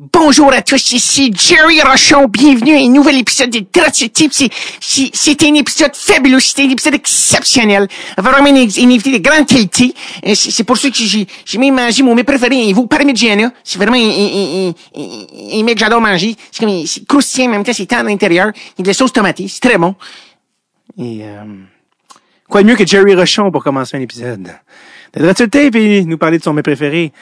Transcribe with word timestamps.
Bonjour 0.00 0.50
à 0.50 0.62
tous, 0.62 0.92
ici 0.92 1.30
Jerry 1.36 1.82
Rochon. 1.82 2.26
Bienvenue 2.26 2.74
à 2.74 2.78
un 2.78 2.88
nouvel 2.88 3.18
épisode 3.18 3.50
de 3.50 3.58
Type. 3.58 4.32
C'est, 4.32 5.42
un 5.42 5.54
épisode 5.54 5.94
fabuleux, 5.94 6.40
c'est 6.40 6.62
un 6.62 6.70
épisode 6.70 6.94
exceptionnel. 6.94 7.86
Vraiment 8.16 8.48
un, 8.48 8.54
un 8.54 8.90
invité 8.90 9.18
de 9.18 9.22
grande 9.22 9.46
qualité. 9.46 9.92
Euh, 10.26 10.32
C'est, 10.34 10.64
pour 10.64 10.78
ça 10.78 10.88
que 10.88 10.96
j'ai, 10.96 11.26
même 11.58 11.74
mangé 11.74 12.02
mon 12.02 12.14
mets 12.14 12.24
préféré, 12.24 12.70
un 12.70 12.72
veau 12.72 12.86
parmigiana. 12.86 13.52
C'est 13.62 13.76
vraiment 13.76 13.98
un, 13.98 13.98
un, 13.98 14.70
un, 14.70 15.60
un, 15.60 15.62
mec 15.64 15.74
que 15.74 15.80
j'adore 15.80 16.00
manger. 16.00 16.34
C'est 16.50 16.64
comme, 16.64 16.86
c'est 16.86 17.06
croustillant, 17.06 17.48
en 17.48 17.50
même 17.50 17.64
temps 17.64 17.74
c'est 17.74 17.84
tendre 17.84 18.06
à 18.06 18.10
l'intérieur. 18.10 18.52
Il 18.54 18.78
y 18.78 18.80
a 18.80 18.82
de 18.84 18.88
la 18.88 18.94
sauce 18.94 19.12
tomatée, 19.12 19.48
c'est 19.48 19.60
très 19.60 19.76
bon. 19.76 19.94
Et 20.96 21.24
euh, 21.24 21.44
quoi 22.48 22.62
de 22.62 22.68
mieux 22.68 22.76
que 22.76 22.86
Jerry 22.86 23.14
Rochon 23.14 23.50
pour 23.50 23.62
commencer 23.62 23.98
un 23.98 24.00
épisode? 24.00 24.48
De 25.12 25.20
Dreadful 25.20 25.50
Tape 25.50 25.74
et 25.74 26.04
nous 26.04 26.16
parler 26.16 26.38
de 26.38 26.42
son 26.42 26.54
mets 26.54 26.62
préféré, 26.62 27.12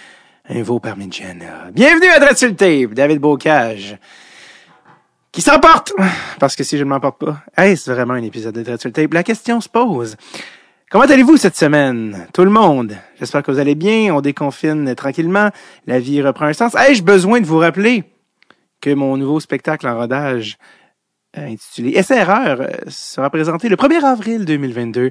un 0.51 0.63
veau 0.63 0.81
parmigiana. 0.81 1.71
Bienvenue 1.73 2.09
à 2.09 2.21
Dreadful 2.21 2.55
Tape, 2.55 2.95
David 2.95 3.19
Bocage, 3.19 3.99
qui 5.31 5.43
s'emporte, 5.43 5.93
parce 6.41 6.57
que 6.57 6.65
si 6.65 6.79
je 6.79 6.85
ne 6.85 6.89
m'emporte 6.89 7.19
pas, 7.19 7.43
est-ce 7.57 7.91
vraiment 7.91 8.15
un 8.15 8.23
épisode 8.23 8.55
de 8.55 8.63
Dreadful 8.63 8.93
Tape? 8.93 9.13
La 9.13 9.23
question 9.23 9.61
se 9.61 9.69
pose. 9.69 10.17
Comment 10.91 11.05
allez-vous 11.05 11.37
cette 11.37 11.57
semaine, 11.57 12.27
tout 12.33 12.45
le 12.45 12.51
monde? 12.51 12.97
J'espère 13.19 13.43
que 13.43 13.51
vous 13.51 13.59
allez 13.59 13.75
bien, 13.75 14.15
on 14.15 14.23
déconfine 14.23 14.95
tranquillement, 14.95 15.51
la 15.87 15.99
vie 15.99 16.23
reprend 16.23 16.47
un 16.47 16.55
sens. 16.55 16.75
Ai-je 16.75 17.03
besoin 17.03 17.41
de 17.41 17.47
vous 17.47 17.59
rappeler 17.59 18.05
que 18.81 18.95
mon 18.95 19.19
nouveau 19.19 19.41
spectacle 19.41 19.87
en 19.87 19.99
rodage 19.99 20.57
euh, 21.37 21.47
intitulé 21.47 22.03
SRR 22.03 22.61
euh, 22.61 22.67
sera 22.89 23.29
présenté 23.29 23.69
le 23.69 23.77
1er 23.77 24.03
avril 24.03 24.47
2022 24.47 25.11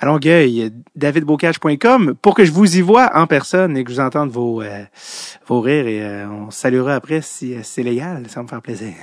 à 0.00 0.06
Longueuil, 0.06 0.70
davidbocage.com, 0.94 2.14
pour 2.22 2.34
que 2.34 2.44
je 2.44 2.52
vous 2.52 2.76
y 2.76 2.80
vois 2.80 3.10
en 3.16 3.26
personne 3.26 3.76
et 3.76 3.82
que 3.84 3.90
je 3.90 3.96
vous 3.96 4.00
entende 4.00 4.30
vos, 4.30 4.62
euh, 4.62 4.84
vos 5.46 5.60
rires 5.60 5.86
et 5.88 6.00
euh, 6.02 6.28
on 6.28 6.50
saluera 6.50 6.94
après 6.94 7.20
si 7.20 7.54
euh, 7.54 7.60
c'est 7.64 7.82
légal, 7.82 8.22
ça 8.28 8.36
va 8.36 8.42
me 8.44 8.48
faire 8.48 8.62
plaisir. 8.62 8.94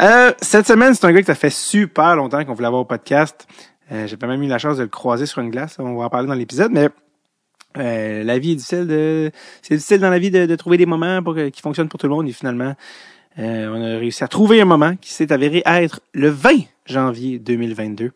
Euh, 0.00 0.32
cette 0.40 0.66
semaine, 0.66 0.94
c'est 0.94 1.04
un 1.04 1.12
gars 1.12 1.20
que 1.20 1.26
ça 1.26 1.34
fait 1.34 1.50
super 1.52 2.16
longtemps 2.16 2.42
qu'on 2.44 2.54
voulait 2.54 2.66
avoir 2.66 2.82
au 2.82 2.86
podcast. 2.86 3.46
Euh, 3.92 4.06
J'ai 4.06 4.16
pas 4.16 4.26
même 4.26 4.42
eu 4.42 4.46
la 4.46 4.58
chance 4.58 4.78
de 4.78 4.82
le 4.82 4.88
croiser 4.88 5.26
sur 5.26 5.42
une 5.42 5.50
glace, 5.50 5.76
on 5.78 5.94
va 5.96 6.06
en 6.06 6.10
parler 6.10 6.26
dans 6.26 6.34
l'épisode, 6.34 6.72
mais 6.72 6.88
la 7.76 8.38
vie 8.38 8.52
est 8.52 8.56
difficile 8.56 8.86
de, 8.86 9.30
c'est 9.60 9.74
difficile 9.74 9.98
dans 10.00 10.10
la 10.10 10.18
vie 10.18 10.30
de, 10.30 10.46
de 10.46 10.56
trouver 10.56 10.76
des 10.78 10.86
moments 10.86 11.22
pour 11.22 11.34
que- 11.34 11.48
qui 11.48 11.60
fonctionnent 11.60 11.88
pour 11.88 11.98
tout 12.00 12.06
le 12.06 12.14
monde 12.14 12.28
et 12.28 12.32
finalement, 12.32 12.74
on 13.36 13.82
a 13.82 13.98
réussi 13.98 14.22
à 14.24 14.28
trouver 14.28 14.60
un 14.60 14.64
moment 14.64 14.94
qui 15.00 15.12
s'est 15.12 15.32
avéré 15.32 15.62
être 15.66 16.00
le 16.12 16.28
20 16.28 16.50
janvier 16.86 17.38
2022 17.40 18.12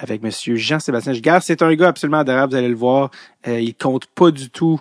avec 0.00 0.22
Monsieur 0.22 0.56
Jean-Sébastien 0.56 1.12
Gigard. 1.12 1.42
C'est 1.42 1.62
un 1.62 1.74
gars 1.74 1.88
absolument 1.88 2.18
adorable, 2.18 2.52
vous 2.52 2.58
allez 2.58 2.68
le 2.68 2.74
voir. 2.74 3.10
Euh, 3.46 3.60
il 3.60 3.74
compte 3.74 4.06
pas 4.06 4.30
du 4.30 4.50
tout, 4.50 4.80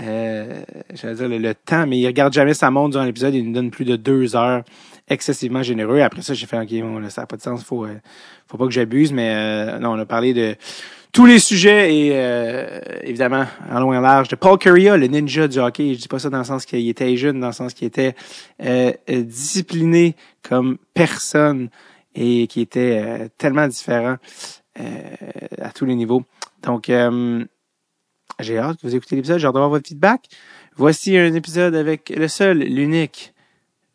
euh, 0.00 0.62
j'allais 0.94 1.14
dire 1.14 1.28
le, 1.28 1.54
temps, 1.54 1.86
mais 1.86 1.98
il 1.98 2.06
regarde 2.06 2.32
jamais 2.32 2.54
sa 2.54 2.70
montre 2.70 2.90
durant 2.90 3.04
l'épisode. 3.04 3.34
Il 3.34 3.44
nous 3.46 3.52
donne 3.52 3.70
plus 3.70 3.84
de 3.84 3.96
deux 3.96 4.36
heures, 4.36 4.62
excessivement 5.08 5.62
généreux. 5.62 6.00
Après 6.00 6.22
ça, 6.22 6.34
j'ai 6.34 6.46
fait 6.46 6.58
ok, 6.58 6.70
bon, 6.80 6.98
là, 6.98 7.10
ça 7.10 7.22
n'a 7.22 7.26
pas 7.26 7.36
de 7.36 7.42
sens, 7.42 7.64
faut, 7.64 7.84
euh, 7.84 8.00
faut 8.46 8.56
pas 8.56 8.66
que 8.66 8.72
j'abuse, 8.72 9.12
mais 9.12 9.32
euh, 9.34 9.78
non, 9.78 9.90
on 9.90 9.98
a 9.98 10.06
parlé 10.06 10.34
de 10.34 10.56
tous 11.14 11.26
les 11.26 11.38
sujets 11.38 11.96
et 11.96 12.10
euh, 12.14 12.80
évidemment, 13.04 13.46
en 13.70 13.78
loin 13.78 13.94
et 13.94 13.98
en 13.98 14.00
large, 14.00 14.26
de 14.28 14.34
Paul 14.34 14.58
Curria, 14.58 14.96
le 14.96 15.06
ninja 15.06 15.46
du 15.46 15.60
hockey. 15.60 15.94
Je 15.94 16.00
dis 16.00 16.08
pas 16.08 16.18
ça 16.18 16.28
dans 16.28 16.38
le 16.38 16.44
sens 16.44 16.66
qu'il 16.66 16.88
était 16.88 17.16
jeune, 17.16 17.38
dans 17.38 17.46
le 17.46 17.52
sens 17.52 17.72
qu'il 17.72 17.86
était 17.86 18.16
euh, 18.64 18.92
euh, 19.08 19.22
discipliné 19.22 20.16
comme 20.42 20.76
personne 20.92 21.70
et 22.14 22.46
qui 22.46 22.60
était 22.60 23.02
euh, 23.02 23.28
tellement 23.38 23.66
différent 23.66 24.16
euh, 24.80 25.14
à 25.60 25.70
tous 25.70 25.84
les 25.84 25.94
niveaux. 25.94 26.24
Donc, 26.62 26.88
euh, 26.88 27.44
j'ai 28.40 28.58
hâte 28.58 28.80
que 28.80 28.86
vous 28.86 28.96
écoutez 28.96 29.16
l'épisode. 29.16 29.38
J'ai 29.38 29.46
hâte 29.46 29.54
d'avoir 29.54 29.70
votre 29.70 29.88
feedback. 29.88 30.28
Voici 30.76 31.16
un 31.16 31.34
épisode 31.34 31.74
avec 31.74 32.10
le 32.10 32.28
seul, 32.28 32.58
l'unique, 32.58 33.32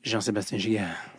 Jean-Sébastien 0.04 0.58
Gigard. 0.58 1.10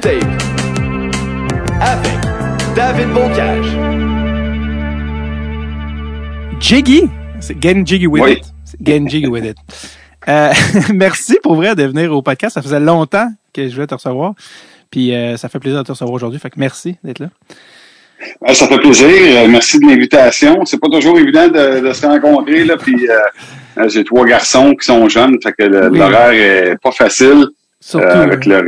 Tape. 0.00 0.22
Avec 1.80 2.20
David 2.74 3.08
Bocage. 3.12 4.07
Jiggy. 6.60 7.08
C'est 7.40 7.60
Getting 7.62 7.86
Jiggy 7.86 8.06
with 8.06 8.22
Oui. 8.22 8.32
it. 8.32 9.08
Jiggy 9.08 9.26
with 9.26 9.44
it. 9.44 9.56
Euh, 10.28 10.52
merci 10.94 11.38
pour 11.42 11.54
vrai 11.54 11.74
de 11.74 11.84
venir 11.84 12.12
au 12.12 12.22
podcast. 12.22 12.54
Ça 12.54 12.62
faisait 12.62 12.80
longtemps 12.80 13.28
que 13.52 13.68
je 13.68 13.74
voulais 13.74 13.86
te 13.86 13.94
recevoir. 13.94 14.34
Puis 14.90 15.14
euh, 15.14 15.36
ça 15.36 15.48
fait 15.48 15.58
plaisir 15.58 15.80
de 15.80 15.84
te 15.86 15.92
recevoir 15.92 16.14
aujourd'hui. 16.14 16.38
Fait 16.38 16.50
que 16.50 16.58
merci 16.58 16.96
d'être 17.04 17.20
là. 17.20 17.28
Ah, 18.44 18.52
Ça 18.54 18.66
fait 18.66 18.78
plaisir. 18.78 19.06
Euh, 19.08 19.46
Merci 19.48 19.78
de 19.78 19.86
l'invitation. 19.86 20.64
C'est 20.64 20.80
pas 20.80 20.88
toujours 20.88 21.18
évident 21.18 21.46
de, 21.48 21.86
de 21.86 21.92
se 21.92 22.04
rencontrer. 22.04 22.64
Là, 22.64 22.76
puis, 22.76 23.08
euh, 23.08 23.88
j'ai 23.88 24.02
trois 24.02 24.24
garçons 24.26 24.74
qui 24.74 24.84
sont 24.84 25.08
jeunes, 25.08 25.36
fait 25.40 25.52
que 25.52 25.62
le- 25.64 25.88
Oui. 25.88 25.98
l'horaire 26.00 26.32
est 26.32 26.76
pas 26.82 26.90
facile 26.90 27.46
Surtout. 27.80 28.04
avec 28.06 28.44
leur 28.44 28.64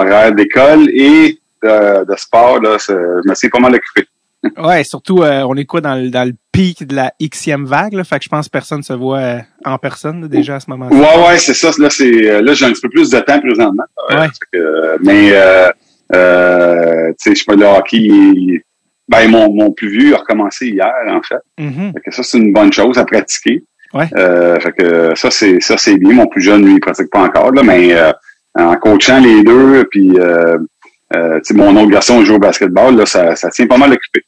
horaire 0.00 0.32
d'école 0.32 0.88
et 0.90 1.38
de, 1.62 2.04
de 2.04 2.16
sport. 2.16 2.60
Là, 2.60 2.76
je 2.88 3.28
me 3.28 3.34
suis 3.36 3.48
pas 3.48 3.60
mal 3.60 3.72
occupé. 3.76 4.04
Ouais, 4.58 4.82
surtout, 4.84 5.22
euh, 5.22 5.42
on 5.48 5.54
est 5.56 5.64
quoi 5.64 5.80
dans 5.80 5.94
le, 5.94 6.10
dans 6.10 6.26
le 6.26 6.34
pic 6.50 6.84
de 6.86 6.96
la 6.96 7.12
Xème 7.20 7.64
vague, 7.64 7.92
là, 7.92 8.02
fait 8.04 8.18
que 8.18 8.24
je 8.24 8.28
pense 8.28 8.46
que 8.46 8.50
personne 8.50 8.82
se 8.82 8.92
voit 8.92 9.18
euh, 9.18 9.38
en 9.64 9.78
personne 9.78 10.22
là, 10.22 10.28
déjà 10.28 10.56
à 10.56 10.60
ce 10.60 10.68
moment-là. 10.70 10.94
Ouais, 10.96 11.28
ouais, 11.28 11.38
c'est 11.38 11.54
ça. 11.54 11.70
Là, 11.78 11.88
c'est 11.90 12.28
euh, 12.30 12.42
là 12.42 12.52
j'ai 12.52 12.66
un 12.66 12.72
petit 12.72 12.80
peu 12.82 12.88
plus 12.88 13.08
de 13.10 13.20
temps 13.20 13.40
présentement. 13.40 13.84
Euh, 14.10 14.20
Ouais. 14.20 14.26
que, 14.52 14.96
mais 15.04 15.30
euh, 15.32 15.70
euh, 16.14 17.08
tu 17.10 17.14
sais, 17.18 17.30
je 17.34 17.38
sais 17.40 17.44
pas 17.46 17.54
le 17.54 17.64
hockey. 17.66 17.98
il- 17.98 18.60
ben 19.08 19.28
mon, 19.28 19.52
mon 19.52 19.72
plus 19.72 19.90
vieux 19.90 20.14
a 20.14 20.18
recommencé 20.18 20.68
hier 20.68 20.90
en 21.08 21.20
fait. 21.22 21.36
Mhm. 21.58 21.92
Fait 21.92 22.00
que 22.00 22.14
ça, 22.14 22.22
c'est 22.22 22.38
une 22.38 22.52
bonne 22.52 22.72
chose 22.72 22.96
à 22.98 23.04
pratiquer. 23.04 23.62
Ouais. 23.92 24.08
Euh, 24.16 24.58
fait 24.60 24.72
que 24.72 25.14
ça, 25.16 25.30
c'est 25.30 25.60
ça, 25.60 25.76
c'est 25.76 25.96
bien. 25.98 26.14
Mon 26.14 26.26
plus 26.26 26.40
jeune, 26.40 26.64
lui, 26.64 26.74
il 26.74 26.80
pratique 26.80 27.10
pas 27.10 27.20
encore, 27.20 27.52
là, 27.52 27.62
mais 27.62 27.92
euh, 27.92 28.10
en 28.58 28.74
coachant 28.76 29.20
les 29.20 29.42
deux, 29.42 29.84
puis 29.90 30.18
euh, 30.18 30.56
euh, 31.14 31.36
tu 31.44 31.52
sais, 31.52 31.54
mon 31.54 31.76
autre 31.76 31.90
garçon 31.90 32.24
joue 32.24 32.36
au 32.36 32.38
basketball, 32.38 32.96
là, 32.96 33.04
ça, 33.04 33.34
ça 33.36 33.50
tient 33.50 33.66
pas 33.66 33.76
mal 33.76 33.92
occupé. 33.92 34.24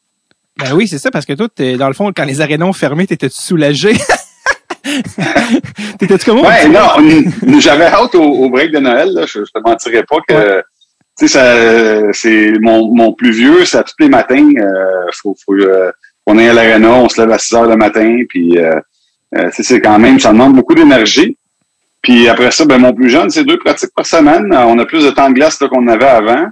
Ben 0.58 0.72
oui, 0.74 0.86
c'est 0.86 0.98
ça, 0.98 1.10
parce 1.10 1.26
que 1.26 1.32
toi, 1.32 1.48
t'es- 1.54 1.76
dans 1.76 1.88
le 1.88 1.94
fond, 1.94 2.12
quand 2.14 2.24
les 2.24 2.40
arénaux 2.40 2.66
ont 2.66 2.72
fermé, 2.72 3.06
t'étais-tu 3.06 3.40
soulagé? 3.40 3.92
T'étais-tu 5.98 6.24
comment? 6.26 6.42
Ouais, 6.42 6.68
non, 6.68 7.58
j'avais 7.58 7.86
hâte 7.86 8.14
au, 8.14 8.22
au 8.22 8.50
break 8.50 8.70
de 8.72 8.78
Noël, 8.78 9.10
là, 9.12 9.22
je, 9.26 9.40
je 9.44 9.50
te 9.52 9.58
mentirais 9.66 10.04
pas 10.08 10.18
que 10.28 10.62
tu 11.18 11.26
sais, 11.26 11.28
ça 11.28 12.12
c'est 12.12 12.52
mon, 12.60 12.92
mon 12.94 13.12
plus 13.12 13.30
vieux, 13.32 13.64
c'est 13.64 13.78
à 13.78 13.82
tous 13.84 13.94
les 14.00 14.08
matins, 14.08 14.48
euh, 14.58 15.06
faut, 15.22 15.34
faut 15.44 15.54
euh, 15.54 15.90
on 16.26 16.38
est 16.38 16.48
à 16.48 16.52
l'arena, 16.52 16.90
on 16.90 17.08
se 17.08 17.20
lève 17.20 17.30
à 17.30 17.38
6 17.38 17.54
heures 17.54 17.68
le 17.68 17.76
matin, 17.76 18.18
puis 18.28 18.58
euh, 18.58 18.74
euh, 19.36 19.48
c'est 19.52 19.80
quand 19.80 19.98
même, 19.98 20.18
ça 20.20 20.32
demande 20.32 20.54
beaucoup 20.54 20.74
d'énergie. 20.74 21.36
Puis 22.02 22.28
après 22.28 22.50
ça, 22.50 22.64
ben 22.66 22.78
mon 22.78 22.92
plus 22.92 23.08
jeune, 23.10 23.30
c'est 23.30 23.44
deux 23.44 23.58
pratiques 23.58 23.90
par 23.96 24.04
semaine. 24.06 24.52
On 24.52 24.78
a 24.78 24.84
plus 24.84 25.04
de 25.04 25.10
temps 25.10 25.28
de 25.30 25.34
glace 25.34 25.58
là, 25.60 25.68
qu'on 25.68 25.88
avait 25.88 26.04
avant. 26.04 26.46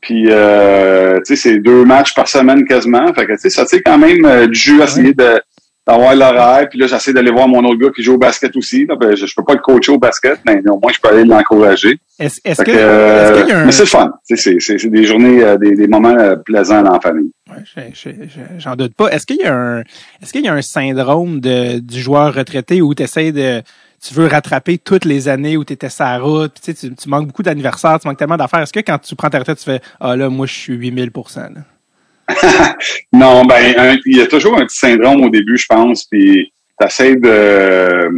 Puis 0.00 0.26
euh, 0.30 1.18
tu 1.26 1.36
sais, 1.36 1.36
c'est 1.36 1.58
deux 1.58 1.84
matchs 1.84 2.14
par 2.14 2.28
semaine 2.28 2.64
quasiment. 2.64 3.12
Fait 3.14 3.26
que 3.26 3.32
tu 3.32 3.38
sais, 3.38 3.50
ça 3.50 3.64
quand 3.84 3.98
même 3.98 4.24
euh, 4.24 4.46
du 4.46 4.58
jus 4.58 4.80
à 4.80 4.84
essayer 4.84 5.12
de 5.14 5.40
d'avoir 5.86 6.14
l'horaire. 6.14 6.68
Puis 6.68 6.78
là, 6.78 6.86
j'essaie 6.86 7.12
d'aller 7.12 7.30
voir 7.30 7.48
mon 7.48 7.64
autre 7.64 7.78
gars 7.78 7.88
qui 7.94 8.02
joue 8.02 8.14
au 8.14 8.18
basket 8.18 8.54
aussi. 8.54 8.86
Là. 8.86 8.96
Ben, 8.96 9.16
je, 9.16 9.26
je 9.26 9.34
peux 9.34 9.42
pas 9.42 9.54
le 9.54 9.60
coacher 9.60 9.90
au 9.92 9.98
basket, 9.98 10.38
mais 10.46 10.60
au 10.68 10.78
moins 10.78 10.92
je 10.92 11.00
peux 11.00 11.08
aller 11.08 11.24
l'encourager. 11.24 11.98
Est-ce 12.18 12.40
que, 12.40 12.48
est-ce 12.48 12.62
qu'il 12.62 12.74
y 12.74 12.76
a 12.76 12.80
euh, 12.80 13.46
un... 13.62 13.64
Mais 13.64 13.72
c'est 13.72 13.82
le 13.82 13.88
fun. 13.88 14.12
Tu 14.28 14.36
sais, 14.36 14.42
C'est 14.52 14.60
c'est- 14.60 14.78
c'est 14.78 14.90
des 14.90 15.04
journées, 15.04 15.42
euh, 15.42 15.56
des, 15.56 15.72
des 15.74 15.86
moments 15.88 16.14
euh, 16.18 16.36
plaisants 16.36 16.82
dans 16.82 16.92
la 16.92 17.00
famille. 17.00 17.30
Ouais, 17.50 17.62
je- 17.64 18.10
je- 18.10 18.10
je- 18.28 18.60
J'en 18.60 18.76
doute 18.76 18.94
pas. 18.94 19.08
Est-ce 19.08 19.26
qu'il 19.26 19.38
y 19.38 19.44
a 19.44 19.54
un, 19.54 19.80
est-ce 20.22 20.32
qu'il 20.32 20.44
y 20.44 20.48
a 20.48 20.52
un 20.54 20.62
syndrome 20.62 21.40
de, 21.40 21.78
du 21.80 21.98
joueur 22.00 22.34
retraité 22.34 22.82
où 22.82 22.94
tu 22.94 23.02
essaies 23.02 23.32
de, 23.32 23.62
tu 24.02 24.14
veux 24.14 24.26
rattraper 24.26 24.78
toutes 24.78 25.04
les 25.04 25.28
années 25.28 25.56
où 25.56 25.64
tu 25.64 25.74
étais 25.74 25.90
sur 25.90 26.04
la 26.04 26.18
route, 26.18 26.52
puis 26.62 26.74
tu, 26.74 27.08
manques 27.08 27.26
beaucoup 27.26 27.42
d'anniversaires, 27.42 27.98
tu 28.00 28.08
manques 28.08 28.18
tellement 28.18 28.36
d'affaires. 28.36 28.60
Est-ce 28.60 28.72
que 28.72 28.80
quand 28.80 28.98
tu 28.98 29.14
prends 29.14 29.28
ta 29.28 29.38
retraite, 29.38 29.58
tu 29.58 29.64
fais, 29.64 29.80
ah 30.00 30.16
là, 30.16 30.30
moi, 30.30 30.46
je 30.46 30.54
suis 30.54 30.74
8000 30.74 31.10
là? 31.36 31.50
Non, 33.12 33.44
ben, 33.44 33.98
il 34.06 34.16
y 34.16 34.20
a 34.20 34.26
toujours 34.26 34.56
un 34.56 34.64
petit 34.64 34.78
syndrome 34.78 35.24
au 35.24 35.30
début, 35.30 35.58
je 35.58 35.66
pense, 35.68 36.04
puis 36.04 36.52
t'essaies 36.78 37.16
de... 37.16 38.10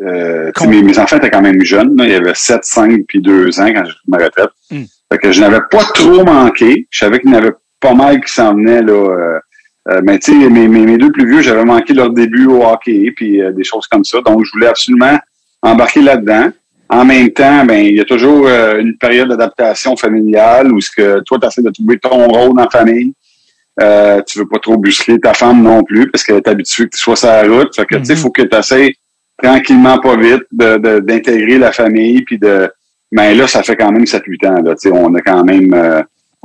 Euh, 0.00 0.52
mes, 0.66 0.82
mes 0.82 0.98
enfants 0.98 1.18
étaient 1.18 1.30
quand 1.30 1.42
même 1.42 1.62
jeunes, 1.62 1.94
là. 1.98 2.04
il 2.04 2.12
y 2.12 2.14
avait 2.14 2.34
7, 2.34 2.64
5 2.64 3.02
puis 3.06 3.20
2 3.20 3.60
ans 3.60 3.66
quand 3.66 3.84
j'ai 3.84 3.92
pris 3.92 4.08
ma 4.08 4.16
retraite. 4.16 4.50
Mm. 4.70 4.84
Fait 5.12 5.18
que 5.18 5.32
je 5.32 5.40
n'avais 5.40 5.60
pas 5.70 5.84
trop 5.92 6.24
manqué. 6.24 6.86
Je 6.88 6.98
savais 6.98 7.18
qu'il 7.20 7.30
y 7.30 7.34
en 7.34 7.36
avait 7.36 7.52
pas 7.80 7.92
mal 7.92 8.24
qui 8.24 8.32
s'en 8.32 8.54
venaient, 8.54 8.80
là. 8.82 8.92
euh, 8.92 9.38
euh, 9.88 10.00
mais 10.04 10.18
tu 10.18 10.32
sais, 10.32 10.48
mes, 10.50 10.68
mes, 10.68 10.84
mes 10.86 10.98
deux 10.98 11.10
plus 11.10 11.26
vieux, 11.28 11.40
j'avais 11.40 11.64
manqué 11.64 11.94
leur 11.94 12.10
début 12.10 12.46
au 12.46 12.64
hockey, 12.64 13.12
puis 13.16 13.40
euh, 13.42 13.52
des 13.52 13.64
choses 13.64 13.86
comme 13.86 14.04
ça. 14.04 14.20
Donc, 14.20 14.44
je 14.44 14.50
voulais 14.52 14.66
absolument 14.68 15.18
embarquer 15.62 16.02
là-dedans. 16.02 16.50
En 16.88 17.04
même 17.04 17.30
temps, 17.30 17.64
ben, 17.64 17.78
il 17.84 17.94
y 17.96 18.00
a 18.00 18.04
toujours 18.04 18.46
euh, 18.48 18.78
une 18.80 18.96
période 18.98 19.28
d'adaptation 19.28 19.96
familiale 19.96 20.72
où 20.72 20.80
ce 20.80 20.90
que 20.94 21.20
toi, 21.20 21.38
tu 21.40 21.46
essaies 21.46 21.62
de 21.62 21.70
trouver 21.70 21.98
ton 21.98 22.26
rôle 22.28 22.54
dans 22.56 22.64
la 22.64 22.70
famille. 22.70 23.12
Euh, 23.80 24.20
tu 24.26 24.40
veux 24.40 24.46
pas 24.48 24.58
trop 24.58 24.76
busquer 24.76 25.18
ta 25.18 25.32
femme 25.32 25.62
non 25.62 25.82
plus 25.84 26.10
parce 26.10 26.24
qu'elle 26.24 26.36
est 26.36 26.48
habituée 26.48 26.84
que 26.84 26.90
tu 26.96 26.98
sois 27.02 27.16
sur 27.16 27.28
la 27.28 27.42
route. 27.44 27.74
Fait 27.74 27.86
que, 27.86 27.96
tu 27.96 28.04
sais, 28.04 28.12
Mhm. 28.14 28.18
faut 28.18 28.30
que 28.30 28.42
tu 28.42 28.56
essaies 28.56 28.94
tranquillement, 29.42 29.98
pas 30.00 30.16
vite, 30.16 30.42
de, 30.52 30.76
de- 30.76 30.98
d'intégrer 30.98 31.56
la 31.58 31.72
famille 31.72 32.22
puis 32.22 32.38
de, 32.38 32.68
mais 33.12 33.34
là, 33.34 33.46
ça 33.46 33.62
fait 33.62 33.76
quand 33.76 33.90
même 33.92 34.04
7-8 34.04 34.44
ans, 34.46 34.60
là. 34.62 34.74
Tu 34.74 34.88
sais, 34.88 34.90
on 34.92 35.14
a 35.14 35.20
quand 35.22 35.44
même, 35.44 35.72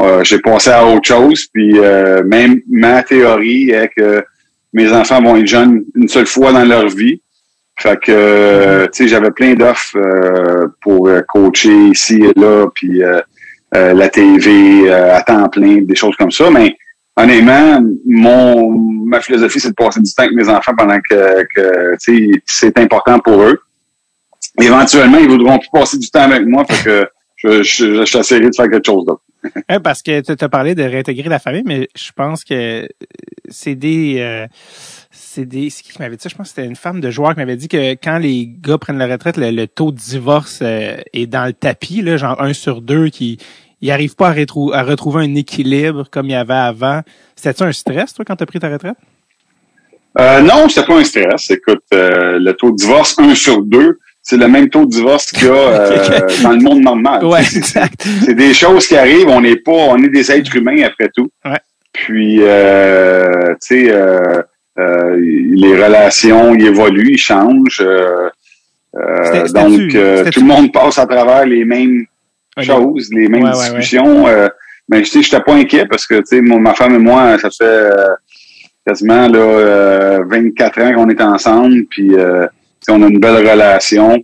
euh, 0.02 0.24
j'ai 0.24 0.40
passé 0.40 0.70
à 0.70 0.86
autre 0.86 1.08
chose. 1.08 1.48
Puis 1.54 1.80
euh, 1.80 2.24
même 2.24 2.62
ma 2.70 3.04
théorie 3.04 3.72
est 3.72 3.90
que 3.96 4.24
mes 4.74 4.92
enfants 4.92 5.22
vont 5.22 5.38
être 5.38 5.48
jeunes 5.48 5.86
une 5.96 6.08
seule 6.08 6.28
fois 6.28 6.52
dans 6.52 6.66
leur 6.66 6.88
vie. 6.88 7.22
Fait 7.78 8.00
que, 8.00 8.12
euh, 8.12 8.88
tu 8.88 9.04
sais, 9.04 9.08
j'avais 9.10 9.32
plein 9.32 9.54
d'offres 9.54 9.98
euh, 9.98 10.68
pour 10.82 11.10
coacher 11.28 11.90
ici 11.90 12.22
et 12.24 12.40
là, 12.40 12.68
puis 12.74 13.02
la 13.72 14.10
TV 14.10 14.90
à 14.90 15.22
temps 15.22 15.50
plein, 15.50 15.82
des 15.82 15.96
choses 15.96 16.16
comme 16.16 16.32
ça. 16.32 16.50
Mais 16.50 16.76
honnêtement, 17.18 17.84
mon 18.06 18.72
ma 19.06 19.20
philosophie, 19.22 19.60
c'est 19.60 19.70
de 19.70 19.74
passer 19.76 20.02
du 20.02 20.12
temps 20.14 20.24
avec 20.24 20.36
mes 20.36 20.50
enfants 20.50 20.74
pendant 20.78 20.98
que, 21.10 21.46
que 21.56 21.96
tu 22.02 22.34
sais, 22.34 22.42
c'est 22.46 22.78
important 22.80 23.20
pour 23.20 23.42
eux. 23.44 23.60
Éventuellement, 24.60 25.18
ils 25.18 25.28
voudront 25.28 25.60
plus 25.60 25.70
passer 25.72 25.98
du 25.98 26.10
temps 26.10 26.22
avec 26.22 26.46
moi, 26.48 26.64
fait 26.66 26.84
que 26.84 27.08
je, 27.36 27.64
je, 27.64 28.06
je, 28.06 28.48
de 28.48 28.56
faire 28.56 28.70
quelque 28.70 28.86
chose 28.86 29.06
d'autre. 29.06 29.22
Ouais, 29.70 29.80
parce 29.84 30.02
que 30.02 30.22
tu 30.22 30.44
as 30.44 30.50
parlé 30.50 30.76
de 30.76 30.84
réintégrer 30.84 31.30
la 31.30 31.40
famille, 31.40 31.64
mais 31.66 31.88
je 31.96 32.12
pense 32.16 32.44
que 32.44 32.88
c'est 33.50 33.76
des... 33.76 34.18
euh, 34.20 34.48
c'est 35.12 35.46
des... 35.46 35.68
Qui 35.70 35.92
qui 35.92 36.00
m'avait 36.00 36.16
dit 36.16 36.24
ça? 36.24 36.30
Je 36.30 36.36
pense 36.36 36.50
que 36.50 36.56
c'était 36.56 36.68
une 36.68 36.76
femme 36.76 37.02
de 37.02 37.10
joueur 37.10 37.34
qui 37.34 37.40
m'avait 37.40 37.56
dit 37.56 37.68
que 37.68 37.92
quand 37.94 38.18
les 38.18 38.48
gars 38.48 38.78
prennent 38.78 38.98
la 38.98 39.08
retraite, 39.08 39.38
le, 39.38 39.66
taux 39.66 39.92
de 39.92 39.98
divorce 39.98 40.60
euh, 40.62 40.98
est 41.14 41.28
dans 41.28 41.46
le 41.46 41.54
tapis, 41.54 42.02
là, 42.02 42.18
genre 42.18 42.42
un 42.42 42.54
sur 42.54 42.82
deux 42.82 43.10
qui 43.10 43.40
ils 43.82 43.92
arrivent 43.92 44.16
pas 44.16 44.30
à, 44.30 44.84
retrouver 44.84 45.24
un 45.24 45.36
équilibre 45.36 46.08
comme 46.10 46.28
il 46.28 46.32
y 46.32 46.36
avait 46.36 46.54
avant. 46.54 47.02
C'était-tu 47.36 47.64
un 47.64 47.72
stress, 47.72 48.14
toi, 48.14 48.26
quand 48.26 48.36
tu 48.36 48.44
as 48.44 48.48
pris 48.48 48.60
ta 48.60 48.70
retraite? 48.70 48.98
Euh, 50.18 50.42
non, 50.42 50.70
c'était 50.70 50.88
pas 50.88 50.98
un 50.98 51.04
stress. 51.04 51.52
Écoute, 51.52 51.84
euh, 51.94 52.40
le 52.40 52.54
taux 52.54 52.72
de 52.72 52.78
divorce 52.78 53.20
1 53.20 53.36
sur 53.36 53.62
2, 53.64 54.00
c'est 54.28 54.38
le 54.38 54.48
même 54.48 54.70
taux 54.70 54.86
de 54.86 54.90
divorce 54.90 55.32
qu'il 55.32 55.48
y 55.48 55.52
a 55.52 55.54
euh, 55.54 56.28
dans 56.44 56.52
le 56.52 56.60
monde 56.60 56.82
normal. 56.82 57.24
Ouais, 57.24 57.44
C'est- 57.44 57.52
c'est- 57.52 57.58
exact. 57.60 58.08
c'est 58.26 58.34
des 58.34 58.54
choses 58.54 58.88
qui 58.88 58.98
arrivent. 58.98 59.30
On 59.30 59.40
n'est 59.42 59.56
pas, 59.58 59.72
on 59.72 59.98
est 60.04 60.10
des 60.10 60.32
êtres 60.32 60.56
humains 60.56 60.82
après 60.84 61.10
tout. 61.16 61.30
Ouais. 61.46 61.60
Puis, 61.94 62.40
euh, 62.42 63.54
tu 63.66 63.86
sais, 63.86 63.92
euh, 63.92 64.42
euh, 64.80 65.16
les 65.18 65.82
relations, 65.82 66.54
ils 66.56 66.66
évoluent, 66.66 67.12
ils 67.14 67.18
changent. 67.18 67.82
euh, 67.82 68.30
euh, 68.98 69.48
donc, 69.50 69.94
euh, 69.96 70.26
tout 70.32 70.40
le 70.42 70.46
monde 70.48 70.72
passe 70.74 70.98
à 70.98 71.06
travers 71.06 71.46
les 71.46 71.64
mêmes 71.66 72.06
choses, 72.62 73.10
les 73.14 73.28
mêmes 73.30 73.44
Ouais, 73.44 73.52
discussions. 73.52 74.26
mais 74.90 75.02
tu 75.02 75.06
sais, 75.06 75.22
j'étais 75.22 75.40
pas 75.42 75.54
inquiet 75.54 75.86
parce 75.86 76.06
que, 76.08 76.16
tu 76.16 76.24
sais, 76.26 76.42
ma 76.42 76.74
femme 76.74 76.96
et 76.96 77.00
moi, 77.00 77.38
ça 77.38 77.50
fait 77.50 77.90
quasiment 78.88 79.28
là, 79.28 79.38
euh, 79.40 80.20
24 80.30 80.82
ans 80.82 80.94
qu'on 80.96 81.10
est 81.10 81.22
ensemble. 81.22 81.86
Puis, 81.90 82.14
euh, 82.16 82.46
on 82.92 83.02
a 83.04 83.08
une 83.08 83.20
belle 83.20 83.48
relation. 83.48 84.18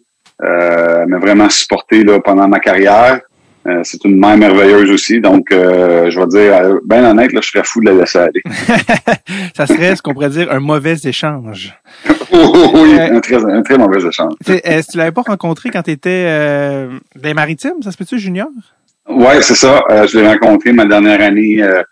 Euh, 0.43 1.01
elle 1.03 1.07
m'a 1.07 1.19
vraiment 1.19 1.49
supporté 1.49 2.03
là, 2.03 2.19
pendant 2.19 2.47
ma 2.47 2.59
carrière. 2.59 3.19
Euh, 3.67 3.81
c'est 3.83 4.03
une 4.05 4.19
mère 4.19 4.37
merveilleuse 4.37 4.89
aussi. 4.89 5.21
Donc, 5.21 5.51
euh, 5.51 6.09
je 6.09 6.19
vais 6.19 6.25
dire, 6.25 6.55
euh, 6.55 6.79
ben 6.83 7.05
honnête, 7.05 7.31
là, 7.31 7.41
je 7.43 7.49
serais 7.49 7.63
fou 7.63 7.79
de 7.79 7.91
la 7.91 7.93
laisser 7.93 8.17
aller. 8.17 8.41
ça 9.55 9.67
serait 9.67 9.95
ce 9.95 10.01
qu'on 10.01 10.13
pourrait 10.13 10.31
dire 10.31 10.51
un 10.51 10.59
mauvais 10.59 10.95
échange. 11.03 11.75
oui, 12.33 12.97
Euh, 12.97 13.17
un 13.17 13.19
très, 13.19 13.35
un 13.45 13.61
très 13.61 13.77
mauvais 13.77 14.03
échange. 14.03 14.33
Est-ce 14.47 14.87
que 14.87 14.91
tu 14.93 14.97
l'avais 14.97 15.11
pas 15.11 15.21
rencontré 15.21 15.69
quand 15.69 15.83
tu 15.83 15.91
étais 15.91 16.25
euh, 16.27 16.97
des 17.15 17.35
maritimes, 17.35 17.83
ça 17.83 17.91
se 17.91 17.97
peut-tu, 17.97 18.17
Junior? 18.17 18.47
Ouais, 19.07 19.41
c'est 19.43 19.55
ça. 19.55 19.83
Euh, 19.91 20.07
je 20.07 20.17
l'ai 20.17 20.27
rencontré 20.27 20.73
ma 20.73 20.85
dernière 20.85 21.21
année 21.21 21.61
euh, 21.61 21.83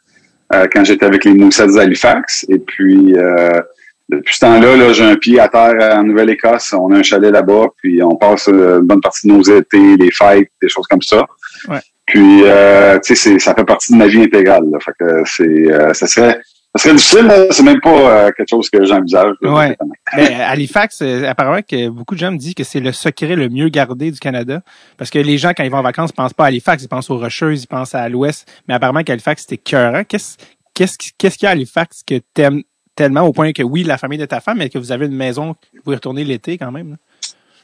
euh, 0.55 0.65
quand 0.73 0.83
j'étais 0.83 1.05
avec 1.05 1.23
les 1.23 1.33
Moussets 1.35 1.67
d'Halifax. 1.67 2.47
Et 2.49 2.57
puis, 2.57 3.13
euh, 3.15 3.61
depuis 4.09 4.35
ce 4.35 4.39
temps-là, 4.41 4.75
là, 4.75 4.91
j'ai 4.93 5.03
un 5.05 5.15
pied 5.15 5.39
à 5.39 5.47
terre 5.47 5.75
en 5.97 6.03
Nouvelle-Écosse. 6.03 6.73
On 6.73 6.91
a 6.91 6.97
un 6.97 7.03
chalet 7.03 7.31
là-bas. 7.31 7.67
Puis, 7.77 8.01
on 8.03 8.15
passe 8.15 8.47
euh, 8.49 8.79
une 8.79 8.87
bonne 8.87 9.01
partie 9.01 9.27
de 9.27 9.33
nos 9.33 9.41
étés, 9.43 9.97
les 9.97 10.11
fêtes, 10.11 10.49
des 10.61 10.67
choses 10.69 10.87
comme 10.87 11.01
ça. 11.01 11.25
Ouais. 11.67 11.79
Puis, 12.05 12.41
euh, 12.43 12.97
tu 12.99 13.15
sais, 13.15 13.29
c'est- 13.33 13.39
ça 13.39 13.53
fait 13.53 13.63
partie 13.65 13.93
de 13.93 13.97
ma 13.97 14.07
vie 14.07 14.21
intégrale. 14.23 14.63
Là. 14.71 14.79
Fait 14.79 14.93
que 14.99 15.21
c'est, 15.25 15.43
euh, 15.71 15.93
ça 15.93 16.07
serait, 16.07 16.39
ça 16.75 16.83
serait 16.83 16.95
difficile. 16.95 17.25
là. 17.27 17.45
C'est 17.51 17.61
même 17.61 17.79
pas 17.81 17.89
euh, 18.27 18.31
quelque 18.35 18.49
chose 18.49 18.67
que 18.71 18.83
j'envisage. 18.83 19.33
Ouais. 19.43 19.77
Mais 20.17 20.33
Halifax, 20.41 21.03
euh, 21.03 21.27
apparemment 21.27 21.61
que 21.61 21.89
beaucoup 21.89 22.15
de 22.15 22.19
gens 22.19 22.31
me 22.31 22.37
disent 22.37 22.55
que 22.55 22.63
c'est 22.63 22.79
le 22.79 22.91
secret 22.91 23.35
le 23.35 23.47
mieux 23.49 23.69
gardé 23.69 24.09
du 24.09 24.19
Canada. 24.19 24.61
Parce 24.97 25.11
que 25.11 25.19
les 25.19 25.37
gens, 25.37 25.51
quand 25.55 25.63
ils 25.63 25.69
vont 25.69 25.77
en 25.77 25.83
vacances, 25.83 26.11
pensent 26.11 26.33
pas 26.33 26.45
à 26.45 26.47
Halifax, 26.47 26.81
ils 26.83 26.87
pensent 26.87 27.11
aux 27.11 27.19
Rocheuses, 27.19 27.63
ils 27.63 27.67
pensent 27.67 27.93
à 27.93 28.09
l'Ouest. 28.09 28.47
Mais 28.67 28.73
apparemment 28.73 29.03
qu'Halifax, 29.03 29.43
c'était 29.43 29.57
cœur. 29.57 29.93
Qu'est-ce 30.07 30.37
qu'est-ce 30.73 30.97
qu'est-ce 31.17 31.37
qu'il 31.37 31.45
y 31.45 31.47
a 31.47 31.49
à 31.49 31.53
Halifax 31.53 32.01
que 32.07 32.15
t'aimes 32.33 32.63
tellement 32.99 33.21
au 33.21 33.33
point 33.33 33.51
que 33.53 33.63
oui, 33.63 33.83
la 33.83 33.97
famille 33.97 34.17
de 34.19 34.25
ta 34.25 34.39
femme, 34.41 34.57
mais 34.59 34.69
que 34.69 34.77
vous 34.77 34.91
avez 34.91 35.05
une 35.07 35.15
maison, 35.15 35.55
vous 35.73 35.81
pouvez 35.83 35.95
retourner 35.95 36.23
l'été 36.23 36.57
quand 36.57 36.71
même. 36.71 36.91
là? 36.91 36.95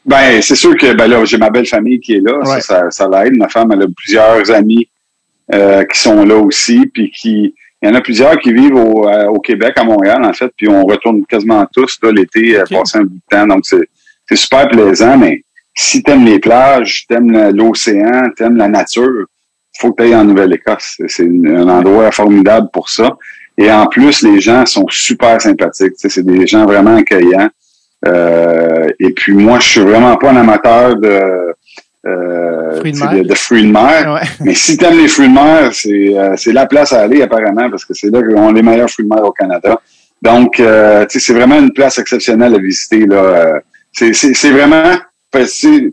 Ben, 0.05 0.41
c'est 0.41 0.55
sûr 0.55 0.75
que 0.77 0.93
ben 0.93 1.07
là, 1.07 1.25
j'ai 1.25 1.37
ma 1.37 1.49
belle 1.49 1.65
famille 1.65 1.99
qui 1.99 2.13
est 2.15 2.21
là. 2.21 2.37
Ouais. 2.39 2.61
Ça, 2.61 2.89
ça, 2.89 2.91
ça 2.91 3.09
l'aide. 3.09 3.35
Ma 3.37 3.49
femme, 3.49 3.71
elle 3.73 3.83
a 3.83 3.87
plusieurs 3.95 4.49
amis 4.51 4.87
euh, 5.53 5.83
qui 5.85 5.99
sont 5.99 6.23
là 6.25 6.37
aussi, 6.37 6.85
puis 6.93 7.11
qui. 7.11 7.53
Il 7.81 7.89
y 7.89 7.91
en 7.91 7.95
a 7.95 8.01
plusieurs 8.01 8.37
qui 8.39 8.51
vivent 8.53 8.75
au, 8.75 9.07
euh, 9.07 9.27
au 9.27 9.39
Québec, 9.39 9.73
à 9.75 9.83
Montréal, 9.83 10.23
en 10.23 10.33
fait, 10.33 10.51
puis 10.57 10.67
on 10.69 10.83
retourne 10.85 11.23
quasiment 11.25 11.67
tous 11.71 11.97
là, 12.01 12.11
l'été, 12.11 12.57
euh, 12.57 12.63
Ok. 12.63 12.69
passer 12.71 12.97
un 12.99 13.03
bout 13.03 13.15
de 13.15 13.21
temps. 13.29 13.45
Donc, 13.45 13.65
c'est, 13.65 13.87
c'est 14.27 14.35
super 14.37 14.67
plaisant, 14.69 15.17
mais 15.17 15.43
si 15.75 16.01
t'aimes 16.01 16.25
les 16.25 16.39
plages, 16.39 17.05
t'aimes 17.07 17.49
l'océan, 17.51 18.21
t'aimes 18.37 18.55
la 18.57 18.69
nature, 18.69 19.25
faut 19.77 19.91
que 19.91 20.01
tu 20.01 20.07
ailles 20.07 20.15
en 20.15 20.23
Nouvelle-Écosse. 20.23 20.99
C'est- 21.07 21.23
un 21.27 21.67
endroit 21.67 22.09
formidable 22.11 22.69
pour 22.73 22.89
ça. 22.89 23.17
Et 23.57 23.71
en 23.71 23.87
plus, 23.87 24.21
les 24.21 24.41
gens 24.41 24.65
sont 24.65 24.85
super 24.89 25.41
sympathiques. 25.41 25.93
C'est 25.97 26.25
des 26.25 26.45
gens 26.47 26.65
vraiment 26.65 26.95
accueillants. 26.97 27.49
Euh, 28.07 28.89
et 28.99 29.11
puis 29.11 29.33
moi, 29.33 29.59
je 29.59 29.67
suis 29.69 29.81
vraiment 29.81 30.15
pas 30.17 30.31
un 30.31 30.37
amateur 30.37 30.95
de, 30.97 31.53
euh, 32.05 32.79
Fruits 32.79 32.91
de 32.91 32.99
mer. 32.99 33.13
de, 33.13 33.21
de 33.23 33.33
fruits 33.33 33.63
de 33.65 33.71
mer. 33.71 34.13
Ouais. 34.13 34.27
Mais 34.45 34.53
si 34.53 34.77
t'aimes 34.77 34.97
les 34.97 35.07
fruits 35.07 35.29
de 35.29 35.33
mer, 35.33 35.69
c'est 35.73 36.17
euh, 36.17 36.35
c'est 36.37 36.51
la 36.53 36.65
place 36.67 36.93
à 36.93 37.01
aller 37.01 37.21
apparemment 37.21 37.69
parce 37.69 37.85
que 37.85 37.93
c'est 37.93 38.09
là 38.11 38.21
qu'on 38.21 38.49
a 38.49 38.51
les 38.51 38.61
meilleurs 38.61 38.89
fruits 38.89 39.05
de 39.07 39.13
mer 39.13 39.23
au 39.23 39.31
Canada. 39.31 39.79
Donc, 40.21 40.59
euh, 40.59 41.05
c'est 41.09 41.33
vraiment 41.33 41.57
une 41.59 41.71
place 41.73 41.97
exceptionnelle 41.97 42.53
à 42.55 42.59
visiter 42.59 43.05
là. 43.05 43.15
Euh, 43.15 43.59
C'est 43.91 44.13
c'est 44.13 44.33
c'est 44.33 44.51
vraiment, 44.51 44.91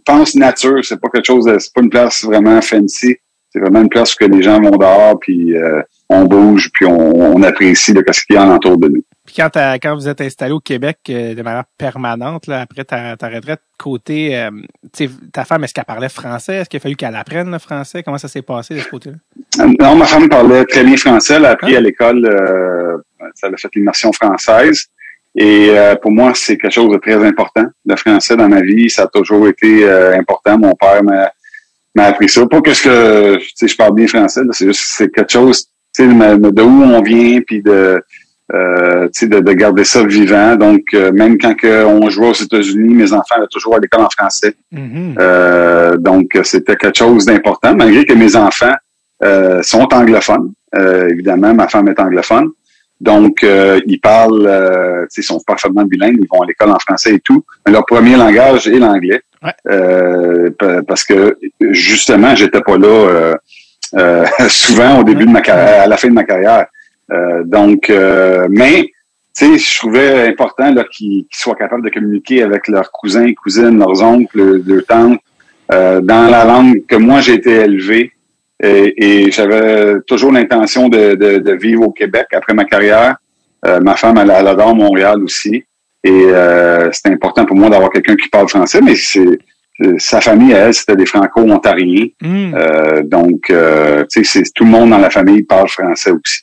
pense 0.05 0.35
nature. 0.35 0.85
C'est 0.85 1.00
pas 1.00 1.09
quelque 1.09 1.26
chose, 1.26 1.44
de- 1.47 1.59
c'est 1.59 1.73
pas 1.73 1.81
une 1.82 1.91
place 1.91 2.25
vraiment 2.25 2.61
fancy. 2.61 3.17
C'est 3.50 3.61
vraiment 3.61 3.81
une 3.82 3.88
place 3.88 4.14
où 4.14 4.17
que 4.19 4.25
les 4.31 4.43
gens 4.43 4.61
vont 4.61 4.70
dehors 4.76 5.19
puis 5.20 5.56
euh, 5.56 5.82
on 6.12 6.25
bouge 6.25 6.70
puis 6.73 6.87
on, 6.87 7.35
on 7.37 7.43
apprécie 7.43 7.93
là, 7.93 8.00
ce 8.11 8.25
qu'il 8.25 8.37
y 8.37 8.38
a 8.38 8.43
alentour 8.43 8.79
de 8.79 8.88
nous. 8.88 9.05
Puis 9.25 9.37
quand, 9.37 9.50
quand 9.55 9.94
vous 9.94 10.09
êtes 10.09 10.20
installé 10.20 10.53
au 10.53 10.61
Québec 10.61 10.99
euh, 11.09 11.35
de 11.35 11.43
manière 11.43 11.64
permanente, 11.79 12.47
là, 12.49 12.62
après 12.62 12.85
ta, 12.85 13.17
ta 13.17 13.29
retraite, 13.29 13.61
côté 13.79 14.37
euh, 14.37 14.50
ta 15.32 15.44
femme, 15.44 15.62
est-ce 15.64 15.73
qu'elle 15.75 15.85
parlait 15.85 16.09
français? 16.09 16.56
Est-ce 16.56 16.69
qu'il 16.69 16.79
a 16.79 16.81
fallu 16.81 16.97
qu'elle 16.97 17.14
apprenne 17.14 17.50
le 17.50 17.59
français? 17.59 18.03
Comment 18.03 18.19
ça 18.19 18.29
s'est 18.29 18.43
passé 18.43 18.75
de 18.75 18.81
ce 18.81 18.88
côté-là? 18.88 19.17
Non, 19.81 19.94
ma 19.97 20.06
femme 20.06 20.29
parlait 20.29 20.64
très 20.64 20.82
bien 20.85 20.97
français. 20.97 21.35
Elle 21.35 21.47
a 21.47 21.50
appris 21.50 21.75
Ah. 21.75 21.79
à 21.79 21.81
l'école, 21.81 22.25
euh, 22.26 22.99
elle 23.42 23.54
a 23.54 23.57
fait 23.57 23.69
l'immersion 23.76 24.12
française. 24.12 24.87
Et 25.35 25.71
euh, 25.71 25.95
pour 25.97 26.11
moi, 26.11 26.33
c'est 26.35 26.59
quelque 26.59 26.75
chose 26.75 26.92
de 26.92 26.99
très 26.99 27.25
important. 27.25 27.64
Le 27.87 27.97
français 27.97 28.37
dans 28.37 28.49
ma 28.49 28.61
vie, 28.61 28.90
ça 28.90 29.04
a 29.04 29.07
toujours 29.07 29.49
été 29.49 29.85
euh, 29.85 30.19
important. 30.19 30.59
Mon 30.59 30.75
père 30.75 31.02
m'a 31.02 32.04
appris 32.04 32.28
ça. 32.28 32.45
Pas 32.47 32.61
que 32.61 32.75
ce 32.75 32.83
que 32.83 33.66
je 33.66 33.76
parle 33.76 33.95
bien 33.95 34.07
français, 34.09 34.42
c'est 34.50 34.66
juste 34.66 34.83
c'est 34.85 35.11
quelque 35.11 35.33
chose, 35.33 35.69
de, 35.99 36.50
de 36.50 36.62
où 36.62 36.82
on 36.82 37.02
vient, 37.02 37.40
puis 37.40 37.62
de 37.62 38.02
euh, 38.52 39.08
de, 39.22 39.40
de 39.40 39.52
garder 39.52 39.84
ça 39.84 40.04
vivant. 40.04 40.56
Donc, 40.56 40.82
euh, 40.94 41.11
même 41.12 41.38
quand 41.38 41.54
que 41.54 41.84
on 41.84 42.11
jouait 42.11 42.28
aux 42.28 42.32
États-Unis, 42.34 42.94
mes 42.94 43.12
enfants 43.12 43.37
allaient 43.37 43.46
toujours 43.50 43.76
à 43.76 43.78
l'école 43.78 44.02
en 44.02 44.11
français. 44.11 44.54
Mhm. 44.70 45.14
Euh, 45.18 45.96
donc, 45.96 46.38
c'était 46.44 46.76
quelque 46.76 46.99
chose 46.99 47.25
d'important, 47.25 47.75
malgré 47.75 48.04
que 48.04 48.12
mes 48.14 48.37
enfants 48.37 48.75
euh, 49.25 49.62
sont 49.62 49.88
anglophones. 49.94 50.52
Euh, 50.75 51.08
évidemment, 51.08 51.54
ma 51.54 51.68
femme 51.68 51.88
est 51.88 52.00
anglophone. 52.00 52.49
Donc, 53.00 53.42
euh, 53.42 53.80
ils 53.87 54.00
parlent, 54.00 54.46
euh, 54.46 55.06
ils 55.16 55.25
sont 55.25 55.40
parfaitement 55.46 55.84
bilingues, 55.84 56.18
ils 56.20 56.28
vont 56.30 56.42
à 56.42 56.46
l'école 56.46 56.70
en 56.70 56.78
français 56.78 57.14
et 57.14 57.20
tout. 57.20 57.44
Mais 57.66 57.72
leur 57.72 57.84
premier 57.87 58.16
langage 58.16 58.68
est 58.68 58.78
l'anglais. 58.78 59.22
Ouais. 59.42 59.50
Euh, 59.70 60.50
pa- 60.56 60.82
parce 60.82 61.04
que, 61.04 61.37
justement, 61.70 62.34
j'étais 62.37 62.61
pas 62.61 62.76
là 62.76 62.87
euh, 62.87 63.34
euh, 63.34 63.34
souvent 64.49 65.00
au 65.00 65.04
début 65.04 65.26
de 65.26 65.30
ma 65.30 65.40
carrière, 65.40 65.82
à 65.82 65.87
la 65.87 65.96
fin 65.96 66.08
de 66.08 66.14
ma 66.14 66.25
carrière. 66.25 66.66
Euh, 67.11 67.42
donc, 67.44 67.90
euh, 67.90 68.46
mais 68.50 68.90
tu 69.37 69.46
sais, 69.46 69.58
je 69.58 69.78
trouvais 69.78 70.28
important 70.28 70.75
qu'ils 70.90 71.25
soient 71.30 71.54
capables 71.54 71.84
de 71.84 71.90
communiquer 71.90 72.42
avec 72.42 72.68
leurs 72.68 72.90
cousins, 72.90 73.32
cousines, 73.34 73.78
leurs 73.78 74.02
oncles, 74.02 74.62
leurs 74.66 74.87
tantes, 74.87 75.20
euh, 75.72 76.00
dans 76.00 76.28
la 76.30 76.44
langue 76.44 76.84
que 76.87 76.96
moi 76.96 77.20
j'ai 77.20 77.34
été 77.34 77.52
élevé. 77.52 78.12
Et, 78.62 79.25
et 79.25 79.30
j'avais 79.32 80.00
toujours 80.06 80.30
l'intention 80.30 80.88
de, 80.88 81.14
de, 81.14 81.38
de 81.38 81.52
vivre 81.52 81.82
au 81.82 81.90
Québec 81.90 82.26
après 82.32 82.54
ma 82.54 82.64
carrière. 82.64 83.16
Euh, 83.66 83.80
ma 83.80 83.96
femme, 83.96 84.18
elle, 84.18 84.30
elle 84.30 84.46
adore 84.46 84.75
Montréal 84.75 85.22
aussi. 85.22 85.64
Et 86.04 86.11
euh, 86.11 86.90
c'était 86.92 87.11
important 87.11 87.44
pour 87.44 87.56
moi 87.56 87.70
d'avoir 87.70 87.90
quelqu'un 87.90 88.16
qui 88.16 88.28
parle 88.28 88.49
français, 88.49 88.80
mais 88.80 88.96
c'est 88.96 89.20
euh, 89.20 89.38
sa 89.99 90.21
famille, 90.21 90.52
elle, 90.52 90.75
c'était 90.75 90.97
des 90.97 91.07
franco-ontariens. 91.07 92.07
Mhm. 92.21 92.55
Euh, 92.55 93.02
donc, 93.02 93.50
euh, 93.50 94.05
tu 94.11 94.25
sais, 94.25 94.43
c'est 94.45 94.52
tout 94.55 94.64
le 94.64 94.71
monde 94.71 94.91
dans 94.91 94.99
la 94.99 95.11
famille 95.11 95.43
parle 95.43 95.69
français 95.69 96.11
aussi. 96.11 96.43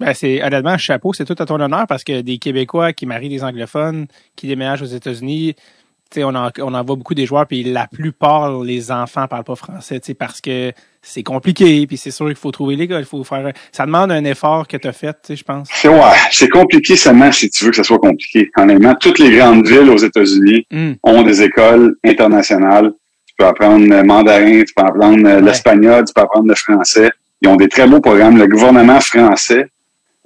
Ben, 0.00 0.12
c'est 0.12 0.42
honnêtement, 0.42 0.76
chapeau, 0.76 1.12
c'est 1.12 1.24
tout 1.24 1.36
à 1.38 1.46
ton 1.46 1.60
honneur 1.60 1.86
parce 1.86 2.02
que 2.02 2.20
des 2.20 2.38
Québécois 2.38 2.92
qui 2.92 3.06
marient 3.06 3.28
des 3.28 3.44
anglophones, 3.44 4.06
qui 4.34 4.48
déménagent 4.48 4.82
aux 4.82 4.86
États-Unis, 4.86 5.54
on 6.16 6.34
en, 6.34 6.50
on 6.58 6.74
en 6.74 6.84
voit 6.84 6.96
beaucoup 6.96 7.14
des 7.14 7.26
joueurs, 7.26 7.46
puis 7.46 7.64
la 7.64 7.86
plupart, 7.86 8.62
les 8.62 8.92
enfants 8.92 9.26
parlent 9.26 9.44
pas 9.44 9.56
français, 9.56 10.00
parce 10.18 10.40
que 10.40 10.72
c'est 11.04 11.22
compliqué, 11.22 11.86
puis 11.86 11.96
c'est 11.96 12.10
sûr 12.10 12.26
qu'il 12.26 12.36
faut 12.36 12.50
trouver 12.50 12.76
l'école, 12.76 13.00
il 13.00 13.04
faut 13.04 13.22
faire, 13.24 13.52
ça 13.72 13.84
demande 13.86 14.10
un 14.10 14.24
effort 14.24 14.66
que 14.66 14.76
tu 14.76 14.88
as 14.88 14.92
fait, 14.92 15.12
tu 15.12 15.18
sais, 15.28 15.36
je 15.36 15.44
pense. 15.44 15.68
C'est 15.72 15.88
ouais, 15.88 16.00
c'est 16.32 16.48
compliqué 16.48 16.96
seulement 16.96 17.30
si 17.30 17.48
tu 17.50 17.64
veux 17.64 17.70
que 17.70 17.76
ça 17.76 17.84
soit 17.84 17.98
compliqué. 17.98 18.50
Honnêtement, 18.56 18.94
toutes 18.94 19.18
les 19.18 19.36
grandes 19.36 19.66
villes 19.66 19.90
aux 19.90 19.98
États-Unis 19.98 20.66
Hmm. 20.70 20.92
ont 21.02 21.22
des 21.22 21.42
écoles 21.42 21.94
internationales. 22.04 22.92
Tu 23.26 23.34
peux 23.38 23.46
apprendre 23.46 23.86
le 23.86 24.02
mandarin, 24.02 24.62
tu 24.62 24.72
peux 24.74 24.82
apprendre 24.84 25.22
Ouais. 25.22 25.40
l'espagnol, 25.42 26.04
tu 26.06 26.12
peux 26.14 26.22
apprendre 26.22 26.48
le 26.48 26.54
français. 26.54 27.10
Ils 27.42 27.48
ont 27.48 27.56
des 27.56 27.68
très 27.68 27.86
beaux 27.86 28.00
programmes. 28.00 28.38
Le 28.38 28.46
gouvernement 28.46 29.00
français 29.00 29.66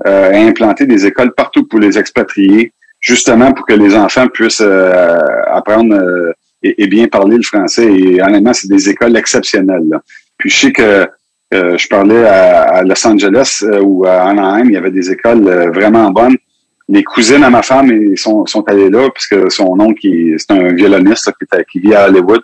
euh, 0.07 0.33
a 0.33 0.37
implanté 0.39 0.87
des 0.87 1.07
écoles 1.07 1.33
partout 1.35 1.65
pour 1.67 1.81
les 1.81 1.99
expatriés, 1.99 2.73
justement 3.01 3.53
pour 3.53 3.67
que 3.67 3.73
les 3.75 3.97
enfants 3.97 4.29
puissent 4.29 4.61
euh, 4.65 5.19
apprendre 5.53 5.95
euh, 5.95 6.33
et, 6.63 6.85
et 6.85 6.87
bien 6.87 7.09
parler 7.09 7.37
le 7.37 7.43
français. 7.43 7.87
Et 7.93 8.23
honnêtement, 8.23 8.53
c'est 8.53 8.69
des 8.69 8.89
écoles 8.89 9.17
exceptionnelles. 9.17 9.85
là. 9.91 10.01
Puis 10.39 10.51
je 10.51 10.57
sais 10.61 10.73
que 10.73 11.07
euh, 11.55 11.77
je 11.79 11.89
parlais 11.89 12.25
à, 12.27 12.63
à 12.63 12.83
Los 12.83 13.07
Angeles 13.07 13.61
euh, 13.65 13.81
ou 13.83 14.07
à 14.07 14.23
Anaheim, 14.29 14.67
il 14.67 14.73
y 14.73 14.77
avait 14.77 14.91
des 14.91 15.11
écoles 15.11 15.47
euh, 15.49 15.71
vraiment 15.71 16.11
bonnes. 16.11 16.37
Les 16.91 17.03
cousines 17.05 17.43
à 17.45 17.51
ma 17.51 17.63
femme 17.63 17.91
ils 17.91 18.17
sont, 18.19 18.47
sont 18.47 18.63
allées 18.69 18.89
là 18.91 19.09
parce 19.11 19.27
que 19.27 19.49
son 19.51 19.79
oncle, 19.81 20.07
c'est 20.39 20.51
un 20.53 20.73
violoniste 20.73 21.27
là, 21.27 21.33
qui, 21.39 21.45
est 21.45 21.61
à- 21.61 21.65
qui 21.65 21.79
vit 21.81 21.95
à 21.95 22.07
Hollywood. 22.09 22.41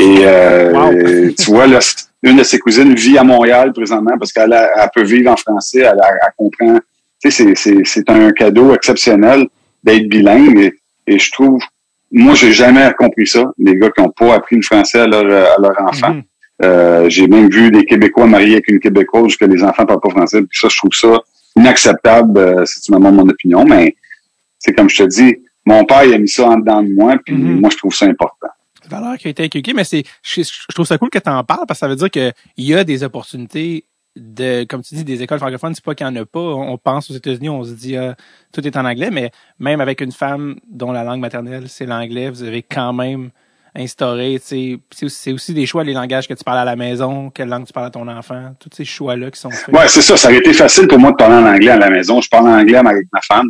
Et 0.00 0.18
euh, 0.26 1.30
tu 1.38 1.50
vois, 1.50 1.66
là, 1.66 1.78
une 2.22 2.36
de 2.36 2.42
ses 2.42 2.58
cousines 2.58 2.94
vit 2.94 3.16
à 3.18 3.24
Montréal 3.24 3.72
présentement 3.72 4.16
parce 4.18 4.32
qu'elle 4.32 4.52
elle 4.52 4.88
peut 4.94 5.04
vivre 5.04 5.30
en 5.30 5.36
français, 5.36 5.80
elle, 5.80 5.98
elle- 6.02 6.32
comprend. 6.36 6.78
Tu 7.22 7.30
sais, 7.30 7.44
c'est- 7.44 7.54
c'est 7.56 7.84
c'est 7.84 8.10
un 8.10 8.30
cadeau 8.32 8.74
exceptionnel 8.74 9.46
d'être 9.84 10.08
bilingue. 10.08 10.58
Et, 10.58 11.14
et 11.14 11.18
je 11.18 11.30
trouve, 11.32 11.58
moi, 12.10 12.34
j'ai 12.34 12.52
jamais 12.52 12.90
compris 12.98 13.26
ça. 13.26 13.44
Les 13.58 13.76
gars 13.76 13.90
qui 13.90 14.02
n'ont 14.02 14.10
pas 14.10 14.34
appris 14.34 14.56
le 14.56 14.62
français 14.62 15.00
à 15.00 15.06
leur, 15.06 15.24
à 15.24 15.56
leur 15.60 15.76
enfant. 15.88 16.10
Mhm. 16.14 16.22
Euh, 16.64 17.08
j'ai 17.08 17.26
même 17.26 17.48
vu 17.50 17.70
des 17.70 17.84
Québécois 17.84 18.26
mariés 18.26 18.52
avec 18.54 18.68
une 18.68 18.78
Québécoise 18.80 19.36
que 19.36 19.44
les 19.44 19.62
enfants 19.64 19.84
parlent 19.84 20.00
pas 20.00 20.10
français. 20.10 20.40
Puis 20.42 20.58
ça, 20.60 20.68
je 20.68 20.76
trouve 20.76 20.92
ça 20.92 21.20
inacceptable, 21.56 22.38
euh, 22.38 22.64
si 22.64 22.80
tu 22.80 22.92
me 22.92 22.98
demandes 22.98 23.16
mon 23.16 23.28
opinion. 23.28 23.64
Mais 23.64 23.96
c'est 24.58 24.72
comme 24.72 24.88
je 24.88 25.02
te 25.02 25.08
dis, 25.08 25.36
mon 25.66 25.84
père 25.84 26.04
il 26.04 26.14
a 26.14 26.18
mis 26.18 26.28
ça 26.28 26.48
en 26.48 26.56
dedans 26.58 26.82
de 26.82 26.92
moi, 26.94 27.16
puis 27.24 27.34
Mhm. 27.34 27.60
moi, 27.60 27.70
je 27.70 27.76
trouve 27.76 27.94
ça 27.94 28.06
important. 28.06 28.48
valeur 28.88 29.16
qui 29.16 29.28
a 29.28 29.30
été 29.30 29.44
inculquée, 29.44 29.72
mais 29.72 29.84
c'est, 29.84 30.02
je, 30.22 30.42
je 30.42 30.74
trouve 30.74 30.84
ça 30.86 30.98
cool 30.98 31.08
que 31.08 31.18
tu 31.18 31.30
en 31.30 31.42
parles 31.44 31.64
parce 31.66 31.78
que 31.78 31.86
ça 31.86 31.88
veut 31.88 31.96
dire 31.96 32.10
qu'il 32.10 32.32
y 32.58 32.74
a 32.74 32.84
des 32.84 33.04
opportunités 33.04 33.86
de, 34.16 34.64
comme 34.64 34.82
tu 34.82 34.94
dis, 34.96 35.04
des 35.04 35.22
écoles 35.22 35.38
francophones. 35.38 35.74
C'est 35.74 35.84
pas 35.84 35.94
qu'il 35.94 36.06
y 36.06 36.10
en 36.10 36.16
a 36.16 36.26
pas. 36.26 36.40
On 36.40 36.76
pense 36.76 37.10
aux 37.10 37.14
États-Unis, 37.14 37.48
on 37.48 37.64
se 37.64 37.72
dit, 37.72 37.96
ah, 37.96 38.14
tout 38.52 38.66
est 38.66 38.76
en 38.76 38.84
anglais, 38.84 39.10
mais 39.10 39.30
même 39.58 39.80
avec 39.80 40.00
une 40.02 40.12
femme 40.12 40.56
dont 40.68 40.92
la 40.92 41.04
langue 41.04 41.20
maternelle, 41.20 41.64
c'est 41.68 41.86
l'anglais, 41.86 42.28
vous 42.28 42.42
avez 42.42 42.62
quand 42.62 42.92
même 42.92 43.30
instauré, 43.74 44.38
c'est 44.42 44.78
aussi- 45.02 45.10
c'est 45.16 45.32
aussi 45.32 45.54
des 45.54 45.66
choix, 45.66 45.82
les 45.84 45.92
langages 45.94 46.28
que 46.28 46.34
tu 46.34 46.44
parles 46.44 46.58
à 46.58 46.64
la 46.64 46.76
maison, 46.76 47.30
quelle 47.30 47.48
langue 47.48 47.66
tu 47.66 47.72
parles 47.72 47.86
à 47.86 47.90
ton 47.90 48.06
enfant, 48.08 48.54
tous 48.60 48.70
ces 48.74 48.84
choix-là 48.84 49.30
qui 49.30 49.40
sont 49.40 49.50
faits. 49.50 49.74
Ouais, 49.74 49.88
c'est 49.88 50.02
ça. 50.02 50.16
Ça 50.16 50.28
aurait 50.28 50.38
été 50.38 50.52
facile 50.52 50.86
pour 50.88 50.98
moi 50.98 51.12
de 51.12 51.16
parler 51.16 51.36
en 51.36 51.46
anglais 51.46 51.70
à 51.70 51.78
la 51.78 51.90
maison. 51.90 52.20
Je 52.20 52.28
parle 52.28 52.48
en 52.48 52.58
anglais 52.58 52.76
avec 52.78 53.06
ma 53.12 53.20
femme 53.22 53.48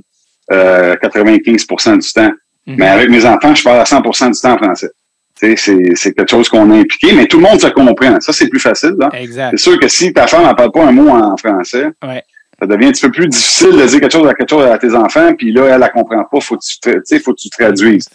euh, 0.52 0.96
95% 0.96 1.96
du 1.96 2.12
temps. 2.12 2.30
Mhm. 2.66 2.76
Mais 2.78 2.86
avec 2.88 3.10
mes 3.10 3.24
enfants, 3.24 3.54
je 3.54 3.62
parle 3.64 3.80
à 3.80 3.84
100% 3.84 4.30
du 4.30 4.38
temps 4.40 4.52
en 4.54 4.58
français. 4.58 4.90
C'est 5.34 5.56
c'est 5.56 6.12
quelque 6.14 6.30
chose 6.30 6.48
qu'on 6.48 6.70
a 6.70 6.76
impliqué, 6.76 7.12
mais 7.12 7.26
tout 7.26 7.38
le 7.38 7.42
monde 7.44 7.60
se 7.60 7.66
comprend. 7.66 8.20
Ça, 8.20 8.32
c'est 8.32 8.48
plus 8.48 8.60
facile. 8.60 8.94
Là. 8.98 9.10
Exact. 9.14 9.50
C'est 9.52 9.70
sûr 9.70 9.80
que 9.80 9.88
si 9.88 10.12
ta 10.12 10.28
femme 10.28 10.46
ne 10.46 10.52
parle 10.52 10.70
pas 10.70 10.84
un 10.84 10.92
mot 10.92 11.08
en 11.08 11.36
français, 11.36 11.86
Ouais. 12.04 12.22
ça 12.60 12.66
devient 12.66 12.86
un 12.86 12.92
petit 12.92 13.02
peu 13.06 13.10
plus 13.10 13.26
difficile 13.26 13.72
de 13.72 13.84
dire 13.86 14.00
quelque 14.00 14.12
chose 14.12 14.28
à 14.28 14.34
quelque 14.34 14.50
chose 14.50 14.66
à 14.66 14.78
tes 14.78 14.94
enfants, 14.94 15.32
puis 15.36 15.50
là, 15.52 15.64
elle 15.74 15.80
la 15.80 15.88
comprend 15.88 16.22
pas, 16.30 16.40
faut 16.40 16.56
que 16.56 16.62
tu, 17.00 17.18
faut 17.20 17.32
que 17.34 17.40
tu 17.40 17.48
traduises. 17.50 18.08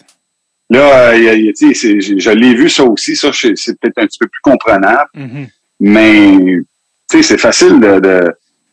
Là, 0.70 1.10
euh, 1.10 1.16
il 1.16 1.24
y 1.24 1.28
a- 1.28 1.34
il 1.34 1.44
y 1.46 1.48
a- 1.48 1.52
tu 1.52 1.74
sais, 1.74 2.00
je, 2.00 2.30
l'ai 2.30 2.54
vu 2.54 2.68
ça 2.68 2.84
aussi, 2.84 3.16
ça, 3.16 3.30
c'est 3.32 3.52
peut-être 3.80 3.98
un 3.98 4.06
petit 4.06 4.18
peu 4.18 4.26
plus 4.26 4.40
comprenable, 4.42 5.08
Mhm. 5.14 5.46
mais 5.80 6.36
tu 6.38 6.66
sais, 7.10 7.22
c'est 7.22 7.38
facile 7.38 7.80
de, 7.80 8.00
de, 8.00 8.32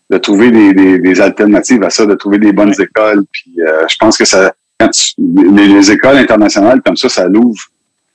de 0.10 0.18
trouver 0.18 0.52
des, 0.52 0.74
des, 0.74 1.00
des 1.00 1.22
alternatives 1.22 1.84
à 1.84 1.90
ça, 1.90 2.06
de 2.06 2.16
trouver 2.16 2.38
des 2.38 2.52
bonnes 2.52 2.74
écoles, 2.80 3.24
puis 3.32 3.54
euh, 3.62 3.86
je 3.90 3.96
pense 3.98 4.18
que 4.18 4.26
ça, 4.26 4.54
quand 4.80 4.90
tu- 4.90 5.14
les, 5.56 5.68
les 5.68 5.92
écoles 5.92 6.18
internationales 6.18 6.82
comme 6.86 6.98
ça, 6.98 7.08
ça 7.10 7.28
l'ouvre 7.28 7.62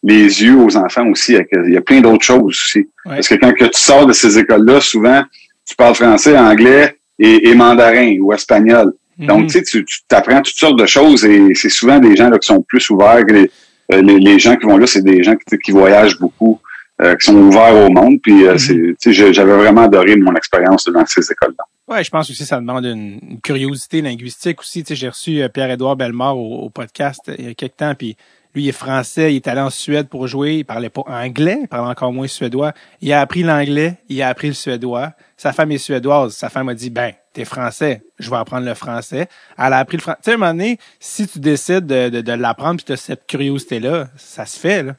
les 0.03 0.43
yeux 0.43 0.57
aux 0.59 0.77
enfants 0.77 1.07
aussi. 1.09 1.37
Il 1.67 1.73
y 1.73 1.77
a 1.77 1.81
plein 1.83 2.01
d'autres 2.01 2.25
choses 2.25 2.43
aussi. 2.65 2.79
Ouais. 2.81 3.17
Parce 3.17 3.29
que 3.29 3.35
quand 3.35 3.53
que 3.53 3.65
tu 3.67 3.79
sors 3.81 4.07
de 4.07 4.13
ces 4.13 4.39
écoles-là, 4.39 4.81
souvent, 4.81 5.23
tu 5.67 5.75
parles 5.77 5.95
français, 5.95 6.37
anglais 6.39 6.97
et, 7.19 7.49
et 7.51 7.55
mandarin 7.55 8.17
ou 8.21 8.33
espagnol. 8.33 8.93
Donc, 9.19 9.41
Mhm. 9.43 9.47
tu 9.49 9.53
sais, 9.53 9.63
tu 9.63 9.85
t'apprends 10.09 10.41
toutes 10.41 10.57
sortes 10.57 10.79
de 10.79 10.87
choses 10.87 11.25
et 11.27 11.55
c'est 11.55 11.69
souvent 11.69 11.99
des 11.99 12.17
gens 12.17 12.31
là, 12.31 12.39
qui 12.39 12.47
sont 12.47 12.63
plus 12.63 12.89
ouverts. 12.89 13.25
que 13.27 13.33
Les, 13.35 13.51
les, 13.91 14.19
les 14.19 14.39
gens 14.39 14.57
qui 14.57 14.67
vont 14.67 14.77
là, 14.79 14.87
c'est 14.87 15.03
des 15.03 15.23
gens 15.23 15.35
qui, 15.37 15.59
qui 15.59 15.71
voyagent 15.73 16.19
beaucoup, 16.19 16.61
euh, 17.03 17.15
qui 17.17 17.27
sont 17.27 17.37
ouverts 17.37 17.75
au 17.77 17.91
monde. 17.91 18.19
Puis, 18.23 18.47
euh, 18.47 18.55
Mhm. 18.55 19.33
j'avais 19.33 19.57
vraiment 19.57 19.83
adoré 19.83 20.17
mon 20.17 20.35
expérience 20.35 20.85
dans 20.87 21.05
ces 21.07 21.31
écoles-là. 21.33 21.65
Ouais, 21.89 22.05
je 22.05 22.11
pense 22.11 22.31
aussi 22.31 22.41
que 22.43 22.49
ça 22.49 22.61
demande 22.61 22.85
une, 22.85 23.19
une 23.29 23.41
curiosité 23.41 24.01
linguistique 24.01 24.61
aussi. 24.61 24.85
Tu 24.85 24.89
sais, 24.89 24.95
j'ai 24.95 25.09
reçu 25.09 25.43
euh, 25.43 25.49
Pierre-Édouard 25.49 25.97
Bellemare 25.97 26.37
au, 26.39 26.65
au 26.67 26.71
podcast 26.71 27.21
euh, 27.29 27.35
il 27.39 27.45
y 27.47 27.49
a 27.51 27.55
quelques 27.55 27.77
temps, 27.77 27.95
puis 27.97 28.17
lui, 28.55 28.65
il 28.65 28.69
est 28.69 28.73
français, 28.73 29.33
il 29.33 29.37
est 29.37 29.49
allé 29.49 29.61
en 29.61 29.71
Suède 29.71 30.09
pour 30.09 30.27
jouer, 30.27 30.57
il 30.59 30.65
parlait 30.65 30.91
pas 30.91 31.03
anglais, 31.07 31.59
il 31.63 31.69
parlait 31.69 31.89
encore 31.91 32.13
moins 32.13 32.27
suédois. 32.27 32.73
Il 33.01 33.13
a 33.13 33.21
appris 33.21 33.43
l'anglais, 33.45 33.95
il 34.09 34.21
a 34.23 34.29
appris 34.29 34.49
le 34.49 34.55
suédois. 34.55 35.13
Sa 35.37 35.53
femme 35.53 35.71
est 35.73 35.79
suédoise. 35.79 36.35
Sa 36.35 36.49
femme 36.49 36.69
a 36.69 36.75
dit, 36.75 36.91
ben, 36.91 37.13
t'es 37.33 37.45
français, 37.45 38.03
je 38.19 38.29
vais 38.31 38.37
apprendre 38.37 38.67
le 38.67 38.75
français. 38.75 39.29
Elle 39.59 39.73
a 39.73 39.79
appris 39.79 39.97
le 39.97 40.03
français. 40.03 40.19
Tu 40.23 40.25
sais, 40.27 40.31
à 40.33 40.35
un 40.35 40.39
moment 40.39 40.53
donné, 40.53 40.79
si 40.99 41.27
tu 41.29 41.39
décides 41.39 41.87
de, 41.87 42.09
de, 42.09 42.21
de 42.21 42.33
l'apprendre 42.33 42.77
puis 42.77 42.85
tu 42.87 42.93
as 42.93 42.97
cette 42.97 43.27
curiosité-là, 43.27 44.09
ça 44.17 44.47
se 44.47 44.59
fait, 44.59 44.83
là. 44.83 44.93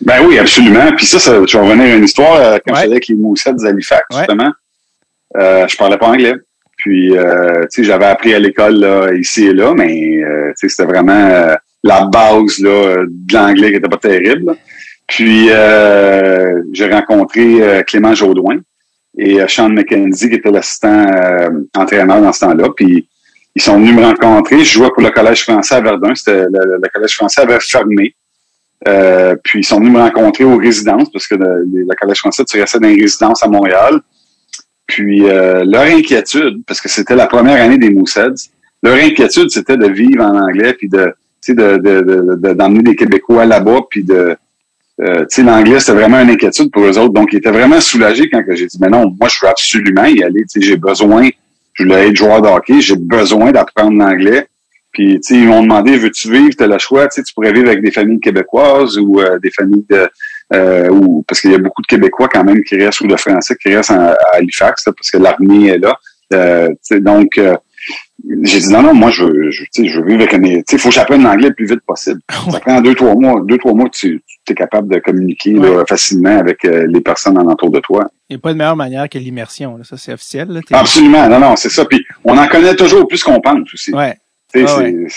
Ben 0.00 0.26
oui, 0.26 0.36
absolument. 0.38 0.90
Puis 0.96 1.06
ça, 1.06 1.20
ça 1.20 1.32
je 1.46 1.56
vais 1.56 1.64
revenir 1.64 1.94
à 1.94 1.96
une 1.96 2.02
histoire 2.04 2.34
euh, 2.34 2.58
quand 2.66 2.72
Ouais. 2.74 2.80
j'étais 2.80 2.92
avec 2.92 3.06
les 3.08 3.14
Moussettes 3.14 3.54
d'Halifax, 3.56 4.02
Ouais. 4.10 4.18
justement. 4.18 4.50
Euh, 5.36 5.68
je 5.68 5.76
parlais 5.76 5.96
pas 5.96 6.08
anglais. 6.08 6.34
Puis, 6.76 7.16
euh, 7.16 7.62
tu 7.62 7.82
sais, 7.82 7.84
j'avais 7.84 8.06
appris 8.06 8.34
à 8.34 8.40
l'école 8.40 8.74
là, 8.80 9.12
ici 9.14 9.46
et 9.46 9.52
là, 9.54 9.72
mais 9.76 10.18
euh, 10.24 10.48
tu 10.58 10.68
sais, 10.68 10.68
c'était 10.68 10.90
vraiment 10.92 11.12
euh, 11.30 11.54
la 11.84 12.04
base 12.06 12.58
là, 12.58 12.96
de 13.08 13.32
l'anglais 13.34 13.70
qui 13.70 13.76
était 13.76 13.88
pas 13.88 13.96
terrible. 13.96 14.44
là. 14.46 14.56
Puis, 15.06 15.46
j'ai 16.72 16.90
rencontré 16.90 17.84
Clément 17.86 18.14
Jaudoin 18.14 18.56
et 19.18 19.40
euh, 19.40 19.46
Sean 19.48 19.68
McKenzie, 19.70 20.28
qui 20.28 20.36
était 20.36 20.50
l'assistant 20.50 21.06
euh, 21.06 21.50
entraîneur 21.76 22.20
dans 22.20 22.32
ce 22.32 22.40
temps-là. 22.40 22.68
Puis, 22.76 23.08
ils 23.54 23.62
sont 23.62 23.78
venus 23.78 23.94
me 23.94 24.02
rencontrer. 24.02 24.58
Je 24.60 24.72
jouais 24.72 24.88
pour 24.90 25.02
le 25.02 25.10
Collège 25.10 25.44
français 25.44 25.76
à 25.76 25.80
Verdun. 25.80 26.14
C'était 26.14 26.44
le, 26.44 26.78
le 26.82 26.88
Collège 26.92 27.14
français 27.14 27.42
avait 27.42 27.60
fermé. 27.60 28.14
Euh, 28.86 29.34
puis 29.42 29.60
ils 29.60 29.64
sont 29.64 29.78
venus 29.78 29.92
me 29.92 30.00
rencontrer 30.00 30.44
aux 30.44 30.58
résidences 30.58 31.10
parce 31.10 31.26
que 31.26 31.36
le, 31.36 31.64
le 31.64 31.94
Collège 31.98 32.18
français, 32.18 32.44
tu 32.44 32.60
restais 32.60 32.78
dans 32.80 32.88
les 32.88 33.00
résidences 33.00 33.42
à 33.42 33.48
Montréal. 33.48 34.00
Puis 34.86 35.24
euh, 35.26 35.64
leur 35.64 35.82
inquiétude, 35.84 36.62
parce 36.66 36.80
que 36.80 36.88
c'était 36.88 37.14
la 37.16 37.26
première 37.26 37.62
année 37.62 37.78
des 37.78 37.90
Mooseheads, 37.90 38.50
leur 38.82 38.96
inquiétude, 38.96 39.48
c'était 39.50 39.78
de 39.78 39.86
vivre 39.88 40.22
en 40.24 40.36
anglais, 40.38 40.74
puis 40.74 40.88
de, 40.90 41.14
sais, 41.40 41.54
de, 41.54 41.78
de, 41.78 42.00
de- 42.02 42.34
de- 42.36 42.52
d'emmener 42.52 42.82
des 42.82 42.96
Québécois 42.96 43.46
là-bas, 43.46 43.80
puis 43.88 44.02
de, 44.04 44.36
euh, 45.00 45.24
l'anglais, 45.38 45.80
c'était 45.80 45.92
vraiment 45.98 46.20
une 46.20 46.30
inquiétude 46.30 46.70
pour 46.70 46.84
eux 46.84 46.98
autres. 46.98 47.12
Donc, 47.12 47.32
ils 47.32 47.38
étaient 47.38 47.50
vraiment 47.50 47.80
soulagés 47.80 48.28
quand 48.30 48.42
j'ai 48.50 48.66
dit, 48.66 48.78
mais 48.80 48.88
non, 48.88 49.12
moi, 49.18 49.28
je 49.28 49.36
veux 49.42 49.48
absolument 49.48 50.04
y 50.04 50.22
aller. 50.22 50.44
J'ai 50.56 50.76
besoin, 50.76 51.28
je 51.74 51.82
voulais 51.82 52.08
être 52.08 52.16
joueur 52.16 52.40
de 52.42 52.48
hockey, 52.48 52.80
j'ai 52.80 52.96
besoin 52.96 53.50
d'apprendre 53.52 53.98
l'anglais. 53.98 54.46
Puis, 54.92 55.14
tu 55.16 55.34
sais, 55.34 55.34
ils 55.40 55.48
m'ont 55.48 55.62
demandé, 55.62 55.96
veux-tu 55.96 56.30
vivre? 56.30 56.54
T'as 56.56 56.68
le 56.68 56.78
choix, 56.78 57.08
tu 57.08 57.22
tu 57.24 57.34
pourrais 57.34 57.52
vivre 57.52 57.66
avec 57.66 57.82
des 57.82 57.90
familles 57.90 58.20
québécoises 58.20 58.96
ou 58.96 59.20
euh, 59.20 59.40
des 59.40 59.50
familles 59.50 59.84
de, 59.90 60.08
euh, 60.52 60.88
ou, 60.90 61.24
parce 61.26 61.40
qu'il 61.40 61.50
y 61.50 61.54
a 61.56 61.58
beaucoup 61.58 61.82
de 61.82 61.88
Québécois 61.88 62.28
quand 62.32 62.44
même 62.44 62.62
qui 62.62 62.76
restent, 62.76 63.00
ou 63.00 63.08
de 63.08 63.16
Français 63.16 63.56
qui 63.60 63.74
restent 63.74 63.90
en- 63.90 64.10
à 64.10 64.16
Halifax, 64.34 64.86
là, 64.86 64.92
parce 64.96 65.10
que 65.10 65.18
l'armée 65.18 65.66
est 65.70 65.78
là. 65.78 65.98
Euh, 66.32 66.68
donc, 67.00 67.38
euh, 67.38 67.56
j'ai 68.42 68.60
dit 68.60 68.72
non, 68.72 68.82
non, 68.82 68.94
moi, 68.94 69.10
je, 69.10 69.24
veux- 69.24 69.50
je, 69.50 69.64
veux 70.00 70.06
vivre 70.06 70.22
avec 70.22 70.34
un, 70.34 70.40
tu 70.42 70.62
sais, 70.66 70.78
faut 70.78 70.88
que 70.88 70.94
j'apprenne 70.94 71.22
l'anglais 71.22 71.48
le 71.48 71.54
plus 71.54 71.66
vite 71.66 71.80
possible. 71.86 72.20
Ça 72.50 72.60
prend 72.60 72.80
deux, 72.80 72.94
trois 72.94 73.14
mois, 73.14 73.40
deux, 73.44 73.58
trois 73.58 73.74
mois, 73.74 73.88
tu, 73.90 74.22
tu 74.46 74.52
es 74.52 74.54
capable 74.54 74.92
de 74.94 74.98
communiquer 75.00 75.52
là, 75.52 75.84
facilement 75.86 76.38
avec 76.38 76.64
euh, 76.64 76.86
les 76.88 77.00
personnes 77.00 77.36
alentour 77.38 77.70
de 77.70 77.80
toi. 77.80 78.06
Il 78.30 78.36
n'y 78.36 78.36
a 78.36 78.40
pas 78.40 78.52
de 78.52 78.58
meilleure 78.58 78.76
manière 78.76 79.08
que 79.08 79.18
l'immersion. 79.18 79.78
Ça, 79.84 79.96
c'est 79.96 80.12
officiel, 80.12 80.48
là. 80.48 80.60
Absolument, 80.72 81.28
non, 81.28 81.38
non, 81.40 81.56
c'est 81.56 81.68
ça. 81.68 81.84
Puis, 81.84 82.04
on 82.24 82.36
en 82.38 82.46
connaît 82.48 82.74
toujours 82.74 83.06
plus 83.06 83.22
qu'on 83.22 83.40
pense 83.40 83.72
aussi. 83.74 83.92
Ouais. 83.92 84.14
Ah 84.56 84.80
euh, 84.80 85.08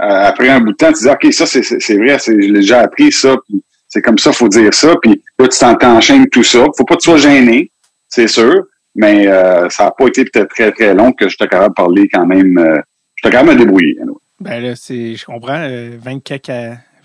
après 0.00 0.48
un 0.48 0.60
bout 0.60 0.72
de 0.72 0.76
temps, 0.76 0.92
tu 0.92 1.02
dis, 1.04 1.08
OK, 1.10 1.32
ça, 1.32 1.44
c'est, 1.46 1.96
vrai, 1.96 2.18
c'est, 2.18 2.32
je 2.32 2.48
l'ai 2.48 2.60
déjà 2.60 2.80
appris, 2.80 3.10
ça, 3.12 3.36
puis 3.48 3.62
c'est 3.88 4.00
comme 4.02 4.18
ça, 4.18 4.32
faut 4.32 4.48
dire 4.48 4.72
ça, 4.72 4.94
puis 5.02 5.22
là, 5.38 5.48
tu 5.48 5.58
t'en- 5.58 5.74
t'enchaînes 5.74 6.28
tout 6.28 6.44
ça. 6.44 6.64
Faut 6.76 6.84
pas 6.84 6.94
que 6.96 7.00
tu 7.00 7.10
sois 7.10 7.18
gêné, 7.18 7.70
c'est 8.08 8.28
sûr, 8.28 8.64
mais 8.98 9.28
euh, 9.28 9.68
ça 9.70 9.84
n'a 9.84 9.90
pas 9.92 10.08
été 10.08 10.24
peut-être 10.24 10.48
très, 10.50 10.72
très 10.72 10.92
long 10.92 11.12
que 11.12 11.28
j'étais 11.28 11.46
capable 11.46 11.70
de 11.70 11.74
parler 11.74 12.08
quand 12.12 12.26
même. 12.26 12.58
Euh, 12.58 12.80
j'étais 13.14 13.30
capable 13.30 13.50
de 13.50 13.54
me 13.54 13.58
débrouiller. 13.60 13.96
anyway. 14.02 14.16
Ben 14.40 14.60
là, 14.62 14.74
c'est, 14.74 15.14
je 15.14 15.24
comprends, 15.24 15.56
euh, 15.60 15.96
20 16.00 16.20
quelques, 16.22 16.50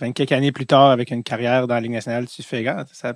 20 0.01 0.11
quelques 0.13 0.31
années 0.31 0.51
plus 0.51 0.65
tard, 0.65 0.89
avec 0.89 1.11
une 1.11 1.21
carrière 1.21 1.67
dans 1.67 1.75
la 1.75 1.81
Ligue 1.81 1.91
nationale, 1.91 2.25
tu 2.25 2.41
fais, 2.41 2.57
regarde, 2.57 2.87
ça 2.91 3.09
a 3.09 3.13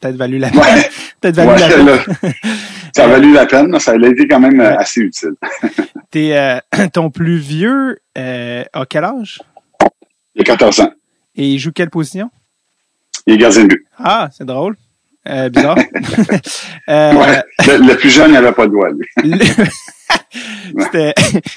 peut-être 0.00 0.16
valu 0.16 0.38
la 0.38 0.48
peine. 0.48 0.58
Ouais. 0.58 0.90
peut-être 1.20 1.36
valu 1.36 1.50
Ouais, 1.50 1.58
la 1.58 1.68
peine. 1.68 1.86
là, 1.86 1.98
ça 2.96 3.04
a 3.04 3.08
valu 3.08 3.32
la 3.34 3.44
peine, 3.44 3.70
là, 3.70 3.78
ça 3.78 3.92
a 3.92 3.96
été 3.96 4.26
quand 4.26 4.40
même 4.40 4.58
euh, 4.58 4.76
assez 4.78 5.02
utile. 5.02 5.34
T'es, 6.10 6.34
euh, 6.34 6.58
ton 6.94 7.10
plus 7.10 7.36
vieux, 7.36 7.98
a 8.16 8.86
quel 8.88 9.04
âge? 9.04 9.42
Il 10.34 10.40
a 10.40 10.44
14 10.44 10.80
ans. 10.80 10.92
Et 11.36 11.46
il 11.46 11.58
joue 11.58 11.72
quelle 11.72 11.90
position? 11.90 12.30
Il 13.26 13.34
est 13.34 13.38
gardien 13.38 13.64
de 13.64 13.68
but. 13.68 13.86
Ah, 13.98 14.30
c'est 14.32 14.46
drôle. 14.46 14.76
Euh, 15.28 15.48
bizarre. 15.48 15.76
Euh, 16.86 17.12
le, 17.66 17.94
plus 17.94 18.10
jeune 18.10 18.32
n'avait 18.32 18.52
pas 18.52 18.66
de 18.66 18.72
doigt, 18.72 18.90
lui. 18.90 19.08
C'était, 20.78 21.14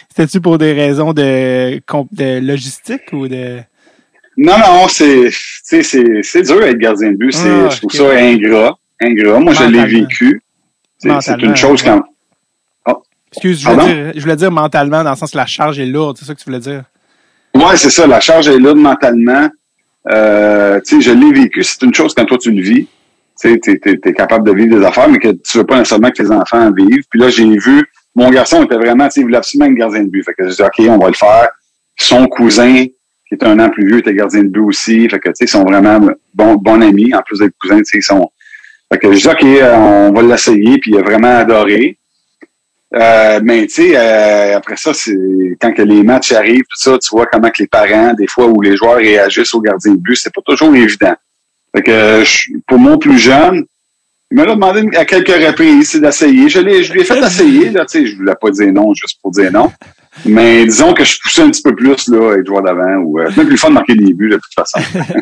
c'était-tu 0.09 0.39
pour 0.39 0.57
des 0.57 0.71
raisons 0.71 1.11
de, 1.11 1.81
de 2.11 2.39
logistique 2.39 3.11
ou 3.11 3.27
de... 3.27 3.57
Non, 4.37 4.57
non, 4.57 4.87
c'est, 4.87 5.29
c'est, 5.63 5.83
c'est 5.83 6.41
dur 6.43 6.63
être 6.63 6.77
gardien 6.77 7.11
de 7.11 7.17
but. 7.17 7.33
C'est, 7.33 7.49
ah, 7.49 7.69
je 7.69 7.77
trouve 7.77 7.91
ça 7.91 8.09
ingrat, 8.11 8.77
ingrat. 9.01 9.39
Moi, 9.39 9.53
je 9.53 9.63
l'ai 9.63 9.85
vécu. 9.85 10.41
C'est, 10.99 11.41
une 11.41 11.55
chose 11.55 11.83
quand, 11.83 12.03
oh. 12.85 13.03
Excuse, 13.33 13.61
je 13.61 13.69
voulais, 13.69 13.93
dire, 13.93 14.11
je 14.15 14.21
voulais 14.21 14.35
dire 14.35 14.51
mentalement, 14.51 15.03
dans 15.03 15.11
le 15.11 15.17
sens 15.17 15.31
que 15.31 15.37
la 15.37 15.45
charge 15.45 15.79
est 15.79 15.85
lourde, 15.85 16.17
c'est 16.17 16.25
ça 16.25 16.33
que 16.33 16.39
tu 16.39 16.45
voulais 16.45 16.59
dire? 16.59 16.83
Ouais, 17.53 17.75
c'est 17.75 17.89
ça, 17.89 18.07
la 18.07 18.21
charge 18.21 18.47
est 18.47 18.59
lourde 18.59 18.77
mentalement. 18.77 19.49
Euh, 20.09 20.79
tu 20.85 21.01
sais, 21.01 21.09
je 21.09 21.11
l'ai 21.11 21.33
vécu. 21.33 21.63
C'est 21.63 21.81
une 21.81 21.93
chose 21.93 22.13
quand 22.13 22.25
toi 22.25 22.37
tu 22.37 22.51
le 22.51 22.61
vis. 22.61 22.87
Tu 23.39 23.59
es, 23.65 24.13
capable 24.13 24.47
de 24.47 24.53
vivre 24.53 24.79
des 24.79 24.85
affaires, 24.85 25.09
mais 25.09 25.19
que 25.19 25.29
tu 25.29 25.57
veux 25.57 25.65
pas 25.65 25.77
nécessairement 25.77 26.09
que 26.09 26.23
tes 26.23 26.31
enfants 26.31 26.71
vivent. 26.71 27.03
Puis 27.09 27.19
là, 27.19 27.29
j'ai 27.29 27.45
vu, 27.45 27.83
mon 28.15 28.29
garçon 28.29 28.63
était 28.63 28.77
vraiment, 28.77 29.05
tu 29.05 29.11
sais, 29.11 29.19
il 29.21 29.23
voulait 29.23 29.37
absolument 29.37 29.69
être 29.69 29.77
gardien 29.77 30.03
de 30.03 30.09
but. 30.09 30.23
Fait 30.23 30.33
que 30.33 30.49
je 30.49 30.55
dit, 30.55 30.61
OK, 30.61 30.85
on 30.89 30.97
va 30.97 31.07
le 31.07 31.13
faire. 31.13 31.49
Son 31.99 32.27
cousin, 32.27 32.85
qui 32.85 33.33
est 33.33 33.43
un 33.43 33.59
an 33.59 33.69
plus 33.69 33.87
vieux, 33.87 33.99
était 33.99 34.13
gardien 34.13 34.43
de 34.43 34.49
but 34.49 34.61
aussi. 34.61 35.07
Fait 35.09 35.19
que, 35.19 35.29
tu 35.29 35.35
sais, 35.35 35.45
ils 35.45 35.49
sont 35.49 35.63
vraiment 35.63 35.99
bons, 36.33 36.81
amis. 36.81 37.13
En 37.13 37.21
plus 37.21 37.39
d'être 37.39 37.53
cousins, 37.59 37.77
tu 37.77 37.85
sais, 37.85 37.97
ils 37.97 38.03
sont... 38.03 38.29
Fait 38.91 38.99
que 38.99 39.11
je 39.11 39.19
dis, 39.19 39.27
OK, 39.27 39.43
on 39.43 40.11
va 40.13 40.21
l'essayer. 40.23 40.77
Puis 40.79 40.91
il 40.91 40.97
a 40.97 41.01
vraiment 41.01 41.37
adoré. 41.37 41.97
Euh, 42.95 43.39
mais 43.43 43.67
tu 43.67 43.73
sais, 43.73 43.97
euh, 43.97 44.57
après 44.57 44.77
ça, 44.77 44.93
c'est 44.93 45.17
quand 45.59 45.73
que 45.73 45.81
les 45.81 46.03
matchs 46.03 46.31
arrivent, 46.31 46.63
tout 46.69 46.79
ça, 46.79 46.97
tu 46.97 47.09
vois 47.11 47.25
comment 47.25 47.49
que 47.49 47.61
les 47.61 47.67
parents, 47.67 48.13
des 48.13 48.27
fois, 48.27 48.45
où 48.45 48.61
les 48.61 48.77
joueurs 48.77 48.95
réagissent 48.95 49.53
au 49.53 49.61
gardien 49.61 49.93
de 49.93 49.99
but, 49.99 50.15
c'est 50.15 50.33
pas 50.33 50.41
toujours 50.45 50.73
évident. 50.73 51.15
Fait 51.75 51.83
que 51.83 52.23
pour 52.67 52.79
mon 52.79 52.97
plus 52.97 53.17
jeune, 53.17 53.65
il 54.31 54.37
m'a 54.37 54.45
demandé 54.45 54.85
à 54.97 55.05
quelques 55.05 55.29
reprises 55.29 55.95
d'essayer. 55.95 56.49
Je, 56.49 56.59
je 56.59 56.93
lui 56.93 57.01
ai 57.01 57.03
fait 57.05 57.19
essayer, 57.19 57.69
là, 57.69 57.85
tu 57.85 57.99
sais, 57.99 58.05
je 58.07 58.15
voulais 58.17 58.35
pas 58.39 58.51
dire 58.51 58.73
non 58.73 58.93
juste 58.93 59.19
pour 59.21 59.31
dire 59.31 59.51
non. 59.51 59.71
Mais 60.25 60.65
disons 60.65 60.93
que 60.93 61.03
je 61.03 61.17
poussais 61.21 61.43
un 61.43 61.51
petit 61.51 61.61
peu 61.61 61.75
plus 61.75 62.07
là, 62.07 62.35
être 62.37 62.45
joueur 62.45 62.63
d'avant 62.63 62.95
ou 63.03 63.19
euh, 63.19 63.27
c'est 63.29 63.37
même 63.37 63.47
plus 63.47 63.57
fun 63.57 63.69
de 63.69 63.75
marquer 63.75 63.95
des 63.95 64.13
buts 64.13 64.29
de 64.29 64.35
toute 64.35 64.53
façon. 64.53 64.79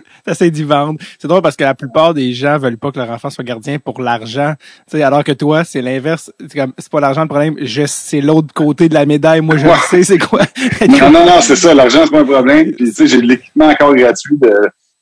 T'essayes 0.26 0.52
d'y 0.52 0.64
vendre. 0.64 1.00
C'est 1.20 1.28
drôle 1.28 1.42
parce 1.42 1.56
que 1.56 1.64
la 1.64 1.76
plupart 1.76 2.14
des 2.14 2.34
gens 2.34 2.58
veulent 2.58 2.78
pas 2.78 2.92
que 2.92 3.00
leur 3.00 3.10
enfant 3.10 3.30
soit 3.30 3.44
gardien 3.44 3.78
pour 3.78 4.02
l'argent. 4.02 4.54
Tu 4.90 4.98
sais, 4.98 5.04
alors 5.04 5.24
que 5.24 5.34
toi, 5.34 5.64
c'est 5.64 5.82
l'inverse. 5.82 6.32
C'est 6.50 6.90
pas 6.90 7.00
l'argent 7.00 7.24
le 7.24 7.28
problème, 7.28 7.56
c'est 7.88 8.22
l'autre 8.22 8.54
côté 8.54 8.88
de 8.88 8.94
la 8.94 9.06
médaille. 9.06 9.42
Moi, 9.42 9.58
je 9.58 9.68
sais 9.90 10.04
c'est 10.04 10.18
quoi? 10.18 10.44
non, 10.88 11.12
non, 11.12 11.26
non, 11.26 11.42
c'est 11.42 11.58
ça. 11.58 11.74
L'argent, 11.74 12.02
c'est 12.06 12.12
pas 12.12 12.22
un 12.22 12.26
problème. 12.26 12.72
Puis 12.72 12.86
tu 12.86 12.94
sais, 12.94 13.08
j'ai 13.08 13.22
de 13.22 13.28
l'équipement 13.28 13.68
encore 13.68 13.94
gratuit 13.96 14.38
de, 14.38 14.50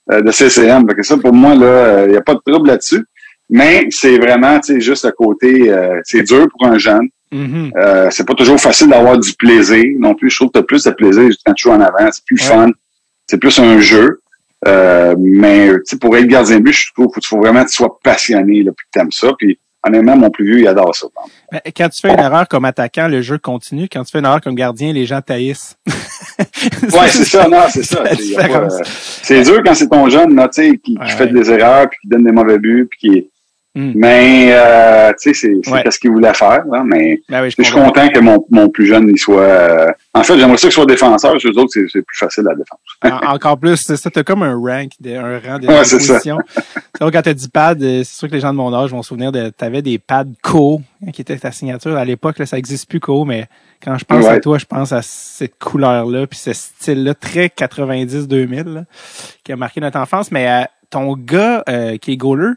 de 0.09 0.31
CCM. 0.31 0.87
Fait 0.87 0.95
que 0.95 1.03
ça, 1.03 1.17
pour 1.17 1.33
moi, 1.33 1.55
là, 1.55 2.05
il 2.05 2.11
n'y 2.11 2.17
a 2.17 2.21
pas 2.21 2.35
de 2.35 2.41
trouble 2.45 2.67
là-dessus. 2.67 3.03
Mais 3.49 3.87
c'est 3.91 4.17
vraiment, 4.17 4.59
tu 4.59 4.73
sais, 4.73 4.81
juste 4.81 5.05
le 5.05 5.11
côté, 5.11 5.69
euh, 5.69 5.99
c'est 6.05 6.23
dur 6.23 6.47
pour 6.51 6.67
un 6.67 6.77
jeune. 6.77 7.07
Mm-hmm. 7.31 7.71
Euh, 7.77 8.07
c'est 8.09 8.25
pas 8.25 8.33
toujours 8.33 8.59
facile 8.59 8.89
d'avoir 8.89 9.17
du 9.17 9.33
plaisir 9.33 9.83
non 9.99 10.15
plus. 10.15 10.29
Je 10.29 10.37
trouve 10.37 10.49
que 10.51 10.59
tu 10.59 10.65
plus 10.65 10.83
de 10.83 10.91
plaisir 10.91 11.29
quand 11.45 11.53
tu 11.53 11.63
joues 11.63 11.73
en 11.75 11.81
avant. 11.81 12.09
C'est 12.11 12.25
plus 12.25 12.37
fun. 12.37 12.71
C'est 13.27 13.37
plus 13.37 13.59
un 13.59 13.79
jeu. 13.79 14.21
Euh, 14.67 15.15
mais 15.19 15.71
pour 15.99 16.15
être 16.15 16.25
gardien 16.25 16.57
de 16.57 16.63
but, 16.63 16.73
je 16.73 16.93
trouve 16.93 17.13
qu'il 17.13 17.25
faut 17.25 17.37
vraiment 17.37 17.63
que 17.63 17.69
tu 17.69 17.75
sois 17.75 17.99
passionné 18.01 18.63
là, 18.63 18.71
puis 18.75 18.85
que 18.85 18.97
tu 18.97 18.99
aimes 18.99 19.11
ça. 19.11 19.33
Puis 19.37 19.59
honnêtement, 19.85 20.15
mon 20.15 20.29
plus 20.29 20.45
vieux, 20.45 20.59
il 20.61 20.67
adore 20.67 20.95
ça. 20.95 21.07
Mais 21.51 21.61
quand 21.75 21.89
tu 21.89 21.99
fais 21.99 22.13
une 22.13 22.19
erreur 22.19 22.47
comme 22.47 22.65
attaquant, 22.65 23.07
le 23.07 23.21
jeu 23.21 23.37
continue. 23.37 23.89
Quand 23.91 24.03
tu 24.03 24.11
fais 24.11 24.19
une 24.19 24.25
erreur 24.25 24.41
comme 24.41 24.55
gardien, 24.55 24.93
les 24.93 25.05
gens 25.05 25.21
taillissent. 25.21 25.77
ouais, 26.81 27.07
c'est 27.09 27.25
ça, 27.25 27.47
non, 27.47 27.63
c'est 27.69 27.83
ça. 27.83 28.03
C'est 29.21 29.41
dur 29.41 29.61
quand 29.65 29.73
c'est 29.73 29.89
ton 29.89 30.09
jeune, 30.09 30.35
là, 30.35 30.47
qui, 30.49 30.79
qui 30.79 30.97
fait 31.17 31.27
des 31.27 31.51
erreurs, 31.51 31.89
puis 31.89 31.99
qui 32.01 32.07
donne 32.07 32.23
des 32.23 32.31
mauvais 32.31 32.59
buts, 32.59 32.87
puis 32.89 32.99
qui 32.99 33.29
Hmm. 33.75 33.93
Mais, 33.95 34.49
euh, 34.51 35.11
tu 35.19 35.33
sais, 35.33 35.59
c'est 35.63 35.91
ce 35.91 35.99
qu'il 35.99 36.11
voulait 36.11 36.33
faire. 36.35 36.63
Là, 36.71 36.83
mais 36.85 37.19
ben 37.27 37.49
je, 37.49 37.63
suis 37.63 37.73
content 37.73 38.07
que 38.07 38.19
mon, 38.19 38.45
mon 38.51 38.69
plus 38.69 38.85
jeune 38.85 39.09
il 39.09 39.17
soit... 39.17 39.41
Euh, 39.41 39.87
en 40.13 40.21
fait, 40.21 40.37
j'aimerais 40.37 40.57
ça 40.57 40.67
qu'il 40.67 40.73
soit 40.73 40.85
défenseur. 40.85 41.39
Chez 41.39 41.49
eux 41.49 41.57
autres, 41.57 41.71
c'est 41.73 42.01
plus 42.03 42.17
facile 42.17 42.43
la 42.43 42.53
défense. 42.53 43.23
encore 43.27 43.57
plus, 43.57 43.77
c'est 43.77 43.97
ça. 43.97 44.11
T'as 44.11 44.21
comme 44.21 44.43
un 44.43 44.55
rank, 44.55 44.91
un 45.03 45.39
rang 45.39 45.57
de 45.57 45.67
ouais, 45.67 45.79
position. 45.79 46.37
quand 46.99 47.21
t'as 47.23 47.33
dit 47.33 47.49
pad, 47.49 47.81
euh, 47.81 48.03
c'est 48.03 48.15
sûr 48.15 48.27
que 48.27 48.35
les 48.35 48.41
gens 48.41 48.51
de 48.51 48.57
mon 48.57 48.71
âge 48.75 48.91
vont 48.91 49.01
se 49.01 49.07
souvenir 49.09 49.31
de... 49.31 49.49
T'avais 49.49 49.81
des 49.81 49.97
pads 49.97 50.25
Co, 50.43 50.79
hein, 51.01 51.09
qui 51.11 51.21
était 51.21 51.37
ta 51.37 51.51
signature. 51.51 51.97
À 51.97 52.05
l'époque, 52.05 52.35
ça 52.45 52.59
existe 52.59 52.87
plus 52.87 52.99
Co, 52.99 53.25
mais 53.25 53.47
quand 53.83 53.97
je 53.97 54.05
pense 54.05 54.27
à 54.27 54.39
toi, 54.39 54.59
je 54.59 54.65
pense 54.65 54.91
à 54.91 55.01
cette 55.01 55.57
couleur-là, 55.57 56.27
puis 56.27 56.37
ce 56.37 56.53
style-là, 56.53 57.15
très 57.15 57.47
90-2000, 57.47 58.83
qui 59.43 59.51
a 59.51 59.55
marqué 59.55 59.81
notre 59.81 59.97
enfance. 59.97 60.31
Mais 60.31 60.47
euh, 60.47 60.63
ton 60.91 61.15
gars 61.17 61.63
qui 61.99 62.11
est 62.11 62.17
goaler, 62.17 62.51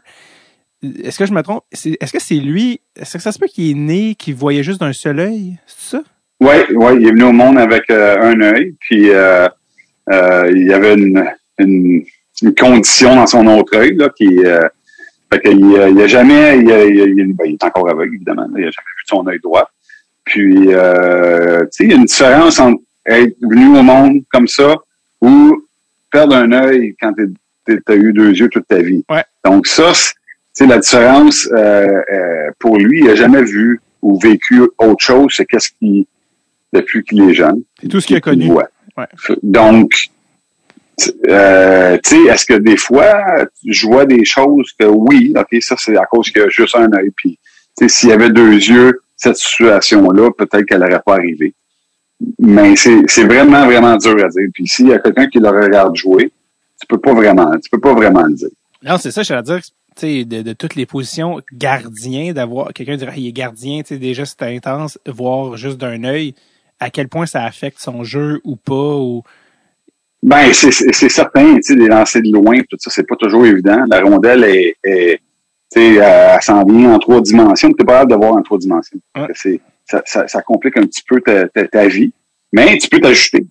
est-ce 0.83 1.17
que 1.17 1.25
je 1.25 1.33
me 1.33 1.41
trompe? 1.41 1.63
Est-ce 1.71 2.11
que 2.11 2.19
c'est 2.19 2.35
lui? 2.35 2.81
Est-ce 2.95 3.17
que 3.17 3.23
ça 3.23 3.31
se 3.31 3.39
peut 3.39 3.47
qu'il 3.47 3.71
est 3.71 3.73
né, 3.73 4.15
qu'il 4.15 4.35
voyait 4.35 4.63
juste 4.63 4.79
d'un 4.79 4.93
seul 4.93 5.19
œil? 5.19 5.57
C'est 5.65 5.97
ça? 5.97 6.03
Oui, 6.39 6.55
oui, 6.75 6.97
il 6.99 7.07
est 7.07 7.11
venu 7.11 7.23
au 7.23 7.31
monde 7.31 7.57
avec 7.57 7.89
euh, 7.89 8.15
un 8.21 8.39
œil, 8.41 8.75
puis 8.79 9.09
euh, 9.09 9.47
euh, 10.11 10.51
il 10.53 10.67
y 10.67 10.73
avait 10.73 10.93
une, 10.93 11.25
une, 11.57 12.03
condition 12.55 13.15
dans 13.15 13.25
son 13.25 13.47
autre 13.47 13.75
œil, 13.75 13.95
là, 13.95 14.09
qui 14.15 14.37
fait 15.33 15.41
qu'il 15.41 15.59
il 15.59 16.01
a 16.01 16.07
jamais, 16.07 16.59
il, 16.59 16.69
il, 16.69 17.33
ben, 17.33 17.45
il, 17.47 17.53
est 17.53 17.63
encore 17.63 17.89
aveugle, 17.89 18.15
évidemment, 18.15 18.45
il 18.49 18.53
n'a 18.53 18.59
jamais 18.61 18.69
vu 18.69 19.03
son 19.07 19.25
œil 19.27 19.39
droit. 19.43 19.67
Puis, 20.23 20.67
tu 20.67 20.71
sais, 21.71 21.83
il 21.83 21.89
y 21.89 21.93
a 21.93 21.95
une 21.95 22.05
différence 22.05 22.59
entre 22.59 22.81
être 23.07 23.35
venu 23.41 23.77
au 23.77 23.81
monde 23.81 24.21
comme 24.31 24.47
ça 24.47 24.75
ou 25.21 25.63
perdre 26.11 26.35
un 26.35 26.51
œil 26.51 26.95
quand 27.01 27.13
tu 27.65 27.81
as 27.87 27.95
eu 27.95 28.13
deux 28.13 28.31
yeux 28.31 28.49
toute 28.49 28.67
ta 28.67 28.79
vie. 28.81 29.03
Ouais. 29.09 29.23
Donc 29.43 29.65
ça, 29.65 29.91
sais, 30.57 30.67
la 30.67 30.79
différence 30.79 31.47
euh, 31.51 32.01
euh, 32.11 32.51
pour 32.59 32.77
lui, 32.77 32.99
il 32.99 33.05
n'a 33.05 33.15
jamais 33.15 33.43
vu 33.43 33.79
ou 34.01 34.19
vécu 34.19 34.61
autre 34.77 35.03
chose, 35.03 35.33
c'est 35.35 35.45
qu'est-ce 35.45 35.69
qui 35.69 36.07
depuis 36.73 37.03
qu'il 37.03 37.21
est 37.29 37.33
jeune. 37.33 37.61
C'est 37.81 37.87
tout 37.87 38.01
ce 38.01 38.07
qu'il 38.07 38.17
a 38.17 38.21
connu. 38.21 38.51
Ouais. 38.51 38.65
Donc, 39.43 40.09
euh, 41.27 41.97
tu 42.03 42.09
sais, 42.09 42.23
est-ce 42.23 42.45
que 42.45 42.55
des 42.55 42.77
fois, 42.77 43.45
je 43.65 43.87
vois 43.87 44.05
des 44.05 44.25
choses 44.25 44.73
que 44.77 44.85
oui, 44.85 45.33
ok, 45.35 45.61
ça 45.61 45.75
c'est 45.77 45.95
à 45.95 46.05
cause 46.05 46.31
qu'il 46.31 46.41
a 46.41 46.49
juste 46.49 46.75
un 46.75 46.91
œil, 46.93 47.11
puis 47.15 47.37
s'il 47.87 48.09
y 48.09 48.11
avait 48.11 48.29
deux 48.29 48.53
yeux, 48.53 49.01
cette 49.15 49.37
situation-là, 49.37 50.31
peut-être 50.37 50.63
qu'elle 50.65 50.79
n'aurait 50.79 51.01
pas 51.05 51.13
arrivé. 51.13 51.53
Mais 52.39 52.75
c'est 52.75 53.23
vraiment, 53.23 53.65
vraiment 53.65 53.95
dur 53.97 54.15
à 54.23 54.27
dire. 54.29 54.47
Puis 54.53 54.67
s'il 54.67 54.87
y 54.87 54.93
a 54.93 54.99
quelqu'un 54.99 55.27
qui 55.27 55.39
le 55.39 55.49
regarde 55.49 55.95
jouer, 55.95 56.31
tu 56.79 56.87
peux 56.87 56.97
pas 56.97 57.13
vraiment, 57.13 57.51
tu 57.59 57.69
peux 57.69 57.79
pas 57.79 57.93
vraiment 57.93 58.23
le 58.23 58.33
dire. 58.33 58.49
Non, 58.83 58.97
c'est 58.97 59.11
ça, 59.11 59.21
je 59.21 59.33
veux 59.33 59.41
dire 59.41 59.61
de, 60.05 60.41
de 60.41 60.53
toutes 60.53 60.75
les 60.75 60.85
positions, 60.85 61.41
gardien, 61.53 62.33
d'avoir 62.33 62.73
quelqu'un 62.73 62.97
dire 62.97 63.11
il 63.15 63.27
est 63.27 63.31
gardien, 63.31 63.81
déjà 63.89 64.25
c'est 64.25 64.43
intense, 64.43 64.99
voir 65.07 65.57
juste 65.57 65.77
d'un 65.77 66.03
œil, 66.03 66.35
à 66.79 66.89
quel 66.89 67.07
point 67.07 67.25
ça 67.25 67.43
affecte 67.43 67.79
son 67.79 68.03
jeu 68.03 68.39
ou 68.43 68.55
pas 68.55 68.97
ou 68.97 69.23
ben 70.23 70.51
c'est 70.51 70.71
certain, 70.71 71.55
tu 71.55 71.61
sais, 71.61 71.75
des 71.75 71.87
lancers 71.87 72.21
de 72.21 72.31
loin, 72.31 72.59
tout 72.69 72.77
ça, 72.79 72.89
c'est 72.89 73.07
pas 73.07 73.15
toujours 73.15 73.45
évident. 73.45 73.85
La 73.87 74.01
rondelle 74.01 74.43
est, 74.43 74.75
est 74.83 75.21
tu 75.71 75.79
sais, 75.79 75.95
elle 75.95 76.41
s'en 76.41 76.65
vient 76.65 76.93
en 76.93 76.99
trois 76.99 77.21
dimensions, 77.21 77.71
tu 77.71 77.81
es 77.81 77.85
pas 77.85 78.01
hâte 78.01 78.09
de 78.09 78.15
voir 78.15 78.33
en 78.33 78.41
trois 78.41 78.57
dimensions. 78.57 78.99
C'est 79.35 79.61
ça, 79.85 80.01
ça, 80.05 80.27
ça, 80.27 80.41
complique 80.41 80.77
un 80.77 80.85
petit 80.85 81.03
peu 81.07 81.21
ta, 81.21 81.47
ta, 81.47 81.87
vie, 81.87 82.11
mais 82.51 82.77
tu 82.77 82.89
peux 82.89 82.99
t'ajuster. 82.99 83.45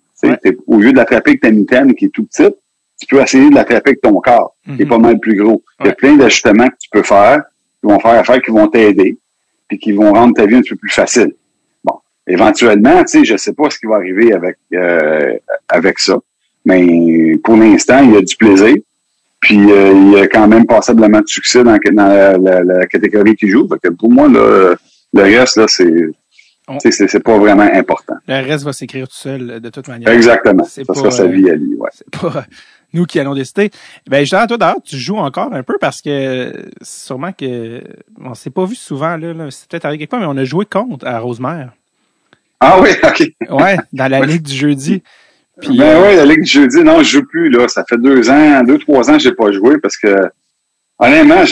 Au 0.67 0.77
lieu 0.77 0.91
de 0.91 0.97
l'attraper 0.97 1.31
avec 1.31 1.41
ta 1.41 1.51
mitaine 1.51 1.95
qui 1.95 2.05
est 2.05 2.09
tout 2.09 2.25
petite, 2.25 2.55
tu 2.99 3.05
peux 3.07 3.21
essayer 3.21 3.49
de 3.49 3.55
l'attraper 3.55 3.91
avec 3.91 4.01
ton 4.01 4.19
corps, 4.19 4.55
qui 4.65 4.81
est 4.81 4.85
mhm. 4.85 4.89
pas 4.89 4.97
mal 4.97 5.19
plus 5.19 5.35
gros. 5.35 5.61
Il 5.79 5.87
y 5.87 5.89
a 5.89 5.93
plein 5.93 6.15
d'ajustements 6.15 6.67
que 6.67 6.75
tu 6.79 6.89
peux 6.91 7.03
faire, 7.03 7.43
qui 7.79 7.87
vont 7.87 7.99
faire 7.99 8.19
affaire, 8.19 8.41
qui 8.41 8.51
vont 8.51 8.67
t'aider, 8.67 9.17
puis 9.67 9.77
qui 9.77 9.91
vont 9.91 10.13
rendre 10.13 10.33
ta 10.33 10.45
vie 10.45 10.55
un 10.55 10.61
peu 10.67 10.75
plus 10.75 10.89
facile. 10.89 11.33
Bon, 11.83 11.99
éventuellement, 12.25 13.03
tu 13.03 13.19
sais, 13.19 13.25
je 13.25 13.37
sais 13.37 13.53
pas 13.53 13.69
ce 13.69 13.77
qui 13.77 13.85
va 13.85 13.95
arriver 13.95 14.33
avec 14.33 14.57
euh, 14.73 15.35
avec 15.69 15.99
ça, 15.99 16.17
mais 16.65 17.37
pour 17.43 17.55
l'instant, 17.55 18.03
il 18.03 18.13
y 18.13 18.17
a 18.17 18.21
du 18.21 18.35
plaisir. 18.35 18.75
Puis 19.39 19.71
euh, 19.71 19.91
il 19.93 20.11
y 20.13 20.19
a 20.19 20.27
quand 20.27 20.47
même 20.47 20.65
passablement 20.65 21.21
de 21.21 21.27
succès 21.27 21.63
dans, 21.63 21.77
la, 21.77 22.85
catégorie 22.87 23.35
qui 23.35 23.47
joue. 23.47 23.67
que 23.67 23.89
pour 23.89 24.11
moi, 24.11 24.27
là, 24.27 24.75
le 25.13 25.21
reste, 25.21 25.57
là, 25.57 25.65
c'est 25.67 26.09
c'est 26.89 27.23
pas 27.23 27.37
vraiment 27.37 27.69
important. 27.73 28.15
Le 28.27 28.45
reste 28.45 28.65
va 28.65 28.73
s'écrire 28.73 29.07
tout 29.07 29.15
seul, 29.15 29.61
de 29.61 29.69
toute 29.69 29.87
manière. 29.87 30.09
Exactement. 30.09 30.65
Ça 30.65 30.83
sera 30.83 31.11
sa 31.11 31.27
vie 31.27 31.49
à 31.49 31.55
lui, 31.55 31.75
ouais. 31.75 31.89
C'est 31.93 32.09
pas 32.09 32.45
nous 32.93 33.05
qui 33.05 33.19
allons 33.19 33.35
décider. 33.35 33.69
Ben, 34.07 34.25
Jean, 34.25 34.47
toi, 34.47 34.57
d'ailleurs, 34.57 34.81
tu 34.83 34.97
joues 34.97 35.17
encore 35.17 35.53
un 35.53 35.63
peu 35.63 35.77
parce 35.79 36.01
que 36.01 36.53
sûrement 36.81 37.31
que 37.31 37.81
on 38.23 38.33
s'est 38.33 38.49
pas 38.49 38.65
vu 38.65 38.75
souvent, 38.75 39.17
là, 39.17 39.33
c'est 39.51 39.67
peut-être 39.67 39.85
arrivé 39.85 39.99
quelque 39.99 40.11
part, 40.11 40.19
mais 40.19 40.25
on 40.27 40.37
a 40.37 40.45
joué 40.45 40.65
contre 40.65 41.05
à 41.05 41.19
Rosemère. 41.19 41.71
Ah 42.59 42.79
oui, 42.81 42.89
ok. 43.03 43.23
ouais, 43.51 43.77
dans 43.93 44.09
la 44.09 44.21
Ligue 44.21 44.41
du 44.41 44.55
jeudi. 44.55 45.03
Puis, 45.61 45.77
ben 45.77 46.01
oui, 46.03 46.15
la 46.15 46.25
Ligue 46.25 46.43
du 46.43 46.51
jeudi, 46.51 46.83
non, 46.83 46.99
je 46.99 47.11
joue 47.17 47.25
plus, 47.25 47.49
là. 47.49 47.67
Ça 47.67 47.83
fait 47.87 47.97
deux 47.97 48.29
ans, 48.29 48.63
deux, 48.63 48.77
trois 48.77 49.09
ans 49.09 49.13
que 49.13 49.23
j'ai 49.23 49.33
pas 49.33 49.51
joué 49.51 49.77
parce 49.79 49.97
que 49.97 50.15
honnêtement, 50.99 51.43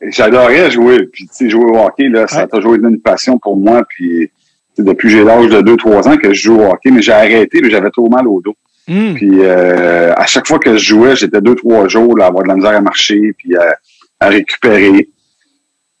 j'adorais 0.00 0.70
jouer. 0.70 1.06
Puis 1.06 1.26
tu 1.26 1.34
sais, 1.34 1.50
jouer 1.50 1.64
au 1.64 1.78
hockey, 1.78 2.08
là, 2.08 2.26
ça 2.26 2.42
a 2.42 2.46
toujours 2.46 2.76
été 2.76 2.86
une 2.86 3.00
passion 3.00 3.38
pour 3.38 3.56
moi. 3.56 3.84
Puis 3.88 4.30
depuis 4.78 5.08
que 5.08 5.14
j'ai 5.16 5.24
l'âge 5.24 5.48
de 5.48 5.60
deux, 5.60 5.76
trois 5.76 6.06
ans 6.08 6.16
que 6.16 6.32
je 6.32 6.42
joue 6.42 6.60
au 6.60 6.70
hockey, 6.70 6.90
mais 6.90 7.02
j'ai 7.02 7.12
arrêté, 7.12 7.60
j'avais 7.68 7.90
trop 7.90 8.08
mal 8.08 8.26
au 8.26 8.40
dos. 8.40 8.56
Hmm. 8.88 9.14
Puis 9.14 9.40
euh, 9.40 10.12
à 10.14 10.26
chaque 10.26 10.46
fois 10.46 10.58
que 10.58 10.76
je 10.76 10.84
jouais, 10.84 11.16
j'étais 11.16 11.40
deux, 11.40 11.54
trois 11.54 11.88
jours 11.88 12.16
là, 12.16 12.26
à 12.26 12.28
avoir 12.28 12.44
de 12.44 12.48
la 12.48 12.54
misère 12.54 12.76
à 12.76 12.80
marcher. 12.80 13.32
Puis 13.36 13.56
euh, 13.56 13.72
à 14.20 14.28
récupérer. 14.28 15.08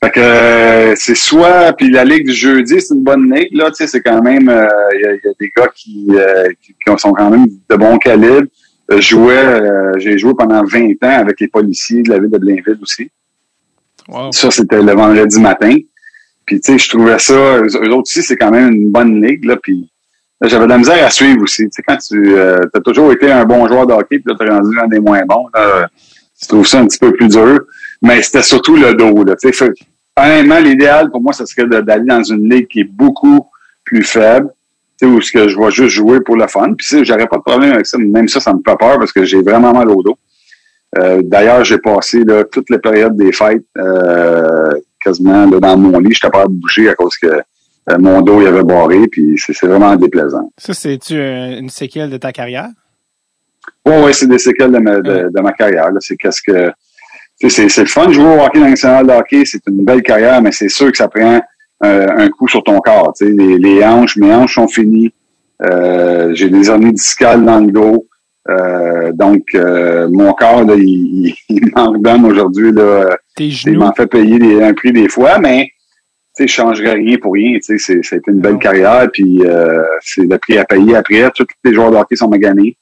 Fait 0.02 0.10
que 0.10 0.20
euh, 0.20 0.94
c'est 0.96 1.14
soit 1.14 1.72
puis 1.72 1.90
la 1.90 2.04
ligue 2.04 2.26
du 2.26 2.34
jeudi, 2.34 2.80
c'est 2.80 2.94
une 2.94 3.02
bonne 3.02 3.32
ligue 3.32 3.54
là, 3.54 3.70
tu 3.70 3.76
sais, 3.76 3.86
c'est 3.86 4.02
quand 4.02 4.22
même 4.22 4.48
euh, 4.48 4.68
il 4.94 5.00
y, 5.00 5.06
a, 5.06 5.14
y, 5.14 5.28
a 5.28 5.32
des 5.40 5.50
gars 5.56 5.68
qui, 5.74 6.06
euh, 6.10 6.48
qui, 6.62 6.74
qui 6.74 6.98
sont 6.98 7.12
quand 7.12 7.30
même 7.30 7.46
de 7.46 7.76
bon 7.76 7.96
calibre. 7.98 8.48
Je 8.88 9.00
jouais, 9.00 9.60
j'ai 9.98 10.16
joué 10.16 10.32
pendant 10.38 10.62
20 10.62 10.90
ans 11.02 11.18
avec 11.18 11.40
les 11.40 11.48
policiers 11.48 12.02
de 12.02 12.10
la 12.10 12.20
ville 12.20 12.30
de 12.30 12.38
Blainville 12.38 12.78
aussi. 12.80 13.10
Wow. 14.08 14.30
Ça, 14.30 14.52
c'était 14.52 14.80
le 14.80 14.92
vendredi 14.92 15.40
matin. 15.40 15.74
Puis, 16.44 16.60
tu 16.60 16.70
sais, 16.70 16.78
je 16.78 16.88
trouvais 16.90 17.18
ça, 17.18 17.34
eux, 17.34 17.66
eux 17.66 17.92
autres 17.92 18.02
aussi, 18.02 18.22
c'est 18.22 18.36
quand 18.36 18.52
même 18.52 18.72
une 18.72 18.92
bonne 18.92 19.20
ligue, 19.20 19.44
là. 19.44 19.56
Puis, 19.60 19.90
j'avais 20.42 20.64
de 20.64 20.70
la 20.70 20.78
misère 20.78 21.04
à 21.04 21.10
suivre 21.10 21.42
aussi. 21.42 21.64
Tu 21.64 21.70
sais, 21.72 21.82
quand 21.86 21.96
tu 21.96 22.36
euh, 22.36 22.60
as 22.74 22.80
toujours 22.80 23.12
été 23.12 23.30
un 23.30 23.44
bon 23.44 23.66
joueur 23.66 23.86
de 23.86 23.92
hockey, 23.92 24.18
puis 24.18 24.24
là, 24.26 24.34
tu 24.38 24.50
rendu 24.50 24.78
un 24.78 24.88
des 24.88 25.00
moins 25.00 25.22
bons, 25.24 25.46
là, 25.54 25.88
tu 26.40 26.46
trouves 26.46 26.66
ça 26.66 26.80
un 26.80 26.86
petit 26.86 26.98
peu 26.98 27.12
plus 27.12 27.28
dur. 27.28 27.60
Mais 28.02 28.20
c'était 28.22 28.42
surtout 28.42 28.76
le 28.76 28.94
dos, 28.94 29.24
là. 29.24 29.34
Tu 29.36 29.52
sais, 29.52 29.70
honnêtement, 30.16 30.58
l'idéal 30.58 31.10
pour 31.10 31.22
moi, 31.22 31.32
ce 31.32 31.46
serait 31.46 31.66
d'aller 31.66 32.04
dans 32.04 32.22
une 32.22 32.48
ligue 32.50 32.68
qui 32.68 32.80
est 32.80 32.90
beaucoup 32.90 33.46
plus 33.84 34.02
faible, 34.02 34.50
tu 35.00 35.06
sais, 35.06 35.12
où 35.12 35.20
ce 35.20 35.32
que 35.32 35.48
je 35.48 35.58
vais 35.58 35.70
juste 35.70 35.94
jouer 35.94 36.20
pour 36.20 36.36
le 36.36 36.46
fun. 36.46 36.74
Puis, 36.74 37.04
j'aurais 37.04 37.26
pas 37.26 37.38
de 37.38 37.42
problème 37.42 37.72
avec 37.72 37.86
ça. 37.86 37.96
Même 37.98 38.28
ça, 38.28 38.40
ça 38.40 38.52
me 38.52 38.58
fait 38.58 38.76
peur 38.76 38.98
parce 38.98 39.12
que 39.12 39.24
j'ai 39.24 39.40
vraiment 39.40 39.72
mal 39.72 39.88
au 39.88 40.02
dos. 40.02 40.18
Euh, 40.98 41.22
D'ailleurs, 41.22 41.64
j'ai 41.64 41.78
passé 41.78 42.24
là, 42.24 42.44
toute 42.44 42.70
la 42.70 42.78
période 42.78 43.16
des 43.16 43.32
fêtes 43.32 43.64
euh, 43.78 44.72
quasiment 45.02 45.46
là, 45.46 45.58
dans 45.60 45.76
mon 45.76 45.98
lit. 45.98 46.12
Je 46.12 46.28
pas 46.28 46.46
de 46.46 46.52
bouger 46.52 46.88
à 46.88 46.94
cause 46.94 47.16
que 47.16 47.42
mon 47.98 48.20
dos 48.20 48.40
il 48.40 48.48
avait 48.48 48.64
barré, 48.64 49.06
puis 49.08 49.36
c'est 49.38 49.66
vraiment 49.66 49.94
déplaisant. 49.96 50.50
Ça, 50.58 50.74
c'est-tu 50.74 51.14
une 51.14 51.70
séquelle 51.70 52.10
de 52.10 52.16
ta 52.16 52.32
carrière? 52.32 52.68
Oui, 53.84 53.94
oui, 54.04 54.14
c'est 54.14 54.26
des 54.26 54.38
séquelles 54.38 54.72
de 54.72 54.78
ma, 54.78 55.00
de, 55.00 55.30
de 55.32 55.40
ma 55.40 55.52
carrière. 55.52 55.90
C'est 56.00 56.16
qu'est-ce 56.16 56.42
que. 56.42 56.72
C'est 57.48 57.78
le 57.78 57.86
fun 57.86 58.06
de 58.06 58.12
jouer 58.12 58.24
au 58.24 58.40
hockey 58.40 58.60
national 58.60 59.06
de 59.06 59.12
hockey, 59.12 59.44
c'est 59.44 59.60
une 59.68 59.84
belle 59.84 60.02
carrière, 60.02 60.40
mais 60.40 60.52
c'est 60.52 60.70
sûr 60.70 60.90
que 60.90 60.96
ça 60.96 61.06
prend 61.06 61.40
euh, 61.84 62.06
un 62.16 62.28
coup 62.30 62.48
sur 62.48 62.64
ton 62.64 62.78
corps. 62.80 63.12
Les, 63.20 63.58
les 63.58 63.84
hanches, 63.84 64.16
mes 64.16 64.34
hanches 64.34 64.54
sont 64.54 64.68
finies. 64.68 65.12
Euh, 65.62 66.34
j'ai 66.34 66.48
des 66.48 66.68
hernies 66.68 66.92
discales 66.92 67.44
dans 67.44 67.60
le 67.60 67.70
dos. 67.70 68.06
Euh, 68.48 69.12
donc, 69.12 69.42
euh, 69.54 70.08
mon 70.10 70.32
corps, 70.32 70.64
là, 70.64 70.74
il, 70.76 71.34
il 71.48 71.70
m'en 71.74 71.92
redonne 71.92 72.24
aujourd'hui. 72.24 72.72
Il 73.38 73.78
m'en 73.78 73.92
fait 73.92 74.06
payer 74.06 74.38
des, 74.38 74.62
un 74.62 74.72
prix 74.72 74.92
des 74.92 75.08
fois, 75.08 75.38
mais 75.38 75.70
je 76.38 76.46
changerais 76.46 76.92
rien 76.92 77.16
pour 77.18 77.34
rien. 77.34 77.58
C'est, 77.60 77.78
ça 77.78 77.92
a 77.94 78.18
été 78.18 78.30
une 78.30 78.40
belle 78.40 78.58
carrière, 78.58 79.08
puis 79.12 79.40
euh, 79.44 79.82
c'est 80.00 80.22
le 80.22 80.38
prix 80.38 80.58
à 80.58 80.64
payer 80.64 80.96
après. 80.96 81.30
Tous 81.34 81.46
les 81.64 81.74
joueurs 81.74 81.90
de 81.90 81.96
hockey 81.96 82.16
sont 82.16 82.28
maganés. 82.28 82.76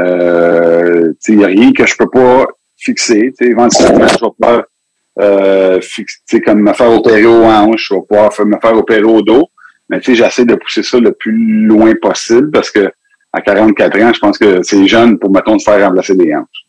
Euh, 0.00 1.12
il 1.28 1.38
n'y 1.38 1.44
a 1.44 1.48
rien 1.48 1.72
que 1.72 1.86
je 1.86 1.96
peux 1.96 2.10
pas 2.10 2.46
fixer. 2.76 3.32
Éventuellement, 3.40 4.06
je 4.06 4.14
vais 4.14 4.30
pouvoir 4.38 4.64
euh, 5.20 5.80
fixer, 5.80 6.40
comme 6.40 6.60
me 6.60 6.72
faire 6.72 6.90
opérer 6.90 7.26
aux 7.26 7.44
hanches, 7.44 7.88
je 7.88 7.94
vais 7.94 8.00
pouvoir 8.08 8.30
me 8.44 8.58
faire 8.60 8.76
opérer 8.76 9.02
au 9.02 9.22
dos. 9.22 9.48
Mais 9.88 10.00
j'essaie 10.02 10.44
de 10.44 10.54
pousser 10.54 10.82
ça 10.82 10.98
le 10.98 11.12
plus 11.12 11.64
loin 11.64 11.94
possible 12.00 12.50
parce 12.50 12.70
que 12.70 12.90
à 13.32 13.40
44 13.40 14.02
ans, 14.02 14.12
je 14.12 14.18
pense 14.20 14.38
que 14.38 14.62
c'est 14.62 14.86
jeune 14.86 15.18
pour, 15.18 15.30
mettons, 15.30 15.56
de 15.56 15.62
faire 15.62 15.86
remplacer 15.86 16.14
des 16.14 16.34
hanches. 16.34 16.67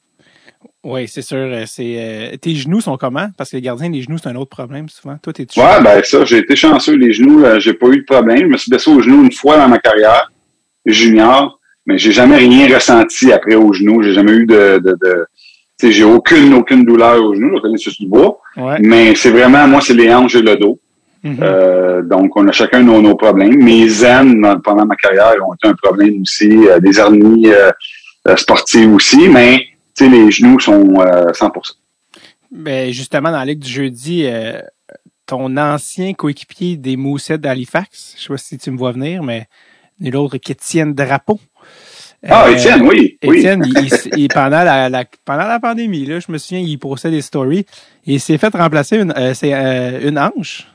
Oui, 0.83 1.07
c'est 1.09 1.21
sûr. 1.21 1.49
C'est 1.65 1.95
euh, 1.97 2.37
tes 2.37 2.55
genoux 2.55 2.79
sont 2.79 2.95
comment? 2.97 3.27
Parce 3.37 3.51
que 3.51 3.57
les 3.57 3.61
gardiens 3.61 3.89
les 3.89 4.01
genoux 4.01 4.17
c'est 4.17 4.29
un 4.29 4.35
autre 4.35 4.49
problème 4.49 4.87
souvent. 4.87 5.17
Toi, 5.21 5.33
t'es 5.33 5.45
Ouais, 5.57 5.81
ben 5.83 6.01
ça, 6.03 6.23
j'ai 6.23 6.37
été 6.37 6.55
chanceux 6.55 6.95
les 6.95 7.11
genoux, 7.11 7.43
euh, 7.43 7.59
j'ai 7.59 7.73
pas 7.73 7.87
eu 7.87 7.97
de 7.97 8.05
problème. 8.05 8.39
Je 8.39 8.45
me 8.45 8.57
suis 8.57 8.69
blessé 8.69 8.89
aux 8.89 9.01
genoux 9.01 9.23
une 9.23 9.31
fois 9.31 9.57
dans 9.57 9.67
ma 9.67 9.79
carrière 9.79 10.31
junior, 10.85 11.59
mais 11.85 11.97
j'ai 11.97 12.13
jamais 12.13 12.37
rien 12.37 12.73
ressenti 12.73 13.31
après 13.33 13.55
aux 13.55 13.73
genoux. 13.73 14.01
J'ai 14.03 14.13
jamais 14.13 14.31
eu 14.31 14.45
de, 14.45 14.79
de, 14.85 14.91
de 15.03 15.25
tu 15.77 15.87
sais, 15.87 15.91
j'ai 15.91 16.03
aucune 16.05 16.53
aucune 16.53 16.85
douleur 16.85 17.21
aux 17.23 17.35
genoux. 17.35 17.57
Je 17.57 17.61
connais 17.61 17.77
sur 17.77 17.91
du 17.99 18.07
bois, 18.07 18.39
ouais. 18.55 18.77
mais 18.81 19.15
c'est 19.15 19.31
vraiment 19.31 19.67
moi, 19.67 19.81
c'est 19.81 19.93
les 19.93 20.13
hanches 20.13 20.35
et 20.35 20.41
le 20.41 20.55
dos. 20.55 20.79
Mm 21.23 21.33
-hmm. 21.33 21.43
euh, 21.43 22.01
donc, 22.13 22.27
on 22.37 22.47
a 22.47 22.53
chacun 22.53 22.81
nos, 22.89 23.01
nos 23.01 23.15
problèmes. 23.23 23.57
Mes 23.71 24.03
aines, 24.05 24.41
pendant 24.63 24.85
ma 24.85 24.95
carrière, 24.95 25.35
ont 25.45 25.53
été 25.57 25.67
un 25.67 25.77
problème 25.85 26.21
aussi. 26.21 26.51
Euh, 26.69 26.79
des 26.79 26.95
hernies 26.97 27.49
euh, 27.51 28.35
sportives 28.43 28.93
aussi, 28.99 29.27
mais 29.27 29.51
les 30.07 30.31
genoux 30.31 30.59
sont 30.59 30.83
euh, 30.99 31.31
100% 31.31 31.51
Ben, 32.51 32.91
justement, 32.91 33.31
dans 33.31 33.39
la 33.39 33.45
Ligue 33.45 33.59
du 33.59 33.71
jeudi, 33.71 34.25
euh, 34.25 34.61
ton 35.25 35.57
ancien 35.57 36.13
coéquipier 36.13 36.77
des 36.77 36.97
Moussettes 36.97 37.41
d'Halifax, 37.41 38.15
je 38.17 38.23
sais 38.23 38.27
pas 38.29 38.37
si 38.37 38.57
tu 38.57 38.71
me 38.71 38.77
vois 38.77 38.91
venir, 38.91 39.23
mais 39.23 39.47
nul 39.99 40.15
autre 40.15 40.37
qu'Étienne 40.37 40.93
Drapeau. 40.93 41.39
Ah, 42.27 42.47
euh, 42.47 42.53
Étienne, 42.53 42.81
oui. 42.83 43.17
Étienne, 43.21 43.63
oui. 43.63 43.89
il, 44.15 44.17
il, 44.17 44.27
pendant, 44.27 44.63
la, 44.63 44.89
la, 44.89 45.05
pendant 45.25 45.47
la 45.47 45.59
pandémie, 45.59 46.05
là, 46.05 46.19
je 46.19 46.31
me 46.31 46.37
souviens, 46.37 46.59
il 46.59 46.77
postait 46.77 47.11
des 47.11 47.21
stories 47.21 47.65
et 48.05 48.13
il 48.15 48.19
s'est 48.19 48.37
fait 48.37 48.53
remplacer 48.55 48.97
une, 48.97 49.13
c'est, 49.33 49.53
une 49.53 50.19
hanche. 50.19 50.67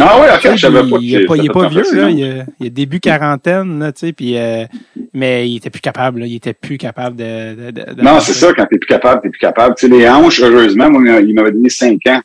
Ah 0.00 0.18
oui, 0.20 0.26
ok, 0.34 0.56
je 0.56 0.60
savais 0.60 0.80
pas. 0.90 0.96
Il, 1.00 1.10
il, 1.10 1.26
pas, 1.26 1.36
il 1.36 1.46
est 1.46 1.52
pas 1.52 1.68
vieux, 1.68 1.84
là. 1.94 2.10
Il, 2.10 2.24
a, 2.24 2.44
il 2.58 2.66
a 2.66 2.70
début 2.70 2.98
quarantaine, 2.98 3.78
là, 3.78 3.92
tu 3.92 4.06
sais, 4.06 4.12
puis 4.12 4.36
euh, 4.36 4.64
mais 5.12 5.48
il 5.48 5.56
était 5.58 5.70
plus 5.70 5.80
capable, 5.80 6.20
là. 6.20 6.26
Il 6.26 6.34
était 6.34 6.52
plus 6.52 6.78
capable 6.78 7.14
de. 7.16 7.70
de, 7.70 7.94
de 7.94 8.02
non, 8.02 8.18
c'est 8.18 8.32
ça, 8.32 8.52
quand 8.56 8.66
t'es 8.66 8.78
plus 8.78 8.88
capable, 8.88 9.22
t'es 9.22 9.30
plus 9.30 9.38
capable. 9.38 9.76
Tu 9.76 9.86
sais, 9.86 9.92
les 9.96 10.08
hanches, 10.08 10.40
heureusement, 10.40 10.90
moi, 10.90 11.20
il 11.20 11.32
m'avait 11.34 11.52
donné 11.52 11.68
cinq 11.68 12.00
ans 12.08 12.20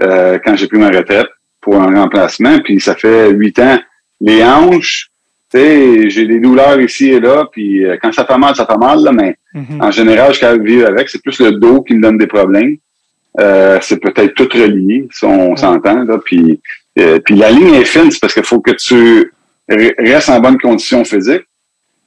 euh, 0.00 0.38
quand 0.44 0.54
j'ai 0.56 0.68
pris 0.68 0.78
ma 0.78 0.90
retraite 0.90 1.26
pour 1.60 1.74
un 1.80 1.92
remplacement, 2.00 2.60
puis 2.60 2.80
ça 2.80 2.94
fait 2.94 3.30
huit 3.30 3.58
ans. 3.58 3.78
Les 4.20 4.44
hanches, 4.44 5.08
tu 5.52 5.58
sais, 5.58 6.08
j'ai 6.08 6.26
des 6.26 6.38
douleurs 6.38 6.80
ici 6.80 7.10
et 7.10 7.20
là, 7.20 7.46
puis 7.50 7.84
euh, 7.84 7.96
quand 8.00 8.12
ça 8.12 8.24
fait 8.24 8.38
mal, 8.38 8.54
ça 8.54 8.64
fait 8.66 8.78
mal, 8.78 9.02
là, 9.02 9.12
mais 9.12 9.36
Mm. 9.54 9.60
-hmm. 9.64 9.82
en 9.86 9.90
général, 9.90 10.28
je 10.28 10.36
suis 10.38 10.40
capable 10.46 10.62
de 10.64 10.68
vivre 10.72 10.86
avec. 10.88 11.10
C'est 11.10 11.20
plus 11.22 11.38
le 11.40 11.50
dos 11.52 11.82
qui 11.82 11.92
me 11.94 12.00
donne 12.00 12.16
des 12.16 12.26
problèmes. 12.36 12.74
C'est 13.86 14.00
peut-être 14.00 14.32
tout 14.34 14.48
relié, 14.62 15.06
si 15.16 15.24
on 15.26 15.54
s'entend, 15.56 16.04
là, 16.04 16.16
puis 16.24 16.58
euh, 16.98 17.18
puis 17.20 17.36
la 17.36 17.50
ligne 17.50 17.74
est 17.74 17.84
fine, 17.84 18.10
c'est 18.10 18.20
parce 18.20 18.34
qu'il 18.34 18.44
faut 18.44 18.60
que 18.60 18.72
tu 18.72 19.32
restes 19.68 20.28
en 20.28 20.40
bonne 20.40 20.58
condition 20.58 21.04
physique. 21.04 21.42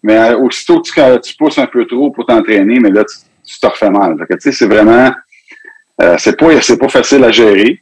Mais 0.05 0.17
euh, 0.17 0.37
aussitôt 0.37 0.81
que 0.81 1.17
tu, 1.17 1.35
pousses 1.35 1.57
un 1.57 1.65
peu 1.65 1.83
trop 1.87 2.11
pour 2.11 2.27
t'entraîner, 2.27 2.79
mais 2.79 2.91
là, 2.91 3.03
tu, 3.03 3.59
te 3.59 3.65
refais 3.65 3.89
mal. 3.89 4.15
Tu 4.29 4.35
sais, 4.39 4.51
c'est 4.51 4.67
vraiment, 4.67 5.11
euh, 5.99 6.15
c'est 6.19 6.37
pas, 6.37 6.49
pas 6.79 6.89
facile 6.89 7.23
à 7.23 7.31
gérer, 7.31 7.81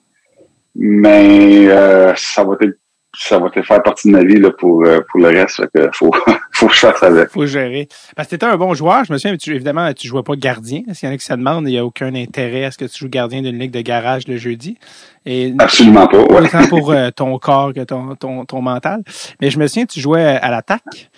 mais 0.74 1.68
euh, 1.68 2.14
ça 2.16 2.46
va 2.46 2.56
être, 2.62 2.78
ça 3.16 3.40
va 3.40 3.50
te 3.50 3.62
faire 3.62 3.82
partie 3.84 4.08
de 4.08 4.14
ma 4.14 4.24
vie 4.24 4.40
là, 4.40 4.50
pour, 4.52 4.84
pour 5.10 5.20
le 5.20 5.28
reste. 5.28 5.62
Que 5.74 5.90
faut, 5.94 6.12
faut 6.52 6.68
que 6.68 6.74
je 6.74 6.80
fasse 6.80 7.04
avec. 7.04 7.30
Faut 7.30 7.46
gérer. 7.46 7.88
Parce 8.16 8.28
que 8.28 8.36
t'étais 8.36 8.46
un 8.46 8.58
bon 8.58 8.74
joueur. 8.74 9.04
Je 9.06 9.14
me 9.14 9.18
souviens, 9.18 9.38
tu, 9.38 9.54
évidemment, 9.54 9.92
tu 9.94 10.08
jouais 10.08 10.24
pas 10.24 10.36
gardien. 10.36 10.82
S'il 10.94 11.08
y 11.08 11.12
en 11.12 11.16
a 11.16 11.18
qui 11.18 11.26
se 11.26 11.34
demandent, 11.34 11.68
il 11.68 11.72
n'y 11.72 11.78
a 11.78 11.86
aucun 11.86 12.14
intérêt 12.16 12.66
à 12.66 12.72
ce 12.72 12.78
que 12.78 12.86
tu 12.86 12.98
joues 12.98 13.10
gardien 13.10 13.42
d'une 13.42 13.60
ligue 13.60 13.72
de 13.72 13.82
garage 13.82 14.28
le 14.28 14.38
jeudi. 14.38 14.78
Et 15.26 15.54
Absolument 15.60 16.08
pas. 16.08 16.22
Ouais. 16.24 16.42
Autant 16.42 16.68
pour 16.68 16.92
euh, 16.92 17.12
ton 17.12 17.38
corps 17.40 17.74
que 17.74 17.84
ton, 17.84 18.16
ton, 18.16 18.46
ton 18.46 18.62
mental. 18.62 19.04
Mais 19.42 19.50
je 19.50 19.60
me 19.60 19.68
souviens, 19.68 19.86
tu 19.86 20.00
jouais 20.00 20.24
à 20.24 20.50
l'attaque. 20.50 21.10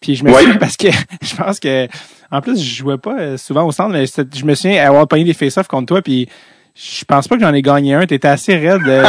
Puis 0.00 0.16
je 0.16 0.24
me 0.24 0.30
souviens 0.30 0.50
oui. 0.50 0.58
parce 0.58 0.76
que 0.76 0.88
je 1.22 1.34
pense 1.34 1.58
que 1.58 1.88
en 2.30 2.40
plus 2.40 2.62
je 2.62 2.74
jouais 2.74 2.98
pas 2.98 3.38
souvent 3.38 3.64
au 3.64 3.72
centre, 3.72 3.92
mais 3.92 4.04
je 4.06 4.44
me 4.44 4.54
souviens 4.54 4.86
avoir 4.86 5.08
pogné 5.08 5.24
des 5.24 5.32
face-offs 5.32 5.68
contre 5.68 5.86
toi, 5.86 6.02
puis 6.02 6.28
je 6.74 7.04
pense 7.04 7.28
pas 7.28 7.36
que 7.36 7.42
j'en 7.42 7.54
ai 7.54 7.62
gagné 7.62 7.94
un. 7.94 8.06
T'étais 8.06 8.28
assez 8.28 8.56
raide. 8.56 8.82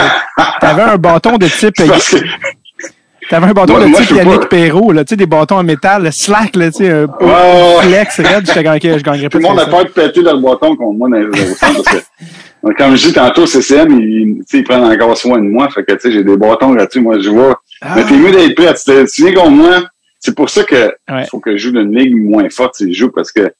T'avais 0.61 0.83
un 0.83 0.97
bâton 0.97 1.37
de 1.37 1.47
type. 1.47 1.73
T'avais 3.29 3.47
un 3.47 3.53
bâton 3.53 3.73
moi, 3.73 3.83
de 3.83 3.87
moi, 3.87 4.01
type 4.01 4.15
Yannick 4.15 4.49
Perrault, 4.49 4.91
là, 4.91 5.03
tu 5.03 5.09
sais, 5.09 5.15
des 5.15 5.25
bâtons 5.25 5.55
en 5.55 5.63
métal, 5.63 6.03
le 6.03 6.11
slack, 6.11 6.55
là, 6.55 6.69
tu 6.69 6.85
sais, 6.85 6.91
un 6.91 7.07
oh, 7.21 7.79
flex 7.81 8.19
raide, 8.19 8.45
je 8.47 8.53
te 8.53 8.59
gagnerais, 8.59 8.99
je 8.99 9.03
gagnerais 9.03 9.29
pas. 9.29 9.39
Tout 9.39 9.43
le 9.43 9.49
monde 9.49 9.59
a 9.59 9.65
peur 9.65 9.83
de 9.83 9.89
péter 9.89 10.21
dans 10.21 10.33
le 10.33 10.41
bâton 10.41 10.75
contre 10.75 10.93
moi 10.93 11.09
dans 11.09 11.17
le 11.17 11.33
centre 11.33 11.83
parce 11.83 11.97
que, 11.97 12.73
comme 12.77 12.95
je 12.95 13.07
dis 13.07 13.13
tantôt, 13.13 13.47
CCM, 13.47 13.99
ils, 13.99 14.43
ils 14.53 14.63
prennent 14.63 14.83
encore 14.83 15.17
soin 15.17 15.39
de 15.39 15.43
moi. 15.43 15.69
Fait 15.69 15.83
que, 15.83 15.93
tu 15.93 16.01
sais, 16.01 16.11
j'ai 16.11 16.23
des 16.23 16.37
bâtons 16.37 16.73
là-dessus. 16.73 17.01
Moi, 17.01 17.19
je 17.19 17.29
vois. 17.31 17.59
Ah. 17.81 17.93
Mais 17.95 18.03
t'es 18.03 18.15
mieux 18.15 18.31
d'être 18.31 18.53
prêt. 18.53 18.71
Tu 18.75 18.83
te 18.83 19.05
souviens 19.07 19.33
contre 19.33 19.51
moi? 19.51 19.83
C'est 20.19 20.35
pour 20.35 20.49
ça 20.49 20.63
que, 20.63 20.93
ouais. 21.09 21.25
faut 21.29 21.39
que 21.39 21.57
je 21.57 21.57
joue 21.57 21.71
d'une 21.71 21.95
ligue 21.95 22.15
moins 22.15 22.47
forte 22.49 22.75
si 22.75 22.93
je 22.93 22.99
joue 22.99 23.11
parce 23.11 23.31
que 23.31 23.51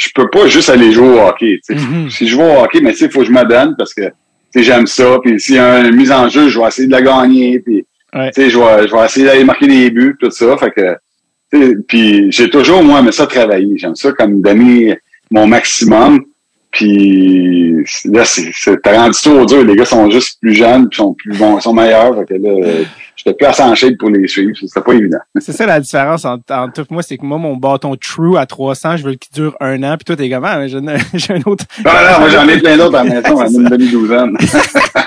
je 0.00 0.08
peux 0.14 0.28
pas 0.30 0.46
juste 0.46 0.70
aller 0.70 0.92
jouer 0.92 1.08
au 1.08 1.20
hockey, 1.20 1.60
tu 1.64 1.74
sais. 1.74 1.74
Mm 1.74 2.06
-hmm. 2.06 2.10
Si 2.10 2.26
je 2.26 2.32
joue 2.34 2.42
au 2.42 2.58
hockey, 2.62 2.80
mais 2.80 2.92
tu 2.92 2.98
sais, 2.98 3.06
il 3.06 3.12
faut 3.12 3.20
que 3.20 3.26
je 3.26 3.32
me 3.40 3.44
donne 3.44 3.74
parce 3.76 3.92
que, 3.92 4.06
j'aime 4.54 4.86
ça. 4.86 5.18
Puis 5.22 5.38
s'il 5.40 5.56
y 5.56 5.58
a 5.58 5.80
une 5.80 5.96
mise 6.02 6.12
en 6.20 6.28
jeu, 6.28 6.48
je 6.48 6.58
vais 6.58 6.66
essayer 6.66 6.88
de 6.88 6.92
la 6.92 7.02
gagner. 7.02 7.60
Puis, 7.60 7.84
Ouais. 8.12 8.30
Tu 8.32 8.42
sais, 8.42 8.50
je 8.50 8.58
vais, 8.58 8.88
je 8.88 8.92
vais 8.92 9.04
essayer 9.04 9.26
d'aller 9.26 9.44
marquer 9.44 9.68
des 9.68 9.90
buts, 9.90 10.16
tout 10.20 10.30
ça. 10.30 10.56
Fait 10.56 10.72
que, 10.72 11.80
puis 11.88 12.30
j'ai 12.32 12.50
toujours, 12.50 12.82
moi, 12.82 13.00
aimé 13.00 13.12
ça 13.12 13.26
travailler. 13.26 13.74
J'aime 13.76 13.94
ça 13.94 14.12
comme 14.12 14.40
donner 14.40 14.98
mon 15.30 15.46
maximum. 15.46 16.24
Puis 16.72 17.74
là, 18.06 18.24
c'est, 18.24 18.80
t'as 18.82 18.96
rendu 19.02 19.18
trop 19.20 19.44
dur. 19.44 19.64
Les 19.64 19.76
gars 19.76 19.84
sont 19.84 20.10
juste 20.10 20.38
plus 20.40 20.54
jeunes, 20.54 20.88
puis 20.88 20.96
sont 20.96 21.14
plus 21.14 21.36
bons, 21.36 21.60
sont 21.60 21.72
meilleurs. 21.72 22.16
Fait 22.16 22.26
que 22.26 22.34
là, 22.34 22.84
j'étais 23.20 23.36
plus 23.36 23.46
à 23.46 23.52
s'enchaîner 23.52 23.96
pour 23.96 24.10
les 24.10 24.26
suivre. 24.26 24.56
C'était 24.58 24.80
pas 24.80 24.92
évident. 24.92 25.18
C'est 25.38 25.52
ça 25.52 25.66
la 25.66 25.80
différence 25.80 26.24
entre, 26.24 26.52
entre 26.52 26.72
toi 26.72 26.84
et 26.90 26.94
moi, 26.94 27.02
c'est 27.02 27.18
que 27.18 27.24
moi, 27.24 27.38
mon 27.38 27.56
bâton 27.56 27.96
True 27.96 28.38
à 28.38 28.46
300, 28.46 28.98
je 28.98 29.04
veux 29.04 29.14
qu'il 29.14 29.32
dure 29.34 29.56
un 29.60 29.82
an, 29.82 29.96
puis 29.96 30.04
toi, 30.04 30.16
t'es 30.16 30.30
comment? 30.30 30.66
J'ai, 30.66 30.80
j'ai 31.14 31.34
un 31.34 31.42
autre. 31.46 31.64
Non, 31.84 31.92
non, 31.92 32.20
moi, 32.20 32.28
j'en 32.30 32.48
ai 32.48 32.58
plein 32.58 32.76
d'autres 32.76 32.96
à 32.96 33.04
la 33.04 33.20
maison, 33.20 33.40
à 33.40 33.46
une 33.46 33.64
demi-douzaine. 33.64 34.36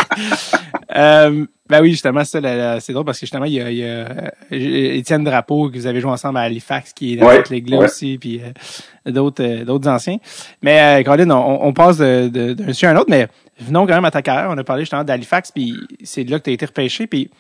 euh, 0.96 1.46
ben 1.70 1.82
oui, 1.82 1.92
justement, 1.92 2.24
ça, 2.24 2.80
c'est 2.80 2.94
drôle 2.94 3.06
parce 3.06 3.20
que 3.20 3.26
justement, 3.26 3.46
il 3.46 3.54
y 3.54 3.62
a, 3.62 3.72
il 3.72 3.78
y 3.78 3.84
a 3.84 3.88
euh, 3.88 4.30
Étienne 4.52 5.24
Drapeau 5.24 5.70
que 5.70 5.78
vous 5.78 5.88
avez 5.88 6.02
joué 6.02 6.12
ensemble 6.12 6.38
à 6.38 6.42
Halifax, 6.42 6.94
qui 6.94 7.14
est 7.14 7.16
dans 7.16 7.28
ouais, 7.28 7.44
ouais. 7.50 7.78
aussi, 7.78 8.18
puis 8.20 8.42
euh, 8.42 9.12
d'autres, 9.12 9.44
euh, 9.44 9.66
d'autres 9.66 9.90
anciens. 9.90 10.18
Mais 10.62 11.00
euh, 11.00 11.04
Colin, 11.04 11.30
on, 11.32 11.60
on 11.66 11.74
passe 11.74 11.98
de, 11.98 12.28
de, 12.28 12.54
d'un 12.54 12.74
sujet 12.74 12.88
à 12.88 12.92
un 12.92 12.98
autre, 12.98 13.10
mais 13.10 13.28
venons 13.60 13.88
quand 13.88 13.96
même 13.96 14.06
à 14.06 14.12
ta 14.12 14.22
carrière. 14.22 14.50
On 14.52 14.58
a 14.58 14.64
parlé 14.64 14.84
justement 14.84 15.04
d'Halifax, 15.04 15.52
puis 15.52 15.76
c'est 16.04 16.24
de 16.26 16.32
là 16.32 16.40
que 16.40 16.44
tu 16.44 16.50
as 16.50 16.54
été 16.54 16.66
repêché. 16.66 17.08
Puis 17.08 17.32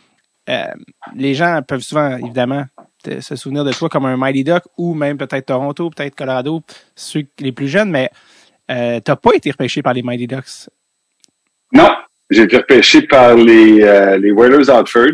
euh, 0.49 0.63
les 1.15 1.33
gens 1.33 1.61
peuvent 1.67 1.81
souvent, 1.81 2.17
évidemment, 2.17 2.65
te- 3.03 3.19
se 3.21 3.35
souvenir 3.35 3.63
de 3.63 3.71
toi 3.73 3.89
comme 3.89 4.05
un 4.05 4.17
Mighty 4.17 4.43
Duck 4.43 4.63
ou 4.77 4.93
même 4.93 5.17
peut-être 5.17 5.47
Toronto, 5.47 5.89
peut-être 5.89 6.15
Colorado, 6.15 6.61
ceux 6.95 7.23
les 7.39 7.51
plus 7.51 7.67
jeunes, 7.67 7.89
mais 7.91 8.09
euh, 8.71 8.99
t'as 8.99 9.15
pas 9.15 9.31
été 9.35 9.51
repêché 9.51 9.81
par 9.81 9.93
les 9.93 10.03
Mighty 10.03 10.27
Ducks? 10.27 10.69
Non, 11.73 11.89
j'ai 12.29 12.43
été 12.43 12.57
repêché 12.57 13.01
par 13.03 13.35
les, 13.35 13.81
euh, 13.83 14.17
les 14.17 14.31
Whalers 14.31 14.69
Outford. 14.69 15.11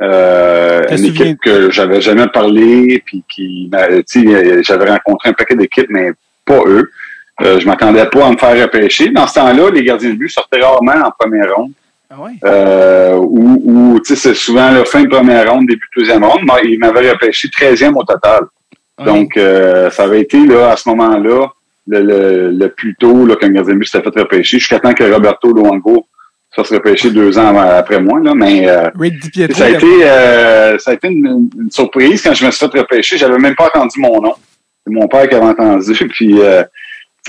Euh, 0.00 0.82
une 0.90 0.96
souviens- 0.98 1.24
équipe 1.26 1.38
que 1.40 1.70
j'avais 1.70 2.00
jamais 2.00 2.28
parlé, 2.28 3.02
puis 3.04 3.24
qui, 3.28 3.68
m'a- 3.72 3.88
tu 3.88 4.28
sais, 4.28 4.62
j'avais 4.62 4.90
rencontré 4.90 5.30
un 5.30 5.32
paquet 5.32 5.56
d'équipes, 5.56 5.88
mais 5.90 6.12
pas 6.44 6.60
eux. 6.66 6.90
Euh, 7.40 7.58
je 7.60 7.66
m'attendais 7.66 8.04
pas 8.06 8.26
à 8.26 8.30
me 8.30 8.36
faire 8.36 8.60
repêcher. 8.62 9.10
Dans 9.10 9.26
ce 9.26 9.34
temps-là, 9.34 9.70
les 9.70 9.82
gardiens 9.84 10.10
de 10.10 10.16
but 10.16 10.28
sortaient 10.28 10.60
rarement 10.60 11.06
en 11.06 11.10
première 11.18 11.54
ronde. 11.54 11.72
Ah 12.10 12.22
ouais? 12.22 12.32
Euh, 12.44 13.20
tu 13.98 14.14
sais, 14.14 14.16
c'est 14.16 14.34
souvent 14.34 14.70
la 14.70 14.84
fin 14.84 15.02
de 15.02 15.08
première 15.08 15.52
ronde, 15.52 15.66
début 15.66 15.86
de 15.94 16.00
deuxième 16.00 16.24
ronde. 16.24 16.40
Moi, 16.44 16.60
il 16.64 16.78
m'avait 16.78 17.10
repêché 17.10 17.48
13e 17.48 17.94
au 17.94 18.04
total. 18.04 18.40
Donc, 19.04 19.36
euh, 19.36 19.90
ça 19.90 20.04
avait 20.04 20.22
été, 20.22 20.44
là, 20.46 20.70
à 20.70 20.76
ce 20.76 20.88
moment-là, 20.88 21.46
le, 21.86 22.00
le, 22.02 22.50
le 22.50 22.68
plus 22.70 22.94
tôt, 22.96 23.26
là, 23.26 23.36
qu'un 23.36 23.50
gardien 23.50 23.74
de 23.74 23.78
but 23.78 23.86
s'était 23.86 24.10
fait 24.10 24.20
repêcher, 24.20 24.58
jusqu'à 24.58 24.80
temps 24.80 24.92
que 24.92 25.04
Roberto 25.04 25.52
Luongo 25.52 26.06
se 26.50 26.62
fasse 26.62 26.72
repêcher 26.72 27.10
deux 27.10 27.38
ans 27.38 27.56
après 27.56 28.00
moi, 28.00 28.20
là. 28.20 28.34
Mais, 28.34 28.68
euh, 28.68 28.88
DiPietro. 28.98 29.56
ça 29.56 29.66
a 29.66 29.70
été, 29.70 29.86
euh, 30.02 30.78
ça 30.78 30.90
a 30.92 30.94
été 30.94 31.08
une, 31.08 31.48
une 31.58 31.70
surprise 31.70 32.22
quand 32.22 32.34
je 32.34 32.46
me 32.46 32.50
suis 32.50 32.66
fait 32.66 32.78
repêcher. 32.78 33.18
J'avais 33.18 33.38
même 33.38 33.54
pas 33.54 33.66
entendu 33.66 34.00
mon 34.00 34.20
nom. 34.20 34.34
C'est 34.86 34.92
mon 34.92 35.06
père 35.06 35.28
qui 35.28 35.34
avait 35.34 35.46
entendu. 35.46 35.92
Puis, 36.08 36.40
euh, 36.40 36.64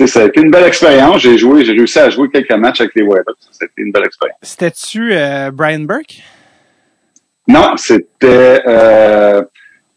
ça 0.06 0.22
a 0.22 0.24
été 0.26 0.40
une 0.40 0.50
belle 0.50 0.64
expérience. 0.66 1.20
J'ai 1.22 1.36
joué, 1.38 1.64
j'ai 1.64 1.72
réussi 1.72 1.98
à 1.98 2.08
jouer 2.10 2.28
quelques 2.30 2.52
matchs 2.52 2.80
avec 2.80 2.94
les 2.94 3.02
Whalers. 3.02 3.24
Été 3.60 3.70
une 3.78 3.92
belle 3.92 4.04
expérience. 4.06 4.38
C'était-tu 4.42 5.10
euh, 5.12 5.50
Brian 5.50 5.80
Burke? 5.80 6.22
Non, 7.48 7.76
c'était 7.76 8.62
euh, 8.66 9.42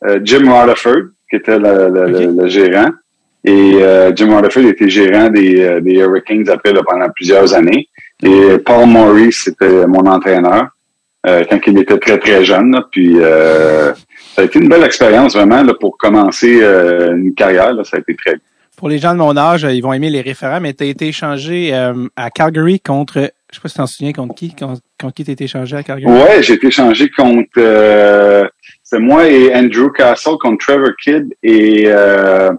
euh, 0.05 0.19
Jim 0.23 0.51
Rutherford 0.51 1.09
qui 1.29 1.35
était 1.37 1.57
le, 1.57 1.89
le- 1.89 2.07
le- 2.07 2.41
le 2.43 2.47
gérant. 2.47 2.89
Et 3.45 3.75
euh, 3.81 4.11
Jim 4.15 4.35
Rutherford 4.35 4.63
était 4.65 4.89
gérant 4.89 5.29
des, 5.29 5.61
euh, 5.61 5.79
des 5.81 5.93
Hurricanes 5.95 6.49
après 6.49 6.73
là, 6.73 6.81
pendant 6.85 7.09
plusieurs 7.09 7.53
années. 7.53 7.87
Et 8.21 8.57
Paul 8.65 8.87
Maurice, 8.87 9.41
c'était 9.45 9.85
mon 9.87 10.05
entraîneur 10.05 10.67
euh, 11.27 11.43
quand 11.49 11.59
il 11.67 11.77
était 11.79 11.97
très, 11.97 12.17
très 12.17 12.43
jeune. 12.45 12.71
là. 12.71 12.85
Puis 12.91 13.15
euh, 13.19 13.93
ça 14.35 14.41
a 14.41 14.45
été 14.45 14.59
une 14.59 14.69
belle 14.69 14.83
expérience 14.83 15.35
vraiment 15.35 15.61
là, 15.61 15.73
pour 15.79 15.97
commencer 15.97 16.61
une 16.63 17.33
carrière. 17.35 17.73
Là, 17.73 17.83
ça 17.83 17.97
a 17.97 17.99
été 17.99 18.15
très 18.15 18.31
bien. 18.35 18.41
Pour 18.77 18.89
les 18.89 18.97
gens 18.97 19.13
de 19.13 19.19
mon 19.19 19.37
âge, 19.37 19.63
ils 19.69 19.81
vont 19.81 19.93
aimer 19.93 20.09
les 20.09 20.21
référents, 20.21 20.59
mais 20.59 20.73
tu 20.73 20.83
as 20.83 20.87
été 20.87 21.07
échangé 21.07 21.73
euh, 21.73 22.07
à 22.15 22.29
Calgary 22.29 22.79
contre, 22.79 23.31
je 23.49 23.55
sais 23.55 23.61
pas 23.61 23.69
si 23.69 23.75
tu 23.75 23.77
t'en 23.77 23.87
souviens, 23.87 24.13
contre 24.13 24.35
qui? 24.35 24.55
Contre, 24.55 24.81
contre 24.99 25.13
qui 25.13 25.23
tu 25.23 25.31
été 25.31 25.45
échangé 25.45 25.77
à 25.77 25.83
Calgary? 25.83 26.11
Ouais, 26.11 26.41
j'ai 26.41 26.53
été 26.53 26.67
échangé 26.67 27.09
contre 27.09 27.49
euh, 27.57 28.47
c'est 28.83 28.99
moi 28.99 29.27
et 29.27 29.55
Andrew 29.55 29.89
Castle 29.91 30.37
contre 30.41 30.65
Trevor 30.65 30.91
Kidd 31.01 31.33
et 31.41 31.85
euh, 31.87 32.51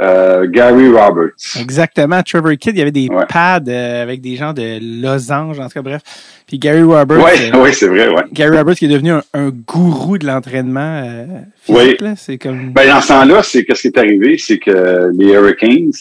euh, 0.00 0.46
Gary 0.48 0.88
Roberts. 0.88 1.34
Exactement. 1.60 2.22
Trevor 2.22 2.52
Kidd, 2.58 2.74
il 2.76 2.78
y 2.78 2.82
avait 2.82 2.90
des 2.90 3.08
Ouais. 3.10 3.26
pads 3.28 3.60
euh, 3.68 4.02
avec 4.02 4.20
des 4.22 4.36
gens 4.36 4.52
de 4.54 4.78
losange, 5.02 5.60
en 5.60 5.64
tout 5.64 5.74
cas, 5.74 5.82
bref. 5.82 6.00
Puis 6.46 6.58
Gary 6.58 6.82
Roberts, 6.82 7.22
Ouais, 7.22 7.52
euh, 7.54 7.58
ouais, 7.62 7.72
c'est 7.72 7.88
vrai, 7.88 8.08
ouais. 8.08 8.22
Gary 8.32 8.56
Roberts 8.56 8.76
qui 8.76 8.86
est 8.86 8.88
devenu 8.88 9.10
un, 9.12 9.22
un 9.34 9.50
gourou 9.50 10.16
de 10.16 10.26
l'entraînement 10.26 11.26
Oui. 11.68 11.80
physique, 11.80 12.00
là. 12.00 12.14
C'est 12.16 12.38
comme... 12.38 12.72
Ben, 12.72 12.88
dans 12.88 13.00
ce 13.02 13.08
temps-là, 13.08 13.42
c'est 13.42 13.64
qu'est-ce 13.64 13.82
qui 13.82 13.88
est 13.88 13.98
arrivé, 13.98 14.38
c'est 14.38 14.58
que 14.58 15.10
les 15.18 15.32
Hurricanes, 15.32 15.92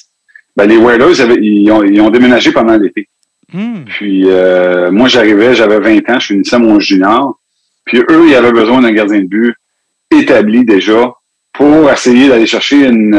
ben, 0.56 0.66
les 0.68 0.78
Whalers, 0.78 1.20
ils, 1.42 1.70
ont, 1.72 1.84
ils 1.84 2.00
ont 2.00 2.10
déménagé 2.10 2.52
pendant 2.54 2.78
l'été. 2.78 3.08
Hmm. 3.54 3.84
Puis 3.86 4.26
moi, 4.92 5.10
j'arrivais, 5.10 5.54
j'avais 5.54 5.80
20 5.80 6.10
ans, 6.10 6.20
je 6.20 6.28
finissais 6.28 6.60
mon 6.60 6.80
junior. 6.80 7.38
Puis 7.86 8.00
eux, 8.10 8.28
ils 8.30 8.36
avaient 8.36 8.54
besoin 8.54 8.82
d'un 8.82 8.94
gardien 8.94 9.20
de 9.20 9.26
but 9.28 9.54
établi 10.12 10.64
déjà 10.64 11.12
pour 11.54 11.92
essayer 11.92 12.30
d'aller 12.30 12.46
chercher 12.46 12.88
une... 12.88 13.14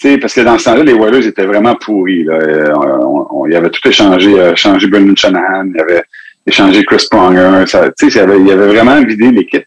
tu 0.00 0.08
sais, 0.08 0.18
parce 0.18 0.34
que 0.34 0.40
dans 0.40 0.56
ce 0.58 0.64
temps-là, 0.64 0.82
les 0.82 0.92
Whalers 0.94 1.26
étaient 1.26 1.44
vraiment 1.46 1.74
pourris. 1.74 2.24
Là. 2.24 2.34
Euh, 2.34 2.72
On, 2.74 3.26
on- 3.30 3.46
ils 3.46 3.54
avaient 3.54 3.70
tout 3.70 3.86
échangé, 3.86 4.38
euh, 4.38 4.54
changé 4.56 4.86
Brendan 4.86 5.16
Shanahan, 5.16 5.66
ils 5.74 5.80
avaient 5.80 6.02
échangé 6.46 6.84
Chris 6.84 7.06
Pronger. 7.10 7.64
Ça, 7.66 7.90
tu 7.98 8.10
sais, 8.10 8.18
ils 8.18 8.22
avaient, 8.22 8.40
ils 8.40 8.50
avaient 8.50 8.68
vraiment 8.68 9.00
vidé 9.02 9.30
l'équipe. 9.30 9.64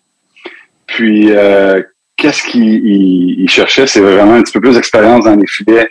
Puis, 0.87 1.27
euh, 1.31 1.81
qu'est-ce 2.17 2.47
ils 2.57 3.49
cherchaient? 3.49 3.87
C'est 3.87 3.99
vraiment 4.01 4.33
un 4.35 4.41
petit 4.43 4.53
peu 4.53 4.61
plus 4.61 4.75
d'expérience 4.75 5.25
dans 5.25 5.35
les 5.35 5.47
filets 5.47 5.89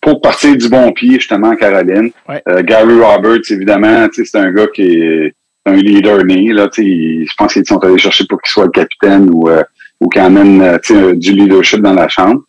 pour 0.00 0.20
partir 0.20 0.56
du 0.56 0.68
bon 0.68 0.92
pied, 0.92 1.14
justement, 1.14 1.48
en 1.48 1.56
Caroline. 1.56 2.10
Ouais. 2.28 2.42
Euh, 2.48 2.62
Gary 2.62 3.00
Roberts, 3.00 3.50
évidemment, 3.50 4.08
tu 4.08 4.24
sais, 4.24 4.30
c'est 4.30 4.38
un 4.38 4.52
gars 4.52 4.66
qui 4.72 4.82
est 4.82 5.32
un 5.66 5.76
leader 5.76 6.24
né. 6.24 6.52
Là, 6.52 6.68
tu 6.68 6.82
sais, 6.82 6.88
il- 6.88 7.26
je 7.28 7.34
pense 7.36 7.52
qu'ils 7.52 7.66
sont 7.66 7.78
allés 7.84 7.98
chercher 7.98 8.24
pour 8.28 8.40
qu'il 8.40 8.50
soit 8.50 8.64
le 8.66 8.70
capitaine 8.70 9.28
ou, 9.32 9.48
euh, 9.48 9.62
ou 10.00 10.08
qu'il 10.08 10.22
amène 10.22 10.62
euh, 10.62 11.14
du 11.14 11.32
leadership 11.32 11.80
dans 11.80 11.94
la 11.94 12.08
chambre. 12.08 12.42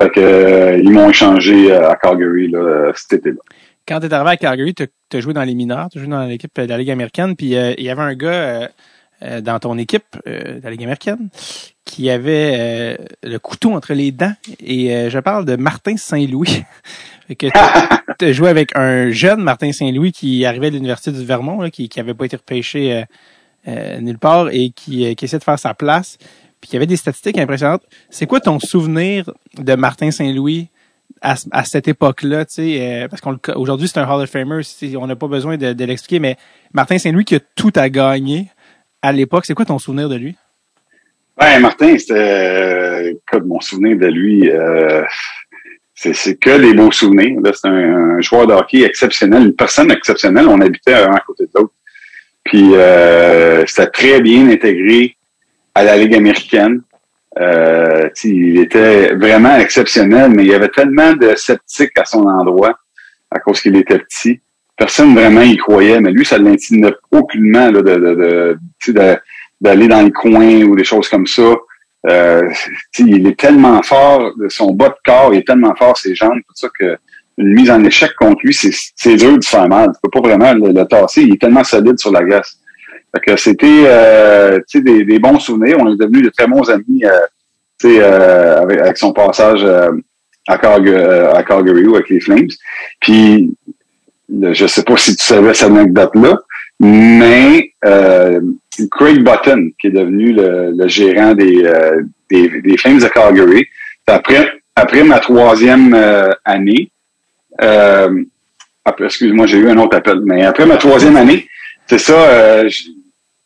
Fait 0.00 0.10
que, 0.10 0.20
euh, 0.20 0.78
ils 0.78 0.90
m'ont 0.90 1.10
échangé 1.10 1.72
euh, 1.72 1.90
à 1.90 1.96
Calgary 1.96 2.48
là, 2.48 2.58
euh, 2.58 2.92
cet 2.94 3.14
été-là. 3.14 3.40
Quand 3.86 4.00
t'es 4.00 4.12
arrivé 4.12 4.30
à 4.30 4.36
Calgary, 4.36 4.74
t'as 4.74 4.86
as 5.14 5.20
joué 5.20 5.32
dans 5.32 5.42
les 5.42 5.54
mineurs, 5.54 5.88
t'as 5.92 5.98
joué 6.00 6.08
dans 6.08 6.24
l'équipe 6.24 6.54
de 6.54 6.68
la 6.68 6.78
Ligue 6.78 6.90
américaine, 6.90 7.34
puis 7.34 7.56
euh, 7.56 7.74
il 7.78 7.84
y 7.84 7.90
avait 7.90 8.02
un 8.02 8.14
gars 8.14 8.68
euh, 9.22 9.40
dans 9.40 9.58
ton 9.58 9.76
équipe 9.78 10.04
euh, 10.26 10.60
de 10.60 10.62
la 10.62 10.70
Ligue 10.70 10.82
américaine 10.82 11.28
qui 11.84 12.10
avait 12.10 12.54
euh, 12.56 13.04
le 13.24 13.38
couteau 13.38 13.72
entre 13.72 13.94
les 13.94 14.12
dents. 14.12 14.34
Et 14.60 14.94
euh, 14.94 15.10
je 15.10 15.18
parle 15.18 15.44
de 15.44 15.56
Martin 15.56 15.96
Saint-Louis. 15.96 16.62
Que 17.28 17.46
tu 18.18 18.24
as 18.24 18.32
joué 18.32 18.48
avec 18.48 18.74
un 18.74 19.10
jeune 19.10 19.42
Martin 19.42 19.70
Saint-Louis 19.70 20.12
qui 20.12 20.46
arrivait 20.46 20.70
de 20.70 20.76
l'Université 20.76 21.12
du 21.12 21.22
Vermont, 21.26 21.60
là, 21.60 21.68
qui 21.68 21.90
n'avait 21.94 22.14
pas 22.14 22.24
été 22.24 22.36
repêché 22.36 23.04
nulle 24.00 24.18
part 24.18 24.48
et 24.50 24.70
qui, 24.70 25.06
euh, 25.06 25.14
qui 25.14 25.24
essayait 25.24 25.38
de 25.38 25.44
faire 25.44 25.58
sa 25.58 25.74
place. 25.74 26.18
Puis 26.60 26.70
qui 26.70 26.76
avait 26.76 26.86
des 26.86 26.96
statistiques 26.96 27.38
impressionnantes. 27.38 27.82
C'est 28.10 28.26
quoi 28.26 28.40
ton 28.40 28.58
souvenir 28.58 29.30
de 29.56 29.74
Martin 29.74 30.10
Saint-Louis 30.10 30.68
à, 31.22 31.36
ce- 31.36 31.48
à 31.52 31.64
cette 31.64 31.88
époque-là, 31.88 32.44
tu 32.44 32.54
sais, 32.54 32.78
euh, 33.04 33.08
parce 33.08 33.22
qu'aujourd'hui 33.22 33.88
c'est 33.88 33.98
un 33.98 34.08
Hall 34.08 34.22
of 34.22 34.30
Famer, 34.30 34.60
on 34.96 35.06
n'a 35.06 35.16
pas 35.16 35.26
besoin 35.26 35.56
de, 35.56 35.84
l'expliquer, 35.84 36.20
mais 36.20 36.36
Martin 36.72 36.98
Saint-Louis 36.98 37.24
qui 37.24 37.34
a 37.36 37.40
tout 37.56 37.72
à 37.76 37.88
gagner 37.88 38.48
à 39.02 39.12
l'époque, 39.12 39.44
c'est 39.46 39.54
quoi 39.54 39.64
ton 39.64 39.78
souvenir 39.78 40.08
de 40.08 40.16
lui? 40.16 40.36
Ouais, 41.40 41.58
Martin, 41.60 41.96
c'était 41.98 42.14
euh, 42.14 43.40
mon 43.44 43.60
souvenir 43.60 43.96
de 43.96 44.06
lui. 44.06 44.50
euh, 44.50 45.02
c'est 45.94 46.38
que 46.38 46.60
des 46.60 46.74
beaux 46.74 46.92
souvenirs. 46.92 47.40
C'est 47.54 47.68
un, 47.68 48.16
un 48.16 48.20
joueur 48.20 48.46
de 48.46 48.52
hockey 48.52 48.82
exceptionnel, 48.82 49.42
une 49.42 49.54
personne 49.54 49.90
exceptionnelle. 49.90 50.46
On 50.48 50.60
habitait 50.60 50.94
un 50.94 51.12
à 51.12 51.20
côté 51.20 51.44
de 51.44 51.50
l'autre. 51.54 51.72
Puis 52.44 52.74
euh, 52.74 53.64
c'était 53.66 53.90
très 53.90 54.20
bien 54.20 54.48
intégré 54.48 55.16
à 55.78 55.84
la 55.84 55.96
Ligue 55.96 56.16
américaine. 56.16 56.82
Euh, 57.38 58.08
il 58.24 58.58
était 58.58 59.14
vraiment 59.14 59.56
exceptionnel, 59.56 60.32
mais 60.34 60.42
il 60.44 60.48
y 60.48 60.54
avait 60.54 60.70
tellement 60.70 61.12
de 61.12 61.34
sceptiques 61.36 61.96
à 61.96 62.04
son 62.04 62.24
endroit 62.26 62.76
à 63.30 63.38
cause 63.38 63.60
qu'il 63.60 63.76
était 63.76 63.98
petit. 63.98 64.40
Personne 64.76 65.14
vraiment 65.14 65.42
y 65.42 65.56
croyait, 65.56 66.00
mais 66.00 66.10
lui, 66.10 66.24
ça 66.24 66.38
ne 66.38 66.48
l'intimidait 66.48 66.94
aucunement 67.12 67.70
là, 67.70 67.82
de, 67.82 67.94
de, 67.96 68.58
de, 68.88 69.16
d'aller 69.60 69.86
dans 69.86 70.02
le 70.02 70.10
coin 70.10 70.62
ou 70.62 70.74
des 70.74 70.84
choses 70.84 71.08
comme 71.08 71.26
ça. 71.26 71.54
Euh, 72.08 72.42
il 72.98 73.26
est 73.26 73.38
tellement 73.38 73.82
fort, 73.82 74.32
son 74.48 74.72
bas 74.72 74.88
de 74.88 74.94
corps, 75.04 75.32
il 75.32 75.38
est 75.40 75.46
tellement 75.46 75.74
fort, 75.76 75.96
ses 75.96 76.14
jambes, 76.14 76.38
tout 76.38 76.54
ça, 76.54 76.68
que 76.78 76.96
une 77.36 77.54
mise 77.54 77.70
en 77.70 77.84
échec 77.84 78.14
contre 78.16 78.40
lui, 78.42 78.52
c'est 78.52 79.16
dur 79.16 79.38
de 79.38 79.44
faire 79.44 79.68
mal. 79.68 79.92
Tu 79.92 80.00
peux 80.02 80.10
pas 80.10 80.28
vraiment 80.28 80.52
le, 80.54 80.72
le 80.72 80.84
tasser. 80.86 81.22
Il 81.22 81.34
est 81.34 81.40
tellement 81.40 81.62
solide 81.62 81.98
sur 81.98 82.10
la 82.10 82.24
glace. 82.24 82.58
Fait 83.14 83.20
que 83.20 83.36
c'était 83.36 83.84
euh, 83.86 84.58
des, 84.74 85.04
des 85.04 85.18
bons 85.18 85.38
souvenirs. 85.38 85.76
On 85.80 85.92
est 85.92 85.96
devenus 85.96 86.22
de 86.22 86.30
très 86.30 86.46
bons 86.46 86.68
amis 86.68 87.04
euh, 87.04 87.18
euh, 87.84 88.62
avec, 88.62 88.80
avec 88.80 88.96
son 88.98 89.12
passage 89.12 89.60
euh, 89.62 89.90
à, 90.46 90.58
Calgary, 90.58 90.96
euh, 90.96 91.32
à 91.32 91.42
Calgary 91.42 91.86
ou 91.86 91.94
avec 91.94 92.08
les 92.10 92.20
Flames. 92.20 92.48
Puis 93.00 93.54
je 94.52 94.66
sais 94.66 94.82
pas 94.82 94.96
si 94.96 95.16
tu 95.16 95.24
savais 95.24 95.54
cette 95.54 95.70
anecdote-là, 95.70 96.38
mais 96.80 97.72
Craig 98.90 99.24
Button, 99.24 99.70
qui 99.80 99.86
est 99.86 99.90
devenu 99.90 100.32
le, 100.32 100.72
le 100.76 100.88
gérant 100.88 101.34
des, 101.34 101.62
des, 102.30 102.76
Flames 102.76 102.98
de 102.98 103.08
Calgary, 103.08 103.66
après, 104.06 104.52
après 104.76 105.02
ma 105.02 105.18
troisième 105.18 105.96
année, 106.44 106.90
excuse-moi, 109.00 109.46
j'ai 109.46 109.58
eu 109.58 109.70
un 109.70 109.78
autre 109.78 109.96
appel, 109.96 110.20
mais 110.24 110.44
après 110.44 110.66
ma 110.66 110.76
troisième 110.76 111.16
année, 111.16 111.48
c'est 111.88 111.98
ça, 111.98 112.20
euh, 112.20 112.68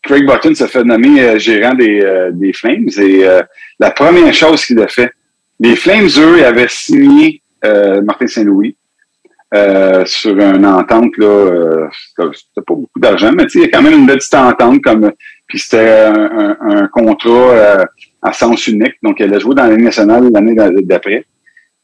Craig 0.02 0.26
Button 0.26 0.54
se 0.54 0.66
fait 0.66 0.84
nommer 0.84 1.20
euh, 1.22 1.38
gérant 1.38 1.74
des, 1.74 2.00
euh, 2.02 2.30
des 2.32 2.52
Flames 2.52 2.88
et 2.98 3.24
euh, 3.26 3.42
la 3.78 3.90
première 3.90 4.32
chose 4.34 4.64
qu'il 4.64 4.80
a 4.80 4.88
fait, 4.88 5.12
les 5.60 5.76
Flames, 5.76 6.08
eux, 6.18 6.44
avaient 6.44 6.66
signé 6.68 7.40
Martin 8.04 8.26
Saint-Louis 8.26 8.76
euh, 9.54 10.04
sur 10.06 10.36
une 10.38 10.66
entente, 10.66 11.16
là, 11.18 11.26
euh, 11.26 11.86
c'était 12.16 12.64
pas 12.66 12.74
beaucoup 12.74 12.98
d'argent, 12.98 13.30
mais 13.32 13.44
il 13.54 13.60
y 13.60 13.64
a 13.64 13.68
quand 13.68 13.82
même 13.82 13.92
une 14.00 14.06
petite 14.06 14.34
entente, 14.34 14.80
comme 14.82 15.12
puis 15.46 15.58
c'était 15.58 15.90
un, 16.06 16.14
un- 16.14 16.56
un 16.82 16.86
contrat 16.88 17.50
euh, 17.52 17.84
à 18.22 18.32
sens 18.32 18.66
unique, 18.66 18.94
donc 19.02 19.20
elle 19.20 19.32
a 19.34 19.38
joué 19.38 19.54
dans 19.54 19.64
la 19.64 19.70
Ligue 19.76 19.84
nationale 19.84 20.28
l'année 20.32 20.54
d'a- 20.54 20.70
d'après. 20.70 21.24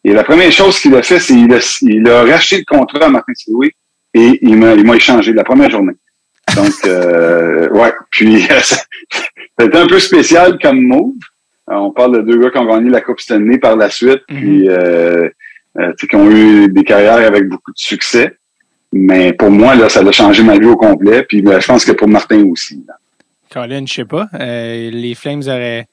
Et 0.04 0.12
la 0.12 0.24
première 0.24 0.50
chose 0.50 0.78
qu'il 0.80 0.94
a 0.96 1.02
fait, 1.02 1.18
c'est 1.20 1.34
qu'il 1.34 1.52
a, 1.52 1.58
il 1.82 2.08
a 2.08 2.22
racheté 2.22 2.56
le 2.58 2.64
contrat 2.76 3.04
à 3.06 3.08
Martin 3.10 3.32
Saint-Louis 3.36 3.70
et 4.14 4.38
il 4.42 4.56
m'a, 4.56 4.72
il 4.74 4.84
m'a 4.86 4.96
échangé 4.96 5.32
la 5.34 5.44
première 5.44 5.70
journée. 5.70 5.92
Donc, 6.56 6.72
euh, 6.86 7.68
ouais. 7.70 7.92
Puis, 8.10 8.42
c'était 9.60 9.76
un 9.78 9.86
peu 9.86 9.98
spécial 9.98 10.58
comme 10.60 10.80
move. 10.80 11.14
on 11.66 11.90
parle 11.90 12.16
de 12.24 12.32
deux 12.32 12.38
gars 12.40 12.50
qui 12.50 12.58
ont 12.58 12.66
gagné 12.66 12.90
la 12.90 13.00
Coupe 13.00 13.20
Stanley 13.20 13.58
par 13.58 13.76
la 13.76 13.90
suite, 13.90 14.22
Mhm. 14.30 14.36
puis 14.38 14.68
euh, 14.68 15.28
euh, 15.78 15.92
qui 16.08 16.16
ont 16.16 16.30
eu 16.30 16.68
des 16.68 16.84
carrières 16.84 17.26
avec 17.26 17.48
beaucoup 17.48 17.70
de 17.72 17.78
succès. 17.78 18.36
Mais 18.92 19.32
pour 19.34 19.50
moi, 19.50 19.74
là, 19.74 19.88
ça 19.88 20.00
a 20.00 20.12
changé 20.12 20.42
ma 20.42 20.58
vie 20.58 20.66
au 20.66 20.76
complet. 20.76 21.22
Puis 21.22 21.42
ben, 21.42 21.60
je 21.60 21.66
pense 21.66 21.84
que 21.84 21.92
pour 21.92 22.08
Martin 22.08 22.42
aussi. 22.50 22.82
là. 22.88 22.94
Colin, 23.52 23.84
je 23.86 23.92
sais 23.94 24.04
pas. 24.04 24.28
Euh, 24.40 24.90
les 24.90 25.14
Flames 25.14 25.42
auraient. 25.46 25.86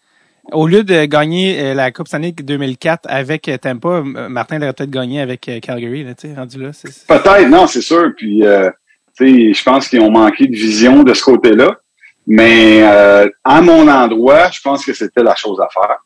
Au 0.51 0.67
lieu 0.67 0.83
de 0.83 1.05
gagner 1.05 1.59
euh, 1.59 1.73
la 1.73 1.91
Coupe 1.91 2.07
Stanley 2.07 2.31
2004 2.31 3.01
avec 3.09 3.49
euh, 3.49 3.57
Tampa, 3.57 3.89
euh, 3.89 4.29
Martin 4.29 4.57
aurait 4.61 4.73
peut-être 4.73 4.91
gagné 4.91 5.19
avec 5.19 5.49
euh, 5.49 5.59
Calgary, 5.59 6.03
là, 6.03 6.13
tu 6.13 6.27
sais, 6.29 6.35
rendu 6.35 6.61
là. 6.61 6.69
Peut-être, 7.07 7.49
non, 7.49 7.65
c'est 7.67 7.81
sûr. 7.81 8.11
Puis, 8.15 8.45
euh, 8.45 8.69
je 9.19 9.63
pense 9.63 9.87
qu'ils 9.87 10.01
ont 10.01 10.11
manqué 10.11 10.47
de 10.47 10.55
vision 10.55 11.03
de 11.03 11.13
ce 11.13 11.23
côté-là. 11.23 11.77
Mais 12.27 12.81
euh, 12.83 13.29
à 13.43 13.61
mon 13.61 13.87
endroit, 13.87 14.49
je 14.51 14.59
pense 14.61 14.85
que 14.85 14.93
c'était 14.93 15.23
la 15.23 15.35
chose 15.35 15.59
à 15.61 15.67
faire. 15.71 15.97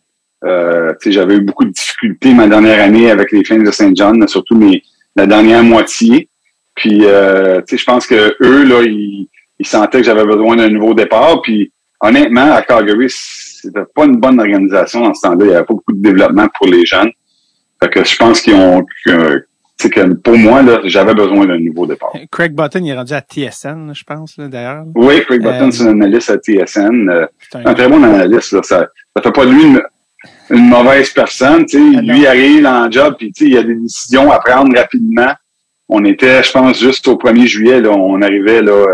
Euh, 0.45 0.93
j'avais 1.05 1.35
eu 1.35 1.41
beaucoup 1.41 1.65
de 1.65 1.71
difficultés 1.71 2.33
ma 2.33 2.47
dernière 2.47 2.83
année 2.83 3.09
avec 3.09 3.31
les 3.31 3.43
Flames 3.43 3.63
de 3.63 3.71
Saint 3.71 3.91
John, 3.93 4.27
surtout 4.27 4.55
mes, 4.55 4.83
la 5.15 5.25
dernière 5.25 5.63
moitié. 5.63 6.29
Puis, 6.75 7.05
euh, 7.05 7.61
je 7.69 7.83
pense 7.83 8.05
que 8.07 8.35
eux 8.41 8.63
là, 8.63 8.81
ils, 8.83 9.27
ils 9.59 9.67
sentaient 9.67 9.99
que 9.99 10.05
j'avais 10.05 10.25
besoin 10.25 10.55
d'un 10.57 10.69
nouveau 10.69 10.93
départ. 10.93 11.41
Puis, 11.41 11.71
honnêtement, 12.01 12.53
à 12.53 12.61
Calgary, 12.61 13.07
c'était 13.09 13.85
pas 13.93 14.05
une 14.05 14.17
bonne 14.17 14.39
organisation 14.39 15.01
dans 15.01 15.13
ce 15.13 15.21
temps-là. 15.21 15.45
Il 15.45 15.47
n'y 15.47 15.55
avait 15.55 15.65
pas 15.65 15.73
beaucoup 15.73 15.93
de 15.93 16.01
développement 16.01 16.47
pour 16.57 16.67
les 16.67 16.85
jeunes. 16.85 17.11
Fait 17.81 17.89
que 17.89 18.03
je 18.03 18.15
pense 18.17 18.41
qu'ils 18.41 18.55
ont 18.55 18.85
sais, 19.83 19.89
que 19.89 20.13
pour 20.13 20.37
moi, 20.37 20.61
là, 20.61 20.79
j'avais 20.85 21.13
besoin 21.13 21.45
d'un 21.45 21.59
nouveau 21.59 21.85
départ. 21.85 22.11
Craig 22.31 22.53
Button, 22.53 22.79
il 22.83 22.89
est 22.89 22.95
rendu 22.95 23.13
à 23.13 23.21
TSN, 23.21 23.91
je 23.93 24.03
pense, 24.03 24.37
là, 24.37 24.47
d'ailleurs. 24.47 24.83
Oui, 24.95 25.21
Craig 25.25 25.41
Button, 25.41 25.67
Euh, 25.67 25.71
c'est 25.71 25.83
un 25.83 25.91
analyste 25.91 26.29
à 26.29 26.37
TSN. 26.37 27.09
euh, 27.09 27.25
C'est 27.51 27.57
un- 27.59 27.65
un 27.65 27.73
très 27.73 27.87
bon 27.87 28.03
analyste. 28.03 28.51
Là. 28.53 28.61
Ça 28.63 28.87
ça 29.15 29.23
fait 29.23 29.31
pas 29.31 29.45
de 29.45 29.51
lui 29.51 29.63
une, 29.63 29.81
une 30.51 30.69
mauvaise 30.69 31.09
personne. 31.11 31.65
Tu 31.65 31.77
sais, 31.77 31.97
Ah, 31.97 32.01
lui 32.01 32.25
arrive 32.27 32.63
dans 32.63 32.85
le 32.85 32.91
job, 32.91 33.15
puis 33.17 33.31
tu 33.31 33.43
sais, 33.45 33.49
il 33.49 33.55
y 33.55 33.57
a 33.57 33.63
des 33.63 33.75
décisions 33.75 34.31
à 34.31 34.39
prendre 34.39 34.75
rapidement. 34.77 35.31
On 35.87 36.03
était, 36.05 36.43
je 36.43 36.51
pense, 36.51 36.79
juste 36.79 37.07
au 37.07 37.15
1er 37.17 37.47
juillet, 37.47 37.81
là, 37.81 37.89
on 37.91 38.21
arrivait 38.21 38.61
là, 38.61 38.71
euh, 38.71 38.85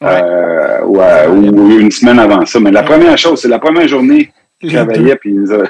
Ouais. 0.00 0.08
euh, 0.22 0.80
ou, 0.86 1.00
à- 1.00 1.28
ou 1.28 1.78
une 1.78 1.90
semaine 1.90 2.18
avant 2.18 2.44
ça. 2.46 2.58
Mais 2.60 2.70
la 2.72 2.80
Ouais. 2.80 2.86
première 2.86 3.16
chose, 3.18 3.40
c'est 3.42 3.48
la 3.48 3.58
première 3.58 3.86
journée 3.88 4.32
qu'il 4.60 4.72
travaillait, 4.72 5.16
puis 5.16 5.30
il, 5.30 5.40
nous 5.40 5.52
a- 5.52 5.64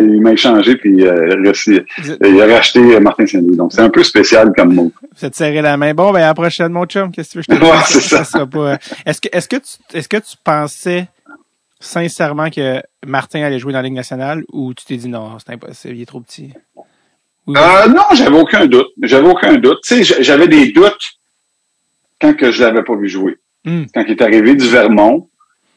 il 0.00 0.20
m'a 0.20 0.32
échangé, 0.32 0.76
puis 0.76 1.06
euh, 1.06 1.28
il 1.40 1.46
a 1.46 1.50
reçu- 1.50 1.84
Vous 1.98 2.10
êtes- 2.12 2.18
il 2.26 2.40
a 2.40 2.46
racheté 2.46 2.80
euh, 2.80 3.00
Martin 3.00 3.26
Saint-Louis. 3.26 3.56
Donc, 3.56 3.72
c'est 3.72 3.80
un 3.80 3.90
peu 3.90 4.02
spécial 4.02 4.52
comme 4.56 4.74
mot. 4.74 4.92
Vous 5.16 5.24
êtes 5.24 5.34
serré 5.34 5.62
la 5.62 5.76
main. 5.76 5.94
Bon, 5.94 6.10
ben, 6.12 6.20
à 6.22 6.26
la 6.26 6.34
prochaine, 6.34 6.72
mon 6.72 6.84
chum. 6.86 7.10
Qu'est-ce 7.12 7.38
que 7.38 7.40
tu 7.44 7.50
veux 7.52 7.58
que 7.58 7.64
je 7.64 7.70
te 7.70 7.72
Ouais, 7.76 7.78
dise? 8.00 8.08
c'est 8.08 8.24
ça. 8.24 8.46
pas, 8.46 8.58
euh, 8.58 8.76
est-ce 9.06 9.20
que, 9.20 9.28
est-ce 9.32 9.48
que 9.48 9.56
tu, 9.56 9.96
est-ce 9.98 10.08
que 10.08 10.16
tu 10.18 10.36
pensais 10.44 11.06
sincèrement 11.80 12.48
que 12.50 12.80
Martin 13.06 13.42
allait 13.42 13.58
jouer 13.58 13.72
dans 13.72 13.78
la 13.80 13.84
Ligue 13.84 13.94
nationale 13.94 14.44
ou 14.52 14.72
tu 14.74 14.84
t'es 14.84 14.96
dit 14.96 15.08
non, 15.08 15.36
c'est 15.44 15.52
impossible, 15.52 15.96
il 15.96 16.02
est 16.02 16.06
trop 16.06 16.20
petit? 16.20 16.52
Euh, 17.48 17.88
non, 17.88 18.02
j'avais 18.14 18.38
aucun 18.38 18.66
doute. 18.66 18.88
J'avais 19.02 19.26
aucun 19.28 19.54
doute. 19.54 19.78
Tu 19.86 19.96
sais, 19.96 20.04
j- 20.04 20.14
j'avais 20.22 20.46
des 20.46 20.70
doutes 20.70 21.02
quand 22.20 22.34
que 22.36 22.52
je 22.52 22.62
l'avais 22.62 22.84
pas 22.84 22.94
vu 22.94 23.08
jouer. 23.08 23.36
Hmm. 23.64 23.84
Quand 23.92 24.02
il 24.06 24.12
est 24.12 24.22
arrivé 24.22 24.54
du 24.54 24.68
Vermont, 24.68 25.28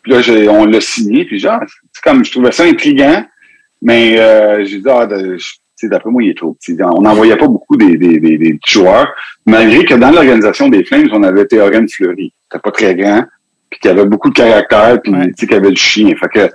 puis 0.03 0.11
là, 0.11 0.19
on 0.51 0.65
l'a 0.65 0.79
signé, 0.81 1.25
puis 1.25 1.39
genre, 1.39 1.59
c'est 1.91 2.03
comme, 2.03 2.23
je 2.23 2.31
trouvais 2.31 2.51
ça 2.51 2.65
intriguant, 2.65 3.25
mais 3.81 4.19
euh, 4.19 4.65
j'ai 4.65 4.79
dit, 4.79 4.89
ah, 4.89 5.05
d'après 5.07 6.09
moi, 6.09 6.23
il 6.23 6.29
est 6.29 6.37
trop 6.37 6.53
petit. 6.53 6.75
On 6.81 7.01
n'en 7.01 7.13
voyait 7.13 7.35
pas 7.35 7.47
beaucoup 7.47 7.75
des, 7.77 7.97
des, 7.97 8.19
des, 8.19 8.37
des 8.37 8.59
joueurs, 8.67 9.07
malgré 9.45 9.85
que 9.85 9.93
dans 9.93 10.11
l'organisation 10.11 10.67
des 10.69 10.83
Flames, 10.83 11.07
on 11.11 11.23
avait 11.23 11.45
Théorène 11.45 11.87
Fleury. 11.87 12.33
C'était 12.51 12.61
pas 12.61 12.71
très 12.71 12.95
grand, 12.95 13.23
puis 13.69 13.79
qui 13.79 13.87
avait 13.89 14.05
beaucoup 14.05 14.29
de 14.29 14.35
caractère, 14.35 14.99
puis 15.03 15.11
Ouais. 15.13 15.27
tu 15.27 15.33
sais, 15.37 15.47
qui 15.47 15.53
avait 15.53 15.69
le 15.69 15.75
chien. 15.75 16.13
Fait 16.19 16.29
que, 16.29 16.47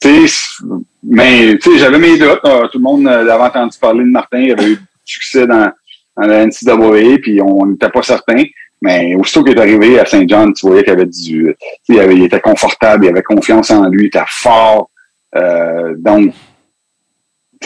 tu 0.00 0.28
sais, 0.28 0.64
mais 1.02 1.56
tu 1.58 1.70
sais, 1.72 1.78
j'avais 1.78 1.98
mes 1.98 2.18
doutes. 2.18 2.40
Tout 2.42 2.78
le 2.78 2.82
monde 2.82 3.06
euh, 3.06 3.28
avait 3.28 3.44
entendu 3.44 3.78
parler 3.78 4.04
de 4.04 4.10
Martin. 4.10 4.38
Il 4.40 4.52
avait 4.52 4.70
eu 4.70 4.76
du 4.76 4.82
succès 5.04 5.46
dans, 5.46 5.70
dans 6.16 6.26
la 6.26 6.46
NCAA, 6.46 7.18
puis 7.22 7.40
on 7.42 7.66
n'était 7.66 7.90
pas 7.90 8.02
certain. 8.02 8.42
Mais 8.82 9.14
aussitôt 9.14 9.44
qu'il 9.44 9.56
est 9.56 9.60
arrivé 9.60 9.98
à 9.98 10.04
Saint 10.04 10.24
John, 10.26 10.52
tu 10.52 10.66
voyais 10.66 10.82
qu'il 10.82 10.92
avait 10.92 11.06
du, 11.06 11.54
il, 11.88 12.00
avait- 12.00 12.16
il 12.16 12.24
était 12.24 12.40
confortable, 12.40 13.06
il 13.06 13.08
avait 13.10 13.22
confiance 13.22 13.70
en 13.70 13.88
lui, 13.88 14.04
il 14.04 14.06
était 14.08 14.18
fort. 14.28 14.90
Euh, 15.36 15.94
donc, 15.98 16.32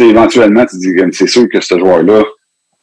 éventuellement, 0.04 0.64
tu 0.66 0.76
dis, 0.78 0.92
c'est 1.12 1.26
sûr 1.26 1.48
que 1.48 1.60
ce 1.60 1.78
joueur-là, 1.78 2.22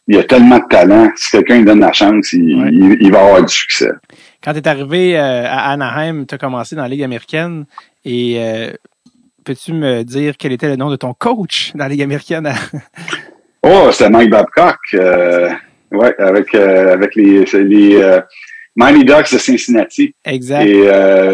il 0.08 0.18
a 0.18 0.24
tellement 0.24 0.58
de 0.60 0.64
talent. 0.70 1.10
Si 1.16 1.32
quelqu'un 1.32 1.58
lui 1.58 1.66
donne 1.66 1.80
la 1.80 1.92
chance, 1.94 2.34
il, 2.34 2.56
Ouais. 2.62 2.70
il, 2.72 2.98
il 3.02 3.12
va 3.12 3.22
avoir 3.26 3.44
du 3.44 3.54
succès. 3.54 3.90
Quand 4.44 4.54
tu 4.54 4.60
es 4.60 4.68
arrivé 4.68 5.18
euh, 5.18 5.44
à 5.46 5.72
Anaheim, 5.72 6.26
tu 6.28 6.36
as 6.36 6.38
commencé 6.38 6.76
dans 6.76 6.84
la 6.84 6.88
Ligue 6.90 7.02
américaine 7.04 7.66
et 8.04 8.36
euh, 8.38 8.70
peux-tu 9.44 9.74
me 9.74 10.04
dire 10.04 10.36
quel 10.38 10.52
était 10.52 10.68
le 10.68 10.76
nom 10.76 10.90
de 10.92 10.96
ton 10.96 11.14
coach 11.16 11.72
dans 11.74 11.86
la 11.86 11.90
Ligue 11.90 12.04
américaine? 12.04 12.52
Oh, 13.68 13.90
c'était 13.92 14.12
Mike 14.12 14.30
Babcock. 14.30 14.78
Euh, 14.94 15.50
ouais, 15.92 16.14
avec, 16.20 16.54
euh, 16.54 16.94
avec 16.94 17.16
les, 17.16 17.46
les 17.64 18.20
Mighty 18.76 19.04
Ducks 19.06 19.34
de 19.34 19.40
Cincinnati. 19.40 20.14
exact. 20.24 20.68
Et 20.68 20.82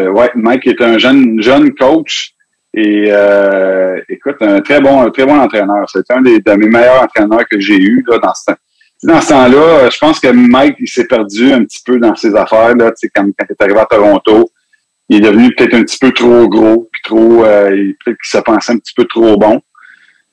ouais, 0.08 0.30
Mike 0.34 0.66
est 0.66 0.80
un 0.80 0.96
jeune 0.96 1.42
jeune 1.42 1.74
coach 1.74 2.31
et 2.74 3.06
euh, 3.08 4.00
écoute, 4.08 4.36
un 4.40 4.60
très 4.60 4.80
bon 4.80 5.02
un 5.02 5.10
très 5.10 5.26
bon 5.26 5.38
entraîneur. 5.38 5.84
C'est 5.92 6.10
un 6.10 6.22
des 6.22 6.40
de 6.40 6.52
mes 6.52 6.68
meilleurs 6.68 7.02
entraîneurs 7.02 7.46
que 7.50 7.60
j'ai 7.60 7.76
eu 7.78 8.04
là 8.08 8.18
dans 8.18 8.34
ce 8.34 8.46
temps. 8.46 8.58
Dans 9.04 9.20
ce 9.20 9.28
temps-là, 9.30 9.90
je 9.90 9.98
pense 9.98 10.20
que 10.20 10.28
Mike 10.28 10.76
il 10.78 10.88
s'est 10.88 11.06
perdu 11.06 11.52
un 11.52 11.64
petit 11.64 11.82
peu 11.84 11.98
dans 11.98 12.14
ses 12.14 12.34
affaires 12.34 12.74
là. 12.76 12.92
Quand, 13.14 13.24
quand 13.24 13.46
il 13.48 13.52
est 13.52 13.62
arrivé 13.62 13.80
à 13.80 13.86
Toronto, 13.86 14.50
il 15.08 15.16
est 15.18 15.20
devenu 15.28 15.54
peut-être 15.54 15.74
un 15.74 15.82
petit 15.82 15.98
peu 15.98 16.12
trop 16.12 16.48
gros, 16.48 16.88
puis 16.92 17.02
trop, 17.04 17.44
euh, 17.44 17.74
il- 17.76 17.96
peut-être 18.04 18.18
qu'il 18.22 18.38
se 18.38 18.42
pensait 18.42 18.72
un 18.72 18.78
petit 18.78 18.94
peu 18.94 19.04
trop 19.04 19.36
bon. 19.36 19.60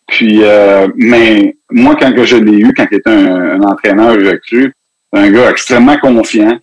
Puis, 0.07 0.39
euh, 0.43 0.87
mais 0.95 1.55
moi, 1.69 1.95
quand 1.99 2.11
je 2.23 2.37
l'ai 2.37 2.59
eu, 2.59 2.73
quand 2.75 2.85
il 2.91 2.97
était 2.97 3.09
un, 3.11 3.59
un 3.59 3.61
entraîneur 3.61 4.13
recru, 4.15 4.73
un 5.13 5.29
gars 5.31 5.49
extrêmement 5.51 5.97
confiant, 5.97 6.57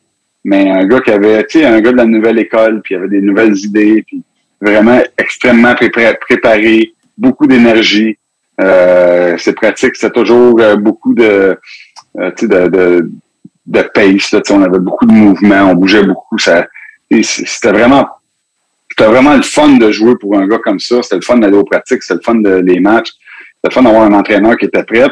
mais 0.44 0.70
un 0.70 0.84
gars 0.86 1.00
qui 1.00 1.10
avait, 1.10 1.44
tu 1.46 1.58
sais, 1.60 1.64
un 1.64 1.80
gars 1.80 1.92
de 1.92 1.96
la 1.96 2.06
nouvelle 2.06 2.38
école, 2.38 2.80
puis 2.82 2.94
il 2.94 2.98
avait 2.98 3.08
des 3.08 3.20
nouvelles 3.20 3.56
idées, 3.56 4.04
puis 4.06 4.22
vraiment 4.61 5.01
extrêmement 5.19 5.73
prépar- 5.75 6.19
préparé, 6.19 6.95
beaucoup 7.16 7.47
d'énergie. 7.47 8.16
Euh, 8.61 9.37
c'est 9.38 9.53
pratique, 9.53 9.97
c'était 9.97 10.12
toujours 10.12 10.59
euh, 10.61 10.77
beaucoup 10.77 11.14
de, 11.14 11.59
euh, 12.19 12.31
de, 12.40 12.69
de, 12.69 13.11
de 13.66 13.83
pace. 13.83 14.33
Là, 14.33 14.40
on 14.51 14.62
avait 14.62 14.79
beaucoup 14.79 15.07
de 15.07 15.12
mouvements, 15.12 15.71
on 15.71 15.75
bougeait 15.75 16.05
beaucoup. 16.05 16.38
Ça, 16.38 16.66
c'était 17.11 17.73
vraiment, 17.73 18.09
c'était 18.88 19.11
vraiment 19.11 19.35
le 19.37 19.42
fun 19.42 19.77
de 19.77 19.90
jouer 19.90 20.16
pour 20.19 20.38
un 20.38 20.47
gars 20.47 20.59
comme 20.59 20.81
ça. 20.81 21.03
C'était 21.03 21.16
le 21.16 21.23
fun 21.23 21.37
d'aller 21.37 21.57
aux 21.57 21.64
pratiques, 21.64 22.03
c'était 22.03 22.14
le 22.14 22.23
fun 22.23 22.37
de 22.37 22.81
matchs. 22.81 23.11
C'était 23.11 23.69
le 23.69 23.71
fun 23.71 23.83
d'avoir 23.83 24.05
un 24.05 24.12
entraîneur 24.14 24.57
qui 24.57 24.64
était 24.66 24.85
prêt. 24.85 25.11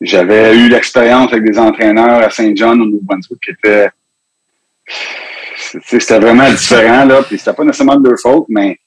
J'avais 0.00 0.56
eu 0.56 0.70
l'expérience 0.70 1.30
avec 1.32 1.44
des 1.44 1.58
entraîneurs 1.58 2.22
à 2.22 2.30
Saint 2.30 2.52
John 2.54 2.80
au 2.80 2.86
Nouveau-Brunswick 2.86 3.40
qui 3.42 3.50
étaient 3.50 3.90
c'était 5.84 6.18
vraiment 6.18 6.48
différent, 6.50 7.04
là, 7.04 7.22
puis 7.22 7.38
c'était 7.38 7.52
pas 7.52 7.64
nécessairement 7.64 7.96
de 7.96 8.08
leur 8.08 8.18
faute, 8.18 8.46
mais 8.48 8.78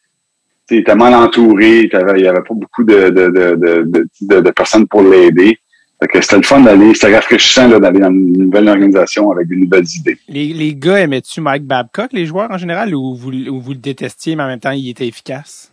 il 0.71 0.79
était 0.79 0.95
mal 0.95 1.13
entouré, 1.13 1.89
il 1.91 1.95
avait, 1.95 2.19
il 2.19 2.25
y 2.25 2.27
avait 2.27 2.41
pas 2.41 2.53
beaucoup 2.53 2.83
de, 2.83 3.09
de, 3.09 3.27
de, 3.29 4.41
de, 4.41 4.51
personnes 4.51 4.87
pour 4.87 5.01
l'aider. 5.01 5.57
C'était 6.01 6.35
le 6.35 6.43
fun 6.43 6.59
d'aller, 6.59 6.93
c'était 6.93 7.15
rafraîchissant 7.15 7.69
d'aller 7.69 7.99
dans 7.99 8.09
une 8.09 8.37
nouvelle 8.37 8.67
organisation 8.67 9.31
avec 9.31 9.47
de 9.47 9.55
nouvelles 9.55 9.85
idées. 9.97 10.17
Les, 10.27 10.47
les 10.47 10.75
gars 10.75 10.99
aimaient-tu 10.99 11.39
Mike 11.39 11.63
Babcock, 11.63 12.11
les 12.11 12.25
joueurs 12.25 12.51
en 12.51 12.57
général, 12.57 12.93
ou 12.93 13.15
vous, 13.15 13.31
ou 13.31 13.61
vous 13.61 13.71
le 13.71 13.77
détestiez, 13.77 14.35
mais 14.35 14.43
en 14.43 14.47
même 14.47 14.59
temps, 14.59 14.71
il 14.71 14.89
était 14.89 15.07
efficace? 15.07 15.71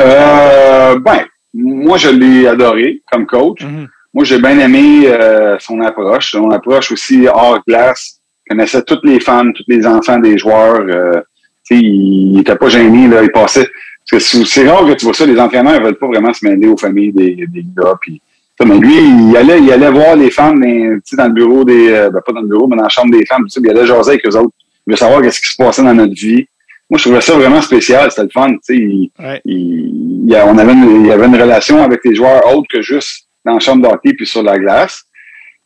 Euh, 0.00 0.98
ben, 0.98 1.24
moi, 1.52 1.98
je 1.98 2.08
l'ai 2.08 2.46
adoré 2.46 3.02
comme 3.10 3.26
coach. 3.26 3.62
Mhm. 3.62 3.88
Moi, 4.14 4.24
j'ai 4.24 4.38
bien 4.38 4.58
aimé 4.58 5.02
euh, 5.06 5.56
son 5.58 5.80
approche. 5.80 6.30
Son 6.30 6.50
approche 6.50 6.92
aussi 6.92 7.26
hors 7.26 7.60
glace. 7.66 8.17
Il 8.50 8.56
connaissait 8.56 8.82
toutes 8.82 9.04
les 9.04 9.20
femmes, 9.20 9.52
tous 9.52 9.64
les 9.68 9.86
enfants 9.86 10.18
des 10.18 10.38
joueurs. 10.38 10.80
Euh, 10.88 11.20
tu 11.66 11.76
sais, 11.76 11.80
il, 11.82 12.32
il 12.34 12.40
était 12.40 12.56
pas 12.56 12.68
gêné, 12.68 13.06
là. 13.08 13.22
Il 13.22 13.30
passait. 13.30 13.68
Parce 14.10 14.32
que 14.32 14.44
c'est- 14.46 14.66
rare 14.68 14.86
que 14.86 14.94
tu 14.94 15.04
vois 15.04 15.12
ça. 15.14 15.26
Les 15.26 15.38
entraîneurs 15.38 15.82
veulent 15.82 15.98
pas 15.98 16.06
vraiment 16.06 16.32
se 16.32 16.44
mêler 16.46 16.66
aux 16.66 16.76
familles 16.78 17.12
des, 17.12 17.46
des 17.46 17.64
gars. 17.76 17.94
Puis, 18.00 18.22
mais 18.64 18.78
lui, 18.78 18.94
il 18.96 19.36
allait, 19.36 19.60
il 19.60 19.70
allait 19.70 19.90
voir 19.90 20.16
les 20.16 20.30
femmes 20.30 20.60
dans, 20.60 20.94
tu 20.96 21.00
sais, 21.04 21.16
dans 21.16 21.26
le 21.26 21.32
bureau 21.34 21.64
des. 21.64 21.90
euh, 21.90 22.10
ben, 22.10 22.20
pas 22.24 22.32
dans 22.32 22.40
le 22.40 22.48
bureau, 22.48 22.66
mais 22.68 22.76
dans 22.76 22.84
la 22.84 22.88
chambre 22.88 23.10
des 23.12 23.24
femmes. 23.26 23.46
il 23.54 23.70
allait 23.70 23.86
jaser 23.86 24.12
avec 24.12 24.26
eux 24.26 24.36
autres. 24.36 24.54
Il 24.58 24.80
voulait 24.86 24.96
savoir 24.96 25.20
qu'est-ce 25.20 25.40
qui 25.40 25.48
se 25.52 25.56
passait 25.56 25.82
dans 25.82 25.92
notre 25.94 26.14
vie. 26.14 26.46
Moi, 26.88 26.96
je 26.96 27.04
trouvais 27.04 27.20
ça 27.20 27.34
vraiment 27.34 27.60
spécial. 27.60 28.10
C'était 28.10 28.22
le 28.22 28.30
fun. 28.32 28.50
Tu 28.52 28.58
sais, 28.62 28.76
il, 28.76 29.10
Ouais. 29.18 29.40
il, 29.44 30.24
il 30.26 30.36
on 30.46 30.56
avait 30.56 30.72
une, 30.72 31.02
il 31.02 31.06
y 31.08 31.12
avait 31.12 31.26
une 31.26 31.36
relation 31.36 31.82
avec 31.82 32.00
les 32.04 32.14
joueurs 32.14 32.56
autres 32.56 32.66
que 32.70 32.80
juste 32.80 33.26
dans 33.44 33.52
la 33.54 33.60
chambre 33.60 33.82
d'hockey 33.86 34.14
puis 34.14 34.26
sur 34.26 34.42
la 34.42 34.58
glace. 34.58 35.04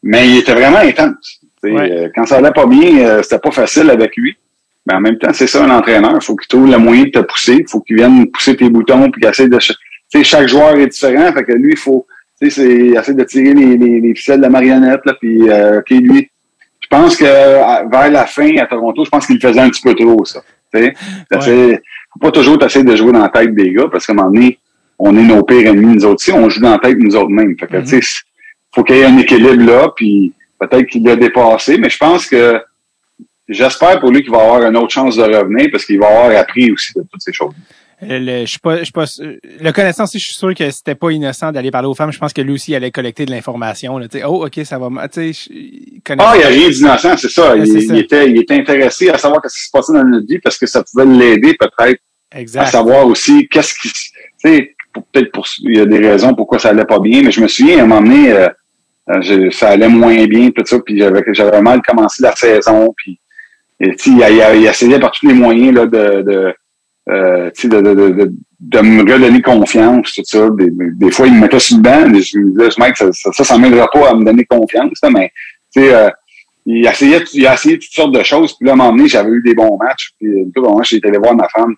Mais 0.03 0.29
il 0.29 0.39
était 0.39 0.53
vraiment 0.55 0.79
intense. 0.79 1.42
Ouais. 1.71 1.91
euh, 1.93 2.09
quand 2.15 2.27
ça 2.27 2.37
allait 2.39 2.51
pas 2.51 2.67
bien, 2.67 2.99
euh, 3.07 3.23
c'était 3.23 3.39
pas 3.39 3.51
facile 3.51 3.89
avec 3.91 4.17
lui. 4.17 4.37
Mais 4.87 4.95
en 4.95 5.01
même 5.01 5.17
temps, 5.19 5.33
c'est 5.33 5.47
ça 5.47 5.63
un 5.65 5.71
entraîneur. 5.71 6.15
Il 6.21 6.25
faut 6.25 6.35
qu'il 6.35 6.49
trouve 6.49 6.69
le 6.71 6.77
moyen 6.79 7.05
de 7.05 7.11
te 7.11 7.19
pousser. 7.21 7.59
Il 7.61 7.69
faut 7.71 7.81
qu'il 7.81 7.97
vienne 7.97 8.29
pousser 8.31 8.57
tes 8.57 8.69
boutons 8.69 9.11
puis 9.11 9.21
qu'il 9.21 9.31
essaie 9.31 9.49
de. 9.49 9.61
ch- 9.61 9.77
Tu 10.13 10.19
sais, 10.19 10.25
chaque 10.25 10.49
joueur 10.49 10.77
est 10.77 10.89
différent. 10.89 11.33
Fait 11.33 11.45
que 11.45 11.53
lui, 11.53 11.73
il 11.73 11.79
faut. 11.79 12.05
Tu 12.41 12.51
sais, 12.51 12.63
c'est 12.63 12.99
essayer 12.99 13.15
de 13.17 13.23
tirer 13.25 13.55
les, 13.55 13.77
les, 13.77 14.01
les 14.01 14.15
ficelles 14.17 14.39
de 14.39 14.43
la 14.43 14.49
marionnette 14.51 15.01
là. 15.05 15.15
Puis, 15.21 15.49
euh, 15.49 15.81
lui, 15.91 16.29
je 16.81 16.89
pense 16.91 17.17
que 17.17 17.25
vers 17.25 18.11
la 18.11 18.27
fin, 18.27 18.57
à 18.57 18.67
Toronto, 18.67 19.05
je 19.05 19.11
pense 19.11 19.27
qu'il 19.27 19.41
faisait 19.41 19.61
un 19.61 19.71
petit 19.71 19.83
peu 19.83 19.95
trop, 19.95 20.25
ça. 20.25 20.43
Tu 20.75 20.93
sais, 21.41 21.83
faut 22.13 22.19
pas 22.21 22.31
toujours 22.33 22.59
t'essayer 22.59 22.85
de 22.85 22.97
jouer 22.97 23.13
dans 23.13 23.21
la 23.23 23.29
tête 23.29 23.55
des 23.55 23.71
gars, 23.73 23.87
parce 23.91 24.07
qu'à 24.07 24.13
un 24.13 24.17
moment 24.17 24.31
donné, 24.31 24.59
on 24.99 25.17
est 25.17 25.23
nos 25.23 25.43
pires 25.45 25.69
ennemis, 25.71 25.95
nous 25.95 26.05
autres 26.05 26.15
aussi, 26.17 26.33
on 26.33 26.49
joue 26.51 26.61
dans 26.61 26.73
la 26.73 26.79
tête 26.79 26.97
nous 26.99 27.15
autres 27.15 27.31
mêmes. 27.31 27.55
Fait 27.59 27.67
que, 27.69 27.77
Mhm. 27.77 27.85
tu 27.85 28.03
sais, 28.03 28.21
faut 28.75 28.83
qu'il 28.83 28.97
y 28.97 29.01
ait 29.01 29.05
un 29.05 29.17
équilibre 29.19 29.65
là, 29.65 29.93
puis 29.97 30.33
peut-être 30.67 30.87
qu'il 30.87 31.05
l'a 31.05 31.17
dépassé, 31.17 31.79
mais 31.79 31.91
je 31.91 31.97
pense 31.99 32.27
que 32.27 32.61
j'espère 33.49 34.01
pour 34.01 34.11
lui 34.11 34.23
qu'il 34.23 34.31
va 34.33 34.41
avoir 34.43 34.63
une 34.65 34.77
autre 34.77 34.91
chance 34.93 35.17
de 35.17 35.23
revenir, 35.23 35.69
parce 35.71 35.85
qu'il 35.85 35.99
va 35.99 36.07
avoir 36.09 36.37
appris 36.41 36.71
aussi 36.71 36.93
de 36.95 37.03
toutes 37.11 37.23
ces 37.23 37.33
choses. 37.33 37.53
Euh, 38.05 38.19
Le, 38.19 38.41
je 38.41 38.51
suis 38.51 38.59
pas, 38.59 38.79
je 38.79 38.85
suis 38.85 38.93
pas, 38.93 39.05
le 39.21 39.71
connaissant 39.71 40.05
aussi, 40.05 40.19
je 40.19 40.25
suis 40.27 40.35
sûr 40.35 40.53
que 40.57 40.69
c'était 40.71 40.97
pas 40.97 41.11
innocent 41.11 41.53
d'aller 41.53 41.71
parler 41.71 41.87
aux 41.87 41.95
femmes. 41.95 42.11
Je 42.13 42.19
pense 42.19 42.33
que 42.33 42.41
lui 42.41 42.55
aussi 42.55 42.73
il 42.73 42.75
allait 42.75 42.91
collecter 42.91 43.25
de 43.27 43.31
l'information. 43.31 43.97
Là, 43.99 44.07
oh, 44.27 44.45
ok, 44.47 44.61
ça 44.65 44.77
va. 44.79 45.09
Tu 45.09 45.33
sais, 45.33 45.51
Ah, 46.19 46.33
il 46.35 46.39
n'y 46.39 46.45
a 46.45 46.49
rien 46.49 46.69
d'innocent, 46.71 47.17
c'est 47.17 47.31
ça. 47.31 47.57
Il, 47.57 47.83
ça. 47.87 47.97
était, 47.97 48.29
il 48.29 48.39
était 48.39 48.55
intéressé 48.55 49.09
à 49.09 49.19
savoir 49.19 49.41
ce 49.47 49.57
qui 49.57 49.67
se 49.67 49.71
passait 49.71 49.93
dans 49.93 50.03
notre 50.05 50.27
vie 50.27 50.41
parce 50.41 50.59
que 50.59 50.67
ça 50.67 50.83
pouvait 50.83 51.07
l'aider 51.07 51.55
peut-être 51.55 52.01
à 52.57 52.67
savoir 52.67 53.07
aussi 53.07 53.47
qu'est-ce 53.49 53.75
qui, 53.75 53.89
tu 53.93 54.11
sais, 54.39 54.75
pour- 54.93 55.05
peut-être 55.13 55.31
pour, 55.31 55.47
il 55.61 55.77
y 55.77 55.81
a 55.81 55.87
des 55.87 55.99
raisons 55.99 56.35
pourquoi 56.35 56.59
ça 56.59 56.71
allait 56.71 56.85
pas 56.85 56.99
bien, 56.99 57.23
mais 57.23 57.31
je 57.31 57.41
me 57.41 57.47
souviens 57.47 57.79
à 57.79 57.83
un 57.83 57.87
moment 57.87 58.01
donné, 58.03 58.33
euh, 58.33 58.49
euh, 59.11 59.51
ça 59.51 59.71
allait 59.71 59.89
moins 59.89 60.25
bien, 60.27 60.51
tout 60.51 60.65
ça, 60.65 60.79
puis 60.81 60.99
j'avais, 60.99 61.23
j'avais 61.33 61.61
mal 61.61 61.83
commencé 61.83 62.23
la 62.23 62.35
saison, 62.37 62.93
puis, 62.97 63.19
et, 63.81 63.97
il, 64.07 64.13
il, 64.13 64.61
il 64.61 64.67
essayait 64.67 65.01
par 65.01 65.11
tous 65.11 65.27
les 65.27 65.35
moyens, 65.35 65.75
là, 65.75 65.87
de, 65.87 66.23
de, 66.23 66.55
euh, 67.09 67.51
de, 67.65 67.81
de, 67.81 67.95
de, 67.95 68.33
de, 68.61 68.81
me 68.81 69.03
redonner 69.03 69.43
confiance, 69.43 70.13
tout 70.15 70.23
ça. 70.25 70.49
Des, 70.57 71.11
fois, 71.11 71.27
il 71.27 71.35
me 71.35 71.41
mettait 71.41 71.59
sur 71.59 71.79
le 71.79 71.83
banc, 71.83 72.09
mais 72.09 72.23
je 72.23 72.39
me 72.39 72.51
disais, 72.51 72.71
ce 72.71 72.81
mec, 72.81 72.97
ça, 72.97 73.11
ça, 73.13 73.33
ça, 73.33 73.43
ça 73.43 73.59
m'aidera 73.59 73.89
pas 73.91 74.11
à 74.11 74.15
me 74.15 74.25
donner 74.25 74.45
confiance, 74.45 74.99
là, 75.03 75.11
mais, 75.11 75.33
euh, 75.79 76.11
il 76.65 76.87
essayait, 76.87 77.25
il 77.33 77.45
a 77.45 77.55
essayé 77.55 77.77
toutes 77.77 77.93
sortes 77.93 78.15
de 78.15 78.23
choses, 78.23 78.57
puis 78.57 78.67
là, 78.67 78.73
à 78.73 78.75
un 78.75 78.77
moment 78.77 78.93
donné, 78.93 79.09
j'avais 79.09 79.31
eu 79.31 79.43
des 79.43 79.55
bons 79.55 79.77
matchs, 79.79 80.13
puis, 80.21 80.29
tout, 80.55 80.63
bon, 80.63 80.81
j'étais 80.85 81.09
allé 81.09 81.19
voir 81.19 81.35
ma 81.35 81.49
femme, 81.49 81.75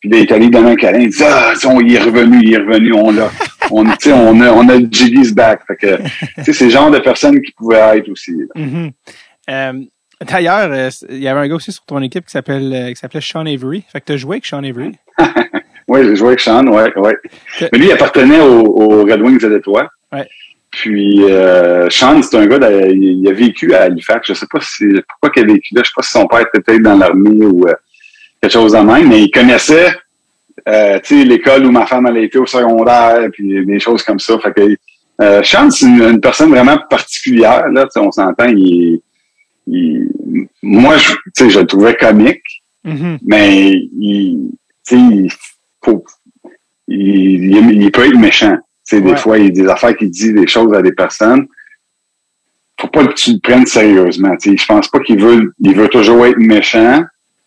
puis 0.00 0.10
là, 0.10 0.18
il 0.18 0.22
est 0.22 0.32
allé 0.32 0.48
donner 0.48 0.70
un 0.70 0.76
câlin. 0.76 0.98
Il 1.00 1.08
dit, 1.10 1.22
ah, 1.24 1.52
tu 1.58 1.66
on, 1.66 1.80
il 1.80 1.94
est 1.94 1.98
revenu, 2.00 2.38
il 2.42 2.54
est 2.54 2.58
revenu, 2.58 2.92
on 2.92 3.10
l'a. 3.12 3.30
On, 3.70 3.84
tu 3.84 3.90
sais, 4.00 4.12
on 4.12 4.40
a, 4.40 4.50
on 4.52 4.68
a 4.68 4.78
Jiggy's 4.78 5.32
back. 5.34 5.60
Fait 5.66 5.76
que, 5.76 5.96
tu 6.36 6.44
sais, 6.44 6.52
c'est 6.52 6.64
le 6.66 6.70
genre 6.70 6.90
de 6.90 6.98
personnes 6.98 7.40
qui 7.40 7.52
pouvaient 7.52 7.98
être 7.98 8.08
aussi. 8.10 8.32
Mhm. 8.54 8.90
Euh, 9.50 9.72
D'ailleurs, 10.30 10.70
euh, 10.72 10.88
il 11.10 11.18
y 11.18 11.28
avait 11.28 11.40
un 11.40 11.48
gars 11.48 11.56
aussi 11.56 11.72
sur 11.72 11.84
ton 11.84 12.00
équipe 12.00 12.24
qui 12.24 12.30
s'appelle 12.30 12.72
euh, 12.72 12.88
qui 12.88 12.96
s'appelait 12.96 13.20
Sean 13.20 13.44
Avery. 13.44 13.84
Fait 13.92 14.00
que 14.00 14.06
t'as 14.06 14.16
joué 14.16 14.36
avec 14.36 14.46
Sean 14.46 14.62
Avery? 14.64 14.92
Oui, 15.88 16.00
j'ai 16.02 16.16
joué 16.16 16.28
avec 16.28 16.40
Sean, 16.40 16.66
ouais, 16.66 16.92
ouais. 16.96 17.16
Que- 17.60 17.66
Mais 17.72 17.78
lui, 17.78 17.86
il 17.86 17.92
appartenait 17.92 18.40
aux, 18.40 18.64
aux 18.64 19.04
Red 19.04 19.20
Wings 19.22 19.38
de 19.40 19.48
Détroit. 19.50 19.88
Ouais. 20.12 20.26
Puis, 20.72 21.22
euh, 21.30 21.88
Sean, 21.90 22.20
c'est 22.22 22.36
un 22.36 22.46
gars, 22.46 22.58
il, 22.90 23.20
il 23.22 23.28
a 23.28 23.32
vécu 23.32 23.72
à 23.72 23.82
Halifax. 23.82 24.26
Je 24.26 24.34
sais 24.34 24.46
pas 24.50 24.58
si, 24.60 24.84
pourquoi 25.08 25.30
qu'il 25.30 25.44
a 25.48 25.52
vécu 25.54 25.74
là. 25.76 25.82
Je 25.84 25.88
sais 25.88 25.92
pas 25.94 26.02
si 26.02 26.10
son 26.10 26.26
père 26.26 26.40
était 26.40 26.60
peut-être 26.60 26.82
dans 26.82 26.96
l'armée 26.98 27.46
ou 27.46 27.68
euh, 27.68 27.72
quelque 28.48 28.60
chose 28.60 28.72
de 28.72 28.78
même, 28.78 29.08
mais 29.08 29.22
il 29.22 29.30
connaissait, 29.30 29.88
euh, 30.68 30.98
l'école 31.10 31.66
où 31.66 31.70
ma 31.70 31.86
femme 31.86 32.06
elle 32.08 32.16
a 32.16 32.20
été 32.20 32.38
au 32.38 32.46
secondaire, 32.46 33.28
puis 33.32 33.64
des 33.64 33.78
choses 33.78 34.02
comme 34.02 34.18
ça. 34.18 34.38
Fait 34.40 34.52
que, 34.52 34.76
euh, 35.22 35.42
Sean, 35.42 35.70
c'est 35.70 35.86
une, 35.86 36.02
une 36.02 36.20
personne 36.20 36.50
vraiment 36.50 36.76
particulière, 36.90 37.68
là. 37.68 37.86
On 37.96 38.10
s'entend, 38.10 38.46
il, 38.48 39.00
il- 39.66 40.08
moi, 40.62 40.96
je, 40.98 41.48
je 41.48 41.60
le 41.60 41.66
trouvais 41.66 41.94
comique 41.96 42.42
Mhm. 42.84 43.18
mais 43.26 43.72
il, 43.72 44.52
il 44.92 45.28
faut, 45.84 46.04
il, 46.86 47.90
peut 47.90 48.06
être 48.06 48.16
méchant. 48.16 48.58
Ouais. 48.92 49.00
des 49.00 49.16
fois, 49.16 49.38
il 49.38 49.44
y 49.46 49.48
a 49.48 49.50
des 49.64 49.68
affaires 49.68 49.96
qu'il 49.96 50.08
dit 50.08 50.32
des 50.32 50.46
choses 50.46 50.72
à 50.72 50.82
des 50.82 50.92
personnes. 50.92 51.48
Faut 52.80 52.86
pas 52.86 53.04
que 53.06 53.14
tu 53.14 53.32
le 53.32 53.38
prennes 53.40 53.66
sérieusement. 53.66 54.36
Je 54.40 54.64
pense 54.66 54.86
pas 54.88 55.00
qu'il 55.00 55.20
veut, 55.20 55.52
il 55.58 55.74
veut 55.74 55.88
toujours 55.88 56.26
être 56.26 56.38
méchant. 56.38 57.02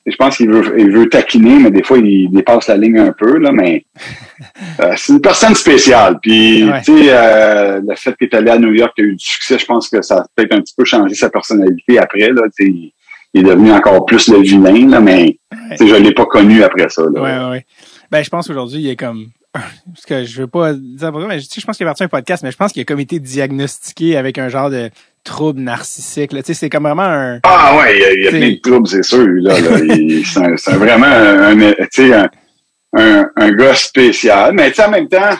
Je 0.05 0.15
pense 0.15 0.37
qu'il 0.37 0.49
veut, 0.49 0.79
il 0.79 0.91
veut 0.91 1.09
taquiner, 1.09 1.59
mais 1.59 1.71
des 1.71 1.83
fois, 1.83 1.97
il 1.97 2.29
dépasse 2.31 2.67
la 2.67 2.77
ligne 2.77 2.99
un 2.99 3.11
peu, 3.11 3.37
là, 3.37 3.51
mais, 3.51 3.85
euh, 4.79 4.93
c'est 4.95 5.13
une 5.13 5.21
personne 5.21 5.53
spéciale. 5.55 6.17
Puis, 6.21 6.63
Ouais. 6.63 6.81
tu 6.81 6.97
sais, 6.97 7.07
euh, 7.09 7.81
le 7.87 7.95
fait 7.95 8.15
qu'il 8.17 8.27
est 8.27 8.35
allé 8.35 8.49
à 8.49 8.57
New 8.57 8.73
York, 8.73 8.93
qu'il 8.95 9.05
a 9.05 9.07
eu 9.09 9.15
du 9.15 9.25
succès, 9.25 9.59
je 9.59 9.65
pense 9.65 9.89
que 9.89 10.01
ça 10.01 10.19
a 10.19 10.25
peut-être 10.35 10.53
un 10.53 10.61
petit 10.61 10.73
peu 10.75 10.85
changé 10.85 11.13
sa 11.15 11.29
personnalité 11.29 11.99
après, 11.99 12.29
là, 12.29 12.41
tu 12.57 12.65
sais, 12.65 12.71
il, 12.71 12.93
est 13.33 13.43
devenu 13.43 13.71
encore 13.71 14.05
plus 14.05 14.29
le 14.29 14.39
vilain, 14.39 14.89
là, 14.89 14.99
mais, 14.99 15.37
je 15.79 15.95
l'ai 15.95 16.13
pas 16.13 16.25
connu 16.25 16.63
après 16.63 16.89
ça, 16.89 17.03
là. 17.13 17.21
Ouais, 17.21 17.51
ouais. 17.51 17.65
Ben, 18.11 18.23
je 18.23 18.29
pense 18.29 18.47
qu'aujourd'hui, 18.47 18.79
il 18.79 18.89
est 18.89 18.95
comme. 18.95 19.27
Parce 19.53 20.05
que 20.07 20.23
je 20.25 20.41
veux 20.41 20.47
pas 20.47 20.73
dire 20.73 21.11
mais 21.11 21.39
je 21.39 21.65
pense 21.65 21.75
qu'il 21.75 21.83
est 21.83 21.89
parti 21.89 22.03
un 22.03 22.07
podcast, 22.07 22.43
mais 22.43 22.51
je 22.51 22.57
pense 22.57 22.71
qu'il 22.71 22.81
a 22.83 22.85
comme 22.85 22.99
été 22.99 23.19
diagnostiqué 23.19 24.15
avec 24.15 24.37
un 24.37 24.47
genre 24.47 24.69
de 24.69 24.91
trouble 25.29 25.61
narcissique. 25.61 26.33
là. 26.33 26.41
Tu 26.41 26.47
sais, 26.47 26.53
c'est 26.53 26.69
comme 26.69 26.83
vraiment 26.83 27.03
un. 27.03 27.39
Ah 27.43 27.77
ouais, 27.77 27.95
il 27.97 28.01
y 28.01 28.27
a, 28.27 28.29
y 28.29 28.29
plein 28.29 28.49
de 28.51 28.59
troubles, 28.61 28.87
c'est 28.87 29.03
sûr. 29.03 29.25
Là, 29.27 29.55
c'est, 30.57 30.73
vraiment 30.73 31.05
un, 31.05 31.61
un- 31.61 31.73
tu 31.91 32.09
sais, 32.09 32.13
un, 32.93 33.51
gars 33.51 33.75
spécial. 33.75 34.53
Mais 34.53 34.69
tu 34.69 34.75
sais, 34.75 34.85
en 34.85 34.91
même 34.91 35.07
temps, 35.07 35.37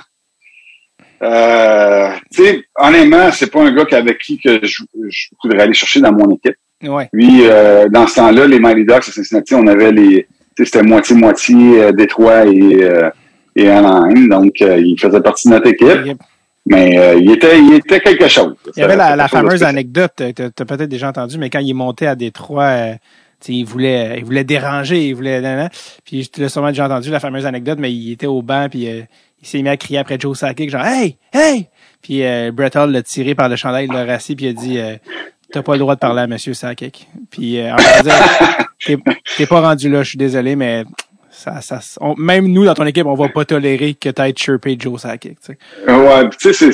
euh, 1.24 2.10
tu 2.32 2.44
sais, 2.44 2.64
honnêtement, 2.78 3.32
c'est 3.32 3.52
pas 3.52 3.62
un 3.64 3.74
gars 3.74 3.86
avec 3.92 4.20
qui 4.20 4.40
que 4.40 4.60
je, 4.66 4.84
je 5.10 5.28
voudrais 5.44 5.64
aller 5.64 5.74
chercher 5.74 6.02
dans 6.02 6.14
mon 6.14 6.36
équipe. 6.36 6.56
Ouais. 6.84 7.10
Lui, 7.12 7.42
euh, 7.46 7.90
dans 7.90 8.08
ce 8.08 8.16
temps-là, 8.16 8.48
les 8.48 8.60
Mighty 8.60 8.86
Ducks 8.86 9.10
à 9.10 9.12
Cincinnati, 9.12 9.54
on 9.56 9.68
avait 9.68 9.92
les, 9.92 10.28
tu 10.56 10.64
sais, 10.64 10.66
c'était 10.66 10.84
moitié-moitié 10.84 11.82
euh, 11.84 11.92
Détroit 11.92 12.46
et, 12.46 12.84
euh, 12.84 13.10
et 13.56 13.68
Anaheim. 13.70 14.28
Donc, 14.30 14.62
euh, 14.62 14.78
il 14.78 14.98
faisait 14.98 15.20
partie 15.20 15.50
de 15.50 15.54
notre 15.56 15.68
équipe. 15.68 16.18
Mais 16.66 16.97
euh, 16.97 17.20
il 17.20 17.32
était, 17.32 17.60
il 17.60 17.74
était 17.74 17.99
quelque 17.99 18.28
chose. 18.28 18.55
Il 18.76 18.82
y 18.82 18.84
avait 18.84 18.95
la, 18.95 19.16
la 19.16 19.28
fameuse 19.28 19.64
anecdote, 19.64 20.22
euh, 20.22 20.32
t'as 20.34 20.49
t'as 20.49 20.66
peut-être 20.66 20.89
déjà 20.89 21.10
entendu, 21.10 21.38
mais 21.38 21.49
quand 21.49 21.60
il 21.60 21.70
est 21.70 21.74
monté 21.74 22.05
à 22.05 22.16
Détroit, 22.16 22.64
euh, 22.64 22.93
tu 23.39 23.53
il 23.53 23.64
voulait, 23.64 24.18
il 24.18 24.26
voulait 24.26 24.43
déranger, 24.43 25.07
il 25.07 25.16
voulait, 25.16 25.41
nan, 25.41 25.57
nan. 25.57 25.70
puis 26.03 26.28
tu 26.28 26.41
l'as 26.41 26.49
sûrement 26.49 26.70
déjà 26.70 26.86
entendu 26.86 27.10
la 27.10 27.20
fameuse 27.20 27.45
anecdote, 27.45 27.80
mais 27.80 27.91
il 27.91 28.12
était 28.12 28.28
au 28.28 28.41
banc 28.41 28.68
puis 28.70 28.88
euh, 28.88 29.01
il 29.41 29.47
s'est 29.47 29.62
mis 29.62 29.70
à 29.70 29.78
crier 29.78 29.99
après 29.99 30.20
Joe 30.20 30.38
Sakic, 30.38 30.70
genre 30.70 30.86
hey, 30.86 31.18
hey, 31.34 31.68
puis 32.01 32.26
euh, 32.26 32.51
Brett 32.51 32.76
Hall 32.76 32.91
l'a 32.91 33.01
tiré 33.01 33.36
par 33.36 33.49
le 33.49 33.55
chandail, 33.55 33.86
il 33.86 33.93
l'a 33.93 34.05
rassis 34.05 34.36
puis 34.36 34.47
il 34.47 34.49
a 34.49 34.53
dit 34.53 34.80
euh, 34.80 34.95
t'as 35.51 35.64
pas 35.64 35.74
le 35.74 35.80
droit 35.80 35.95
de 35.95 35.99
parler 35.99 36.22
à 36.22 36.28
Monsieur 36.28 36.53
Sakic. 36.53 37.07
Puis 37.32 37.60
euh, 37.60 37.72
dire, 38.03 38.14
t'es 38.86 38.97
t'es 39.38 39.45
pas 39.45 39.62
rendu 39.62 39.89
là, 39.89 40.03
je 40.03 40.10
suis 40.10 40.18
désolé, 40.18 40.55
mais 40.55 40.84
ça, 41.40 41.62
ça, 41.62 41.80
on- 42.02 42.16
même 42.18 42.48
nous 42.48 42.66
dans 42.66 42.74
ton 42.74 42.86
équipe, 42.86 43.06
on 43.06 43.16
va 43.16 43.30
pas 43.30 43.46
tolérer 43.46 43.94
que 43.94 44.10
t'aies 44.10 44.34
chirpé 44.36 44.76
Joe 44.80 45.02
Sakic. 45.02 45.40
tu 45.40 45.54
sais. 45.54 45.92
Ouais, 45.94 46.30
tu 46.40 46.54
sais, 46.54 46.72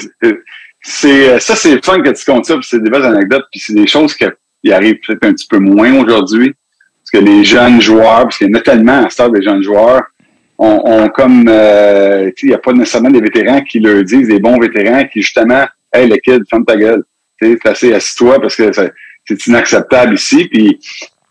c'est, 0.81 1.39
ça, 1.39 1.55
c'est 1.55 1.83
fun 1.85 2.01
que 2.01 2.09
tu 2.09 2.25
comptes 2.25 2.45
ça, 2.45 2.55
c'est 2.61 2.81
des 2.81 2.89
belles 2.89 3.05
anecdotes, 3.05 3.45
puis 3.51 3.59
c'est 3.59 3.73
des 3.73 3.87
choses 3.87 4.15
qui 4.15 4.71
arrivent 4.71 4.99
peut-être 5.05 5.23
un 5.25 5.33
petit 5.33 5.47
peu 5.47 5.59
moins 5.59 5.93
aujourd'hui, 6.03 6.53
parce 7.03 7.23
que 7.23 7.29
les 7.29 7.43
jeunes 7.43 7.81
joueurs, 7.81 8.23
parce 8.23 8.37
qu'il 8.37 8.47
y 8.47 8.51
en 8.51 8.57
a 8.59 8.61
tellement 8.61 9.05
à 9.05 9.09
ce 9.09 9.31
des 9.31 9.41
jeunes 9.43 9.63
joueurs, 9.63 10.03
ont, 10.57 10.81
ont 10.85 11.09
comme, 11.09 11.47
euh, 11.49 12.31
tu 12.35 12.45
il 12.45 12.49
n'y 12.49 12.55
a 12.55 12.59
pas 12.59 12.71
nécessairement 12.71 13.09
des 13.09 13.21
vétérans 13.21 13.61
qui 13.61 13.79
leur 13.79 14.03
disent, 14.03 14.27
des 14.27 14.39
bons 14.39 14.59
vétérans 14.59 15.03
qui 15.05 15.21
justement, 15.21 15.65
hey, 15.93 16.07
le 16.09 16.17
kid, 16.17 16.43
ferme 16.49 16.65
ta 16.65 16.77
gueule, 16.77 17.03
tu 17.41 17.51
sais, 17.51 17.57
t'es 17.61 17.69
assez 17.69 17.93
assis-toi 17.93 18.39
parce 18.39 18.55
que 18.55 18.71
c'est 19.27 19.47
inacceptable 19.47 20.13
ici, 20.15 20.45
puis 20.45 20.79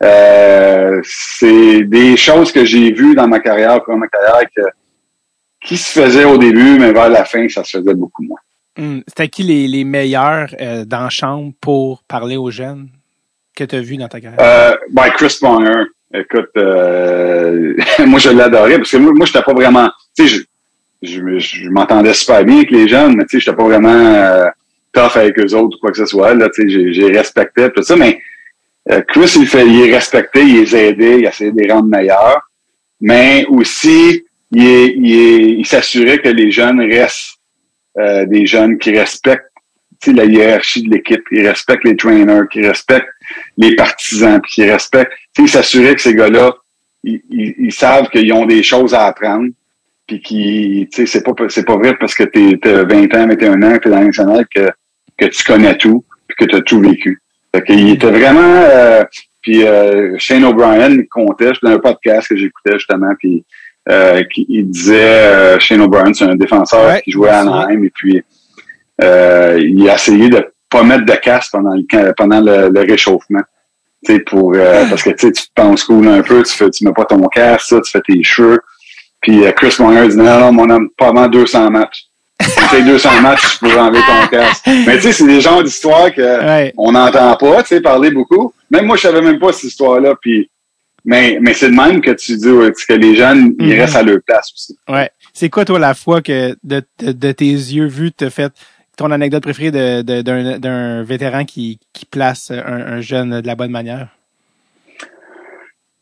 euh, 0.03 1.01
c'est 1.05 1.83
des 1.85 2.17
choses 2.17 2.53
que 2.53 2.65
j'ai 2.65 2.93
vues 2.93 3.15
dans 3.15 3.29
ma 3.29 3.41
carrière, 3.41 3.81
dans 3.87 3.97
ma 3.97 4.09
carrière, 4.09 4.43
que, 4.55 4.63
qui 5.65 5.77
se 5.77 6.01
faisaient 6.01 6.25
au 6.25 6.39
début, 6.39 6.79
mais 6.79 6.93
vers 6.93 7.09
la 7.09 7.25
fin, 7.25 7.49
ça 7.49 7.65
se 7.65 7.79
faisait 7.79 7.95
beaucoup 7.95 8.23
moins. 8.23 8.41
Hum, 8.79 9.03
C'était 9.07 9.29
qui 9.29 9.45
les, 9.45 9.69
les 9.69 9.85
meilleurs 9.85 10.49
euh, 10.61 10.85
dans 10.85 11.05
la 11.05 11.11
chambre 11.11 11.53
pour 11.61 12.03
parler 12.05 12.37
aux 12.37 12.51
jeunes 12.51 12.89
que 13.55 13.63
tu 13.63 13.77
as 13.77 13.81
vu 13.81 13.97
dans 13.97 14.09
ta 14.09 14.21
carrière? 14.21 14.41
Euh, 14.41 14.77
ben, 14.91 15.11
Chris 15.11 15.39
Bonner, 15.41 15.85
écoute, 16.13 16.51
euh, 16.57 17.75
moi 18.07 18.19
je 18.19 18.31
l'adorais 18.31 18.79
parce 18.79 18.91
que 18.91 18.97
moi, 18.97 19.13
moi 19.15 19.27
j'étais 19.27 19.43
pas 19.43 19.55
vraiment, 19.55 19.91
tu 20.17 20.29
sais, 20.29 20.45
je, 21.03 21.09
je, 21.09 21.39
je 21.39 21.69
m'entendais 21.69 22.15
super 22.15 22.45
bien 22.45 22.57
avec 22.57 22.73
les 22.73 22.89
jeunes, 22.89 23.17
mais 23.17 23.25
tu 23.27 23.39
sais, 23.39 23.45
j'étais 23.45 23.57
pas 23.57 23.63
vraiment 23.63 24.51
tough 24.93 25.17
avec 25.17 25.39
eux 25.39 25.55
autres 25.55 25.77
ou 25.77 25.81
quoi 25.81 25.93
que 25.93 25.99
ce 25.99 26.07
soit. 26.07 26.35
Là, 26.35 26.49
tu 26.49 26.63
sais, 26.63 26.69
j'ai, 26.69 26.93
j'ai 26.93 27.17
respecté 27.17 27.71
tout 27.71 27.83
ça, 27.83 27.95
mais 27.95 28.19
euh, 28.91 29.03
Chris, 29.09 29.33
il 29.37 29.47
fait, 29.47 29.67
il 29.67 29.89
est 29.89 29.95
respecté, 29.95 30.43
il 30.43 30.61
les 30.61 30.77
aidait, 30.77 31.19
il 31.19 31.27
essayait 31.27 31.53
de 31.53 31.61
les 31.61 31.73
rendre 31.73 31.89
meilleurs, 31.89 32.43
mais 33.01 33.47
aussi 33.49 34.25
il, 34.51 34.67
est, 34.67 35.61
est, 35.61 35.65
s'assurait 35.65 36.19
que 36.19 36.29
les 36.29 36.51
jeunes 36.51 36.81
restent 36.81 37.39
euh, 37.99 38.27
des 38.27 38.47
jeunes 38.47 38.79
qui 38.79 38.97
respectent 38.97 39.51
la 40.07 40.25
hiérarchie 40.25 40.83
de 40.83 40.91
l'équipe, 40.91 41.23
qui 41.29 41.47
respectent 41.47 41.85
les 41.85 41.97
trainers, 41.97 42.47
qui 42.53 42.61
respectent 42.61 43.09
les 43.57 43.75
partisans, 43.75 44.41
puis 44.43 44.53
qui 44.53 44.71
respectent. 44.71 45.13
Il 45.39 45.49
s'assurait 45.49 45.95
que 45.95 46.03
ces 46.03 46.15
gars-là, 46.15 46.55
ils, 47.05 47.23
ils, 47.31 47.55
ils 47.59 47.73
savent 47.73 48.09
qu'ils 48.11 48.33
ont 48.33 48.45
des 48.45 48.63
choses 48.63 48.93
à 48.93 49.07
apprendre, 49.07 49.49
puis 50.07 50.21
qui, 50.21 50.89
tu 50.93 51.07
sais, 51.07 51.07
c'est 51.07 51.23
pas 51.23 51.33
c'est 51.49 51.65
pas 51.65 51.77
vrai 51.77 51.97
parce 51.99 52.15
que 52.15 52.25
t'es 52.25 52.59
t'as 52.61 52.85
20 52.85 53.15
ans, 53.15 53.29
21 53.29 53.63
ans, 53.63 53.79
t'es 53.79 53.89
dans 53.89 54.01
l'international 54.01 54.47
que 54.55 54.69
que 55.17 55.27
tu 55.27 55.45
connais 55.45 55.77
tout, 55.79 56.05
puis 56.27 56.37
que 56.37 56.51
tu 56.51 56.57
as 56.57 56.61
tout 56.61 56.81
vécu. 56.81 57.21
Fait 57.55 57.63
qu'il 57.63 57.91
était 57.91 58.11
vraiment. 58.11 58.41
Euh, 58.41 59.05
puis 59.41 59.65
euh, 59.65 60.17
Shane 60.19 60.45
O'Brien 60.45 60.89
il 60.89 61.07
comptait, 61.07 61.53
dans 61.63 61.71
un 61.71 61.79
podcast 61.79 62.29
que 62.29 62.37
j'écoutais 62.37 62.73
justement, 62.75 63.13
puis 63.19 63.45
euh, 63.91 64.25
qui, 64.33 64.47
il 64.49 64.71
disait 64.71 65.21
euh, 65.21 65.59
Shane 65.61 65.83
O'Brien, 65.83 66.13
c'est 66.15 66.25
un 66.25 66.35
défenseur 66.35 66.87
Ouais, 66.87 67.03
qui 67.03 67.13
jouait 67.13 67.29
à 67.29 67.41
Anaheim, 67.41 67.85
et 67.85 67.91
puis 67.91 68.23
euh, 69.03 69.61
il 69.61 69.89
a 69.89 69.95
essayé 69.95 70.29
de 70.31 70.47
pas 70.71 70.83
mettre 70.83 71.05
de 71.05 71.13
casse 71.13 71.51
pendant 71.51 71.75
le, 71.75 72.13
pendant 72.15 72.41
le, 72.41 72.71
le 72.71 72.81
réchauffement. 72.81 73.43
Tu 74.05 74.15
sais, 74.15 74.21
pour, 74.21 74.55
euh, 74.55 74.87
parce 74.89 75.03
que 75.03 75.11
tu 75.11 75.31
te 75.31 75.41
penses 75.55 75.85
cool 75.85 76.09
un 76.09 76.23
peu, 76.23 76.43
tu 76.43 76.53
fais, 76.53 76.71
tu 76.71 76.85
mets 76.85 76.93
pas 76.93 77.05
ton 77.05 77.23
casque, 77.29 77.67
ça, 77.69 77.81
tu 77.81 77.91
fais 77.91 78.01
tes 78.01 78.23
cheveux. 78.23 78.61
Puis 79.21 79.45
euh, 79.45 79.53
Chris 79.53 79.75
Monger 79.79 80.09
dit, 80.09 80.17
non, 80.17 80.41
non, 80.41 80.53
mon 80.53 80.69
homme, 80.71 80.89
pas 80.97 81.09
avant 81.09 81.29
200 81.29 81.71
matchs. 81.71 82.07
Tu 82.77 82.83
fais 82.83 82.91
200 82.91 83.21
matchs 83.23 83.59
pour 83.59 83.71
enlever 83.79 84.01
ton 84.01 84.27
casque. 84.29 84.67
Mais 84.67 84.97
tu 84.97 85.03
sais, 85.03 85.13
c'est 85.13 85.27
des 85.27 85.41
genres 85.41 85.63
d'histoires 85.63 86.13
que 86.13 86.23
Ouais. 86.23 86.73
on 86.77 86.93
n'entend 86.93 87.37
pas, 87.37 87.63
tu 87.63 87.69
sais, 87.69 87.81
parler 87.81 88.11
beaucoup. 88.11 88.53
Même 88.71 88.87
moi, 88.87 88.97
je 88.97 89.03
savais 89.03 89.21
même 89.21 89.39
pas 89.39 89.53
cette 89.53 89.65
histoire-là. 89.65 90.15
Puis, 90.21 90.51
mais, 91.05 91.39
mais 91.41 91.55
c'est 91.55 91.71
de 91.71 91.75
même 91.77 92.01
que 92.01 92.11
tu 92.13 92.37
dis 92.37 92.45
que 92.89 92.93
les 92.95 93.15
jeunes, 93.15 93.55
ils 93.61 93.75
Mhm. 93.75 93.81
restent 93.81 93.97
à 93.97 94.03
leur 94.03 94.19
place 94.27 94.51
aussi. 94.55 94.77
Ouais. 94.89 95.11
C'est 95.33 95.51
quoi, 95.51 95.65
toi, 95.65 95.79
la 95.79 95.95
fois 95.95 96.21
que 96.23 96.57
de, 96.65 96.83
de, 97.01 97.13
de 97.13 97.33
tes 97.33 97.45
yeux 97.45 97.87
vus, 97.87 98.13
t'as 98.13 98.31
fait 98.31 98.53
ton 98.97 99.11
anecdote 99.11 99.43
préférée 99.43 99.71
de- 99.71 100.03
de- 100.03 100.23
d'un 100.23 100.59
d'un 100.59 101.03
vétéran 101.03 101.45
qui, 101.45 101.79
qui 101.93 102.07
place 102.07 102.51
un, 102.51 102.59
un 102.97 103.01
jeune 103.01 103.41
de 103.41 103.47
la 103.47 103.55
bonne 103.57 103.73
manière? 103.73 104.09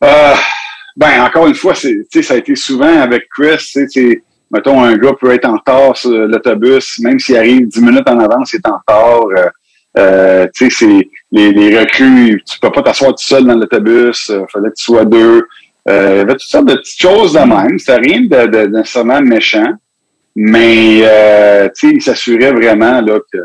Euh, 0.05 0.35
ben, 0.97 1.23
encore 1.23 1.47
une 1.47 1.55
fois, 1.55 1.75
c'est, 1.75 1.97
ça 2.23 2.35
a 2.35 2.37
été 2.37 2.55
souvent 2.55 3.01
avec 3.01 3.29
Chris, 3.35 3.57
tu 3.59 3.64
sais, 3.64 3.87
c'est, 3.89 4.23
mettons, 4.53 4.82
un 4.82 4.96
gars 4.96 5.12
peut 5.20 5.32
être 5.32 5.46
en 5.48 5.57
retard 5.57 5.96
sur 5.96 6.11
l'autobus, 6.11 6.98
même 7.00 7.18
s'il 7.18 7.36
arrive 7.36 7.68
10 7.68 7.80
minutes 7.80 8.09
en 8.09 8.18
avance, 8.18 8.53
il 8.53 8.57
est 8.57 8.68
en 8.68 8.78
retard. 8.78 9.24
Euh, 9.36 9.48
euh, 9.98 10.46
tu 10.55 10.70
sais, 10.70 10.86
c'est, 10.86 11.09
les, 11.32 11.53
les 11.53 11.78
recrues, 11.78 12.42
tu 12.50 12.59
peux 12.61 12.70
pas 12.70 12.82
t'asseoir 12.82 13.11
tout 13.12 13.24
seul 13.24 13.44
dans 13.44 13.55
l'autobus, 13.57 14.30
euh, 14.30 14.42
fallait 14.53 14.70
que 14.70 14.74
tu 14.76 14.84
sois 14.84 15.05
deux. 15.05 15.46
Euh, 15.88 16.11
il 16.12 16.16
y 16.18 16.20
avait 16.20 16.32
toutes 16.32 16.40
sortes 16.42 16.66
de 16.68 16.74
petites 16.76 17.00
choses 17.03 17.32
de 17.32 17.40
même. 17.40 17.78
C'était 17.78 17.96
rien 17.98 18.20
de, 18.22 18.46
de, 18.46 18.66
de 18.66 18.76
nécessairement 18.78 19.20
méchant. 19.20 19.72
Mais, 20.34 21.00
euh, 21.03 21.68
tu 21.76 21.88
sais, 21.88 21.94
il 21.96 22.00
s'assurait 22.03 22.53
vraiment, 22.53 23.00
là, 23.03 23.18
que, 23.32 23.38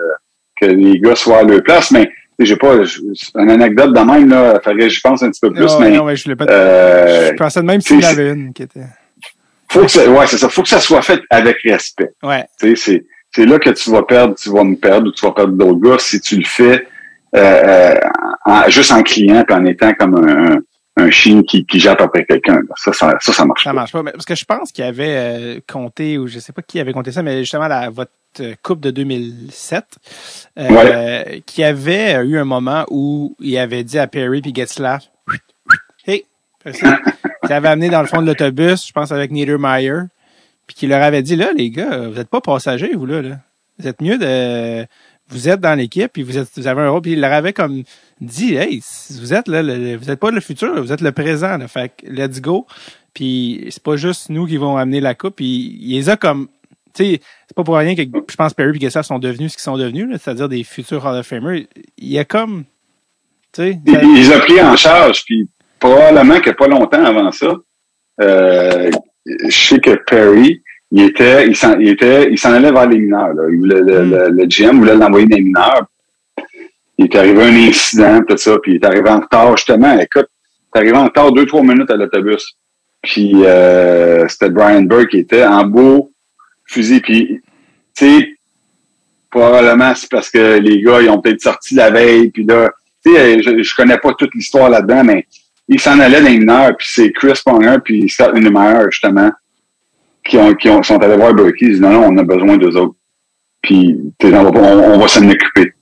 que 0.62 0.66
les 0.68 1.00
gars 1.00 1.16
soient 1.16 1.40
à 1.40 1.44
leur 1.44 1.62
place. 1.64 1.92
Mais, 1.92 2.10
j'ai 2.40 2.56
pas, 2.56 2.84
je- 2.84 3.00
une 3.36 3.50
anecdote 3.50 3.94
de 3.94 4.00
même, 4.00 4.30
là, 4.30 4.60
fallait 4.64 4.84
que 4.84 4.90
j'y 4.90 5.02
pense 5.02 5.24
un 5.24 5.32
petit 5.32 5.40
peu 5.42 5.52
plus, 5.52 5.66
non, 5.66 5.80
mais, 5.80 5.90
non, 5.92 6.04
ouais, 6.06 6.16
je 6.16 6.32
pas. 6.34 6.46
je 6.46 7.34
pensais 7.34 7.60
de 7.62 7.66
même 7.66 7.82
s'il 7.82 8.00
y 8.02 8.06
en 8.06 8.10
avait 8.10 8.30
une 8.30 8.54
qui 8.54 8.64
était. 8.64 8.82
Faut 9.70 9.82
que 9.82 9.88
ça, 9.88 10.10
ouais, 10.10 10.28
c'est 10.28 10.38
ça. 10.38 10.50
Faut 10.50 10.64
que 10.64 10.70
ça 10.70 10.80
soit 10.80 11.02
fait 11.02 11.22
avec 11.30 11.58
respect. 11.64 12.12
Ouais. 12.24 12.46
Tu 12.60 12.70
sais, 12.70 12.76
c'est, 12.76 13.06
c'est 13.36 13.46
là 13.46 13.60
que 13.60 13.70
tu 13.72 13.92
vas 13.92 14.04
perdre, 14.04 14.36
tu 14.36 14.50
vas 14.50 14.64
me 14.64 14.76
perdre 14.76 15.08
ou 15.10 15.12
tu 15.12 15.26
vas 15.26 15.32
perdre 15.34 15.54
d'autres 15.54 15.80
gars 15.80 15.98
si 16.00 16.20
tu 16.22 16.38
le 16.38 16.46
fais 16.46 16.88
euh, 17.36 17.40
euh, 17.40 17.96
en- 18.46 18.70
juste 18.70 18.92
en 18.92 19.04
criant 19.04 19.44
puis 19.44 19.56
en 19.56 19.66
étant 19.66 19.94
comme 19.94 20.16
un, 20.16 20.56
un, 20.56 20.58
un 21.06 21.10
chien 21.12 21.44
qui, 21.44 21.66
qui 21.66 21.80
jappe 21.80 22.02
après 22.02 22.26
quelqu'un. 22.26 22.62
Ça, 22.78 22.94
ça, 22.94 23.18
ça, 23.20 23.34
ça 23.34 23.46
marche 23.46 23.64
Ça 23.64 23.70
pas. 23.72 23.74
marche 23.74 23.92
pas. 23.92 24.02
Mais- 24.04 24.12
Parce 24.14 24.26
que 24.26 24.36
je 24.36 24.46
pense 24.46 24.72
qu'il 24.72 24.84
avait 24.86 25.16
euh, 25.18 25.60
compté, 25.72 26.18
ou 26.18 26.28
je 26.28 26.40
sais 26.40 26.54
pas 26.54 26.62
qui 26.62 26.80
avait 26.80 26.94
compté 26.94 27.12
ça, 27.12 27.22
mais 27.22 27.40
justement, 27.40 27.68
la, 27.68 27.90
votre 27.90 28.12
coupe 28.64 28.80
de 28.80 28.92
2007, 28.92 29.84
euh, 30.60 31.24
qui 31.46 31.64
avait 31.64 32.24
eu 32.26 32.38
un 32.38 32.46
moment 32.46 32.86
où 32.90 33.36
il 33.40 33.58
avait 33.58 33.84
dit 33.84 34.00
à 34.00 34.08
Perry 34.08 34.42
puis 34.42 34.54
Getzlaff, 34.56 35.04
hey, 36.06 36.24
Fait 37.42 37.48
que 37.48 37.48
ça, 37.48 37.54
il 37.54 37.58
avait 37.58 37.70
amené 37.70 37.90
dans 37.90 38.02
le 38.02 38.08
fond 38.08 38.22
de 38.22 38.28
l'autobus, 38.28 38.88
je 38.88 38.92
pense 38.92 39.12
avec 39.12 39.32
Niedermeyer, 39.32 40.02
puis 40.66 40.76
qu'il 40.76 40.90
leur 40.90 41.02
avait 41.02 41.22
dit, 41.22 41.36
là, 41.36 41.52
les 41.56 41.70
gars, 41.70 42.08
vous 42.08 42.16
n'êtes 42.16 42.30
pas 42.30 42.42
passagers, 42.42 42.94
vous, 42.94 43.06
là, 43.06 43.22
là. 43.22 43.40
Vous 43.80 43.88
êtes 43.88 44.02
mieux 44.02 44.18
de... 44.18 44.86
Vous 45.30 45.50
êtes 45.50 45.60
dans 45.60 45.78
l'équipe, 45.78 46.12
puis 46.14 46.24
vous, 46.24 46.38
êtes, 46.38 46.48
vous 46.56 46.68
avez 46.68 46.84
un 46.84 46.90
rôle, 46.90 47.02
puis 47.02 47.12
il 47.12 47.20
leur 47.20 47.34
avait 47.34 47.52
comme 47.52 47.84
dit, 48.22 48.56
hey, 48.56 48.82
vous 49.12 49.34
êtes 49.34 49.50
là, 49.50 49.62
vous 49.62 50.06
n'êtes 50.06 50.20
pas 50.20 50.32
le 50.32 50.40
futur, 50.40 50.82
vous 50.82 50.94
êtes 50.94 51.02
le 51.02 51.12
présent, 51.12 51.58
là. 51.58 51.68
Fait 51.68 51.92
que, 51.96 52.10
let's 52.10 52.40
go. 52.40 52.66
Puis 53.14 53.68
c'est 53.70 53.84
pas 53.84 53.98
juste 53.98 54.30
nous 54.30 54.46
qui 54.46 54.58
vont 54.58 54.78
amener 54.78 55.02
la 55.02 55.16
coupe, 55.16 55.36
puis 55.36 55.78
il 55.82 55.96
les 55.96 56.10
a 56.10 56.16
comme... 56.16 56.48
Tu 56.94 57.04
sais, 57.04 57.22
c'est 57.48 57.56
pas 57.56 57.64
pour 57.64 57.76
rien 57.76 57.94
que 57.94 58.04
je 58.04 58.36
pense 58.36 58.54
Perry 58.54 58.78
et 58.78 58.80
Gessler 58.80 59.04
sont 59.04 59.20
devenus 59.20 59.52
ce 59.52 59.58
qu'ils 59.58 59.64
sont 59.64 59.78
devenus, 59.78 60.08
c'est-à-dire 60.20 60.48
des 60.48 60.64
futurs 60.64 61.06
Hall 61.06 61.18
of 61.18 61.28
Famers. 61.28 61.68
Il 61.98 62.08
y 62.08 62.18
a 62.18 62.26
comme... 62.26 62.64
Tu 63.52 63.62
sais... 63.62 63.80
Il, 63.86 63.94
il 63.94 64.16
les 64.16 64.32
a 64.32 64.40
pris 64.40 64.62
en 64.62 64.76
charge, 64.78 65.26
puis 65.26 65.48
probablement 65.80 66.40
que 66.40 66.52
pas 66.52 66.68
longtemps 66.68 67.04
avant 67.04 67.32
ça, 67.32 67.56
euh, 68.22 68.92
je 69.26 69.56
sais 69.56 69.80
que 69.80 69.96
Perry, 70.06 70.62
il 70.92 71.04
était, 71.04 71.48
il 71.48 71.56
s'en, 71.56 71.78
il 71.80 71.90
était, 71.90 72.32
il 72.32 72.38
s'en 72.38 72.54
allait 72.54 72.72
vers 72.72 72.88
les 72.88 72.98
mineurs. 72.98 73.34
Là. 73.34 73.44
Il 73.52 73.58
voulait, 73.58 73.82
le, 73.82 74.06
Mm. 74.06 74.10
le, 74.12 74.30
le 74.30 74.46
GM 74.46 74.80
voulait 74.80 74.96
l'envoyer 74.96 75.28
dans 75.28 75.36
les 75.36 75.44
mineurs. 75.44 75.86
Il 76.98 77.06
est 77.06 77.16
arrivé 77.16 77.44
un 77.44 77.70
incident, 77.70 78.22
tout 78.28 78.38
ça, 78.38 78.58
puis 78.60 78.74
il 78.74 78.76
est 78.78 78.86
arrivé 78.86 79.10
en 79.10 79.20
retard, 79.20 79.56
justement. 79.56 80.00
Écoute, 80.00 80.28
il 80.30 80.78
est 80.78 80.80
arrivé 80.80 80.98
en 80.98 81.06
retard 81.06 81.32
deux, 81.32 81.46
trois 81.46 81.62
minutes 81.62 81.92
à 81.92 81.96
l'autobus. 81.96 82.56
Puis 83.04 83.34
euh, 83.46 84.28
c'était 84.28 84.50
Brian 84.50 84.82
Burke 84.82 85.10
qui 85.10 85.20
était 85.20 85.46
en 85.46 85.64
beau 85.66 86.12
fusil. 86.66 87.00
Puis, 87.02 87.42
tu 87.96 88.06
sais, 88.20 88.30
probablement 89.30 89.94
c'est 89.94 90.10
parce 90.10 90.30
que 90.32 90.58
les 90.58 90.82
gars, 90.82 91.02
ils 91.02 91.10
ont 91.10 91.22
peut-être 91.22 91.42
sorti 91.42 91.76
la 91.76 91.92
veille, 91.92 92.32
puis 92.32 92.44
là, 92.46 92.72
tu 93.06 93.14
sais, 93.14 93.42
je, 93.44 93.62
je 93.62 93.76
connais 93.76 93.98
pas 93.98 94.14
toute 94.14 94.34
l'histoire 94.34 94.70
là-dedans, 94.70 95.04
mais 95.04 95.28
ils 95.68 95.80
s'en 95.80 96.00
allaient 96.00 96.22
dans 96.22 96.28
les 96.30 96.38
mineurs, 96.38 96.76
puis 96.78 96.88
c'est 96.90 97.12
Chris 97.12 97.40
Ponger 97.46 97.78
puis 97.84 98.08
Scott 98.10 98.34
Lindemeyer, 98.34 98.86
justement, 98.90 99.32
qui 100.24 100.38
ont, 100.38 100.54
qui 100.56 100.70
ont, 100.70 100.82
sont 100.84 100.98
allés 100.98 101.16
voir 101.18 101.34
Berkey, 101.34 101.66
ils 101.66 101.70
disent 101.72 101.82
non, 101.82 101.92
non, 101.92 102.08
on 102.12 102.18
a 102.18 102.24
besoin 102.24 102.58
d'eux 102.58 102.76
autres. 102.78 102.96
Puis, 103.62 103.98
on, 104.24 104.30
va- 104.30 104.60
on, 104.60 104.98
va 105.00 105.08
s'en 105.08 105.28
occuper. 105.30 105.74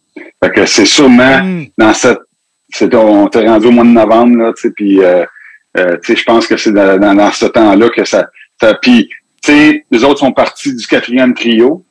Fait 0.44 0.52
que 0.52 0.66
c'est 0.66 0.86
sûrement 0.86 1.44
Mm. 1.44 1.66
dans 1.78 1.94
cette, 1.94 2.20
c'est, 2.70 2.94
on 2.96 3.28
t'est 3.28 3.48
rendu 3.48 3.68
au 3.68 3.72
mois 3.72 3.84
de 3.84 3.90
novembre, 3.90 4.38
là, 4.38 4.54
tu 4.56 4.62
sais, 4.64 4.74
puis, 4.76 5.04
euh, 5.04 5.26
euh, 5.78 5.98
je 6.04 6.24
pense 6.24 6.48
que 6.48 6.58
c'est 6.58 6.72
dans, 6.72 6.98
dans, 6.98 7.14
dans 7.14 7.32
ce 7.32 7.46
temps-là 7.46 7.90
que 7.90 8.06
ça, 8.06 8.28
ça 8.60 8.74
puis, 8.76 9.10
tu 9.44 9.52
sais, 9.52 9.86
les 9.92 10.04
autres 10.04 10.20
sont 10.20 10.32
partis 10.32 10.74
du 10.74 10.88
quatrième 10.88 11.34
trio, 11.34 11.84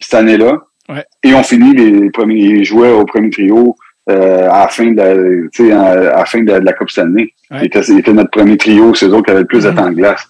cette 0.00 0.14
année-là. 0.14 0.58
Ouais. 0.88 1.04
Et 1.22 1.34
on 1.34 1.42
finit 1.42 1.74
les 1.74 2.10
premiers, 2.10 2.44
ils 2.44 2.64
jouaient 2.64 2.92
au 2.92 3.04
premier 3.04 3.30
trio, 3.30 3.76
euh, 4.08 4.48
à 4.50 4.60
la 4.60 4.68
fin 4.68 4.86
de 4.92 4.96
la, 4.96 5.14
tu 5.52 5.66
sais, 5.68 5.72
à 5.72 5.82
à 5.90 6.18
la 6.18 6.24
fin 6.24 6.40
de, 6.40 6.44
de 6.52 6.64
la 6.64 6.72
Coupe 6.72 6.90
Stanley. 6.90 7.28
Ouais. 7.50 7.58
Ils 7.62 7.64
étaient, 7.66 7.80
ils 7.88 7.98
étaient 7.98 8.12
notre 8.12 8.30
premier 8.30 8.56
trio, 8.56 8.94
c'est 8.94 9.06
eux 9.06 9.14
autres 9.14 9.24
qui 9.26 9.30
avaient 9.30 9.40
le 9.40 9.46
plus 9.46 9.64
de 9.64 9.70
Mhm. 9.70 9.76
temps 9.76 9.88
de 9.90 9.94
glace. 9.94 10.22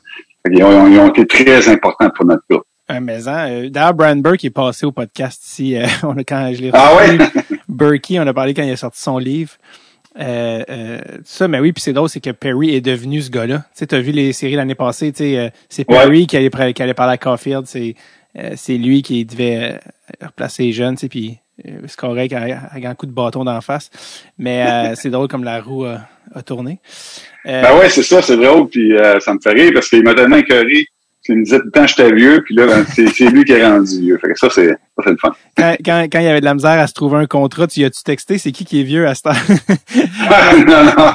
Ont, 0.49 0.87
ils 0.89 0.99
ont 0.99 1.09
été 1.09 1.27
très 1.27 1.69
importants 1.69 2.09
pour 2.15 2.25
notre 2.25 2.43
groupe. 2.49 2.65
Un 2.89 3.01
maison. 3.01 3.33
Euh, 3.35 3.69
D'ailleurs, 3.69 3.95
Brian 3.95 4.17
Burke 4.17 4.45
est 4.45 4.51
passé 4.51 4.87
au 4.87 4.93
podcast 4.93 5.43
ici. 5.45 5.77
euh, 5.77 5.85
on 6.05 6.17
a, 6.17 6.23
quand 6.25 6.51
je 6.55 6.63
l'ai 6.63 6.71
Ah 6.73 6.95
ouais? 6.97 7.19
Berkey, 7.69 8.19
on 8.21 8.27
a 8.27 8.33
parlé 8.33 8.55
quand 8.55 8.63
il 8.63 8.71
a 8.71 8.77
sorti 8.77 9.01
son 9.03 9.19
livre. 9.19 9.53
Euh, 10.19 10.63
euh, 10.71 10.99
ça, 11.25 11.47
mais 11.49 11.59
oui, 11.61 11.73
puis 11.73 11.83
c'est 11.83 11.93
drôle, 11.93 12.09
c'est 12.09 12.21
que 12.21 12.31
Perry 12.31 12.75
est 12.75 12.81
devenu 12.81 13.21
ce 13.21 13.31
gars-là. 13.31 13.59
Tu 13.59 13.65
sais, 13.75 13.87
t'as 13.89 13.99
vu 13.99 14.13
les 14.13 14.33
séries 14.33 14.55
l'année 14.55 14.75
passée, 14.77 15.13
tu 15.13 15.19
sais, 15.19 15.53
c'est 15.69 15.85
Perry 15.85 16.27
qui 16.27 16.37
allait, 16.39 16.49
pr- 16.49 16.73
qui 16.73 16.83
allait 16.83 16.95
parler 16.95 17.15
à 17.15 17.19
Caulfield, 17.19 17.67
c'est 17.67 18.77
lui 18.79 19.03
qui 19.03 19.25
devait 19.27 19.79
replacer 20.23 20.63
les 20.63 20.73
jeunes, 20.73 20.95
tu 20.95 21.01
sais, 21.03 21.09
puis 21.09 21.39
c'est 21.65 21.97
correct 21.97 22.33
avec 22.33 22.85
un 22.85 22.95
coup 22.95 23.07
de 23.07 23.13
bâton 23.13 23.45
d'en 23.45 23.61
face. 23.61 23.91
Mais 24.39 24.67
euh, 24.67 24.95
c'est 24.97 25.11
drôle 25.11 25.29
comme 25.29 25.45
la 25.45 25.61
roue 25.61 25.85
a, 25.85 26.01
a 26.35 26.43
tourné. 26.43 26.81
Euh, 27.47 27.63
Ben 27.63 27.79
ouais, 27.79 27.89
c'est 27.89 28.03
ça, 28.03 28.23
c'est 28.23 28.37
drôle, 28.37 28.69
puis 28.69 28.97
euh, 28.97 29.21
ça 29.21 29.35
me 29.35 29.39
fait 29.41 29.53
rire 29.53 29.71
parce 29.75 29.89
qu'il 29.89 30.03
m'a 30.03 30.15
tellement 30.15 30.37
écœuré. 30.37 30.87
Il 31.29 31.39
me 31.39 31.45
disait 31.45 31.59
tout 31.59 31.65
le 31.65 31.71
temps 31.73 31.83
que 31.83 31.89
j'étais 31.89 32.13
vieux, 32.13 32.41
puis 32.45 32.55
là, 32.55 32.67
ben, 32.69 32.87
c'est, 32.89 33.31
lui 33.31 33.45
qui 33.45 33.51
est 33.51 33.67
rendu 33.67 34.01
vieux. 34.01 34.17
Fait 34.19 34.29
que 34.29 34.39
ça, 34.39 34.49
c'est, 34.49 34.69
le 34.69 35.17
fun. 35.21 35.33
quand, 35.57 35.77
quand, 35.85 36.03
quand 36.05 36.21
il 36.21 36.25
y 36.25 36.29
avait 36.29 36.39
de 36.39 36.45
la 36.45 36.55
misère 36.55 36.79
à 36.79 36.87
se 36.87 36.93
trouver 36.93 37.17
un 37.17 37.27
contrat, 37.27 37.67
tu 37.67 37.85
as-tu 37.85 38.05
texté, 38.05 38.39
c'est 38.39 38.53
qui 38.53 38.65
qui 38.65 38.81
est 38.81 38.85
vieux 38.85 39.09
à 39.09 39.17
cette 39.17 39.27
heure? 39.27 39.35
non, 40.69 40.85
non. 40.85 41.15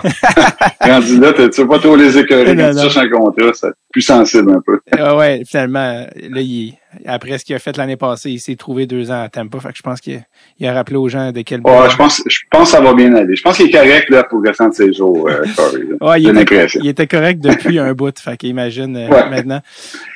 rendu 0.82 1.18
là, 1.18 1.32
tu 1.32 1.62
veux 1.62 1.68
pas 1.68 1.80
trop 1.80 1.96
les 1.96 2.18
écœurer. 2.18 2.56
Non, 2.56 2.72
tu 2.72 2.76
non. 2.76 2.82
cherches 2.82 2.98
un 2.98 3.10
contrat, 3.10 3.52
c'est 3.54 3.72
plus 3.90 4.02
sensible 4.02 4.52
un 4.52 4.62
peu. 4.66 4.82
Ah 4.92 5.16
ouais, 5.16 5.44
finalement, 5.48 6.06
là, 6.14 6.42
il, 6.42 6.74
après 7.06 7.38
ce 7.38 7.46
qu'il 7.46 7.56
a 7.56 7.60
fait 7.60 7.78
l'année 7.78 7.96
passée, 7.98 8.32
il 8.32 8.40
s'est 8.40 8.56
trouvé 8.56 8.86
deux 8.86 9.12
ans 9.12 9.22
à 9.24 9.30
Tampa. 9.30 9.60
Fait 9.60 9.70
que 9.70 9.78
je 9.78 9.82
pense 9.82 10.02
qu'il 10.02 10.22
il 10.60 10.68
a 10.68 10.74
rappelé 10.74 10.98
aux 10.98 11.08
gens 11.10 11.32
de 11.32 11.42
quel 11.42 11.62
Ouais, 11.62 11.90
je 11.90 11.96
pense, 11.96 12.22
je 12.28 12.40
pense 12.50 12.64
que 12.72 12.78
ça 12.78 12.82
va 12.82 12.94
bien 12.94 13.14
aller. 13.16 13.36
Je 13.36 13.42
pense 13.42 13.58
qu'il 13.58 13.68
est 13.68 13.72
correct, 13.72 14.10
là, 14.10 14.24
pour 14.24 14.40
le 14.40 14.50
restant 14.50 14.68
de 14.70 14.74
ses 14.74 14.92
jours, 14.94 15.28
euh, 15.30 15.44
Corey. 15.56 15.80
Ouais, 16.02 16.22
il, 16.22 16.30
était, 16.30 16.34
l'impression. 16.40 16.82
il 16.84 16.90
était 16.90 17.08
correct 17.08 17.40
depuis 17.40 17.80
un 17.80 17.94
bout, 17.94 18.18
fait 18.20 18.36
qu'imagine 18.38 18.96
euh, 18.98 19.08
Ouais. 19.10 19.30
maintenant. 19.30 19.62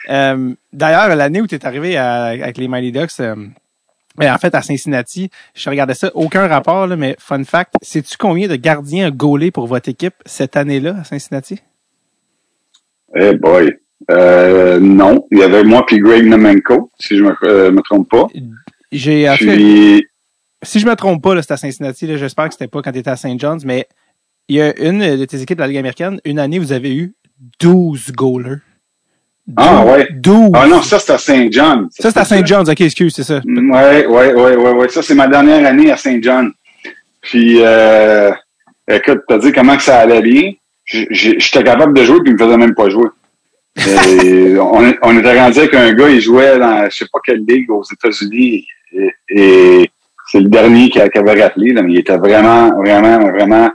Euh, 0.10 0.54
D'ailleurs, 0.74 1.16
l'année 1.16 1.42
où 1.42 1.48
tu 1.48 1.56
es 1.56 1.66
arrivé 1.66 1.96
à- 1.98 2.24
avec 2.26 2.58
les 2.58 2.68
Mighty 2.68 2.92
Ducks, 2.92 3.12
euh, 3.22 3.36
ben, 4.18 4.34
en 4.34 4.38
fait, 4.38 4.54
à 4.56 4.62
Cincinnati, 4.62 5.30
je 5.56 5.70
regardais 5.70 5.94
ça, 5.94 6.10
aucun 6.14 6.48
rapport, 6.48 6.88
là, 6.88 6.96
mais 6.96 7.16
fun 7.20 7.44
fact, 7.44 7.74
sais-tu 7.82 8.18
combien 8.18 8.48
de 8.48 8.56
gardiens 8.56 9.08
a 9.08 9.12
gaulé 9.12 9.52
pour 9.52 9.68
votre 9.68 9.90
équipe 9.90 10.16
cette 10.26 10.56
année-là 10.58 10.96
à 11.02 11.04
Cincinnati? 11.04 11.60
Eh 13.16 13.34
boy. 13.36 13.72
Euh, 14.12 14.80
non. 14.80 15.26
Il 15.32 15.40
y 15.40 15.44
avait 15.44 15.64
moi 15.64 15.86
puis 15.86 16.00
Greg 16.00 16.26
Nemenko, 16.26 16.92
si 17.00 17.18
je 17.18 17.24
me, 17.24 17.36
euh, 17.44 17.72
me 17.72 17.82
trompe 17.82 18.10
pas. 18.10 18.28
J'ai 18.92 19.30
Puis, 19.38 20.06
si 20.64 20.80
je 20.80 20.86
me 20.86 20.96
trompe 20.96 21.24
pas, 21.24 21.42
c'était 21.42 21.54
à 21.54 21.58
Cincinnati, 21.58 22.08
j'espère 22.18 22.48
que 22.48 22.54
c'était 22.54 22.68
pas 22.68 22.82
quand 22.82 22.92
tu 22.92 23.00
étais 23.00 23.10
à 23.10 23.16
St. 23.16 23.40
John's, 23.40 23.66
mais 23.66 23.88
il 24.48 24.58
y 24.58 24.62
a 24.62 24.78
une 24.80 25.18
de 25.18 25.26
tes 25.26 25.42
équipes 25.42 25.58
de 25.58 25.64
la 25.64 25.68
Ligue 25.68 25.78
américaine, 25.78 26.20
une 26.24 26.40
année, 26.40 26.60
vous 26.60 26.72
avez 26.72 26.96
eu 26.96 27.14
12 27.60 28.12
goalers. 28.12 28.60
Ah, 29.58 29.86
ouais. 29.86 30.08
12. 30.12 30.52
ah 30.54 30.68
non, 30.68 30.82
ça, 30.82 30.98
c'est 30.98 31.14
à 31.14 31.18
Saint 31.18 31.48
John. 31.52 31.88
Ça, 31.92 32.10
c'est 32.10 32.20
à 32.20 32.26
St. 32.26 32.46
John's. 32.48 32.68
OK, 32.68 32.82
excuse, 32.82 33.14
c'est 33.14 33.24
ça. 33.24 33.42
Ouais, 33.46 34.08
ouais, 34.08 34.34
ouais, 34.34 34.56
ouais, 34.56 34.72
ouais. 34.72 34.90
Ça, 34.90 35.02
c'est 35.04 35.14
ma 35.14 35.28
dernière 35.28 35.66
année 35.68 35.92
à 35.92 35.98
Saint 35.98 36.20
John. 36.22 36.52
Puis, 37.22 37.58
euh, 37.60 38.32
écoute, 38.88 39.22
t'as 39.28 39.38
dit 39.38 39.52
comment 39.52 39.78
que 39.78 39.84
ça 39.84 40.00
allait 40.00 40.22
bien. 40.22 40.54
J'étais 40.86 41.64
capable 41.64 41.96
de 41.96 42.04
jouer, 42.04 42.20
puis 42.24 42.32
il 42.32 42.34
me 42.34 42.38
faisait 42.38 42.58
même 42.58 42.76
pas 42.76 42.90
jouer. 42.90 43.10
Et 43.78 44.58
on, 44.58 44.94
on 45.02 45.20
était 45.20 45.40
rendu 45.40 45.60
avec 45.60 45.74
un 45.74 45.94
gars, 45.94 46.10
il 46.10 46.22
jouait 46.22 46.58
dans 46.58 46.90
je 46.90 46.96
sais 46.96 47.06
pas 47.12 47.20
quelle 47.26 47.44
ligue 47.46 47.70
aux 47.70 47.84
États-Unis. 47.84 48.66
Et, 48.94 49.14
et 49.30 49.92
c'est 50.28 50.40
le 50.40 50.50
dernier 50.50 50.90
qui, 50.90 51.00
qui 51.00 51.18
avait 51.18 51.42
rappelé, 51.42 51.74
là, 51.74 51.82
mais 51.82 51.94
il 51.94 52.00
était 52.00 52.18
vraiment, 52.18 52.70
vraiment, 52.82 53.20
vraiment. 53.20 53.70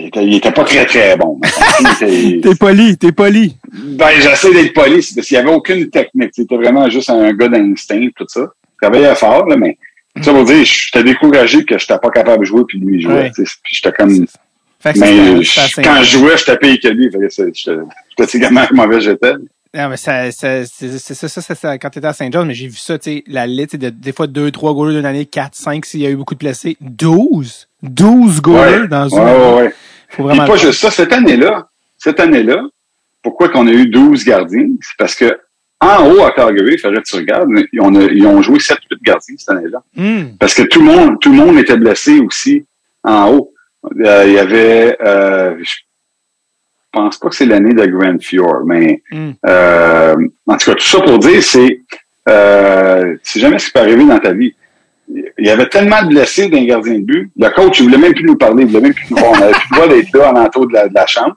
Il 0.00 0.06
était, 0.06 0.24
il 0.24 0.34
était 0.34 0.52
pas 0.52 0.64
très, 0.64 0.84
très 0.86 1.16
bon. 1.16 1.40
T'es 1.98 2.54
poli, 2.58 2.96
t'es 2.98 3.12
poli. 3.12 3.56
Ben, 3.72 4.08
j'essaie 4.18 4.52
d'être 4.52 4.74
poli, 4.74 5.06
parce 5.14 5.26
qu'il 5.26 5.36
n'y 5.36 5.42
avait 5.42 5.54
aucune 5.54 5.88
technique. 5.88 6.30
C'était 6.32 6.56
vraiment 6.56 6.88
juste 6.90 7.10
un 7.10 7.32
gars 7.32 7.48
d'instinct, 7.48 8.08
tout 8.16 8.26
ça. 8.28 8.40
Il 8.40 8.76
travaillait 8.80 9.14
fort, 9.14 9.46
là, 9.46 9.56
mais 9.56 9.78
ça 10.20 10.32
veut 10.32 10.44
dire, 10.44 10.64
j'étais 10.64 11.04
découragé 11.04 11.64
que 11.64 11.78
j'étais 11.78 11.98
pas 11.98 12.10
capable 12.10 12.40
de 12.40 12.44
jouer, 12.44 12.62
puis 12.66 12.78
lui, 12.78 12.96
il 12.96 13.02
jouait. 13.02 13.14
Ouais. 13.14 13.30
Puis 13.34 13.46
j'étais 13.70 13.92
comme. 13.92 14.26
Fait 14.82 14.92
que 14.94 14.98
Mais 14.98 15.82
quand 15.84 16.02
je 16.02 16.18
jouais, 16.18 16.36
j'étais 16.36 16.56
payé 16.56 16.78
que 16.78 16.88
lui. 16.88 17.10
Fait 17.10 17.18
que 18.26 18.38
gamin 18.38 18.66
mauvais 18.72 19.00
j'étais. 19.00 19.34
Non, 19.74 19.88
mais 19.88 19.96
ça, 19.96 20.30
ça, 20.32 20.66
c'est 20.66 20.98
ça, 20.98 21.40
ça, 21.40 21.78
quand 21.78 21.88
t'étais 21.88 22.06
à 22.06 22.12
Saint 22.12 22.28
John, 22.30 22.46
mais 22.46 22.52
j'ai 22.52 22.66
vu 22.66 22.76
ça, 22.76 22.98
tu 22.98 23.10
sais, 23.10 23.24
la 23.26 23.46
liste, 23.46 23.76
de, 23.76 23.88
des 23.88 24.12
fois 24.12 24.26
deux, 24.26 24.50
trois 24.50 24.74
goalers 24.74 24.96
d'une 24.96 25.06
année, 25.06 25.24
quatre, 25.24 25.54
cinq, 25.54 25.86
s'il 25.86 26.00
y 26.00 26.06
a 26.06 26.10
eu 26.10 26.16
beaucoup 26.16 26.34
de 26.34 26.40
blessés. 26.40 26.76
12! 26.82 27.68
12 27.82 28.42
goalers 28.42 28.82
Ouais, 28.82 28.88
dans 28.88 29.08
une 29.08 29.18
ouais, 29.18 29.24
année. 29.30 29.38
ouais, 29.54 29.62
ouais. 29.62 29.74
Faut 30.10 30.24
pas 30.28 30.56
juste 30.56 30.78
ça, 30.80 30.90
cette 30.90 31.12
année-là, 31.12 31.68
cette 31.96 32.20
année-là, 32.20 32.60
pourquoi 33.22 33.48
qu'on 33.48 33.66
a 33.66 33.70
eu 33.70 33.86
12 33.86 34.24
gardiens? 34.26 34.66
C'est 34.82 34.96
parce 34.98 35.14
que 35.14 35.38
en 35.80 36.06
haut 36.10 36.22
à 36.22 36.32
Calgary, 36.32 36.74
il 36.74 36.78
fallait 36.78 36.98
que 36.98 37.08
tu 37.08 37.16
regardes, 37.16 37.48
ils 37.72 37.80
ont, 37.80 37.92
ils 38.08 38.26
ont 38.26 38.42
joué 38.42 38.58
7-8 38.58 38.76
gardiens 39.02 39.34
cette 39.38 39.48
année-là. 39.50 39.82
Hum, 39.96 40.36
Parce 40.38 40.52
que 40.54 40.62
tout 40.64 40.80
le 40.80 40.84
monde, 40.84 41.18
tout 41.18 41.30
le 41.30 41.36
monde 41.38 41.58
était 41.58 41.78
blessé 41.78 42.20
aussi 42.20 42.64
en 43.02 43.30
haut. 43.30 43.51
Euh, 43.84 44.24
il 44.26 44.32
y 44.34 44.38
avait, 44.38 44.96
euh, 45.04 45.56
je 45.60 45.74
pense 46.92 47.18
pas 47.18 47.28
que 47.30 47.34
c'est 47.34 47.46
l'année 47.46 47.74
de 47.74 47.84
Grand 47.86 48.20
Fjord, 48.22 48.64
mais 48.66 49.02
hum. 49.12 49.34
euh, 49.46 50.14
en 50.46 50.56
tout 50.56 50.70
cas, 50.70 50.74
tout 50.76 50.86
ça 50.86 51.00
pour 51.00 51.18
dire, 51.18 51.42
c'est, 51.42 51.80
euh, 52.28 53.16
c'est 53.22 53.40
jamais 53.40 53.58
ce 53.58 53.66
qui 53.66 53.72
peut 53.72 53.80
arriver 53.80 54.04
dans 54.04 54.18
ta 54.18 54.32
vie. 54.32 54.54
Il 55.08 55.46
y 55.46 55.50
avait 55.50 55.68
tellement 55.68 56.02
de 56.04 56.08
blessés 56.08 56.48
d'un 56.48 56.64
gardien 56.64 56.94
de 56.94 57.04
but. 57.04 57.30
Le 57.36 57.48
coach, 57.50 57.80
il 57.80 57.84
voulait 57.84 57.98
même 57.98 58.14
plus 58.14 58.24
nous 58.24 58.36
parler, 58.36 58.62
il 58.62 58.68
voulait 58.68 58.80
même 58.82 58.94
plus 58.94 59.10
nous 59.10 59.16
voir. 59.18 59.32
On 59.32 59.42
avait 59.42 59.52
plus 59.52 59.68
le 59.70 59.76
droit 59.76 59.88
d'être 59.88 60.16
là 60.16 60.32
en 60.32 60.36
entour 60.36 60.68
de 60.68 60.72
la, 60.74 60.88
de 60.88 60.94
la 60.94 61.06
chambre. 61.06 61.36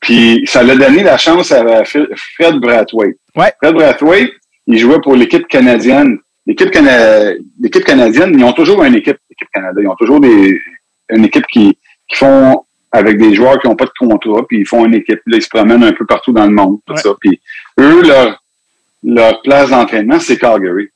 Puis, 0.00 0.44
ça 0.46 0.62
l'a 0.62 0.76
donné 0.76 1.02
la 1.02 1.16
chance 1.16 1.50
à 1.50 1.84
Fred 1.84 2.06
Fred 2.36 2.54
Brathwaite. 2.56 3.16
Ouais. 3.36 3.52
Fred 3.60 3.74
Brathwaite, 3.74 4.30
il 4.66 4.78
jouait 4.78 5.00
pour 5.02 5.16
l'équipe 5.16 5.46
canadienne. 5.48 6.18
L'équipe 6.46 6.70
cana- 6.70 7.32
l'équipe 7.60 7.84
canadienne, 7.84 8.34
ils 8.38 8.44
ont 8.44 8.52
toujours 8.52 8.82
une 8.84 8.94
équipe, 8.94 9.18
l'équipe 9.28 9.48
Canada, 9.52 9.80
ils 9.82 9.88
ont 9.88 9.96
toujours 9.96 10.20
des, 10.20 10.58
une 11.12 11.24
équipe 11.24 11.46
qui, 11.52 11.76
qui 12.08 12.16
font 12.16 12.64
avec 12.92 13.18
des 13.18 13.34
joueurs 13.34 13.60
qui 13.60 13.68
n'ont 13.68 13.76
pas 13.76 13.84
de 13.86 13.92
contrat, 13.98 14.44
puis 14.48 14.58
ils 14.60 14.66
font 14.66 14.84
une 14.84 14.94
équipe, 14.94 15.20
là, 15.26 15.36
ils 15.36 15.42
se 15.42 15.48
promènent 15.48 15.84
un 15.84 15.92
peu 15.92 16.04
partout 16.06 16.32
dans 16.32 16.44
le 16.46 16.50
monde, 16.52 16.78
tout 16.86 16.94
Ouais. 16.94 17.00
ça. 17.00 17.10
Puis 17.20 17.40
eux, 17.78 18.02
leur, 18.02 18.42
leur 19.04 19.42
place 19.42 19.70
d'entraînement, 19.70 20.18
c'est 20.18 20.36
Calgary. 20.38 20.88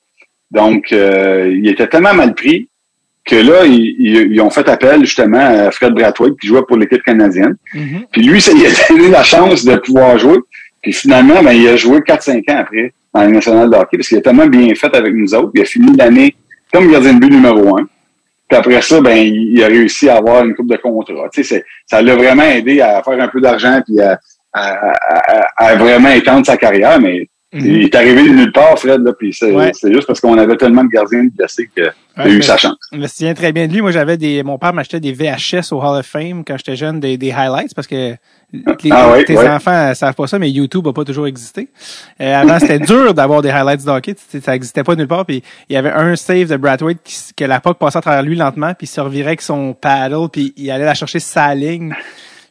Donc, 0.50 0.92
euh, 0.92 1.52
il 1.56 1.68
était 1.68 1.86
tellement 1.86 2.14
mal 2.14 2.34
pris 2.34 2.68
que 3.24 3.36
là, 3.36 3.64
ils, 3.64 3.96
ils- 3.98 4.32
ils 4.32 4.40
ont 4.40 4.50
fait 4.50 4.68
appel 4.68 5.00
justement 5.04 5.38
à 5.38 5.70
Fred 5.70 5.94
Brathwaite, 5.94 6.38
qui 6.40 6.48
jouait 6.48 6.62
pour 6.66 6.76
l'équipe 6.76 7.02
canadienne. 7.02 7.56
Mhm. 7.74 8.04
Puis 8.12 8.22
lui, 8.22 8.40
ça 8.40 8.52
lui 8.52 8.66
a 8.66 8.70
donné 8.88 9.08
la 9.08 9.22
chance 9.22 9.64
de 9.64 9.76
pouvoir 9.76 10.18
jouer. 10.18 10.38
Puis 10.82 10.92
finalement, 10.92 11.42
ben, 11.42 11.52
il 11.52 11.66
a 11.68 11.76
joué 11.76 12.00
4-5 12.00 12.50
ans 12.50 12.58
après 12.58 12.92
dans 13.14 13.20
la 13.22 13.28
nationale 13.28 13.70
de 13.70 13.76
hockey 13.76 13.96
parce 13.96 14.08
qu'il 14.08 14.18
a 14.18 14.20
tellement 14.20 14.46
bien 14.46 14.74
fait 14.74 14.94
avec 14.94 15.14
nous 15.14 15.32
autres. 15.34 15.50
Il 15.54 15.62
a 15.62 15.64
fini 15.64 15.96
l'année 15.96 16.34
comme 16.72 16.90
gardien 16.90 17.14
de 17.14 17.20
but 17.20 17.30
numéro 17.32 17.78
un. 17.78 17.88
Puis 18.48 18.58
après 18.58 18.82
ça, 18.82 19.00
ben, 19.00 19.16
il 19.16 19.62
a 19.62 19.66
réussi 19.68 20.08
à 20.08 20.16
avoir 20.16 20.44
une 20.44 20.54
coupe 20.54 20.68
de 20.70 20.76
contrat. 20.76 21.28
Tu 21.32 21.42
sais, 21.44 21.64
ça 21.86 22.02
l'a 22.02 22.14
vraiment 22.14 22.42
aidé 22.44 22.80
à 22.80 23.02
faire 23.02 23.20
un 23.20 23.28
peu 23.28 23.40
d'argent 23.40 23.80
puis 23.84 24.00
à, 24.00 24.18
à- 24.52 24.92
à- 24.92 25.46
à 25.56 25.74
vraiment 25.76 26.10
étendre 26.10 26.44
sa 26.44 26.56
carrière. 26.56 27.00
Mais 27.00 27.28
Mhm. 27.54 27.66
il 27.66 27.82
est 27.84 27.94
arrivé 27.94 28.22
de 28.24 28.34
nulle 28.34 28.52
part, 28.52 28.78
Fred, 28.78 29.00
là, 29.02 29.12
puis 29.18 29.32
c'est 29.32 29.52
Ouais. 29.52 29.72
juste 29.84 30.06
parce 30.06 30.20
qu'on 30.20 30.36
avait 30.36 30.56
tellement 30.56 30.82
de 30.84 30.88
gardiens 30.88 31.24
blessés 31.32 31.68
qu'il 31.74 31.84
a 31.84 32.24
Ouais, 32.24 32.30
eu 32.32 32.42
sa 32.42 32.56
chance. 32.56 32.76
Je 32.92 32.98
me 32.98 33.06
souviens 33.06 33.34
très 33.34 33.52
bien 33.52 33.66
de 33.68 33.72
lui. 33.72 33.80
Moi, 33.80 33.90
j'avais 33.90 34.16
des, 34.16 34.42
mon 34.42 34.58
père 34.58 34.72
m'achetait 34.72 35.00
des 35.00 35.12
VHS 35.12 35.72
au 35.72 35.80
Hall 35.80 35.98
of 36.00 36.06
Fame 36.06 36.44
quand 36.44 36.56
j'étais 36.56 36.76
jeune, 36.76 37.00
des, 37.00 37.16
des 37.16 37.32
highlights 37.32 37.74
parce 37.74 37.86
que 37.88 38.14
les, 38.52 38.90
Ah 38.92 39.10
ouais, 39.10 39.24
tes 39.24 39.36
ouais. 39.36 39.48
enfants 39.48 39.72
euh, 39.72 39.94
savent 39.94 40.14
pas 40.14 40.26
ça, 40.28 40.38
mais 40.38 40.48
YouTube 40.50 40.86
a 40.86 40.92
pas 40.92 41.02
toujours 41.04 41.26
existé. 41.26 41.68
Euh, 42.20 42.34
avant, 42.42 42.58
c'était 42.60 42.78
dur 42.86 43.14
d'avoir 43.14 43.42
des 43.42 43.50
highlights 43.50 43.84
de 43.84 43.90
hockey. 43.90 44.14
Ça 44.40 44.54
existait 44.54 44.84
pas 44.84 44.94
nulle 44.94 45.08
part. 45.08 45.26
Puis 45.26 45.42
il 45.68 45.74
y 45.74 45.76
avait 45.76 45.90
un 45.90 46.14
save 46.14 46.48
de 46.48 46.56
Bradwaite 46.56 46.98
qui, 47.02 47.16
que 47.36 47.44
la 47.44 47.58
puck 47.60 47.78
passait 47.78 47.98
à 47.98 48.02
travers 48.02 48.22
lui 48.22 48.36
lentement, 48.36 48.74
puis 48.74 48.84
il 48.86 48.90
se 48.90 49.00
revirait 49.00 49.28
avec 49.28 49.42
son 49.42 49.74
paddle, 49.74 50.28
puis 50.32 50.52
il 50.56 50.70
allait 50.70 50.84
la 50.84 50.94
chercher 50.94 51.18
sa 51.18 51.52
ligne. 51.54 51.94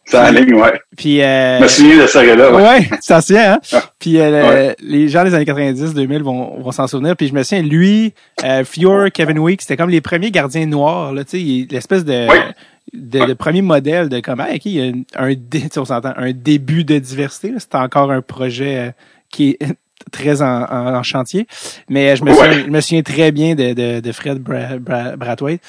Ça 0.05 0.31
ligne, 0.31 0.53
ouais. 0.55 0.79
Puis 0.97 1.21
euh, 1.21 1.59
Je 1.59 1.63
me 1.63 1.67
souviens 1.69 2.01
de 2.03 2.07
ça 2.07 2.23
là. 2.23 2.51
Ouais. 2.53 2.61
Ouais, 2.63 2.89
ça 3.01 3.21
se 3.21 3.27
tient, 3.33 3.53
hein? 3.53 3.59
Ah. 3.71 3.83
Puis 3.99 4.19
euh, 4.19 4.49
Ouais. 4.49 4.75
les 4.81 5.07
gens 5.07 5.23
des 5.23 5.33
années 5.33 5.45
90, 5.45 5.93
2000 5.93 6.23
vont, 6.23 6.59
vont 6.61 6.71
s'en 6.71 6.87
souvenir. 6.87 7.15
Puis 7.15 7.29
je 7.29 7.33
me 7.33 7.41
souviens, 7.43 7.63
lui, 7.63 8.13
euh, 8.43 8.65
Fior, 8.65 9.07
Kevin 9.13 9.39
Week, 9.39 9.61
c'était 9.61 9.77
comme 9.77 9.89
les 9.89 10.01
premiers 10.01 10.29
gardiens 10.31 10.65
noirs, 10.65 11.13
là, 11.13 11.23
tu 11.23 11.39
sais, 11.39 11.67
l'espèce 11.71 12.03
de, 12.03 12.27
Oui. 12.29 12.37
de, 12.93 13.25
de 13.27 13.33
premier 13.33 13.61
modèle 13.61 14.09
de 14.09 14.19
comment, 14.19 14.43
ok, 14.43 14.65
il 14.65 14.71
y 14.71 14.81
a 14.81 14.91
un, 15.23 15.33
on 15.77 15.85
s'entend, 15.85 16.13
un 16.17 16.31
début 16.33 16.83
de 16.83 16.99
diversité. 16.99 17.53
C'était 17.57 17.77
encore 17.77 18.11
un 18.11 18.21
projet 18.21 18.77
euh, 18.77 18.91
qui 19.29 19.51
est 19.51 19.59
très 20.11 20.41
en, 20.41 20.63
en, 20.63 20.95
en 20.95 21.03
chantier. 21.03 21.47
Mais 21.89 22.09
euh, 22.11 22.15
je 22.17 22.25
me, 22.25 22.33
souviens, 22.33 22.51
je 22.65 22.69
me 22.69 22.81
souviens 22.81 23.01
très 23.03 23.31
bien 23.31 23.55
de, 23.55 23.71
de, 23.73 23.99
de 24.01 24.11
Fred 24.11 24.37
Bra, 24.39 24.77
Bra- 24.79 25.15
Brathwaite. 25.15 25.61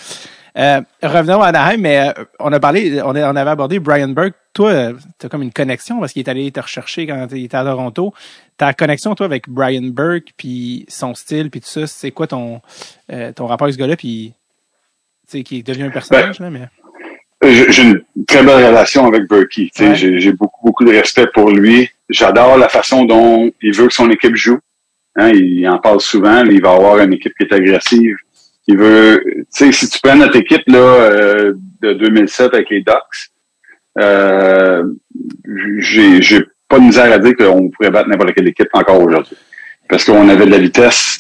Euh, 0.57 0.81
revenons 1.03 1.43
à 1.43 1.49
Anaheim, 1.49 1.79
mais 1.81 2.09
euh, 2.17 2.25
on 2.39 2.53
a 2.53 2.61
parlé, 2.61 3.03
on, 3.03 3.15
a- 3.17 3.33
on 3.33 3.37
avait 3.37 3.51
abordé 3.51 3.81
Brian 3.81 4.09
Burke. 4.09 4.35
Toi, 4.53 4.93
tu 5.19 5.27
as 5.27 5.29
comme 5.29 5.43
une 5.43 5.53
connexion 5.53 5.99
parce 5.99 6.13
qu'il 6.13 6.21
est 6.23 6.31
allé 6.31 6.51
te 6.53 6.61
rechercher 6.61 7.07
quand 7.09 7.27
il 7.33 7.45
était 7.47 7.57
à 7.57 7.65
Toronto. 7.65 8.15
Ta 8.57 8.73
connexion, 8.73 9.15
toi, 9.17 9.27
avec 9.27 9.49
Brian 9.49 9.83
Burke, 9.83 10.33
puis 10.37 10.87
son 10.89 11.15
style, 11.17 11.51
puis 11.51 11.61
tout 11.61 11.67
ça, 11.69 11.89
c'est 11.89 12.13
quoi 12.13 12.29
ton 12.29 12.61
euh, 13.13 13.33
ton 13.33 13.47
rapport 13.47 13.65
avec 13.65 13.75
ce 13.75 13.81
gars-là, 13.81 13.97
puis 13.97 14.33
tu 15.29 15.39
sais, 15.39 15.43
qui 15.43 15.59
est 15.59 15.67
devenu 15.67 15.87
un 15.87 15.91
personnage, 15.91 16.39
là, 16.39 16.51
mais... 16.51 16.69
J'ai 17.43 17.83
une 17.83 18.03
très 18.27 18.43
belle 18.43 18.65
relation 18.65 19.07
avec 19.07 19.29
Berkey. 19.29 19.69
Ouais. 19.79 19.95
J'ai 19.97 20.19
j'ai 20.19 20.33
beaucoup, 20.33 20.65
beaucoup 20.65 20.85
de 20.85 20.93
respect 20.93 21.27
pour 21.35 21.51
lui. 21.51 21.91
J'adore 22.09 22.57
la 22.57 22.71
façon 22.71 23.05
dont 23.05 23.51
il 23.61 23.75
veut 23.75 23.89
que 23.89 23.93
son 23.93 24.09
équipe 24.11 24.35
joue. 24.37 24.59
Hein, 25.17 25.31
il 25.35 25.69
en 25.69 25.79
parle 25.79 26.01
souvent. 26.01 26.43
Il 26.45 26.63
va 26.63 26.73
avoir 26.73 27.01
une 27.01 27.13
équipe 27.13 27.35
qui 27.37 27.43
est 27.43 27.53
agressive. 27.53 28.17
Il 28.67 28.79
veut, 28.79 29.23
tu 29.27 29.45
sais, 29.51 29.73
si 29.73 29.89
tu 29.89 29.99
prends 30.03 30.17
notre 30.17 30.37
équipe 30.37 30.63
là 30.67 30.79
euh, 30.79 31.53
de 31.83 31.93
2007 31.93 32.55
avec 32.55 32.71
les 32.71 32.81
Ducks, 32.81 33.31
euh, 33.99 34.85
j'ai 35.79 36.23
j'ai 36.23 36.43
pas 36.69 36.79
de 36.79 36.85
misère 36.85 37.13
à 37.13 37.19
dire 37.19 37.37
qu'on 37.37 37.69
pourrait 37.71 37.91
battre 37.91 38.09
n'importe 38.09 38.35
quelle 38.35 38.49
équipe 38.49 38.69
encore 38.73 39.01
aujourd'hui, 39.01 39.37
parce 39.89 40.05
qu'on 40.05 40.29
avait 40.29 40.47
de 40.47 40.51
la 40.51 40.59
vitesse, 40.59 41.19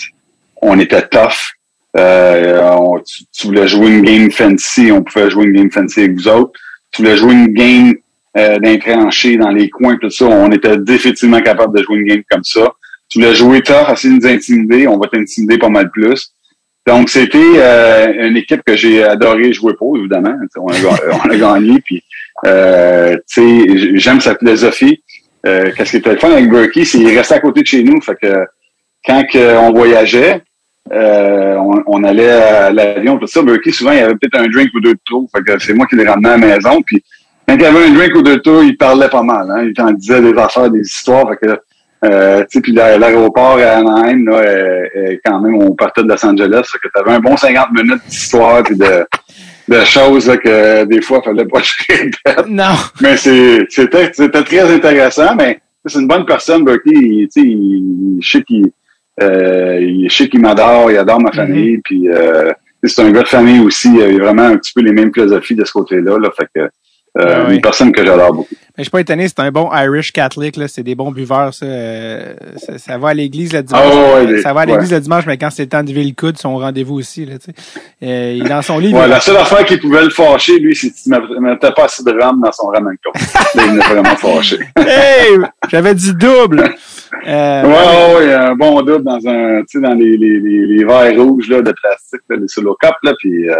on 0.62 0.78
était 0.78 1.06
tough. 1.06 1.54
Euh, 1.96 2.98
tu, 3.32 3.46
voulais 3.46 3.68
jouer 3.68 3.88
une 3.88 4.02
game 4.02 4.30
fancy, 4.30 4.90
on 4.90 5.02
pouvait 5.02 5.30
jouer 5.30 5.44
une 5.44 5.52
game 5.52 5.70
fancy 5.70 6.00
avec 6.00 6.14
vous 6.14 6.28
autres. 6.28 6.58
Tu 6.90 7.02
voulais 7.02 7.16
jouer 7.16 7.34
une 7.34 7.52
game 7.52 7.94
euh, 8.36 8.58
d'un 8.58 8.78
tranché 8.78 9.36
dans 9.36 9.50
les 9.50 9.70
coins, 9.70 9.96
tout 9.96 10.10
ça, 10.10 10.24
on 10.24 10.50
était 10.50 10.76
définitivement 10.78 11.40
capable 11.40 11.76
de 11.78 11.84
jouer 11.84 11.98
une 11.98 12.08
game 12.08 12.22
comme 12.28 12.42
ça. 12.42 12.72
Tu 13.08 13.20
voulais 13.20 13.34
jouer 13.34 13.60
tough, 13.62 14.02
de 14.02 14.08
nous 14.08 14.26
intimider, 14.26 14.88
on 14.88 14.98
va 14.98 15.06
t'intimider 15.06 15.58
pas 15.58 15.68
mal 15.68 15.90
plus. 15.90 16.33
Donc, 16.86 17.08
c'était 17.08 17.38
euh, 17.38 18.28
une 18.28 18.36
équipe 18.36 18.62
que 18.66 18.76
j'ai 18.76 19.02
adoré 19.02 19.52
jouer 19.52 19.74
pour, 19.74 19.96
évidemment. 19.96 20.34
On 20.56 20.68
a, 20.68 20.74
on 21.24 21.30
a 21.30 21.36
gagné, 21.36 21.80
puis 21.80 22.02
euh, 22.46 23.16
j'aime 23.94 24.20
sa 24.20 24.34
philosophie. 24.34 25.02
Euh, 25.46 25.70
Qu'est-ce 25.76 25.92
qui 25.92 25.96
était 25.98 26.12
le 26.12 26.18
fun 26.18 26.30
avec 26.30 26.50
Berkey, 26.50 26.84
c'est 26.84 26.98
qu'il 26.98 27.16
restait 27.16 27.34
à 27.34 27.40
côté 27.40 27.62
de 27.62 27.66
chez 27.66 27.82
nous. 27.82 28.00
Fait 28.00 28.16
que 28.20 28.44
quand 29.04 29.24
que 29.30 29.58
on 29.58 29.72
voyageait, 29.72 30.42
euh, 30.92 31.56
on, 31.56 31.82
on 31.86 32.04
allait 32.04 32.30
à 32.30 32.70
l'avion, 32.70 33.18
tout 33.18 33.26
ça. 33.26 33.42
Berkey, 33.42 33.70
souvent, 33.70 33.92
il 33.92 34.00
avait 34.00 34.14
peut-être 34.14 34.38
un 34.38 34.48
drink 34.48 34.70
ou 34.74 34.80
deux 34.80 34.94
de 34.94 35.00
trop. 35.04 35.28
Fait 35.34 35.42
que 35.42 35.58
c'est 35.58 35.74
moi 35.74 35.86
qui 35.86 35.96
les 35.96 36.06
ramenais 36.06 36.30
à 36.30 36.36
la 36.38 36.46
maison. 36.56 36.82
Puis 36.82 37.02
quand 37.46 37.54
il 37.54 37.62
y 37.62 37.66
avait 37.66 37.86
un 37.86 37.92
drink 37.92 38.14
ou 38.14 38.22
deux 38.22 38.36
de 38.36 38.42
trop, 38.42 38.62
il 38.62 38.76
parlait 38.76 39.08
pas 39.08 39.22
mal. 39.22 39.50
Hein. 39.50 39.70
Il 39.74 39.82
en 39.82 39.92
disait 39.92 40.20
des 40.20 40.38
affaires, 40.38 40.70
des 40.70 40.80
histoires. 40.80 41.28
Fait 41.28 41.46
que 41.46 41.58
euh, 42.04 42.40
tu 42.42 42.46
sais, 42.50 42.60
puis 42.60 42.72
l'a- 42.72 42.98
l'aéroport 42.98 43.58
à 43.58 43.78
Anaheim, 43.78 44.24
là, 44.26 44.36
euh, 44.38 44.82
euh, 44.96 45.16
quand 45.24 45.40
même, 45.40 45.54
on 45.56 45.74
partait 45.74 46.02
de 46.02 46.08
Los 46.08 46.24
Angeles, 46.24 46.68
que 46.82 46.88
t'avais 46.94 47.12
un 47.16 47.20
bon 47.20 47.36
50 47.36 47.68
minutes 47.72 48.02
d'histoire 48.08 48.62
puis 48.62 48.76
de, 48.76 49.06
de 49.68 49.84
choses 49.84 50.28
là, 50.28 50.36
que 50.36 50.84
des 50.84 51.00
fois, 51.00 51.22
fallait 51.22 51.46
pas 51.46 51.60
que 51.60 51.66
je 51.66 51.74
répète. 52.02 52.46
Non! 52.48 52.74
Mais 53.00 53.16
c'était 53.16 54.10
c'était 54.12 54.42
très 54.44 54.72
intéressant, 54.74 55.34
mais 55.36 55.60
c'est 55.86 55.98
une 56.00 56.08
bonne 56.08 56.26
personne, 56.26 56.64
Berkey. 56.64 56.90
Il, 56.94 57.28
tu 57.28 57.40
sais, 57.40 57.46
il, 57.46 58.18
je 58.20 58.30
sais 58.38 58.42
qu'il 58.42 58.66
euh, 59.22 59.78
il- 59.80 60.08
qu'il 60.08 60.40
m'adore, 60.40 60.90
il 60.90 60.98
adore 60.98 61.20
ma 61.20 61.30
famille, 61.32 61.78
puis 61.84 62.08
euh, 62.08 62.50
c'est 62.82 63.00
un 63.02 63.10
gars 63.12 63.22
de 63.22 63.28
famille 63.28 63.60
aussi. 63.60 63.90
Il 63.94 64.02
a 64.02 64.24
vraiment 64.24 64.42
un 64.42 64.56
petit 64.56 64.72
peu 64.74 64.80
les 64.82 64.92
mêmes 64.92 65.12
philosophies 65.14 65.54
de 65.54 65.64
ce 65.64 65.72
côté-là. 65.72 66.18
Là, 66.18 66.30
fait 66.36 66.46
que 66.54 66.68
euh, 67.18 67.42
Ah 67.42 67.44
oui. 67.48 67.56
une 67.56 67.60
personne 67.60 67.92
que 67.92 68.04
j'adore 68.04 68.32
beaucoup. 68.32 68.48
Mais 68.76 68.82
je 68.82 68.84
suis 68.84 68.90
pas 68.90 69.00
étonné, 69.00 69.28
c'est 69.28 69.38
un 69.38 69.52
bon 69.52 69.70
Irish 69.72 70.12
Catholic, 70.12 70.56
là. 70.56 70.66
C'est 70.66 70.82
des 70.82 70.96
bons 70.96 71.12
buveurs, 71.12 71.54
ça. 71.54 71.64
euh, 71.64 72.34
ça, 72.56 72.76
ça 72.76 72.98
va 72.98 73.10
à 73.10 73.14
l'église 73.14 73.52
le 73.52 73.62
dimanche. 73.62 73.82
Ah 73.86 74.24
ouais, 74.24 74.42
ça 74.42 74.52
va 74.52 74.62
à 74.62 74.66
l'église 74.66 74.90
ouais. 74.90 74.96
le 74.96 75.00
dimanche, 75.00 75.24
mais 75.26 75.38
quand 75.38 75.50
c'est 75.50 75.62
le 75.62 75.68
temps 75.68 75.84
de 75.84 75.90
lever 75.90 76.02
le 76.02 76.12
coude, 76.12 76.36
son 76.38 76.56
rendez-vous 76.58 76.96
aussi, 76.96 77.24
là, 77.24 77.34
tu 77.38 77.52
sais. 77.52 77.54
Euh, 78.02 78.34
il 78.36 78.44
est 78.44 78.48
dans 78.48 78.62
son 78.62 78.78
livre. 78.80 78.98
Ouais, 78.98 79.06
la 79.06 79.20
seule 79.20 79.36
affaire 79.36 79.64
qui 79.64 79.76
pouvait 79.76 80.02
le 80.02 80.10
fâcher, 80.10 80.58
lui, 80.58 80.74
c'est 80.74 80.90
qu'il 80.90 81.12
mettait 81.40 81.70
pas 81.70 81.84
assez 81.84 82.02
de 82.02 82.10
rhum 82.10 82.40
dans 82.44 82.50
son 82.50 82.66
ramen. 82.66 82.96
Là, 83.54 83.62
il 83.64 83.70
venait 83.70 83.84
vraiment 83.84 84.16
fâché. 84.16 84.58
Hey! 84.76 85.38
J'avais 85.70 85.94
dit 85.94 86.12
double! 86.14 86.74
Euh, 87.26 87.62
Ouais, 87.62 88.26
ouais, 88.26 88.32
un 88.34 88.54
bon 88.54 88.82
double 88.82 89.04
dans 89.04 89.26
un, 89.26 89.60
tu 89.62 89.78
sais, 89.78 89.80
dans 89.80 89.94
les, 89.94 90.16
les, 90.16 90.40
les, 90.40 90.66
les 90.66 90.84
verres 90.84 91.16
rouges, 91.22 91.48
là, 91.48 91.62
de 91.62 91.72
plastique, 91.72 92.20
là, 92.28 92.36
les 92.36 92.48
solo 92.48 92.76
cups, 92.80 92.92
là, 93.02 93.12
puis, 93.18 93.48
euh, 93.48 93.56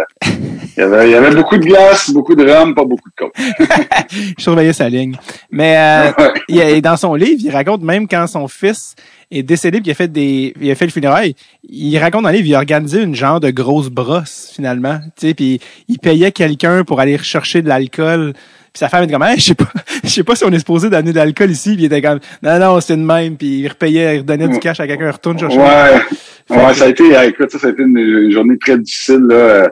il 0.77 0.79
y 0.79 0.81
avait, 0.81 1.07
il 1.07 1.11
y 1.11 1.15
avait 1.15 1.35
beaucoup 1.35 1.57
de 1.57 1.65
glace, 1.65 2.11
beaucoup 2.11 2.35
de 2.35 2.43
rhum, 2.49 2.75
pas 2.75 2.83
beaucoup 2.85 3.09
de 3.09 3.15
coke. 3.17 3.33
je 4.37 4.43
surveillais 4.43 4.73
sa 4.73 4.89
ligne. 4.89 5.15
Mais 5.51 5.77
euh, 5.77 6.11
Ouais. 6.17 6.75
il, 6.75 6.81
dans 6.81 6.97
son 6.97 7.15
livre, 7.15 7.41
il 7.43 7.51
raconte 7.51 7.81
même 7.81 8.07
quand 8.07 8.27
son 8.27 8.47
fils 8.47 8.95
est 9.31 9.41
décédé 9.43 9.79
puis 9.79 9.87
il 9.87 9.91
a 9.91 9.95
fait 9.95 10.11
des 10.11 10.53
il 10.61 10.69
a 10.69 10.75
fait 10.75 10.85
le 10.85 10.91
funérail, 10.91 11.33
il 11.67 11.97
raconte 11.97 12.23
dans 12.23 12.29
le 12.29 12.35
livre, 12.35 12.47
il 12.47 12.55
a 12.55 12.59
organisé 12.59 13.01
une 13.01 13.15
genre 13.15 13.39
de 13.39 13.49
grosse 13.49 13.89
brosse 13.89 14.51
finalement, 14.55 14.99
tu 15.19 15.27
sais 15.29 15.33
puis 15.33 15.59
il 15.87 15.97
payait 15.97 16.31
quelqu'un 16.31 16.83
pour 16.83 16.99
aller 16.99 17.15
rechercher 17.15 17.61
de 17.63 17.67
l'alcool. 17.67 18.33
Puis 18.75 18.79
sa 18.79 18.89
femme 18.89 19.05
était 19.05 19.13
comme 19.13 19.23
Hey, 19.23 19.37
je 19.39 19.45
sais 19.45 19.55
pas 19.55 19.69
je 20.03 20.09
sais 20.09 20.23
pas 20.25 20.35
si 20.35 20.43
on 20.43 20.51
est 20.51 20.59
supposé 20.59 20.89
donner 20.89 21.11
de 21.13 21.15
l'alcool 21.15 21.49
ici, 21.49 21.75
puis 21.75 21.83
il 21.83 21.85
était 21.85 22.01
comme 22.01 22.19
non 22.43 22.59
non, 22.59 22.81
c'est 22.81 22.97
de 22.97 23.01
même 23.01 23.37
puis 23.37 23.59
il 23.61 23.67
repayait, 23.69 24.15
il 24.15 24.19
redonnait 24.19 24.49
du 24.49 24.59
cash 24.59 24.79
à 24.81 24.85
quelqu'un, 24.87 25.05
il 25.05 25.11
retourne 25.11 25.39
chercher. 25.39 25.57
Ouais, 25.57 26.01
ouais, 26.49 26.73
ça 26.73 26.85
a 26.85 26.87
été, 26.89 27.03
écoute, 27.27 27.51
ça, 27.51 27.57
ça 27.59 27.67
a 27.67 27.69
été 27.69 27.83
une, 27.83 27.97
une 27.97 28.31
journée 28.31 28.57
très 28.57 28.77
difficile, 28.77 29.25
là. 29.29 29.35
euh, 29.35 29.67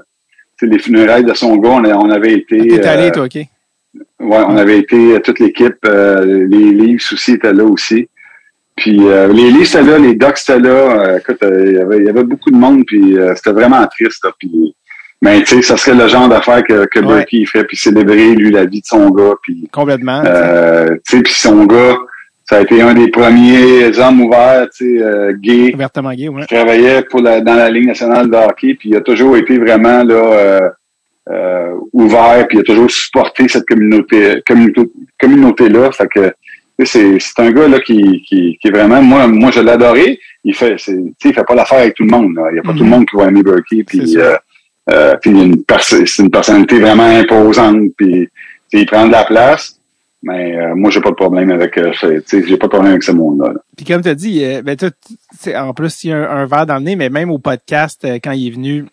Tu 0.58 0.66
sais, 0.66 0.72
les 0.74 0.80
funérailles 0.80 1.26
de 1.26 1.34
son 1.34 1.58
gars, 1.58 1.70
on, 1.72 2.10
avait 2.10 2.34
été, 2.34 2.66
T'es 2.68 2.86
allé 2.86 3.08
euh, 3.08 3.12
toi, 3.12 3.26
OK. 3.26 3.36
ouais, 3.36 3.47
on 4.20 4.56
avait 4.58 4.80
été, 4.80 5.16
euh, 5.16 5.20
toute 5.20 5.39
l'équipe, 5.39 5.76
euh, 5.86 6.47
les 6.49 6.72
Leafs 6.72 7.12
aussi 7.12 7.34
étaient 7.34 7.51
là 7.54 7.66
aussi. 7.66 8.08
Puis 8.78 8.97
euh, 9.08 9.28
les 9.28 9.51
Leafs 9.51 9.76
étaient 9.76 9.84
là, 9.84 9.97
les 9.99 10.16
Ducks 10.16 10.39
étaient 10.41 10.60
là. 10.60 10.70
euh, 10.70 11.20
écoute, 11.20 11.38
il 11.41 11.74
y 11.74 11.78
avait, 11.78 11.97
il 11.97 12.06
y 12.06 12.10
avait 12.10 12.24
beaucoup 12.24 12.49
de 12.51 12.56
monde, 12.56 12.84
puis 12.88 13.18
euh, 13.20 13.34
c'était 13.36 13.51
vraiment 13.51 13.86
triste. 13.88 14.24
Là, 14.24 14.32
puis, 14.39 14.74
mais 15.24 15.41
tu 15.43 15.55
sais, 15.55 15.61
ça 15.63 15.78
serait 15.78 15.95
le 15.97 16.07
genre 16.07 16.28
d'affaire 16.30 16.63
que, 16.63 16.86
que 16.86 16.99
Ouais. 16.99 17.07
Berkey 17.07 17.45
ferait, 17.45 17.63
puis 17.65 17.78
célébrer 17.78 18.36
lui 18.36 18.51
la 18.51 18.65
vie 18.65 18.82
de 18.82 18.86
son 18.86 19.09
gars, 19.09 19.34
puis 19.41 19.67
Complètement. 19.71 20.21
euh, 20.26 20.89
tu 21.09 21.17
sais, 21.17 21.24
puis 21.24 21.34
son 21.34 21.65
gars, 21.65 21.95
ça 22.47 22.57
a 22.57 22.61
été 22.61 22.82
un 22.82 22.93
des 22.93 23.07
premiers 23.09 23.97
hommes 23.97 24.21
ouverts, 24.21 24.67
tu 24.76 24.97
sais, 24.99 25.01
euh, 25.03 25.34
gays 25.39 25.74
ouvertement 25.74 26.13
gay, 26.13 26.28
ouais. 26.28 26.41
qui 26.45 26.53
travaillait 26.53 27.01
pour 27.09 27.21
la, 27.21 27.41
dans 27.41 27.55
la 27.55 27.69
Ligue 27.69 27.88
nationale 27.88 28.30
de 28.30 28.36
hockey, 28.36 28.76
puis 28.76 28.89
il 28.89 28.95
a 28.97 29.01
toujours 29.01 29.36
été 29.38 29.57
vraiment 29.57 30.03
là 30.03 30.13
euh, 30.15 30.69
euh, 31.32 31.71
ouvert, 31.93 32.45
puis 32.47 32.57
il 32.57 32.61
a 32.61 32.63
toujours 32.63 32.91
supporté 32.91 33.47
cette 33.47 33.65
communauté 33.65 34.41
communauté 34.45 34.82
communauté 35.19 35.69
là. 35.69 35.89
Fait 35.93 36.07
que 36.07 36.34
c'est 36.86 37.17
c'est 37.19 37.39
un 37.39 37.51
gars 37.51 37.67
là 37.69 37.80
qui, 37.80 38.21
qui, 38.28 38.57
qui 38.61 38.67
est 38.67 38.71
vraiment 38.71 39.01
moi 39.01 39.26
moi 39.28 39.49
je 39.51 39.61
l'ai 39.61 40.19
Il 40.43 40.53
fait 40.53 40.76
c'est 40.78 40.91
tu 40.91 41.13
sais, 41.21 41.30
il 41.30 41.34
fait 41.34 41.45
pas 41.47 41.55
l'affaire 41.55 41.80
avec 41.80 41.93
tout 41.95 42.03
le 42.03 42.09
monde. 42.09 42.36
Là. 42.36 42.47
Il 42.51 42.57
y 42.57 42.59
a 42.59 42.61
pas 42.63 42.74
Mhm. 42.74 42.78
tout 42.78 42.84
le 42.84 42.89
monde 42.89 43.05
qui 43.05 43.15
va 43.15 43.28
aimer 43.30 43.41
Berkey, 43.41 43.84
puis 43.86 44.17
euh, 44.17 44.36
euh, 44.92 45.16
puis 45.22 45.32
une 45.32 45.64
c'est 45.82 46.20
une 46.24 46.32
personnalité 46.32 46.80
vraiment 46.80 47.06
imposante, 47.06 47.78
puis 47.98 48.30
il 48.74 48.86
prend 48.86 49.08
de 49.08 49.12
la 49.12 49.24
place. 49.24 49.80
Mais 50.26 50.56
euh, 50.56 50.74
moi 50.74 50.90
j'ai 50.90 51.02
pas 51.02 51.10
de 51.10 51.16
problème 51.16 51.52
avec 51.52 51.78
euh, 51.78 51.92
j'ai 52.02 52.58
pas 52.58 52.68
de 52.68 52.72
problème 52.72 52.92
avec 52.92 53.04
ce 53.04 53.12
monde 53.12 53.40
là. 53.44 53.54
Puis 53.76 53.86
comme 53.86 54.02
tu 54.02 54.08
as 54.10 54.16
dit, 54.16 54.44
euh, 54.44 54.62
ben, 54.62 54.78
en 55.58 55.74
plus, 55.74 56.04
il 56.06 56.10
y 56.12 56.14
a 56.14 56.18
un, 56.18 56.44
un 56.44 56.46
verre 56.46 56.66
dans 56.66 56.76
le 56.78 56.84
nez, 56.84 56.96
mais 56.96 57.10
même 57.10 57.30
au 57.30 57.40
podcast, 57.40 58.08
quand 58.24 58.32
il 58.32 58.48
est 58.48 58.52
venu, 58.52 58.86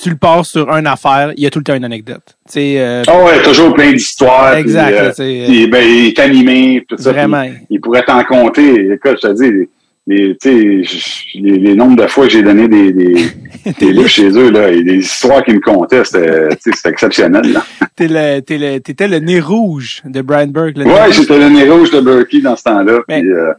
tu 0.00 0.10
le 0.10 0.16
passes 0.16 0.50
sur 0.50 0.68
une 0.70 0.86
affaire, 0.86 1.32
il 1.36 1.42
y 1.42 1.46
a 1.46 1.50
tout 1.50 1.58
le 1.58 1.64
temps 1.64 1.74
une 1.74 1.84
anecdote. 1.84 2.22
Tu 2.46 2.52
sais, 2.52 2.74
euh, 2.80 3.02
Ah 3.06 3.24
ouais, 3.24 3.42
toujours 3.42 3.72
plein 3.74 3.92
d'histoires. 3.92 4.54
exact. 4.56 4.90
là, 4.90 5.12
Puis, 5.12 5.66
ben, 5.68 5.82
il 5.84 6.06
est 6.08 6.18
animé, 6.18 6.84
tout 6.88 6.96
ça. 6.96 7.12
Vraiment. 7.12 7.42
puis 7.42 7.66
Il 7.70 7.80
pourrait 7.80 8.04
t'en 8.04 8.22
compter. 8.24 8.92
Écoute, 8.92 9.18
je 9.22 9.28
te 9.28 9.32
dis, 9.32 9.68
les, 10.10 11.58
les, 11.58 11.74
nombres 11.74 12.02
de 12.02 12.06
fois 12.08 12.26
que 12.26 12.32
j'ai 12.32 12.42
donné 12.42 12.68
des, 12.68 12.92
des, 12.92 13.14
des 13.78 13.92
livres 13.92 14.08
chez 14.08 14.28
eux, 14.30 14.50
là, 14.50 14.70
et 14.70 14.82
des 14.82 14.96
histoires 14.96 15.44
qu'ils 15.44 15.56
me 15.56 15.60
contaient, 15.60 16.04
c'était, 16.04 16.88
exceptionnel. 16.88 17.60
T'es 17.96 18.08
le, 18.08 18.40
le, 18.48 18.78
t'étais 18.78 19.08
le 19.08 19.18
nez 19.18 19.40
rouge 19.40 20.02
de 20.06 20.22
Brian 20.22 20.46
Burke. 20.46 20.76
rouge. 20.78 21.12
j'étais 21.12 21.38
le 21.38 21.50
nez 21.50 21.68
rouge 21.68 21.90
de 21.90 22.00
Berkey 22.00 22.40
dans 22.40 22.56
ce 22.56 22.64
temps-là. 22.64 23.00
Euh, 23.10 23.52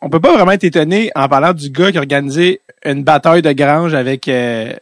on 0.00 0.08
peut 0.08 0.20
pas 0.20 0.32
vraiment 0.32 0.52
être 0.52 0.64
étonné 0.64 1.10
en 1.14 1.28
parlant 1.28 1.52
du 1.52 1.68
gars 1.68 1.92
qui 1.92 1.98
a 1.98 2.00
organisé 2.00 2.60
une 2.86 3.04
bataille 3.04 3.42
de 3.42 3.52
grange 3.52 3.94
avec 3.94 4.28
euh, 4.28 4.72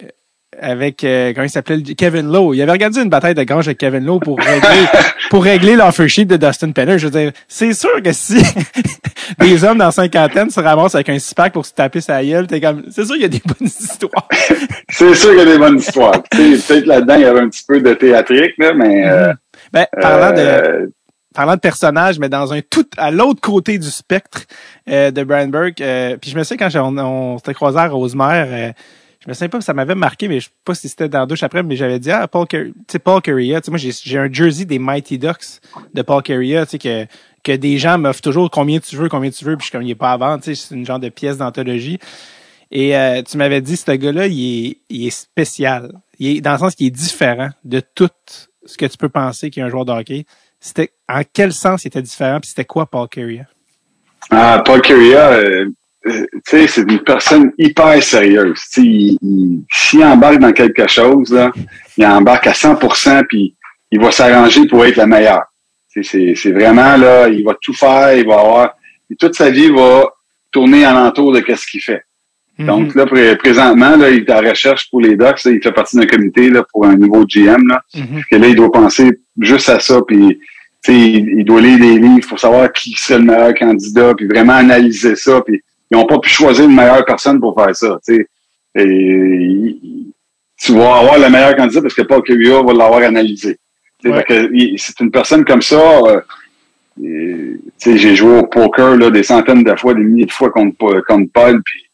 avec 0.60 1.04
euh, 1.04 1.32
comment 1.34 1.46
il 1.46 1.50
s'appelait 1.50 1.82
Kevin 1.82 2.30
Lowe. 2.30 2.54
Il 2.54 2.62
avait 2.62 2.72
organisé 2.72 3.02
une 3.02 3.08
bataille 3.08 3.34
de 3.34 3.42
grange 3.42 3.66
avec 3.68 3.78
Kevin 3.78 4.04
Lowe 4.04 4.20
pour 4.20 4.38
régler 4.38 4.86
pour 5.30 5.44
régler 5.44 5.76
l'offer 5.76 6.08
sheet 6.08 6.26
de 6.26 6.36
Dustin 6.36 6.72
Penner. 6.72 6.98
Je 6.98 7.06
veux 7.08 7.18
dire, 7.18 7.32
c'est 7.48 7.72
sûr 7.72 8.02
que 8.02 8.12
si 8.12 8.42
des 9.40 9.64
hommes 9.64 9.78
dans 9.78 9.90
cinquantaine 9.90 10.50
se 10.50 10.60
ramassent 10.60 10.94
avec 10.94 11.08
un 11.08 11.18
six-pack 11.18 11.52
pour 11.52 11.64
se 11.66 11.72
taper 11.72 12.00
sa 12.00 12.22
gueule, 12.24 12.46
t'es 12.46 12.60
comme 12.60 12.84
c'est 12.90 13.04
sûr 13.04 13.14
qu'il 13.14 13.22
y 13.22 13.26
a 13.26 13.28
des 13.28 13.42
bonnes 13.44 13.68
histoires. 13.68 14.28
c'est 14.90 15.14
sûr 15.14 15.30
qu'il 15.30 15.38
y 15.38 15.42
a 15.42 15.44
des 15.46 15.58
bonnes 15.58 15.78
histoires. 15.78 16.22
Sais, 16.32 16.56
Peut-être 16.74 16.86
là-dedans, 16.86 17.14
il 17.16 17.22
y 17.22 17.24
avait 17.24 17.40
un 17.40 17.48
petit 17.48 17.64
peu 17.66 17.80
de 17.80 17.94
théâtrique, 17.94 18.54
là, 18.58 18.72
mais... 18.74 19.08
euh, 19.08 19.32
Ben, 19.72 19.86
parlant 20.00 20.32
de 20.32 20.40
euh, 20.40 20.86
parlant 21.34 21.54
de 21.54 21.60
personnages, 21.60 22.18
mais 22.18 22.28
dans 22.28 22.52
un 22.52 22.60
tout 22.60 22.86
à 22.96 23.10
l'autre 23.10 23.40
côté 23.40 23.78
du 23.78 23.88
spectre 23.90 24.42
euh, 24.88 25.10
de 25.12 25.22
Brian 25.22 25.46
Burke. 25.48 25.80
euh, 25.80 26.16
puis 26.20 26.30
je 26.30 26.36
me 26.36 26.42
souviens 26.42 26.68
quand 26.68 26.80
on, 26.80 26.98
on 26.98 27.38
s'était 27.38 27.54
croisé 27.54 27.78
à 27.78 27.86
Rosemère, 27.88 28.48
euh, 28.50 28.72
je 29.22 29.28
me 29.28 29.34
souviens 29.34 29.48
pas, 29.50 29.60
ça 29.60 29.74
m'avait 29.74 29.94
marqué, 29.94 30.28
mais 30.28 30.40
je 30.40 30.46
sais 30.46 30.52
pas 30.64 30.74
si 30.74 30.88
c'était 30.88 31.08
dans 31.08 31.20
la 31.20 31.26
douche 31.26 31.42
après, 31.42 31.62
mais 31.62 31.76
j'avais 31.76 31.98
dit 31.98 32.10
ah 32.10 32.26
Paul 32.26 32.46
sais 32.88 32.98
Paul 32.98 33.20
Carrier, 33.20 33.58
moi 33.68 33.78
j'ai 33.78 34.18
un 34.18 34.32
jersey 34.32 34.64
des 34.64 34.78
Mighty 34.78 35.18
Ducks 35.18 35.60
de 35.92 36.02
Paul 36.02 36.22
Carrier, 36.22 36.62
tu 36.64 36.70
sais 36.70 36.78
que 36.78 37.06
que 37.42 37.52
des 37.56 37.78
gens 37.78 37.98
m'offrent 37.98 38.20
toujours 38.20 38.50
combien 38.50 38.80
tu 38.80 38.96
veux, 38.96 39.08
combien 39.08 39.30
tu 39.30 39.44
veux, 39.44 39.56
puis 39.56 39.68
je 39.70 39.78
suis 39.78 39.90
est 39.90 39.94
pas 39.94 40.16
vendre, 40.16 40.42
tu 40.42 40.54
sais 40.54 40.66
c'est 40.68 40.74
une 40.74 40.86
genre 40.86 40.98
de 40.98 41.08
pièce 41.08 41.38
d'anthologie. 41.38 41.98
Et 42.70 42.96
euh, 42.96 43.22
tu 43.22 43.36
m'avais 43.36 43.60
dit 43.60 43.76
ce 43.76 43.90
gars-là, 43.90 44.26
il 44.26 44.66
est 44.66 44.78
il 44.88 45.06
est 45.06 45.10
spécial. 45.10 45.92
Il 46.18 46.36
est 46.36 46.40
dans 46.40 46.52
le 46.52 46.58
sens 46.58 46.74
qu'il 46.74 46.86
est 46.86 46.90
différent 46.90 47.48
de 47.64 47.80
tout 47.80 48.10
ce 48.64 48.76
que 48.76 48.86
tu 48.86 48.96
peux 48.96 49.08
penser 49.08 49.50
qu'il 49.50 49.62
a 49.62 49.66
un 49.66 49.70
joueur 49.70 49.84
de 49.84 49.92
hockey. 49.92 50.24
C'était 50.60 50.92
en 51.08 51.22
quel 51.30 51.52
sens 51.52 51.84
il 51.84 51.88
était 51.88 52.02
différent, 52.02 52.38
puis 52.40 52.48
c'était 52.50 52.66
quoi 52.66 52.86
Paul 52.86 53.08
Carrier? 53.08 53.44
Ah, 54.30 54.62
Paul 54.64 54.80
Curia, 54.82 55.40
tu 56.04 56.26
sais, 56.46 56.66
c'est 56.66 56.90
une 56.90 57.00
personne 57.00 57.52
hyper 57.58 58.02
sérieuse. 58.02 58.58
Sais, 58.70 58.80
il, 58.82 59.18
il- 59.22 59.62
s'il 59.70 60.02
embarque 60.04 60.38
dans 60.38 60.52
quelque 60.52 60.86
chose, 60.88 61.32
là, 61.32 61.50
il 61.96 62.06
embarque 62.06 62.46
à 62.46 62.52
100%, 62.52 63.24
puis 63.28 63.54
il 63.90 64.00
va 64.00 64.10
s'arranger 64.10 64.66
pour 64.66 64.84
être 64.86 64.96
le 64.96 65.06
meilleur. 65.06 65.42
C'est, 65.88 66.52
vraiment, 66.52 66.96
là, 66.96 67.28
il 67.28 67.44
va 67.44 67.54
tout 67.60 67.74
faire, 67.74 68.14
il 68.16 68.26
va 68.26 68.38
avoir... 68.40 68.74
et 69.10 69.16
toute 69.16 69.34
sa 69.34 69.50
vie 69.50 69.70
va 69.70 70.04
tourner 70.52 70.84
alentour 70.84 71.32
de 71.32 71.40
qu'est-ce 71.40 71.66
qu'il 71.66 71.80
fait. 71.82 72.02
Mhm. 72.58 72.66
Donc 72.66 72.94
là, 72.94 73.06
pré- 73.06 73.36
présentement, 73.36 73.96
là, 73.96 74.08
il 74.10 74.20
est 74.20 74.30
en 74.32 74.38
recherche 74.40 74.88
pour 74.90 75.00
les 75.00 75.16
Ducks. 75.16 75.44
là, 75.44 75.50
il 75.50 75.60
fait 75.62 75.72
partie 75.72 75.96
d'un 75.96 76.06
comité 76.06 76.48
là, 76.50 76.64
pour 76.72 76.86
un 76.86 76.96
nouveau 76.96 77.24
GM. 77.26 77.66
Là. 77.68 77.82
Mhm. 77.94 78.22
que 78.30 78.36
là, 78.36 78.46
il 78.46 78.54
doit 78.54 78.70
penser 78.70 79.10
juste 79.40 79.68
à 79.68 79.80
ça, 79.80 80.00
puis 80.06 80.38
tu 80.82 80.92
sais, 80.92 80.98
il, 80.98 81.40
il 81.40 81.44
doit 81.44 81.60
lire 81.60 81.78
des 81.78 81.98
livres 81.98 82.26
pour 82.28 82.38
savoir 82.38 82.72
qui 82.72 82.92
serait 82.92 83.18
le 83.18 83.24
meilleur 83.24 83.54
candidat, 83.54 84.14
puis 84.14 84.26
vraiment 84.26 84.54
analyser 84.54 85.16
ça, 85.16 85.40
puis 85.44 85.60
ils 85.90 85.96
n'ont 85.96 86.06
pas 86.06 86.18
pu 86.18 86.28
choisir 86.28 86.64
une 86.64 86.74
meilleure 86.74 87.04
personne 87.04 87.40
pour 87.40 87.54
faire 87.54 87.74
ça. 87.74 87.98
Et 88.76 89.76
tu 90.60 90.72
vas 90.72 90.96
avoir 90.96 91.18
le 91.18 91.28
meilleur 91.28 91.56
candidat 91.56 91.82
parce 91.82 91.94
que 91.94 92.02
Paul 92.02 92.22
Curia 92.22 92.62
va 92.62 92.72
l'avoir 92.72 93.02
analysé. 93.02 93.58
Ouais. 94.04 94.24
c'est 94.76 95.00
une 95.00 95.10
personne 95.10 95.44
comme 95.44 95.62
ça. 95.62 96.00
euh, 97.02 97.56
j'ai 97.84 98.16
joué 98.16 98.38
au 98.38 98.46
poker 98.46 98.96
là, 98.96 99.10
des 99.10 99.22
centaines 99.22 99.62
de 99.62 99.76
fois, 99.76 99.94
des 99.94 100.02
milliers 100.02 100.26
de 100.26 100.32
fois 100.32 100.50
contre, 100.50 101.02
contre 101.06 101.30
Paul, 101.32 101.62
puis 101.62 101.90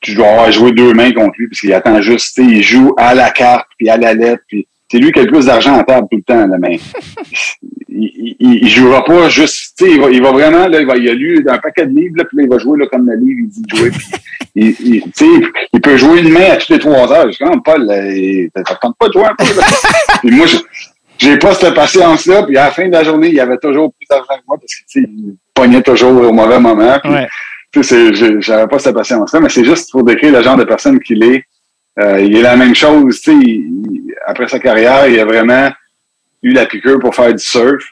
tu 0.00 0.14
dois 0.14 0.28
avoir 0.28 0.52
joué 0.52 0.72
deux 0.72 0.94
mains 0.94 1.12
contre 1.12 1.34
lui 1.38 1.48
parce 1.48 1.60
qu'il 1.60 1.72
attend 1.72 2.00
juste, 2.00 2.34
tu 2.34 2.44
sais, 2.44 2.48
il 2.48 2.62
joue 2.62 2.94
à 2.96 3.14
la 3.14 3.30
carte, 3.30 3.68
puis 3.78 3.88
à 3.88 3.96
la 3.96 4.14
lettre, 4.14 4.42
puis 4.46 4.68
c'est 4.90 4.98
lui 4.98 5.10
qui 5.12 5.18
a 5.18 5.22
le 5.22 5.28
plus 5.30 5.46
d'argent 5.46 5.78
à 5.78 5.84
table 5.84 6.06
tout 6.10 6.16
le 6.18 6.22
temps, 6.22 6.46
là, 6.46 6.56
mais 6.58 6.78
il, 7.88 8.36
il, 8.38 8.54
il 8.64 8.68
jouera 8.68 9.04
pas 9.04 9.28
juste, 9.28 9.74
tu 9.78 9.84
sais, 9.84 9.90
il 9.92 10.00
va, 10.00 10.10
il 10.10 10.22
va 10.22 10.32
vraiment, 10.32 10.68
là, 10.68 10.80
il, 10.80 10.86
va, 10.86 10.96
il 10.96 11.08
a 11.08 11.14
lu 11.14 11.44
un 11.48 11.58
paquet 11.58 11.86
de 11.86 11.94
livres, 11.98 12.14
là, 12.18 12.24
puis 12.24 12.36
là, 12.38 12.42
il 12.44 12.48
va 12.48 12.58
jouer 12.58 12.78
là, 12.78 12.86
comme 12.86 13.08
le 13.08 13.16
livre, 13.16 13.40
il 13.44 13.48
dit 13.48 13.62
de 13.62 13.76
jouer, 13.76 13.90
puis 13.90 14.06
il, 14.54 14.66
il, 14.94 15.02
tu 15.02 15.10
sais, 15.14 15.46
il 15.72 15.80
peut 15.80 15.96
jouer 15.96 16.20
une 16.20 16.30
main 16.30 16.50
à 16.52 16.56
toutes 16.56 16.68
les 16.70 16.78
trois 16.78 17.12
heures. 17.12 17.30
Je 17.30 17.44
dis, 17.44 17.60
Paul, 17.64 17.86
ça 18.66 18.74
te 18.74 18.80
tente 18.80 18.96
pas 18.98 19.08
de 19.08 19.12
jouer 19.12 19.24
un 19.24 19.34
peu, 19.34 19.44
là? 19.44 19.66
puis 20.20 20.30
moi, 20.30 20.46
je, 20.46 20.56
j'ai 21.18 21.38
pas 21.38 21.54
cette 21.54 21.74
patience-là, 21.74 22.42
puis 22.44 22.56
à 22.56 22.66
la 22.66 22.70
fin 22.70 22.86
de 22.86 22.92
la 22.92 23.02
journée, 23.04 23.30
il 23.30 23.40
avait 23.40 23.58
toujours 23.58 23.92
plus 23.92 24.06
d'argent 24.08 24.34
que 24.36 24.44
moi, 24.46 24.56
parce 24.58 24.74
que, 24.74 24.80
tu 24.90 25.00
sais, 25.02 25.08
il 25.08 25.34
pognait 25.54 25.82
toujours 25.82 26.12
au 26.28 26.32
mauvais 26.32 26.60
moment, 26.60 26.98
puis 27.02 27.12
Ouais. 27.12 27.26
j'avais 28.40 28.66
pas 28.68 28.78
cette 28.78 28.94
patience-là, 28.94 29.40
mais 29.40 29.48
c'est 29.48 29.64
juste 29.64 29.90
pour 29.90 30.02
décrire 30.04 30.32
le 30.32 30.42
genre 30.42 30.56
de 30.56 30.64
personne 30.64 30.98
qu'il 31.00 31.22
est. 31.24 31.44
Euh, 31.98 32.20
il 32.20 32.36
est 32.36 32.42
la 32.42 32.56
même 32.56 32.74
chose, 32.74 33.20
tu 33.20 33.32
sais, 33.40 33.60
après 34.26 34.48
sa 34.48 34.58
carrière, 34.58 35.06
il 35.08 35.18
a 35.18 35.24
vraiment 35.24 35.70
eu 36.42 36.52
la 36.52 36.66
piqûre 36.66 36.98
pour 36.98 37.14
faire 37.14 37.32
du 37.32 37.42
surf. 37.42 37.84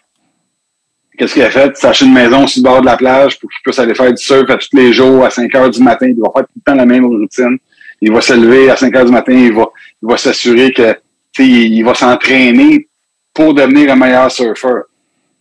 Qu'est-ce 1.17 1.33
qu'il 1.35 1.43
a 1.43 1.51
fait? 1.51 1.73
Acheté 1.85 2.05
une 2.05 2.13
maison 2.13 2.47
sur 2.47 2.63
le 2.63 2.69
bord 2.69 2.81
de 2.81 2.87
la 2.87 2.97
plage 2.97 3.39
pour 3.39 3.49
qu'il 3.49 3.63
puisse 3.63 3.79
aller 3.79 3.95
faire 3.95 4.13
du 4.13 4.23
surf 4.23 4.51
à 4.51 4.57
tous 4.57 4.69
les 4.75 4.93
jours, 4.93 5.25
à 5.25 5.31
5 5.31 5.55
heures 5.55 5.71
du 5.71 5.81
matin. 5.83 6.07
Il 6.09 6.17
va 6.21 6.29
faire 6.35 6.43
tout 6.45 6.53
le 6.57 6.63
temps 6.63 6.75
la 6.75 6.85
même 6.85 7.05
routine. 7.07 7.57
Il 8.01 8.13
va 8.13 8.21
se 8.21 8.35
lever 8.35 8.69
à 8.69 8.77
5 8.77 8.95
heures 8.97 9.05
du 9.07 9.13
matin, 9.13 9.33
il 9.33 9.53
va, 9.53 9.67
il 10.03 10.09
va 10.09 10.17
s'assurer 10.17 10.73
que, 10.73 10.93
tu 11.33 11.45
sais, 11.45 11.49
il, 11.49 11.83
va 11.85 11.95
s'entraîner 11.95 12.89
pour 13.33 13.55
devenir 13.55 13.93
un 13.93 13.97
meilleur 13.97 14.31
surfeur. 14.31 14.83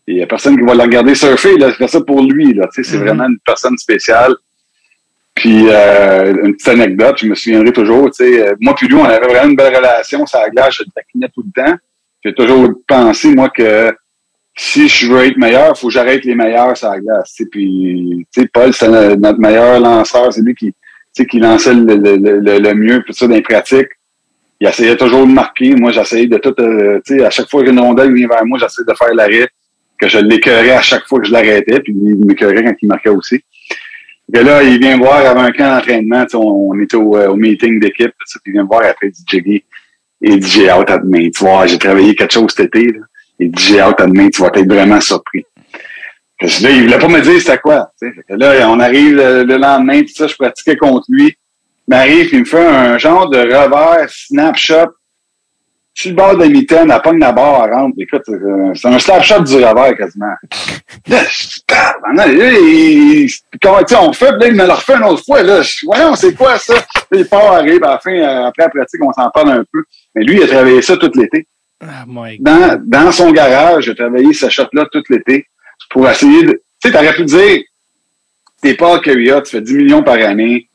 Il 0.07 0.17
y 0.17 0.21
a 0.21 0.27
personne 0.27 0.55
qui 0.57 0.63
va 0.63 0.75
le 0.75 0.81
regarder 0.83 1.15
surfer, 1.15 1.53
il 1.57 1.63
a 1.63 1.73
fait 1.73 1.87
ça 1.87 2.01
pour 2.01 2.21
lui, 2.21 2.53
là, 2.53 2.67
tu 2.73 2.83
sais, 2.83 2.91
c'est 2.91 2.97
Mhm. 2.97 3.03
vraiment 3.05 3.25
une 3.25 3.39
personne 3.45 3.77
spéciale. 3.77 4.35
Puis 5.35 5.65
euh, 5.69 6.33
une 6.43 6.53
petite 6.53 6.67
anecdote, 6.69 7.17
je 7.19 7.27
me 7.27 7.35
souviendrai 7.35 7.73
toujours, 7.73 8.11
tu 8.11 8.23
sais, 8.23 8.47
euh, 8.47 8.55
moi 8.61 8.75
puis 8.75 8.87
lui, 8.87 8.95
on 8.95 9.03
avait 9.05 9.25
vraiment 9.25 9.49
une 9.49 9.55
belle 9.55 9.75
relation, 9.75 10.25
ça 10.25 10.41
la 10.41 10.49
glace, 10.49 10.75
je 10.75 10.83
taquinais 10.95 11.29
tout 11.33 11.43
le 11.43 11.63
temps. 11.63 11.75
J'ai 12.23 12.33
toujours 12.33 12.69
pensé, 12.87 13.33
moi, 13.35 13.49
que 13.49 13.91
si 14.55 14.87
je 14.87 15.11
veux 15.11 15.25
être 15.25 15.37
meilleur, 15.37 15.77
faut 15.77 15.87
que 15.87 15.93
j'arrête 15.93 16.23
les 16.23 16.35
meilleurs 16.35 16.77
sur 16.77 16.89
la 16.89 16.99
glace. 16.99 17.33
tu 17.35 17.43
sais. 17.43 17.49
Puis, 17.49 18.25
tu 18.33 18.41
sais, 18.41 18.47
Paul, 18.53 18.71
c'est 18.73 18.87
no- 18.87 19.15
notre 19.15 19.39
meilleur 19.39 19.79
lanceur. 19.79 20.31
C'est 20.31 20.41
lui 20.41 20.55
qui, 20.55 20.73
qui 21.29 21.39
lançait 21.39 21.73
le, 21.73 21.95
le, 21.95 22.15
le, 22.15 22.59
le 22.59 22.73
mieux, 22.75 23.01
puis 23.03 23.13
ça, 23.13 23.27
dans 23.27 23.33
les 23.33 23.41
pratiques. 23.41 23.89
Il 24.61 24.67
essayait 24.67 24.95
toujours 24.95 25.25
de 25.27 25.31
marquer. 25.33 25.75
Moi, 25.75 25.91
j'essayais 25.91 26.27
de 26.27 26.37
tout, 26.37 26.55
euh, 26.61 27.01
à 27.25 27.29
chaque 27.29 27.49
fois 27.49 27.63
qu'une 27.63 27.79
rondelle 27.79 28.13
vient 28.13 28.27
vers 28.27 28.45
moi, 28.45 28.57
j'essayais 28.59 28.85
de 28.87 28.93
faire 28.95 29.13
l'arrêt, 29.13 29.49
que 29.99 30.07
je 30.07 30.19
l'écœurais 30.19 30.71
à 30.71 30.81
chaque 30.81 31.05
fois 31.07 31.19
que 31.19 31.27
je 31.27 31.33
l'arrêtais, 31.33 31.79
puis 31.81 31.93
il 31.93 32.25
m'écœurait 32.25 32.63
quand 32.63 32.75
il 32.81 32.87
marquait 32.87 33.09
aussi. 33.09 33.43
Et 34.31 34.43
là, 34.43 34.63
il 34.63 34.79
vient 34.79 34.97
me 34.97 35.03
voir 35.03 35.25
avant 35.25 35.41
un 35.41 35.51
camp 35.51 35.75
d'entraînement, 35.75 36.25
on, 36.33 36.71
on 36.71 36.79
était 36.81 36.95
au, 36.95 37.17
euh, 37.17 37.29
au 37.29 37.35
meeting 37.35 37.79
d'équipe, 37.79 38.11
puis 38.17 38.39
il 38.47 38.53
vient 38.53 38.63
me 38.63 38.67
voir 38.67 38.83
après, 38.85 39.09
dit, 39.09 39.23
Jiggy, 39.27 39.63
il 40.21 40.39
dit, 40.39 40.49
j'ai 40.49 40.69
hâte 40.69 40.89
à 40.89 40.97
demain. 40.97 41.29
Tu 41.29 41.43
vois, 41.43 41.67
j'ai 41.67 41.77
travaillé 41.77 42.15
quelque 42.15 42.33
chose 42.33 42.53
cet 42.55 42.67
été, 42.73 42.85
là. 42.85 42.99
Il 43.39 43.51
dit, 43.51 43.63
j'ai 43.63 43.79
hâte 43.79 43.99
à 43.99 44.05
demain, 44.05 44.29
tu 44.29 44.41
vas 44.41 44.47
être 44.53 44.67
vraiment 44.67 45.01
surpris. 45.01 45.45
Fait 46.39 46.47
que 46.47 46.63
là, 46.63 46.71
il 46.71 46.83
voulait 46.83 46.99
pas 46.99 47.07
me 47.07 47.21
dire 47.21 47.39
c'était 47.39 47.57
quoi. 47.57 47.91
que 48.01 48.33
là, 48.33 48.69
on 48.69 48.79
arrive 48.79 49.15
le, 49.15 49.43
le 49.43 49.57
lendemain, 49.57 50.01
tout 50.01 50.13
ça, 50.15 50.27
je 50.27 50.35
pratiquais 50.35 50.77
contre 50.77 51.05
lui. 51.09 51.35
Il 51.87 51.91
m'arrive, 51.91 52.29
il 52.31 52.39
me 52.39 52.45
fait 52.45 52.65
un 52.65 52.97
genre 52.97 53.29
de 53.29 53.37
revers, 53.37 54.09
snapshot, 54.09 54.93
sur 55.93 56.09
le 56.09 56.15
bord 56.15 56.35
de 56.35 56.43
la 56.43 56.49
mitaine, 56.49 56.89
elle 56.91 57.01
pogne 57.01 57.19
la 57.19 57.31
barre, 57.31 57.65
elle 57.67 57.73
rentre. 57.73 57.95
Écoute, 57.99 58.23
euh, 58.29 58.73
c'est 58.73 58.87
un 58.87 58.97
snapshot 58.97 59.41
du 59.41 59.55
revers 59.55 59.95
quasiment. 59.95 60.33
Là, 61.07 61.23
je 61.29 61.47
là, 62.15 62.27
il- 62.27 63.29
comment, 63.61 63.83
tu 63.83 63.95
on 63.95 64.13
fait, 64.13 64.31
là, 64.31 64.47
il 64.47 64.53
me 64.55 64.65
le 64.65 64.71
refait 64.71 64.95
une 64.95 65.03
autre 65.03 65.23
fois, 65.25 65.43
là. 65.43 65.61
Voyons, 65.85 66.15
c'est 66.15 66.33
quoi 66.33 66.57
ça? 66.57 66.75
Là, 66.75 66.81
il 67.11 67.25
part, 67.27 67.53
arrive, 67.53 67.83
à 67.83 67.91
la 67.91 67.99
fin, 67.99 68.11
euh, 68.11 68.45
après 68.47 68.63
la 68.63 68.69
pratique, 68.69 69.03
on 69.03 69.11
s'en 69.13 69.29
parle 69.29 69.51
un 69.51 69.63
peu. 69.71 69.83
Mais 70.15 70.23
lui, 70.23 70.37
il 70.37 70.43
a 70.43 70.47
travaillé 70.47 70.81
ça 70.81 70.95
tout 70.97 71.11
l'été 71.15 71.47
Ah, 71.81 72.05
dans, 72.39 72.81
dans 72.85 73.11
son 73.11 73.31
garage, 73.31 73.85
j'ai 73.85 73.95
travaillé 73.95 74.33
ce 74.33 74.49
shot-là 74.49 74.85
tout 74.91 75.03
l'été 75.09 75.45
pour 75.89 76.09
essayer 76.09 76.43
de. 76.43 76.51
Tu 76.81 76.89
sais, 76.89 76.91
t'aurais 76.91 77.13
pu 77.13 77.25
dire, 77.25 77.61
t'es 78.61 78.73
pas 78.75 78.99
Curia, 78.99 79.41
tu 79.41 79.51
fais 79.51 79.61
10 79.61 79.73
millions 79.75 80.03
par 80.03 80.15
année, 80.15 80.69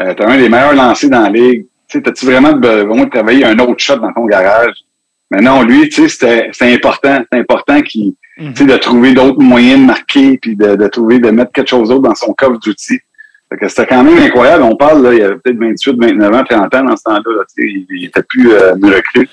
euh, 0.00 0.14
t'as 0.14 0.26
un 0.28 0.36
des 0.38 0.48
meilleurs 0.48 0.74
lancers 0.74 1.10
dans 1.10 1.22
la 1.22 1.30
ligue. 1.30 1.66
Sais, 1.92 2.02
t'as-tu 2.02 2.26
vraiment 2.26 2.52
besoin 2.52 3.04
de 3.04 3.10
travailler 3.10 3.44
un 3.44 3.58
autre 3.58 3.78
shot 3.78 3.96
dans 3.96 4.12
ton 4.12 4.26
garage? 4.26 4.74
Mais 5.30 5.40
non, 5.40 5.62
lui, 5.62 5.88
tu 5.88 6.02
sais, 6.02 6.08
c'était 6.08 6.48
c'était 6.52 6.72
important. 6.74 7.18
C'était 7.22 7.40
important 7.40 7.80
qu'il, 7.82 8.14
tu 8.38 8.52
sais, 8.54 8.64
de 8.64 8.76
trouver 8.76 9.12
d'autres 9.14 9.40
moyens 9.40 9.80
de 9.80 9.86
marquer, 9.86 10.38
puis 10.38 10.56
de, 10.56 10.74
de 10.76 10.86
trouver, 10.88 11.18
de 11.18 11.30
mettre 11.30 11.52
quelque 11.52 11.68
chose 11.70 11.88
d'autre 11.88 12.02
dans 12.02 12.14
son 12.14 12.32
coffre 12.34 12.58
d'outils. 12.60 12.98
Fait 13.50 13.58
que 13.58 13.68
c'était 13.68 13.86
quand 13.86 14.02
même 14.04 14.18
incroyable. 14.18 14.62
On 14.62 14.76
parle, 14.76 15.02
là, 15.02 15.12
il 15.12 15.18
y 15.18 15.22
avait 15.22 15.36
peut-être 15.36 15.58
28, 15.58 15.96
29 15.98 16.34
ans, 16.34 16.44
30 16.48 16.74
ans 16.74 16.84
dans 16.84 16.96
ce 16.96 17.02
temps-là. 17.04 17.18
là, 17.26 17.44
tu 17.54 17.62
sais, 17.62 17.68
il, 17.68 17.86
il 17.98 18.04
était 18.06 18.22
plus 18.22 18.50
euh, 18.52 18.72
recru. 18.74 19.28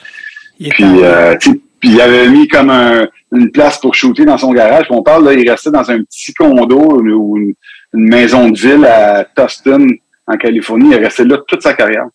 Il 0.60 0.68
est 0.68 0.72
Puis, 0.72 0.84
euh, 1.04 1.36
tu 1.38 1.52
sais, 1.52 1.60
puis 1.80 1.90
il 1.92 2.02
avait 2.02 2.28
mis 2.28 2.48
comme 2.50 2.70
un- 2.70 3.08
une 3.32 3.52
place 3.52 3.80
pour 3.80 3.96
shooter 3.96 4.26
dans 4.26 4.38
son 4.38 4.52
garage. 4.52 4.86
Puis 4.88 4.94
on 4.96 5.04
parle, 5.04 5.24
là, 5.26 5.34
il 5.34 5.50
restait 5.50 5.72
dans 5.72 5.90
un 5.90 6.02
petit 6.04 6.34
condo 6.34 7.00
ou 7.02 7.38
une, 7.38 7.54
une 7.94 8.10
maison 8.10 8.50
de 8.50 8.58
ville 8.58 8.86
à 8.86 9.24
Tustin, 9.24 9.86
en 10.28 10.36
Californie. 10.38 10.90
Il 10.90 10.94
est 10.96 11.04
resté 11.06 11.24
là 11.24 11.38
toute 11.48 11.62
sa 11.62 11.74
carrière. 11.74 12.06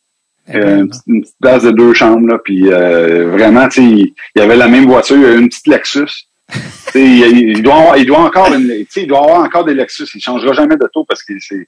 Euh, 0.55 0.81
une, 0.81 0.89
petite, 0.89 1.03
une 1.07 1.21
petite 1.23 1.37
place 1.41 1.63
de 1.63 1.71
deux 1.71 1.95
chambres, 1.95 2.29
là. 2.29 2.39
Puis 2.43 2.71
euh, 2.71 3.31
vraiment, 3.31 3.69
tu 3.69 3.81
sais, 3.81 3.83
il, 3.83 4.15
il 4.37 4.43
avait 4.43 4.57
la 4.57 4.69
même 4.69 4.87
voiture, 4.87 5.17
il 5.17 5.25
avait 5.25 5.39
une 5.39 5.49
petite 5.49 5.67
Lexus. 5.67 6.29
Il, 6.95 7.57
il 7.57 7.63
doit 7.63 7.75
avoir, 7.75 7.97
il 7.97 8.07
doit 8.07 8.21
encore 8.21 8.55
une, 8.55 8.71
il 8.95 9.07
doit 9.09 9.25
avoir 9.25 9.41
encore 9.41 9.65
des 9.65 9.75
Lexus. 9.75 10.07
Il 10.15 10.21
changera 10.21 10.53
jamais 10.53 10.77
d'auto 10.77 11.05
parce 11.09 11.25
qu'il 11.25 11.39
c'est, 11.41 11.67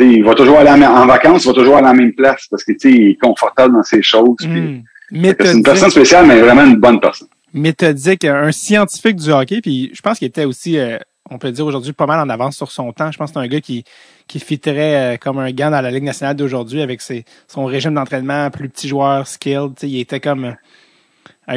il 0.00 0.24
va 0.24 0.34
toujours 0.34 0.58
aller 0.58 0.70
en 0.70 1.06
vacances, 1.06 1.44
il 1.44 1.48
va 1.48 1.54
toujours 1.54 1.76
aller 1.76 1.86
à 1.86 1.92
la 1.92 1.98
même 1.98 2.14
place 2.14 2.46
parce 2.50 2.64
que 2.64 2.72
il 2.84 3.10
est 3.10 3.20
confortable 3.20 3.74
dans 3.74 3.82
ses 3.82 4.02
choses. 4.02 4.36
Hmm. 4.44 4.80
c'est 5.12 5.52
une 5.52 5.62
personne 5.62 5.90
spéciale, 5.90 6.26
mais 6.26 6.40
vraiment 6.40 6.64
une 6.64 6.76
bonne 6.76 6.98
personne. 6.98 7.28
méthodique, 7.52 8.24
un 8.24 8.50
scientifique 8.50 9.16
du 9.16 9.30
hockey, 9.30 9.60
puis 9.60 9.90
je 9.94 10.00
pense 10.00 10.18
qu'il 10.18 10.26
était 10.26 10.44
aussi, 10.44 10.78
euh, 10.78 10.98
on 11.30 11.38
peut 11.38 11.52
dire 11.52 11.66
aujourd'hui, 11.66 11.92
pas 11.92 12.06
mal 12.06 12.20
en 12.20 12.28
avance 12.28 12.56
sur 12.56 12.70
son 12.70 12.92
temps. 12.92 13.12
Je 13.12 13.18
pense 13.18 13.30
que 13.30 13.34
c'est 13.34 13.44
un 13.44 13.48
gars 13.48 13.60
qui 13.60 13.84
qui 14.28 14.40
fitterait 14.40 15.14
euh, 15.14 15.16
comme 15.18 15.38
un 15.38 15.50
gars 15.52 15.70
dans 15.70 15.80
la 15.80 15.90
Ligue 15.90 16.02
nationale 16.04 16.34
d'aujourd'hui 16.36 16.82
avec 16.82 17.00
ses, 17.00 17.24
son 17.48 17.64
régime 17.64 17.94
d'entraînement, 17.94 18.50
plus 18.50 18.68
petit 18.68 18.88
joueur, 18.88 19.26
skilled. 19.26 19.72
Il 19.82 20.00
était 20.00 20.20
comme... 20.20 20.44
euh, 20.46 20.52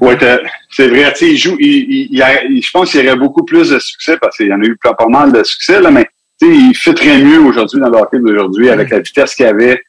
ouais, 0.00 0.40
c'est 0.70 0.88
vrai. 0.88 1.12
Il 1.20 1.36
joue, 1.36 1.56
il, 1.60 1.68
il, 1.68 2.08
il 2.10 2.22
a- 2.22 2.44
il- 2.44 2.62
je 2.62 2.70
pense 2.72 2.90
qu'il 2.90 3.04
y 3.04 3.08
aurait 3.08 3.16
beaucoup 3.18 3.44
plus 3.44 3.70
de 3.70 3.78
succès 3.78 4.16
parce 4.20 4.36
qu'il 4.36 4.48
y 4.48 4.52
en 4.52 4.60
a 4.60 4.64
eu 4.64 4.76
pas, 4.82 4.94
pas 4.94 5.06
mal 5.06 5.30
de 5.32 5.42
succès, 5.44 5.80
là, 5.80 5.90
mais 5.90 6.06
il 6.40 6.72
très 6.94 7.18
mieux 7.18 7.40
aujourd'hui 7.40 7.80
dans 7.80 7.88
le 7.90 7.98
hockey 7.98 8.18
d'aujourd'hui 8.18 8.68
avec 8.70 8.90
la 8.90 8.98
vitesse 9.00 9.34
qu'il 9.34 9.46
avait, 9.46 9.80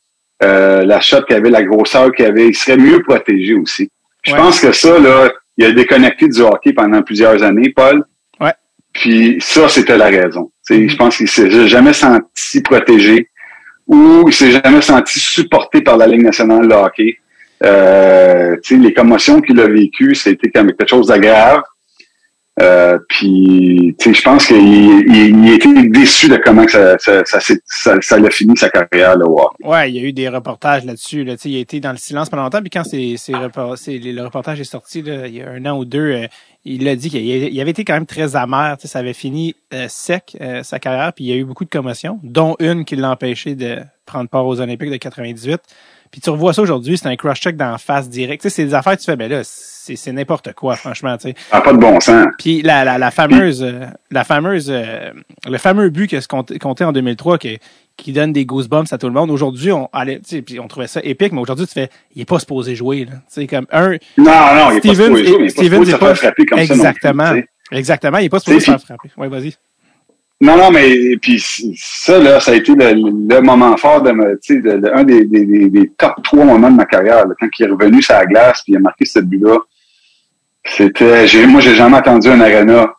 euh, 0.43 0.83
la 0.85 0.99
shot 1.01 1.23
qu'il 1.23 1.35
avait, 1.35 1.49
la 1.49 1.63
grosseur 1.63 2.11
qu'il 2.11 2.25
avait. 2.25 2.47
Il 2.49 2.55
serait 2.55 2.77
mieux 2.77 3.01
protégé 3.03 3.53
aussi. 3.55 3.89
Je 4.23 4.31
Ouais. 4.33 4.37
pense 4.37 4.59
que 4.59 4.71
ça, 4.71 4.99
là, 4.99 5.31
il 5.57 5.65
a 5.65 5.71
déconnecté 5.71 6.27
du 6.27 6.41
hockey 6.41 6.73
pendant 6.73 7.01
plusieurs 7.01 7.41
années, 7.43 7.71
Paul. 7.75 8.03
Ouais. 8.39 8.53
Puis 8.93 9.37
ça, 9.39 9.67
c'était 9.69 9.97
la 9.97 10.07
raison. 10.07 10.51
Je 10.69 10.95
pense 10.95 11.17
qu'il 11.17 11.29
s'est 11.29 11.67
jamais 11.67 11.93
senti 11.93 12.61
protégé 12.61 13.29
ou 13.87 14.25
il 14.27 14.33
s'est 14.33 14.51
jamais 14.51 14.81
senti 14.81 15.19
supporté 15.19 15.81
par 15.81 15.97
la 15.97 16.07
Ligue 16.07 16.23
nationale 16.23 16.67
de 16.67 16.73
hockey. 16.73 17.17
Euh, 17.63 18.55
les 18.69 18.93
commotions 18.93 19.41
qu'il 19.41 19.59
a 19.59 19.67
vécues, 19.67 20.15
c'était 20.15 20.49
comme 20.49 20.67
quelque 20.67 20.87
chose 20.87 21.07
de 21.07 21.17
grave. 21.17 21.63
Euh, 22.61 22.99
puis, 23.07 23.95
je 23.99 24.21
pense 24.21 24.47
qu'il 24.47 24.57
il, 24.57 25.45
il 25.45 25.53
était 25.53 25.87
déçu 25.87 26.27
de 26.27 26.35
comment 26.37 26.67
ça, 26.67 26.97
ça, 26.97 28.19
l'a 28.19 28.29
fini 28.29 28.57
sa 28.57 28.69
carrière 28.69 29.17
là. 29.17 29.25
Ouais, 29.63 29.89
il 29.89 29.95
y 29.95 29.99
a 29.99 30.03
eu 30.03 30.11
des 30.11 30.27
reportages 30.27 30.83
là-dessus. 30.83 31.25
Il 31.45 31.55
a 31.55 31.59
été 31.59 31.79
dans 31.79 31.91
le 31.91 31.97
silence 31.97 32.29
pendant 32.29 32.43
longtemps, 32.43 32.59
puis 32.61 32.69
quand 32.69 32.83
le 32.91 34.21
reportage 34.21 34.59
est 34.59 34.65
sorti 34.65 34.99
il 34.99 35.35
y 35.35 35.41
a 35.41 35.49
un 35.49 35.65
an 35.65 35.77
ou 35.77 35.85
deux, 35.85 36.11
euh, 36.11 36.27
il 36.65 36.87
a 36.87 36.95
dit 36.95 37.09
qu'il 37.09 37.25
il 37.25 37.61
avait 37.61 37.71
été 37.71 37.85
quand 37.85 37.93
même 37.93 38.05
très 38.05 38.35
amer. 38.35 38.77
Ça 38.83 38.99
avait 38.99 39.13
fini 39.13 39.55
euh, 39.73 39.87
sec 39.87 40.37
euh, 40.41 40.63
sa 40.63 40.79
carrière, 40.79 41.13
puis 41.13 41.25
il 41.25 41.27
y 41.27 41.33
a 41.33 41.35
eu 41.35 41.45
beaucoup 41.45 41.65
de 41.65 41.69
commotions, 41.69 42.19
dont 42.23 42.55
une 42.59 42.85
qui 42.85 42.95
l'a 42.95 43.11
empêché 43.11 43.55
de 43.55 43.79
prendre 44.05 44.29
part 44.29 44.45
aux 44.45 44.59
Olympiques 44.59 44.91
de 44.91 44.97
98. 44.97 45.61
Puis 46.11 46.21
tu 46.21 46.29
revois 46.29 46.53
ça 46.53 46.61
aujourd'hui, 46.61 46.97
c'est 46.97 47.07
un 47.07 47.15
cross-check 47.15 47.55
dans 47.55 47.71
la 47.71 47.77
face 47.77 48.09
directe. 48.09 48.41
Tu 48.41 48.49
sais, 48.49 48.55
c'est 48.55 48.65
des 48.65 48.73
affaires 48.73 48.93
que 48.93 48.99
tu 48.99 49.05
fais, 49.05 49.15
ben 49.15 49.29
là, 49.29 49.41
c'est, 49.43 49.95
c'est 49.95 50.11
n'importe 50.11 50.53
quoi, 50.53 50.75
franchement. 50.75 51.17
Tu 51.17 51.29
sais. 51.29 51.35
Pas 51.51 51.71
de 51.71 51.77
bon 51.77 51.99
sens. 51.99 52.25
Puis 52.37 52.61
la, 52.61 52.83
la, 52.83 52.97
la 52.97 53.11
fameuse, 53.11 53.63
euh, 53.63 53.85
la 54.11 54.23
fameuse, 54.23 54.69
euh, 54.69 55.11
le 55.47 55.57
fameux 55.57 55.89
but 55.89 56.09
que 56.09 56.19
se 56.19 56.27
comptait, 56.27 56.83
en 56.83 56.91
2003 56.91 57.37
qui, 57.37 57.59
qui 57.95 58.11
donne 58.11 58.33
des 58.33 58.45
goosebumps 58.45 58.91
à 58.91 58.97
tout 58.97 59.07
le 59.07 59.13
monde. 59.13 59.29
Aujourd'hui, 59.29 59.71
on 59.71 59.87
allait, 59.93 60.19
tu 60.19 60.37
sais, 60.37 60.41
puis 60.41 60.59
on 60.59 60.67
trouvait 60.67 60.87
ça 60.87 60.99
épique, 61.03 61.31
mais 61.31 61.41
aujourd'hui 61.41 61.67
tu 61.67 61.73
fais, 61.73 61.89
il 62.15 62.21
est 62.21 62.25
pas 62.25 62.39
supposé 62.39 62.75
jouer 62.75 63.05
là. 63.05 63.13
Tu 63.13 63.41
sais 63.41 63.47
comme 63.47 63.67
un, 63.71 63.91
Non, 64.17 64.25
non, 64.25 64.71
il 64.71 64.77
est 64.77 64.81
pas 64.81 64.93
Stevens, 64.93 65.05
supposé 65.05 65.25
jouer, 65.25 65.37
mais 65.39 65.47
il 65.47 65.65
est 65.65 65.69
pas 65.69 65.75
supposé 65.75 65.91
se 65.91 65.97
pas 65.97 66.05
faire 66.07 66.17
frapper 66.17 66.45
comme 66.45 66.59
exactement, 66.59 67.25
ça 67.25 67.33
sais. 67.35 67.45
exactement, 67.71 68.17
il 68.17 68.25
est 68.25 68.29
pas 68.29 68.39
supposé 68.39 68.59
se 68.59 68.65
faire 68.65 68.81
frapper. 68.81 69.09
Ouais, 69.17 69.27
vas-y. 69.27 69.53
Non, 70.41 70.55
non, 70.55 70.71
mais 70.71 71.17
puis 71.17 71.43
ça, 71.77 72.17
là, 72.17 72.39
ça 72.39 72.51
a 72.51 72.55
été 72.55 72.73
le, 72.73 72.93
le 72.93 73.41
moment 73.41 73.75
fort 73.75 74.01
de, 74.01 74.11
me- 74.11 74.39
tu 74.41 74.55
sais, 74.55 74.61
de, 74.61 74.77
de- 74.77 74.89
un 74.93 75.03
des, 75.03 75.25
des, 75.25 75.45
des, 75.45 75.69
des 75.69 75.89
top 75.97 76.13
trois 76.23 76.45
moments 76.45 76.71
de 76.71 76.77
ma 76.77 76.85
carrière. 76.85 77.27
là, 77.27 77.33
quand 77.37 77.47
il 77.59 77.65
est 77.65 77.69
revenu 77.69 78.01
sur 78.01 78.13
la 78.13 78.25
glace 78.25 78.61
puis 78.63 78.71
il 78.73 78.77
a 78.77 78.79
marqué 78.79 79.03
ce 79.05 79.19
but-là. 79.19 79.57
C'était. 80.65 81.27
J'ai, 81.27 81.45
moi, 81.45 81.61
j'ai 81.61 81.75
jamais 81.75 81.97
entendu 81.97 82.27
un 82.29 82.39
arena 82.41 82.93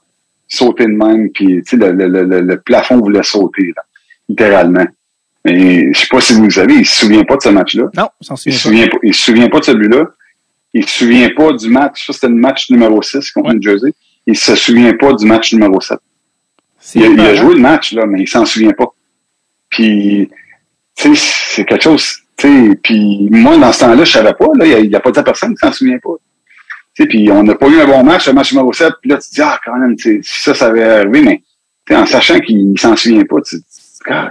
sauter 0.48 0.84
de 0.84 0.90
même, 0.92 1.30
puis 1.30 1.62
tu 1.62 1.62
sais, 1.64 1.76
le, 1.76 1.92
le, 1.92 2.24
le, 2.24 2.40
le 2.40 2.60
plafond 2.60 2.98
voulait 2.98 3.22
sauter, 3.22 3.72
là, 3.76 3.82
littéralement. 4.28 4.84
Mais 5.44 5.92
je 5.94 5.98
sais 6.00 6.06
pas 6.10 6.20
si 6.20 6.34
vous 6.34 6.44
le 6.44 6.50
savez, 6.50 6.74
il 6.74 6.84
se 6.86 7.06
souvient 7.06 7.24
pas 7.24 7.36
de 7.36 7.42
ce 7.42 7.48
match-là. 7.48 7.84
Non, 7.96 8.08
on 8.20 8.24
s'en 8.24 8.34
Il 8.44 8.52
souvient 8.52 8.58
souvient 8.58 8.88
pas, 8.88 8.96
il 9.02 9.14
se 9.14 9.22
souvient 9.22 9.48
pas 9.48 9.60
de 9.60 9.64
ce 9.64 9.72
but-là. 9.72 10.04
Il 10.74 10.86
se 10.86 10.98
souvient 10.98 11.30
pas 11.30 11.52
du 11.52 11.68
match. 11.70 12.06
Ça, 12.06 12.12
c'était 12.12 12.28
le 12.28 12.34
match 12.34 12.68
numéro 12.70 13.00
6 13.00 13.30
contre 13.30 13.48
Ouais. 13.48 13.54
New 13.54 13.62
Jersey. 13.62 13.94
Il 14.26 14.36
se 14.36 14.54
souvient 14.56 14.92
pas 14.94 15.14
du 15.14 15.24
match 15.24 15.52
numéro 15.54 15.80
7. 15.80 15.98
Il 16.94 17.02
a, 17.02 17.06
il 17.06 17.20
a 17.20 17.32
épeurant. 17.32 17.34
joué 17.34 17.54
le 17.54 17.60
match, 17.60 17.92
là, 17.92 18.06
mais 18.06 18.22
il 18.22 18.28
s'en 18.28 18.44
souvient 18.44 18.72
pas. 18.72 18.92
Puis, 19.68 20.28
tu 20.96 21.14
sais, 21.14 21.22
c'est 21.54 21.64
quelque 21.64 21.82
chose, 21.82 22.16
tu 22.36 22.48
sais, 22.48 22.76
puis 22.82 23.28
moi, 23.30 23.56
dans 23.56 23.72
ce 23.72 23.80
temps-là, 23.80 24.04
je 24.04 24.12
savais 24.12 24.34
pas, 24.34 24.46
là, 24.56 24.66
il 24.66 24.74
a, 24.74 24.78
il 24.80 24.96
a 24.96 25.00
pas 25.00 25.18
à 25.18 25.22
personne 25.22 25.50
qu'il 25.50 25.68
s'en 25.68 25.72
souvient 25.72 25.98
pas. 25.98 26.14
Tu 26.94 27.02
sais, 27.02 27.08
puis 27.08 27.30
on 27.30 27.42
n'a 27.42 27.54
pas 27.54 27.68
eu 27.68 27.80
un 27.80 27.86
bon 27.86 28.02
match, 28.02 28.26
le 28.26 28.32
match 28.32 28.52
numéro 28.52 28.72
7, 28.72 28.94
puis 29.00 29.10
là, 29.10 29.16
tu 29.18 29.28
te 29.28 29.34
dis, 29.34 29.42
ah, 29.42 29.58
quand 29.64 29.76
même, 29.76 29.96
si 29.98 30.20
ça, 30.22 30.54
ça 30.54 30.66
avait 30.66 30.82
arrivé, 30.82 31.22
mais, 31.22 31.42
en 31.94 32.06
sachant 32.06 32.38
qu'il 32.40 32.78
s'en 32.78 32.96
souvient 32.96 33.24
pas, 33.24 33.40
tu 33.42 33.56
ah, 34.08 34.30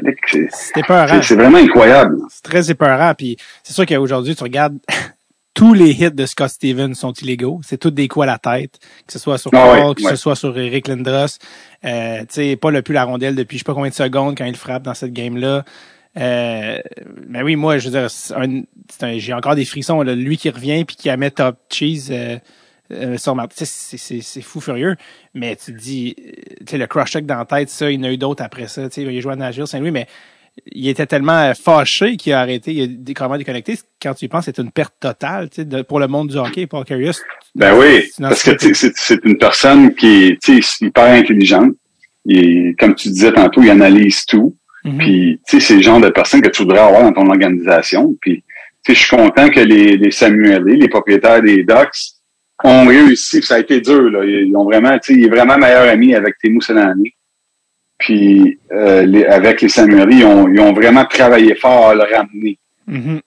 c'est 1.21 1.35
vraiment 1.35 1.57
incroyable. 1.57 2.17
C'est 2.29 2.43
très 2.43 2.71
épeurant. 2.71 3.13
Puis 3.15 3.37
c'est 3.63 3.73
sûr 3.73 3.85
qu'aujourd'hui, 3.85 4.35
tu 4.35 4.43
regardes 4.43 4.77
tous 5.53 5.73
les 5.73 5.91
hits 5.91 6.11
de 6.11 6.25
Scott 6.25 6.49
Stevens 6.49 6.93
sont 6.93 7.11
illégaux. 7.13 7.59
C'est 7.63 7.77
tous 7.77 7.91
des 7.91 8.07
coups 8.07 8.23
à 8.23 8.27
la 8.27 8.37
tête, 8.37 8.79
que 9.05 9.11
ce 9.13 9.19
soit 9.19 9.37
sur 9.37 9.51
Ah 9.53 9.57
Paul, 9.65 9.87
ouais, 9.89 9.95
que 9.95 10.03
ouais. 10.03 10.09
ce 10.11 10.15
soit 10.15 10.35
sur 10.35 10.57
Eric 10.57 10.87
Lindros. 10.87 11.37
Euh, 11.83 12.19
tu 12.21 12.25
sais, 12.29 12.55
Paul 12.55 12.73
n'a 12.73 12.81
plus 12.81 12.93
la 12.93 13.03
rondelle 13.03 13.35
depuis 13.35 13.57
je 13.57 13.63
sais 13.63 13.65
pas 13.65 13.73
combien 13.73 13.89
de 13.89 13.95
secondes 13.95 14.37
quand 14.37 14.45
il 14.45 14.55
frappe 14.55 14.83
dans 14.83 14.93
cette 14.93 15.11
game-là. 15.13 15.65
Euh, 16.17 16.79
mais 17.27 17.41
oui, 17.43 17.55
moi, 17.55 17.77
je 17.77 17.89
veux 17.89 17.99
dire, 17.99 19.17
j'ai 19.19 19.33
encore 19.33 19.55
des 19.55 19.65
frissons. 19.65 20.01
Là. 20.01 20.15
Lui 20.15 20.37
qui 20.37 20.49
revient 20.49 20.83
puis 20.85 20.95
qui 20.95 21.09
met 21.17 21.31
top 21.31 21.57
cheese 21.69 22.09
euh, 22.11 22.37
euh, 22.91 23.17
sur 23.17 23.35
ma... 23.35 23.47
tu 23.47 23.57
sais, 23.57 23.65
C'est 23.65 23.97
c'est- 23.97 24.21
c'est 24.21 24.41
fou 24.41 24.59
furieux. 24.61 24.95
Mais 25.33 25.55
tu 25.55 25.73
te 25.73 25.77
dis, 25.79 26.15
euh, 26.19 26.31
tu 26.61 26.65
sais, 26.71 26.77
le 26.77 26.87
crush 26.87 27.11
check 27.11 27.25
dans 27.25 27.37
la 27.37 27.45
tête, 27.45 27.69
ça, 27.69 27.91
il 27.91 27.99
y 27.99 28.01
en 28.01 28.03
a 28.07 28.11
eu 28.11 28.17
d'autres 28.17 28.43
après 28.43 28.67
ça. 28.67 28.87
Tu 28.89 28.95
sais, 28.95 29.01
il 29.03 29.17
a 29.17 29.21
joué 29.21 29.33
à 29.33 29.35
Nashville, 29.35 29.67
Saint-Louis, 29.67 29.91
mais 29.91 30.07
il 30.67 30.87
était 30.87 31.05
tellement 31.05 31.39
euh, 31.39 31.53
fâché 31.53 32.17
qu'il 32.17 32.33
a 32.33 32.41
arrêté, 32.41 32.73
il 32.73 33.01
a 33.09 33.13
carrément 33.13 33.37
déconnecté. 33.37 33.77
Quand 34.01 34.13
tu 34.13 34.25
y 34.25 34.27
penses, 34.27 34.45
c'est 34.45 34.57
une 34.59 34.71
perte 34.71 34.93
totale 34.99 35.49
tu 35.49 35.57
sais, 35.57 35.65
de- 35.65 35.81
pour 35.81 35.99
le 35.99 36.07
monde 36.07 36.29
du 36.29 36.37
hockey, 36.37 36.67
Paul 36.67 36.85
Curious. 36.85 37.13
Ben 37.55 37.75
oui, 37.77 38.03
parce 38.19 38.43
que 38.43 38.51
c'est 38.75 39.25
une 39.25 39.37
personne 39.37 39.93
qui 39.95 40.37
est 40.47 40.81
hyper 40.81 41.05
intelligente. 41.05 41.71
Et 42.27 42.75
comme 42.79 42.95
tu 42.95 43.09
disais 43.09 43.31
tantôt, 43.31 43.61
il 43.63 43.69
analyse 43.69 44.25
tout. 44.25 44.55
Mhm. 44.83 44.97
Puis, 44.97 45.41
tu 45.47 45.59
sais, 45.59 45.65
c'est 45.67 45.75
le 45.75 45.81
genre 45.81 45.99
de 45.99 46.09
personne 46.09 46.41
que 46.41 46.49
tu 46.49 46.63
voudrais 46.63 46.79
avoir 46.79 47.03
dans 47.03 47.11
ton 47.13 47.27
organisation. 47.27 48.15
Puis, 48.21 48.43
tu 48.83 48.93
sais, 48.93 48.93
je 48.93 48.99
suis 49.07 49.15
content 49.15 49.49
que 49.49 49.59
les, 49.59 49.97
les 49.97 50.11
Samuelés, 50.11 50.77
les 50.77 50.87
propriétaires 50.87 51.41
des 51.41 51.63
Ducks, 51.63 52.13
ont 52.63 52.85
réussi. 52.87 53.41
Ça 53.41 53.55
a 53.55 53.59
été 53.59 53.81
dur, 53.81 54.09
là. 54.09 54.23
Ils 54.23 54.55
ont 54.55 54.65
vraiment, 54.65 54.97
tu 54.99 55.13
sais, 55.13 55.19
il 55.19 55.25
est 55.25 55.29
vraiment 55.29 55.57
meilleur 55.57 55.89
ami 55.89 56.13
avec 56.13 56.37
Timo 56.37 56.61
Senani. 56.61 57.13
Puis, 57.99 58.57
euh, 58.71 59.03
les, 59.03 59.25
avec 59.25 59.61
les 59.61 59.69
Samuelés, 59.69 60.15
ils 60.17 60.25
ont, 60.25 60.47
ils 60.47 60.59
ont 60.59 60.73
vraiment 60.73 61.05
travaillé 61.05 61.53
fort 61.55 61.89
à 61.89 61.95
le 61.95 62.03
ramener 62.03 62.57
Mhm. 62.87 63.19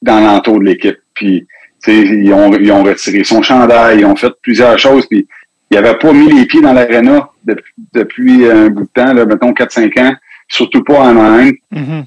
dans 0.00 0.20
l'entour 0.20 0.58
de 0.60 0.64
l'équipe. 0.64 0.96
Puis, 1.14 1.46
ils 1.86 2.32
ont, 2.32 2.50
ils 2.54 2.72
ont 2.72 2.82
retiré 2.82 3.22
son 3.24 3.42
chandail, 3.42 3.98
ils 4.00 4.06
ont 4.06 4.16
fait 4.16 4.32
plusieurs 4.40 4.78
choses. 4.78 5.06
Puis, 5.06 5.26
il 5.70 5.76
avait 5.76 5.98
pas 5.98 6.12
mis 6.12 6.32
les 6.32 6.46
pieds 6.46 6.62
dans 6.62 6.72
l'aréna 6.72 7.28
depuis, 7.44 7.72
depuis 7.92 8.50
un 8.50 8.68
bout 8.70 8.84
de 8.84 8.88
temps, 8.94 9.12
là, 9.12 9.26
mettons 9.26 9.52
4-5 9.52 9.98
ans, 10.00 10.14
surtout 10.48 10.82
pas 10.84 11.00
en 11.00 11.16
Anaheim. 11.18 11.52
Mhm. 11.72 12.04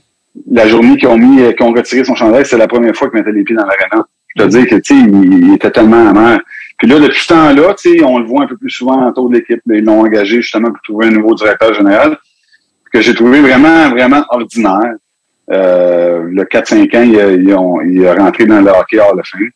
La 0.51 0.67
journée 0.67 0.97
qu'ils 0.97 1.09
ont 1.09 1.17
mis, 1.17 1.37
qu'ils 1.55 1.65
ont 1.65 1.73
retiré 1.73 2.03
son 2.03 2.15
chandail, 2.15 2.45
c'est 2.45 2.57
la 2.57 2.67
première 2.67 2.95
fois 2.95 3.09
qu'il 3.09 3.19
mettait 3.19 3.31
les 3.31 3.43
pieds 3.43 3.55
dans 3.55 3.65
l'aréna. 3.65 4.05
Je 4.35 4.43
te 4.43 4.47
dis 4.49 4.65
que, 4.65 4.75
tu 4.75 4.95
sais, 4.95 4.99
il, 4.99 5.47
il 5.47 5.53
était 5.55 5.71
tellement 5.71 6.07
amer. 6.09 6.39
Puis 6.77 6.87
là, 6.87 6.99
depuis 6.99 7.21
ce 7.21 7.27
temps-là, 7.29 7.75
on 8.05 8.19
le 8.19 8.25
voit 8.25 8.43
un 8.43 8.47
peu 8.47 8.57
plus 8.57 8.69
souvent 8.69 9.07
autour 9.09 9.29
de 9.29 9.35
l'équipe. 9.37 9.61
Ils 9.67 9.83
l'ont 9.83 10.01
engagé 10.01 10.41
justement 10.41 10.69
pour 10.71 10.81
trouver 10.83 11.07
un 11.07 11.11
nouveau 11.11 11.33
directeur 11.33 11.73
général 11.73 12.17
que 12.93 13.01
j'ai 13.01 13.15
trouvé 13.15 13.41
vraiment, 13.41 13.89
vraiment 13.89 14.23
ordinaire. 14.29 14.93
Euh, 15.51 16.23
le 16.29 16.43
4-5 16.43 16.93
ans, 16.95 17.01
il 17.03 17.19
a, 17.19 17.31
il 17.31 17.51
a- 17.51 17.83
il 17.85 18.07
a 18.07 18.13
rentré 18.15 18.45
dans 18.45 18.61
le 18.61 18.69
hockey 18.69 18.99
Hall 18.99 19.19
of 19.19 19.25
Fame 19.27 19.49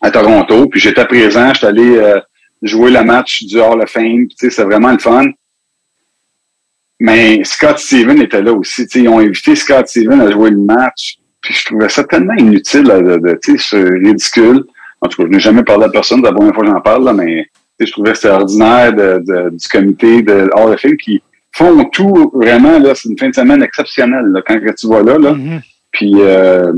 à 0.00 0.10
Toronto. 0.10 0.66
Puis 0.68 0.80
j'étais 0.80 1.04
présent, 1.04 1.52
j'étais 1.54 1.66
allé 1.66 1.96
euh, 1.96 2.20
jouer 2.62 2.90
le 2.90 3.02
match 3.04 3.44
du 3.44 3.60
Hall 3.60 3.80
of 3.82 3.90
Fame. 3.90 4.26
Puis, 4.26 4.50
c'est 4.50 4.64
vraiment 4.64 4.90
le 4.92 4.98
fun. 4.98 5.26
Mais 6.98 7.44
Scott 7.44 7.78
Steven 7.78 8.20
était 8.22 8.42
là 8.42 8.52
aussi. 8.52 8.86
Tu 8.86 8.98
sais, 8.98 9.04
ils 9.04 9.08
ont 9.08 9.18
invité 9.18 9.54
Scott 9.54 9.86
Steven 9.86 10.20
à 10.20 10.30
jouer 10.30 10.50
le 10.50 10.58
match. 10.58 11.18
Puis 11.42 11.54
je 11.54 11.64
trouvais 11.66 11.88
ça 11.88 12.02
tellement 12.04 12.34
inutile, 12.34 12.82
là, 12.84 13.00
de, 13.00 13.16
de, 13.18 13.38
c'est 13.58 13.78
ridicule. 13.80 14.64
En 15.00 15.08
tout 15.08 15.22
cas, 15.22 15.28
je 15.28 15.34
n'ai 15.34 15.40
jamais 15.40 15.62
parlé 15.62 15.84
à 15.84 15.88
personne, 15.88 16.20
c'est 16.20 16.26
la 16.30 16.32
première 16.32 16.54
fois 16.54 16.64
que 16.64 16.70
j'en 16.70 16.80
parle, 16.80 17.04
là, 17.04 17.12
mais 17.12 17.46
je 17.78 17.90
trouvais 17.92 18.12
que 18.12 18.16
c'était 18.18 18.30
ordinaire 18.30 18.92
de, 18.92 19.18
de- 19.26 19.50
du 19.50 19.68
comité 19.68 20.22
de 20.22 20.48
of 20.54 20.80
Fame 20.80 20.96
qui 20.96 21.22
font 21.52 21.84
tout 21.86 22.30
vraiment, 22.34 22.78
là, 22.78 22.94
c'est 22.94 23.08
une 23.08 23.18
fin 23.18 23.28
de 23.28 23.34
semaine 23.34 23.62
exceptionnelle, 23.62 24.26
là, 24.26 24.40
quand 24.46 24.58
tu 24.78 24.88
vas 24.88 25.02
là, 25.02 25.18
là. 25.18 25.32
Mhm. 25.32 25.60
Puis, 25.92 26.12
euh, 26.16 26.72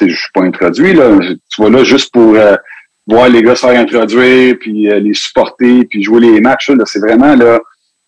je 0.00 0.06
suis 0.06 0.30
pas 0.32 0.42
introduit, 0.42 0.92
là. 0.94 1.18
Tu 1.50 1.62
vas 1.62 1.70
là 1.70 1.82
juste 1.82 2.12
pour 2.12 2.34
euh, 2.34 2.54
voir 3.06 3.28
les 3.28 3.42
gars 3.42 3.54
se 3.56 3.66
faire 3.66 3.80
introduire, 3.80 4.56
puis 4.60 4.88
euh, 4.90 5.00
les 5.00 5.14
supporter, 5.14 5.84
puis 5.86 6.02
jouer 6.04 6.20
les 6.20 6.40
matchs, 6.40 6.70
là. 6.70 6.84
C'est 6.86 7.00
vraiment, 7.00 7.34
là, 7.34 7.58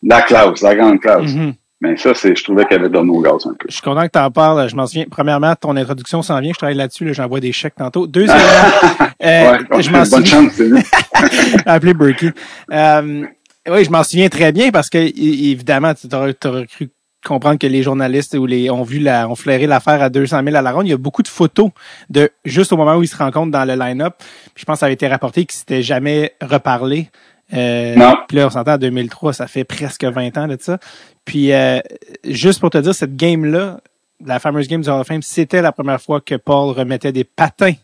la 0.03 0.23
classe, 0.23 0.61
la 0.63 0.75
grande 0.77 1.01
classe. 1.01 1.35
Mhm. 1.35 1.55
Mais 1.81 1.97
ça, 1.99 2.15
c'est, 2.15 2.35
je 2.35 2.43
trouvais 2.43 2.65
qu'il 2.65 2.77
y 2.77 2.81
avait 2.81 2.89
donné 2.89 3.11
au 3.11 3.21
gaz 3.21 3.47
un 3.47 3.51
peu. 3.51 3.67
Je 3.69 3.75
suis 3.75 3.83
content 3.83 4.07
que 4.07 4.13
tu 4.13 4.19
en 4.19 4.31
parles. 4.31 4.69
Je 4.69 4.75
m'en 4.77 4.87
souviens. 4.87 5.05
Premièrement, 5.11 5.55
ton 5.55 5.77
introduction 5.77 6.23
s'en 6.23 6.41
vient. 6.41 6.53
Je 6.53 6.59
travaille 6.59 6.77
là-dessus. 6.77 7.05
Là, 7.05 7.13
J'envoie 7.13 7.41
des 7.41 7.53
chèques 7.53 7.75
tantôt. 7.77 8.07
Deuxièmement, 8.07 8.41
euh, 9.23 9.59
ouais, 9.71 9.83
je 9.83 9.91
m'en 9.91 9.99
bonne 10.05 10.25
souviens. 10.25 10.49
chance, 10.49 10.61
appelé 11.67 11.93
Berkey. 11.93 12.33
Euh, 12.73 13.27
oui, 13.69 13.85
je 13.85 13.91
m'en 13.91 14.03
souviens 14.05 14.29
très 14.29 14.53
bien 14.53 14.71
parce 14.71 14.89
que 14.89 14.99
évidemment, 14.99 15.93
tu 15.95 16.15
aurais, 16.15 16.35
cru 16.35 16.89
comprendre 17.27 17.59
que 17.59 17.67
les 17.67 17.83
journalistes 17.83 18.35
ou 18.35 18.47
les 18.47 18.71
ont 18.71 18.85
vu 18.85 19.01
la, 19.01 19.29
ont 19.29 19.35
flairé 19.35 19.67
l'affaire 19.67 20.01
à 20.01 20.09
200 20.09 20.43
000 20.45 20.57
à 20.57 20.63
la 20.63 20.73
ronde. 20.73 20.87
Il 20.87 20.91
y 20.91 20.95
a 20.95 20.97
beaucoup 20.97 21.23
de 21.23 21.29
photos 21.29 21.71
de 22.09 22.31
juste 22.45 22.73
au 22.73 22.77
moment 22.77 22.95
où 22.97 23.03
ils 23.03 23.09
se 23.09 23.17
rencontrent 23.17 23.51
dans 23.51 23.65
le 23.65 23.75
line-up. 23.75 24.15
Puis 24.55 24.63
je 24.63 24.65
pense 24.65 24.77
que 24.77 24.81
ça 24.81 24.87
avait 24.87 24.95
été 24.95 25.09
rapporté 25.09 25.45
qu'ils 25.45 25.59
s'étaient 25.59 25.83
jamais 25.83 26.33
reparlé. 26.41 27.11
Euh, 27.53 27.97
Non. 27.97 28.15
Puis 28.29 28.37
là, 28.39 28.47
on 28.47 28.51
s'entend 28.51 28.75
en 28.75 28.79
2003, 28.79 29.33
ça 29.33 29.47
fait 29.47 29.65
presque 29.65 30.05
20 30.05 30.37
ans 30.39 30.47
de 30.49 30.57
ça. 30.61 30.79
Puis 31.27 31.53
euh, 31.53 31.81
juste 32.25 32.61
pour 32.61 32.71
te 32.71 32.79
dire, 32.79 32.95
cette 32.95 33.17
game-là, 33.17 33.81
la 34.25 34.39
fameuse 34.39 34.67
game 34.69 34.81
du 34.81 34.89
Hall 34.89 35.01
of 35.01 35.07
Fame, 35.07 35.21
c'était 35.23 35.61
la 35.61 35.73
première 35.73 36.01
fois 36.01 36.23
que 36.23 36.37
Paul 36.37 36.71
remettait 36.75 37.13
des 37.13 37.25
patins. 37.25 37.75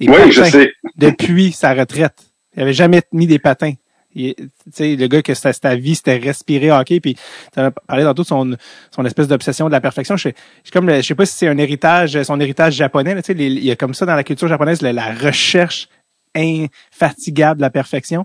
Des 0.00 0.08
Oui, 0.08 0.32
je 0.32 0.42
sais. 0.42 0.72
depuis 0.96 1.52
sa 1.52 1.72
retraite. 1.74 2.14
Il 2.56 2.62
avait 2.62 2.72
jamais 2.72 3.02
mis 3.12 3.28
des 3.28 3.38
patins. 3.38 3.74
Il- 4.16 4.34
Tu 4.34 4.48
sais, 4.72 4.96
le 4.96 5.06
gars 5.08 5.22
que 5.22 5.34
c'était 5.34 5.52
sa 5.52 5.76
vie, 5.76 5.94
c'était 5.94 6.16
respirer 6.16 6.70
hockey. 6.72 6.98
Puis 7.00 7.14
tu 7.52 7.60
as 7.60 7.70
parlé 7.70 8.02
tantôt 8.04 8.22
de 8.22 8.26
son, 8.28 8.56
son 8.90 9.04
espèce 9.04 9.28
d'obsession 9.28 9.66
de 9.66 9.72
la 9.72 9.80
perfection. 9.80 10.16
Je 10.16 10.30
je, 10.64 10.70
comme, 10.72 10.88
le- 10.88 10.96
je 10.96 11.02
sais 11.02 11.14
pas 11.14 11.26
si 11.26 11.34
c'est 11.36 11.48
un 11.48 11.58
héritage, 11.58 12.20
son 12.22 12.40
héritage 12.40 12.74
japonais. 12.74 13.14
là, 13.14 13.22
tu 13.22 13.26
sais, 13.28 13.34
les- 13.34 13.46
il 13.46 13.64
y 13.64 13.70
a 13.70 13.76
comme 13.76 13.94
ça 13.94 14.06
dans 14.06 14.14
la 14.16 14.24
culture 14.24 14.48
japonaise 14.48 14.82
la, 14.82 14.92
la 14.92 15.12
recherche 15.12 15.88
infatigable 16.36 17.58
de 17.58 17.62
la 17.62 17.70
perfection. 17.70 18.24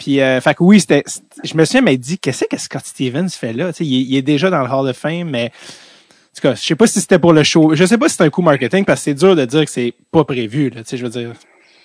Puis, 0.00 0.20
euh, 0.22 0.40
fait 0.40 0.54
que 0.54 0.62
oui, 0.64 0.80
c'était, 0.80 1.04
je 1.44 1.54
me 1.54 1.64
souviens, 1.66 1.82
mais 1.82 1.98
dit, 1.98 2.18
qu'est-ce 2.18 2.46
que 2.46 2.56
Scott 2.58 2.80
Stevens 2.86 3.28
fait 3.28 3.52
là? 3.52 3.70
Il, 3.80 3.86
est- 4.00 4.04
il 4.08 4.16
est 4.16 4.22
déjà 4.22 4.48
dans 4.48 4.62
le 4.62 4.68
Hall 4.68 4.88
of 4.88 4.96
Fame, 4.96 5.28
mais 5.30 5.52
en 5.52 6.34
tout 6.34 6.40
cas, 6.42 6.54
je 6.54 6.60
sais 6.62 6.74
pas 6.74 6.86
si 6.86 7.00
c'était 7.02 7.18
pour 7.18 7.34
le 7.34 7.42
show. 7.42 7.74
Je 7.74 7.84
sais 7.84 7.98
pas 7.98 8.08
si 8.08 8.16
c'est 8.16 8.24
un 8.24 8.30
coup 8.30 8.40
marketing 8.40 8.86
parce 8.86 9.00
que 9.00 9.04
c'est 9.04 9.14
dur 9.14 9.36
de 9.36 9.44
dire 9.44 9.64
que 9.66 9.70
c'est 9.70 9.92
pas 10.10 10.24
prévu. 10.24 10.70
Là, 10.70 10.80
je 10.90 10.96
veux 10.96 11.10
dire. 11.10 11.32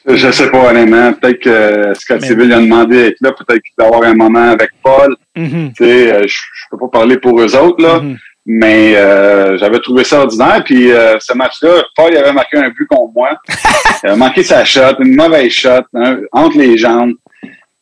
Je 0.07 0.31
sais 0.31 0.49
pas, 0.49 0.69
honnêtement. 0.69 1.11
Peut-être 1.13 1.39
que 1.39 1.93
Scott 1.99 2.19
Mais- 2.21 2.27
Civil 2.27 2.53
a 2.53 2.59
demandé 2.61 2.95
d'être 3.03 3.17
là. 3.21 3.31
Peut-être 3.33 3.61
qu'il 3.61 3.83
avoir 3.85 4.03
un 4.03 4.13
moment 4.13 4.49
avec 4.51 4.69
Paul. 4.81 5.15
Mhm, 5.35 5.73
sais, 5.77 6.13
euh, 6.13 6.21
je, 6.25 6.27
je 6.27 6.65
peux 6.71 6.77
pas 6.77 6.87
parler 6.99 7.17
pour 7.17 7.37
eux 7.41 7.53
autres, 7.57 7.83
là. 7.83 7.99
mhm. 7.99 8.17
Mais 8.47 8.95
euh, 8.95 9.57
j'avais 9.57 9.79
trouvé 9.79 10.03
ça 10.03 10.19
ordinaire. 10.21 10.61
Puis 10.63 10.91
euh, 10.91 11.17
ce 11.19 11.33
match-là, 11.33 11.83
Paul 11.95 12.11
il 12.13 12.17
avait 12.17 12.31
marqué 12.31 12.57
un 12.57 12.69
but 12.69 12.85
contre 12.87 13.11
moi. 13.13 13.31
il 14.03 14.09
avait 14.09 14.15
manqué 14.17 14.43
sa 14.43 14.63
shot, 14.63 14.99
une 14.99 15.15
mauvaise 15.15 15.51
shot, 15.51 15.81
hein, 15.95 16.19
entre 16.31 16.57
les 16.59 16.77
jambes. 16.77 17.13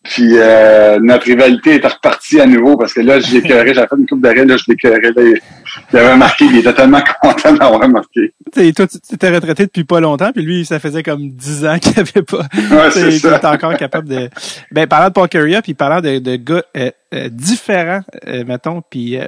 Puis 0.03 0.37
euh, 0.37 0.99
notre 1.01 1.25
rivalité 1.25 1.75
était 1.75 1.87
repartie 1.87 2.41
à 2.41 2.45
nouveau 2.45 2.75
parce 2.77 2.93
que 2.93 2.99
là, 2.99 3.19
je 3.21 3.33
l'écœurais, 3.35 3.73
j'avais 3.73 3.87
fait 3.87 3.95
une 3.97 4.05
coupe 4.05 4.21
d'arrêt, 4.21 4.45
là, 4.45 4.57
je 4.57 4.63
l'écœurais. 4.67 4.99
Là, 5.15 5.21
il- 5.21 5.97
avait 5.97 6.17
marqué, 6.17 6.45
il 6.45 6.57
était 6.57 6.73
tellement 6.73 7.01
content 7.21 7.53
d'avoir 7.53 7.87
marqué. 7.87 8.33
Tu 8.53 8.61
sais, 8.65 8.73
toi, 8.73 8.85
tu 8.85 8.99
t'étais 8.99 9.29
retraité 9.33 9.63
depuis 9.65 9.85
pas 9.85 9.99
longtemps, 10.01 10.31
puis 10.33 10.43
lui, 10.43 10.65
ça 10.65 10.79
faisait 10.79 11.03
comme 11.03 11.29
10 11.29 11.65
ans 11.65 11.79
qu'il 11.79 11.97
avait 11.99 12.21
pas. 12.21 12.43
Ouais, 12.71 12.91
c'est 12.91 13.45
encore 13.45 13.77
capable 13.77 14.09
de. 14.09 14.29
Ben, 14.71 14.87
parlant 14.87 15.07
de 15.07 15.13
Paul 15.13 15.29
Currier, 15.29 15.61
puis 15.61 15.73
parlant 15.73 16.01
de, 16.01 16.19
de 16.19 16.35
gars 16.35 16.63
euh, 16.77 16.91
euh, 17.13 17.29
différents, 17.29 18.01
euh, 18.27 18.43
mettons, 18.45 18.81
puis 18.87 19.17
euh, 19.17 19.25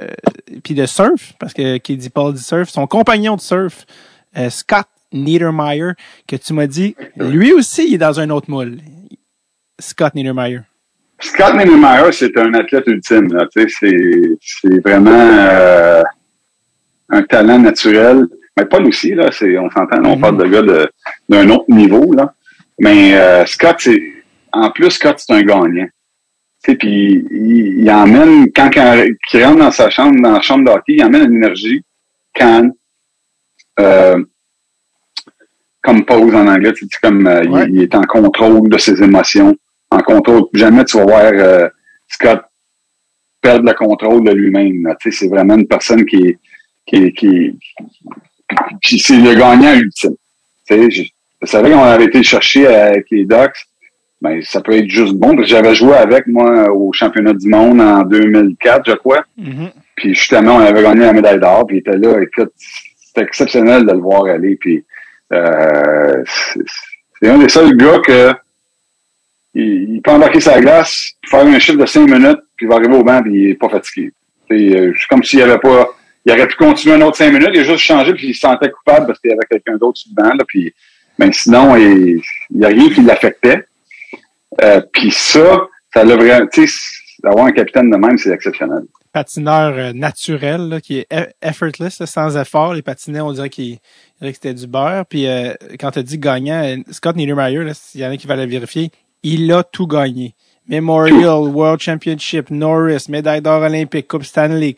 puis 0.62 0.74
de 0.74 0.84
surf, 0.86 1.32
parce 1.38 1.54
que 1.54 1.78
qui 1.78 1.96
dit 1.96 2.10
Paul 2.10 2.34
dit 2.34 2.42
surf, 2.42 2.68
son 2.68 2.86
compagnon 2.86 3.36
de 3.36 3.40
surf, 3.40 3.86
euh, 4.36 4.50
Scott 4.50 4.86
Niedermeyer, 5.12 5.92
que 6.28 6.36
tu 6.36 6.52
m'as 6.52 6.66
dit, 6.66 6.94
lui 7.16 7.52
aussi, 7.52 7.86
il 7.88 7.94
est 7.94 7.98
dans 7.98 8.20
un 8.20 8.28
autre 8.30 8.50
moule. 8.50 8.78
Scott 9.78 10.14
Niedermeyer. 10.14 10.60
Scott 11.20 11.54
Niedermayer, 11.54 12.12
c'est 12.12 12.36
un 12.38 12.52
athlète 12.54 12.86
ultime. 12.86 13.32
Là, 13.32 13.46
tu 13.54 13.68
sais, 13.68 13.96
c'est, 14.62 14.78
vraiment 14.84 15.10
euh, 15.12 16.02
un 17.10 17.22
talent 17.22 17.58
naturel. 17.58 18.26
Mais 18.56 18.64
Paul 18.66 18.86
aussi, 18.86 19.14
là, 19.14 19.30
c'est, 19.32 19.58
on 19.58 19.70
s'entend, 19.70 20.02
on 20.04 20.16
Mhm. 20.16 20.20
parle 20.20 20.38
de 20.38 20.48
gars 20.48 20.62
de, 20.62 20.90
d'un 21.28 21.48
autre 21.50 21.66
niveau. 21.68 22.12
Là. 22.12 22.34
Mais 22.78 23.14
euh, 23.14 23.44
Scott, 23.46 23.76
c'est 23.80 24.02
en 24.52 24.70
plus, 24.70 24.90
Scott, 24.92 25.16
c'est 25.18 25.32
un 25.34 25.42
gagnant. 25.42 25.86
Puis 26.62 27.24
il, 27.30 27.80
il 27.80 27.90
emmène, 27.90 28.50
quand, 28.52 28.70
quand 28.72 28.94
il 29.34 29.44
rentre 29.44 29.58
dans 29.58 29.70
sa 29.70 29.88
chambre, 29.90 30.20
dans 30.20 30.32
la 30.32 30.40
chambre 30.40 30.64
de 30.64 30.70
hockey, 30.70 30.94
il 30.94 31.04
emmène 31.04 31.30
une 31.30 31.36
énergie 31.36 31.82
calme, 32.34 32.72
euh, 33.78 34.22
comme 35.82 36.04
pose 36.04 36.34
en 36.34 36.46
anglais, 36.48 36.72
tu 36.72 36.86
comme 37.00 37.26
euh, 37.26 37.44
il, 37.68 37.82
est 37.82 37.94
en 37.94 38.02
contrôle 38.02 38.68
de 38.68 38.78
ses 38.78 39.00
émotions, 39.02 39.54
en 39.90 39.98
contrôle. 40.00 40.44
Jamais 40.54 40.84
tu 40.84 40.96
vas 40.96 41.04
voir 41.04 41.30
euh, 41.32 41.68
Scott 42.08 42.40
perdre 43.40 43.64
le 43.66 43.74
contrôle 43.74 44.24
de 44.24 44.32
lui-même. 44.32 44.82
là. 44.86 44.96
Tu 45.00 45.10
sais, 45.12 45.18
c'est 45.18 45.28
vraiment 45.28 45.54
une 45.54 45.66
personne 45.68 46.04
qui 46.04 46.16
est, 46.16 46.38
qui, 46.86 47.12
qui, 47.12 47.58
qui- 48.82 48.98
c'est 48.98 49.16
le 49.18 49.34
gagnant 49.34 49.74
ultime. 49.74 50.14
Tu 50.68 50.74
sais, 50.74 50.90
je, 50.90 51.02
je 51.42 51.46
savais 51.46 51.70
qu'on 51.70 51.82
avait 51.82 52.04
été 52.06 52.22
chercher 52.22 52.66
avec 52.66 53.06
les 53.10 53.24
Ducks. 53.24 53.66
Ben, 54.22 54.40
ça 54.42 54.62
peut 54.62 54.72
être 54.72 54.88
juste 54.88 55.14
bon, 55.14 55.36
j'avais 55.44 55.74
joué 55.74 55.92
avec 55.94 56.26
moi 56.26 56.70
au 56.72 56.90
championnat 56.92 57.34
du 57.34 57.48
monde 57.48 57.80
en 57.82 58.02
2004, 58.02 58.90
je 58.90 58.96
crois. 58.96 59.22
Mhm. 59.36 59.68
Puis 59.94 60.14
justement, 60.14 60.56
on 60.56 60.60
avait 60.60 60.82
gagné 60.82 61.00
la 61.02 61.12
médaille 61.12 61.38
d'or, 61.38 61.66
puis 61.66 61.76
il 61.76 61.80
était 61.80 61.96
là. 61.98 62.20
Écoute, 62.22 62.52
c'était 62.56 63.22
exceptionnel 63.22 63.84
de 63.86 63.92
le 63.92 63.98
voir 63.98 64.24
aller. 64.24 64.56
Puis 64.56 64.84
euh, 65.32 66.22
c'est 66.26 66.60
c'est 67.20 67.28
un 67.28 67.38
des 67.38 67.48
seuls 67.48 67.76
gars 67.76 67.98
que 68.04 68.32
il, 69.56 70.02
peut 70.02 70.10
embarquer 70.10 70.40
sa 70.40 70.60
glace, 70.60 71.12
faire 71.24 71.46
un 71.46 71.58
chiffre 71.58 71.78
de 71.78 71.86
cinq 71.86 72.08
minutes, 72.10 72.40
puis 72.56 72.66
il 72.66 72.68
va 72.68 72.76
arriver 72.76 72.94
au 72.94 73.02
banc, 73.02 73.22
puis 73.22 73.32
il 73.34 73.50
est 73.50 73.54
pas 73.54 73.68
fatigué. 73.68 74.12
C'est 74.48 74.54
euh, 74.54 74.92
c'est 74.98 75.08
comme 75.08 75.22
s'il 75.22 75.42
avait 75.42 75.58
pas. 75.58 75.88
Il 76.24 76.32
aurait 76.32 76.46
pu 76.46 76.56
continuer 76.56 76.96
un 76.96 77.00
autre 77.02 77.16
cinq 77.16 77.32
minutes, 77.32 77.50
il 77.54 77.60
a 77.60 77.64
juste 77.64 77.78
changé, 77.78 78.12
puis 78.12 78.28
il 78.28 78.34
se 78.34 78.40
sentait 78.40 78.70
coupable 78.70 79.06
parce 79.06 79.18
qu'il 79.20 79.30
y 79.30 79.32
avait 79.32 79.46
quelqu'un 79.48 79.76
d'autre 79.76 79.98
sur 79.98 80.10
le 80.16 80.22
banc. 80.22 80.34
Là, 80.34 80.44
puis, 80.46 80.74
mais 81.18 81.32
sinon, 81.32 81.76
il 81.76 82.20
n'y 82.50 82.64
a 82.64 82.68
rien 82.68 82.90
qui 82.90 83.02
l'affectait. 83.02 83.64
Euh, 84.62 84.80
puis 84.92 85.10
ça, 85.10 85.68
ça 85.94 86.04
l'a 86.04 86.16
vraiment. 86.16 86.46
D'avoir 87.22 87.46
un 87.46 87.52
capitaine 87.52 87.90
de 87.90 87.96
même, 87.96 88.18
c'est 88.18 88.30
exceptionnel. 88.30 88.82
Patineur 89.12 89.72
euh, 89.72 89.92
naturel, 89.94 90.68
là, 90.68 90.80
qui 90.80 90.98
est 90.98 91.06
e- 91.10 91.30
effortless, 91.40 92.04
sans 92.04 92.36
effort. 92.36 92.74
Les 92.74 92.82
patinets, 92.82 93.22
on 93.22 93.32
dirait 93.32 93.48
qu'il 93.48 93.78
c'était 94.20 94.52
du 94.52 94.66
beurre. 94.66 95.06
Puis 95.06 95.26
quand 95.80 95.92
tu 95.92 96.00
as 96.00 96.02
dit 96.02 96.18
gagnant, 96.18 96.76
Scott 96.90 97.16
Niedermayer, 97.16 97.72
s'il 97.72 98.02
y 98.02 98.06
en 98.06 98.10
a 98.10 98.16
qui 98.16 98.26
va 98.26 98.36
vérifier, 98.44 98.90
il 99.22 99.50
a 99.52 99.62
tout 99.62 99.86
gagné. 99.86 100.34
Memorial, 100.68 101.48
World 101.48 101.80
Championship, 101.80 102.50
Norris, 102.50 103.06
médaille 103.08 103.40
d'or 103.40 103.62
olympique, 103.62 104.08
Coupe 104.08 104.24
Stanley. 104.24 104.74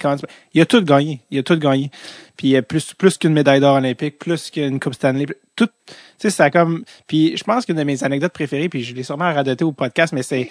Il 0.52 0.60
a 0.60 0.66
tout 0.66 0.82
gagné. 0.82 1.20
Il 1.30 1.38
a 1.38 1.42
tout 1.42 1.56
gagné. 1.56 1.90
Puis 2.36 2.56
euh, 2.56 2.62
plus 2.62 2.92
plus 2.92 3.16
qu'une 3.16 3.32
médaille 3.32 3.60
d'or 3.60 3.76
olympique, 3.76 4.18
plus 4.18 4.50
qu'une 4.50 4.80
Coupe 4.80 4.94
Stanley. 4.94 5.26
Tout, 5.56 5.66
tu 5.86 5.94
sais, 6.18 6.30
ça 6.30 6.44
a 6.44 6.50
comme. 6.50 6.84
Puis 7.06 7.36
je 7.36 7.44
pense 7.44 7.64
qu'une 7.64 7.76
de 7.76 7.84
mes 7.84 8.04
anecdotes 8.04 8.32
préférées, 8.32 8.68
puis 8.68 8.84
je 8.84 8.94
l'ai 8.94 9.02
sûrement 9.02 9.32
radoté 9.32 9.64
au 9.64 9.72
podcast, 9.72 10.12
mais 10.12 10.22
c'est, 10.22 10.50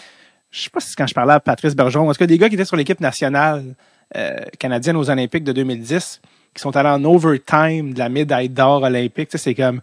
je 0.49 0.61
sais 0.61 0.69
pas 0.71 0.79
si 0.79 0.89
c'est 0.89 0.95
quand 0.95 1.07
je 1.07 1.13
parlais 1.13 1.33
à 1.33 1.39
Patrice 1.39 1.75
Bergeron, 1.75 2.09
est-ce 2.09 2.19
que 2.19 2.25
des 2.25 2.39
gars 2.39 2.49
qui 2.49 2.55
étaient 2.55 2.65
sur 2.65 2.77
l'équipe 2.77 2.99
nationale 2.99 3.75
euh, 4.15 4.37
canadienne 4.57 4.97
aux 4.97 5.09
Olympiques 5.09 5.43
de 5.43 5.51
2010, 5.51 6.21
qui 6.55 6.61
sont 6.61 6.75
allés 6.75 6.89
en 6.89 7.03
overtime 7.03 7.93
de 7.93 7.99
la 7.99 8.09
médaille 8.09 8.49
d'or 8.49 8.81
olympique, 8.81 9.29
tu 9.29 9.37
sais, 9.37 9.43
c'est 9.43 9.55
comme, 9.55 9.81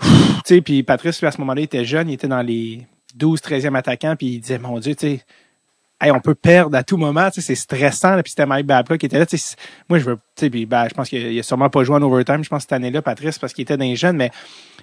tu 0.00 0.08
sais, 0.44 0.60
puis 0.62 0.82
Patrice, 0.82 1.20
lui, 1.20 1.26
à 1.26 1.32
ce 1.32 1.38
moment-là, 1.38 1.60
il 1.60 1.64
était 1.64 1.84
jeune, 1.84 2.08
il 2.08 2.14
était 2.14 2.28
dans 2.28 2.42
les 2.42 2.86
12, 3.14 3.40
13e 3.40 3.76
attaquants, 3.76 4.16
puis 4.16 4.26
il 4.26 4.40
disait, 4.40 4.58
mon 4.58 4.78
Dieu, 4.78 4.94
tu 4.94 5.06
sais, 5.06 5.24
hey, 6.00 6.10
on 6.10 6.20
peut 6.20 6.34
perdre 6.34 6.76
à 6.76 6.82
tout 6.82 6.96
moment, 6.96 7.28
c'est 7.32 7.54
stressant, 7.54 8.16
là, 8.16 8.22
puis 8.22 8.30
c'était 8.30 8.46
Mike 8.46 8.66
Babla 8.66 8.96
qui 8.96 9.06
était 9.06 9.18
là, 9.18 9.26
moi, 9.88 9.98
je 9.98 10.04
veux, 10.04 10.16
tu 10.16 10.20
sais, 10.36 10.50
puis 10.50 10.66
ben, 10.66 10.86
je 10.88 10.94
pense 10.94 11.08
qu'il 11.08 11.38
a 11.38 11.42
sûrement 11.42 11.68
pas 11.68 11.84
joué 11.84 11.96
en 11.96 12.02
overtime, 12.02 12.42
je 12.42 12.48
pense, 12.48 12.62
cette 12.62 12.72
année-là, 12.72 13.02
Patrice, 13.02 13.38
parce 13.38 13.52
qu'il 13.52 13.62
était 13.62 13.76
dans 13.76 13.84
les 13.84 13.96
jeunes, 13.96 14.16
mais 14.16 14.30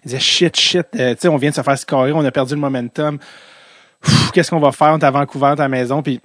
il 0.04 0.10
disait, 0.10 0.20
shit, 0.20 0.56
shit, 0.56 0.86
euh, 0.96 1.16
sais, 1.18 1.28
on 1.28 1.38
vient 1.38 1.50
de 1.50 1.56
se 1.56 1.62
faire 1.62 1.78
scorer, 1.78 2.12
on 2.12 2.24
a 2.24 2.32
perdu 2.32 2.54
le 2.54 2.62
momentum, 2.62 3.18
qu'est-ce 4.34 4.52
qu'on 4.52 4.60
va 4.60 4.72
faire, 4.72 4.90
on 4.90 5.00
est 5.00 5.04
à 5.04 5.12
Vancouver, 5.12 5.48
à 5.48 5.56
la 5.56 5.70
maison, 5.70 6.04
puis 6.04 6.20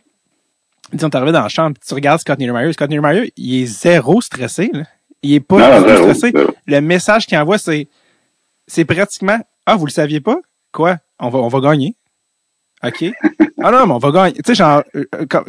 on 0.92 0.98
est 0.98 1.14
arrivé 1.14 1.32
dans 1.32 1.42
la 1.42 1.48
chambre, 1.48 1.74
puis 1.78 1.88
tu 1.88 1.94
regardes 1.94 2.20
Scott 2.20 2.38
Niedermayer, 2.38 2.72
Scott 2.72 2.88
Niedermayer, 2.90 3.32
il 3.36 3.62
est 3.62 3.66
zéro 3.66 4.20
stressé, 4.20 4.70
là. 4.72 4.82
Il 5.24 5.34
est 5.34 5.40
pas 5.40 5.80
Non, 5.80 5.86
zéro, 5.86 6.12
stressé. 6.12 6.32
zéro. 6.36 6.50
Le 6.66 6.80
message 6.80 7.26
qu'il 7.26 7.38
envoie, 7.38 7.56
c'est, 7.56 7.88
c'est 8.66 8.84
pratiquement, 8.84 9.38
ah, 9.66 9.76
vous 9.76 9.86
le 9.86 9.92
saviez 9.92 10.20
pas? 10.20 10.36
Quoi? 10.72 10.98
On 11.22 11.28
va, 11.30 11.38
on 11.38 11.48
va 11.48 11.60
gagner. 11.60 11.94
OK? 12.84 13.04
Ah 13.62 13.70
non, 13.70 13.86
mais 13.86 13.92
on 13.92 13.98
va 13.98 14.10
gagner. 14.10 14.34
Tu 14.34 14.40
sais, 14.46 14.54
genre, 14.56 14.82
euh, 14.96 15.04
euh, 15.14 15.24
comme- 15.26 15.44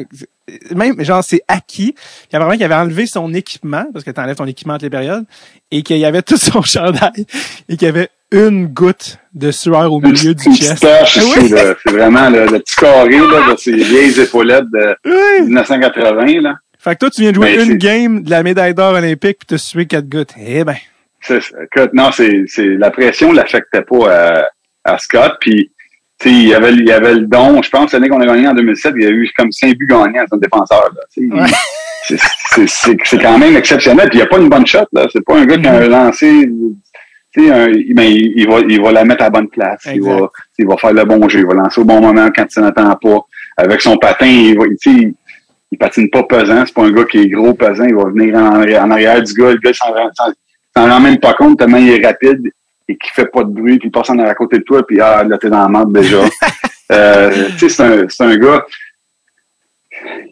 même, 0.76 1.04
genre, 1.04 1.24
c'est 1.24 1.42
acquis. 1.48 1.94
Puis 1.94 2.04
il 2.30 2.34
y 2.34 2.36
avait 2.36 2.46
vraiment 2.46 2.58
qu'il 2.58 2.64
avait 2.66 2.76
enlevé 2.76 3.08
son 3.08 3.34
équipement, 3.34 3.86
parce 3.92 4.06
que 4.06 4.12
tu 4.12 4.20
enlèves 4.22 4.36
ton 4.36 4.46
équipement 4.46 4.76
entre 4.76 4.86
les 4.86 4.92
périodes, 4.92 5.26
et 5.72 5.82
qu'il 5.82 5.98
y 5.98 6.06
avait 6.06 6.22
tout 6.22 6.38
son 6.38 6.62
chandail, 6.64 7.26
et 7.70 7.76
qu'il 7.76 7.88
y 7.88 7.90
avait 7.90 8.10
une 8.32 8.68
goutte 8.68 9.18
de 9.34 9.50
sueur 9.52 9.92
au 9.92 10.00
milieu 10.00 10.36
du 10.36 10.44
chest. 10.56 10.86
Ah. 10.86 11.06
C'est 11.06 11.92
vraiment 11.92 12.30
le, 12.30 12.46
le 12.46 12.60
petit 12.60 12.76
carré 12.76 13.18
là, 13.18 13.52
de 13.52 13.58
ces 13.58 13.74
vieilles 13.76 14.20
épaulettes 14.20 14.70
de 14.72 14.96
Oui. 15.06 15.46
1980. 15.46 16.42
Là. 16.42 16.56
Fait 16.80 16.94
que 16.94 17.00
toi, 17.00 17.10
tu 17.10 17.22
viens 17.22 17.32
de 17.32 17.36
jouer 17.36 17.58
Mais 17.58 17.66
une 17.66 17.78
game 17.78 18.22
de 18.24 18.30
la 18.30 18.44
médaille 18.44 18.74
d'or 18.76 18.94
olympique, 18.94 19.38
puis 19.40 19.48
t'as 19.48 19.58
sué 19.58 19.86
quatre 19.88 20.08
gouttes. 20.10 20.34
Eh 20.40 20.64
ben. 20.64 20.76
C'est- 21.22 21.40
non, 21.94 22.12
c'est, 22.12 22.44
c'est, 22.48 22.68
la 22.78 22.92
pression 22.92 23.32
l'affectait 23.32 23.82
pas 23.84 24.12
à, 24.12 24.46
à 24.84 24.98
Scott. 24.98 25.34
Puis, 25.40 25.72
tu 26.20 26.30
sais, 26.30 26.36
il 26.36 26.48
y 26.48 26.54
avait, 26.54 26.72
il 26.74 26.86
y 26.88 26.92
avait 26.92 27.14
le 27.16 27.22
don. 27.28 27.62
Je 27.62 27.70
pense, 27.70 27.94
l'année 27.94 28.10
qu'on 28.10 28.22
a 28.22 28.26
gagné 28.26 28.48
en 28.48 28.54
2007, 28.54 28.94
il 28.98 29.04
y 29.04 29.08
a 29.08 29.10
eu 29.10 29.30
comme 29.38 29.52
cinq 29.52 29.76
buts 29.78 29.88
gagnés 29.88 30.20
à 30.20 30.26
son 30.28 30.38
défenseur. 30.38 30.90
Là. 30.96 31.02
Ouais. 31.42 31.48
c'est, 32.08 32.20
c'est, 32.20 32.68
c'est, 32.68 32.98
c'est 33.04 33.22
quand 33.22 33.38
même 33.38 33.56
exceptionnel. 33.56 34.10
Puis, 34.10 34.20
il 34.20 34.22
n'y 34.22 34.28
a 34.28 34.28
pas 34.30 34.38
une 34.40 34.50
bonne 34.50 34.66
shot. 34.68 34.86
Là. 34.94 35.08
C'est 35.12 35.24
pas 35.26 35.38
un 35.38 35.46
gars 35.46 35.58
qui 35.58 35.68
a 35.68 35.88
lancé. 35.88 36.50
Tu 37.36 37.46
sais, 37.46 37.52
un- 37.52 37.68
mais 37.96 38.12
il, 38.12 38.34
il 38.36 38.48
va, 38.48 38.60
il 38.60 38.80
va 38.82 38.92
la 38.92 39.04
mettre 39.06 39.24
à 39.24 39.26
la 39.26 39.30
bonne 39.32 39.50
place. 39.50 39.82
Il 39.96 40.02
va, 40.04 40.32
il 40.60 40.68
va 40.68 40.78
faire 40.78 40.94
le 40.94 41.04
bon 41.04 41.28
jeu. 41.28 41.40
Il 41.40 41.46
va 41.48 41.54
lancer 41.56 41.82
au 41.82 41.86
bon 41.86 42.00
moment 42.00 42.30
quand 42.36 42.46
il 42.56 42.62
n'attend 42.62 42.96
pas. 42.96 43.20
Avec 43.58 43.82
son 43.82 43.98
patin, 43.98 44.28
il 44.28 44.56
va, 44.58 44.66
tu 44.66 44.78
sais, 45.02 45.14
il 45.72 45.78
patine 45.80 46.10
pas 46.12 46.24
pesant. 46.24 46.64
C'est 46.66 46.76
pas 46.76 46.84
un 46.84 46.92
gars 46.92 47.06
qui 47.06 47.20
est 47.22 47.28
gros 47.30 47.54
pesant. 47.56 47.86
Il 47.86 47.96
va 47.96 48.04
venir 48.06 48.36
en, 48.36 48.62
arrière- 48.62 48.84
en 48.84 48.92
arrière 48.92 49.22
du 49.24 49.34
gars. 49.34 49.52
Le 49.52 49.58
gars, 49.58 49.72
il 49.72 49.76
s'en 49.76 49.92
rend, 49.92 50.10
s'en- 50.16 50.32
s'en 50.78 50.88
rend 50.90 51.00
même 51.00 51.18
pas 51.20 51.34
compte 51.34 51.58
tellement 51.58 51.78
il 51.78 51.90
est 51.90 52.06
rapide 52.06 52.42
et 52.88 52.98
qu'il 52.98 53.12
fait 53.14 53.26
pas 53.28 53.44
de 53.44 53.50
bruit. 53.50 53.80
Puis 53.80 53.90
il 53.90 53.92
passe 53.92 54.10
en 54.10 54.18
arrière 54.18 54.32
à 54.32 54.36
côté 54.36 54.58
de 54.58 54.64
toi. 54.64 54.86
Puis 54.86 55.00
ah, 55.00 55.24
là, 55.24 55.38
t'es 55.38 55.50
dans 55.50 55.62
la 55.64 55.70
merde 55.70 55.94
déjà. 55.94 56.20
euh, 56.92 57.46
tu 57.58 57.60
sais, 57.60 57.70
c'est 57.70 57.84
un, 57.84 58.06
c'est 58.10 58.24
un 58.24 58.36
gars... 58.38 58.66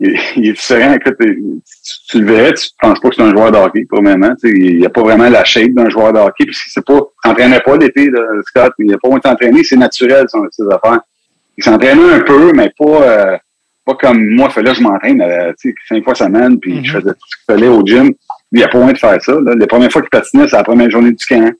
Il, 0.01 0.19
il 0.35 0.49
est 0.49 0.59
serein. 0.59 0.93
Écoute, 0.93 1.15
tu, 1.19 1.37
tu 2.09 2.19
le 2.19 2.25
verrais, 2.25 2.53
tu 2.53 2.67
penses 2.81 2.99
pas 2.99 3.09
que 3.09 3.15
c'est 3.15 3.21
un 3.21 3.31
joueur 3.31 3.51
de 3.51 3.57
hockey, 3.57 3.85
premièrement. 3.89 4.35
Tu 4.35 4.49
sais, 4.49 4.53
il 4.57 4.79
n'y 4.79 4.85
a 4.85 4.89
pas 4.89 5.01
vraiment 5.01 5.29
la 5.29 5.43
shape 5.45 5.71
d'un 5.71 5.89
joueur 5.89 6.11
de 6.11 6.19
hockey. 6.19 6.45
Puis 6.45 6.57
c'est 6.67 6.85
pas... 6.85 6.99
S'entraînait 7.23 7.61
pas 7.61 7.77
l'été, 7.77 8.09
là, 8.09 8.19
Scott. 8.45 8.73
Il 8.79 8.87
n'a 8.87 8.97
pas 8.97 9.09
été 9.15 9.29
entraîné. 9.29 9.63
C'est 9.63 9.77
naturel, 9.77 10.25
son, 10.27 10.45
ses 10.51 10.65
affaires. 10.65 10.99
Il 11.57 11.63
s'entraînait 11.63 12.13
un 12.13 12.19
peu, 12.21 12.51
mais 12.53 12.71
pas... 12.77 13.01
euh, 13.03 13.37
pas 13.85 13.95
comme 13.95 14.35
moi, 14.35 14.49
là, 14.57 14.73
je 14.73 14.81
m'entraîne 14.81 15.21
euh, 15.21 15.53
tu 15.59 15.69
sais, 15.69 15.75
cinq 15.87 16.03
fois 16.03 16.13
semaine, 16.13 16.59
puis 16.59 16.75
Mhm. 16.75 16.85
je 16.85 16.91
faisais 16.99 17.13
tout 17.13 17.27
ce 17.27 17.35
qu'il 17.37 17.53
fallait 17.55 17.67
au 17.67 17.83
gym. 17.85 18.11
Il 18.51 18.57
n'y 18.57 18.63
a 18.63 18.67
pas 18.67 18.77
moyen 18.77 18.93
de 18.93 18.97
faire 18.97 19.21
ça. 19.23 19.33
Là. 19.41 19.55
Les 19.55 19.65
premières 19.65 19.91
fois 19.91 20.01
qu'il 20.01 20.09
patinait, 20.09 20.47
c'est 20.47 20.55
la 20.55 20.63
première 20.63 20.91
journée 20.91 21.11
du 21.11 21.25
camp. 21.25 21.51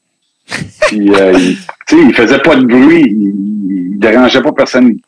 Puis, 0.88 1.14
euh, 1.16 1.34
il, 1.34 1.58
tu 1.88 1.98
sais, 1.98 2.02
il 2.04 2.14
faisait 2.14 2.40
pas 2.40 2.56
de 2.56 2.66
bruit, 2.66 3.02
il, 3.02 3.92
il 3.94 4.00
dérangeait 4.00 4.42
pas 4.42 4.52
personne, 4.52 4.88
il 4.90 5.02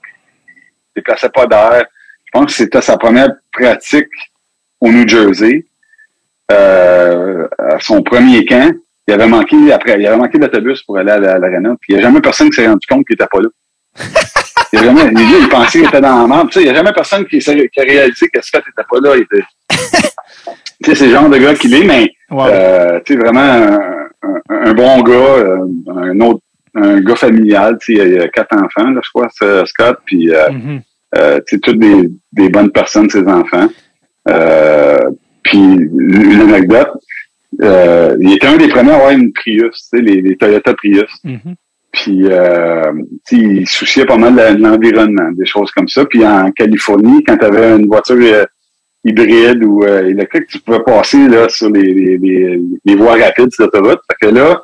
déplaçait 0.96 1.30
pas 1.30 1.46
d'air. 1.48 1.86
Je 2.26 2.32
pense 2.32 2.46
que 2.48 2.52
c'était 2.54 2.82
sa 2.82 2.98
première 2.98 3.30
pratique 3.52 4.08
au 4.80 4.90
New 4.90 5.08
Jersey. 5.08 5.66
Euh, 6.52 7.48
à 7.58 7.80
son 7.80 8.02
premier 8.04 8.46
camp, 8.46 8.72
il 9.08 9.14
avait 9.14 9.28
manqué 9.28 9.56
après, 9.72 10.00
il 10.00 10.06
avait 10.08 10.18
manqué 10.18 10.38
l'autobus 10.38 10.82
pour 10.84 10.98
aller 10.98 11.12
à 11.12 11.18
la- 11.20 11.34
à 11.34 11.40
l'arena, 11.40 11.76
puis 11.80 11.94
il 11.94 11.96
n'y 11.96 12.02
a 12.02 12.04
jamais 12.08 12.22
personne 12.22 12.50
qui 12.50 12.56
s'est 12.56 12.68
rendu 12.68 12.86
compte 12.88 13.06
qu'il 13.08 13.16
était 13.16 13.28
pas 13.32 13.40
là. 13.42 13.50
Il, 14.74 14.80
y 14.80 14.82
a 14.82 14.86
jamais, 14.86 15.48
pensait 15.50 15.80
qu'il 15.80 15.88
était 15.88 16.02
dans 16.02 16.22
la 16.24 16.28
merde. 16.28 16.50
Tu 16.50 16.54
sais, 16.54 16.62
Il 16.62 16.64
n'y 16.66 16.70
a 16.72 16.76
jamais 16.76 16.94
personne 16.94 17.26
qui, 17.28 17.38
a 17.48 17.82
réalisé 17.82 18.28
que 18.28 18.42
Scott 18.42 18.64
n'était 18.66 18.88
pas 18.90 19.00
là. 19.02 19.16
Il 19.16 19.22
était... 19.22 19.46
tu 20.84 20.90
sais, 20.90 20.96
c'est 20.96 21.06
le 21.08 21.12
genre 21.14 21.30
de 21.30 21.38
gars 21.38 21.54
qu'il 21.54 21.74
est, 21.76 21.84
mais 21.84 22.12
Wow. 22.32 22.48
euh, 22.48 23.00
tu 23.06 23.14
sais, 23.14 23.20
vraiment 23.20 23.78
un, 24.50 24.74
bon 24.74 25.02
gars, 25.02 25.14
euh, 25.14 25.66
un 25.88 26.20
autre 26.22 26.42
un 26.76 27.02
gars 27.02 27.16
familial. 27.16 27.78
Tu 27.80 27.96
sais, 27.96 28.06
il 28.06 28.14
y 28.14 28.20
a 28.20 28.28
quatre 28.28 28.56
enfants, 28.56 28.90
là, 28.90 29.02
je 29.04 29.10
crois, 29.14 29.28
Scott. 29.66 30.00
Puis, 30.06 30.32
euh, 30.34 31.40
tu 31.48 31.56
sais, 31.56 31.60
toutes 31.60 31.80
des, 31.80 32.10
des 32.32 32.50
bonnes 32.50 32.72
personnes, 32.72 33.10
ses 33.10 33.28
enfants. 33.28 33.68
Euh, 34.30 34.98
puis, 35.44 35.60
une 35.60 36.42
anecdote, 36.42 36.92
euh, 37.62 38.16
il 38.20 38.34
était 38.34 38.48
un 38.48 38.58
des 38.58 38.70
premiers 38.70 38.92
à 38.92 38.96
avoir 38.96 39.12
une 39.12 39.32
Prius, 39.34 39.90
tu 39.92 39.98
sais, 39.98 40.02
les, 40.02 40.22
les 40.22 40.36
Toyota 40.36 40.74
Prius. 40.74 41.12
Mhm. 41.24 41.56
Puis, 41.92 42.22
euh, 42.24 42.92
tu 43.28 43.38
sais, 43.38 43.42
il 43.42 43.68
souciait 43.68 44.06
pas 44.06 44.18
mal 44.18 44.36
de, 44.36 44.62
l'environnement, 44.64 45.32
des 45.34 45.46
choses 45.46 45.72
comme 45.72 45.88
ça. 45.88 46.06
Puis, 46.06 46.26
en 46.26 46.52
Californie, 46.52 47.24
quand 47.24 47.38
tu 47.38 47.46
avais 47.46 47.76
une 47.76 47.86
voiture 47.86 48.48
hybride 49.04 49.64
ou 49.64 49.84
euh, 49.84 50.08
électrique, 50.08 50.48
tu 50.48 50.60
pouvais 50.60 50.82
passer 50.82 51.28
là 51.28 51.50
sur 51.50 51.70
les, 51.70 51.94
les, 51.94 52.18
les, 52.18 52.62
les 52.84 52.96
voies 52.96 53.18
rapides 53.18 53.52
sur 53.52 53.66
l'autoroute. 53.66 54.00
Fait 54.10 54.28
que 54.28 54.34
là, 54.34 54.64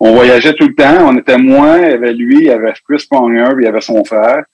on 0.00 0.14
voyageait 0.14 0.54
tout 0.54 0.66
le 0.66 0.74
temps. 0.74 1.08
On 1.08 1.16
était 1.16 1.38
moins. 1.38 1.78
Il 1.78 1.90
y 1.90 1.92
avait 1.92 2.12
lui, 2.12 2.36
il 2.36 2.44
y 2.44 2.50
avait 2.50 2.72
Chris 2.88 3.06
Pronger, 3.10 3.50
puis 3.54 3.64
il 3.64 3.66
y 3.66 3.68
avait 3.68 3.80
son 3.80 4.04
frère. 4.04 4.44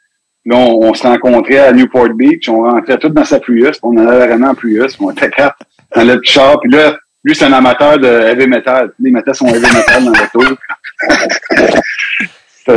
Là, 0.46 0.56
on, 0.56 0.88
on 0.88 0.94
se 0.94 1.06
rencontrait 1.06 1.58
à 1.58 1.72
Newport 1.72 2.10
Beach. 2.10 2.48
On 2.48 2.62
rentrait 2.62 2.98
tous 2.98 3.10
dans 3.10 3.24
sa 3.24 3.40
Prius. 3.40 3.78
On 3.82 3.96
allait 3.96 4.26
vraiment 4.26 4.50
en 4.50 4.54
Prius. 4.54 4.96
On 5.00 5.10
était 5.10 5.30
quatre 5.30 5.58
dans 5.94 6.04
le 6.04 6.20
petit 6.20 6.32
char. 6.32 6.60
Puis 6.60 6.70
là, 6.70 6.96
lui, 7.22 7.34
c'est 7.34 7.44
un 7.44 7.52
amateur 7.52 7.98
de 7.98 8.06
heavy 8.06 8.46
metal. 8.46 8.92
Il 8.98 9.12
mettait 9.12 9.34
son 9.34 9.46
heavy 9.46 9.60
metal 9.60 10.04
dans 10.04 10.12
l'auto. 10.12 10.56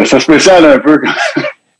C'est 0.05 0.19
spécial 0.19 0.65
un 0.65 0.79
peu 0.79 0.97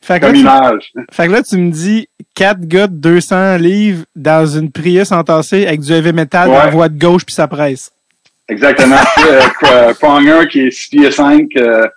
Fait 0.04 0.20
que, 0.20 0.26
là, 0.26 0.32
comme 0.32 0.36
tu, 0.36 0.42
image. 0.42 0.92
fait 1.12 1.28
que 1.28 1.32
là, 1.32 1.44
tu 1.44 1.58
me 1.58 1.72
dis 1.72 2.10
quatre 2.36 2.60
gars 2.68 2.88
de 2.88 2.96
200 2.96 3.56
livres 3.56 4.04
dans 4.18 4.46
une 4.46 4.70
Prius 4.70 5.14
entassée 5.14 5.66
avec 5.66 5.80
du 5.80 5.94
heavy 5.94 6.12
metal 6.12 6.50
dans 6.50 6.58
la 6.58 6.70
voie 6.70 6.90
de 6.90 7.00
gauche 7.00 7.26
puis 7.26 7.34
ça 7.34 7.48
presse. 7.48 7.90
Exactement. 8.50 8.98
euh, 9.72 9.94
Pronger 9.94 10.48
qui 10.52 10.68
est 10.68 10.72
6 10.72 10.90
pieds 10.90 11.10
5, 11.12 11.48
euh, 11.56 11.88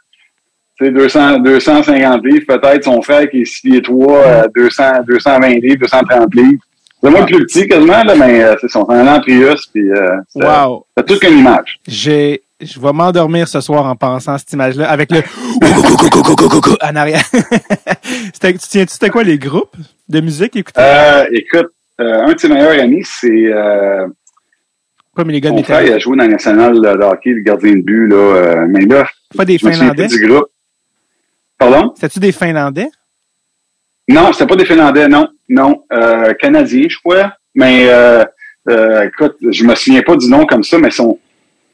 tu 0.79 0.85
sais, 0.87 0.93
200, 0.93 1.39
250 1.41 2.25
livres, 2.25 2.45
peut-être 2.47 2.85
son 2.85 3.03
frère 3.03 3.29
qui 3.29 3.41
est 3.41 3.45
6 3.45 3.61
pieds 3.63 3.83
3, 3.83 4.17
euh, 4.17 4.47
200, 4.55 4.85
220 5.09 5.49
livres, 5.61 5.79
230 5.81 6.35
livres. 6.35 6.63
C'est 7.03 7.11
moi 7.11 7.21
le 7.21 7.27
plus 7.27 7.47
petit 7.47 7.69
quasiment, 7.69 8.05
là, 8.05 8.15
mais 8.17 8.43
euh, 8.43 8.55
c'est 8.61 8.69
son 8.69 8.81
en 8.81 9.21
Prius, 9.21 9.67
puis 9.67 9.91
euh, 9.91 10.17
c'est 10.29 10.45
Wow. 10.45 10.87
c'est 10.97 11.07
toute 11.07 11.21
qu'une 11.21 11.39
image. 11.39 11.79
J'ai, 11.87 12.43
je 12.61 12.81
vais 12.81 12.93
m'endormir 12.93 13.47
ce 13.49 13.61
soir 13.61 13.85
en 13.85 13.97
pensant 13.97 14.33
à 14.35 14.39
cette 14.39 14.53
image-là 14.53 14.89
avec 14.91 15.11
le 15.13 15.19
en 16.83 16.97
arrière. 16.97 17.25
C'était- 18.33 18.53
tu 18.55 18.59
tiens-tu, 18.69 18.93
c'était 18.93 19.11
quoi 19.11 19.25
les 19.25 19.39
groupes 19.39 19.77
de 20.09 20.21
musique 20.21 20.57
écoutez? 20.57 20.81
Euh, 20.81 21.25
écoute, 21.33 21.69
euh, 22.01 22.25
un 22.27 22.33
de 22.33 22.39
ses 22.39 22.49
meilleurs 22.49 22.81
amis, 22.81 23.03
c'est 23.05 23.29
euh, 23.53 24.07
mais 25.19 25.33
les 25.33 25.41
gars 25.41 25.51
de 25.51 25.63
frère, 25.63 25.83
il 25.83 25.93
a 25.93 25.99
joué 25.99 26.17
dans 26.17 26.25
le 26.25 26.31
national 26.31 26.75
de 26.75 26.89
hockey, 27.05 27.31
le 27.31 27.41
gardien 27.41 27.73
de 27.77 27.81
but, 27.83 28.07
là, 28.09 28.17
euh, 28.17 28.67
mais 28.69 28.85
là, 28.85 29.09
Pas 29.37 29.45
des 29.47 29.57
je 29.59 29.67
Finlandais? 29.69 30.09
du 30.09 30.27
groupe. 30.27 30.47
Pardon? 31.59 31.93
C'était-tu 31.95 32.21
des 32.21 32.33
Finlandais? 32.33 32.89
Non, 34.09 34.31
c'était 34.33 34.47
pas 34.47 34.57
des 34.57 34.67
Finlandais, 34.67 35.09
non. 35.09 35.27
Non. 35.49 35.83
Euh, 35.93 36.35
Canadiens, 36.35 36.87
je 36.89 36.99
crois. 36.99 37.33
Mais 37.55 37.87
euh, 37.89 38.25
écoute, 39.05 39.37
je 39.51 39.65
me 39.65 39.75
souviens 39.75 40.03
pas 40.03 40.17
du 40.17 40.29
nom 40.29 40.45
comme 40.45 40.63
ça, 40.63 40.79
mais 40.79 40.91
son, 40.91 41.19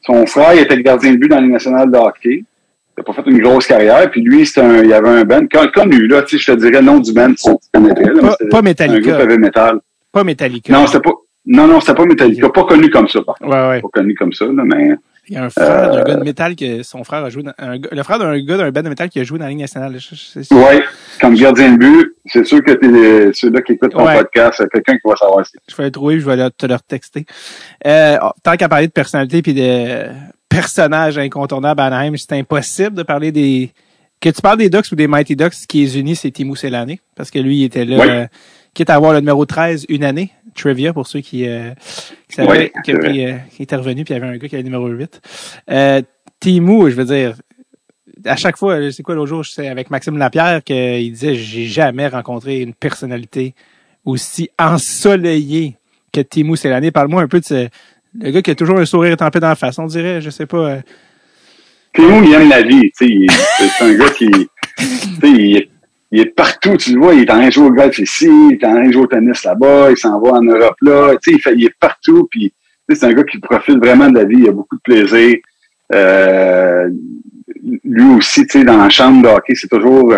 son 0.05 0.25
frère 0.25 0.53
il 0.53 0.59
était 0.61 0.75
le 0.75 0.81
gardien 0.83 1.11
de 1.13 1.17
but 1.17 1.27
dans 1.29 1.39
les 1.39 1.47
nationales 1.47 1.89
de 1.91 1.97
hockey. 1.97 2.43
il 2.97 3.01
a 3.01 3.03
pas 3.03 3.13
fait 3.13 3.23
une 3.25 3.39
grosse 3.39 3.65
carrière. 3.67 4.09
Puis 4.11 4.21
lui, 4.21 4.47
un, 4.57 4.83
il 4.83 4.93
avait 4.93 5.09
un 5.09 5.23
band 5.23 5.45
con- 5.51 5.67
connu, 5.73 6.07
là, 6.07 6.21
tu 6.23 6.37
sais, 6.37 6.43
je 6.43 6.51
te 6.53 6.57
dirais 6.59 6.79
le 6.81 6.85
nom 6.85 6.99
du 6.99 7.11
band, 7.13 7.33
tu 7.33 7.49
connaîtrais, 7.73 8.13
Pas- 8.21 8.37
pas 8.51 8.59
Un 8.59 8.61
Metallica. 8.61 9.11
groupe 9.11 9.21
heavy 9.29 9.39
metal. 9.39 9.79
Pas 10.11 10.23
Metallica. 10.23 10.71
Non, 10.73 10.85
c'était 10.87 10.99
pas, 11.01 11.13
non, 11.45 11.67
non, 11.67 11.79
c'était 11.79 11.95
pas 11.95 12.05
Metallica. 12.05 12.49
Pas 12.49 12.63
connu 12.65 12.89
comme 12.89 13.07
ça, 13.07 13.21
par 13.23 13.35
contre. 13.35 13.51
Ouais, 13.51 13.67
ouais. 13.69 13.81
Pas 13.81 13.87
connu 13.93 14.13
comme 14.15 14.31
ça, 14.33 14.45
là, 14.45 14.63
mais, 14.63 14.95
Il 15.29 15.35
y 15.35 15.37
a 15.37 15.45
un 15.45 15.49
frère 15.49 15.89
Euh, 15.93 15.95
d'un 15.95 16.03
gars 16.03 16.15
de 16.15 16.23
métal 16.23 16.55
que 16.55 16.83
son 16.83 17.03
frère 17.05 17.23
a 17.23 17.29
joué 17.29 17.43
dans, 17.43 17.53
un 17.57 17.77
le 17.91 18.03
frère 18.03 18.19
d'un 18.19 18.37
gars 18.43 18.57
d'un 18.57 18.71
band 18.71 18.81
de 18.83 18.89
métal 18.89 19.07
qui 19.09 19.19
a 19.19 19.23
joué 19.23 19.39
dans 19.39 19.45
la 19.45 19.51
Ligue 19.51 19.61
nationale. 19.61 19.97
Ouais, 20.51 20.83
comme 21.21 21.35
gardien 21.35 21.71
de 21.73 21.77
but, 21.77 22.15
c'est 22.25 22.45
sûr 22.45 22.61
que 22.63 22.71
t'es 22.71 23.31
ceux-là 23.33 23.61
qui 23.61 23.73
écoutent 23.73 23.91
ton 23.93 24.05
Ouais. 24.05 24.17
podcast, 24.17 24.55
c'est 24.57 24.69
quelqu'un 24.69 24.93
qui 24.93 25.07
va 25.07 25.15
savoir 25.15 25.45
si. 25.45 25.53
Je 25.69 25.75
vais 25.75 25.85
le 25.85 25.91
trouver, 25.91 26.19
je 26.19 26.29
vais 26.29 26.49
te 26.51 26.65
le 26.65 26.75
texter. 26.87 27.25
Euh, 27.87 28.17
oh, 28.21 28.31
tant 28.43 28.55
qu'à 28.57 28.67
parler 28.67 28.87
de 28.87 28.91
personnalité 28.91 29.41
puis 29.41 29.53
de 29.53 30.07
personnages 30.49 31.17
incontournables 31.17 31.79
à 31.81 31.85
Anaheim, 31.85 32.15
c'est 32.17 32.33
impossible 32.33 32.93
de 32.95 33.03
parler 33.03 33.31
des 33.31 33.71
que 34.19 34.29
tu 34.29 34.41
parles 34.41 34.57
des 34.57 34.69
Ducks 34.69 34.89
ou 34.91 34.95
des 34.95 35.07
Mighty 35.07 35.35
Ducks, 35.35 35.53
ce 35.53 35.67
qui 35.67 35.83
est 35.83 35.95
uni, 35.95 36.15
c'est 36.15 36.31
Timo 36.31 36.55
Selane, 36.55 36.95
parce 37.15 37.29
que 37.29 37.39
lui, 37.39 37.57
il 37.59 37.63
était 37.65 37.83
là, 37.83 37.97
Oui. 37.99 38.09
euh, 38.09 38.25
quitte 38.73 38.89
à 38.89 38.95
avoir 38.95 39.11
le 39.11 39.19
numéro 39.19 39.45
13 39.45 39.85
une 39.89 40.03
année, 40.05 40.31
trivia 40.53 40.93
pour 40.93 41.07
ceux 41.07 41.21
qui, 41.21 41.47
euh, 41.47 41.71
qui 42.29 42.35
savaient 42.35 42.47
pris, 42.99 43.25
euh, 43.25 43.37
qui 43.55 43.63
était 43.63 43.75
revenu, 43.75 44.03
puis 44.05 44.13
il 44.13 44.17
y 44.17 44.21
avait 44.23 44.33
un 44.33 44.37
gars 44.37 44.47
qui 44.47 44.55
avait 44.55 44.63
le 44.63 44.69
numéro 44.69 44.87
8. 44.87 45.21
Euh, 45.69 46.01
Timo, 46.39 46.89
je 46.89 46.95
veux 46.95 47.05
dire, 47.05 47.35
à 48.25 48.35
chaque 48.35 48.57
fois, 48.57 48.75
euh, 48.75 48.91
c'est 48.91 49.03
quoi 49.03 49.15
l'autre 49.15 49.29
jour, 49.29 49.45
c'est 49.45 49.67
avec 49.67 49.89
Maxime 49.89 50.17
Lapierre 50.17 50.63
qu'il 50.63 51.11
disait 51.11 51.35
j'ai 51.35 51.65
jamais 51.65 52.07
rencontré 52.07 52.61
une 52.61 52.73
personnalité 52.73 53.53
aussi 54.05 54.49
ensoleillée 54.59 55.77
que 56.11 56.21
Timo 56.21 56.55
Selane. 56.55 56.91
Parle-moi 56.91 57.21
un 57.21 57.27
peu 57.27 57.39
de 57.39 57.45
ce, 57.45 57.67
le 58.19 58.31
gars 58.31 58.41
qui 58.41 58.51
a 58.51 58.55
toujours 58.55 58.79
un 58.79 58.85
sourire 58.85 59.13
étampé 59.13 59.39
dans 59.39 59.49
la 59.49 59.55
face, 59.55 59.79
on 59.79 59.85
dirait, 59.87 60.21
je 60.21 60.29
sais 60.29 60.45
pas. 60.45 60.57
euh, 60.57 60.81
Timo, 61.95 62.23
il 62.23 62.33
aime 62.33 62.49
la 62.49 62.61
vie, 62.63 62.91
tu 62.97 63.27
sais, 63.27 63.67
c'est 63.77 63.83
un 63.85 63.93
gars 63.97 64.09
qui, 64.09 64.27
tu 64.29 64.85
sais, 64.85 65.29
il, 65.31 65.57
est- 65.57 65.69
il 66.13 66.19
est 66.19 66.25
partout, 66.25 66.77
tu 66.77 66.93
le 66.93 66.99
vois, 66.99 67.15
il 67.15 67.21
est 67.21 67.31
en 67.31 67.37
train 67.37 67.47
de 67.47 67.51
jouer 67.51 67.65
au 67.65 67.71
golf 67.71 67.97
ici, 67.97 68.27
il 68.27 68.59
est 68.61 68.65
en 68.67 68.75
train 68.75 68.85
de 68.85 68.91
jouer 68.91 69.01
au 69.01 69.07
tennis 69.07 69.43
là-bas, 69.43 69.89
il 69.89 69.97
s'en 69.97 70.21
va 70.21 70.33
en 70.33 70.43
Europe 70.43 70.75
là, 70.81 71.15
tu 71.19 71.39
sais, 71.39 71.53
il, 71.55 71.65
est 71.65 71.75
partout, 71.79 72.27
puis 72.29 72.53
c'est 72.87 73.03
un 73.03 73.13
gars 73.13 73.23
qui 73.23 73.39
profite 73.39 73.79
vraiment 73.79 74.07
de 74.11 74.19
la 74.19 74.23
vie, 74.23 74.37
il 74.37 74.47
a 74.47 74.51
beaucoup 74.51 74.75
de 74.75 74.81
plaisir. 74.81 75.37
Euh, 75.91 76.87
lui 77.83 78.15
aussi, 78.15 78.45
tu 78.45 78.59
sais, 78.59 78.63
dans 78.63 78.77
la 78.77 78.89
chambre 78.89 79.23
de 79.23 79.27
hockey, 79.27 79.55
c'est 79.55 79.67
toujours, 79.67 80.13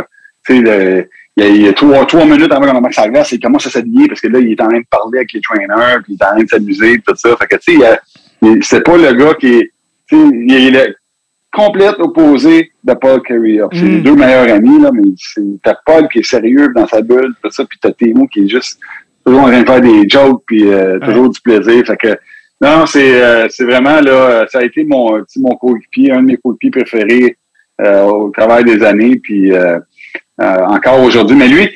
tu 0.46 0.66
sais, 0.66 1.08
il 1.38 1.62
y 1.62 1.68
a, 1.70 1.74
trois, 1.74 2.26
minutes 2.26 2.52
avant 2.52 2.66
qu'on 2.66 2.78
embarque 2.78 2.94
sa 2.94 3.08
glace, 3.08 3.32
il 3.32 3.40
commence 3.40 3.66
à 3.68 3.70
s'habiller 3.70 4.10
parce 4.10 4.20
que 4.20 4.28
là, 4.28 4.40
il 4.40 4.52
est 4.52 4.62
en 4.62 4.68
train 4.68 4.80
de 4.80 4.88
parler 4.92 5.20
avec 5.20 5.32
les 5.32 5.40
trainers, 5.40 6.02
puis 6.04 6.16
il 6.16 6.18
est 6.22 6.26
en 6.26 6.32
train 6.32 6.44
de 6.44 6.50
s'amuser, 6.50 7.02
tout 7.08 7.16
ça. 7.16 7.38
Fait 7.38 7.48
que, 7.48 7.56
tu 7.56 7.80
sais, 7.80 8.60
c'est 8.64 8.84
pas 8.84 8.98
le 8.98 9.14
gars 9.14 9.34
qui 9.36 9.48
est, 9.48 9.72
tu 10.10 10.18
sais, 10.18 10.96
complète 11.56 11.95
opposé 11.99 12.72
de 12.84 12.94
Paul 12.94 13.22
Carrier. 13.22 13.61
C'est 13.72 13.82
Mm. 13.82 13.88
les 13.88 14.02
deux 14.02 14.15
meilleurs 14.15 14.53
amis, 14.53 14.82
là, 14.82 14.91
mais 14.94 15.03
c'est, 15.18 15.41
t'as 15.64 15.76
Paul 15.86 16.07
qui 16.10 16.19
est 16.19 16.23
sérieux 16.23 16.68
dans 16.76 16.86
sa 16.86 17.02
bulle, 17.02 17.34
tout 17.41 17.49
ça, 17.49 17.64
puis 17.64 17.80
t'as 17.82 17.91
Timo 17.91 18.27
qui 18.27 18.41
est 18.41 18.49
juste 18.49 18.77
toujours 19.26 19.44
en 19.44 19.48
train 19.48 19.61
de 19.61 19.65
faire 19.65 19.82
des 19.82 20.10
jokes, 20.10 20.44
puis 20.45 20.68
euh, 20.68 20.99
toujours 20.99 21.30
du 21.30 21.40
plaisir. 21.40 21.86
Fait 21.86 21.95
que, 21.95 22.18
non, 22.60 22.86
c'est, 22.86 23.23
euh, 23.23 23.48
c'est 23.49 23.64
vraiment, 23.64 24.02
là, 24.02 24.45
ça 24.49 24.60
a 24.60 24.64
été 24.64 24.84
mon, 24.84 25.23
sais, 25.27 25.40
mon 25.40 25.56
coéquipier, 25.56 26.11
un 26.11 26.23
de 26.23 26.27
mes 26.27 26.38
coéquipiers 26.38 26.72
préférés 26.72 27.38
euh, 27.82 28.03
au 28.03 28.30
travers 28.32 28.64
des 28.64 28.84
années, 28.84 29.18
puis 29.23 29.53
euh, 29.53 29.80
euh, 30.41 30.57
encore 30.68 31.02
aujourd'hui. 31.02 31.38
Mais 31.38 31.48
lui, 31.48 31.69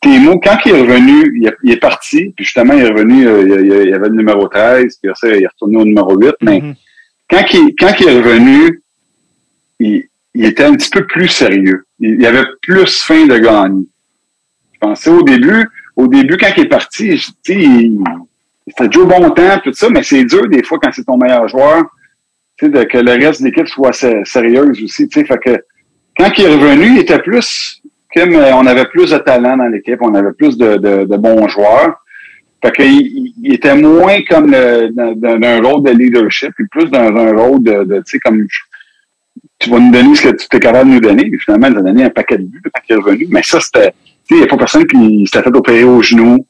Timo, 0.00 0.40
quand 0.40 0.56
il 0.64 0.72
est 0.72 0.80
revenu, 0.80 1.38
il 1.38 1.46
est, 1.48 1.56
il 1.64 1.72
est 1.72 1.80
parti, 1.80 2.32
puis 2.34 2.44
justement, 2.46 2.72
il 2.72 2.82
est 2.82 2.88
revenu, 2.88 3.26
euh, 3.26 3.42
il, 3.42 3.88
il 3.88 3.94
avait 3.94 4.08
le 4.08 4.16
numéro 4.16 4.48
13, 4.48 4.98
puis 5.00 5.10
après 5.10 5.28
ça, 5.28 5.36
il 5.36 5.42
est 5.42 5.46
retourné 5.46 5.76
au 5.76 5.84
numéro 5.84 6.16
8, 6.16 6.34
mais 6.40 6.60
mhm. 6.60 6.74
quand 7.28 7.44
il, 7.52 7.74
quand 7.78 7.92
il 8.00 8.08
est 8.08 8.20
revenu, 8.20 8.81
il, 10.34 10.44
était 10.44 10.64
un 10.64 10.74
petit 10.74 10.90
peu 10.90 11.06
plus 11.06 11.28
sérieux. 11.28 11.84
Il, 11.98 12.24
avait 12.26 12.44
plus 12.62 13.02
faim 13.02 13.26
de 13.26 13.38
gagner. 13.38 13.84
Je 14.74 14.78
pensais 14.80 15.10
au 15.10 15.22
début, 15.22 15.66
au 15.96 16.06
début, 16.08 16.36
quand 16.36 16.48
il 16.56 16.64
est 16.64 16.68
parti, 16.68 17.16
je- 17.16 17.30
il, 17.48 17.98
il 18.66 18.72
fait 18.76 18.88
du 18.88 19.04
bon 19.04 19.30
temps, 19.30 19.58
tout 19.62 19.72
ça, 19.72 19.88
mais 19.90 20.02
c'est 20.02 20.24
dur 20.24 20.48
des 20.48 20.62
fois 20.62 20.78
quand 20.80 20.90
c'est 20.92 21.04
ton 21.04 21.16
meilleur 21.16 21.48
joueur, 21.48 21.84
que 22.58 22.66
le 22.66 23.24
reste 23.26 23.40
de 23.42 23.46
l'équipe 23.46 23.66
soit 23.68 23.92
sé- 23.92 24.22
sérieuse 24.24 24.82
aussi, 24.82 25.08
fait 25.10 25.24
que 25.24 25.64
quand 26.16 26.30
il 26.38 26.44
est 26.44 26.54
revenu, 26.54 26.86
il 26.94 26.98
était 27.00 27.18
plus, 27.18 27.82
comme 28.14 28.34
euh, 28.34 28.54
on 28.54 28.66
avait 28.66 28.84
plus 28.86 29.10
de 29.10 29.18
talent 29.18 29.56
dans 29.56 29.66
l'équipe, 29.68 29.98
on 30.00 30.14
avait 30.14 30.32
plus 30.32 30.56
de, 30.56 31.16
bons 31.16 31.48
joueurs. 31.48 31.96
Fait 32.64 32.70
qu'il 32.72 33.34
il- 33.42 33.54
était 33.54 33.74
moins 33.74 34.18
comme 34.28 34.50
d'un 34.52 35.62
rôle 35.62 35.82
de 35.82 35.90
leadership, 35.90 36.50
puis 36.54 36.66
plus 36.68 36.88
dans 36.90 37.00
un 37.16 37.32
rôle 37.36 37.62
de, 37.62 37.84
de 37.84 37.96
tu 37.96 38.02
sais, 38.12 38.18
comme 38.20 38.46
tu 39.62 39.70
vas 39.70 39.78
nous 39.78 39.92
donner 39.92 40.14
ce 40.14 40.28
que 40.28 40.36
tu 40.36 40.56
es 40.56 40.60
capable 40.60 40.90
de 40.90 40.94
nous 40.94 41.00
donner. 41.00 41.24
Puis 41.24 41.38
finalement, 41.38 41.68
il 41.68 41.74
nous 41.74 41.80
a 41.80 41.82
donné 41.82 42.04
un 42.04 42.10
paquet 42.10 42.38
de 42.38 42.44
buts 42.44 42.60
quand 42.64 42.80
il 42.88 42.92
est 42.92 42.96
revenu. 42.96 43.26
Mais 43.30 43.42
ça, 43.42 43.60
c'était, 43.60 43.90
tu 43.90 43.96
sais, 43.96 44.34
il 44.34 44.36
n'y 44.38 44.42
a 44.42 44.46
pas 44.46 44.56
personne 44.56 44.86
qui 44.86 45.26
s'était 45.26 45.42
fait 45.42 45.56
opérer 45.56 45.84
au 45.84 46.02
genou. 46.02 46.44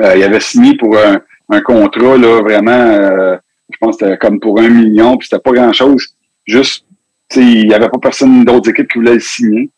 Euh, 0.00 0.16
il 0.16 0.22
avait 0.22 0.40
signé 0.40 0.76
pour 0.76 0.96
un, 0.96 1.20
un 1.48 1.60
contrat, 1.60 2.16
là, 2.16 2.42
vraiment, 2.42 2.70
euh, 2.70 3.36
je 3.70 3.76
pense 3.80 3.96
que 3.96 4.06
c'était 4.06 4.18
comme 4.18 4.40
pour 4.40 4.60
un 4.60 4.68
million, 4.68 5.16
puis 5.16 5.28
c'était 5.28 5.42
pas 5.42 5.52
grand-chose. 5.52 6.14
Juste, 6.46 6.84
tu 7.28 7.40
sais, 7.40 7.46
il 7.46 7.68
n'y 7.68 7.74
avait 7.74 7.88
pas 7.88 7.98
personne 7.98 8.44
d'autres 8.44 8.70
équipes 8.70 8.88
qui 8.88 8.98
voulait 8.98 9.14
le 9.14 9.20
signer. 9.20 9.70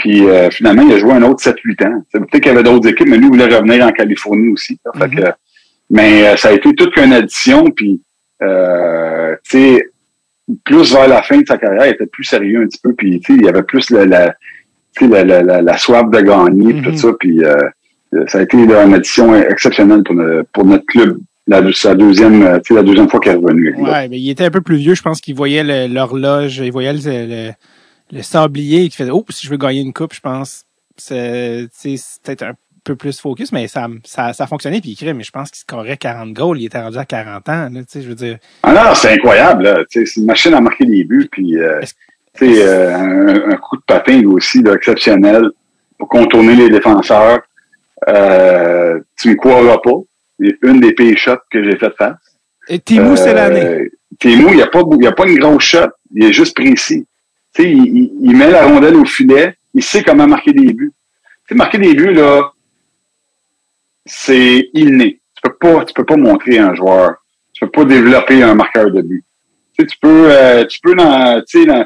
Puis 0.00 0.26
euh, 0.26 0.50
finalement, 0.50 0.82
il 0.82 0.94
a 0.94 0.98
joué 0.98 1.12
un 1.12 1.22
autre 1.22 1.42
7-8 1.42 1.86
ans. 1.86 2.02
Peut-être 2.10 2.30
qu'il 2.30 2.46
y 2.46 2.48
avait 2.48 2.62
d'autres 2.62 2.88
équipes, 2.88 3.08
mais 3.08 3.18
lui 3.18 3.26
il 3.26 3.32
voulait 3.32 3.54
revenir 3.54 3.86
en 3.86 3.92
Californie 3.92 4.50
aussi. 4.50 4.78
là. 4.84 4.92
Fait 4.98 5.14
que, 5.14 5.26
mais 5.90 6.26
euh, 6.26 6.36
ça 6.36 6.48
a 6.48 6.52
été 6.52 6.74
toute 6.74 6.96
une 6.96 7.12
addition. 7.12 7.70
Puis, 7.70 8.00
euh, 8.42 9.36
tu 9.44 9.58
sais, 9.58 9.89
plus 10.64 10.92
vers 10.92 11.08
la 11.08 11.22
fin 11.22 11.38
de 11.38 11.46
sa 11.46 11.58
carrière, 11.58 11.86
il 11.86 11.90
était 11.94 12.06
plus 12.06 12.24
sérieux 12.24 12.62
un 12.62 12.66
petit 12.66 12.80
peu. 12.82 12.92
Puis, 12.94 13.20
il 13.28 13.42
y 13.42 13.48
avait 13.48 13.62
plus 13.62 13.90
la, 13.90 14.04
la, 14.06 15.78
soif 15.78 16.10
de 16.10 16.20
gagner, 16.20 16.82
tout 16.82 16.96
ça. 16.96 17.08
Puis, 17.18 17.42
euh, 17.44 17.54
ça 18.26 18.38
a 18.38 18.42
été 18.42 18.64
là, 18.66 18.84
une 18.84 18.94
addition 18.94 19.34
exceptionnelle 19.36 20.02
pour, 20.02 20.14
notre- 20.14 20.48
pour 20.52 20.64
notre 20.64 20.86
club. 20.86 21.18
La, 21.46 21.60
sa 21.72 21.94
deuxième, 21.94 22.42
euh, 22.42 22.58
la 22.70 22.82
deuxième 22.82 23.08
fois 23.08 23.18
qu'il 23.18 23.32
est 23.32 23.36
revenu. 23.36 23.74
Ouais, 23.76 24.08
mais 24.08 24.20
il 24.20 24.30
était 24.30 24.44
un 24.44 24.50
peu 24.50 24.60
plus 24.60 24.76
vieux. 24.76 24.94
Je 24.94 25.02
pense 25.02 25.20
qu'il 25.20 25.34
voyait 25.34 25.88
l'horloge, 25.88 26.58
il 26.58 26.70
voyait 26.70 26.92
le, 26.92 27.00
le, 27.04 27.50
le 28.12 28.22
sablier 28.22 28.88
qui 28.88 28.96
faisait 28.96 29.10
Oh, 29.10 29.24
si 29.30 29.46
je 29.46 29.50
veux 29.50 29.56
gagner 29.56 29.80
une 29.80 29.92
coupe, 29.92 30.14
je 30.14 30.20
pense. 30.20 30.64
C'est 30.96 31.66
peut-être 32.22 32.42
un 32.42 32.52
peu 32.84 32.96
plus 32.96 33.20
focus, 33.20 33.52
mais 33.52 33.68
ça, 33.68 33.86
ça, 34.04 34.32
ça 34.32 34.44
a 34.44 34.46
fonctionné. 34.46 34.80
Puis 34.80 34.90
il 34.90 34.96
crée, 34.96 35.12
mais 35.14 35.24
je 35.24 35.30
pense 35.30 35.50
qu'il 35.50 35.60
scorait 35.60 35.96
40 35.96 36.32
goals. 36.32 36.58
Il 36.60 36.66
était 36.66 36.80
rendu 36.80 36.98
à 36.98 37.04
40 37.04 37.48
ans. 37.48 37.68
Là, 37.72 37.80
tu 37.80 37.84
sais, 37.88 38.02
je 38.02 38.08
veux 38.08 38.14
dire. 38.14 38.38
Ah 38.62 38.72
non, 38.72 38.94
c'est 38.94 39.12
incroyable. 39.14 39.86
C'est 39.90 40.04
une 40.16 40.26
machine 40.26 40.54
à 40.54 40.60
marquer 40.60 40.86
des 40.86 41.04
buts. 41.04 41.28
Puis, 41.30 41.56
euh, 41.58 41.80
euh, 42.42 42.94
un, 42.94 43.50
un 43.52 43.56
coup 43.56 43.76
de 43.76 43.82
patin 43.86 44.18
lui 44.18 44.26
aussi 44.26 44.62
là, 44.62 44.74
exceptionnel 44.74 45.50
pour 45.98 46.08
contourner 46.08 46.54
les 46.56 46.70
défenseurs. 46.70 47.40
Euh, 48.08 48.98
tu 49.20 49.30
me 49.30 49.34
croiras 49.34 49.78
pas. 49.78 49.90
C'est 50.38 50.56
une 50.62 50.80
des 50.80 50.92
pires 50.92 51.18
shots 51.18 51.36
que 51.50 51.62
j'ai 51.62 51.76
fait 51.76 51.92
face. 51.98 52.16
Et 52.68 52.78
Timo, 52.78 53.16
c'est 53.16 53.34
l'année. 53.34 53.64
Euh, 53.64 53.88
Timo, 54.18 54.48
il 54.50 54.56
n'y 54.56 54.62
a, 54.62 54.66
pas 54.68 54.82
y 55.00 55.06
a 55.06 55.12
pas 55.12 55.26
une 55.26 55.38
grosse 55.38 55.64
shot. 55.64 55.88
Il 56.14 56.24
est 56.24 56.32
juste 56.32 56.56
précis. 56.56 57.06
Tu 57.54 57.62
sais, 57.62 57.70
il, 57.70 57.78
il- 57.86 58.12
il 58.22 58.36
met 58.36 58.50
la 58.50 58.64
rondelle 58.64 58.94
au 58.96 59.04
filet. 59.04 59.54
Il 59.74 59.82
sait 59.82 60.02
comment 60.02 60.26
marquer 60.26 60.52
des 60.52 60.72
buts. 60.72 60.92
Tu 61.46 61.48
sais, 61.48 61.54
marquer 61.56 61.78
des 61.78 61.94
buts, 61.94 62.12
là, 62.14 62.50
c'est 64.06 64.70
inné. 64.74 65.20
Tu 65.34 65.42
peux 65.42 65.56
pas, 65.60 65.84
tu 65.84 65.94
peux 65.94 66.04
pas 66.04 66.16
montrer 66.16 66.58
un 66.58 66.74
joueur. 66.74 67.16
Tu 67.52 67.64
peux 67.64 67.70
pas 67.70 67.84
développer 67.84 68.42
un 68.42 68.54
marqueur 68.54 68.90
de 68.90 69.02
but. 69.02 69.24
Tu 69.76 69.82
sais, 69.82 69.86
tu 69.86 69.98
peux, 70.00 70.30
euh, 70.30 70.64
tu 70.66 70.80
peux 70.80 70.94
dans, 70.94 71.42
tu 71.46 71.60
sais, 71.60 71.66
dans, 71.66 71.84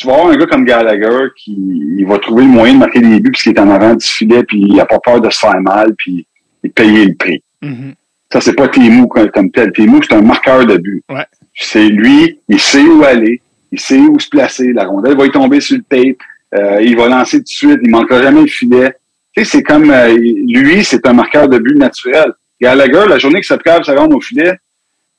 tu 0.00 0.06
vas 0.06 0.14
avoir 0.14 0.30
un 0.30 0.36
gars 0.36 0.46
comme 0.46 0.64
Gallagher 0.64 1.28
qui 1.36 1.52
il 1.98 2.06
va 2.06 2.18
trouver 2.18 2.44
le 2.44 2.48
moyen 2.48 2.74
de 2.74 2.78
marquer 2.78 3.00
des 3.00 3.20
buts 3.20 3.30
puisqu'il 3.32 3.52
est 3.52 3.60
en 3.60 3.70
avant 3.70 3.94
du 3.94 4.04
filet 4.04 4.42
puis 4.44 4.62
il 4.62 4.80
a 4.80 4.86
pas 4.86 4.98
peur 4.98 5.20
de 5.20 5.28
se 5.28 5.38
faire 5.38 5.60
mal 5.60 5.94
puis 5.96 6.26
il 6.64 6.70
payer 6.70 7.04
le 7.04 7.14
prix. 7.14 7.42
Mhm. 7.60 7.94
Ça, 8.32 8.40
c'est 8.40 8.54
pas 8.54 8.68
Témou 8.68 9.08
comme 9.08 9.50
tel. 9.50 9.72
Témou, 9.72 10.00
c'est 10.02 10.14
un 10.14 10.22
marqueur 10.22 10.64
de 10.64 10.76
but. 10.76 11.02
Ouais. 11.10 11.26
C'est 11.54 11.88
lui, 11.88 12.38
il 12.48 12.60
sait 12.60 12.82
où 12.82 13.02
aller, 13.02 13.42
il 13.72 13.80
sait 13.80 13.98
où 13.98 14.18
se 14.18 14.28
placer. 14.28 14.72
La 14.72 14.84
rondelle 14.84 15.16
va 15.16 15.26
y 15.26 15.30
tomber 15.30 15.60
sur 15.60 15.76
le 15.76 15.82
tape. 15.82 16.18
Euh, 16.54 16.80
il 16.80 16.96
va 16.96 17.08
lancer 17.08 17.38
tout 17.38 17.44
de 17.44 17.48
suite. 17.48 17.80
Il 17.82 17.90
manquera 17.90 18.22
jamais 18.22 18.42
le 18.42 18.46
filet. 18.46 18.94
Tu 19.36 19.44
sais, 19.44 19.50
c'est 19.58 19.62
comme 19.62 19.90
euh, 19.90 20.16
lui, 20.16 20.82
c'est 20.84 21.06
un 21.06 21.12
marqueur 21.12 21.48
de 21.48 21.58
but 21.58 21.76
naturel. 21.76 22.32
Gallagher, 22.60 23.04
la 23.08 23.18
journée 23.18 23.40
que 23.40 23.46
cette 23.46 23.62
cave 23.62 23.82
se 23.84 23.92
rend 23.92 24.08
au 24.08 24.20
filet, 24.20 24.52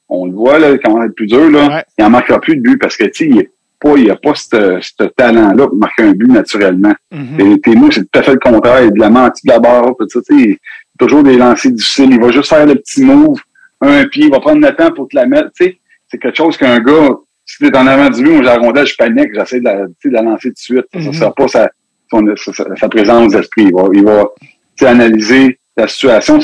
on 0.09 0.25
le 0.25 0.33
voit 0.33 0.59
là, 0.59 0.77
quand 0.77 0.93
on 0.93 1.03
est 1.03 1.09
plus 1.09 1.27
dur, 1.27 1.49
là, 1.49 1.67
Ouais. 1.69 1.83
il 1.97 2.03
en 2.03 2.09
marquera 2.09 2.39
plus 2.39 2.57
de 2.57 2.61
but 2.61 2.77
parce 2.77 2.97
que 2.97 3.05
tu 3.05 3.11
sais, 3.13 3.29
il 3.29 3.39
est 3.39 3.51
pas, 3.79 3.93
il 3.97 4.11
a 4.11 4.15
pas 4.15 4.33
ce 4.35 5.03
talent-là 5.17 5.67
pour 5.67 5.75
marquer 5.77 6.03
un 6.03 6.11
but 6.11 6.27
naturellement. 6.27 6.93
Mhm. 7.11 7.39
Et 7.39 7.61
Témou, 7.61 7.89
c'est 7.91 8.01
tout 8.01 8.19
à 8.19 8.21
fait 8.21 8.33
le 8.33 8.39
contraire. 8.39 8.81
Il 8.83 8.87
est 8.87 8.91
de 8.91 8.99
la 8.99 9.09
menti 9.09 9.47
de 9.47 9.51
la 9.53 9.59
barre, 9.59 9.93
tout 9.97 10.07
ça, 10.09 10.19
tu 10.29 10.39
sais. 10.43 10.59
Toujours 10.99 11.23
des 11.23 11.35
lancers 11.37 11.71
difficiles. 11.71 12.11
Il 12.11 12.19
va 12.21 12.29
juste 12.31 12.49
faire 12.49 12.65
le 12.65 12.75
petit 12.75 13.03
move, 13.03 13.39
un 13.79 14.05
pied, 14.05 14.25
il 14.25 14.31
va 14.31 14.39
prendre 14.39 14.61
le 14.61 14.75
temps 14.75 14.91
pour 14.91 15.07
te 15.07 15.15
la 15.15 15.25
mettre, 15.25 15.49
tu 15.57 15.63
sais. 15.65 15.77
C'est 16.09 16.17
quelque 16.19 16.37
chose 16.37 16.57
qu'un 16.57 16.79
gars, 16.79 17.09
si 17.45 17.57
t'es 17.57 17.75
en 17.75 17.87
avant 17.87 18.09
du 18.09 18.21
but, 18.21 18.29
moi, 18.29 18.37
j'ai 18.39 18.43
la 18.45 18.57
rondelle, 18.57 18.85
je 18.85 18.95
panique, 18.95 19.29
j'essaie 19.33 19.59
de 19.59 19.65
la, 19.65 19.85
de 19.87 20.09
la 20.11 20.21
lancer 20.21 20.49
tout 20.49 20.53
de 20.53 20.59
suite. 20.59 20.85
Ça 20.93 20.99
Mhm. 20.99 21.13
sera 21.13 21.33
pas 21.33 21.47
sa, 21.47 21.71
son- 22.11 22.35
sa, 22.35 22.53
sa- 22.53 22.75
sa 22.75 22.89
présence 22.89 23.31
d'esprit. 23.31 23.63
Il 23.63 23.73
va, 23.73 23.83
il 23.93 24.03
va, 24.03 24.25
analyser 24.87 25.59
la 25.77 25.87
situation. 25.87 26.39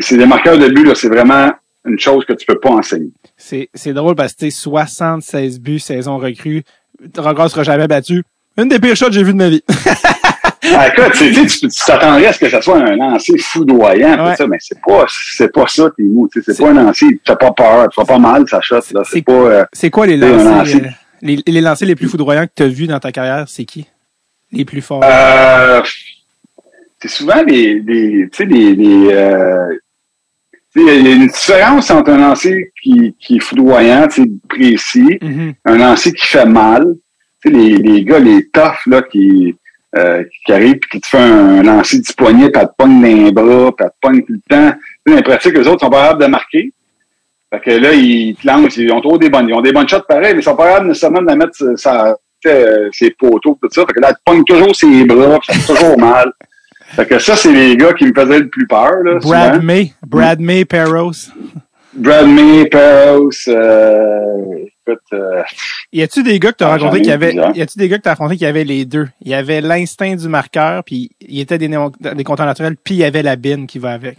C'est 0.00 0.16
des 0.16 0.26
marqueurs 0.26 0.58
de 0.58 0.68
but, 0.68 0.94
c'est 0.94 1.08
vraiment 1.08 1.52
une 1.86 1.98
chose 1.98 2.24
que 2.24 2.32
tu 2.32 2.44
peux 2.46 2.58
pas 2.58 2.70
enseigner. 2.70 3.10
C'est, 3.36 3.68
drôle 3.92 4.14
parce 4.14 4.32
que 4.34 4.40
tu 4.40 4.50
sais, 4.50 4.56
76 4.56 5.60
buts 5.60 5.78
saison 5.78 6.18
recrue, 6.18 6.64
record 7.16 7.50
sera 7.50 7.62
jamais 7.62 7.86
battu. 7.86 8.22
Une 8.58 8.68
des 8.68 8.78
pires 8.78 8.96
shots 8.96 9.06
que 9.06 9.12
j'ai 9.12 9.22
vues 9.22 9.32
de 9.32 9.38
ma 9.38 9.48
vie. 9.50 9.62
Ah, 10.74 10.88
écoute, 10.88 11.12
tu 11.12 11.68
t'attendrais 11.86 12.26
à 12.26 12.32
ce 12.32 12.40
que 12.40 12.48
ça 12.50 12.60
soit 12.60 12.78
un 12.78 12.96
lancer 12.96 13.38
foudroyant, 13.38 14.26
Ouais. 14.26 14.34
ça, 14.34 14.48
mais 14.48 14.56
c'est 14.58 14.78
pas, 14.84 15.06
c'est 15.08 15.52
pas 15.52 15.64
ça, 15.68 15.88
tes 15.96 16.02
mots. 16.02 16.28
C'est 16.34 16.58
pas 16.58 16.70
un 16.70 16.74
lancer, 16.74 17.06
tu 17.06 17.20
fais 17.24 17.36
pas 17.36 17.52
peur, 17.52 17.88
tu 17.88 18.04
pas 18.04 18.18
mal, 18.18 18.44
ça 18.48 18.60
shot. 18.60 18.80
C'est- 18.80 19.22
quoi 19.90 20.06
les 20.06 20.16
lancers, 20.16 20.44
lancer. 20.58 20.76
euh, 20.84 20.88
les, 21.22 21.38
les 21.46 21.60
lancers 21.60 21.86
les 21.86 21.94
plus 21.94 22.08
foudroyants 22.08 22.46
que 22.46 22.52
tu 22.54 22.62
as 22.64 22.68
vus 22.68 22.88
dans 22.88 22.98
ta 22.98 23.12
carrière? 23.12 23.44
C'est 23.48 23.64
qui? 23.64 23.86
Les 24.52 24.64
plus 24.64 24.80
forts? 24.80 25.02
euh, 25.04 25.82
c'est 27.00 27.08
souvent 27.08 27.42
des, 27.44 27.80
des, 27.80 28.28
tu 28.32 28.36
sais, 28.36 28.46
des, 28.46 28.74
des, 28.74 29.08
euh, 29.12 29.68
tu 30.74 30.84
sais, 30.86 30.96
il 30.98 31.06
y 31.06 31.08
a 31.12 31.14
une 31.14 31.26
différence 31.26 31.90
entre 31.90 32.10
un 32.10 32.18
lancer 32.18 32.72
qui, 32.82 33.14
qui 33.18 33.36
est 33.36 33.40
foudroyant, 33.40 34.06
précis, 34.48 35.18
Mhm. 35.20 35.54
un 35.64 35.76
lancer 35.76 36.12
qui 36.12 36.26
fait 36.26 36.46
mal. 36.46 36.84
Tu 37.42 37.50
sais, 37.50 37.56
les, 37.56 37.76
les 37.76 38.04
gars, 38.04 38.18
les 38.18 38.46
toughs, 38.48 38.86
là, 38.86 39.02
qui, 39.02 39.54
euh, 39.96 40.24
qui 40.44 40.52
arrivent 40.52 40.78
puis 40.78 40.90
qui 40.90 41.00
te 41.00 41.06
font 41.06 41.18
un, 41.18 41.62
lancer 41.62 42.00
du 42.00 42.12
poignet, 42.14 42.46
elle 42.54 42.66
te 42.66 42.72
pogne 42.78 43.00
dans 43.00 43.24
les 43.24 43.32
bras, 43.32 43.72
elle 43.78 43.86
te 43.86 43.92
pogne 44.00 44.22
tout 44.24 44.32
le 44.32 44.40
temps. 44.48 44.72
Tu 44.72 44.78
sais, 44.78 45.10
dans 45.10 45.16
les 45.16 45.22
pratiques, 45.22 45.56
eux 45.56 45.68
autres 45.68 45.80
sont 45.80 45.90
pas 45.90 46.02
capables 46.04 46.22
de 46.22 46.26
marquer. 46.28 46.72
Fait 47.52 47.60
que 47.60 47.70
là, 47.70 47.92
ils 47.92 48.34
te 48.36 48.46
lancent, 48.46 48.76
ils 48.76 48.90
ont 48.92 49.00
trop 49.00 49.18
des 49.18 49.28
bonnes, 49.30 49.48
ils 49.48 49.54
ont 49.54 49.60
des 49.60 49.72
bonnes 49.72 49.88
shots 49.88 50.00
pareil, 50.08 50.34
mais 50.34 50.40
ils 50.40 50.44
sont 50.44 50.56
pas 50.56 50.66
capables 50.68 50.88
nécessairement 50.88 51.20
de 51.22 51.26
la 51.26 51.36
mettre 51.36 51.78
sa, 51.78 52.16
euh, 52.46 52.88
ses 52.92 53.10
poteaux, 53.10 53.58
tout 53.60 53.68
ça. 53.70 53.82
Fait 53.86 53.92
que 53.94 54.00
là, 54.00 54.10
elle 54.10 54.16
pogne 54.24 54.44
toujours 54.44 54.74
ses 54.74 55.04
bras, 55.04 55.38
puis 55.38 55.54
ça 55.54 55.60
fait 55.60 55.74
toujours 55.74 55.98
mal. 55.98 56.32
Fait 56.94 57.06
que 57.06 57.18
ça, 57.18 57.34
c'est 57.36 57.52
les 57.52 57.76
gars 57.76 57.92
qui 57.92 58.04
me 58.04 58.12
faisaient 58.14 58.38
le 58.38 58.48
plus 58.48 58.66
peur, 58.66 58.92
là, 59.04 59.18
Brad 59.18 59.54
souvent. 59.54 59.62
May, 59.64 59.92
Brad 60.06 60.40
May, 60.40 60.64
Perros. 60.64 61.12
Brad 61.92 62.28
May, 62.28 62.66
Perros, 62.68 63.30
euh, 63.48 64.64
écoute, 64.86 65.02
euh, 65.14 65.42
Y 65.92 66.02
a-tu 66.02 66.22
des 66.22 66.38
gars 66.38 66.52
que 66.52 66.58
tu 66.58 66.64
as 66.64 66.72
Ah, 66.74 66.78
qui 66.78 67.10
avaient, 67.10 67.34
y 67.34 67.62
a-tu 67.62 67.78
des 67.78 67.88
gars 67.88 67.96
que 67.96 68.02
tu 68.02 68.08
as 68.08 68.12
affrontés 68.12 68.36
qui 68.36 68.46
avaient 68.46 68.64
les 68.64 68.84
deux? 68.84 69.08
Il 69.22 69.30
y 69.30 69.34
avait 69.34 69.60
l'instinct 69.60 70.14
du 70.14 70.28
marqueur, 70.28 70.84
puis 70.84 71.10
il 71.20 71.40
était 71.40 71.58
des, 71.58 71.68
des 71.68 72.24
compteurs 72.24 72.46
naturels, 72.46 72.76
puis 72.82 72.94
il 72.94 72.98
y 72.98 73.04
avait 73.04 73.22
la 73.22 73.36
bine 73.36 73.66
qui 73.66 73.78
va 73.78 73.92
avec. 73.92 74.18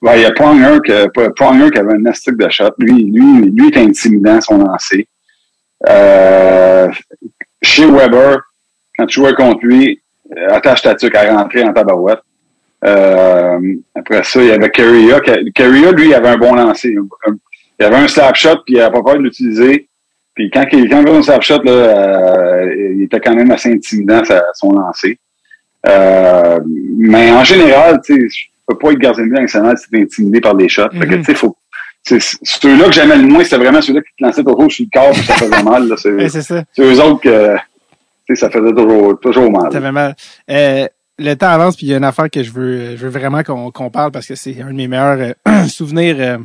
Ouais, 0.00 0.18
il 0.18 0.22
y 0.22 0.24
a 0.24 0.32
Pronger 0.32 0.78
qui, 0.84 0.92
Pronger 1.36 1.70
qui 1.70 1.78
avait 1.78 1.94
un 1.94 2.06
astic 2.06 2.36
de 2.36 2.48
shot. 2.48 2.70
Lui, 2.78 3.04
lui, 3.04 3.50
lui 3.50 3.68
était 3.68 3.80
intimidant, 3.80 4.40
son 4.40 4.58
lancer. 4.58 5.06
Euh, 5.88 6.88
chez 7.62 7.86
Weber, 7.86 8.38
quand 8.98 9.06
tu 9.06 9.20
jouais 9.20 9.34
contre 9.34 9.64
lui, 9.64 10.00
euh, 10.36 10.48
attache 10.50 10.82
ta 10.82 10.94
tuque 10.94 11.14
à 11.14 11.34
rentrer 11.36 11.62
en 11.64 11.72
tabarouette. 11.72 12.20
Euh, 12.84 13.58
après 13.94 14.22
ça, 14.24 14.40
il 14.42 14.48
y 14.48 14.50
avait 14.52 14.70
Carrier. 14.70 15.14
Carrier, 15.54 15.92
lui, 15.92 16.08
il 16.08 16.14
avait 16.14 16.28
un 16.28 16.36
bon 16.38 16.54
lancer. 16.54 16.94
Il 17.78 17.84
avait 17.84 17.96
un 17.96 18.08
slap 18.08 18.34
shot, 18.36 18.56
puis 18.64 18.74
il 18.74 18.78
n'avait 18.78 18.92
pas 18.92 19.02
peur 19.02 19.14
de 19.18 19.22
l'utiliser. 19.22 19.88
Puis 20.34 20.50
quand 20.50 20.64
il, 20.72 20.88
quand 20.88 21.00
il 21.02 21.08
avait 21.08 21.18
un 21.18 21.22
slap 21.22 21.42
shot, 21.42 21.62
là, 21.64 21.70
euh, 21.72 22.74
il 22.96 23.02
était 23.02 23.20
quand 23.20 23.34
même 23.34 23.50
assez 23.50 23.72
intimidant, 23.72 24.24
sa- 24.24 24.44
son 24.54 24.72
lancer. 24.72 25.18
Euh, 25.88 26.58
mais 26.96 27.30
en 27.32 27.44
général, 27.44 28.00
tu 28.04 28.14
sais, 28.14 28.28
je 28.28 28.44
peux 28.66 28.78
pas 28.78 28.92
être 28.92 28.98
gardien 28.98 29.24
de 29.24 29.30
but 29.30 29.40
national 29.40 29.76
si 29.78 29.88
t'es 29.90 30.00
intimidé 30.02 30.40
par 30.40 30.54
des 30.54 30.68
shots. 30.68 30.90
Fait 30.92 31.06
que, 31.06 31.14
Mhm. 31.16 31.18
tu 31.20 31.24
sais, 31.24 31.34
faut, 31.34 31.56
ceux-là 32.04 32.86
que 32.86 32.92
j'aimais 32.92 33.16
le 33.16 33.26
moins, 33.26 33.44
c'était 33.44 33.58
vraiment 33.58 33.80
ceux-là 33.80 34.00
qui 34.00 34.10
te 34.18 34.24
lançaient 34.24 34.42
toujours 34.42 34.70
sur 34.70 34.84
le 34.84 34.98
corps 34.98 35.12
puis 35.12 35.22
ça 35.22 35.34
faisait 35.34 35.62
mal, 35.62 35.88
là. 35.88 35.96
C'est, 35.96 36.28
ça. 36.42 36.64
eux 36.78 37.00
autres 37.00 37.20
que, 37.20 37.56
tu 38.26 38.36
ça 38.36 38.50
faisait 38.50 38.72
toujours, 38.72 39.18
toujours 39.20 39.50
mal. 39.50 39.70
T'avais 39.70 39.92
mal. 39.92 40.14
Euh, 40.50 40.86
le 41.18 41.34
temps 41.34 41.48
avance, 41.48 41.76
puis 41.76 41.86
il 41.86 41.90
y 41.90 41.94
a 41.94 41.98
une 41.98 42.04
affaire 42.04 42.30
que 42.30 42.42
je 42.42 42.50
veux, 42.50 42.96
je 42.96 43.06
veux 43.06 43.10
vraiment 43.10 43.42
qu'on 43.42 43.70
qu'on 43.70 43.90
parle 43.90 44.10
parce 44.10 44.26
que 44.26 44.34
c'est 44.34 44.60
un 44.60 44.68
de 44.68 44.72
mes 44.72 44.88
meilleurs 44.88 45.34
euh, 45.46 45.64
souvenirs 45.68 46.16
euh, 46.18 46.38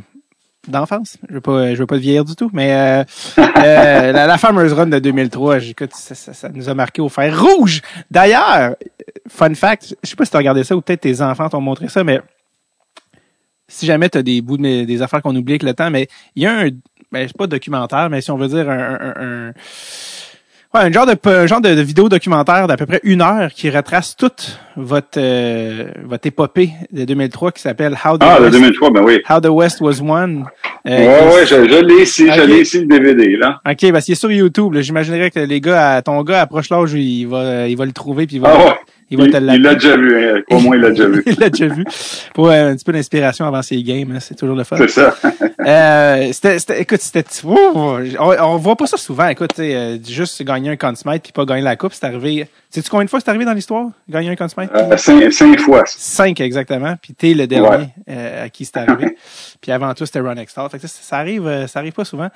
d'enfance. 0.68 1.16
Je 1.28 1.34
veux 1.34 1.40
pas, 1.40 1.74
je 1.74 1.78
veux 1.78 1.86
pas 1.86 1.96
te 1.96 2.02
vieillir 2.02 2.24
du 2.24 2.36
tout, 2.36 2.50
mais 2.52 3.04
la, 3.36 4.12
la 4.12 4.38
fameuse 4.38 4.72
run 4.72 4.86
de 4.86 4.98
2003, 4.98 5.58
j'écoute, 5.58 5.90
ça, 5.94 6.14
ça, 6.14 6.34
ça 6.34 6.48
nous 6.50 6.68
a 6.68 6.74
marqué 6.74 7.02
au 7.02 7.08
fer 7.08 7.40
rouge. 7.40 7.80
D'ailleurs, 8.10 8.76
fun 9.28 9.54
fact, 9.54 9.96
je 10.02 10.10
sais 10.10 10.16
pas 10.16 10.24
si 10.24 10.30
t'as 10.30 10.38
regardé 10.38 10.62
ça 10.62 10.76
ou 10.76 10.80
peut-être 10.80 11.00
tes 11.00 11.20
enfants 11.20 11.48
t'ont 11.48 11.60
montré 11.60 11.88
ça, 11.88 12.04
mais 12.04 12.20
si 13.68 13.86
jamais 13.86 14.08
t'as 14.08 14.22
des 14.22 14.40
bouts 14.40 14.56
de 14.56 14.62
mes- 14.62 14.86
des 14.86 15.02
affaires 15.02 15.22
qu'on 15.22 15.36
oublie 15.36 15.52
avec 15.52 15.62
le 15.62 15.74
temps, 15.74 15.90
mais 15.90 16.08
il 16.34 16.42
y 16.42 16.46
a 16.46 16.52
un, 16.60 16.68
ben 17.12 17.26
c'est 17.28 17.36
pas 17.36 17.46
documentaire, 17.46 18.08
mais 18.10 18.20
si 18.20 18.30
on 18.30 18.36
veut 18.36 18.48
dire 18.48 18.68
un, 18.68 18.98
un, 19.00 19.14
un- 19.48 19.52
Ouais, 20.74 20.80
un 20.82 20.92
genre 20.92 21.06
de 21.06 21.16
un 21.30 21.46
genre 21.46 21.62
de, 21.62 21.74
de 21.74 21.80
vidéo 21.80 22.10
documentaire 22.10 22.66
d'à 22.66 22.76
peu 22.76 22.84
près 22.84 23.00
une 23.02 23.22
heure 23.22 23.50
qui 23.54 23.70
retrace 23.70 24.14
toute 24.14 24.58
votre 24.76 25.16
euh, 25.18 25.90
votre 26.04 26.26
épopée 26.26 26.72
de 26.92 27.06
2003 27.06 27.52
qui 27.52 27.62
s'appelle 27.62 27.94
How 27.94 28.18
the 28.18 28.22
Ah, 28.24 28.38
West, 28.38 28.52
2003, 28.52 28.90
ben 28.90 29.02
oui. 29.02 29.18
How 29.30 29.40
the 29.40 29.46
West 29.46 29.80
Was 29.80 30.02
Won. 30.02 30.44
Euh, 30.86 30.90
ouais, 30.90 31.34
ouais, 31.36 31.46
je, 31.46 31.54
je 31.54 31.82
l'ai 31.82 32.02
ici, 32.02 32.28
je 32.30 32.42
l'ai 32.42 32.60
ici, 32.60 32.80
le 32.80 32.86
DVD, 32.86 33.34
là. 33.38 33.62
Ok, 33.66 33.90
parce 33.92 34.04
qu'il 34.04 34.12
est 34.12 34.16
sur 34.16 34.30
YouTube. 34.30 34.74
là. 34.74 34.82
J'imaginerais 34.82 35.30
que 35.30 35.40
les 35.40 35.60
gars, 35.62 35.94
à- 35.94 36.02
ton 36.02 36.22
gars 36.22 36.42
approche 36.42 36.68
l'âge 36.68 36.92
il 36.92 37.24
va 37.24 37.66
il 37.66 37.74
va 37.76 37.86
le 37.86 37.92
trouver 37.92 38.26
puis 38.26 38.36
il 38.36 38.42
va 38.42 38.52
Ah 38.54 38.58
ouais. 38.66 38.74
Il 39.10 39.16
va 39.18 39.24
Il, 39.26 39.62
l'a 39.62 39.74
déjà 39.74 39.96
vu, 39.96 40.16
hein. 40.22 40.42
au 40.50 40.58
moins 40.60 40.76
il 40.76 40.82
l'a 40.82 40.90
déjà 40.90 41.08
vu. 41.08 41.22
il 41.26 41.36
l'a 41.38 41.48
déjà 41.50 41.66
vu. 41.68 41.84
Pour 42.34 42.48
euh, 42.48 42.70
un 42.70 42.74
petit 42.76 42.84
peu 42.84 42.92
d'inspiration 42.92 43.46
avant 43.46 43.62
ses 43.62 43.82
games, 43.82 44.12
hein, 44.14 44.20
c'est 44.20 44.34
toujours 44.36 44.56
le 44.56 44.64
fun. 44.64 44.76
C'est 44.78 44.88
ça. 44.88 45.14
Euh, 45.66 46.28
c'était, 46.32 46.58
c'était- 46.60 46.80
écoute, 46.80 47.00
c'était, 47.00 47.24
on, 47.44 48.00
on 48.20 48.56
voit 48.56 48.76
pas 48.76 48.86
ça 48.86 48.96
souvent. 48.96 49.26
Écoute, 49.26 49.50
tu 49.54 49.62
sais, 49.62 49.74
euh, 49.74 49.98
juste 50.02 50.42
gagner 50.44 50.70
un 50.70 50.76
Conn 50.76 50.94
Smythe 50.94 51.22
puis 51.24 51.32
pas 51.32 51.44
gagner 51.44 51.62
la 51.62 51.74
coupe, 51.76 51.92
c'est 51.92 52.06
arrivé. 52.06 52.48
Sais-tu 52.70 52.88
combien 52.88 53.04
de 53.04 53.10
fois 53.10 53.18
c'est 53.20 53.28
arrivé 53.28 53.44
dans 53.44 53.52
l'histoire? 53.52 53.88
Gagner 54.08 54.30
un 54.30 54.36
Conn 54.36 54.48
Smythe? 54.48 54.70
Euh, 54.74 54.96
cinq, 54.96 55.30
cinq 55.32 55.58
fois. 55.60 55.82
Cinq 55.86 56.40
exactement. 56.40 56.94
Puis 57.02 57.12
t'es 57.12 57.34
le 57.34 57.46
dernier 57.48 57.68
Ouais. 57.68 57.88
euh, 58.08 58.44
à 58.44 58.48
qui 58.48 58.64
c'est 58.64 58.76
arrivé. 58.78 59.16
puis 59.60 59.72
avant 59.72 59.92
tout, 59.94 60.06
c'était 60.06 60.20
Ron 60.20 60.36
Extall. 60.36 60.70
Fait 60.70 60.78
que 60.78 60.86
ça, 60.86 60.96
ça 61.02 61.16
arrive, 61.18 61.46
euh, 61.46 61.66
ça 61.66 61.80
arrive 61.80 61.92
pas 61.92 62.04
souvent. 62.04 62.28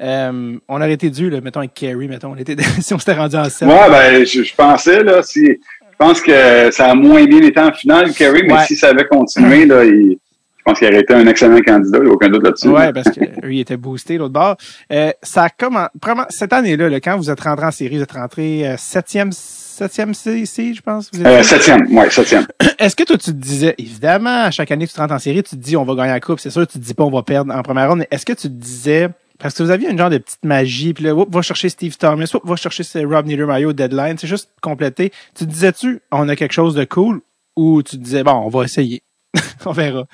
Euh, 0.00 0.56
on 0.66 0.76
aurait 0.76 0.92
été 0.94 1.10
dû, 1.10 1.30
là, 1.30 1.40
mettons, 1.42 1.60
avec 1.60 1.74
Kerry, 1.74 2.08
mettons, 2.08 2.32
on 2.32 2.36
était, 2.36 2.56
si 2.80 2.92
on 2.94 2.98
s'était 2.98 3.12
rendu 3.12 3.36
en 3.36 3.48
7. 3.48 3.68
Ouais, 3.68 3.90
ben, 3.90 4.26
je, 4.26 4.42
je 4.42 4.54
pensais, 4.54 5.04
là, 5.04 5.22
si, 5.22 5.60
je 6.00 6.04
pense 6.06 6.20
que 6.20 6.70
ça 6.70 6.90
a 6.90 6.94
moins 6.94 7.24
bien 7.24 7.40
été 7.42 7.60
en 7.60 7.72
finale, 7.72 8.12
Kerry, 8.12 8.42
mais 8.46 8.52
Ouais. 8.54 8.64
si 8.66 8.76
ça 8.76 8.88
avait 8.88 9.06
continué, 9.06 9.64
là, 9.66 9.84
il, 9.84 10.18
je 10.58 10.62
pense 10.64 10.78
qu'il 10.78 10.88
aurait 10.88 11.00
été 11.00 11.14
un 11.14 11.26
excellent 11.26 11.60
candidat, 11.60 11.98
il 11.98 12.04
n'y 12.04 12.10
a 12.10 12.12
aucun 12.12 12.28
doute 12.28 12.42
là-dessus. 12.42 12.68
Ouais, 12.68 12.92
parce 12.92 13.10
que 13.10 13.20
lui 13.46 13.58
il 13.58 13.60
était 13.60 13.76
boosté 13.76 14.16
l'autre 14.18 14.32
bord. 14.32 14.56
Euh, 14.92 15.10
ça 15.22 15.44
a 15.44 15.48
comment, 15.50 15.86
vraiment, 16.02 16.24
cette 16.30 16.52
année-là, 16.52 16.88
là, 16.88 17.00
quand 17.00 17.16
vous 17.16 17.30
êtes 17.30 17.40
rentré 17.40 17.66
en 17.66 17.70
série, 17.70 17.96
vous 17.96 18.02
êtes 18.02 18.12
rentré 18.12 18.66
euh, 18.66 18.74
septième, 18.78 19.30
septième 19.32 20.14
CC, 20.14 20.72
je 20.74 20.80
pense. 20.80 21.10
Vous 21.12 21.24
Euh, 21.24 21.42
septième, 21.42 21.86
ouais, 21.96 22.08
septième. 22.10 22.46
Est-ce 22.78 22.96
que 22.96 23.04
toi, 23.04 23.16
tu 23.18 23.26
te 23.26 23.36
disais, 23.36 23.74
évidemment, 23.78 24.44
à 24.44 24.50
chaque 24.50 24.70
année 24.70 24.86
que 24.86 24.92
tu 24.92 24.98
rentres 24.98 25.14
en 25.14 25.18
série, 25.18 25.42
tu 25.42 25.50
te 25.56 25.62
dis, 25.62 25.76
on 25.76 25.84
va 25.84 25.94
gagner 25.94 26.12
la 26.12 26.20
coupe, 26.20 26.40
c'est 26.40 26.50
sûr, 26.50 26.66
tu 26.66 26.78
te 26.78 26.84
dis 26.84 26.94
pas, 26.94 27.04
on 27.04 27.10
va 27.10 27.22
perdre 27.22 27.54
en 27.54 27.62
première 27.62 27.88
ronde, 27.90 27.98
mais 28.00 28.08
est-ce 28.10 28.24
que 28.24 28.32
tu 28.32 28.48
te 28.48 28.54
disais, 28.54 29.08
parce 29.38 29.54
que 29.56 29.62
vous 29.62 29.70
aviez 29.70 29.90
une 29.90 29.98
genre 29.98 30.10
de 30.10 30.18
petite 30.18 30.44
magie, 30.44 30.94
puis 30.94 31.04
là, 31.04 31.14
oups, 31.14 31.32
va 31.32 31.42
chercher 31.42 31.68
Steve 31.68 31.96
Thomas, 31.96 32.30
oups, 32.34 32.46
va 32.48 32.56
chercher 32.56 32.82
Rob 33.04 33.26
Niedermayer 33.26 33.66
au 33.66 33.72
deadline, 33.72 34.16
c'est 34.18 34.26
juste 34.26 34.50
compléter. 34.60 35.12
Tu 35.34 35.44
disais-tu, 35.46 36.00
on 36.12 36.28
a 36.28 36.36
quelque 36.36 36.52
chose 36.54 36.74
de 36.74 36.84
cool, 36.84 37.20
ou 37.56 37.82
tu 37.82 37.96
disais, 37.96 38.22
bon, 38.22 38.32
on 38.32 38.48
va 38.48 38.64
essayer, 38.64 39.02
on 39.66 39.72
verra. 39.72 40.04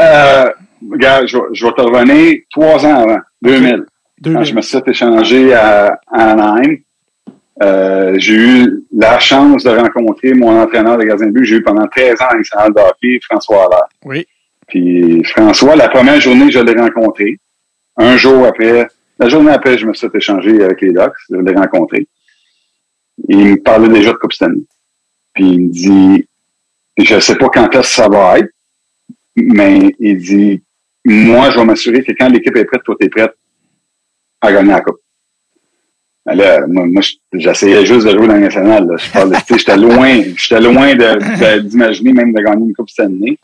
Euh, 0.00 0.50
regarde, 0.90 1.26
je, 1.26 1.36
vais- 1.36 1.44
je 1.52 1.64
vais 1.66 1.72
te 1.72 1.80
revenir 1.82 2.34
trois 2.50 2.84
ans 2.86 3.02
avant, 3.08 3.18
2000. 3.42 3.84
Deux 4.20 4.34
Quand 4.34 4.44
je 4.44 4.54
me 4.54 4.60
suis 4.62 4.78
fait 4.78 4.88
échanger 4.90 5.52
à, 5.54 5.98
à 6.12 6.30
Anaheim, 6.32 6.76
euh, 7.62 8.14
j'ai 8.18 8.34
eu 8.34 8.84
la 8.96 9.18
chance 9.18 9.64
de 9.64 9.70
rencontrer 9.70 10.32
mon 10.34 10.58
entraîneur 10.60 10.96
de 10.96 11.04
gardien 11.04 11.26
de 11.26 11.32
but 11.32 11.44
j'ai 11.44 11.56
eu 11.56 11.62
pendant 11.62 11.86
13 11.86 12.20
ans 12.22 12.26
à 12.56 12.68
de 12.70 12.80
hockey, 12.80 13.18
François 13.28 13.66
Allaire. 13.66 13.86
Oui. 14.04 14.26
Puis 14.68 15.22
François, 15.24 15.76
la 15.76 15.88
première 15.88 16.20
journée 16.20 16.50
je 16.50 16.58
l'ai 16.60 16.72
rencontré, 16.80 17.38
un 17.96 18.16
jour 18.16 18.46
après, 18.46 18.88
la 19.18 19.28
journée 19.28 19.52
après, 19.52 19.78
je 19.78 19.86
me 19.86 19.94
suis 19.94 20.08
fait 20.08 20.18
échanger 20.18 20.62
avec 20.62 20.80
les 20.80 20.92
Ducks, 20.92 21.12
je 21.30 21.36
l'ai 21.36 21.54
rencontré. 21.54 22.06
Il 23.28 23.38
me 23.38 23.56
parlait 23.56 23.88
déjà 23.88 24.12
de 24.12 24.16
Coupe 24.16 24.32
Stanley. 24.32 24.62
Puis 25.34 25.44
il 25.44 25.60
me 25.60 25.70
dit, 25.70 26.28
je 26.98 27.20
sais 27.20 27.36
pas 27.36 27.48
quand 27.48 27.68
est-ce 27.74 27.80
que 27.80 27.86
ça 27.86 28.08
va 28.08 28.38
être, 28.38 28.50
mais 29.36 29.94
il 29.98 30.18
dit, 30.18 30.62
moi, 31.04 31.50
je 31.50 31.58
vais 31.58 31.64
m'assurer 31.64 32.02
que 32.02 32.12
quand 32.12 32.28
l'équipe 32.28 32.56
est 32.56 32.64
prête, 32.64 32.82
toi, 32.82 32.96
t'es 32.98 33.08
prête 33.08 33.34
à 34.40 34.52
gagner 34.52 34.72
la 34.72 34.80
Coupe. 34.80 34.98
Mais 36.26 36.36
là, 36.36 36.66
moi, 36.68 37.02
j'essayais 37.32 37.84
juste 37.84 38.06
de 38.06 38.12
jouer 38.12 38.28
dans 38.28 38.34
le 38.34 38.40
national. 38.40 38.86
Là. 38.86 38.96
Je 38.96 39.56
j'étais 39.56 39.76
loin, 39.76 40.22
j'étais 40.36 40.60
loin 40.60 40.94
d'imaginer 41.60 42.12
même 42.12 42.32
de 42.32 42.40
gagner 42.40 42.66
une 42.66 42.74
Coupe 42.74 42.90
Stanley. 42.90 43.38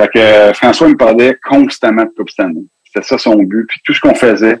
Fait 0.00 0.08
que 0.08 0.18
euh, 0.18 0.52
François 0.54 0.88
me 0.88 0.96
parlait 0.96 1.36
constamment 1.46 2.04
de 2.04 2.10
Coupe 2.16 2.30
Stanley. 2.30 2.62
C'était 3.02 3.16
ça 3.16 3.18
son 3.18 3.36
but. 3.36 3.66
Puis 3.68 3.80
tout 3.84 3.94
ce 3.94 4.00
qu'on 4.00 4.14
faisait, 4.14 4.58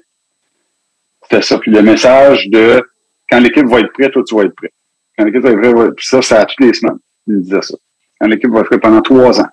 c'était 1.22 1.42
ça. 1.42 1.58
Puis 1.58 1.70
le 1.70 1.82
message 1.82 2.48
de 2.48 2.82
quand 3.30 3.40
l'équipe 3.40 3.66
va 3.66 3.80
être 3.80 3.92
prête, 3.92 4.12
toi, 4.12 4.22
tu 4.26 4.34
vas 4.34 4.42
être 4.44 4.54
prêt. 4.54 4.70
Quand 5.16 5.24
l'équipe 5.24 5.42
va 5.42 5.50
être 5.50 5.60
prête, 5.60 5.94
puis 5.96 6.06
ça, 6.06 6.22
c'est 6.22 6.36
à 6.36 6.44
toutes 6.44 6.64
les 6.64 6.72
semaines. 6.72 6.98
Il 7.26 7.34
me 7.34 7.40
disait 7.42 7.62
ça. 7.62 7.74
Quand 8.20 8.26
l'équipe 8.28 8.50
va 8.50 8.60
être 8.60 8.66
prête 8.66 8.80
pendant 8.80 9.02
trois 9.02 9.40
ans. 9.40 9.48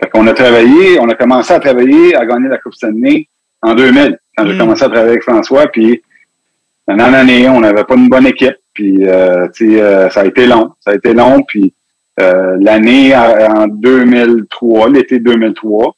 Fait 0.00 0.08
qu'on 0.10 0.26
a 0.26 0.32
travaillé, 0.32 0.98
on 1.00 1.08
a 1.08 1.14
commencé 1.14 1.52
à 1.52 1.60
travailler 1.60 2.14
à 2.16 2.24
gagner 2.26 2.48
la 2.48 2.58
Coupe 2.58 2.74
Stanley 2.74 3.28
en 3.60 3.74
2000, 3.74 4.18
quand 4.36 4.46
j'ai 4.46 4.54
Mm. 4.54 4.58
commencé 4.58 4.82
à 4.82 4.88
travailler 4.88 5.10
avec 5.10 5.22
François. 5.22 5.66
Puis 5.68 6.02
en 6.88 6.98
année, 6.98 7.48
on 7.48 7.60
n'avait 7.60 7.84
pas 7.84 7.94
une 7.94 8.08
bonne 8.08 8.26
équipe. 8.26 8.56
Puis 8.74 9.06
euh, 9.06 9.46
tu 9.54 9.74
sais, 9.74 9.80
euh, 9.82 10.10
ça 10.10 10.22
a 10.22 10.24
été 10.24 10.46
long. 10.46 10.72
Ça 10.80 10.90
a 10.90 10.94
été 10.94 11.12
long. 11.12 11.42
Puis 11.42 11.72
euh, 12.20 12.56
l'année 12.60 13.14
en 13.14 13.66
2003, 13.68 14.88
l'été 14.90 15.18
2003, 15.20 15.94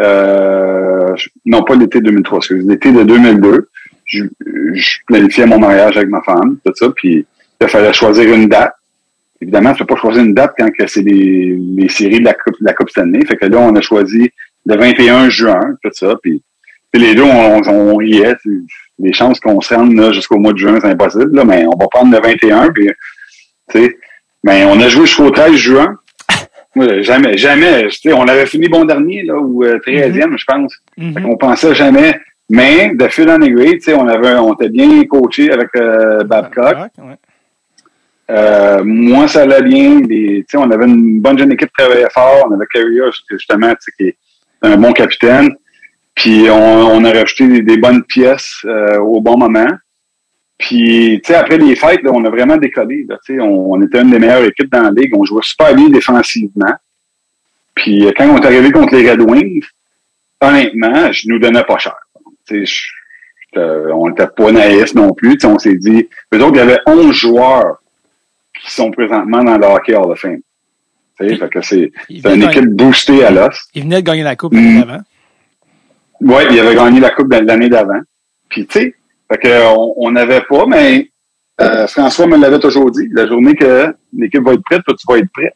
euh, 0.00 1.14
non 1.44 1.62
pas 1.62 1.74
l'été 1.74 2.00
2003, 2.00 2.38
excusez, 2.38 2.68
l'été 2.68 2.92
de 2.92 3.02
2002, 3.02 3.68
je, 4.04 4.24
je 4.74 4.94
planifiais 5.06 5.46
mon 5.46 5.58
mariage 5.58 5.96
avec 5.96 6.08
ma 6.08 6.22
femme, 6.22 6.58
tout 6.64 6.72
ça, 6.74 6.88
puis 6.90 7.26
il 7.60 7.68
fallait 7.68 7.92
choisir 7.92 8.32
une 8.34 8.48
date. 8.48 8.74
Évidemment, 9.40 9.72
tu 9.72 9.84
peux 9.84 9.94
pas 9.94 10.00
choisir 10.00 10.22
une 10.22 10.34
date 10.34 10.54
quand 10.58 10.68
c'est 10.86 11.02
les, 11.02 11.56
les 11.56 11.88
séries 11.88 12.20
de 12.20 12.24
la 12.24 12.34
Coupe, 12.34 12.56
de 12.60 12.66
la 12.66 12.74
Coupe 12.74 12.90
Stanley. 12.90 13.24
Fait 13.24 13.36
que 13.36 13.46
là, 13.46 13.58
on 13.58 13.74
a 13.74 13.80
choisi 13.80 14.30
le 14.66 14.76
21 14.76 15.30
juin, 15.30 15.60
tout 15.82 15.90
ça, 15.92 16.14
puis 16.22 16.42
les 16.92 17.14
deux, 17.14 17.22
on, 17.22 17.62
on 17.66 17.96
riait. 17.96 18.34
tu 18.42 18.50
sais. 18.50 18.74
Les 18.98 19.12
chances 19.14 19.40
qu'on 19.40 19.60
se 19.60 19.72
rende 19.72 20.12
jusqu'au 20.12 20.38
mois 20.38 20.52
de 20.52 20.58
juin, 20.58 20.78
c'est 20.80 20.88
impossible, 20.88 21.34
là, 21.34 21.44
mais 21.44 21.64
on 21.66 21.78
va 21.78 21.86
prendre 21.88 22.12
le 22.14 22.20
21, 22.20 22.70
puis, 22.70 22.90
tu 23.70 23.78
sais, 23.78 23.98
mais 24.44 24.64
on 24.64 24.78
a 24.80 24.88
joué 24.88 25.06
jusqu'au 25.06 25.30
13 25.30 25.54
juin. 25.54 25.96
Moi, 26.74 27.02
jamais, 27.02 27.36
jamais. 27.36 27.88
On 28.14 28.28
avait 28.28 28.46
fini 28.46 28.68
bon 28.68 28.84
dernier, 28.84 29.22
là, 29.24 29.38
ou 29.38 29.64
euh, 29.64 29.78
13e, 29.84 30.36
je 30.38 30.44
pense. 30.44 30.74
Mhm. 30.96 31.22
Qu'on 31.22 31.36
pensait 31.36 31.74
jamais. 31.74 32.18
Mais, 32.48 32.92
de 32.94 33.08
fil 33.08 33.28
en 33.30 33.40
aiguille, 33.40 33.78
on 33.96 34.08
avait, 34.08 34.34
on 34.34 34.54
était 34.54 34.68
bien 34.68 35.04
coaché 35.04 35.50
avec 35.52 35.68
euh, 35.76 36.24
Babcock. 36.24 36.76
Ouais. 36.98 37.14
Euh, 38.30 38.82
moi, 38.84 39.26
ça 39.28 39.42
allait 39.42 39.62
bien. 39.62 40.00
Les- 40.08 40.44
on 40.54 40.70
avait 40.70 40.86
une 40.86 41.20
bonne 41.20 41.38
jeune 41.38 41.52
équipe 41.52 41.68
qui 41.76 41.82
travaillait 41.84 42.10
fort. 42.12 42.46
On 42.48 42.54
avait 42.54 42.66
Carrier, 42.72 43.02
justement, 43.30 43.72
qui 43.96 44.08
est 44.08 44.16
un 44.62 44.76
bon 44.76 44.92
capitaine. 44.92 45.50
Puis 46.14 46.46
on, 46.50 46.86
on 46.96 47.04
a 47.04 47.12
rajouté 47.12 47.46
des, 47.48 47.62
des 47.62 47.76
bonnes 47.76 48.04
pièces 48.04 48.56
euh, 48.64 48.98
au 48.98 49.20
bon 49.20 49.36
moment. 49.38 49.66
Puis, 50.60 51.20
tu 51.24 51.32
sais, 51.32 51.38
après 51.38 51.56
les 51.58 51.74
fêtes, 51.74 52.02
là, 52.02 52.10
on 52.12 52.24
a 52.24 52.30
vraiment 52.30 52.56
décollé. 52.58 53.04
Là, 53.08 53.18
tu 53.24 53.34
sais, 53.34 53.40
on, 53.40 53.72
on 53.72 53.82
était 53.82 54.00
une 54.02 54.10
des 54.10 54.18
meilleures 54.18 54.44
équipes 54.44 54.70
dans 54.70 54.82
la 54.82 54.90
ligue. 54.90 55.16
On 55.16 55.24
jouait 55.24 55.42
super 55.42 55.74
bien 55.74 55.88
défensivement. 55.88 56.74
Puis 57.74 58.06
euh, 58.06 58.12
quand 58.16 58.28
on 58.28 58.36
est 58.38 58.44
arrivé 58.46 58.70
contre 58.70 58.94
les 58.94 59.10
Red 59.10 59.22
Wings, 59.22 59.64
honnêtement, 60.40 61.10
je 61.12 61.28
nous 61.28 61.38
donnais 61.38 61.64
pas 61.64 61.78
cher. 61.78 61.96
Tu 62.46 62.66
sais, 62.66 62.66
je- 62.66 63.58
euh, 63.58 63.90
on 63.94 64.08
n'était 64.10 64.26
pas 64.28 64.52
naïfs 64.52 64.94
non 64.94 65.12
plus. 65.14 65.34
Tu 65.34 65.40
sais, 65.40 65.46
on 65.46 65.58
s'est 65.58 65.74
dit, 65.76 66.08
eux 66.34 66.38
autres, 66.44 66.54
il 66.54 66.58
y 66.58 66.60
avait 66.60 66.78
11 66.86 67.12
joueurs 67.12 67.82
qui 68.62 68.70
sont 68.70 68.90
présentement 68.90 69.42
dans 69.42 69.56
le 69.56 69.64
Hockey 69.66 69.94
Hall 69.94 70.10
of 70.10 70.20
Fame. 70.20 70.40
Tu 71.18 71.28
sais, 71.28 71.36
fait 71.36 71.48
que 71.48 71.60
c'est 71.62 71.92
une 72.08 72.42
équipe 72.42 72.68
boostée 72.70 73.24
à 73.24 73.30
l'os. 73.30 73.68
il 73.74 73.82
venait 73.84 74.02
de 74.02 74.06
gagner 74.06 74.22
la 74.22 74.36
coupe 74.36 74.52
Mhm. 74.52 74.60
l'année 74.62 74.80
d'avant. 74.84 75.02
Ouais, 76.20 76.46
il 76.50 76.60
avait 76.60 76.74
gagné 76.74 77.00
la 77.00 77.10
Coupe 77.10 77.32
l'année 77.32 77.70
d'avant. 77.70 78.00
Puis, 78.50 78.66
tu 78.66 78.78
sais, 78.78 78.94
fait 79.30 79.38
que 79.38 79.74
on- 79.76 79.94
on 79.96 80.10
n'avait 80.10 80.42
pas, 80.42 80.66
mais 80.66 81.10
euh, 81.60 81.86
François 81.86 82.26
me 82.26 82.36
l'avait 82.38 82.58
toujours 82.58 82.90
dit, 82.90 83.08
la 83.12 83.26
journée 83.26 83.54
que 83.54 83.94
l'équipe 84.16 84.42
va 84.42 84.54
être 84.54 84.62
prête, 84.62 84.82
toi, 84.84 84.94
tu 84.98 85.06
vas 85.12 85.18
être 85.18 85.30
prêt. 85.32 85.52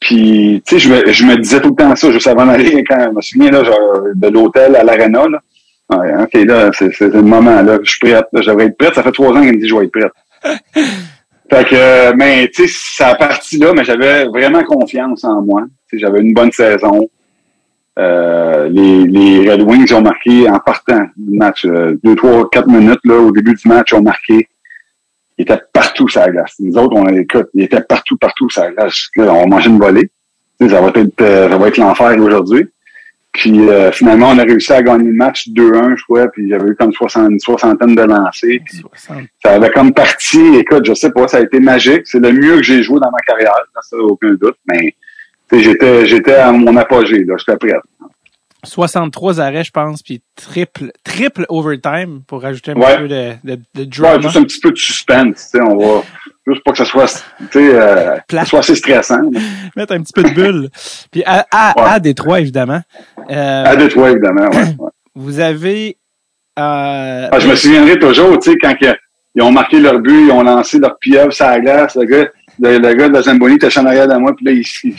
Puis, 0.00 0.60
tu 0.66 0.74
sais, 0.74 0.80
je 0.80 0.92
me, 0.92 1.12
je 1.12 1.24
me 1.24 1.36
disais 1.36 1.60
tout 1.60 1.68
le 1.70 1.76
temps 1.76 1.94
ça, 1.94 2.10
juste 2.10 2.26
avant 2.26 2.44
d'aller, 2.46 2.82
quand 2.88 2.98
je 3.04 3.14
me 3.14 3.20
souviens, 3.20 3.50
là, 3.52 3.62
genre, 3.64 4.02
de 4.14 4.28
l'hôtel 4.28 4.74
à 4.76 4.82
l'Arena, 4.82 5.28
là. 5.28 5.38
Ouais, 5.90 6.22
OK, 6.22 6.34
là, 6.46 6.70
c'est 6.72 6.92
c'est 6.94 7.08
le 7.12 7.22
moment, 7.22 7.60
là, 7.62 7.78
je 7.82 7.90
suis 7.90 8.00
prête, 8.00 8.24
devrais 8.32 8.64
être 8.66 8.78
prête. 8.78 8.94
Ça 8.94 9.02
fait 9.02 9.12
trois 9.12 9.30
ans 9.30 9.42
qu'elle 9.42 9.54
me 9.56 9.60
dit 9.60 9.68
je 9.68 9.76
vais 9.76 9.84
être 9.84 9.92
prête. 9.92 10.12
fait 11.50 11.64
que, 11.68 11.74
euh, 11.74 12.12
mais, 12.16 12.48
tu 12.48 12.66
sais, 12.66 12.74
ça 12.96 13.08
a 13.08 13.14
parti 13.14 13.58
là, 13.58 13.72
mais 13.76 13.84
j'avais 13.84 14.24
vraiment 14.24 14.62
confiance 14.64 15.22
en 15.24 15.42
moi. 15.42 15.64
Tu 15.88 15.96
sais, 15.96 16.00
j'avais 16.00 16.20
une 16.20 16.32
bonne 16.32 16.50
saison. 16.52 17.08
Euh, 17.98 18.68
les, 18.68 19.04
les 19.04 19.50
Red 19.50 19.62
Wings 19.62 19.92
ont 19.92 20.00
marqué 20.00 20.48
en 20.48 20.58
partant 20.58 21.06
du 21.16 21.36
match, 21.36 21.66
euh, 21.66 21.98
deux, 22.02 22.16
trois, 22.16 22.48
quatre 22.48 22.68
minutes 22.68 23.00
là, 23.04 23.16
au 23.18 23.30
début 23.32 23.54
du 23.54 23.68
match, 23.68 23.90
ils 23.92 23.96
ont 23.96 24.02
marqué. 24.02 24.48
Ils 25.36 25.42
étaient 25.42 25.60
partout 25.72 26.08
sur 26.08 26.20
la 26.20 26.30
glace. 26.30 26.54
Nous 26.58 26.76
autres, 26.78 26.94
on 26.96 27.06
écoute, 27.08 27.48
ils 27.54 27.64
étaient 27.64 27.82
partout, 27.82 28.16
partout 28.16 28.48
sur 28.48 28.62
la 28.62 28.70
glace. 28.70 29.08
Là, 29.16 29.34
on 29.34 29.46
mangeait 29.46 29.68
une 29.68 29.78
volée. 29.78 30.10
Tu 30.60 30.68
sais, 30.68 30.74
ça 30.74 30.80
va 30.80 30.88
être, 30.88 31.20
euh, 31.20 31.50
ça 31.50 31.58
va 31.58 31.68
être 31.68 31.76
l'enfer 31.76 32.16
aujourd'hui. 32.18 32.66
Puis 33.32 33.68
euh, 33.68 33.90
finalement, 33.90 34.28
on 34.30 34.38
a 34.38 34.42
réussi 34.42 34.72
à 34.72 34.82
gagner 34.82 35.08
le 35.08 35.14
match 35.14 35.48
2-1, 35.48 35.96
je 35.96 36.04
crois, 36.04 36.28
puis 36.28 36.50
j'avais 36.50 36.68
eu 36.70 36.76
comme 36.76 36.92
60, 36.92 37.30
une 37.30 37.40
soixantaine 37.40 37.94
de 37.94 38.02
lancers. 38.02 38.60
Puis 38.64 38.82
60. 38.90 39.22
ça 39.42 39.52
avait 39.52 39.70
comme 39.70 39.94
parti, 39.94 40.56
écoute, 40.56 40.84
je 40.84 40.92
sais 40.92 41.10
pas, 41.10 41.26
ça 41.28 41.38
a 41.38 41.40
été 41.40 41.58
magique. 41.58 42.02
C'est 42.04 42.20
le 42.20 42.30
mieux 42.30 42.56
que 42.56 42.62
j'ai 42.62 42.82
joué 42.82 43.00
dans 43.00 43.10
ma 43.10 43.20
carrière, 43.20 43.54
ça 43.80 43.96
aucun 43.96 44.34
doute, 44.34 44.56
mais 44.68 44.94
j'étais 45.60 46.06
j'étais 46.06 46.34
à 46.34 46.52
mon 46.52 46.76
apogée, 46.76 47.24
là, 47.24 47.34
j'étais 47.38 47.56
prêt. 47.56 47.78
63 48.64 49.40
arrêts, 49.40 49.64
je 49.64 49.72
pense, 49.72 50.02
puis 50.02 50.22
triple, 50.36 50.92
triple 51.02 51.44
overtime 51.48 52.22
pour 52.26 52.42
rajouter 52.42 52.70
un 52.72 52.74
Ouais. 52.76 52.96
peu 52.98 53.08
de, 53.08 53.32
de, 53.42 53.54
de 53.74 53.80
Ouais, 53.80 53.86
drama. 53.86 54.20
juste 54.20 54.36
un 54.36 54.44
petit 54.44 54.60
peu 54.60 54.70
de 54.70 54.76
suspense, 54.76 55.50
tu 55.50 55.58
sais, 55.58 55.60
on 55.64 55.76
va 55.76 56.02
juste 56.46 56.62
pas 56.62 56.70
que 56.70 56.78
ça 56.78 56.84
soit, 56.84 57.06
tu 57.38 57.46
sais, 57.50 57.70
euh, 57.74 58.16
que 58.28 58.44
soit 58.46 58.60
assez 58.60 58.76
stressant. 58.76 59.20
Mettre 59.76 59.94
un 59.94 60.00
petit 60.02 60.12
peu 60.12 60.22
de 60.22 60.30
bulle. 60.30 60.68
puis 61.10 61.24
à, 61.26 61.44
à, 61.50 61.74
Ouais. 61.76 61.90
à 61.90 61.98
Détroit, 62.00 62.40
évidemment. 62.40 62.80
Euh, 63.30 63.64
À 63.64 63.74
Détroit, 63.74 64.12
évidemment, 64.12 64.48
ouais. 64.50 64.76
vous 65.16 65.40
avez... 65.40 65.96
Euh, 66.58 67.28
Ah, 67.32 67.38
je 67.40 67.48
me 67.48 67.56
souviendrai 67.56 67.98
toujours, 67.98 68.38
tu 68.38 68.52
sais, 68.52 68.56
quand 68.58 68.74
ils 69.34 69.42
ont 69.42 69.50
marqué 69.50 69.80
leur 69.80 69.98
but, 69.98 70.26
ils 70.26 70.30
ont 70.30 70.42
lancé 70.44 70.78
leur 70.78 70.98
pieuvre 71.00 71.32
sur 71.32 71.46
la 71.46 71.58
glace, 71.58 71.96
le 71.96 72.04
gars, 72.04 72.28
le, 72.60 72.78
le 72.78 72.94
gars 72.94 73.08
de 73.08 73.14
la 73.14 73.22
Zamboni 73.22 73.56
était 73.56 73.76
en 73.76 73.86
arrière 73.86 74.06
de 74.06 74.14
moi, 74.14 74.34
puis 74.36 74.44
là, 74.46 74.52
il, 74.52 74.62
il, 74.84 74.94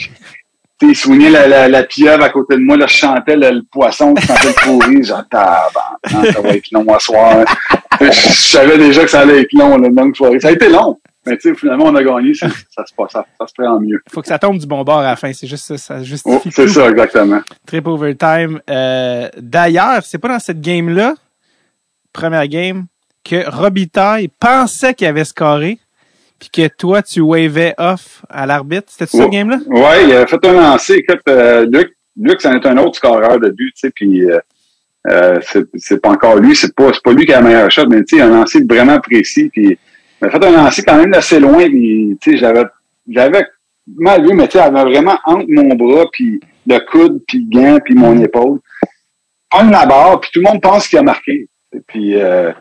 il 0.90 0.96
soignait 0.96 1.30
la, 1.30 1.48
la, 1.48 1.68
la 1.68 1.84
pieuvre 1.84 2.24
à 2.24 2.30
côté 2.30 2.56
de 2.56 2.62
moi, 2.62 2.78
là, 2.78 2.88
je 2.88 2.96
chantais 2.96 3.36
le, 3.36 3.50
le 3.52 3.64
poisson, 3.64 4.14
je 4.18 4.26
sentais 4.26 4.48
le 4.48 4.54
pourri, 4.64 5.04
genre, 5.04 5.24
tabarnak, 5.30 6.34
ça 6.34 6.42
va 6.42 6.50
être 6.50 6.72
long 6.72 6.94
à 6.94 7.00
soir. 7.00 7.46
je 8.02 8.12
savais 8.12 8.78
déjà 8.78 9.04
que 9.04 9.10
ça 9.10 9.22
allait 9.22 9.42
être 9.42 9.54
long, 9.54 9.78
la 9.78 9.90
longue 9.90 10.16
soirée. 10.16 10.40
Ça 10.40 10.50
a 10.50 10.52
été 10.52 10.70
long, 10.70 11.00
mais 11.26 11.38
tu 11.38 11.50
sais, 11.50 11.56
finalement, 11.56 11.86
on 11.86 11.96
a 11.96 12.04
gagné, 12.04 12.34
ça, 12.34 12.48
ça, 12.70 12.86
se 12.86 12.94
passe, 12.94 13.12
ça, 13.12 13.26
ça 13.40 13.48
se 13.48 13.54
prend 13.54 13.80
mieux. 13.80 14.02
faut 14.12 14.22
que 14.22 14.28
ça 14.28 14.40
tombe 14.40 14.58
du 14.58 14.66
bon 14.68 14.84
bord 14.84 15.00
à 15.00 15.04
la 15.04 15.16
fin. 15.16 15.32
C'est 15.34 15.48
juste 15.48 15.66
ça. 15.66 15.78
Ça 15.78 16.04
justifie 16.04 16.38
Oh, 16.46 16.50
c'est 16.52 16.68
ça, 16.68 16.90
exactement. 16.90 17.42
Triple 17.66 17.90
overtime. 17.90 18.60
Euh, 18.70 19.30
D'ailleurs, 19.38 20.04
c'est 20.04 20.18
pas 20.18 20.28
dans 20.28 20.40
cette 20.40 20.60
game-là, 20.62 21.14
première 22.12 22.48
game, 22.48 22.86
que 23.24 23.50
Robitaille 23.50 24.28
pensait 24.28 24.94
qu'il 24.94 25.08
avait 25.08 25.24
scoré, 25.24 25.80
puis 26.52 26.64
que 26.68 26.74
toi, 26.76 27.02
tu 27.02 27.22
wavais 27.22 27.74
off 27.78 28.24
à 28.30 28.45
l'arbitre. 28.45 28.86
C'était 28.90 29.06
ça, 29.06 29.18
Ouais. 29.18 29.24
cette 29.26 29.32
game-là? 29.34 29.57
Ouais, 29.68 30.06
il 30.06 30.14
a 30.14 30.28
fait 30.28 30.45
un 30.45 30.53
lancer. 30.53 30.95
Écoute, 30.95 31.22
euh, 31.30 31.65
Luc, 31.72 31.94
Luc, 32.20 32.41
c'en 32.41 32.53
est 32.53 32.65
un 32.65 32.78
autre 32.78 32.95
scoreur 32.95 33.40
de 33.40 33.49
but, 33.49 33.72
tu 33.74 33.80
sais, 33.88 33.91
puis 33.91 34.26
euh, 34.26 34.40
euh, 35.10 35.40
c'est- 35.78 36.02
pas 36.02 36.10
encore 36.10 36.38
lui, 36.38 36.56
c'est 36.56 36.76
pas, 36.76 36.91
pas 37.03 37.11
lui 37.14 37.26
qui 37.26 37.34
a 37.34 37.41
la 37.41 37.48
meilleure 37.48 37.72
shot, 37.72 37.88
mais 37.90 38.03
tu 38.03 38.15
sais, 38.15 38.15
il 38.18 38.22
a 38.22 38.26
un 38.28 38.40
lancer 38.41 38.64
vraiment 38.70 38.99
précis, 38.99 39.49
puis 39.49 39.78
il 40.22 40.28
a 40.28 40.30
fait 40.30 40.44
un 40.45 40.52
lancer 40.52 40.84
quand 40.84 40.98
même 40.98 41.14
assez 41.14 41.40
loin, 41.40 41.65
puis 41.65 42.18
tu 42.22 42.32
sais, 42.32 42.38
j'avais, 42.38 42.64
j'avais 43.10 43.45
mal 43.98 44.26
vu, 44.28 44.34
mais 44.34 44.48
tu 44.48 44.57
sais, 44.57 44.64
il 44.65 44.78
avait 44.78 44.90
vraiment 44.91 45.18
entre 45.26 45.45
mon 45.49 45.76
bras, 45.76 46.06
puis 46.11 46.40
le 46.68 46.78
coude, 46.90 47.22
puis 47.28 47.40
le 47.52 47.60
gant, 47.60 47.80
puis 47.84 47.95
mon 47.95 48.18
épaule. 48.22 48.60
Pogne 49.49 49.72
la 49.72 49.86
barre, 49.86 50.20
puis 50.20 50.30
tout 50.34 50.40
le 50.40 50.49
monde 50.52 50.61
pense 50.61 50.88
qu'il 50.88 50.99
a 50.99 51.03
marqué. 51.03 51.48
Et 51.76 51.80
puis, 51.86 52.15
euh, 52.15 52.52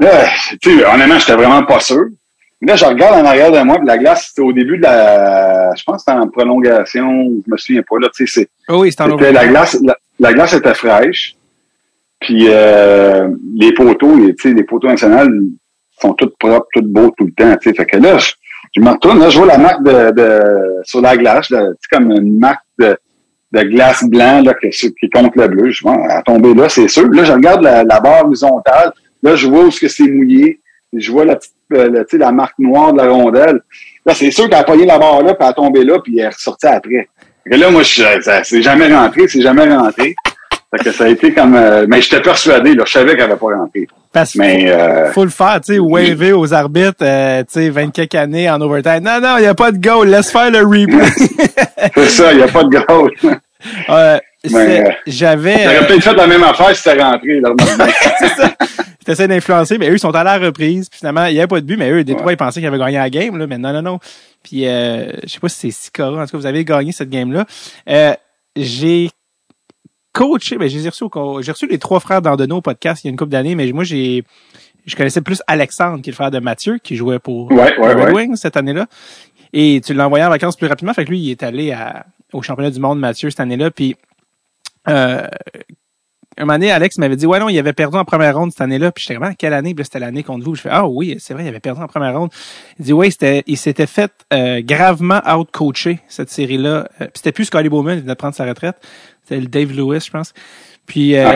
là, 0.00 0.24
tu 0.62 0.78
sais, 0.78 0.84
honnêtement, 0.86 1.18
j'étais 1.18 1.34
vraiment 1.36 1.64
pas 1.64 1.80
sûr. 1.80 2.06
Là, 2.62 2.76
je 2.76 2.84
regarde 2.84 3.24
en 3.24 3.26
arrière 3.26 3.50
de 3.50 3.58
moi, 3.60 3.76
puis 3.78 3.86
la 3.86 3.96
glace, 3.96 4.26
c'était 4.28 4.42
au 4.42 4.52
début 4.52 4.76
de 4.76 4.82
la, 4.82 5.74
je 5.74 5.82
pense 5.82 5.96
que 5.96 6.10
c'était 6.10 6.18
en 6.20 6.28
prolongation, 6.28 7.30
je 7.46 7.50
me 7.50 7.56
souviens 7.56 7.82
pas, 7.88 7.96
là, 7.98 8.08
tu 8.14 8.26
sais, 8.26 8.40
c'est, 8.40 8.48
Oh 8.68 8.80
oui, 8.82 8.90
c'était 8.90 9.04
en 9.04 9.16
la 9.16 9.46
glace, 9.46 9.78
la, 9.82 9.96
la 10.18 10.32
glace 10.34 10.52
était 10.52 10.74
fraîche. 10.74 11.36
Puis 12.20 12.48
euh, 12.48 13.28
les 13.56 13.72
poteaux, 13.72 14.14
les, 14.14 14.34
tu 14.34 14.50
sais, 14.50 14.54
les 14.54 14.64
poteaux 14.64 14.88
nationaux 14.88 15.26
sont 16.02 16.12
tous 16.12 16.30
propres, 16.38 16.66
tous 16.74 16.82
beaux 16.82 17.10
tout 17.16 17.24
le 17.24 17.32
temps. 17.32 17.56
tu 17.56 17.70
sais. 17.70 17.74
Fait 17.74 17.86
que 17.86 17.96
là, 17.96 18.18
je, 18.18 18.32
je 18.76 18.80
me 18.82 18.90
retourne, 18.90 19.18
là, 19.20 19.30
je 19.30 19.38
vois 19.38 19.46
la 19.46 19.56
marque 19.56 19.82
de, 19.82 20.10
de 20.10 20.42
sur 20.84 21.00
la 21.00 21.16
glace, 21.16 21.48
là, 21.48 21.62
tu 21.68 21.72
sais, 21.80 21.96
comme 21.96 22.10
une 22.12 22.38
marque 22.38 22.60
de, 22.78 22.94
de 23.52 23.62
glace 23.62 24.04
blanc 24.04 24.42
là, 24.42 24.52
qui, 24.52 24.68
qui 24.70 25.10
contre 25.10 25.38
le 25.38 25.48
bleu. 25.48 25.70
Je 25.70 25.82
vois, 25.82 25.96
elle 26.04 26.10
a 26.10 26.22
tombé 26.22 26.52
là, 26.52 26.68
c'est 26.68 26.88
sûr. 26.88 27.08
Là, 27.10 27.24
je 27.24 27.32
regarde 27.32 27.62
la, 27.62 27.84
la 27.84 28.00
barre 28.00 28.26
horizontale. 28.26 28.92
Là, 29.22 29.34
je 29.34 29.46
vois 29.46 29.64
où 29.64 29.70
ce 29.70 29.80
que 29.80 29.88
c'est 29.88 30.06
mouillé. 30.06 30.60
Je 30.96 31.10
vois 31.12 31.24
la 31.24 31.36
petite, 31.36 31.54
euh, 31.72 31.88
la, 31.90 32.18
la 32.18 32.32
marque 32.32 32.58
noire 32.58 32.92
de 32.92 32.98
la 32.98 33.08
rondelle. 33.08 33.60
Là, 34.04 34.14
c'est 34.14 34.30
sûr 34.30 34.48
qu'elle 34.48 34.58
a 34.58 34.64
pogné 34.64 34.86
la 34.86 34.98
barre 34.98 35.22
là, 35.22 35.34
puis 35.34 35.38
elle 35.40 35.46
a 35.46 35.52
tombé 35.52 35.84
là, 35.84 35.98
puis 36.02 36.18
elle 36.18 36.24
est 36.24 36.28
ressortie 36.28 36.66
après. 36.66 37.08
Que 37.48 37.56
là, 37.56 37.70
moi, 37.70 37.82
c'est 37.84 38.62
jamais 38.62 38.94
rentré, 38.94 39.28
c'est 39.28 39.40
jamais 39.40 39.72
rentré. 39.74 40.14
Fait 40.72 40.84
que 40.84 40.92
ça 40.92 41.04
a 41.04 41.08
été 41.08 41.32
comme, 41.32 41.56
euh, 41.56 41.84
mais 41.88 42.00
j'étais 42.00 42.20
persuadé, 42.20 42.74
là, 42.74 42.84
je 42.86 42.92
savais 42.92 43.16
qu'elle 43.16 43.22
avait 43.22 43.36
pas 43.36 43.56
rentré. 43.56 43.88
Parce 44.12 44.32
que 44.32 44.38
Mais, 44.38 44.70
euh, 44.70 45.10
faut 45.12 45.24
le 45.24 45.30
faire, 45.30 45.60
tu 45.64 45.74
sais, 45.74 45.78
waver 45.80 46.32
aux 46.32 46.52
arbitres, 46.54 47.02
euh, 47.02 47.40
tu 47.40 47.60
sais, 47.60 47.70
20 47.70 47.90
quelques 47.90 48.14
années 48.14 48.48
en 48.48 48.60
overtime. 48.60 49.00
Non, 49.02 49.20
non, 49.20 49.38
il 49.38 49.42
n'y 49.42 49.46
a 49.46 49.54
pas 49.54 49.72
de 49.72 49.78
goal, 49.78 50.08
laisse 50.08 50.30
faire 50.30 50.50
le 50.50 50.60
replay. 50.60 51.08
c'est 51.94 52.08
ça, 52.08 52.32
il 52.32 52.38
n'y 52.38 52.44
a 52.44 52.48
pas 52.48 52.62
de 52.62 52.68
goal. 52.68 53.12
Euh, 54.46 54.56
euh, 54.56 54.90
J'avais... 55.06 55.62
J'aurais 55.64 55.86
peut-être 55.86 56.02
fait 56.02 56.14
la 56.14 56.26
même 56.26 56.42
affaire 56.42 56.74
si 56.74 56.82
c'était 56.82 57.02
rentré, 57.02 57.40
c'est 58.18 58.28
ça. 58.28 59.26
D'influencer, 59.26 59.76
mais 59.76 59.90
eux, 59.90 59.94
ils 59.94 59.98
sont 59.98 60.14
à 60.14 60.22
la 60.22 60.38
reprise. 60.38 60.88
Puis 60.88 60.98
finalement, 60.98 61.26
il 61.26 61.32
n'y 61.34 61.40
avait 61.40 61.48
pas 61.48 61.60
de 61.60 61.66
but, 61.66 61.76
mais 61.76 61.90
eux, 61.90 62.04
Détroit, 62.04 62.26
Ouais. 62.26 62.34
ils 62.34 62.36
pensaient 62.36 62.60
qu'ils 62.60 62.68
avaient 62.68 62.78
gagné 62.78 62.96
la 62.98 63.10
game, 63.10 63.36
là. 63.36 63.46
Mais 63.48 63.58
non, 63.58 63.72
non, 63.72 63.82
non. 63.82 63.98
Puis, 64.42 64.66
euh, 64.68 65.10
je 65.24 65.28
sais 65.28 65.40
pas 65.40 65.48
si 65.48 65.56
c'est 65.58 65.70
Sikora. 65.72 66.22
En 66.22 66.26
tout 66.26 66.32
cas, 66.32 66.38
vous 66.38 66.46
avez 66.46 66.64
gagné 66.64 66.92
cette 66.92 67.10
game-là. 67.10 67.44
Euh, 67.88 68.14
j'ai 68.56 69.10
coaché, 70.12 70.56
ben, 70.58 70.68
j'ai 70.68 70.88
reçu, 70.88 71.04
j'ai 71.40 71.52
reçu 71.52 71.66
les 71.66 71.78
trois 71.78 71.98
frères 72.00 72.22
d'Andonneau 72.22 72.56
au 72.58 72.60
podcast 72.60 73.02
il 73.04 73.08
y 73.08 73.08
a 73.08 73.10
une 73.10 73.16
couple 73.16 73.30
d'années, 73.32 73.54
mais 73.56 73.70
moi, 73.72 73.84
j'ai, 73.84 74.22
je 74.86 74.94
connaissais 74.96 75.20
plus 75.22 75.42
Alexandre, 75.48 76.02
qui 76.02 76.10
est 76.10 76.12
le 76.12 76.16
frère 76.16 76.30
de 76.30 76.38
Mathieu, 76.38 76.78
qui 76.82 76.94
jouait 76.96 77.18
pour 77.18 77.50
Ouais, 77.52 77.74
Red. 77.78 78.14
Wings 78.14 78.36
cette 78.36 78.56
année-là. 78.56 78.86
Et 79.52 79.80
tu 79.84 79.92
l'as 79.92 80.06
envoyé 80.06 80.24
en 80.24 80.28
vacances 80.30 80.56
plus 80.56 80.68
rapidement. 80.68 80.94
Fait 80.94 81.04
que 81.04 81.10
lui, 81.10 81.18
il 81.18 81.30
est 81.32 81.42
allé 81.42 81.72
à, 81.72 82.06
au 82.32 82.42
championnat 82.42 82.70
du 82.70 82.78
monde, 82.78 83.00
Mathieu, 83.00 83.28
cette 83.30 83.40
année-là. 83.40 83.70
Puis, 83.72 83.96
euh, 84.88 85.26
un 86.40 86.44
moment 86.44 86.54
donné, 86.54 86.70
Alex 86.70 86.96
m'avait 86.98 87.16
dit, 87.16 87.26
ouais, 87.26 87.38
non, 87.38 87.48
il 87.48 87.58
avait 87.58 87.72
perdu 87.72 87.96
en 87.98 88.04
première 88.04 88.36
ronde 88.36 88.50
cette 88.50 88.60
année-là. 88.60 88.92
Puis 88.92 89.02
j'étais 89.02 89.18
vraiment, 89.18 89.34
quelle 89.34 89.52
année? 89.52 89.74
Puis 89.74 89.84
c'était 89.84 89.98
l'année 89.98 90.22
contre 90.22 90.44
vous. 90.44 90.54
Je 90.54 90.62
fais, 90.62 90.68
ah 90.70 90.86
oui, 90.86 91.16
c'est 91.18 91.34
vrai, 91.34 91.44
il 91.44 91.48
avait 91.48 91.60
perdu 91.60 91.82
en 91.82 91.86
première 91.86 92.18
ronde. 92.18 92.30
Il 92.78 92.86
dit, 92.86 92.92
oui, 92.92 93.10
c'était, 93.10 93.42
il 93.46 93.56
s'était 93.56 93.86
fait 93.86 94.12
euh, 94.32 94.62
gravement 94.62 95.20
out-coacher, 95.26 96.00
cette 96.08 96.30
série-là. 96.30 96.88
Euh, 97.00 97.06
puis 97.06 97.10
c'était 97.16 97.32
plus 97.32 97.46
Scotty 97.46 97.68
Bowman, 97.68 97.98
il 97.98 98.00
venait 98.02 98.14
de 98.14 98.18
prendre 98.18 98.34
sa 98.34 98.46
retraite. 98.46 98.76
C'était 99.22 99.40
le 99.40 99.48
Dave 99.48 99.72
Lewis, 99.72 100.04
je 100.06 100.10
pense. 100.10 100.32
Puis, 100.86 101.16
euh, 101.16 101.32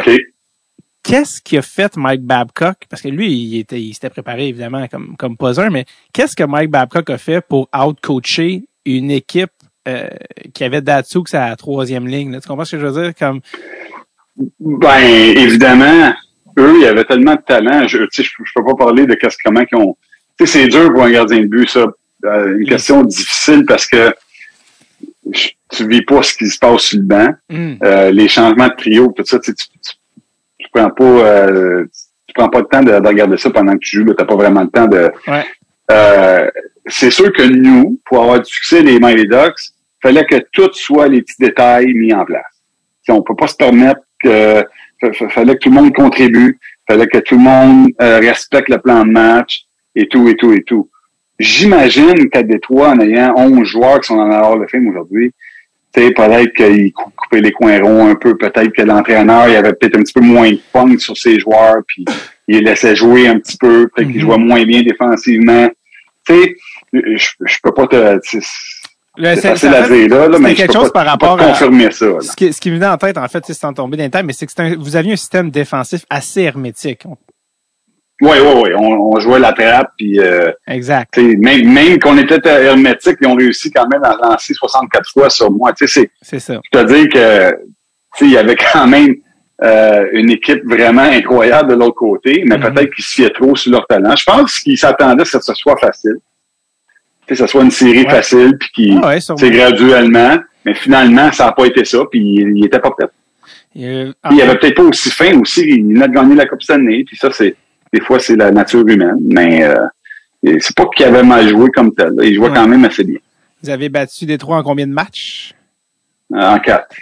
qu'est-ce 1.02 1.42
qui 1.42 1.58
a 1.58 1.62
fait 1.62 1.96
Mike 1.96 2.22
Babcock? 2.22 2.86
Parce 2.88 3.02
que 3.02 3.08
lui, 3.08 3.30
il 3.30 3.58
était, 3.58 3.80
il 3.80 3.92
s'était 3.92 4.10
préparé, 4.10 4.48
évidemment, 4.48 4.86
comme, 4.88 5.16
comme 5.16 5.36
pas 5.36 5.60
un, 5.60 5.70
mais 5.70 5.84
qu'est-ce 6.12 6.34
que 6.34 6.44
Mike 6.44 6.70
Babcock 6.70 7.10
a 7.10 7.18
fait 7.18 7.40
pour 7.42 7.68
out-coacher 7.76 8.64
une 8.86 9.10
équipe 9.10 9.50
euh, 9.88 10.08
qui 10.54 10.64
avait 10.64 10.80
Datsuk 10.82 11.30
la 11.32 11.54
troisième 11.56 12.06
ligne? 12.06 12.32
Là? 12.32 12.40
Tu 12.40 12.48
comprends 12.48 12.64
ce 12.64 12.76
que 12.76 12.82
je 12.82 12.86
veux 12.86 13.02
dire? 13.02 13.12
Comme, 13.18 13.40
Ben, 14.60 15.00
évidemment, 15.04 16.12
eux, 16.58 16.74
ils 16.80 16.86
avaient 16.86 17.04
tellement 17.04 17.34
de 17.34 17.40
talent. 17.46 17.86
Je, 17.86 17.98
tu 17.98 18.08
sais, 18.12 18.22
je, 18.24 18.30
je 18.44 18.52
peux 18.54 18.64
pas 18.64 18.74
parler 18.74 19.06
de 19.06 19.14
qu'est-ce 19.14 19.36
comment 19.44 19.64
qu'ils 19.64 19.78
ont. 19.78 19.96
Tu 20.38 20.46
sais, 20.46 20.58
c'est 20.60 20.68
dur 20.68 20.92
pour 20.92 21.02
un 21.04 21.10
gardien 21.10 21.40
de 21.40 21.46
but, 21.46 21.68
ça. 21.68 21.86
Euh, 22.24 22.58
une 22.58 22.66
question 22.68 23.02
difficile 23.04 23.64
parce 23.66 23.86
que 23.86 24.12
je- 25.32 25.48
tu 25.70 25.86
vis 25.88 26.02
pas 26.02 26.22
ce 26.22 26.34
qui 26.34 26.46
se 26.48 26.58
passe 26.58 26.82
sur 26.82 26.98
le 26.98 27.04
banc. 27.04 27.28
hum, 27.50 27.78
Euh, 27.82 28.10
les 28.10 28.28
changements 28.28 28.68
de 28.68 28.74
trio, 28.76 29.12
tout 29.16 29.24
ça, 29.26 29.38
tu, 29.38 29.54
tu, 29.54 29.66
tu, 30.58 30.66
prends 30.72 30.90
pas 30.90 31.04
euh, 31.04 31.84
tu 32.26 32.32
prends 32.34 32.48
pas 32.48 32.60
le 32.60 32.66
temps 32.66 32.82
de, 32.82 32.98
de 32.98 33.06
regarder 33.06 33.36
ça 33.36 33.50
pendant 33.50 33.72
que 33.74 33.78
tu 33.78 33.98
joues. 33.98 34.04
Tu 34.04 34.14
n'as 34.18 34.24
pas 34.24 34.34
vraiment 34.36 34.62
le 34.62 34.68
temps 34.70 34.86
de. 34.88 35.10
Ouais. 35.28 35.44
Euh, 35.90 36.50
c'est 36.86 37.10
sûr 37.10 37.32
que 37.32 37.42
nous, 37.42 38.00
pour 38.06 38.22
avoir 38.22 38.40
du 38.40 38.50
succès, 38.50 38.82
les 38.82 38.98
Mighty 38.98 39.26
Ducks, 39.28 39.60
fallait 40.04 40.24
que 40.26 40.36
tout 40.52 40.70
soit 40.72 41.08
les 41.08 41.22
petits 41.22 41.40
détails 41.40 41.92
mis 41.94 42.12
en 42.12 42.24
place. 42.24 42.44
T'sais, 43.02 43.12
on 43.12 43.22
peut 43.22 43.34
pas 43.36 43.46
se 43.48 43.56
permettre 43.56 44.00
que 44.22 44.62
fa- 45.00 45.12
fa- 45.12 45.28
fallait 45.30 45.54
que 45.54 45.60
tout 45.60 45.70
le 45.70 45.74
monde 45.74 45.92
contribue, 45.94 46.58
fallait 46.88 47.06
que 47.08 47.18
tout 47.18 47.34
le 47.36 47.40
monde 47.42 47.88
euh, 48.00 48.18
respecte 48.20 48.68
le 48.68 48.78
plan 48.78 49.04
de 49.04 49.10
match 49.10 49.64
et 49.96 50.06
tout 50.06 50.28
et 50.28 50.36
tout 50.36 50.52
et 50.52 50.62
tout. 50.62 50.88
J'imagine 51.38 52.28
qu'à 52.30 52.42
Détroit, 52.42 52.90
en 52.90 53.00
ayant 53.00 53.34
11 53.36 53.66
joueurs 53.66 54.00
qui 54.00 54.08
sont 54.08 54.16
dans 54.16 54.26
la 54.28 54.48
of 54.48 54.70
Fame 54.70 54.86
aujourd'hui, 54.88 55.32
peut-être 55.92 56.52
qu'il 56.54 56.92
cou- 56.92 57.10
coupait 57.16 57.40
les 57.40 57.50
coins 57.52 57.80
ronds 57.82 58.08
un 58.08 58.14
peu, 58.14 58.36
peut-être 58.36 58.70
que 58.72 58.82
l'entraîneur, 58.82 59.48
il 59.48 59.56
avait 59.56 59.72
peut-être 59.72 59.96
un 59.98 60.02
petit 60.02 60.12
peu 60.12 60.20
moins 60.20 60.50
de 60.52 60.60
fun 60.72 60.96
sur 60.98 61.16
ses 61.16 61.38
joueurs, 61.40 61.78
puis 61.86 62.04
il 62.48 62.56
les 62.56 62.60
laissait 62.62 62.94
jouer 62.96 63.26
un 63.26 63.38
petit 63.38 63.56
peu, 63.56 63.88
peut-être 63.88 64.08
qu'il 64.08 64.16
Mhm. 64.22 64.22
jouait 64.22 64.38
moins 64.38 64.64
bien 64.64 64.82
défensivement. 64.82 65.68
Tu 66.26 66.34
sais, 66.34 66.56
je, 66.92 67.28
je 67.44 67.56
peux 67.62 67.72
pas 67.72 67.86
te... 67.86 68.18
C'est 69.16 69.22
là, 69.22 69.36
c'est 69.36 69.48
facile 69.48 69.74
à 69.74 69.88
dire 69.88 70.08
là, 70.28 70.38
mais 70.40 70.50
je 70.50 70.56
quelque 70.56 70.72
peux 70.72 70.78
chose 70.80 70.92
pas, 70.92 71.04
par 71.04 71.14
je 71.14 71.18
pas 71.18 71.26
rapport 71.28 71.36
te 71.38 71.42
à- 71.44 71.48
confirmer 71.48 71.90
ça. 71.92 72.06
là. 72.06 72.20
Ce 72.20 72.34
qui, 72.34 72.52
ce 72.52 72.60
qui 72.60 72.70
me 72.70 72.76
venait 72.76 72.86
en 72.86 72.96
tête, 72.96 73.16
en 73.16 73.28
fait, 73.28 73.44
c'est 73.46 73.54
sans 73.54 73.72
tomber 73.72 73.96
dans 73.96 74.02
les 74.04 74.10
temps, 74.10 74.22
mais 74.24 74.32
c'est 74.32 74.46
que 74.46 74.52
un- 74.60 74.76
vous 74.76 74.96
aviez 74.96 75.12
un 75.12 75.16
système 75.16 75.50
défensif 75.50 76.04
assez 76.10 76.42
hermétique. 76.42 77.04
Oui, 78.20 78.30
oui, 78.40 78.52
oui. 78.64 78.70
On, 78.76 79.12
on 79.14 79.18
jouait 79.20 79.38
la 79.40 79.52
trappe, 79.52 79.90
puis 79.98 80.18
euh, 80.20 80.50
Exact. 80.68 81.16
même, 81.18 81.72
même 81.72 81.98
qu'on 81.98 82.16
était 82.18 82.40
hermétique, 82.48 83.16
ils 83.20 83.26
ont 83.26 83.34
réussi 83.34 83.70
quand 83.70 83.86
même 83.88 84.02
à 84.04 84.16
lancer 84.22 84.54
64 84.54 85.10
fois 85.10 85.30
sur 85.30 85.50
moi. 85.50 85.72
C'est- 85.76 86.08
ça. 86.38 86.60
je 86.72 86.78
te 86.78 86.84
dire 86.84 87.08
que 87.08 87.56
il 88.24 88.30
y 88.30 88.36
avait 88.36 88.56
quand 88.56 88.86
même 88.86 89.14
euh, 89.62 90.06
une 90.12 90.30
équipe 90.30 90.64
vraiment 90.64 91.02
incroyable 91.02 91.70
de 91.70 91.74
l'autre 91.74 91.94
côté, 91.94 92.42
mais 92.46 92.56
Mhm. 92.58 92.62
peut-être 92.74 92.92
qu'ils 92.94 93.04
se 93.04 93.14
fiaient 93.14 93.30
trop 93.30 93.54
sur 93.54 93.70
leur 93.70 93.86
talent. 93.86 94.14
Je 94.16 94.24
pense 94.24 94.58
qu'ils 94.58 94.76
s'attendaient 94.76 95.22
à 95.22 95.24
ce 95.24 95.36
que 95.38 95.44
ce 95.44 95.54
soit 95.54 95.76
facile. 95.76 96.16
Que 97.26 97.34
ce 97.34 97.46
soit 97.46 97.62
une 97.62 97.70
série 97.70 98.04
Ouais. 98.04 98.10
facile, 98.10 98.56
puis 98.58 98.68
qui 98.74 98.98
Ah 99.02 99.08
ouais, 99.08 99.18
c'est 99.20 99.50
graduellement. 99.50 100.36
Mais 100.64 100.74
finalement, 100.74 101.30
ça 101.32 101.46
n'a 101.46 101.52
pas 101.52 101.66
été 101.66 101.84
ça, 101.84 101.98
puis 102.10 102.20
il, 102.20 102.52
il 102.58 102.66
était 102.66 102.78
pas 102.78 102.90
prêt. 102.90 103.06
Euh, 103.76 104.12
il 104.30 104.40
avait 104.42 104.56
peut-être 104.58 104.76
pas 104.76 104.82
aussi 104.82 105.10
fin 105.10 105.38
aussi. 105.40 105.62
Il 105.62 105.84
venait 105.94 106.08
de 106.08 106.12
gagner 106.14 106.34
la 106.36 106.46
Coupe 106.46 106.62
Stanley, 106.62 107.04
puis 107.06 107.16
ça, 107.16 107.30
c'est 107.32 107.54
des 107.92 108.00
fois, 108.00 108.18
c'est 108.18 108.36
la 108.36 108.50
nature 108.50 108.86
humaine. 108.86 109.16
Mais 109.20 109.64
euh, 109.64 109.74
c'est 110.60 110.74
pas 110.76 110.84
qu'il 110.94 111.04
avait 111.06 111.22
mal 111.22 111.48
joué 111.48 111.68
comme 111.74 111.94
tel. 111.94 112.12
Il 112.22 112.34
jouait 112.34 112.48
Ouais. 112.48 112.54
quand 112.54 112.68
même 112.68 112.84
assez 112.84 113.04
bien. 113.04 113.18
vous 113.62 113.70
avez 113.70 113.88
battu 113.88 114.26
Détroit 114.26 114.58
en 114.58 114.62
combien 114.62 114.86
de 114.86 114.92
matchs? 114.92 115.54
En 116.32 116.58
quatre. 116.58 116.96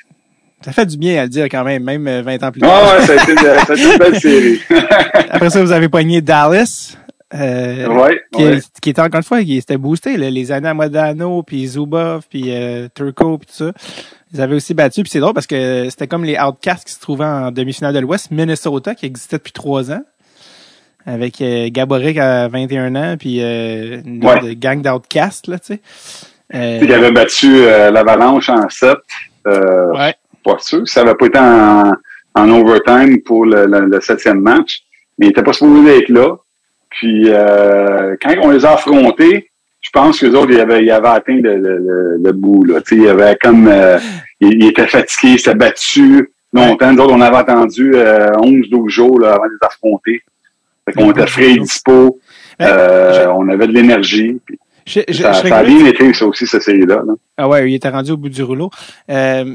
Ça 0.65 0.70
fait 0.73 0.86
du 0.86 0.97
bien 0.97 1.20
à 1.20 1.24
le 1.24 1.28
dire 1.28 1.44
quand 1.47 1.65
même, 1.65 1.82
même 1.82 2.07
euh, 2.07 2.23
20 2.23 2.43
ans 2.44 2.53
plus 2.53 2.61
tard. 2.61 2.70
Ah 2.73 2.99
ouais, 3.01 3.07
ça 3.07 3.12
a 3.12 3.23
été, 3.23 3.35
de- 3.35 3.39
ça 3.40 3.73
a 3.73 3.74
été 3.74 3.93
une 3.93 3.99
belle 3.99 4.20
série. 4.20 4.61
Après 5.31 5.51
ça, 5.51 5.61
vous 5.62 5.73
avez 5.73 5.89
pogné 5.89 6.20
Dallas. 6.20 6.97
Euh, 7.34 7.86
ouais, 7.88 8.20
qui, 8.32 8.44
ouais. 8.44 8.59
qui 8.82 8.90
était 8.90 9.00
encore 9.00 9.18
une 9.18 9.22
fois, 9.24 9.42
qui 9.42 9.56
était 9.56 9.78
boosté, 9.78 10.16
là, 10.16 10.28
les 10.30 10.52
années 10.52 10.68
à 10.68 10.74
Modano, 10.74 11.42
puis 11.42 11.66
Zubov, 11.66 12.24
puis 12.28 12.44
euh, 12.54 12.88
Turco, 12.94 13.38
puis 13.38 13.46
tout 13.46 13.54
ça. 13.64 13.72
Ils 14.34 14.40
avaient 14.40 14.54
aussi 14.56 14.74
battu, 14.74 15.02
puis 15.02 15.10
c'est 15.10 15.20
drôle 15.20 15.34
parce 15.34 15.46
que 15.46 15.88
c'était 15.90 16.06
comme 16.06 16.24
les 16.24 16.38
Outcasts 16.38 16.86
qui 16.86 16.92
se 16.94 17.00
trouvaient 17.00 17.24
en 17.24 17.50
demi-finale 17.50 17.94
de 17.94 18.00
l'Ouest, 18.00 18.30
Minnesota, 18.30 18.94
qui 18.94 19.06
existait 19.06 19.36
depuis 19.36 19.52
trois 19.52 19.90
ans, 19.90 20.02
avec 21.06 21.40
euh, 21.40 21.68
Gaborik 21.70 22.18
à 22.18 22.48
21 22.48 22.94
ans, 22.96 23.16
puis 23.18 23.42
euh, 23.42 24.00
une 24.04 24.24
Ouais. 24.24 24.54
gang 24.56 24.82
d'Outcasts, 24.82 25.46
là, 25.48 25.59
tu 25.59 25.74
sais. 25.74 25.80
Euh, 26.54 26.80
Il 26.82 26.92
avait 26.92 27.12
battu 27.12 27.62
l'Avalanche 27.64 28.50
en 28.50 28.68
7. 28.68 28.90
Euh, 29.46 29.90
ouais. 29.92 30.14
Pas 30.44 30.59
sûr. 30.59 30.86
Ça 30.86 31.02
n'avait 31.02 31.16
pas 31.16 31.26
été 31.26 31.38
en, 31.38 31.92
en 32.34 32.50
overtime 32.50 33.22
pour 33.22 33.46
le, 33.46 33.64
le, 33.66 33.86
le 33.86 34.00
septième 34.02 34.40
match. 34.40 34.82
Mais 35.18 35.26
il 35.26 35.30
était 35.30 35.42
pas 35.42 35.52
supposé 35.54 35.98
être 35.98 36.09
là. 36.10 36.36
Puis 36.98 37.24
euh, 37.28 38.16
quand 38.23 38.35
on 38.43 38.51
les 38.51 38.64
a 38.64 38.73
affrontés, 38.73 39.48
je 39.81 39.90
pense 39.93 40.20
que 40.20 40.27
les 40.27 40.35
autres, 40.35 40.51
ils 40.52 40.60
avaient, 40.60 40.82
ils 40.85 40.90
avaient 40.90 41.09
atteint 41.09 41.36
le, 41.43 41.56
le, 41.59 42.16
le, 42.23 42.32
bout. 42.32 42.64
Là. 42.64 42.81
Tu 42.81 42.97
sais, 42.97 43.02
il 43.02 43.09
avait 43.09 43.36
comme 43.43 43.66
euh, 43.69 43.98
il, 44.40 44.55
il 44.62 44.66
était 44.69 44.86
fatigué, 44.86 45.32
il 45.35 45.39
s'était 45.39 45.56
battu 45.56 46.31
longtemps. 46.52 46.93
Nous 46.93 47.02
autres, 47.02 47.14
on 47.14 47.20
avait 47.20 47.36
attendu 47.36 47.93
euh, 47.94 48.28
11-12 48.39 48.89
jours 48.89 49.19
là, 49.20 49.32
avant 49.35 49.47
de 49.47 49.51
les 49.51 49.66
affronter. 49.66 50.23
Fait 50.85 50.93
qu'on 50.94 51.10
était 51.12 51.27
frais 51.27 51.51
et 51.52 51.59
dispo. 51.59 52.19
Euh, 52.60 53.27
on 53.35 53.48
avait 53.48 53.66
de 53.66 53.73
l'énergie. 53.73 54.40
Je, 54.85 55.01
je- 55.09 55.23
ça, 55.23 55.32
je 55.32 55.48
ça 55.48 55.56
a 55.59 55.64
bien 55.64 55.86
été, 55.86 56.12
ça 56.12 56.27
aussi, 56.27 56.44
cette 56.47 56.62
série-là. 56.62 57.02
là. 57.06 57.14
Ah 57.36 57.48
ouais, 57.48 57.70
il 57.70 57.74
était 57.74 57.89
rendu 57.89 58.10
au 58.12 58.16
bout 58.16 58.28
du 58.28 58.43
rouleau. 58.43 58.69
Euh, 59.10 59.55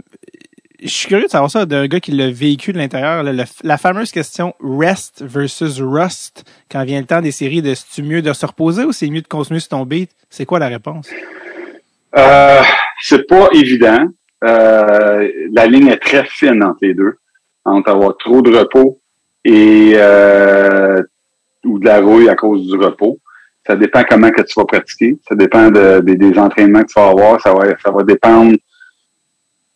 je 0.81 0.87
suis 0.87 1.07
curieux 1.07 1.25
de 1.25 1.29
savoir 1.29 1.49
ça 1.49 1.65
d'un 1.65 1.87
gars 1.87 1.99
qui 1.99 2.11
l'a 2.11 2.29
vécu 2.29 2.71
de 2.73 2.77
l'intérieur. 2.77 3.23
la 3.23 3.77
fameuse 3.77 4.11
question 4.11 4.53
rest 4.61 5.23
versus 5.25 5.79
rust 5.81 6.43
quand 6.71 6.83
vient 6.83 6.99
le 6.99 7.05
temps 7.07 7.21
des 7.21 7.31
séries 7.31 7.61
de 7.61 7.73
c'est 7.73 8.01
mieux 8.01 8.21
de 8.21 8.31
se 8.33 8.45
reposer 8.45 8.83
ou 8.83 8.91
c'est 8.91 9.09
mieux 9.09 9.21
de 9.21 9.27
continuer 9.27 9.59
sur 9.59 9.69
ton 9.69 9.85
beat? 9.85 10.11
C'est 10.29 10.45
quoi 10.45 10.59
la 10.59 10.67
réponse? 10.67 11.09
Euh, 12.15 12.61
c'est 13.01 13.27
pas 13.27 13.49
évident. 13.53 14.07
Euh, 14.43 15.27
la 15.51 15.65
ligne 15.65 15.87
est 15.87 15.97
très 15.97 16.23
fine 16.25 16.63
entre 16.63 16.79
les 16.83 16.93
deux, 16.93 17.15
entre 17.65 17.89
avoir 17.89 18.15
trop 18.17 18.41
de 18.41 18.55
repos 18.55 18.99
et 19.43 19.93
euh, 19.95 21.01
ou 21.65 21.79
de 21.79 21.85
la 21.85 21.99
rouille 22.01 22.29
à 22.29 22.35
cause 22.35 22.65
du 22.67 22.77
repos. 22.77 23.17
Ça 23.65 23.75
dépend 23.75 24.03
comment 24.07 24.29
que 24.31 24.41
tu 24.43 24.53
vas 24.59 24.65
pratiquer. 24.65 25.17
Ça 25.27 25.35
dépend 25.35 25.69
de- 25.69 25.99
des- 26.01 26.15
des 26.15 26.37
entraînements 26.39 26.83
que 26.83 26.87
tu 26.93 26.99
vas 26.99 27.09
avoir. 27.09 27.41
Ça 27.41 27.51
va, 27.53 27.65
ça 27.83 27.91
va 27.91 28.03
dépendre 28.03 28.55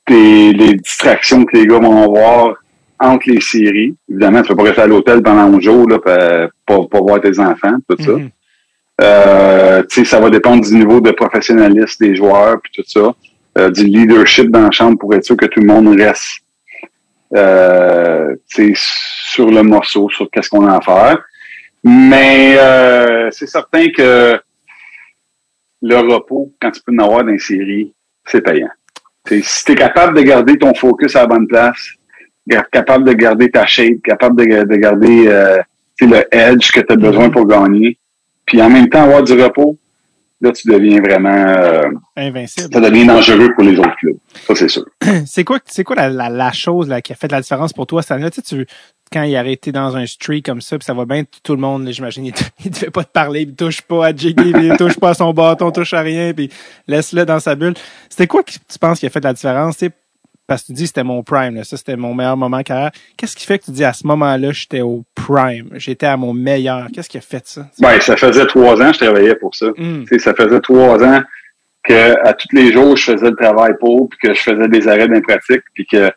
des 0.07 0.53
les 0.53 0.75
distractions 0.75 1.45
que 1.45 1.57
les 1.57 1.65
gars 1.65 1.79
vont 1.79 2.03
avoir 2.03 2.55
entre 2.99 3.29
les 3.29 3.41
séries. 3.41 3.95
Évidemment, 4.09 4.41
tu 4.41 4.49
peux 4.49 4.55
pas 4.55 4.63
rester 4.63 4.81
à 4.81 4.87
l'hôtel 4.87 5.21
pendant 5.23 5.47
11 5.55 5.61
jours 5.61 5.89
là, 5.89 5.99
pour, 6.65 6.89
pour 6.89 7.07
voir 7.07 7.19
tes 7.21 7.39
enfants, 7.39 7.77
tout 7.89 7.97
ça. 8.03 8.11
Euh, 9.01 9.81
tu 9.89 10.01
sais, 10.01 10.05
ça 10.05 10.19
va 10.19 10.29
dépendre 10.29 10.63
du 10.63 10.75
niveau 10.75 11.01
de 11.01 11.11
professionnalisme 11.11 12.05
des 12.05 12.15
joueurs 12.15 12.59
puis 12.61 12.71
tout 12.75 12.83
ça, 12.85 13.13
Euh, 13.57 13.69
du 13.69 13.83
leadership 13.83 14.49
dans 14.49 14.61
la 14.61 14.71
chambre 14.71 14.97
pour 14.97 15.13
être 15.13 15.25
sûr 15.25 15.35
que 15.35 15.45
tout 15.45 15.59
le 15.59 15.67
monde 15.67 15.99
reste 15.99 16.39
euh, 17.35 18.33
tu 18.49 18.73
sais, 18.73 18.81
sur 19.33 19.49
le 19.51 19.61
morceau, 19.61 20.09
sur 20.09 20.29
qu'est-ce 20.31 20.49
qu'on 20.49 20.65
a 20.67 20.77
à 20.77 20.81
faire. 20.81 21.23
Mais 21.83 22.55
euh, 22.57 23.29
c'est 23.31 23.47
certain 23.47 23.89
que 23.89 24.39
le 25.81 25.97
repos, 25.97 26.53
quand 26.61 26.71
tu 26.71 26.81
peux 26.81 26.93
en 26.93 26.99
avoir 26.99 27.23
dans 27.25 27.31
les 27.31 27.39
séries, 27.39 27.93
c'est 28.25 28.41
payant. 28.41 28.69
T'sais, 29.25 29.41
si 29.43 29.65
tu 29.65 29.71
es 29.73 29.75
capable 29.75 30.17
de 30.17 30.21
garder 30.23 30.57
ton 30.57 30.73
focus 30.73 31.15
à 31.15 31.21
la 31.21 31.27
bonne 31.27 31.47
place, 31.47 31.77
capable 32.71 33.05
de 33.05 33.13
garder 33.13 33.49
ta 33.51 33.65
shape, 33.65 34.01
capable 34.03 34.37
de, 34.45 34.63
de 34.63 34.75
garder 34.75 35.25
euh, 35.27 35.59
le 36.01 36.23
edge 36.35 36.71
que 36.71 36.79
tu 36.81 36.91
as 36.93 36.95
besoin 36.95 37.29
pour 37.29 37.45
gagner, 37.45 37.97
puis 38.45 38.61
en 38.61 38.69
même 38.69 38.89
temps 38.89 39.03
avoir 39.03 39.21
du 39.23 39.33
repos, 39.33 39.77
là, 40.41 40.51
tu 40.51 40.67
deviens 40.67 40.99
vraiment... 40.99 41.29
euh, 41.29 41.83
Invincible. 42.17 42.73
ça 42.73 42.81
devient 42.81 43.05
dangereux 43.05 43.49
pour 43.53 43.63
les 43.63 43.77
autres 43.77 43.95
clubs. 43.97 44.17
Ça, 44.47 44.55
c'est 44.55 44.67
sûr. 44.69 44.85
C'est 45.27 45.43
quoi, 45.43 45.59
c'est 45.65 45.83
quoi 45.83 45.95
la, 45.95 46.09
la, 46.09 46.29
la 46.29 46.51
chose 46.51 46.89
là, 46.89 47.01
qui 47.01 47.13
a 47.13 47.15
fait 47.15 47.31
la 47.31 47.41
différence 47.41 47.73
pour 47.73 47.85
toi 47.85 48.01
cette? 48.01 48.17
Tu 48.31 48.41
sais, 48.41 48.41
tu, 48.41 48.65
quand 49.11 49.23
il 49.23 49.35
a 49.35 49.39
arrêté 49.39 49.71
dans 49.71 49.95
un 49.97 50.05
streak 50.05 50.45
comme 50.45 50.61
ça, 50.61 50.77
puis 50.77 50.85
ça 50.85 50.93
va 50.93 51.05
bien, 51.05 51.23
tout 51.43 51.53
le 51.53 51.61
monde, 51.61 51.87
j'imagine, 51.91 52.25
il, 52.25 52.33
il 52.65 52.71
devait 52.71 52.91
pas 52.91 53.03
te 53.03 53.11
parler, 53.11 53.41
il 53.41 53.55
touche 53.55 53.81
pas 53.81 54.07
à 54.07 54.15
Jiggy, 54.15 54.53
il 54.55 54.77
touche 54.77 54.97
pas 54.99 55.09
à 55.09 55.13
son 55.13 55.33
bâton, 55.33 55.71
touche 55.71 55.93
à 55.93 56.01
rien, 56.01 56.33
puis 56.33 56.49
laisse-le 56.87 57.25
dans 57.25 57.39
sa 57.39 57.55
bulle. 57.55 57.73
C'était 58.09 58.27
quoi 58.27 58.43
que 58.43 58.51
tu 58.51 58.79
penses 58.79 58.99
qui 58.99 59.05
a 59.05 59.09
fait 59.09 59.23
la 59.23 59.33
différence? 59.33 59.77
Parce 60.47 60.63
que 60.63 60.67
tu 60.67 60.73
dis 60.73 60.87
c'était 60.87 61.03
mon 61.03 61.23
prime, 61.23 61.55
là, 61.55 61.63
ça 61.63 61.77
c'était 61.77 61.95
mon 61.95 62.13
meilleur 62.13 62.35
moment 62.35 62.61
carrière. 62.61 62.91
Qu'est-ce 63.17 63.35
qui 63.35 63.45
fait 63.45 63.59
que 63.59 63.65
tu 63.65 63.71
dis 63.71 63.85
à 63.85 63.93
ce 63.93 64.05
moment-là, 64.07 64.51
j'étais 64.51 64.81
au 64.81 65.03
prime, 65.15 65.69
j'étais 65.75 66.07
à 66.07 66.17
mon 66.17 66.33
meilleur? 66.33 66.87
Qu'est-ce 66.93 67.09
qui 67.09 67.17
a 67.17 67.21
fait 67.21 67.47
ça? 67.47 67.67
Ben, 67.79 67.99
ça 68.01 68.17
faisait 68.17 68.45
trois 68.47 68.81
ans 68.81 68.87
que 68.87 68.97
je 68.97 68.99
travaillais 68.99 69.35
pour 69.35 69.55
ça. 69.55 69.67
Sais, 70.09 70.19
ça 70.19 70.33
faisait 70.33 70.59
trois 70.59 71.01
ans 71.03 71.21
que 71.83 72.27
à 72.27 72.33
tous 72.33 72.49
les 72.53 72.71
jours, 72.71 72.97
je 72.97 73.11
faisais 73.11 73.29
le 73.29 73.35
travail 73.35 73.73
pour, 73.79 74.09
puis 74.09 74.19
que 74.23 74.33
je 74.33 74.41
faisais 74.41 74.67
des 74.67 74.87
arrêts 74.87 75.07
d'impratique, 75.07 75.63
puis 75.73 75.85
que 75.85 76.11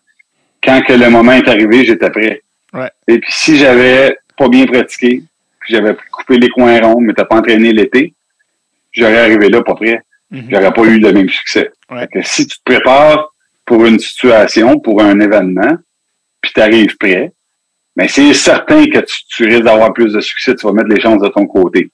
quand 0.62 0.80
que 0.82 0.94
le 0.94 1.10
moment 1.10 1.32
est 1.32 1.48
arrivé, 1.48 1.84
j'étais 1.84 2.10
prêt. 2.10 2.42
Ouais. 2.74 2.90
Et 3.08 3.18
puis 3.18 3.32
si 3.32 3.56
j'avais 3.56 4.18
pas 4.36 4.48
bien 4.48 4.66
pratiqué, 4.66 5.22
puis 5.60 5.74
j'avais 5.74 5.96
coupé 6.10 6.38
les 6.38 6.48
coins 6.48 6.80
ronds, 6.80 7.00
mais 7.00 7.14
t'as 7.14 7.24
pas 7.24 7.36
entraîné 7.36 7.72
l'été, 7.72 8.12
j'aurais 8.92 9.20
arrivé 9.20 9.48
là 9.48 9.62
pas 9.62 9.74
prêt. 9.74 10.02
Mhm. 10.30 10.48
J'aurais 10.50 10.72
pas 10.72 10.82
eu 10.82 10.98
le 10.98 11.12
même 11.12 11.28
succès. 11.28 11.70
Ouais. 11.90 12.00
Fait 12.00 12.08
que 12.08 12.22
si 12.26 12.46
tu 12.46 12.58
te 12.58 12.64
prépares 12.64 13.32
pour 13.64 13.84
une 13.86 13.98
situation, 13.98 14.78
pour 14.80 15.00
un 15.00 15.18
événement, 15.20 15.76
puis 16.40 16.52
tu 16.54 16.60
arrives 16.60 16.96
prêt, 16.98 17.32
mais 17.96 18.08
c'est 18.08 18.34
certain 18.34 18.84
que 18.86 18.98
tu, 18.98 19.24
tu 19.28 19.44
risques 19.46 19.62
d'avoir 19.62 19.92
plus 19.92 20.12
de 20.12 20.20
succès, 20.20 20.54
tu 20.54 20.66
vas 20.66 20.72
mettre 20.72 20.88
les 20.88 21.00
chances 21.00 21.22
de 21.22 21.28
ton 21.28 21.46
côté. 21.46 21.90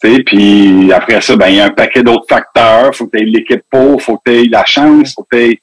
Puis 0.00 0.92
après 0.92 1.20
ça, 1.20 1.36
ben 1.36 1.48
il 1.48 1.56
y 1.56 1.60
a 1.60 1.66
un 1.66 1.70
paquet 1.70 2.02
d'autres 2.02 2.26
facteurs. 2.28 2.94
Faut 2.94 3.06
que 3.06 3.16
tu 3.16 3.22
aies 3.22 3.26
l'équipe 3.26 3.62
pour, 3.70 4.00
faut 4.00 4.16
que 4.16 4.30
tu 4.30 4.36
aies 4.36 4.48
la 4.48 4.64
chance, 4.64 5.14
faut 5.14 5.24
que 5.24 5.36
tu 5.36 5.42
aies 5.42 5.60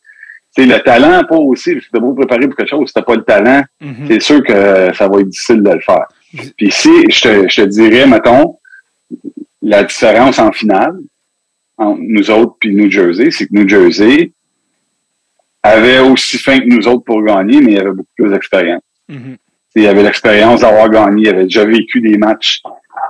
le 0.66 0.80
talent 0.80 1.24
pour 1.28 1.46
aussi. 1.48 1.74
Parce 1.76 1.88
que 1.88 1.98
beau 2.00 2.14
préparer 2.14 2.48
pour 2.48 2.56
quelque 2.56 2.70
chose, 2.70 2.88
si 2.88 2.94
t'as 2.94 3.02
pas 3.02 3.16
le 3.16 3.24
talent, 3.24 3.64
Mhm. 3.82 4.08
c'est 4.08 4.20
sûr 4.22 4.44
que 4.44 4.94
ça 4.94 5.08
va 5.08 5.20
être 5.20 5.30
difficile 5.30 5.62
de 5.64 5.72
le 5.72 5.80
faire. 5.80 6.06
Puis 6.58 6.68
ici, 6.68 6.90
je 7.10 7.22
te, 7.22 7.50
je 7.50 7.62
te 7.62 7.68
dirais, 7.68 8.06
mettons, 8.08 8.58
la 9.62 9.84
différence 9.84 10.40
en 10.40 10.52
finale 10.52 10.96
entre 11.78 12.00
nous 12.02 12.32
autres 12.32 12.56
puis 12.60 12.74
New 12.76 12.90
Jersey, 12.90 13.30
c'est 13.32 13.46
que 13.48 13.54
New 13.54 13.68
Jersey 13.68 14.32
avait 15.64 16.00
aussi 16.00 16.38
faim 16.38 16.60
que 16.60 16.66
nous 16.68 16.88
autres 16.88 17.04
pour 17.04 17.22
gagner, 17.24 17.62
mais 17.62 17.72
il 17.74 17.78
y 17.78 17.80
avait 17.80 17.92
beaucoup 17.92 18.10
plus 18.16 18.30
d'expérience. 18.32 18.82
Mhm. 19.10 19.38
Il 19.76 19.84
y 19.84 19.88
avait 19.88 20.02
l'expérience 20.04 20.62
d'avoir 20.62 20.90
gagné, 20.90 21.24
il 21.24 21.30
avait 21.30 21.44
déjà 21.44 21.66
vécu 21.66 22.02
des 22.02 22.18
matchs 22.18 22.62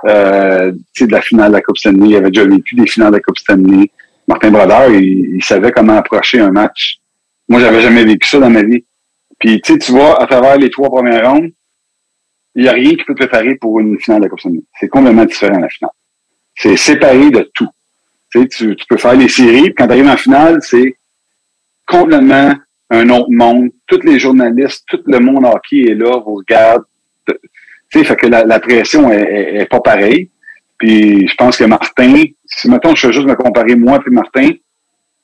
euh, 0.06 0.70
de 1.00 1.10
la 1.10 1.22
finale 1.22 1.48
de 1.48 1.56
la 1.56 1.62
Coupe 1.62 1.78
Stanley, 1.78 2.10
il 2.10 2.16
avait 2.16 2.30
déjà 2.30 2.44
vécu 2.44 2.74
des 2.74 2.86
finales 2.86 3.10
de 3.10 3.16
la 3.16 3.20
Coupe 3.22 3.38
Stanley. 3.38 3.90
Martin 4.26 4.50
Brodeur, 4.50 4.90
il, 4.90 5.36
il 5.36 5.42
savait 5.44 5.72
comment 5.72 5.94
approcher 5.96 6.40
un 6.40 6.50
match. 6.50 6.97
Moi, 7.48 7.60
j'avais 7.60 7.80
jamais 7.80 8.04
vécu 8.04 8.28
ça 8.28 8.38
dans 8.38 8.50
ma 8.50 8.62
vie. 8.62 8.84
Puis, 9.38 9.60
tu 9.60 9.72
sais, 9.72 9.78
tu 9.78 9.92
vois, 9.92 10.20
à 10.20 10.26
travers 10.26 10.56
les 10.58 10.70
trois 10.70 10.90
premières 10.90 11.30
rondes, 11.30 11.50
il 12.54 12.62
n'y 12.62 12.68
a 12.68 12.72
rien 12.72 12.90
qui 12.90 13.04
peut 13.04 13.14
te 13.14 13.24
préparer 13.24 13.54
pour 13.54 13.78
une 13.80 13.98
finale 13.98 14.20
de 14.20 14.24
la 14.24 14.30
Coupe 14.30 14.40
Stanley. 14.40 14.62
C'est 14.78 14.88
complètement 14.88 15.24
différent, 15.24 15.58
la 15.58 15.68
finale. 15.68 15.92
C'est 16.56 16.76
séparé 16.76 17.30
de 17.30 17.48
tout. 17.54 17.68
Tu 18.32 18.40
sais, 18.40 18.48
tu, 18.48 18.76
peux 18.88 18.96
faire 18.96 19.14
les 19.14 19.28
séries, 19.28 19.70
puis 19.70 19.74
quand 19.74 19.86
tu 19.86 19.92
arrives 19.92 20.08
en 20.08 20.16
finale, 20.16 20.58
c'est 20.60 20.96
complètement 21.86 22.52
un 22.90 23.08
autre 23.10 23.30
monde. 23.30 23.70
Tous 23.86 24.00
les 24.02 24.18
journalistes, 24.18 24.84
tout 24.88 25.00
le 25.06 25.20
monde 25.20 25.44
hockey 25.44 25.90
est 25.90 25.94
là, 25.94 26.18
vous 26.18 26.34
regarde. 26.34 26.82
Tu 27.26 27.34
sais, 27.92 28.04
fait 28.04 28.16
que 28.16 28.26
la, 28.26 28.44
la 28.44 28.60
pression 28.60 29.10
est, 29.10 29.20
est, 29.20 29.60
est 29.60 29.66
pas 29.66 29.80
pareille. 29.80 30.30
Puis 30.78 31.26
je 31.26 31.34
pense 31.34 31.56
que 31.56 31.64
Martin, 31.64 32.24
si 32.44 32.70
mettons, 32.70 32.94
je 32.94 33.06
fais 33.06 33.12
juste 33.12 33.26
me 33.26 33.34
comparer 33.34 33.74
moi 33.74 34.00
et 34.06 34.10
Martin, 34.10 34.50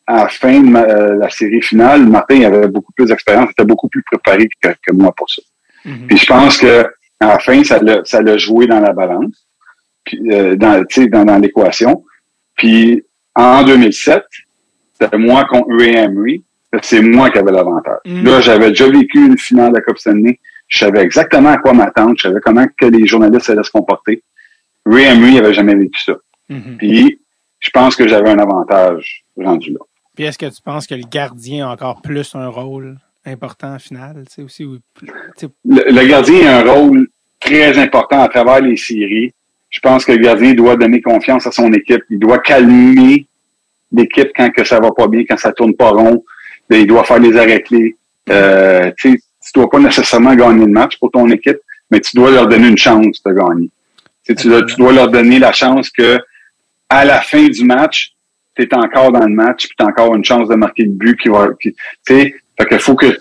à 0.06 0.16
la 0.24 0.28
fin 0.28 0.60
de 0.60 0.68
ma- 0.68 0.82
euh, 0.84 1.14
la 1.16 1.30
série 1.30 1.62
finale, 1.62 2.06
Martin 2.06 2.34
il 2.36 2.44
avait 2.44 2.68
beaucoup 2.68 2.92
plus 2.92 3.06
d'expérience, 3.06 3.48
il 3.48 3.52
était 3.52 3.64
beaucoup 3.64 3.88
plus 3.88 4.02
préparé 4.02 4.48
que, 4.62 4.68
que 4.68 4.92
moi 4.92 5.12
pour 5.16 5.28
ça. 5.30 5.42
Mhm. 5.84 6.06
Puis 6.08 6.16
je 6.18 6.26
pense 6.26 6.58
que 6.58 6.86
à 7.20 7.26
la 7.28 7.38
fin, 7.38 7.62
ça 7.64 7.78
l'a, 7.80 8.02
ça 8.04 8.20
l'a 8.20 8.36
joué 8.36 8.66
dans 8.66 8.80
la 8.80 8.92
balance, 8.92 9.46
puis 10.04 10.18
euh, 10.30 10.56
dans, 10.56 10.82
dans, 11.10 11.24
dans 11.24 11.38
l'équation. 11.38 12.04
Puis 12.56 13.02
en 13.34 13.64
2007, 13.64 14.22
c'était 15.00 15.18
moi 15.18 15.44
contre 15.44 15.68
Ray 15.76 16.42
c'est 16.82 17.00
moi 17.02 17.30
qui 17.30 17.38
avais 17.38 17.52
l'avantage. 17.52 18.00
Mhm. 18.04 18.24
Là, 18.24 18.40
j'avais 18.40 18.68
déjà 18.70 18.88
vécu 18.88 19.24
une 19.24 19.38
finale 19.38 19.70
de 19.70 19.76
la 19.76 19.82
Coupe 19.82 19.98
Stanley. 19.98 20.40
Je 20.66 20.78
savais 20.78 21.02
exactement 21.02 21.50
à 21.50 21.58
quoi 21.58 21.72
m'attendre. 21.72 22.14
Je 22.16 22.22
savais 22.22 22.40
comment 22.40 22.66
que 22.76 22.86
les 22.86 23.06
journalistes 23.06 23.48
allaient 23.50 23.62
se 23.62 23.70
comporter. 23.70 24.22
Ray 24.86 25.04
Emery 25.04 25.38
avait 25.38 25.54
jamais 25.54 25.74
vécu 25.74 26.00
ça. 26.02 26.14
Mhm. 26.48 26.76
Puis 26.78 27.20
je 27.60 27.70
pense 27.70 27.96
que 27.96 28.06
j'avais 28.08 28.30
un 28.30 28.38
avantage 28.38 29.24
rendu 29.36 29.70
là. 29.72 29.78
Puis 30.14 30.24
est-ce 30.24 30.38
que 30.38 30.46
tu 30.46 30.62
penses 30.62 30.86
que 30.86 30.94
le 30.94 31.04
gardien 31.10 31.68
a 31.68 31.72
encore 31.72 32.02
plus 32.02 32.34
un 32.34 32.48
rôle 32.48 32.98
important 33.26 33.76
aussi, 33.76 34.64
sais, 35.36 35.48
le, 35.64 35.90
le 35.90 36.06
gardien 36.06 36.46
a 36.46 36.60
un 36.60 36.72
rôle 36.72 37.08
très 37.40 37.78
important 37.78 38.22
à 38.22 38.28
travers 38.28 38.60
les 38.60 38.76
séries. 38.76 39.32
Je 39.70 39.80
pense 39.80 40.04
que 40.04 40.12
le 40.12 40.18
gardien 40.18 40.54
doit 40.54 40.76
donner 40.76 41.00
confiance 41.00 41.46
à 41.46 41.50
son 41.50 41.72
équipe. 41.72 42.02
Il 42.10 42.18
doit 42.18 42.38
calmer 42.38 43.26
l'équipe 43.92 44.30
quand 44.36 44.50
que 44.50 44.64
ça 44.64 44.78
va 44.78 44.92
pas 44.92 45.08
bien, 45.08 45.24
quand 45.28 45.36
ça 45.36 45.52
tourne 45.52 45.74
pas 45.74 45.90
rond. 45.90 46.24
Ben, 46.68 46.80
Il 46.80 46.86
doit 46.86 47.04
faire 47.04 47.18
les 47.18 47.36
arrêts 47.36 47.62
clés. 47.62 47.96
Euh, 48.30 48.90
tu 48.96 49.18
dois 49.54 49.68
pas 49.68 49.78
nécessairement 49.78 50.34
gagner 50.34 50.64
le 50.64 50.72
match 50.72 50.98
pour 50.98 51.10
ton 51.10 51.28
équipe, 51.30 51.58
mais 51.90 52.00
tu 52.00 52.16
dois 52.16 52.30
leur 52.30 52.46
donner 52.46 52.68
une 52.68 52.78
chance 52.78 53.22
de 53.22 53.32
gagner. 53.32 53.70
Tu, 54.26 54.48
dois, 54.48 54.62
tu 54.64 54.76
dois 54.76 54.92
leur 54.92 55.10
donner 55.10 55.38
la 55.38 55.52
chance 55.52 55.90
que 55.90 56.18
à 56.88 57.04
la 57.04 57.20
fin 57.20 57.46
du 57.46 57.64
match, 57.64 58.13
tu 58.56 58.62
es 58.62 58.74
encore 58.74 59.12
dans 59.12 59.26
le 59.26 59.34
match, 59.34 59.66
puis 59.66 59.76
tu 59.78 59.84
as 59.84 59.88
encore 59.88 60.14
une 60.14 60.24
chance 60.24 60.48
de 60.48 60.54
marquer 60.54 60.84
le 60.84 60.90
but 60.90 61.18
qui 61.18 61.28
va. 61.28 61.48
Tu 61.60 61.74
sais, 62.06 62.34
fait 62.58 62.66
que 62.66 62.78
faut 62.78 62.94
que 62.94 63.16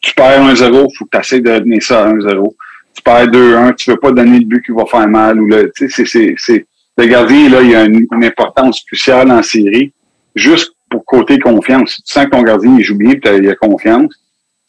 tu 0.00 0.14
perds 0.14 0.42
1-0, 0.42 0.96
faut 0.96 1.04
que 1.04 1.10
tu 1.12 1.18
essaies 1.18 1.40
de 1.40 1.58
donner 1.58 1.80
ça 1.80 2.04
à 2.04 2.12
1-0. 2.12 2.54
Tu 2.94 3.02
perds 3.02 3.28
2-1, 3.28 3.74
tu 3.74 3.90
veux 3.90 3.96
pas 3.96 4.12
donner 4.12 4.38
le 4.38 4.44
but 4.44 4.64
qui 4.64 4.72
va 4.72 4.86
faire 4.86 5.08
mal 5.08 5.40
ou 5.40 5.46
le, 5.46 5.70
c'est, 5.74 5.88
c'est, 5.88 6.66
le 6.96 7.06
gardien, 7.06 7.48
là, 7.48 7.62
il 7.62 7.74
a 7.74 7.84
une, 7.84 8.06
importance 8.24 8.82
cruciale 8.84 9.30
en 9.30 9.42
série, 9.42 9.92
juste 10.34 10.72
pour 10.90 11.04
côté 11.04 11.38
confiance. 11.38 11.94
Si 11.94 12.02
tu 12.02 12.12
sens 12.12 12.24
que 12.24 12.30
ton 12.30 12.42
gardien, 12.42 12.76
il 12.76 12.82
joue 12.82 12.96
bien, 12.96 13.12
puis 13.12 13.20
t'as- 13.20 13.36
il 13.36 13.48
a 13.48 13.54
confiance, 13.54 14.12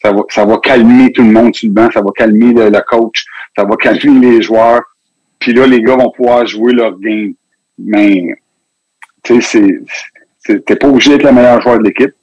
ça 0.01 0.11
va, 0.11 0.21
ça 0.29 0.45
va 0.45 0.57
calmer 0.59 1.11
tout 1.11 1.23
le 1.23 1.31
monde 1.31 1.55
sur 1.55 1.67
le 1.67 1.73
banc, 1.73 1.89
ça 1.91 2.01
va 2.01 2.11
calmer 2.15 2.53
le, 2.53 2.69
le 2.69 2.81
coach, 2.87 3.25
ça 3.57 3.63
va 3.63 3.75
calmer 3.75 4.31
les 4.31 4.41
joueurs. 4.41 4.83
Puis 5.39 5.53
là, 5.53 5.65
les 5.65 5.81
gars 5.81 5.95
vont 5.95 6.11
pouvoir 6.11 6.45
jouer 6.45 6.73
leur 6.73 6.99
game. 6.99 7.33
Mais, 7.77 8.35
tu 9.23 9.41
sais, 9.41 9.81
t'es 10.43 10.75
pas 10.75 10.87
obligé 10.87 11.11
d'être 11.11 11.23
le 11.23 11.31
meilleur 11.31 11.61
joueur 11.61 11.79
de 11.79 11.83
l'équipe. 11.83 12.13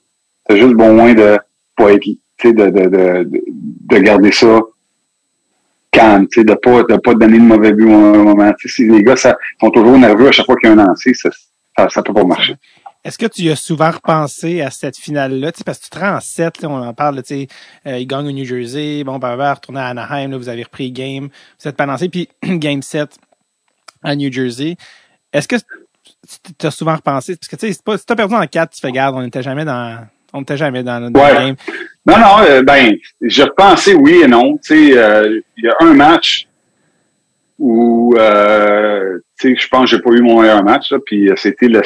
T'as 0.47 0.55
juste 0.55 0.73
besoin 0.73 1.13
de 1.13 1.37
pas 1.75 1.91
être, 1.93 2.07
de, 2.43 2.51
de, 2.51 2.69
de, 2.69 3.23
de, 3.23 3.43
de 3.45 3.97
garder 3.99 4.31
ça 4.31 4.59
calme, 5.97 6.27
de 6.35 6.53
pas, 6.53 6.83
de 6.83 6.99
pas 6.99 7.13
donner 7.15 7.39
de 7.39 7.43
mauvais 7.43 7.73
but 7.73 7.85
au 7.85 8.23
moment. 8.23 8.51
Si 8.63 8.87
les 8.87 9.03
gars, 9.03 9.15
ça, 9.15 9.35
sont 9.59 9.71
toujours 9.71 9.97
nerveux 9.97 10.27
à 10.27 10.31
chaque 10.31 10.45
fois 10.45 10.55
qu'il 10.57 10.69
y 10.69 10.73
a 10.73 10.73
un 10.73 10.85
lancé, 10.85 11.13
ça, 11.13 11.29
ça, 11.89 12.03
peut 12.03 12.13
pas 12.13 12.23
marcher. 12.23 12.55
Est-ce 13.03 13.17
que 13.17 13.25
tu 13.25 13.49
as 13.49 13.55
souvent 13.55 13.91
repensé 13.91 14.61
à 14.61 14.69
cette 14.69 14.97
finale-là? 14.97 15.51
Parce 15.65 15.79
que 15.79 15.85
tu 15.85 15.89
te 15.89 15.99
rends 15.99 16.17
en 16.17 16.19
7, 16.19 16.61
là, 16.61 16.69
on 16.69 16.83
en 16.83 16.93
parle, 16.93 17.21
tu 17.23 17.35
sais, 17.35 17.47
euh, 17.85 17.97
ils 17.97 18.07
gagnent 18.07 18.27
au 18.27 18.31
New 18.31 18.45
Jersey, 18.45 19.03
bon, 19.03 19.17
ben, 19.17 19.37
ben, 19.37 19.53
retourner 19.53 19.79
à 19.79 19.87
Anaheim, 19.87 20.31
là, 20.31 20.37
vous 20.37 20.49
avez 20.49 20.63
repris 20.63 20.91
game, 20.91 21.29
vous 21.59 21.67
êtes 21.67 21.75
pas 21.75 21.85
lancé, 21.85 22.09
puis 22.09 22.27
game 22.43 22.81
7 22.81 23.09
à 24.03 24.15
New 24.15 24.31
Jersey. 24.31 24.75
Est-ce 25.31 25.47
que 25.47 25.55
tu 26.57 26.65
as 26.65 26.71
souvent 26.71 26.95
repensé? 26.95 27.35
Parce 27.35 27.47
que, 27.47 27.55
tu 27.55 27.67
sais, 27.67 27.73
si 27.73 28.05
t'as 28.05 28.15
perdu 28.15 28.35
en 28.35 28.45
4, 28.45 28.71
tu 28.73 28.81
fais 28.81 28.91
garde, 28.91 29.15
on 29.15 29.21
n'était 29.21 29.43
jamais 29.43 29.65
dans, 29.65 30.05
on 30.33 30.39
n'était 30.39 30.57
jamais 30.57 30.83
dans, 30.83 31.11
dans 31.11 31.19
Ouais. 31.19 31.33
le 31.33 31.39
game. 31.39 31.55
Non, 32.05 32.17
non, 32.17 32.39
euh, 32.41 32.61
ben, 32.63 32.95
j'ai 33.21 33.43
repensé 33.43 33.93
oui 33.93 34.21
et 34.23 34.27
non. 34.27 34.57
Tu 34.57 34.91
sais, 34.91 34.97
euh, 34.97 35.39
il 35.57 35.65
y 35.65 35.67
a 35.69 35.75
un 35.81 35.93
match 35.93 36.47
où, 37.59 38.15
euh, 38.17 39.19
tu 39.39 39.55
sais, 39.55 39.61
je 39.61 39.67
pense 39.67 39.89
que 39.89 39.97
j'ai 39.97 40.01
pas 40.01 40.11
eu 40.11 40.21
mon 40.21 40.41
meilleur 40.41 40.63
match, 40.63 40.91
là, 40.91 40.99
puis 41.05 41.29
c'était 41.35 41.67
le, 41.67 41.81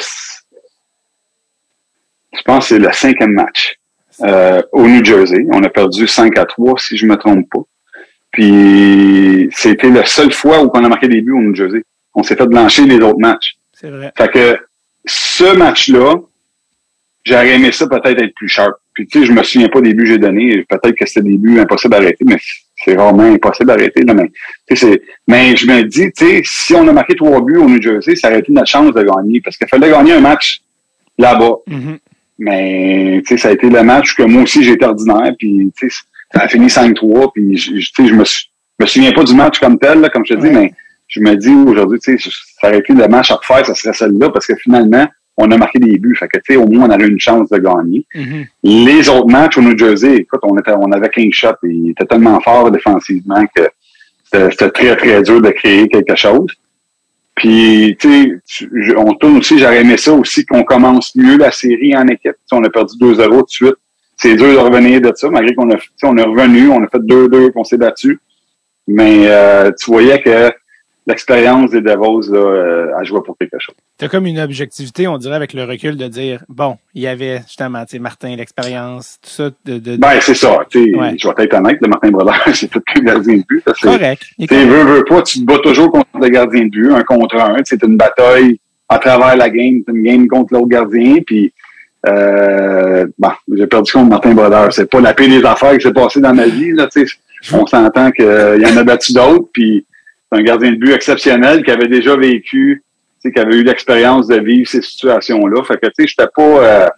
je 2.34 2.42
pense 2.42 2.68
que 2.68 2.74
c'est 2.74 2.78
le 2.78 2.92
cinquième 2.92 3.32
match 3.32 3.76
au 4.72 4.86
New 4.86 5.04
Jersey. 5.04 5.44
On 5.52 5.62
a 5.64 5.68
perdu 5.68 6.06
5 6.06 6.36
à 6.38 6.44
3, 6.44 6.74
si 6.78 6.96
je 6.96 7.06
me 7.06 7.16
trompe 7.16 7.48
pas. 7.50 7.60
Puis 8.30 9.48
c'était 9.52 9.90
la 9.90 10.04
seule 10.06 10.32
fois 10.32 10.62
où 10.62 10.70
on 10.72 10.84
a 10.84 10.88
marqué 10.88 11.08
des 11.08 11.20
buts 11.20 11.32
au 11.32 11.40
New 11.40 11.54
Jersey. 11.54 11.82
On 12.14 12.22
s'est 12.22 12.36
fait 12.36 12.46
blanchir 12.46 12.86
les 12.86 12.96
autres 13.00 13.18
matchs. 13.18 13.56
C'est 13.82 13.90
vrai. 13.90 14.12
Fait 14.16 14.28
que 14.30 14.58
ce 15.04 15.54
match-là, 15.56 16.14
j'aurais 17.24 17.54
aimé 17.56 17.72
ça 17.72 17.86
peut-être 17.86 18.18
être 18.22 18.34
plus 18.34 18.48
sharp. 18.48 18.74
Puis 18.94 19.06
tu 19.06 19.20
sais, 19.20 19.26
je 19.26 19.32
me 19.32 19.42
souviens 19.42 19.68
pas 19.68 19.80
des 19.80 19.92
buts 19.94 20.04
que 20.04 20.10
j'ai 20.10 20.18
donnés. 20.18 20.64
Peut-être 20.68 20.94
que 20.96 21.06
c'était 21.06 21.22
des 21.22 21.36
buts 21.36 21.58
impossibles 21.58 21.94
à 21.94 21.98
arrêter, 21.98 22.24
mais 22.26 22.36
c'est 22.84 22.94
rarement 22.96 23.22
impossible 23.24 23.70
à 23.70 23.74
arrêter. 23.74 24.02
Là, 24.02 24.14
mais, 24.14 24.28
tu 24.68 24.76
sais, 24.76 24.86
c'est- 24.86 25.02
mais 25.26 25.56
je 25.56 25.66
me 25.66 25.82
dis, 25.82 26.12
tu 26.12 26.26
sais, 26.26 26.42
si 26.44 26.74
on 26.74 26.86
a 26.88 26.92
marqué 26.92 27.14
trois 27.14 27.40
buts 27.40 27.56
au 27.56 27.66
New 27.68 27.80
Jersey, 27.80 28.14
ça 28.16 28.28
aurait 28.28 28.40
été 28.40 28.52
notre 28.52 28.68
chance 28.68 28.92
de 28.94 29.02
gagner. 29.02 29.40
Parce 29.40 29.56
qu'il 29.56 29.66
fallait 29.68 29.90
gagner 29.90 30.12
un 30.12 30.20
match 30.20 30.60
là-bas. 31.18 31.54
Mhm. 31.66 31.98
Mais 32.38 33.22
tu 33.26 33.28
sais, 33.28 33.36
ça 33.42 33.48
a 33.48 33.52
été 33.52 33.68
le 33.68 33.82
match 33.82 34.14
que 34.14 34.22
moi 34.24 34.42
aussi 34.42 34.62
j'ai 34.62 34.72
été 34.72 34.84
ordinaire. 34.84 35.32
Puis 35.38 35.72
tu 35.76 35.90
sais, 35.90 36.02
ça 36.34 36.40
a 36.42 36.48
fini 36.48 36.68
5-3. 36.68 37.32
Puis 37.32 37.56
je- 37.56 37.78
je- 37.78 37.92
tu 37.92 38.02
sais, 38.02 38.08
je 38.08 38.14
me, 38.14 38.24
sou- 38.24 38.46
me 38.78 38.86
souviens 38.86 39.12
pas 39.12 39.24
du 39.24 39.34
match 39.34 39.58
comme 39.58 39.78
tel, 39.78 40.00
là, 40.00 40.08
comme 40.10 40.24
je 40.26 40.34
te 40.34 40.40
dis, 40.40 40.46
Ouais. 40.48 40.52
mais 40.52 40.72
je 41.12 41.20
me 41.20 41.36
dis 41.36 41.52
aujourd'hui, 41.70 41.98
tu 42.00 42.18
sais, 42.18 42.30
ça 42.60 42.68
aurait 42.68 42.78
été 42.78 42.94
le 42.94 43.06
match 43.06 43.30
à 43.30 43.34
refaire, 43.34 43.66
ça 43.66 43.74
serait 43.74 43.92
celle-là, 43.92 44.30
parce 44.30 44.46
que 44.46 44.54
finalement, 44.56 45.06
on 45.36 45.50
a 45.50 45.56
marqué 45.56 45.78
des 45.78 45.98
buts. 45.98 46.16
Fait 46.18 46.26
que, 46.26 46.38
tu 46.38 46.54
sais, 46.54 46.56
au 46.56 46.66
moins, 46.66 46.86
on 46.88 46.90
avait 46.90 47.06
une 47.06 47.20
chance 47.20 47.50
de 47.50 47.58
gagner. 47.58 48.06
Mhm. 48.14 48.46
Les 48.64 49.08
autres 49.10 49.30
matchs 49.30 49.58
au 49.58 49.62
New 49.62 49.76
Jersey, 49.76 50.16
écoute, 50.16 50.40
on 50.42 50.58
était, 50.58 50.72
on 50.72 50.90
avait 50.90 51.10
15 51.10 51.30
shots 51.32 51.48
et 51.64 51.68
il 51.68 51.90
était 51.90 52.06
tellement 52.06 52.40
fort 52.40 52.70
défensivement 52.70 53.44
que 53.54 53.68
c'était 54.50 54.70
très, 54.70 54.96
très 54.96 55.22
dur 55.22 55.42
de 55.42 55.50
créer 55.50 55.88
quelque 55.88 56.16
chose. 56.16 56.46
Puis, 57.34 57.96
tu 57.98 58.40
sais, 58.46 58.94
on 58.96 59.12
tourne 59.14 59.38
aussi, 59.38 59.58
j'aurais 59.58 59.80
aimé 59.80 59.98
ça 59.98 60.14
aussi 60.14 60.46
qu'on 60.46 60.64
commence 60.64 61.14
mieux 61.14 61.36
la 61.36 61.50
série 61.50 61.94
en 61.94 62.06
équipe. 62.08 62.32
Tu 62.32 62.38
sais, 62.46 62.56
on 62.56 62.64
a 62.64 62.70
perdu 62.70 62.94
2-0 62.98 63.28
tout 63.28 63.42
de 63.42 63.48
suite. 63.48 63.74
C'est 64.16 64.34
dur 64.34 64.52
de 64.52 64.58
revenir 64.58 65.00
de 65.00 65.12
ça, 65.14 65.28
malgré 65.28 65.54
qu'on 65.54 65.70
a, 65.70 65.76
on 66.04 66.16
est 66.16 66.22
revenu, 66.22 66.68
on 66.68 66.82
a 66.82 66.88
fait 66.88 67.00
2-2, 67.00 67.52
qu'on 67.52 67.64
s'est 67.64 67.76
battu. 67.76 68.18
Mais 68.86 69.26
euh, 69.28 69.70
tu 69.78 69.90
voyais 69.90 70.20
que 70.22 70.52
l'expérience 71.06 71.70
des 71.70 71.80
Devils 71.80 72.30
là, 72.30 72.38
euh, 72.38 72.96
à 72.96 73.02
jouer 73.02 73.20
pour 73.24 73.36
quelque 73.36 73.58
chose. 73.58 73.74
Tu 73.98 74.04
as 74.04 74.08
comme 74.08 74.26
une 74.26 74.38
objectivité, 74.38 75.08
on 75.08 75.18
dirait, 75.18 75.34
avec 75.34 75.52
le 75.52 75.64
recul 75.64 75.96
de 75.96 76.06
dire, 76.06 76.44
bon, 76.48 76.76
il 76.94 77.02
y 77.02 77.06
avait 77.06 77.38
justement, 77.46 77.84
tu 77.84 77.92
sais, 77.92 77.98
Martin, 77.98 78.36
l'expérience, 78.36 79.18
tout 79.22 79.30
ça. 79.30 79.50
De, 79.64 79.78
de, 79.78 79.96
Ben, 79.96 80.20
c'est 80.20 80.34
ça. 80.34 80.58
Ouais. 80.58 81.16
Je 81.18 81.26
vais 81.26 81.44
être 81.44 81.54
honnête, 81.54 81.78
le 81.80 81.88
Martin 81.88 82.10
Brodeur, 82.10 82.40
c'est 82.54 82.68
tout 82.68 82.82
le 82.94 83.00
gardien 83.00 83.36
de 83.36 83.44
but. 83.48 83.64
correct. 83.82 84.22
Tu 84.38 84.46
veux, 84.46 84.84
veux 84.84 85.04
pas, 85.04 85.22
tu 85.22 85.40
te 85.40 85.44
bats 85.44 85.58
toujours 85.58 85.90
contre 85.90 86.06
le 86.20 86.28
gardien 86.28 86.64
de 86.64 86.70
but, 86.70 86.92
un 86.92 87.02
contre 87.02 87.36
un. 87.36 87.56
C'est 87.64 87.82
une 87.82 87.96
bataille 87.96 88.58
à 88.88 88.98
travers 88.98 89.36
la 89.36 89.50
game, 89.50 89.82
c'est 89.86 89.92
une 89.92 90.02
game 90.02 90.28
contre 90.28 90.54
l'autre 90.54 90.68
gardien. 90.68 91.16
Puis, 91.26 91.52
euh, 92.06 93.06
bon, 93.18 93.30
j'ai 93.52 93.66
perdu 93.66 93.92
contre 93.92 94.08
Martin 94.08 94.34
Brodeur. 94.34 94.72
C'est 94.72 94.90
pas 94.90 95.00
la 95.00 95.14
pire 95.14 95.28
des 95.28 95.44
affaires 95.44 95.76
qui 95.76 95.82
s'est 95.82 95.92
passée 95.92 96.20
dans 96.20 96.34
ma 96.34 96.46
vie. 96.46 96.72
Là, 96.72 96.88
on 97.52 97.66
s'entend 97.66 98.10
qu'il 98.12 98.24
y 98.24 98.66
en 98.66 98.76
a 98.76 98.84
battu 98.84 99.12
d'autres. 99.12 99.48
Puis, 99.52 99.84
c'est 100.32 100.38
un 100.38 100.42
gardien 100.42 100.72
de 100.72 100.76
but 100.76 100.92
exceptionnel 100.92 101.62
qui 101.62 101.70
avait 101.70 101.88
déjà 101.88 102.16
vécu, 102.16 102.82
qui 103.22 103.38
avait 103.38 103.56
eu 103.56 103.64
l'expérience 103.64 104.28
de 104.28 104.40
vivre 104.40 104.68
ces 104.68 104.82
situations-là. 104.82 105.62
Fait 105.64 105.76
que, 105.76 105.86
tu 105.86 105.92
sais, 105.98 106.06
j'étais 106.06 106.30
pas... 106.34 106.42
Euh, 106.42 106.88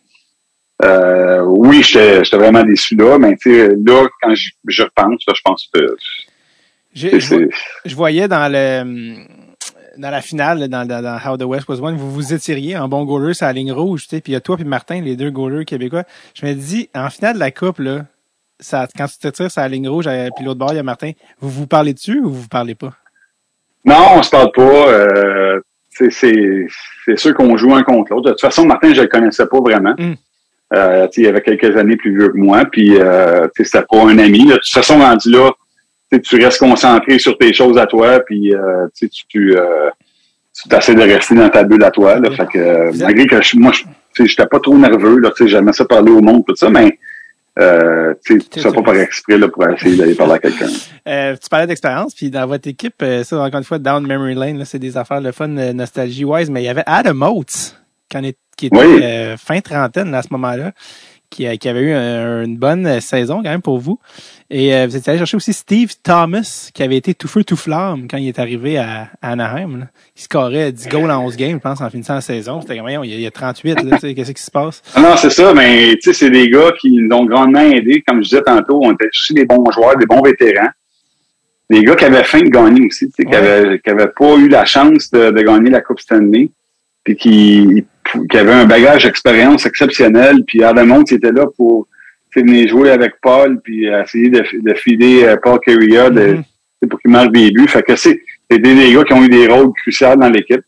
euh, 0.82 1.42
oui, 1.42 1.82
j'étais 1.82 2.36
vraiment 2.36 2.64
déçu 2.64 2.96
là, 2.96 3.18
mais 3.18 3.36
tu 3.36 3.54
sais, 3.54 3.68
là, 3.68 4.06
quand 4.20 4.34
je, 4.34 4.50
je 4.66 4.82
repense, 4.82 5.22
là, 5.26 5.34
je 5.34 5.40
pense 5.44 5.68
que 5.72 5.96
je, 6.94 7.94
voyais 7.94 8.26
dans 8.26 8.50
le 8.50 9.24
dans 9.96 10.10
la 10.10 10.20
finale, 10.20 10.68
dans, 10.68 10.86
dans 10.86 11.18
How 11.24 11.36
the 11.36 11.44
West 11.44 11.68
Was 11.68 11.76
Won, 11.76 11.94
vous 11.94 12.10
vous 12.10 12.34
étiriez 12.34 12.76
en 12.76 12.88
bon 12.88 13.04
goaler 13.04 13.34
sur 13.34 13.46
la 13.46 13.52
ligne 13.52 13.70
rouge, 13.70 14.02
tu 14.02 14.08
sais, 14.16 14.20
puis 14.20 14.32
il 14.32 14.34
y 14.34 14.36
a 14.36 14.40
toi 14.40 14.56
puis 14.56 14.64
Martin, 14.64 15.00
les 15.00 15.14
deux 15.14 15.30
goalers 15.30 15.64
québécois. 15.64 16.02
Je 16.34 16.44
me 16.44 16.54
dis, 16.54 16.88
en 16.94 17.08
finale 17.10 17.34
de 17.34 17.38
la 17.38 17.52
coupe, 17.52 17.78
là, 17.78 18.06
ça, 18.58 18.88
quand 18.96 19.06
tu 19.06 19.18
te 19.18 19.28
tires 19.28 19.50
sur 19.50 19.60
la 19.60 19.68
ligne 19.68 19.88
rouge, 19.88 20.06
euh, 20.08 20.28
puis 20.34 20.44
l'autre 20.44 20.58
bord, 20.58 20.72
il 20.72 20.76
y 20.76 20.80
a 20.80 20.82
Martin, 20.82 21.12
vous 21.38 21.50
vous 21.50 21.68
parlez 21.68 21.94
dessus 21.94 22.18
ou 22.18 22.30
vous 22.30 22.42
vous 22.42 22.48
parlez 22.48 22.74
pas? 22.74 22.94
Non, 23.84 24.06
on 24.16 24.22
se 24.22 24.30
parle 24.30 24.50
pas. 24.52 24.88
Euh, 24.88 25.60
c'est- 26.10 26.66
sûr 27.16 27.34
qu'on 27.34 27.56
joue 27.56 27.74
un 27.74 27.82
contre 27.82 28.12
l'autre. 28.12 28.26
De 28.26 28.30
toute 28.30 28.40
façon, 28.40 28.64
Martin, 28.66 28.92
je 28.94 29.02
le 29.02 29.08
connaissais 29.08 29.46
pas 29.46 29.60
vraiment. 29.60 29.94
Mm. 29.98 30.14
Euh, 30.74 31.06
il 31.16 31.26
avait 31.26 31.42
quelques 31.42 31.76
années 31.76 31.96
plus 31.96 32.16
vieux 32.16 32.28
que 32.30 32.36
moi, 32.36 32.64
puis 32.64 32.96
euh, 32.98 33.42
tu 33.54 33.62
sais, 33.62 33.64
c'était 33.64 33.84
pas 33.88 34.02
un 34.02 34.18
ami. 34.18 34.46
là. 34.46 34.54
De 34.54 34.60
toute 34.60 34.72
façon, 34.72 34.98
rendu 34.98 35.30
là, 35.30 35.50
tu 36.22 36.36
restes 36.42 36.60
concentré 36.60 37.18
sur 37.18 37.36
tes 37.38 37.52
choses 37.52 37.76
à 37.78 37.86
toi, 37.86 38.20
puis 38.20 38.54
euh, 38.54 38.86
tu 38.96 39.08
tu 39.08 39.24
tu, 39.28 39.56
euh, 39.56 39.90
tu 40.68 40.74
essaies 40.74 40.94
de 40.94 41.02
rester 41.02 41.34
dans 41.34 41.48
ta 41.48 41.62
bulle 41.64 41.84
à 41.84 41.90
toi. 41.90 42.18
Là, 42.18 42.30
fait 42.30 42.46
que, 42.46 42.58
euh, 42.58 42.92
malgré 43.00 43.26
que 43.26 43.42
je, 43.42 43.56
moi, 43.56 43.72
j'étais 44.18 44.46
pas 44.46 44.60
trop 44.60 44.76
nerveux, 44.78 45.18
là, 45.18 45.30
tu 45.36 45.44
sais, 45.44 45.48
j'aimais 45.50 45.72
ça 45.72 45.84
parler 45.84 46.10
au 46.12 46.20
monde, 46.20 46.44
tout 46.46 46.56
ça, 46.56 46.70
mais 46.70 46.98
euh, 47.58 48.14
tu 48.24 48.40
sais, 48.52 48.72
pas 48.72 48.82
par 48.82 48.96
exprès 48.96 49.38
là, 49.38 49.48
pour 49.48 49.68
essayer 49.68 49.96
d'aller 49.96 50.14
parler 50.14 50.34
à 50.34 50.38
quelqu'un. 50.38 50.66
Euh, 51.06 51.36
tu 51.36 51.50
parlais 51.50 51.66
d'expérience, 51.66 52.14
puis 52.14 52.30
dans 52.30 52.46
votre 52.46 52.66
équipe, 52.66 52.94
euh, 53.02 53.22
ça, 53.24 53.38
encore 53.38 53.58
une 53.58 53.64
fois, 53.64 53.78
Down 53.78 54.06
Memory 54.06 54.34
Lane, 54.34 54.58
là, 54.58 54.64
c'est 54.64 54.78
des 54.78 54.96
affaires 54.96 55.20
de 55.20 55.32
fun, 55.32 55.54
euh, 55.58 55.74
nostalgie-wise, 55.74 56.48
mais 56.48 56.62
il 56.62 56.64
y 56.64 56.68
avait 56.70 56.82
Adam 56.86 57.20
Oates, 57.30 57.78
qui, 58.08 58.16
en 58.16 58.22
est, 58.24 58.38
qui 58.56 58.66
était 58.68 58.78
Oui. 58.78 59.00
euh, 59.02 59.36
fin 59.36 59.60
trentaine 59.60 60.14
à 60.14 60.22
ce 60.22 60.28
moment-là, 60.30 60.72
qui, 61.34 61.46
a- 61.46 61.56
qui 61.56 61.68
avait 61.68 61.80
eu 61.80 61.92
un- 61.92 62.44
une 62.44 62.56
bonne 62.56 62.86
euh, 62.86 63.00
saison 63.00 63.36
quand 63.42 63.50
même 63.50 63.62
pour 63.62 63.78
vous. 63.78 63.98
Et 64.50 64.74
euh, 64.74 64.86
vous 64.86 64.96
êtes 64.96 65.08
allé 65.08 65.18
chercher 65.18 65.36
aussi 65.36 65.52
Steve 65.52 65.92
Thomas, 66.02 66.70
qui 66.72 66.82
avait 66.82 66.96
été 66.96 67.14
tout 67.14 67.26
feu, 67.28 67.42
tout 67.44 67.56
flamme 67.56 68.06
quand 68.08 68.18
il 68.18 68.28
est 68.28 68.38
arrivé 68.38 68.78
à, 68.78 69.08
à 69.20 69.32
Anaheim. 69.32 69.78
Là. 69.80 69.86
Il 70.16 70.22
scorait 70.22 70.70
10 70.70 70.88
goals 70.88 71.10
en 71.10 71.24
11 71.24 71.36
games, 71.36 71.52
je 71.54 71.58
pense, 71.58 71.80
en 71.80 71.90
finissant 71.90 72.14
la 72.14 72.20
saison. 72.20 72.60
C'était 72.60 72.74
comme, 72.76 72.82
voyons, 72.82 73.02
il 73.04 73.10
y 73.10 73.14
a, 73.14 73.16
il 73.16 73.22
y 73.22 73.26
a 73.26 73.30
38, 73.30 73.82
là, 73.82 73.96
tu 73.96 73.98
sais, 74.00 74.14
qu'est-ce 74.14 74.32
qui 74.32 74.42
se 74.42 74.50
passe? 74.50 74.82
Ah 74.94 75.00
Non, 75.00 75.16
c'est 75.16 75.30
ça, 75.30 75.52
mais 75.54 75.94
tu 75.94 76.00
sais, 76.02 76.12
c'est 76.12 76.30
des 76.30 76.48
gars 76.48 76.72
qui 76.80 76.90
nous 76.92 77.16
ont 77.16 77.24
grandement 77.24 77.60
aidés. 77.60 78.02
Comme 78.06 78.18
je 78.22 78.28
disais 78.28 78.42
tantôt, 78.42 78.80
on 78.84 78.92
était 78.92 79.08
aussi 79.08 79.34
des 79.34 79.44
bons 79.46 79.64
joueurs, 79.72 79.96
des 79.96 80.06
bons 80.06 80.22
vétérans. 80.22 80.68
Des 81.70 81.82
gars 81.82 81.96
qui 81.96 82.04
avaient 82.04 82.24
faim 82.24 82.40
de 82.42 82.50
gagner 82.50 82.86
aussi, 82.86 83.10
qui 83.10 83.26
Ouais. 83.26 83.34
avaient, 83.36 83.78
qui 83.80 83.90
avaient 83.90 84.12
pas 84.14 84.34
eu 84.36 84.48
la 84.48 84.64
chance 84.66 85.10
de, 85.10 85.30
de 85.30 85.42
gagner 85.42 85.70
la 85.70 85.80
Coupe 85.80 85.98
Stanley, 86.00 86.50
puis 87.02 87.16
qui, 87.16 87.84
qui 88.30 88.36
avaient 88.36 88.52
un 88.52 88.66
bagage 88.66 89.04
d'expérience 89.04 89.66
exceptionnel. 89.66 90.44
Puis 90.46 90.62
Adam 90.62 90.90
Oates 90.90 91.12
était 91.12 91.32
là 91.32 91.46
pour 91.56 91.86
tu 92.32 92.40
venir 92.40 92.68
jouer 92.68 92.90
avec 92.90 93.14
Paul, 93.22 93.60
puis 93.62 93.86
essayer 93.86 94.28
de, 94.28 94.44
de 94.60 94.74
filer 94.74 95.24
euh, 95.24 95.36
Paul 95.42 95.58
Carrier 95.60 96.10
de, 96.10 96.34
Mhm. 96.34 96.42
tu 96.82 96.88
pour 96.88 97.00
qu'il 97.00 97.10
marque 97.10 97.32
des 97.32 97.50
buts. 97.50 97.68
Fait 97.68 97.82
que 97.82 97.94
c'est 97.96 98.20
des, 98.50 98.92
gars 98.92 99.04
qui 99.04 99.12
ont 99.12 99.22
eu 99.24 99.28
des 99.28 99.46
rôles 99.46 99.72
cruciaux 99.72 100.16
dans 100.16 100.28
l'équipe 100.28 100.64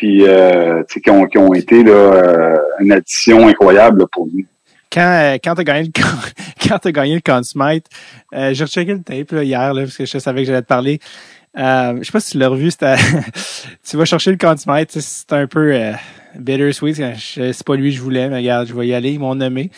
puis 0.00 0.26
euh, 0.26 0.82
tu 0.88 0.94
sais, 0.94 1.00
qui 1.00 1.10
ont, 1.10 1.26
qui 1.26 1.36
ont 1.36 1.52
été 1.52 1.82
là, 1.82 1.92
euh, 1.92 2.56
une 2.80 2.92
addition 2.92 3.46
incroyable 3.46 4.00
là, 4.00 4.06
pour 4.10 4.26
nous. 4.26 4.44
quand, 4.90 5.00
euh, 5.00 5.36
quand 5.42 5.54
t'as 5.54 5.62
gagné 5.62 5.90
le 5.94 6.02
quand 6.68 6.78
t'as 6.78 6.90
gagné 6.90 7.16
le 7.16 7.80
euh, 8.34 8.54
j'ai 8.54 8.64
rechecké 8.64 8.92
le 8.94 9.02
tape 9.02 9.32
là, 9.32 9.42
hier 9.42 9.74
là, 9.74 9.82
parce 9.82 9.98
que 9.98 10.06
je 10.06 10.18
savais 10.18 10.40
que 10.40 10.46
j'allais 10.46 10.62
te 10.62 10.66
parler. 10.66 11.00
Euh, 11.58 11.98
je 11.98 12.04
sais 12.04 12.12
pas 12.12 12.20
si 12.20 12.32
tu 12.32 12.38
l'as 12.38 12.48
revu, 12.48 12.70
tu 13.88 13.96
vas 13.96 14.04
chercher 14.04 14.30
le 14.30 14.38
sais, 14.38 15.00
c'est 15.00 15.32
un 15.32 15.46
peu 15.46 15.74
euh, 15.74 15.92
bittersweet. 16.36 16.96
C'est 17.16 17.64
pas 17.64 17.76
lui 17.76 17.90
que 17.90 17.96
je 17.96 18.02
voulais, 18.02 18.28
mais 18.28 18.36
regarde, 18.36 18.68
je 18.68 18.74
vais 18.74 18.86
y 18.86 18.94
aller, 18.94 19.12
ils 19.12 19.20
m'ont 19.20 19.34
nommé. 19.34 19.70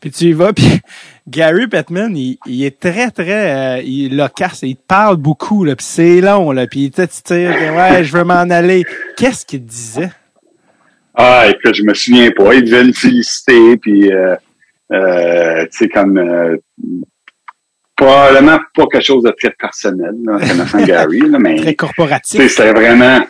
Puis 0.00 0.10
tu 0.10 0.24
y 0.26 0.32
vas, 0.32 0.52
puis 0.54 0.80
Gary 1.26 1.66
Bettman, 1.66 2.16
il, 2.16 2.64
est 2.64 2.78
très, 2.78 3.10
très 3.10 3.78
euh, 3.78 3.82
il 3.82 4.16
loquace, 4.16 4.60
il 4.62 4.76
parle 4.76 5.16
beaucoup, 5.16 5.64
là, 5.64 5.74
puis 5.74 5.86
c'est 5.86 6.20
long, 6.20 6.52
là, 6.52 6.66
puis 6.66 6.84
il 6.84 6.90
te 6.90 7.02
ouais, 7.32 8.04
je 8.04 8.16
veux 8.16 8.24
m'en 8.24 8.34
aller. 8.34 8.84
Qu'est-ce 9.16 9.44
qu'il 9.44 9.64
disait? 9.64 10.10
Ah, 11.20 11.46
je 11.64 11.82
me 11.82 11.94
souviens 11.94 12.30
pas. 12.30 12.54
Il 12.54 12.62
devait 12.62 12.84
me 12.84 12.92
féliciter, 12.92 13.76
puis 13.76 14.12
euh, 14.12 14.36
euh, 14.92 15.64
tu 15.64 15.78
sais, 15.78 15.88
comme 15.88 16.16
euh, 16.16 16.56
probablement 17.98 18.58
pas 18.74 18.86
quelque 18.86 19.04
chose 19.04 19.24
de 19.24 19.30
très 19.30 19.50
personnel, 19.50 20.14
là, 20.24 20.38
connaissant 20.38 20.82
Gary, 20.86 21.20
là, 21.20 21.38
mais 21.38 21.56
Très 21.56 21.74
corporatif. 21.74 22.48
c'était 22.48 22.72
vraiment 22.72 23.20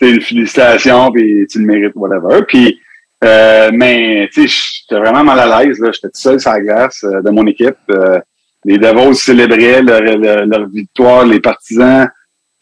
une 0.00 0.20
félicitation, 0.20 1.10
puis 1.10 1.46
tu 1.50 1.58
le 1.58 1.66
mérites, 1.66 1.92
whatever. 1.94 2.44
Puis, 2.46 2.78
euh, 3.24 3.70
mais 3.72 4.28
tu 4.32 4.46
sais, 4.46 4.54
j'étais 4.88 5.00
vraiment 5.00 5.24
mal 5.24 5.40
à 5.40 5.64
l'aise. 5.64 5.78
là. 5.78 5.90
J'étais 5.92 6.08
tout 6.08 6.20
seul 6.20 6.38
sur 6.38 6.52
la 6.52 6.60
glace 6.60 7.04
euh, 7.04 7.22
de 7.22 7.30
mon 7.30 7.46
équipe. 7.46 7.76
Euh, 7.90 8.20
les 8.64 8.78
Davos 8.78 9.14
célébraient 9.14 9.82
leur, 9.82 10.02
leur, 10.02 10.46
leur 10.46 10.68
victoire, 10.68 11.24
les 11.24 11.40
partisans 11.40 12.08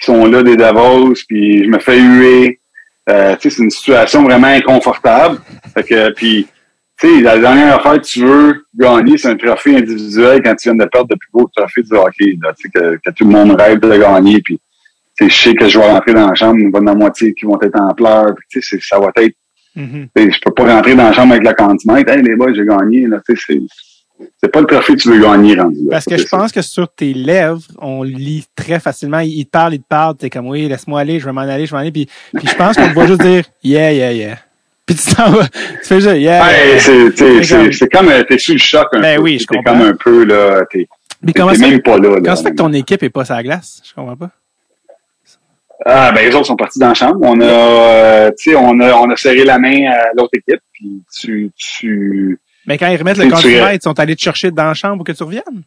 qui 0.00 0.06
sont 0.06 0.26
là 0.26 0.44
des 0.44 0.56
Davos, 0.56 1.14
puis 1.28 1.64
je 1.64 1.68
me 1.68 1.78
fais 1.80 2.00
huer. 2.00 2.60
Euh, 3.10 3.34
tu 3.36 3.50
sais, 3.50 3.56
c'est 3.56 3.62
une 3.64 3.70
situation 3.70 4.22
vraiment 4.22 4.46
inconfortable. 4.48 5.38
Fait 5.74 5.82
que, 5.82 6.12
puis, 6.12 6.46
sais, 7.06 7.20
la 7.20 7.38
dernière 7.38 7.76
affaire 7.76 8.00
que 8.00 8.06
tu 8.06 8.24
veux 8.24 8.64
gagner, 8.74 9.16
c'est 9.18 9.28
un 9.28 9.36
trophée 9.36 9.76
individuel 9.76 10.42
quand 10.42 10.54
tu 10.56 10.68
viens 10.68 10.76
de 10.76 10.88
perdre 10.90 11.08
le 11.10 11.16
plus 11.16 11.30
beau 11.32 11.50
trophée 11.54 11.82
du 11.82 11.94
hockey, 11.94 12.38
là, 12.42 12.52
tu 12.58 12.62
sais, 12.62 12.70
que, 12.70 12.96
que 13.04 13.14
tout 13.14 13.24
le 13.24 13.30
monde 13.30 13.52
rêve 13.52 13.78
de 13.78 13.96
gagner. 13.96 14.40
Puis, 14.42 14.60
tu 15.16 15.28
je 15.28 15.34
sais 15.34 15.54
que 15.54 15.68
je 15.68 15.78
vais 15.78 15.90
rentrer 15.90 16.14
dans 16.14 16.28
la 16.28 16.34
chambre, 16.34 16.56
une 16.56 16.70
bonne 16.70 16.92
moitié 16.96 17.34
qui 17.34 17.44
vont 17.44 17.60
être 17.60 17.80
en 17.80 17.94
pleurs. 17.94 18.34
Puis, 18.36 18.60
tu 18.60 18.80
ça 18.80 18.98
va 18.98 19.10
être, 19.16 19.34
tu 19.74 20.10
sais, 20.16 20.30
je 20.30 20.40
peux 20.44 20.52
pas 20.52 20.74
rentrer 20.74 20.94
dans 20.94 21.04
la 21.04 21.12
chambre 21.12 21.32
avec 21.32 21.44
la 21.44 21.54
cantimètre. 21.54 22.10
Hey, 22.12 22.22
les 22.22 22.36
boys, 22.36 22.52
j'ai 22.54 22.64
gagné, 22.64 23.06
là, 23.06 23.20
tu 23.26 23.36
sais, 23.36 23.42
c'est, 23.46 23.60
c'est 24.42 24.50
pas 24.50 24.60
le 24.60 24.66
trophée 24.66 24.94
que 24.94 25.00
tu 25.00 25.10
veux 25.10 25.20
gagner 25.20 25.54
rendu 25.54 25.78
là. 25.84 25.90
Parce 25.92 26.04
que 26.04 26.16
je 26.16 26.26
pense 26.26 26.50
que 26.50 26.62
sur 26.62 26.92
tes 26.92 27.14
lèvres, 27.14 27.62
on 27.78 28.02
lit 28.02 28.46
très 28.56 28.80
facilement. 28.80 29.20
Il 29.20 29.30
il 29.30 29.46
te 29.46 29.50
parle, 29.50 29.74
il 29.74 29.80
te 29.80 29.86
parle, 29.88 30.16
t'es 30.16 30.30
comme 30.30 30.48
oui, 30.48 30.68
laisse-moi 30.68 31.00
aller, 31.00 31.20
je 31.20 31.26
vais 31.26 31.32
m'en 31.32 31.42
aller, 31.42 31.66
je 31.66 31.70
vais 31.70 31.76
m'en 31.76 31.82
aller. 31.82 31.92
Puis, 31.92 32.08
puis 32.34 32.48
je 32.48 32.54
pense 32.56 32.76
qu'on 32.76 32.88
te 32.88 32.94
voit 32.94 33.06
juste 33.06 33.22
dire 33.22 33.44
yeah, 33.62 33.92
yeah, 33.92 34.12
yeah. 34.12 34.38
Puis 34.88 34.96
tu 34.96 35.14
t'en 35.14 35.30
vas. 35.30 35.46
Tu 35.48 35.58
fais 35.84 36.00
juste 36.00 36.16
yeah. 36.16 36.42
Ouais, 36.46 36.68
yeah. 36.68 37.70
c'est, 37.72 37.88
comme- 37.92 38.08
euh, 38.08 38.22
t'es 38.24 38.38
sous 38.38 38.52
le 38.52 38.58
choc 38.58 38.86
un 38.92 39.00
Ben 39.00 39.16
peu. 39.16 39.22
oui, 39.22 39.38
je 39.38 39.44
T'es 39.46 39.56
comprends. 39.56 39.72
comme 39.78 39.82
un 39.82 39.94
peu, 39.94 40.24
là, 40.24 40.62
t'es, 40.70 40.88
Puis 41.22 41.32
t'es 41.32 41.40
comment 41.40 41.52
ça, 41.54 41.58
même 41.68 41.82
pas 41.82 41.98
là, 41.98 42.08
là. 42.08 42.14
comment 42.24 42.36
ça 42.36 42.42
fait 42.42 42.50
que 42.52 42.56
ton 42.56 42.72
équipe 42.72 43.02
est 43.02 43.10
pas 43.10 43.24
sur 43.26 43.34
la 43.34 43.42
glace? 43.42 43.82
Je 43.86 43.92
comprends 43.94 44.16
pas. 44.16 44.30
Ah, 45.86 46.10
ben, 46.12 46.28
les 46.28 46.34
autres 46.34 46.46
sont 46.46 46.56
partis 46.56 46.78
dans 46.78 46.88
la 46.88 46.94
chambre. 46.94 47.18
On 47.22 47.40
a, 47.40 47.44
euh, 47.44 48.30
tu 48.36 48.50
sais, 48.50 48.56
on 48.56 48.80
a, 48.80 48.94
on 48.94 49.10
a 49.10 49.16
serré 49.16 49.44
la 49.44 49.58
main 49.58 49.90
à 49.90 50.08
l'autre 50.16 50.30
équipe, 50.34 50.60
puis 50.72 51.02
tu, 51.20 51.50
tu, 51.56 52.38
Mais 52.66 52.76
quand 52.78 52.88
ils 52.88 52.96
remettent 52.96 53.18
le 53.18 53.28
candidat, 53.30 53.74
ils 53.74 53.82
sont 53.82 53.98
allés 54.00 54.16
te 54.16 54.20
chercher 54.22 54.50
dans 54.50 54.64
la 54.64 54.74
chambre 54.74 54.96
pour 54.96 55.04
que 55.04 55.12
tu 55.12 55.22
reviennes? 55.22 55.62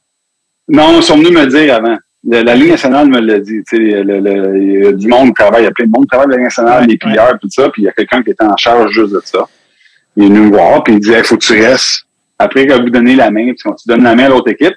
non, 0.67 0.97
ils 0.97 1.03
sont 1.03 1.17
venus 1.17 1.31
me 1.31 1.45
le 1.45 1.47
dire 1.47 1.75
avant. 1.75 1.97
La 2.23 2.53
Ligue 2.55 2.69
nationale 2.71 3.07
me 3.09 3.19
l'a 3.19 3.39
dit. 3.39 3.63
Tu 3.67 3.77
sais, 3.77 4.03
le, 4.03 4.19
le- 4.19 4.57
il 4.61 4.83
y 4.83 4.87
a 4.87 4.91
du 4.91 5.07
monde 5.07 5.27
qui 5.29 5.33
travaille, 5.33 5.63
il 5.63 5.65
y 5.65 5.67
a 5.67 5.71
plein 5.71 5.85
de 5.85 5.91
monde 5.91 6.03
qui 6.03 6.09
travaille 6.09 6.29
la 6.29 6.35
Ligue 6.37 6.43
nationale, 6.45 6.85
les 6.87 6.97
plieurs, 6.97 7.37
tout 7.41 7.49
ça, 7.49 7.69
puis 7.69 7.81
il 7.81 7.85
y 7.85 7.89
a 7.89 7.91
quelqu'un 7.93 8.21
qui 8.21 8.29
était 8.31 8.43
en 8.45 8.55
charge 8.57 8.91
juste 8.91 9.13
de 9.13 9.21
ça. 9.25 9.47
Il 10.15 10.23
est 10.25 10.27
venu 10.27 10.39
me 10.41 10.49
voir, 10.51 10.83
puis 10.83 10.93
il 10.93 10.99
dit, 10.99 11.11
il 11.17 11.23
faut 11.23 11.37
que 11.37 11.43
tu 11.45 11.53
restes. 11.53 12.03
Après 12.37 12.65
que 12.67 12.73
vous 12.73 12.89
donnez 12.89 13.15
la 13.15 13.31
main, 13.31 13.45
puis 13.53 13.57
quand 13.63 13.73
tu 13.73 13.87
donnes 13.87 14.03
la 14.03 14.15
main 14.15 14.25
à 14.25 14.29
l'autre 14.29 14.49
équipe, 14.51 14.75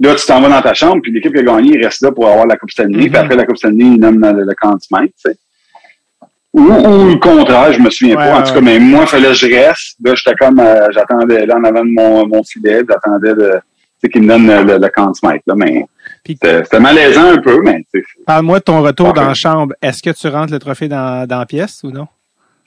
là, 0.00 0.14
tu 0.14 0.26
t'en 0.26 0.40
vas 0.40 0.48
dans 0.48 0.62
ta 0.62 0.74
chambre, 0.74 1.00
puis 1.02 1.12
l'équipe 1.12 1.32
qui 1.32 1.38
a 1.38 1.42
gagné, 1.42 1.72
il 1.76 1.84
reste 1.84 2.02
là 2.02 2.10
pour 2.12 2.28
avoir 2.28 2.46
la 2.46 2.56
Coupe 2.56 2.70
Stanley, 2.70 3.08
puis 3.08 3.16
après 3.16 3.36
la 3.36 3.44
Coupe 3.44 3.56
Stanley, 3.58 3.84
il 3.84 4.00
nomme 4.00 4.20
le, 4.20 4.44
le 4.44 4.54
candidat, 4.54 5.06
tu 5.06 5.12
sais. 5.16 5.36
Ou, 6.52 6.62
ou 6.62 7.08
le 7.10 7.16
contraire, 7.18 7.72
je 7.72 7.80
me 7.80 7.90
souviens 7.90 8.16
Ouais, 8.16 8.24
pas. 8.24 8.38
En 8.40 8.42
tout 8.42 8.54
cas, 8.54 8.60
mais 8.62 8.78
moi, 8.78 9.02
il 9.02 9.06
fallait 9.08 9.28
que 9.28 9.34
je 9.34 9.46
reste. 9.46 9.96
Là, 10.02 10.14
j'étais 10.14 10.34
comme, 10.36 10.58
euh, 10.58 10.86
j'attendais 10.90 11.44
là 11.44 11.56
en 11.58 11.64
avant 11.64 11.84
de 11.84 11.90
mon, 11.92 12.26
mon 12.26 12.42
filet, 12.42 12.80
j'attendais 12.88 13.34
de, 13.34 13.50
tu 13.52 13.60
sais, 14.02 14.08
qu'il 14.08 14.22
me 14.22 14.28
donne 14.28 14.46
le, 14.46 14.62
le, 14.72 14.78
le 14.78 14.88
candidat, 14.88 15.34
là, 15.46 15.54
mais 15.54 15.84
c'était 16.42 16.80
malaisant 16.80 17.30
un 17.32 17.38
peu, 17.38 17.60
mais 17.62 17.84
tu 17.92 18.00
sais, 18.00 18.06
parle-moi 18.26 18.58
de 18.58 18.64
ton 18.64 18.82
retour 18.82 19.12
dans 19.12 19.26
la 19.26 19.34
chambre. 19.34 19.74
Est-ce 19.82 20.02
que 20.02 20.10
tu 20.10 20.28
rentres 20.28 20.52
le 20.52 20.58
trophée 20.58 20.88
dans, 20.88 21.26
dans 21.26 21.38
la 21.38 21.46
pièce 21.46 21.80
ou 21.84 21.90
non? 21.90 22.06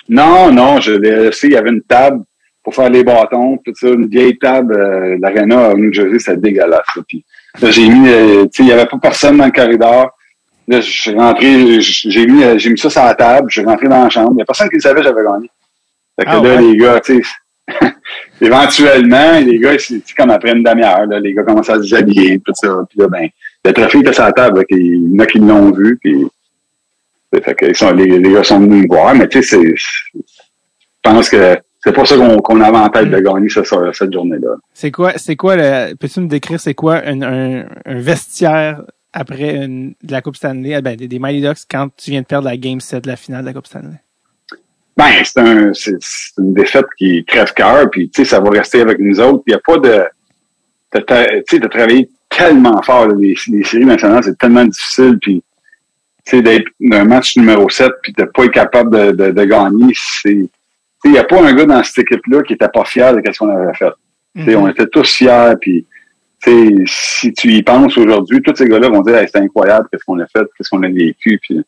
Non, 0.07 0.51
non, 0.51 0.79
je 0.79 0.93
l'ai 0.93 1.15
laissé, 1.15 1.47
il 1.47 1.53
y 1.53 1.57
avait 1.57 1.69
une 1.69 1.81
table 1.83 2.23
pour 2.63 2.73
faire 2.75 2.89
les 2.89 3.03
bâtons, 3.03 3.57
tout 3.63 3.73
ça, 3.75 3.87
une 3.89 4.07
vieille 4.07 4.37
table, 4.37 4.75
euh, 4.75 5.17
l'Arena 5.19 5.67
à 5.69 5.73
New 5.73 5.93
Jersey, 5.93 6.19
c'était 6.19 6.37
dégueulasse. 6.37 6.85
là. 6.95 7.01
Puis 7.07 7.23
là, 7.61 7.71
j'ai 7.71 7.87
mis, 7.87 8.07
euh, 8.09 8.43
tu 8.45 8.49
sais, 8.53 8.63
il 8.63 8.67
y 8.69 8.71
avait 8.71 8.85
pas 8.85 8.97
personne 8.97 9.37
dans 9.37 9.45
le 9.45 9.51
corridor. 9.51 10.09
Là, 10.67 10.81
je 10.81 10.89
suis 10.91 11.13
rentré, 11.15 11.81
j'ai 11.81 12.27
mis, 12.27 12.43
j'ai 12.59 12.69
mis 12.69 12.77
ça 12.77 12.89
sur 12.89 13.03
la 13.03 13.15
table, 13.15 13.49
je 13.49 13.59
suis 13.59 13.67
rentré 13.67 13.87
dans 13.87 14.03
la 14.03 14.09
chambre. 14.09 14.29
Il 14.33 14.35
n'y 14.35 14.41
a 14.41 14.45
personne 14.45 14.69
qui 14.69 14.75
le 14.75 14.81
savait 14.81 14.99
que 15.01 15.07
j'avais 15.07 15.23
gagné. 15.23 15.49
Fait 16.19 16.25
que 16.25 16.29
Ah 16.31 16.35
là, 16.35 16.41
ouais? 16.41 16.61
les 16.61 16.77
gars, 16.77 16.99
tu 16.99 17.23
sais, 17.23 17.29
éventuellement, 18.41 19.39
les 19.39 19.59
gars, 19.59 19.77
c'est 19.79 20.01
c'est 20.05 20.15
comme 20.15 20.29
après 20.29 20.51
une 20.51 20.63
demi-heure, 20.63 21.05
les 21.05 21.33
gars 21.33 21.43
commencent 21.43 21.69
à 21.69 21.75
se 21.75 21.81
déshabiller, 21.81 22.39
tout 22.39 22.53
ça. 22.53 22.67
Puis 22.89 22.99
là, 22.99 23.07
ben, 23.07 23.27
le 23.65 23.73
trophée 23.73 23.99
était 23.99 24.13
sur 24.13 24.23
la 24.23 24.31
table, 24.31 24.63
il 24.69 25.11
y 25.11 25.15
en 25.15 25.19
a 25.19 25.25
qui 25.25 25.39
l'ont 25.39 25.71
vu, 25.71 25.97
puis 26.01 26.25
fait 27.33 27.55
que 27.55 27.65
ils 27.67 27.75
sont, 27.75 27.91
les, 27.91 28.19
les 28.19 28.31
gars 28.31 28.43
sont 28.43 28.59
venus 28.59 28.83
me 28.83 28.87
voir, 28.87 29.13
mais 29.15 29.27
tu 29.27 29.43
sais, 29.43 29.61
je 29.75 29.83
pense 31.03 31.29
que 31.29 31.57
c'est 31.83 31.93
pas 31.93 32.05
ça 32.05 32.15
qu'on 32.17 32.37
qu'on 32.39 32.61
avait 32.61 32.77
en 32.77 32.89
tête 32.89 33.09
de 33.09 33.19
gagner 33.19 33.49
cette 33.49 34.13
journée-là. 34.13 34.55
C'est 34.73 34.91
quoi, 34.91 35.13
c'est 35.17 35.35
quoi 35.35 35.55
le, 35.55 35.95
peux-tu 35.95 36.21
me 36.21 36.27
décrire 36.27 36.59
c'est 36.59 36.73
quoi 36.73 37.01
un, 37.05 37.21
un, 37.21 37.65
un 37.85 37.99
vestiaire 37.99 38.83
après 39.13 39.55
une, 39.55 39.93
de 40.03 40.11
la 40.11 40.21
Coupe 40.21 40.35
Stanley, 40.35 40.73
ah 40.73 40.81
ben, 40.81 40.95
des, 40.95 41.07
des 41.07 41.19
Mighty 41.19 41.41
Ducks 41.41 41.59
quand 41.69 41.89
tu 41.95 42.11
viens 42.11 42.21
de 42.21 42.25
perdre 42.25 42.47
la 42.47 42.57
Game 42.57 42.79
7 42.79 43.03
de 43.03 43.09
la 43.09 43.15
finale 43.15 43.41
de 43.41 43.47
la 43.47 43.53
Coupe 43.53 43.67
Stanley? 43.67 44.01
Ben, 44.97 45.11
c'est 45.23 45.39
un, 45.39 45.73
c'est 45.73 45.95
c'est 45.99 46.41
une 46.41 46.53
défaite 46.53 46.85
qui 46.97 47.23
crève 47.23 47.53
cœur, 47.53 47.89
puis 47.89 48.09
tu 48.09 48.23
sais, 48.23 48.29
ça 48.29 48.39
va 48.39 48.49
rester 48.49 48.81
avec 48.81 48.99
nous 48.99 49.19
autres. 49.19 49.43
Puis 49.45 49.53
il 49.53 49.55
n'y 49.55 49.55
a 49.55 49.61
pas 49.65 49.77
de, 49.77 50.03
tu 50.93 51.43
sais, 51.47 51.59
de 51.59 51.67
travailler 51.67 52.09
tellement 52.39 52.81
fort. 52.81 53.07
là, 53.07 53.15
les, 53.17 53.35
les 53.49 53.63
séries 53.63 53.85
nationales, 53.85 54.23
c'est 54.23 54.37
tellement 54.37 54.65
difficile. 54.65 55.17
Puis, 55.21 55.43
tu 56.25 56.37
sais, 56.37 56.41
d'être 56.41 56.67
d'un 56.79 57.03
match 57.03 57.37
numéro 57.37 57.69
7, 57.69 57.91
puis 58.01 58.13
de 58.13 58.23
pas 58.23 58.45
être 58.45 58.51
capable 58.51 58.89
de, 58.95 59.11
de, 59.11 59.31
de 59.31 59.43
gagner, 59.45 59.93
c'est, 60.21 60.29
tu 60.31 60.43
sais, 60.43 60.49
il 61.05 61.11
n'y 61.11 61.17
a 61.17 61.23
pas 61.23 61.41
un 61.41 61.53
gars 61.53 61.65
dans 61.65 61.83
cette 61.83 61.99
équipe-là 61.99 62.41
qui 62.43 62.53
était 62.53 62.67
pas 62.67 62.85
fier 62.85 63.13
de 63.15 63.21
ce 63.31 63.39
qu'on 63.39 63.49
avait 63.49 63.73
fait. 63.75 63.91
Tu 64.35 64.45
sais, 64.45 64.55
On 64.55 64.67
était 64.67 64.87
tous 64.87 65.09
fiers, 65.09 65.53
puis 65.59 65.85
tu 66.41 66.51
sais, 66.51 66.83
si 66.85 67.33
tu 67.33 67.51
y 67.51 67.63
penses 67.63 67.97
aujourd'hui, 67.97 68.41
tous 68.41 68.55
ces 68.55 68.67
gars-là 68.69 68.89
vont 68.89 69.01
dire 69.01 69.17
Hey, 69.17 69.27
c'est 69.29 69.39
incroyable 69.39 69.87
qu'est-ce 69.91 70.05
qu'on 70.05 70.19
a 70.19 70.27
fait, 70.27 70.45
qu'est-ce 70.57 70.69
qu'on 70.69 70.83
a 70.83 70.87
vécu, 70.89 71.39
puis 71.41 71.61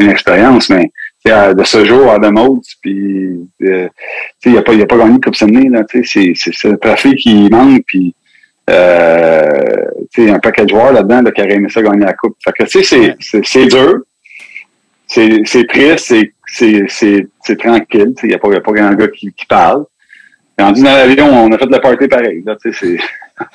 une 0.00 0.10
expérience, 0.10 0.70
mais 0.70 0.84
tu 1.24 1.30
sais, 1.30 1.32
à- 1.32 1.54
de 1.54 1.64
ce 1.64 1.84
jour 1.84 2.10
à 2.10 2.18
Modes, 2.30 2.60
puis 2.82 3.48
euh, 3.62 3.88
tu 4.40 4.50
sais, 4.50 4.50
il 4.50 4.54
n'a 4.54 4.62
pas, 4.62 4.72
il 4.74 4.82
a 4.82 4.86
pas 4.86 4.96
gagné 4.96 5.18
de 5.18 5.24
Coupe 5.24 5.36
Stanley, 5.36 5.68
là, 5.68 5.84
tu 5.84 6.04
sais, 6.04 6.32
c'est, 6.34 6.68
le 6.68 6.78
trophée 6.78 7.14
qui 7.14 7.48
manque, 7.50 7.82
puis 7.86 8.14
euh, 8.68 9.84
tu 10.12 10.30
un 10.30 10.38
paquet 10.38 10.64
de 10.64 10.70
joueurs 10.70 10.92
là-dedans 10.92 11.22
là, 11.22 11.30
qui 11.30 11.40
auraient 11.40 11.54
aimé 11.54 11.68
ça 11.68 11.82
gagner 11.82 12.04
la 12.04 12.12
Coupe. 12.12 12.36
Fait 12.44 12.52
que 12.52 12.64
tu 12.64 12.82
sais, 12.82 13.16
c'est, 13.20 13.66
dur, 13.66 14.00
c'est, 15.06 15.66
triste, 15.68 16.14
c'est, 16.46 17.56
tranquille, 17.58 18.14
il 18.22 18.28
n'y 18.28 18.34
a 18.34 18.38
pas, 18.38 18.48
il 18.48 18.54
y 18.54 18.56
a 18.56 18.60
pas 18.60 18.72
grand 18.72 18.92
gars 18.94 19.08
qui, 19.08 19.32
qui 19.32 19.46
parle. 19.46 19.84
Rendu 20.58 20.82
dans 20.82 20.90
l'avion, 20.90 21.26
on 21.44 21.52
a 21.52 21.58
fait 21.58 21.66
le 21.66 21.78
party 21.80 22.08
pareil, 22.08 22.42
là, 22.44 22.56
c'est, 22.60 22.98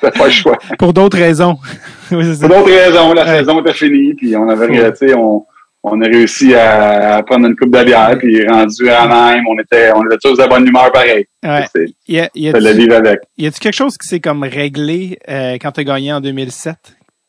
pas 0.18 0.24
le 0.24 0.30
choix. 0.30 0.58
Pour 0.78 0.92
d'autres 0.94 1.18
raisons. 1.18 1.58
oui. 2.10 2.24
Pour 2.40 2.48
d'autres 2.48 2.70
raisons, 2.72 3.12
la 3.12 3.24
Ouais. 3.24 3.38
saison 3.38 3.60
était 3.60 3.74
finie, 3.74 4.14
puis 4.14 4.34
on 4.36 4.48
avait, 4.48 4.66
Ouais. 4.68 5.14
on, 5.14 5.44
on 5.86 6.00
a 6.00 6.06
réussi 6.06 6.54
à, 6.54 7.22
prendre 7.24 7.46
une 7.46 7.54
coupe 7.54 7.70
de 7.70 7.84
bière, 7.84 8.16
puis 8.18 8.46
rendu 8.48 8.88
à 8.88 9.06
même, 9.06 9.44
on 9.46 9.58
était, 9.58 9.92
on 9.94 10.02
était 10.06 10.16
tous 10.16 10.36
de 10.36 10.48
bonne 10.48 10.66
humeur 10.66 10.90
pareil. 10.90 11.26
Ouais. 11.44 11.66
C'est, 11.74 11.94
Y 12.08 12.20
a, 12.20 12.30
y 12.34 12.50
c'est 12.50 12.60
le 12.60 12.70
vivre 12.70 12.94
avec. 12.94 13.20
y 13.36 13.46
a-tu 13.46 13.60
quelque 13.60 13.74
chose 13.74 13.98
qui 13.98 14.08
s'est 14.08 14.20
comme 14.20 14.42
réglé 14.44 15.18
euh, 15.28 15.58
quand 15.60 15.72
tu 15.72 15.80
as 15.80 15.84
gagné 15.84 16.12
en 16.14 16.22
2007? 16.22 16.74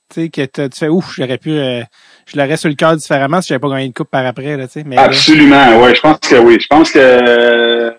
Tu 0.09 0.21
sais, 0.21 0.29
que 0.29 0.45
tu 0.45 0.79
fais 0.79 0.87
ouf, 0.87 1.15
j'aurais 1.17 1.37
pu, 1.37 1.49
euh, 1.49 1.81
je 2.27 2.37
l'aurais 2.37 2.55
sur 2.55 2.69
le 2.69 2.75
cœur 2.75 2.95
différemment 2.95 3.41
si 3.41 3.49
j'avais 3.49 3.59
pas 3.59 3.69
gagné 3.69 3.89
de 3.89 3.93
coupe 3.93 4.09
par 4.09 4.25
après, 4.25 4.55
là, 4.55 4.67
tu 4.67 4.81
sais. 4.81 4.97
Absolument, 4.97 5.81
ouais, 5.81 5.93
je 5.93 5.99
pense 5.99 6.19
que 6.19 6.35
oui. 6.35 6.57
Je 6.59 6.67
pense 6.67 6.91
que 6.91 6.99
euh, 6.99 7.91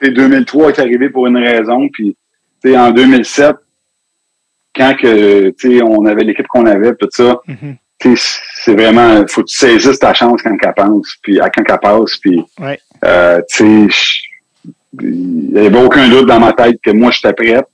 tu 0.00 0.06
sais, 0.06 0.12
2003 0.12 0.68
est 0.68 0.78
arrivé 0.78 1.10
pour 1.10 1.26
une 1.26 1.38
raison, 1.38 1.88
puis 1.92 2.16
tu 2.62 2.70
sais, 2.70 2.78
en 2.78 2.92
2007, 2.92 3.56
quand 4.76 4.94
que 4.94 5.50
tu 5.50 5.78
sais, 5.78 5.82
on 5.82 6.06
avait 6.06 6.22
l'équipe 6.22 6.46
qu'on 6.46 6.66
avait, 6.66 6.94
tout 6.94 7.08
ça, 7.10 7.40
mhm. 7.48 7.56
sais, 7.64 7.78
c'est 8.00 8.74
vraiment, 8.74 9.24
faut 9.28 9.42
que 9.42 9.48
tu 9.48 9.56
saisisses 9.56 9.98
ta 9.98 10.14
chance 10.14 10.40
quand 10.42 10.50
elle 10.62 10.74
passe, 10.74 11.16
puis 11.22 11.40
à 11.40 11.50
quand 11.50 11.62
elle 11.68 11.78
passe, 11.80 12.16
puis 12.16 12.42
Ouais. 12.60 12.78
euh, 13.04 13.40
tu 13.52 13.90
sais, 13.90 13.96
il 15.02 15.52
n'y 15.52 15.66
avait 15.66 15.82
aucun 15.82 16.08
doute 16.08 16.26
dans 16.26 16.40
ma 16.40 16.52
tête 16.52 16.78
que 16.82 16.90
moi 16.90 17.10
j'étais 17.10 17.32
prête, 17.32 17.66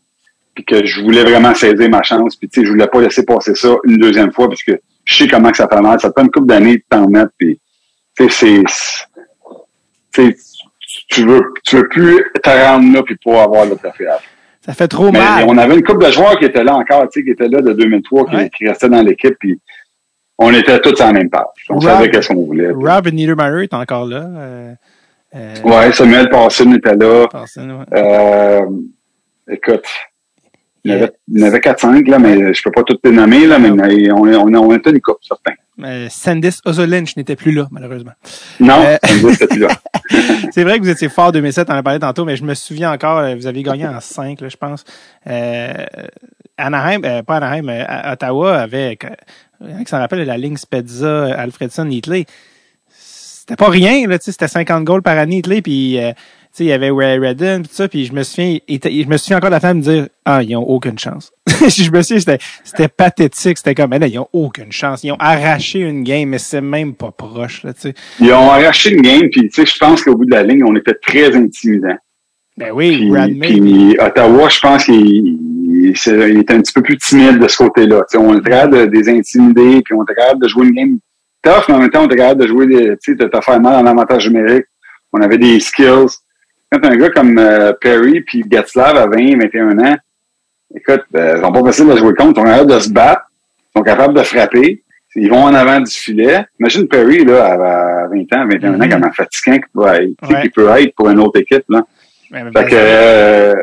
puis 0.55 0.65
que 0.65 0.85
je 0.87 1.01
voulais 1.03 1.25
vraiment 1.25 1.55
saisir 1.55 1.89
ma 1.91 2.03
chance, 2.03 2.37
puis 2.37 2.49
tu 2.49 2.61
sais, 2.61 2.67
je 2.67 2.73
voulais 2.73 2.87
pas 2.87 3.01
laisser 3.01 3.25
passer 3.25 3.55
ça 3.55 3.75
une 3.85 3.99
deuxième 3.99 4.33
fois, 4.33 4.49
parce 4.49 4.63
que 4.63 4.73
je 5.05 5.15
sais 5.15 5.29
comment 5.29 5.51
que 5.51 5.57
ça 5.57 5.69
fait 5.69 5.81
mal, 5.81 6.01
ça 6.01 6.09
te 6.09 6.15
prend 6.15 6.25
une 6.25 6.31
couple 6.31 6.47
d'années 6.47 6.77
de 6.77 6.85
t'en 6.89 7.09
mettre, 7.09 7.33
puis 7.39 7.61
tu 8.17 8.29
sais, 8.31 8.63
c'est, 10.13 10.37
tu 11.11 11.25
veux, 11.27 11.43
tu 11.65 11.77
veux 11.77 11.89
plus 11.89 12.25
te 12.43 12.49
rendre 12.51 12.93
là 12.95 13.03
puis 13.03 13.17
pas 13.23 13.43
avoir 13.43 13.67
le 13.67 13.73
après. 13.73 14.05
ça 14.65 14.73
fait 14.73 14.89
trop 14.89 15.11
Mais 15.11 15.19
mal. 15.19 15.45
on 15.49 15.59
avait 15.59 15.75
une 15.75 15.83
couple 15.83 16.07
de 16.07 16.11
joueurs 16.13 16.39
qui 16.39 16.45
étaient 16.47 16.63
là 16.65 16.75
encore, 16.77 17.09
tu 17.11 17.21
sais, 17.21 17.25
qui 17.25 17.31
étaient 17.33 17.49
là 17.49 17.61
de 17.61 17.73
2003, 17.73 18.27
qui, 18.31 18.37
Ouais. 18.37 18.51
qui 18.57 18.69
restaient 18.69 18.89
dans 18.89 19.03
l'équipe, 19.03 19.35
puis 19.39 19.59
on 20.39 20.53
était 20.53 20.81
tous 20.81 21.01
en 21.01 21.13
même 21.13 21.31
page. 21.31 21.43
On 21.71 21.75
Rob- 21.75 21.83
savait 21.85 22.11
qu'est-ce 22.11 22.29
qu'on 22.29 22.45
voulait. 22.47 22.73
puis- 22.73 22.87
Rob 22.87 23.09
Niedermayer 23.09 23.65
est 23.65 23.75
encore 23.75 24.07
là. 24.07 24.25
Euh, 24.27 24.75
euh, 25.37 25.55
Ouais, 25.65 25.93
Samuel 25.93 26.29
Passon 26.31 26.73
était 26.75 26.95
là. 26.97 27.27
Parsons, 27.31 27.69
ouais. 27.91 27.99
Euh, 27.99 28.67
écoute, 29.51 29.85
il 30.85 30.91
y 30.91 30.95
avait, 30.95 31.11
il 31.29 31.41
y 31.41 31.45
en 31.45 31.47
avait 31.47 31.61
4-5, 31.61 32.07
là, 32.09 32.19
mais 32.19 32.53
je 32.53 32.63
peux 32.63 32.71
pas 32.71 32.83
toutes 32.83 33.01
les 33.05 33.11
nommer, 33.13 33.47
là, 33.47 33.59
mais 33.59 33.71
on, 34.13 34.23
on, 34.23 34.55
on 34.55 34.75
était 34.75 34.91
une 34.91 35.01
coupe, 35.01 35.19
certain. 35.23 35.53
Euh, 35.83 36.07
Sandis 36.11 36.61
Ozolinch 36.67 37.17
n'était 37.17 37.35
plus 37.37 37.51
là, 37.53 37.67
malheureusement. 37.73 38.13
Non, 38.61 38.85
Euh. 38.87 38.97
plus 39.03 39.59
là. 39.59 39.69
C'est 40.53 40.63
vrai 40.63 40.79
que 40.79 40.85
vous 40.85 40.91
étiez 40.91 41.09
fort 41.09 41.33
2007, 41.33 41.69
on 41.71 41.73
en 41.73 41.77
a 41.79 41.83
parlé 41.83 41.99
tantôt, 41.99 42.25
mais 42.25 42.37
je 42.37 42.45
me 42.45 42.55
souviens 42.55 42.93
encore, 42.93 43.19
euh, 43.19 43.35
vous 43.35 43.47
aviez 43.47 43.63
gagné 43.65 43.87
en 43.89 43.99
5, 43.99 44.41
là, 44.41 44.49
je 44.49 44.57
pense. 44.57 44.85
Euh, 45.27 45.73
Anaheim, 46.57 47.01
euh, 47.05 47.23
pas 47.23 47.37
Anaheim, 47.39 47.69
euh, 47.69 47.85
à- 49.61 49.65
Ottawa 49.65 49.73
avait, 49.73 49.81
euh, 49.81 49.85
qui 49.85 49.91
s'en 49.91 49.99
rappelle, 49.99 50.25
la 50.25 50.37
ligne 50.37 50.57
Spezza, 50.57 51.35
Alfredson, 51.35 51.89
Hitley. 51.91 52.27
C'était 52.89 53.57
pas 53.57 53.69
rien, 53.69 54.07
là, 54.07 54.19
tu 54.19 54.25
sais, 54.27 54.33
c'était 54.33 54.49
50 54.49 54.85
goals 54.85 55.03
par 55.03 55.19
année, 55.19 55.39
Hitley, 55.39 55.61
puis, 55.61 55.99
euh, 55.99 56.13
tu 56.13 56.19
sais, 56.53 56.65
il 56.65 56.69
y 56.69 56.73
avait 56.73 56.91
Ray 56.91 57.19
Redden, 57.19 57.63
tout 57.63 57.69
ça, 57.73 57.89
puis 57.89 58.07
je 58.07 58.13
me 58.15 58.23
souviens, 58.23 58.57
il 58.69 58.81
je 58.83 59.07
me 59.09 59.17
souviens 59.19 59.37
encore 59.37 59.51
la 59.51 59.61
femme 59.61 59.79
me 59.79 59.83
dire, 59.83 60.07
ah, 60.25 60.43
ils 60.43 60.57
ont 60.57 60.63
aucune 60.67 60.99
chance. 60.99 61.31
je 61.47 61.91
me 61.91 62.01
souviens, 62.01 62.21
c'était, 62.21 62.39
c'était 62.63 62.89
pathétique, 62.89 63.59
c'était 63.59 63.75
comme, 63.75 63.91
mais 63.91 63.99
là, 63.99 64.07
ils 64.07 64.19
ont 64.19 64.29
aucune 64.33 64.73
chance. 64.73 65.05
Ils 65.05 65.13
ont 65.13 65.17
arraché 65.19 65.81
une 65.81 66.05
game, 66.05 66.31
mais 66.31 66.39
c'est 66.39 66.63
même 66.63 66.95
pas 66.95 67.11
proche, 67.11 67.65
là, 67.65 67.75
tu 67.75 67.81
sais. 67.83 67.95
Ils 68.21 68.33
ont 68.33 68.51
arraché 68.51 68.93
une 68.95 69.03
game, 69.03 69.29
puis 69.31 69.43
tu 69.49 69.51
sais, 69.51 69.67
je 69.67 69.77
pense 69.79 70.03
qu'au 70.03 70.15
bout 70.17 70.25
de 70.25 70.31
la 70.31 70.43
ligne, 70.43 70.65
on 70.65 70.75
était 70.77 70.95
très 70.95 71.35
intimidants. 71.37 71.99
Ben 72.57 72.71
oui, 72.73 72.97
Puis, 72.97 73.09
Brad 73.11 73.31
May. 73.37 73.47
puis 73.49 73.97
Ottawa, 74.01 74.49
je 74.49 74.61
pense 74.61 74.85
qu'il 74.85 75.39
il, 75.87 76.39
était 76.39 76.55
un 76.55 76.61
petit 76.61 76.73
peu 76.73 76.83
plus 76.83 76.97
timide 76.99 77.39
de 77.41 77.49
ce 77.49 77.57
côté-là. 77.59 78.03
Tu 78.11 78.17
sais, 78.17 78.19
on 78.19 78.39
était 78.39 78.51
capable 78.51 78.79
de, 78.79 78.87
de 78.87 78.91
les 78.93 79.09
intimider, 79.09 79.83
puis 79.83 79.95
on 79.95 80.05
était 80.05 80.15
capable 80.15 80.41
de 80.43 80.49
jouer 80.49 80.67
une 80.69 80.73
game 80.75 80.99
tough, 81.43 81.65
mais 81.69 81.75
en 81.75 81.79
même 81.81 81.91
temps, 81.91 82.03
on 82.03 82.07
était 82.07 82.17
capable 82.17 82.41
de 82.43 82.47
jouer, 82.47 82.67
des- 82.67 82.97
tu 83.03 83.13
sais, 83.13 83.15
de 83.17 83.27
te 83.27 83.41
faire 83.41 83.61
mal 83.61 83.75
en 83.85 83.87
avantage 83.87 84.29
numérique. 84.29 84.67
On 85.13 85.21
avait 85.21 85.39
des 85.39 85.59
skills. 85.61 86.07
Quand 86.71 86.85
un 86.85 86.97
gars 86.97 87.11
comme 87.11 87.39
euh, 87.39 87.73
Perry 87.81 88.21
puis 88.21 88.43
Gatslav 88.47 88.97
à 88.97 89.07
20, 89.07 89.37
21 89.39 89.79
ans, 89.81 89.97
écoute, 90.75 91.03
euh, 91.17 91.35
ils 91.39 91.43
sont 91.45 91.53
pas 91.53 91.65
faciles 91.65 91.91
à 91.91 91.97
jouer 91.97 92.15
contre. 92.15 92.41
Ils 92.41 92.43
sont 92.43 92.45
capables 92.45 92.71
de 92.71 92.79
se 92.81 92.91
battre. 92.91 93.23
Ils 93.75 93.79
sont 93.79 93.85
capables 93.85 94.15
de 94.15 94.23
frapper. 94.23 94.83
Ils 95.17 95.31
vont 95.31 95.45
en 95.45 95.55
avant 95.55 95.81
du 95.81 95.91
filet. 95.93 96.45
Imagine 96.59 96.89
Perry, 96.89 97.25
là, 97.25 97.45
à 98.05 98.09
20 98.09 98.21
ans, 98.35 98.49
21 98.49 98.75
ans, 98.75 98.79
Mhm. 98.79 98.89
comment 98.91 99.13
fatigant 99.13 99.53
qu'il 99.59 99.69
peut 99.73 99.81
Ouais. 100.33 100.49
peut 100.55 100.69
être 100.81 100.95
pour 100.97 101.11
une 101.11 101.21
autre 101.21 101.39
équipe, 101.41 101.65
là. 101.69 101.85
Ben, 102.31 102.51
Fait 102.53 102.65
que, 102.67 102.75
euh, 102.75 103.55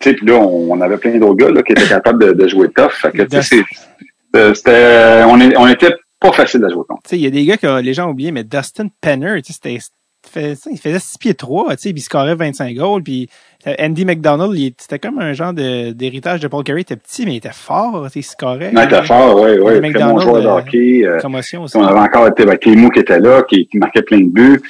tu 0.00 0.10
sais, 0.10 0.14
puis 0.16 0.26
là, 0.26 0.34
on, 0.34 0.80
avait 0.80 0.96
plein 0.98 1.16
d'autres 1.18 1.36
gars 1.36 1.50
là, 1.50 1.62
qui 1.62 1.72
étaient 1.72 1.86
capables 1.88 2.22
de, 2.24 2.32
de 2.32 2.48
jouer 2.48 2.68
tough. 2.68 2.90
Fait 2.92 3.10
que, 3.10 3.22
tu 3.22 3.36
sais, 3.36 3.42
c'est- 3.42 3.62
c'est- 4.34 4.54
c'était, 4.54 5.22
on, 5.26 5.40
est, 5.40 5.56
on 5.56 5.66
était 5.66 5.94
pas 6.20 6.32
facile 6.32 6.64
à 6.64 6.68
jouer 6.68 6.82
contre. 6.88 7.02
Tu 7.04 7.10
sais, 7.10 7.16
il 7.16 7.22
y 7.22 7.26
a 7.26 7.30
des 7.30 7.44
gars 7.44 7.56
que 7.56 7.80
les 7.80 7.94
gens 7.94 8.06
ont 8.08 8.10
oublié, 8.10 8.30
mais 8.32 8.44
Dustin 8.44 8.88
Penner, 9.00 9.40
tu 9.42 9.52
sais, 9.52 9.78
il 10.34 10.78
faisait 10.78 10.98
6 10.98 11.16
pieds 11.18 11.34
3, 11.34 11.76
tu 11.76 11.82
sais, 11.84 11.92
puis 11.92 12.00
il 12.00 12.02
scorait 12.02 12.34
25 12.34 12.74
goals, 12.74 13.02
puis 13.02 13.30
euh, 13.66 13.74
Andy 13.80 14.04
McDonald, 14.04 14.52
il- 14.56 14.74
c'était 14.76 14.98
comme 14.98 15.18
un 15.20 15.32
genre 15.32 15.52
d'héritage 15.54 16.40
de 16.40 16.48
Paul 16.48 16.64
Carey, 16.64 16.80
il 16.80 16.82
était 16.82 16.96
petit, 16.96 17.24
mais 17.24 17.32
il 17.34 17.36
était 17.36 17.50
fort, 17.54 18.02
tu 18.06 18.12
sais, 18.14 18.20
il 18.20 18.22
scorait. 18.24 18.72
On 18.76 18.82
était 18.82 19.02
fort, 19.04 19.40
oui, 19.40 19.52
oui. 19.62 19.80
Très 19.92 20.04
bon 20.12 20.18
joueur 20.20 20.42
de 20.42 20.46
euh, 20.48 20.56
hockey. 20.58 21.02
euh, 21.06 21.18
aussi. 21.62 21.76
on 21.76 21.84
avait 21.86 22.00
encore 22.00 22.26
été 22.28 22.42
avec 22.42 22.60
Timo 22.60 22.90
qui 22.90 23.00
était 23.00 23.20
là, 23.20 23.42
qui, 23.48 23.66
qui 23.68 23.78
marquait 23.78 24.02
plein 24.02 24.18
de 24.20 24.28
buts. 24.28 24.60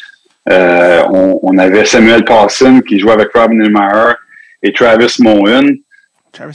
Euh, 0.51 1.03
on, 1.13 1.39
on 1.43 1.59
avait 1.59 1.85
Samuel 1.85 2.25
Pawson 2.25 2.81
qui 2.81 2.99
jouait 2.99 3.13
avec 3.13 3.29
Robin 3.35 3.57
Neymar 3.57 4.17
et 4.63 4.73
Travis 4.73 5.15
Moen. 5.21 5.77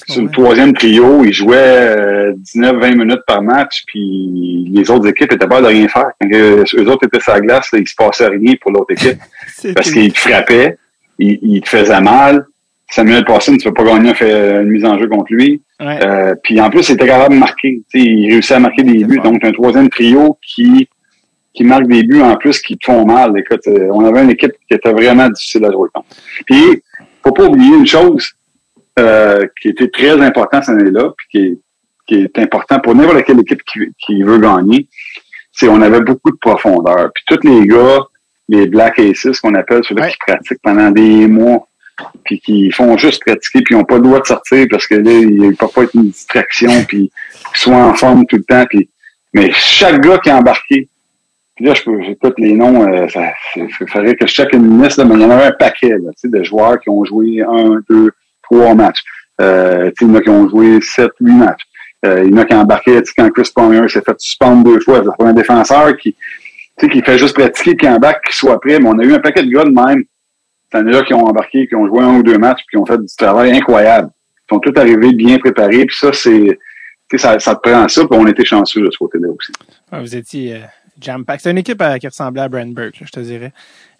Sur 0.08 0.22
le 0.24 0.30
troisième 0.30 0.74
trio, 0.74 1.26
ils 1.26 1.34
jouaient 1.34 1.58
euh, 1.58 2.34
19-20 2.56 2.96
minutes 2.96 3.22
par 3.28 3.42
match, 3.42 3.84
puis 3.88 4.70
les 4.72 4.90
autres 4.90 5.08
équipes 5.10 5.34
étaient 5.34 5.48
pas 5.48 5.62
de 5.62 5.68
rien 5.68 5.88
faire. 5.88 6.12
Quand 6.22 6.30
euh, 6.32 6.64
eux 6.78 6.88
autres 6.90 7.06
étaient 7.08 7.20
sur 7.20 7.34
la 7.34 7.42
glace, 7.42 7.68
là, 7.74 7.80
il 7.80 7.88
se 7.88 7.96
passait 7.96 8.28
rien 8.28 8.54
pour 8.62 8.72
l'autre 8.72 8.92
équipe. 8.92 9.18
Parce 9.76 9.92
qu'il 9.92 10.14
te 10.14 10.20
frappait, 10.20 10.78
il, 11.20 11.38
il 11.42 11.62
te 11.62 11.70
faisait 11.70 12.00
mal. 12.02 12.46
Samuel 12.90 13.26
Pawson, 13.26 13.58
tu 13.58 13.68
peux 13.68 13.74
pas 13.74 13.84
gagner 13.84 14.14
fait 14.14 14.62
une 14.62 14.70
mise 14.70 14.86
en 14.86 14.98
jeu 15.00 15.08
contre 15.08 15.34
lui. 15.34 15.62
Ouais. 15.80 16.00
Euh, 16.06 16.36
puis 16.44 16.62
en 16.62 16.70
plus, 16.70 16.88
il 16.90 16.94
était 16.94 17.08
capable 17.08 17.34
de 17.34 17.40
marquer. 17.40 17.82
Il 17.96 18.32
réussit 18.32 18.52
à 18.52 18.60
marquer 18.60 18.84
des 18.84 19.00
C'est 19.00 19.06
buts. 19.06 19.16
fort. 19.22 19.32
Donc, 19.32 19.44
un 19.44 19.52
troisième 19.52 19.90
trio 19.90 20.38
qui 20.46 20.88
qui 21.54 21.64
marque 21.64 21.88
des 21.88 22.04
buts 22.04 22.22
en 22.22 22.36
plus 22.36 22.60
qui 22.62 22.78
te 22.78 22.86
font 22.86 23.06
mal. 23.06 23.38
Écoute, 23.38 23.68
euh, 23.68 23.90
on 23.92 24.06
avait 24.06 24.24
une 24.24 24.32
équipe 24.32 24.54
qui 24.68 24.74
était 24.74 24.92
vraiment 24.92 25.30
difficile 25.30 25.66
à 25.66 25.72
jouer 25.72 25.90
contre. 25.94 26.08
Puis, 26.46 26.82
faut 27.24 27.32
pas 27.32 27.46
oublier 27.46 27.76
une 27.76 27.88
chose 27.88 28.32
euh, 29.00 29.46
qui 29.62 29.70
était 29.70 29.90
très 29.90 30.20
importante 30.22 30.64
cette 30.66 30.80
année-là, 30.80 31.14
puis 31.18 31.28
qui 31.30 31.38
est, 31.46 31.58
qui 32.06 32.16
est 32.24 32.40
important 32.40 32.80
pour 32.80 32.96
n'importe 32.96 33.24
quelle 33.24 33.40
équipe 33.40 33.62
qui, 33.64 33.80
qui 33.98 34.24
veut 34.24 34.40
gagner, 34.40 34.88
c'est 35.52 35.68
on 35.68 35.82
avait 35.82 36.02
beaucoup 36.02 36.32
de 36.32 36.38
profondeur. 36.38 37.12
Puis 37.14 37.24
tous 37.28 37.48
les 37.48 37.68
gars, 37.68 38.00
les 38.50 38.68
Black 38.68 39.00
Aces 39.00 39.40
qu'on 39.40 39.54
appelle, 39.54 39.84
ceux-là 39.88 40.04
Ouais. 40.04 40.12
qui 40.12 40.18
pratiquent 40.28 40.62
pendant 40.64 40.92
des 40.92 41.28
mois, 41.28 41.68
puis 42.26 42.40
qui 42.40 42.72
font 42.72 42.98
juste 42.98 43.22
pratiquer, 43.24 43.62
puis 43.62 43.76
ils 43.76 43.78
n'ont 43.78 43.86
pas 43.86 43.96
le 43.98 44.02
droit 44.02 44.20
de 44.20 44.26
sortir 44.26 44.66
parce 44.70 44.88
que 44.88 44.96
là, 44.96 45.12
ils 45.12 45.38
ne 45.42 45.56
peuvent 45.56 45.72
pas 45.72 45.84
être 45.84 45.96
une 45.96 46.10
distraction, 46.10 46.84
puis 46.86 47.12
qu'ils 47.54 47.62
soient 47.62 47.76
en 47.86 47.94
forme 47.94 48.26
tout 48.26 48.38
le 48.38 48.44
temps. 48.44 48.66
Puis, 48.68 48.90
mais 49.34 49.52
chaque 49.54 50.02
gars 50.02 50.18
qui 50.18 50.30
est 50.30 50.34
embarqué, 50.34 50.90
puis 51.56 51.66
là, 51.66 51.74
je 51.74 51.84
peux, 51.84 52.02
j'écoute 52.02 52.34
les 52.38 52.54
noms, 52.54 52.88
euh, 52.88 53.08
ça, 53.08 53.32
il 53.56 53.70
faudrait 53.88 54.16
que 54.16 54.26
je 54.26 54.34
check 54.34 54.54
une 54.54 54.82
liste, 54.82 54.98
là, 54.98 55.06
mais 55.06 55.16
il 55.16 55.22
y 55.22 55.26
en 55.26 55.30
avait 55.30 55.46
un 55.46 55.52
paquet 55.52 55.90
là, 56.00 56.12
de 56.24 56.44
joueurs 56.44 56.80
qui 56.80 56.90
ont 56.90 57.06
joué 57.06 57.42
un, 57.42 57.80
deux, 57.88 58.12
trois 58.42 58.74
matchs. 58.74 59.02
Euh, 59.40 59.92
il 60.02 60.08
y 60.08 60.10
en 60.10 60.16
a 60.16 60.22
qui 60.22 60.30
ont 60.30 60.50
joué 60.50 60.80
sept, 60.82 61.12
huit 61.20 61.34
matchs. 61.34 61.62
Euh, 62.06 62.24
il 62.26 62.32
y 62.32 62.34
en 62.34 62.38
a 62.38 62.80
qui 62.80 62.92
sais, 62.92 63.04
quand 63.16 63.30
Chris 63.30 63.52
Palmer 63.56 63.88
s'est 63.88 64.02
fait 64.02 64.20
suspendre 64.20 64.64
deux 64.64 64.80
fois, 64.80 65.04
c'est 65.04 65.24
un 65.24 65.34
défenseur 65.34 65.96
qui, 65.98 66.16
qui 66.80 67.02
fait 67.02 67.18
juste 67.18 67.36
pratiquer, 67.36 67.78
qui 67.78 67.88
embarque, 67.88 68.28
qui 68.28 68.36
soit 68.36 68.60
prêt. 68.60 68.80
Mais 68.80 68.90
on 68.90 68.98
a 68.98 69.04
eu 69.04 69.14
un 69.14 69.20
paquet 69.20 69.44
de 69.44 69.52
gars 69.52 69.64
de 69.64 69.70
même. 69.70 70.04
T'en 70.72 70.80
as 70.80 70.92
là 70.92 71.04
qui 71.04 71.14
ont 71.14 71.26
embarqué, 71.26 71.68
qui 71.68 71.76
ont 71.76 71.88
joué 71.88 72.02
un 72.02 72.16
ou 72.16 72.24
deux 72.24 72.40
matchs, 72.40 72.62
puis 72.68 72.72
qui 72.72 72.78
ont 72.78 72.86
fait 72.86 72.98
du 72.98 73.16
travail 73.16 73.56
incroyable. 73.56 74.10
Ils 74.50 74.56
sont 74.56 74.60
tous 74.60 74.78
arrivés 74.78 75.14
bien 75.14 75.38
préparés, 75.38 75.86
puis 75.86 75.96
ça, 75.96 76.12
c'est, 76.12 76.60
ça, 77.16 77.38
ça 77.40 77.56
te 77.56 77.70
prend 77.70 77.88
ça, 77.88 78.02
puis 78.08 78.20
on 78.20 78.26
était 78.26 78.44
chanceux 78.44 78.82
de 78.82 78.90
ce 78.92 78.98
côté-là 78.98 79.28
aussi. 79.30 79.52
Ouais, 79.92 80.02
vous 80.02 80.16
étiez 80.16 80.64
euh, 80.98 81.02
jam-pack. 81.02 81.42
C'est 81.42 81.52
une 81.52 81.58
équipe 81.58 81.82
euh, 81.82 81.98
qui 81.98 82.08
ressemblait 82.08 82.42
à 82.42 82.50
Brandberg, 82.50 82.94
je 83.02 83.12
te 83.12 83.20
dirais. 83.20 83.52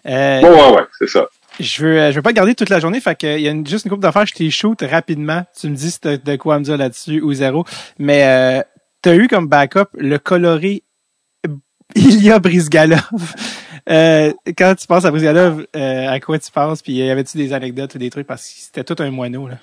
Euh, 0.06 0.40
ouais, 0.42 0.76
ouais, 0.76 0.82
c'est 0.98 1.08
ça. 1.08 1.26
Je 1.60 1.84
veux, 1.84 1.98
euh, 2.00 2.10
je 2.10 2.16
veux 2.16 2.22
pas 2.22 2.30
te 2.30 2.34
garder 2.36 2.54
toute 2.54 2.68
la 2.68 2.80
journée, 2.80 3.00
fait 3.00 3.14
que 3.18 3.36
il 3.36 3.42
y 3.42 3.48
a 3.48 3.52
une- 3.52 3.66
juste 3.66 3.84
une 3.84 3.90
couple 3.90 4.02
d'affaires, 4.02 4.26
je 4.26 4.34
t'ai 4.34 4.50
shoot 4.50 4.80
rapidement. 4.82 5.44
Tu 5.58 5.68
me 5.68 5.74
dis 5.76 5.90
si 5.90 6.00
t'as 6.00 6.16
de 6.16 6.36
quoi 6.36 6.58
me 6.58 6.64
dire 6.64 6.76
là-dessus 6.76 7.20
ou 7.20 7.32
zéro. 7.32 7.64
Mais 7.98 8.24
euh, 8.24 8.62
t'as 9.02 9.14
eu 9.14 9.28
comme 9.28 9.46
backup 9.46 9.86
le 9.94 10.18
coloré 10.18 10.82
Ilya 11.94 12.38
Brizgalov. 12.38 13.00
Euh, 13.90 14.32
quand 14.56 14.74
tu 14.76 14.86
penses 14.86 15.04
à 15.04 15.10
Brizgalov, 15.10 15.66
euh, 15.76 16.08
à 16.08 16.18
quoi 16.18 16.38
tu 16.38 16.50
penses? 16.50 16.80
Puis 16.80 16.94
y 16.94 17.10
avait-tu 17.10 17.36
des 17.36 17.52
anecdotes 17.52 17.94
ou 17.94 17.98
des 17.98 18.08
trucs? 18.08 18.26
Parce 18.26 18.42
que 18.48 18.54
c'était 18.56 18.82
tout 18.82 18.96
un 19.02 19.10
moineau, 19.10 19.46
là. 19.46 19.56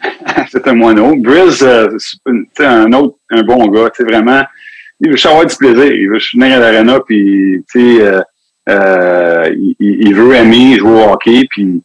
c'est 0.50 0.66
un 0.66 0.72
moineau. 0.72 1.14
Briz, 1.16 1.62
euh, 1.62 1.86
un 2.60 2.90
autre, 2.94 3.18
un 3.30 3.42
bon 3.42 3.66
gars, 3.66 3.90
tu 3.90 4.02
sais, 4.02 4.10
vraiment, 4.10 4.42
il 5.00 5.08
veut 5.10 5.16
juste 5.16 5.26
avoir 5.26 5.46
du 5.46 5.56
plaisir. 5.56 5.84
Il 5.92 6.08
veut 6.08 6.18
venir 6.34 6.56
à 6.56 6.58
l'arena, 6.58 6.98
puis, 7.06 7.64
tu 7.72 7.96
sais, 7.96 8.02
euh, 8.02 8.20
euh, 8.68 9.54
il, 9.56 9.76
il 9.80 10.14
veut 10.14 10.34
aimer 10.34 10.78
jouer 10.78 10.90
au 10.90 11.10
hockey, 11.12 11.46
puis 11.50 11.82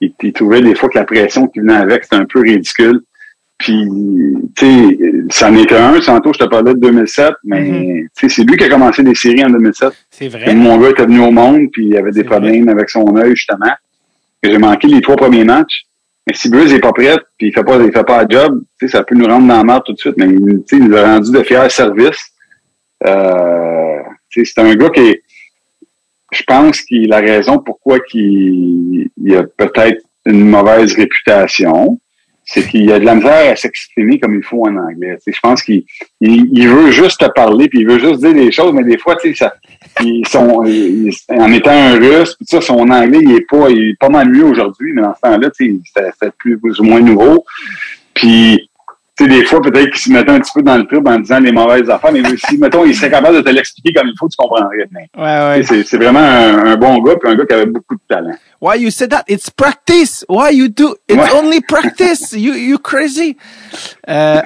il, 0.00 0.12
il 0.22 0.32
trouvait 0.32 0.60
des 0.60 0.74
fois 0.74 0.88
que 0.88 0.98
la 0.98 1.04
pression 1.04 1.46
qui 1.46 1.60
venait 1.60 1.74
avec, 1.74 2.04
c'était 2.04 2.16
un 2.16 2.26
peu 2.26 2.40
ridicule. 2.40 3.00
Puis, 3.58 3.88
tu 4.54 4.66
sais, 4.66 4.98
ça 5.30 5.48
en 5.48 5.56
était 5.56 5.76
un. 5.76 5.98
Tantôt, 6.00 6.32
je 6.34 6.40
te 6.40 6.44
parlais 6.44 6.74
de 6.74 6.78
2007, 6.78 7.30
mais, 7.44 8.04
tu 8.14 8.28
sais, 8.28 8.28
c'est 8.28 8.44
lui 8.44 8.56
qui 8.58 8.64
a 8.64 8.68
commencé 8.68 9.02
des 9.02 9.14
séries 9.14 9.44
en 9.44 9.48
2007. 9.50 9.92
C'est 10.10 10.26
Et 10.26 10.28
vrai. 10.28 10.54
mon 10.54 10.76
gars 10.78 10.90
était 10.90 11.04
venu 11.06 11.20
au 11.20 11.30
monde, 11.30 11.68
puis 11.72 11.86
il 11.86 11.96
avait 11.96 12.10
des 12.10 12.22
problèmes 12.24 12.68
avec 12.68 12.90
son 12.90 13.16
œil, 13.16 13.30
justement. 13.34 13.72
Et 14.42 14.50
J'ai 14.50 14.58
manqué 14.58 14.88
les 14.88 15.00
trois 15.00 15.16
premiers 15.16 15.44
matchs. 15.44 15.84
Mais 16.26 16.34
si 16.34 16.50
Bruce 16.50 16.70
n'est 16.72 16.80
pas 16.80 16.92
prêt, 16.92 17.16
puis 17.38 17.46
il 17.48 17.52
fait 17.54 17.62
pas, 17.64 17.78
il 17.82 17.92
fait 17.92 18.04
pas 18.04 18.24
le 18.24 18.28
job, 18.28 18.60
tu 18.78 18.86
sais, 18.88 18.92
ça 18.96 19.04
peut 19.04 19.14
nous 19.14 19.26
rendre 19.26 19.46
dans 19.46 19.56
la 19.58 19.64
merde 19.64 19.84
tout 19.86 19.92
de 19.92 19.98
suite. 19.98 20.16
Mais 20.18 20.26
tu 20.26 20.62
sais, 20.66 20.76
il 20.76 20.88
nous 20.88 20.96
a 20.96 21.04
rendu 21.04 21.30
de 21.30 21.42
fiers 21.42 21.70
services. 21.70 22.32
Euh, 23.06 24.02
c'est 24.30 24.58
un 24.58 24.74
gars 24.74 24.90
qui 24.90 25.16
je 26.32 26.42
pense 26.42 26.80
qu'il 26.82 27.12
a 27.12 27.18
raison 27.18 27.58
pourquoi 27.58 27.98
il 28.12 29.08
a 29.34 29.44
peut-être 29.44 30.02
une 30.26 30.48
mauvaise 30.48 30.94
réputation. 30.94 32.00
C'est 32.48 32.64
qu'il 32.68 32.92
a 32.92 33.00
de 33.00 33.04
la 33.04 33.16
misère 33.16 33.50
à 33.50 33.56
s'exprimer 33.56 34.20
comme 34.20 34.36
il 34.36 34.42
faut 34.42 34.64
en 34.66 34.76
anglais. 34.76 35.18
Je 35.26 35.40
pense 35.42 35.64
qu'il 35.64 35.82
il, 36.20 36.48
il 36.52 36.68
veut 36.68 36.92
juste 36.92 37.18
te 37.18 37.28
parler, 37.32 37.68
puis 37.68 37.80
il 37.80 37.88
veut 37.88 37.98
juste 37.98 38.20
dire 38.20 38.34
des 38.34 38.52
choses, 38.52 38.72
mais 38.72 38.84
des 38.84 38.98
fois, 38.98 39.16
en 39.16 39.18
étant 41.52 41.70
un 41.70 41.98
russe, 41.98 42.36
ça, 42.42 42.60
son 42.60 42.88
anglais, 42.88 43.18
il 43.20 43.32
est 43.32 43.50
pas, 43.50 43.68
il 43.68 43.90
est 43.90 43.98
pas 43.98 44.10
mal 44.10 44.28
mieux 44.28 44.44
aujourd'hui, 44.44 44.92
mais 44.92 45.02
dans 45.02 45.16
ce 45.16 45.20
temps-là, 45.22 45.50
c'était 45.58 46.30
plus 46.38 46.78
ou 46.78 46.84
moins 46.84 47.00
nouveau. 47.00 47.44
Puis, 48.14 48.70
sais, 49.24 49.28
des 49.30 49.44
fois, 49.44 49.60
peut-être 49.62 49.90
qu'il 49.90 50.00
se 50.00 50.10
mettait 50.12 50.30
un 50.30 50.40
petit 50.40 50.52
peu 50.54 50.62
dans 50.62 50.76
le 50.76 50.86
trip 50.86 51.06
en 51.06 51.18
disant 51.18 51.38
les 51.40 51.52
mauvaises 51.52 51.88
affaires, 51.88 52.12
mais 52.12 52.22
si, 52.36 52.58
mettons, 52.60 52.84
il 52.84 52.94
serait 52.94 53.10
capable 53.10 53.36
de 53.36 53.42
te 53.42 53.50
l'expliquer 53.50 53.92
comme 53.92 54.08
il 54.08 54.14
faut, 54.18 54.28
tu 54.28 54.36
comprendrais. 54.36 54.86
Mais, 54.90 55.08
Ouais, 55.16 55.22
ouais. 55.56 55.62
C'est 55.62 55.84
c'est 55.84 55.96
vraiment 55.96 56.18
un, 56.20 56.66
un 56.72 56.76
bon 56.76 56.98
gars, 56.98 57.14
puis 57.20 57.30
un 57.30 57.36
gars 57.36 57.46
qui 57.46 57.54
avait 57.54 57.66
beaucoup 57.66 57.94
de 57.94 58.00
talent. 58.08 58.34
Why 58.60 58.78
you 58.80 58.90
said 58.90 59.10
that? 59.10 59.24
It's 59.28 59.50
practice. 59.50 60.24
Why 60.28 60.54
you 60.54 60.68
do? 60.68 60.96
It's 61.08 61.18
Ouais. 61.18 61.38
only 61.38 61.60
practice. 61.60 62.32
You 62.36 62.54
you 62.54 62.78
crazy. 62.78 63.36
Euh, 64.08 64.40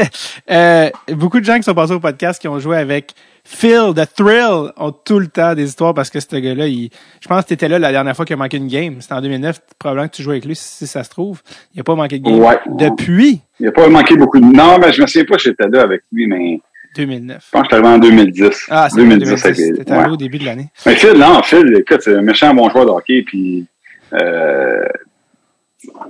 euh, 0.50 0.90
beaucoup 1.12 1.40
de 1.40 1.44
gens 1.44 1.56
qui 1.56 1.62
sont 1.64 1.74
passés 1.74 1.92
au 1.92 2.00
podcast 2.00 2.40
qui 2.40 2.48
ont 2.48 2.58
joué 2.58 2.76
avec 2.76 3.12
Phil, 3.48 3.92
The 3.94 4.12
Thrill, 4.12 4.72
ont 4.76 4.90
tout 4.92 5.20
le 5.20 5.28
temps 5.28 5.54
des 5.54 5.68
histoires 5.68 5.94
parce 5.94 6.10
que 6.10 6.18
ce 6.18 6.34
gars-là, 6.36 6.66
il, 6.66 6.90
je 7.20 7.28
pense 7.28 7.44
que 7.44 7.48
t'étais 7.50 7.68
là 7.68 7.78
la 7.78 7.92
dernière 7.92 8.16
fois 8.16 8.24
qu'il 8.24 8.34
a 8.34 8.36
manqué 8.36 8.56
une 8.56 8.66
game. 8.66 9.00
C'était 9.00 9.14
en 9.14 9.20
2009. 9.20 9.60
Probablement 9.78 10.08
que 10.08 10.16
tu 10.16 10.22
jouais 10.22 10.34
avec 10.34 10.44
lui 10.46 10.56
si 10.56 10.86
ça 10.88 11.04
se 11.04 11.10
trouve. 11.10 11.42
Il 11.74 11.80
a 11.80 11.84
pas 11.84 11.94
manqué 11.94 12.18
de 12.18 12.24
game. 12.24 12.40
Ouais. 12.40 12.58
Depuis? 12.66 13.40
Il 13.60 13.68
a 13.68 13.72
pas 13.72 13.88
manqué 13.88 14.16
beaucoup 14.16 14.40
de... 14.40 14.44
Non, 14.44 14.78
mais 14.80 14.92
je 14.92 15.00
me 15.00 15.06
souviens 15.06 15.24
pas 15.24 15.38
si 15.38 15.44
j'étais 15.44 15.68
là 15.68 15.82
avec 15.82 16.02
lui, 16.12 16.26
mais 16.26 16.60
2009. 16.96 17.44
je 17.46 17.50
pense 17.52 17.68
que 17.68 17.76
j'étais 17.76 17.86
arrivé 17.86 17.88
en 17.88 17.98
2010. 17.98 18.66
Ah, 18.68 18.88
c'est 18.90 18.96
2010. 18.96 19.24
2010. 19.28 19.44
avec- 19.44 19.76
T'étais 19.78 19.92
ouais. 19.92 20.08
au 20.08 20.16
début 20.16 20.38
de 20.38 20.44
l'année. 20.44 20.66
Mais 20.84 20.96
Phil, 20.96 21.12
non, 21.12 21.40
Phil, 21.42 21.72
écoute, 21.78 22.00
c'est 22.02 22.16
un 22.16 22.22
méchant 22.22 22.52
bon 22.52 22.68
joueur 22.68 22.86
de 22.86 22.90
hockey, 22.90 23.22
puis 23.22 23.64
euh, 24.12 24.82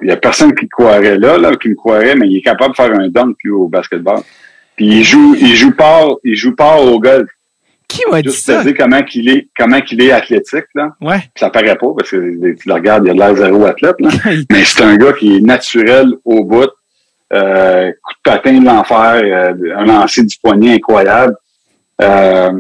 il 0.01 0.09
y 0.09 0.11
a 0.11 0.17
personne 0.17 0.55
qui 0.55 0.69
croirait 0.69 1.19
là, 1.19 1.37
là, 1.39 1.55
qui 1.57 1.69
me 1.69 1.75
croirait, 1.75 2.15
mais 2.15 2.29
il 2.29 2.39
est 2.39 2.43
capable 2.43 2.71
de 2.71 2.77
faire 2.77 2.93
un 2.99 3.09
dunk 3.09 3.37
lui, 3.45 3.51
au 3.51 3.69
basketball. 3.69 4.21
Puis 4.77 4.87
il 4.87 5.05
joue, 5.05 5.35
il 5.41 5.55
joue 5.57 5.73
pas, 5.75 6.07
il 6.25 6.35
joue 6.37 6.55
pas 6.55 6.79
au 6.81 6.99
golf. 7.01 7.29
Qui 7.89 8.03
m'a 8.11 8.21
dit 8.21 8.29
Juste 8.29 8.47
ça? 8.47 8.63
dire 8.65 8.75
comment 8.77 9.03
qu'il 9.03 9.29
est, 9.29 9.49
comment 9.57 9.81
qu'il 9.81 10.03
est 10.03 10.11
athlétique, 10.11 10.65
là. 10.75 10.95
Ouais. 11.01 11.21
Ça 11.37 11.51
paraît 11.51 11.77
pas, 11.77 11.87
parce 11.97 12.11
que 12.11 12.17
tu 12.55 12.69
le 12.69 12.75
regardes, 12.75 13.05
il 13.07 13.11
a 13.11 13.15
de 13.15 13.19
l'air 13.19 13.37
zéro 13.37 13.65
athlète, 13.65 13.97
là. 14.01 14.11
Mais 14.51 14.65
c'est 14.65 14.83
un 14.83 14.97
gars 14.97 15.13
qui 15.13 15.37
est 15.37 15.41
naturel 15.41 16.09
au 16.25 16.45
bout. 16.45 16.69
Euh, 17.33 17.91
coup 18.03 18.13
de 18.15 18.31
patin 18.31 18.59
de 18.61 18.65
l'enfer, 18.65 19.21
euh, 19.25 19.77
un 19.77 19.85
lancer 19.85 20.23
du 20.25 20.37
poignet 20.43 20.75
incroyable. 20.75 21.35
Euh, 22.03 22.51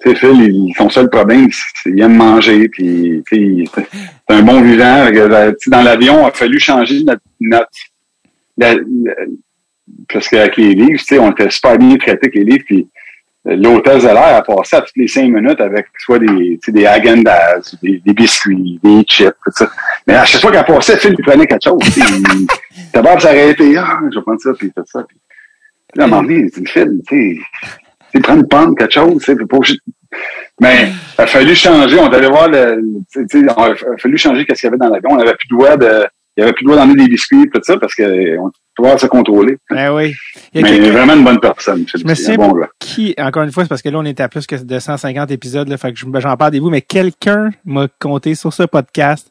tu 0.00 0.10
sais, 0.10 0.14
Phil, 0.14 0.40
il- 0.42 0.74
son 0.76 0.88
seul 0.88 1.10
problème, 1.10 1.48
c'est 1.50 1.90
qu'il 1.90 2.00
aime 2.00 2.16
manger, 2.16 2.68
puis 2.68 3.22
tu 3.28 3.36
sais, 3.36 3.42
il- 3.42 3.68
c'est 3.74 4.34
un 4.34 4.42
bon 4.42 4.60
vivant. 4.62 5.06
Euh, 5.14 5.52
Dans 5.66 5.82
l'avion, 5.82 6.22
il 6.24 6.28
a 6.28 6.30
fallu 6.30 6.58
changer 6.60 7.02
notre... 7.04 7.20
notre 7.40 7.68
la- 8.56 8.74
la- 8.74 9.14
parce 10.12 10.28
qu'avec 10.28 10.56
les 10.56 10.74
livres, 10.74 10.98
tu 10.98 11.04
sais, 11.04 11.18
on 11.18 11.30
était 11.30 11.50
super 11.50 11.76
bien 11.78 11.96
traités 11.96 12.26
avec 12.26 12.34
les 12.34 12.44
livres, 12.44 12.64
puis 12.66 12.88
euh, 13.46 13.56
l'hôtesse 13.56 14.02
de 14.02 14.08
l'air 14.08 14.36
a 14.36 14.42
passé 14.42 14.76
à 14.76 14.80
toutes 14.82 14.96
les 14.96 15.08
cinq 15.08 15.30
minutes 15.30 15.60
avec 15.60 15.86
soit 15.98 16.18
des, 16.18 16.26
tu 16.26 16.58
sais, 16.62 16.72
des 16.72 16.82
Häagen-Dazs, 16.84 17.76
des, 17.82 17.98
des 18.04 18.12
biscuits, 18.12 18.80
des 18.82 19.02
chips, 19.04 19.28
tout 19.44 19.52
ça. 19.54 19.70
Mais 20.06 20.14
à 20.14 20.24
chaque 20.24 20.40
fois 20.40 20.50
qu'elle 20.50 20.64
passait, 20.64 20.96
Phil, 20.96 21.14
il 21.18 21.24
prenait 21.24 21.46
quelque 21.46 21.64
chose. 21.64 21.78
tu 21.82 21.90
sais, 21.92 22.00
Il 22.08 22.82
était 22.88 23.02
pas 23.02 23.18
s'arrêter. 23.20 23.76
Ah, 23.76 23.98
je 24.10 24.18
vais 24.18 24.22
prendre 24.22 24.40
ça, 24.40 24.50
puis 24.58 24.72
tout 24.74 24.82
ça. 24.86 25.04
Puis, 25.06 25.16
là, 25.94 26.04
à 26.04 26.06
un 26.06 26.10
moment 26.10 26.22
donné, 26.22 26.36
il 26.40 26.50
dit, 26.50 26.70
Phil, 26.70 27.00
tu 27.06 27.44
sais, 28.12 28.20
prends 28.20 28.36
une 28.36 28.48
pomme, 28.48 28.74
quelque 28.74 28.94
chose, 28.94 29.18
tu 29.18 29.24
sais, 29.24 29.34
de- 29.34 29.46
Mais 30.60 30.88
il 31.18 31.20
a 31.22 31.26
fallu 31.26 31.54
changer. 31.54 31.98
On 31.98 32.06
allé 32.12 32.26
voir 32.28 32.48
le, 32.48 32.82
tu 33.12 33.20
sais, 33.20 33.26
tu 33.26 33.38
sais, 33.38 33.44
il 33.44 33.48
a 33.48 33.96
fallu 33.98 34.18
changer 34.18 34.44
qu'est-ce 34.44 34.60
qu'il 34.62 34.68
y 34.68 34.72
avait 34.72 34.78
dans 34.78 34.88
l'avion. 34.88 35.10
On 35.12 35.18
avait 35.18 35.34
plus 35.34 35.48
le 35.50 35.56
droit 35.56 35.76
de, 35.76 36.06
il 36.38 36.42
avait 36.44 36.52
plus 36.52 36.64
le 36.64 36.70
droit 36.72 36.80
d'emmener 36.86 37.02
des 37.04 37.10
biscuits, 37.10 37.50
tout 37.52 37.60
ça, 37.64 37.76
parce 37.78 37.94
qu'on 37.96 38.50
doit 38.78 38.96
se 38.96 39.06
contrôler. 39.06 39.56
Ben 39.70 39.92
oui. 39.92 40.14
Il 40.54 40.62
Mais 40.62 40.70
quelqu'un- 40.70 40.92
vraiment 40.92 41.14
une 41.14 41.24
bonne 41.24 41.40
personne. 41.40 41.84
Je 41.92 42.04
me 42.04 42.14
C'est 42.14 42.22
souviens 42.32 42.48
bon 42.48 42.60
qui, 42.78 43.12
encore 43.18 43.42
une 43.42 43.50
fois, 43.50 43.64
c'est 43.64 43.68
parce 43.68 43.82
que 43.82 43.88
là, 43.88 43.98
on 43.98 44.04
était 44.04 44.22
à 44.22 44.28
plus 44.28 44.46
que 44.46 44.54
de 44.54 44.78
150 44.78 45.30
épisodes, 45.32 45.68
là, 45.68 45.76
fait 45.76 45.92
que 45.92 45.98
je- 45.98 46.06
j'en 46.20 46.36
parle 46.36 46.52
des 46.52 46.60
vous, 46.60 46.70
mais 46.70 46.80
quelqu'un 46.80 47.50
m'a 47.64 47.88
compté 47.98 48.36
sur 48.36 48.52
ce 48.52 48.62
podcast 48.62 49.28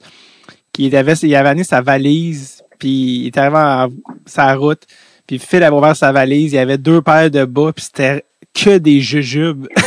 qu'il 0.73 0.93
avait, 0.97 1.13
il 1.13 1.33
avait 1.35 1.49
amené 1.49 1.63
sa 1.63 1.79
valise, 1.81 2.61
puis 2.77 2.89
il 3.21 3.27
était 3.27 3.39
arrivé 3.39 3.57
en, 3.57 3.87
sa 4.25 4.53
route, 4.55 4.83
puis 5.25 5.39
Phil 5.39 5.63
avait 5.63 5.75
ouvert 5.75 5.95
sa 5.95 6.11
valise, 6.11 6.51
il 6.51 6.57
y 6.57 6.59
avait 6.59 6.77
deux 6.77 7.01
paires 7.01 7.31
de 7.31 7.45
bas, 7.45 7.71
puis 7.73 7.85
c'était 7.85 8.25
que 8.53 8.77
des 8.77 8.99
jujubes. 8.99 9.65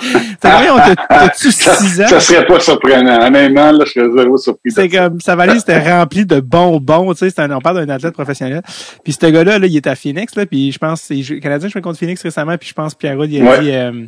T'as-tu 0.40 1.52
Ça, 1.52 1.74
6 1.74 2.02
ans? 2.02 2.06
ça 2.08 2.20
serait 2.20 2.46
pas 2.46 2.60
surprenant. 2.60 3.26
Honnêtement, 3.26 3.72
là, 3.72 3.84
je 3.86 3.92
serais 3.92 4.08
zéro 4.16 4.36
surpris. 4.36 4.70
C'est 4.70 4.88
comme, 4.88 5.20
sa 5.20 5.36
valise 5.36 5.62
était 5.62 5.78
remplie 5.92 6.26
de 6.26 6.40
bonbons, 6.40 7.14
tu 7.14 7.28
sais, 7.30 7.42
on 7.52 7.60
parle 7.60 7.84
d'un 7.86 7.94
athlète 7.94 8.14
professionnel. 8.14 8.62
Puis 9.04 9.12
ce 9.12 9.26
gars-là, 9.26 9.58
là, 9.58 9.66
il 9.66 9.76
est 9.76 9.86
à 9.86 9.94
Phoenix, 9.94 10.34
là, 10.36 10.46
puis 10.46 10.72
je 10.72 10.78
pense, 10.78 11.02
c'est 11.02 11.20
Canadien 11.40 11.68
joué 11.68 11.80
contre 11.80 11.98
Phoenix 11.98 12.22
récemment, 12.22 12.56
puis 12.58 12.68
je 12.68 12.74
pense 12.74 12.94
Pierre 12.94 13.16
il 13.24 13.40
a 13.40 13.50
Ouais. 13.50 13.60
dit, 13.60 13.70
euh, 13.72 14.06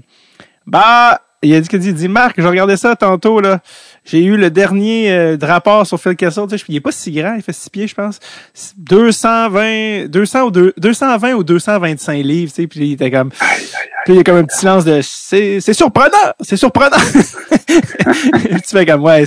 bah, 0.66 1.20
il 1.42 1.54
a 1.54 1.60
dit 1.60 1.68
qu'il 1.68 1.78
dit, 1.78 1.88
il 1.88 1.94
dit, 1.94 2.08
Marc, 2.08 2.34
j'ai 2.40 2.46
regardé 2.46 2.76
ça 2.76 2.96
tantôt, 2.96 3.40
là. 3.40 3.60
J'ai 4.10 4.24
eu 4.24 4.36
le 4.38 4.50
dernier 4.50 5.12
euh, 5.12 5.36
de 5.36 5.44
rapport 5.44 5.86
sur 5.86 6.00
Phil 6.00 6.16
Kessel, 6.16 6.44
tu 6.48 6.56
sais, 6.58 6.64
il 6.68 6.76
est 6.76 6.80
pas 6.80 6.92
si 6.92 7.12
grand, 7.12 7.34
il 7.36 7.42
fait 7.42 7.52
six 7.52 7.68
pieds, 7.68 7.86
je 7.86 7.94
pense. 7.94 8.18
220, 8.78 10.06
200 10.08 10.42
ou 10.46 10.50
deux- 10.50 10.72
220 10.78 11.34
ou 11.34 11.44
225 11.44 12.22
livres, 12.24 12.50
tu 12.54 12.62
sais, 12.62 12.66
puis 12.66 12.80
il 12.80 12.92
était 12.92 13.10
comme, 13.10 13.30
Puis 13.30 14.14
il 14.14 14.16
y 14.16 14.20
a 14.20 14.24
comme 14.24 14.36
un 14.38 14.44
petit 14.44 14.58
silence 14.58 14.84
de 14.86 15.00
c'est 15.02 15.60
surprenant, 15.74 16.32
c'est 16.40 16.56
surprenant. 16.56 16.96
tu 17.68 18.58
fais 18.70 18.86
comme 18.86 19.02
ouais, 19.02 19.24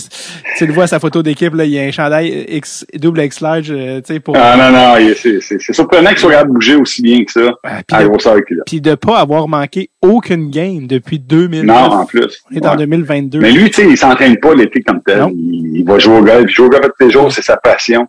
tu 0.58 0.66
le 0.66 0.74
vois 0.74 0.88
sa 0.88 1.00
photo 1.00 1.22
d'équipe 1.22 1.54
là, 1.54 1.66
il 1.66 1.72
y 1.72 1.80
a 1.80 1.84
un 1.84 1.92
chandail 1.92 2.46
X 2.50 2.86
double 2.96 3.22
X 3.22 3.42
large, 3.42 3.70
euh, 3.72 4.02
tu 4.02 4.14
sais 4.16 4.20
pour. 4.20 4.36
Ah 4.38 4.56
non 4.58 4.72
non, 4.76 5.14
c'est 5.16 5.74
surprenant 5.74 6.10
qu'il 6.10 6.20
soit 6.20 6.32
capable 6.32 6.50
de 6.50 6.54
bouger 6.56 6.76
aussi 6.76 7.02
bien 7.02 7.24
que 7.24 7.32
ça. 7.32 7.52
Ah, 7.64 7.82
puis 7.88 7.96
à 7.96 8.00
la 8.00 8.04
de- 8.06 8.10
grosseur 8.10 8.38
qu'il 8.46 8.60
a. 8.60 8.64
Puis 8.66 8.82
de 8.82 8.96
pas 8.96 9.20
avoir 9.20 9.48
manqué 9.48 9.90
aucune 10.02 10.50
game 10.50 10.88
depuis 10.88 11.20
2009. 11.20 11.66
Non, 11.66 11.98
en 11.98 12.06
plus. 12.06 12.42
On 12.52 12.56
est 12.56 12.66
en 12.66 12.72
Ouais. 12.72 12.78
2022. 12.78 13.40
Mais 13.40 13.52
lui, 13.52 13.70
tu 13.70 13.84
sais, 13.84 13.88
il 13.90 13.98
s'entraîne 13.98 14.38
pas 14.40 14.56
comme 14.80 15.02
tel. 15.04 15.26
Il, 15.34 15.78
il 15.78 15.86
va 15.86 16.00
jouer 16.00 16.18
au 16.18 16.24
golf. 16.24 16.46
Il 16.50 16.54
joue 16.54 16.66
au 16.66 16.70
golf 16.70 16.88
tous 16.98 17.06
les 17.06 17.12
jours, 17.12 17.32
c'est 17.32 17.42
sa 17.42 17.58
passion. 17.58 18.08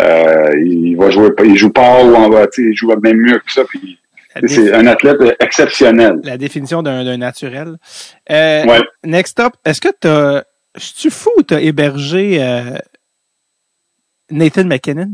Euh, 0.00 0.50
il 0.62 0.94
va 0.96 1.10
jouer, 1.10 1.30
il 1.44 1.56
joue 1.56 1.70
pas 1.70 2.04
ou 2.04 2.14
en 2.14 2.28
bas, 2.28 2.46
tu 2.48 2.70
il 2.70 2.76
joue 2.76 2.94
même 3.00 3.16
mieux 3.16 3.38
que 3.38 3.50
ça. 3.50 3.64
Puis 3.64 3.98
c'est 4.46 4.72
un 4.74 4.86
athlète 4.86 5.16
exceptionnel. 5.40 6.20
la 6.22 6.36
définition 6.36 6.82
d'un 6.82 7.16
naturel. 7.16 7.76
Euh, 8.30 8.64
Ouais. 8.66 8.80
Next 9.04 9.40
up, 9.40 9.54
est-ce 9.64 9.80
que 9.80 9.88
t'as, 9.98 10.42
tu 10.98 11.08
fou 11.10 11.30
ou 11.38 11.42
t'as 11.42 11.60
hébergé 11.60 12.42
euh, 12.42 12.76
Nathan 14.30 14.64
McKinnon? 14.64 15.12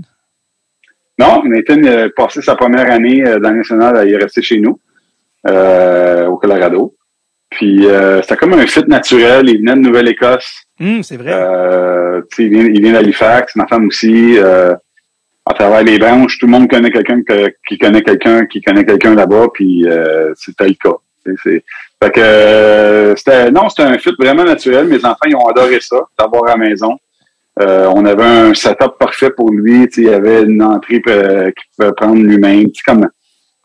Non, 1.18 1.44
Nathan 1.44 1.84
a 1.84 2.08
passé 2.08 2.42
sa 2.42 2.56
première 2.56 2.90
année 2.90 3.22
dans 3.22 3.50
le 3.50 3.58
national, 3.58 4.02
il 4.08 4.14
est 4.14 4.16
resté 4.16 4.42
chez 4.42 4.58
nous, 4.58 4.80
au 5.46 6.36
Colorado. 6.38 6.96
Puis 7.52 7.86
euh, 7.86 8.20
c'était 8.22 8.36
comme 8.36 8.54
un 8.54 8.66
fit 8.66 8.84
naturel. 8.86 9.48
Il 9.48 9.58
venait 9.58 9.74
de 9.74 9.80
Nouvelle-Écosse. 9.80 10.50
Hum, 10.80 11.02
c'est 11.02 11.16
vrai. 11.16 11.32
Euh, 11.32 12.22
tu 12.30 12.36
sais, 12.36 12.44
il 12.44 12.82
vient, 12.82 12.92
d'Halifax, 12.92 13.54
ma 13.56 13.66
femme 13.66 13.86
aussi. 13.86 14.36
Euh, 14.38 14.74
à 15.44 15.54
travers 15.54 15.82
les 15.82 15.98
branches, 15.98 16.38
tout 16.38 16.46
le 16.46 16.52
monde 16.52 16.70
connaît 16.70 16.90
quelqu'un 16.92 17.20
que- 17.22 17.52
qui 17.68 17.76
connaît 17.76 18.02
quelqu'un 18.02 18.46
qui 18.46 18.60
connaît 18.62 18.84
quelqu'un 18.84 19.14
là-bas, 19.14 19.48
puis 19.52 19.84
euh, 19.88 20.32
c'était 20.36 20.68
le 20.68 20.74
cas. 20.74 20.96
C'est- 21.26 21.34
c'est- 21.42 21.64
Fait 22.02 22.10
que 22.10 22.20
euh, 22.20 23.14
c'était 23.16 23.50
non, 23.50 23.68
c'était 23.68 23.82
un 23.88 23.98
fit 23.98 24.14
vraiment 24.18 24.44
naturel. 24.44 24.86
Mes 24.86 25.04
enfants 25.04 25.26
ils 25.26 25.36
ont 25.36 25.46
adoré 25.46 25.78
ça, 25.80 25.96
d'avoir 26.18 26.44
à 26.46 26.50
la 26.50 26.56
maison. 26.56 26.96
Euh, 27.60 27.88
on 27.94 28.04
avait 28.06 28.24
un 28.24 28.54
setup 28.54 28.92
parfait 28.98 29.30
pour 29.30 29.50
lui. 29.50 29.86
Tu 29.88 29.94
sais, 29.94 30.00
il 30.02 30.10
y 30.10 30.14
avait 30.14 30.42
une 30.42 30.62
entrée 30.62 31.02
euh, 31.08 31.50
qu'il 31.50 31.64
pouvait 31.76 31.92
prendre 31.92 32.16
lui-même. 32.22 32.70
Tu 32.72 32.76
sais, 32.82 32.82
comme 32.86 33.08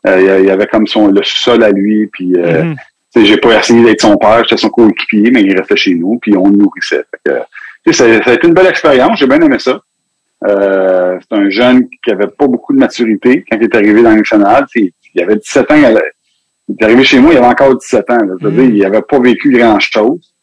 euh, 0.06 0.38
il 0.40 0.46
y 0.46 0.50
avait 0.50 0.66
comme 0.66 0.86
son 0.86 1.08
le 1.08 1.20
sol 1.24 1.62
à 1.64 1.70
lui, 1.70 2.06
puis 2.12 2.32
euh, 2.36 2.62
Mhm. 2.64 2.76
J'ai 3.24 3.36
pas 3.36 3.58
essayé 3.58 3.82
d'être 3.82 4.00
son 4.00 4.16
père, 4.16 4.42
j'étais 4.44 4.56
son 4.56 4.70
coéquipier, 4.70 5.30
mais 5.30 5.42
il 5.42 5.56
restait 5.56 5.76
chez 5.76 5.94
nous, 5.94 6.18
puis 6.18 6.36
on 6.36 6.48
le 6.48 6.56
nourrissait. 6.56 7.04
Fait 7.24 7.44
que, 7.84 7.92
ça, 7.92 8.22
ça 8.22 8.30
a 8.30 8.34
été 8.34 8.46
une 8.46 8.54
belle 8.54 8.66
expérience, 8.66 9.18
j'ai 9.18 9.26
bien 9.26 9.40
aimé 9.40 9.58
ça. 9.58 9.80
Euh, 10.46 11.18
c'est 11.20 11.36
un 11.36 11.50
jeune 11.50 11.88
qui 12.04 12.10
avait 12.10 12.28
pas 12.28 12.46
beaucoup 12.46 12.72
de 12.72 12.78
maturité 12.78 13.44
quand 13.50 13.56
il 13.56 13.64
est 13.64 13.74
arrivé 13.74 14.02
dans 14.02 14.10
le 14.10 14.18
national. 14.18 14.66
Il 14.74 15.22
avait 15.22 15.36
17 15.36 15.70
ans, 15.72 15.76
il 15.76 16.76
est 16.78 16.84
arrivé 16.84 17.02
chez 17.02 17.18
moi, 17.18 17.32
il 17.32 17.38
avait 17.38 17.46
encore 17.46 17.76
17 17.76 18.10
ans. 18.10 18.18
là. 18.18 18.50
Mm. 18.50 18.74
il 18.74 18.84
avait 18.84 19.02
pas 19.02 19.18
vécu 19.18 19.50
grand-chose. 19.50 20.34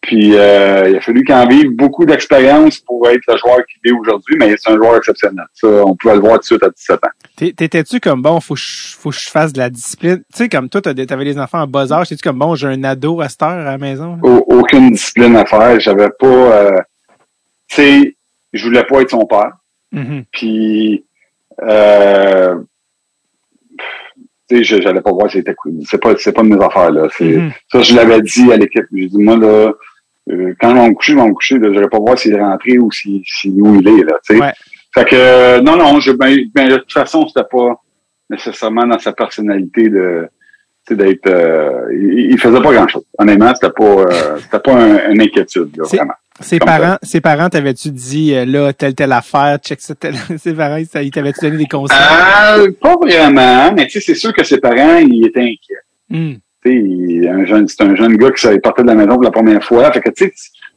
Puis 0.00 0.34
euh, 0.34 0.88
il 0.88 0.96
a 0.96 1.00
fallu 1.02 1.22
qu'il 1.24 1.34
en 1.34 1.46
vive 1.46 1.70
beaucoup 1.76 2.06
d'expérience 2.06 2.78
pour 2.78 3.06
être 3.08 3.20
le 3.28 3.36
joueur 3.36 3.58
qu'il 3.66 3.90
est 3.90 3.94
aujourd'hui, 3.94 4.34
mais 4.38 4.54
c'est 4.56 4.70
un 4.70 4.76
joueur 4.76 4.96
exceptionnel. 4.96 5.44
Ça, 5.52 5.66
on 5.68 5.94
pouvait 5.94 6.14
le 6.14 6.20
voir 6.20 6.34
tout 6.34 6.40
de 6.40 6.44
suite 6.44 6.62
à 6.62 6.70
17 6.70 7.04
ans. 7.04 7.08
T'étais-tu 7.36 8.00
comme 8.00 8.22
bon, 8.22 8.40
faut 8.40 8.54
que 8.54 8.60
je, 8.60 8.96
faut 8.96 9.10
que 9.10 9.16
je 9.16 9.28
fasse 9.28 9.52
de 9.52 9.58
la 9.58 9.68
discipline? 9.68 10.18
Tu 10.32 10.38
sais, 10.38 10.48
comme 10.48 10.68
toi, 10.70 10.80
t'avais 10.80 11.24
des 11.24 11.38
enfants 11.38 11.60
en 11.60 11.66
bas 11.66 11.92
âge, 11.92 12.08
t'es-tu 12.08 12.22
comme 12.22 12.38
bon, 12.38 12.54
j'ai 12.54 12.68
un 12.68 12.82
ado 12.84 13.20
à 13.20 13.28
cette 13.28 13.42
heure 13.42 13.50
à 13.50 13.64
la 13.64 13.78
maison? 13.78 14.18
aucune 14.22 14.90
discipline 14.90 15.36
à 15.36 15.44
faire. 15.44 15.78
J'avais 15.80 16.08
pas. 16.18 16.26
euh, 16.26 16.78
tu 17.68 17.76
sais, 17.76 18.16
je 18.54 18.64
voulais 18.64 18.84
pas 18.84 19.02
être 19.02 19.10
son 19.10 19.26
père. 19.26 19.52
Mhm. 19.92 20.24
Puis, 20.32 21.04
euh, 21.62 22.56
tu 24.48 24.64
sais, 24.64 24.80
j'allais 24.82 25.00
pas 25.00 25.12
voir 25.12 25.30
c'était 25.30 25.54
quoi. 25.54 25.70
C'est 25.88 26.00
pas, 26.00 26.14
c'est 26.18 26.32
pas 26.32 26.42
de 26.42 26.48
mes 26.48 26.64
affaires 26.64 26.90
là. 26.90 27.06
Mhm. 27.20 27.52
Ça, 27.70 27.82
je 27.82 27.94
l'avais 27.94 28.20
dit 28.22 28.50
à 28.52 28.56
l'équipe. 28.56 28.86
J'ai 28.94 29.06
dit 29.06 29.18
moi 29.18 29.36
là, 29.36 29.72
euh, 30.30 30.54
quand 30.60 30.70
ils 30.70 30.76
vont 30.76 30.88
me 30.88 30.94
coucher, 30.94 31.12
ils 31.12 31.18
vont 31.18 31.28
me 31.28 31.34
coucher. 31.34 31.58
Là, 31.58 31.72
j'allais 31.72 31.88
pas 31.88 31.98
voir 31.98 32.18
s'il 32.18 32.34
est 32.34 32.40
rentré 32.42 32.78
ou 32.78 32.90
si, 32.92 33.22
si 33.26 33.48
où 33.50 33.76
il 33.80 33.88
est 33.88 34.04
là. 34.04 34.18
Tu 34.26 34.34
sais. 34.34 34.40
Ouais. 34.40 34.52
Fait 34.94 35.04
que 35.04 35.16
euh, 35.16 35.60
non, 35.60 35.76
non. 35.76 36.00
Je, 36.00 36.12
ben, 36.12 36.36
ben, 36.54 36.68
de 36.68 36.76
toute 36.78 36.92
façon, 36.92 37.26
c'était 37.28 37.46
pas 37.50 37.80
nécessairement 38.28 38.86
dans 38.86 38.98
sa 38.98 39.12
personnalité 39.12 39.88
de 39.88 40.28
tu 40.86 40.94
sais, 40.94 40.96
d'être. 40.96 41.26
euh, 41.28 41.88
il, 41.92 42.32
il 42.32 42.38
faisait 42.38 42.60
pas 42.60 42.72
grand 42.72 42.88
chose. 42.88 43.04
Honnêtement, 43.18 43.52
c'était 43.54 43.72
pas, 43.72 43.84
euh, 43.84 44.38
c'était 44.38 44.58
pas 44.60 44.72
un- 44.74 45.10
une 45.10 45.20
inquiétude 45.22 45.76
là, 45.76 45.84
vraiment. 45.84 46.12
Ses 46.42 46.58
Comme 46.58 46.66
parents, 46.68 46.96
ses 47.02 47.20
parents 47.20 47.48
t'avais-tu 47.50 47.90
dit, 47.90 48.34
euh, 48.34 48.46
là, 48.46 48.72
telle, 48.72 48.94
telle 48.94 49.12
affaire, 49.12 49.58
check 49.58 49.78
ça, 49.80 49.94
telle, 49.94 50.14
ses 50.38 50.54
parents, 50.54 50.76
ils 50.78 51.10
t'avaient-tu 51.10 51.40
donné 51.42 51.58
des 51.58 51.66
conseils? 51.66 51.98
Euh, 51.98 52.72
pas 52.80 52.96
vraiment, 52.96 53.72
mais 53.74 53.86
tu 53.86 54.00
sais, 54.00 54.00
c'est 54.00 54.14
sûr 54.18 54.32
que 54.32 54.42
ses 54.42 54.58
parents, 54.58 54.96
ils 54.98 55.26
étaient 55.26 55.40
inquiets. 55.40 55.82
Hum. 56.12 56.38
Il- 56.64 57.26
un 57.28 57.44
jeune, 57.46 57.66
c'est 57.68 57.82
un 57.82 57.94
jeune 57.96 58.16
gars 58.16 58.30
qui 58.30 58.40
s'est 58.42 58.58
parti 58.58 58.82
de 58.82 58.86
la 58.88 58.94
maison 58.94 59.14
pour 59.14 59.22
la 59.22 59.30
première 59.30 59.62
fois. 59.64 59.90
Fait 59.92 60.00
que, 60.00 60.10
tu 60.10 60.24
sais, 60.26 60.32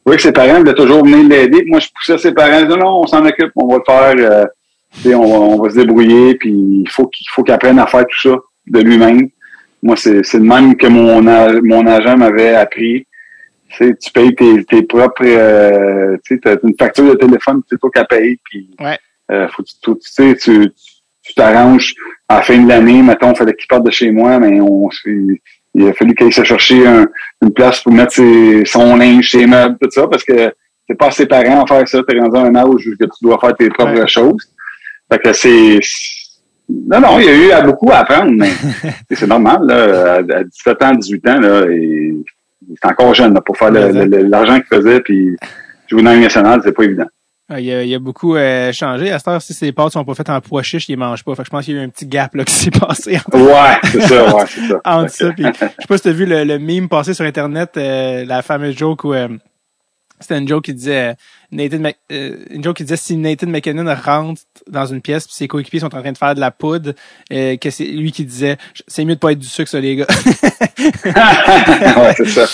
que 0.06 0.18
ses 0.22 0.32
parents 0.32 0.60
voulaient 0.60 0.74
toujours 0.74 1.04
venir 1.04 1.28
l'aider. 1.28 1.64
Moi, 1.68 1.80
je 1.80 1.88
poussais 1.94 2.18
ses 2.18 2.32
parents. 2.34 2.60
Je 2.62 2.66
disais, 2.66 2.78
non, 2.80 3.02
on 3.02 3.08
s'en 3.08 3.26
occupe, 3.26 3.52
on 3.56 3.68
va 3.68 3.78
le 3.78 3.84
faire. 3.86 4.32
euh, 4.32 4.46
on 5.16 5.28
va, 5.28 5.40
on 5.40 5.62
va 5.62 5.70
se 5.70 5.76
débrouiller. 5.76 6.36
Puis, 6.36 6.52
il 6.52 6.90
faut 6.90 7.08
qu'il 7.08 7.26
faut 7.32 7.44
qu'il 7.44 7.54
apprenne 7.54 7.80
à 7.80 7.88
faire 7.88 8.06
tout 8.08 8.30
ça 8.30 8.36
de 8.68 8.80
lui-même. 8.80 9.28
Moi, 9.82 9.98
c'est 9.98 10.24
c'est 10.24 10.38
le 10.38 10.46
même 10.46 10.76
que 10.78 10.88
mon, 10.88 11.22
mon 11.22 11.86
agent 11.88 12.16
m'avait 12.18 12.56
appris. 12.56 13.06
Tu 13.70 13.78
sais, 13.88 13.96
tu 14.00 14.12
payes 14.12 14.36
tes, 14.36 14.64
tes 14.66 14.84
propres... 14.84 15.24
Euh, 15.26 16.16
tu 16.26 16.40
sais, 16.44 16.58
une 16.64 16.76
facture 16.78 17.06
de 17.10 17.16
téléphone, 17.16 17.62
c'est 17.70 17.80
toi 17.80 17.90
qui 17.94 18.00
la 18.00 18.06
payes. 18.06 18.38
Puis, 18.46 18.70
Ouais. 18.80 18.98
euh, 19.32 19.48
faut 19.50 19.64
tu, 19.64 19.74
tu 19.82 19.96
sais, 20.02 20.36
tu 20.36 20.70
tu 21.26 21.34
t'arranges 21.36 21.94
à 22.28 22.36
la 22.36 22.42
fin 22.42 22.58
de 22.62 22.68
l'année, 22.68 23.02
mettons, 23.02 23.32
il 23.32 23.38
fallait 23.38 23.54
qu'il 23.54 23.66
parte 23.68 23.86
de 23.86 23.92
chez 23.92 24.12
moi, 24.12 24.40
mais 24.40 24.60
on 24.60 24.90
il 25.76 25.88
a 25.88 25.94
fallu 25.94 26.14
qu'il 26.16 26.32
se 26.34 26.44
chercher 26.44 26.86
un- 26.88 27.08
une 27.42 27.52
place 27.54 27.82
pour 27.82 27.92
mettre 27.94 28.14
ses, 28.14 28.64
son 28.66 28.96
linge, 28.96 29.32
ses 29.32 29.46
meubles, 29.46 29.78
tout 29.82 29.90
ça, 29.92 30.08
parce 30.08 30.24
que 30.24 30.54
c'est 30.88 30.96
pas 30.98 31.12
ses 31.12 31.26
parents 31.26 31.64
à 31.64 31.68
faire 31.68 31.88
ça, 31.88 32.00
t'es 32.08 32.20
rendu 32.20 32.38
à 32.38 32.42
un 32.42 32.56
âge 32.56 32.66
où 32.68 32.78
tu 32.80 33.08
dois 33.22 33.40
faire 33.40 33.56
tes 33.56 33.70
propres 33.70 34.00
Ouais. 34.00 34.08
choses. 34.08 34.50
Fait 35.12 35.20
que 35.20 35.34
c'est... 35.34 35.80
Non, 36.70 37.00
non, 37.02 37.20
il 37.20 37.26
y 37.26 37.30
a 37.30 37.34
eu 37.36 37.52
à 37.52 37.62
beaucoup 37.62 37.92
à 37.92 37.98
apprendre, 38.00 38.32
mais 38.36 38.50
c'est 39.12 39.28
normal, 39.28 39.60
là, 39.68 40.14
à, 40.16 40.18
à 40.40 40.44
17 40.44 40.84
ans, 40.84 40.92
18 40.94 41.30
ans, 41.30 41.40
là, 41.40 41.66
et 41.70 42.14
il 42.68 42.74
est 42.74 42.86
encore 42.86 43.14
jeune, 43.14 43.34
là, 43.34 43.42
pour 43.42 43.58
faire 43.58 43.72
l'argent 43.72 44.56
qu'il 44.62 44.78
faisait, 44.78 45.02
puis 45.02 45.36
jouer 45.88 46.02
dans 46.04 46.14
le 46.14 46.20
national, 46.20 46.62
c'est 46.64 46.72
pas 46.72 46.84
évident. 46.84 47.08
Ah, 47.54 47.60
Il 47.60 47.72
a, 47.72 47.84
il 47.84 47.94
a 47.94 48.00
beaucoup 48.00 48.36
euh, 48.36 48.72
changé. 48.72 49.12
À 49.12 49.20
cette 49.20 49.28
heure, 49.28 49.42
si 49.42 49.54
ses 49.54 49.72
pâtes 49.72 49.94
sont 49.94 50.04
pas 50.04 50.16
faites 50.16 50.30
en 50.30 50.42
pois 50.42 50.64
chiche, 50.64 50.90
il 50.90 50.94
les 50.94 50.96
mange 50.96 51.24
pas. 51.24 51.36
Fait 51.36 51.44
que 51.44 51.46
je 51.46 51.52
pense 51.52 51.66
qu'il 51.66 51.76
y 51.76 51.78
a 51.78 51.82
eu 51.82 51.86
un 51.86 51.90
petit 51.90 52.08
gap 52.08 52.34
là, 52.34 52.44
qui 52.46 52.54
s'est 52.54 52.72
passé 52.72 53.18
entre, 53.18 53.38
Ouais, 53.40 53.78
c'est 53.92 54.02
ça, 54.02 54.36
ouais, 54.36 54.44
c'est 54.48 54.68
ça. 54.68 54.82
entre 54.86 55.10
ça. 55.12 55.32
Puis, 55.32 55.46
je 55.46 55.58
sais 55.58 55.88
pas 55.88 55.98
si 55.98 56.04
t'as 56.04 56.12
vu 56.12 56.26
le, 56.26 56.44
le 56.44 56.58
meme 56.58 56.90
passer 56.90 57.14
sur 57.14 57.26
Internet, 57.26 57.72
euh, 57.78 58.26
la 58.26 58.42
fameuse 58.42 58.76
joke 58.76 59.04
où 59.04 59.14
euh, 59.14 59.28
c'était 60.24 60.40
une 60.40 60.48
joke 60.48 60.66
qui 60.66 60.74
disait 60.74 61.12
euh, 61.12 61.14
Nathan 61.52 61.78
Mc- 61.78 61.96
une 62.50 62.64
joke 62.64 62.78
qui 62.78 62.84
disait 62.84 62.98
si 62.98 63.16
Nathan 63.16 63.48
McKinnon 63.48 63.94
rentre 63.94 64.42
dans 64.68 64.86
une 64.88 65.02
pièce 65.02 65.26
puis 65.26 65.36
ses 65.36 65.48
coéquipiers 65.48 65.80
sont 65.82 65.94
en 65.96 66.02
train 66.02 66.12
de 66.12 66.18
faire 66.18 66.34
de 66.34 66.40
la 66.40 66.50
poudre, 66.50 66.94
euh, 67.32 67.56
que 67.58 67.70
c'est 67.70 67.86
lui 67.86 68.12
qui 68.12 68.26
disait 68.26 68.58
c'est 68.88 69.06
mieux 69.06 69.14
de 69.16 69.20
pas 69.20 69.32
être 69.34 69.40
du 69.40 69.48
sucre 69.48 69.70
ça 69.70 69.80
les 69.80 69.96
gars. 69.98 70.08
ouais, 71.06 72.14
c'est 72.18 72.28
ça. 72.28 72.46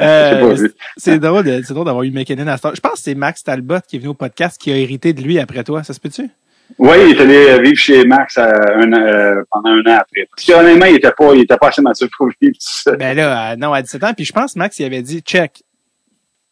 Euh, 0.00 0.68
c'est 0.96 1.18
drôle, 1.18 1.44
c'est 1.64 1.72
drôle 1.72 1.86
d'avoir 1.86 2.02
eu 2.04 2.10
McKinnon 2.10 2.46
à 2.48 2.56
cette 2.56 2.64
heure. 2.66 2.74
Je 2.74 2.80
pense 2.80 2.94
que 2.94 2.98
c'est 3.00 3.14
Max 3.14 3.42
Talbot 3.44 3.80
qui 3.86 3.96
est 3.96 3.98
venu 3.98 4.10
au 4.10 4.14
podcast 4.14 4.60
qui 4.60 4.72
a 4.72 4.76
hérité 4.76 5.12
de 5.12 5.22
lui 5.22 5.38
après 5.38 5.64
toi. 5.64 5.82
Ça 5.84 5.92
se 5.92 6.00
peut-tu? 6.00 6.28
Oui, 6.78 6.96
il 7.08 7.16
est 7.16 7.20
allé 7.22 7.62
vivre 7.62 7.76
chez 7.76 8.04
Max 8.04 8.36
un, 8.36 8.44
euh, 8.44 9.42
pendant 9.50 9.70
un 9.70 9.80
an 9.90 9.98
après. 10.00 10.28
Parce 10.30 10.44
qu'honnêtement, 10.46 10.84
il 10.84 10.96
était 10.96 11.12
pas, 11.16 11.34
il 11.34 11.40
était 11.40 11.56
pas 11.56 11.68
assez 11.68 11.80
mature 11.80 12.08
pour 12.16 12.28
vivre 12.40 12.52
tout 12.52 12.58
ça. 12.60 12.94
Ben 12.94 13.16
là, 13.16 13.56
non, 13.56 13.72
à 13.72 13.80
17 13.80 14.04
ans. 14.04 14.12
Puis 14.14 14.26
je 14.26 14.32
pense 14.32 14.52
que 14.52 14.58
Max, 14.58 14.78
il 14.78 14.84
avait 14.84 15.00
dit, 15.00 15.20
check, 15.20 15.62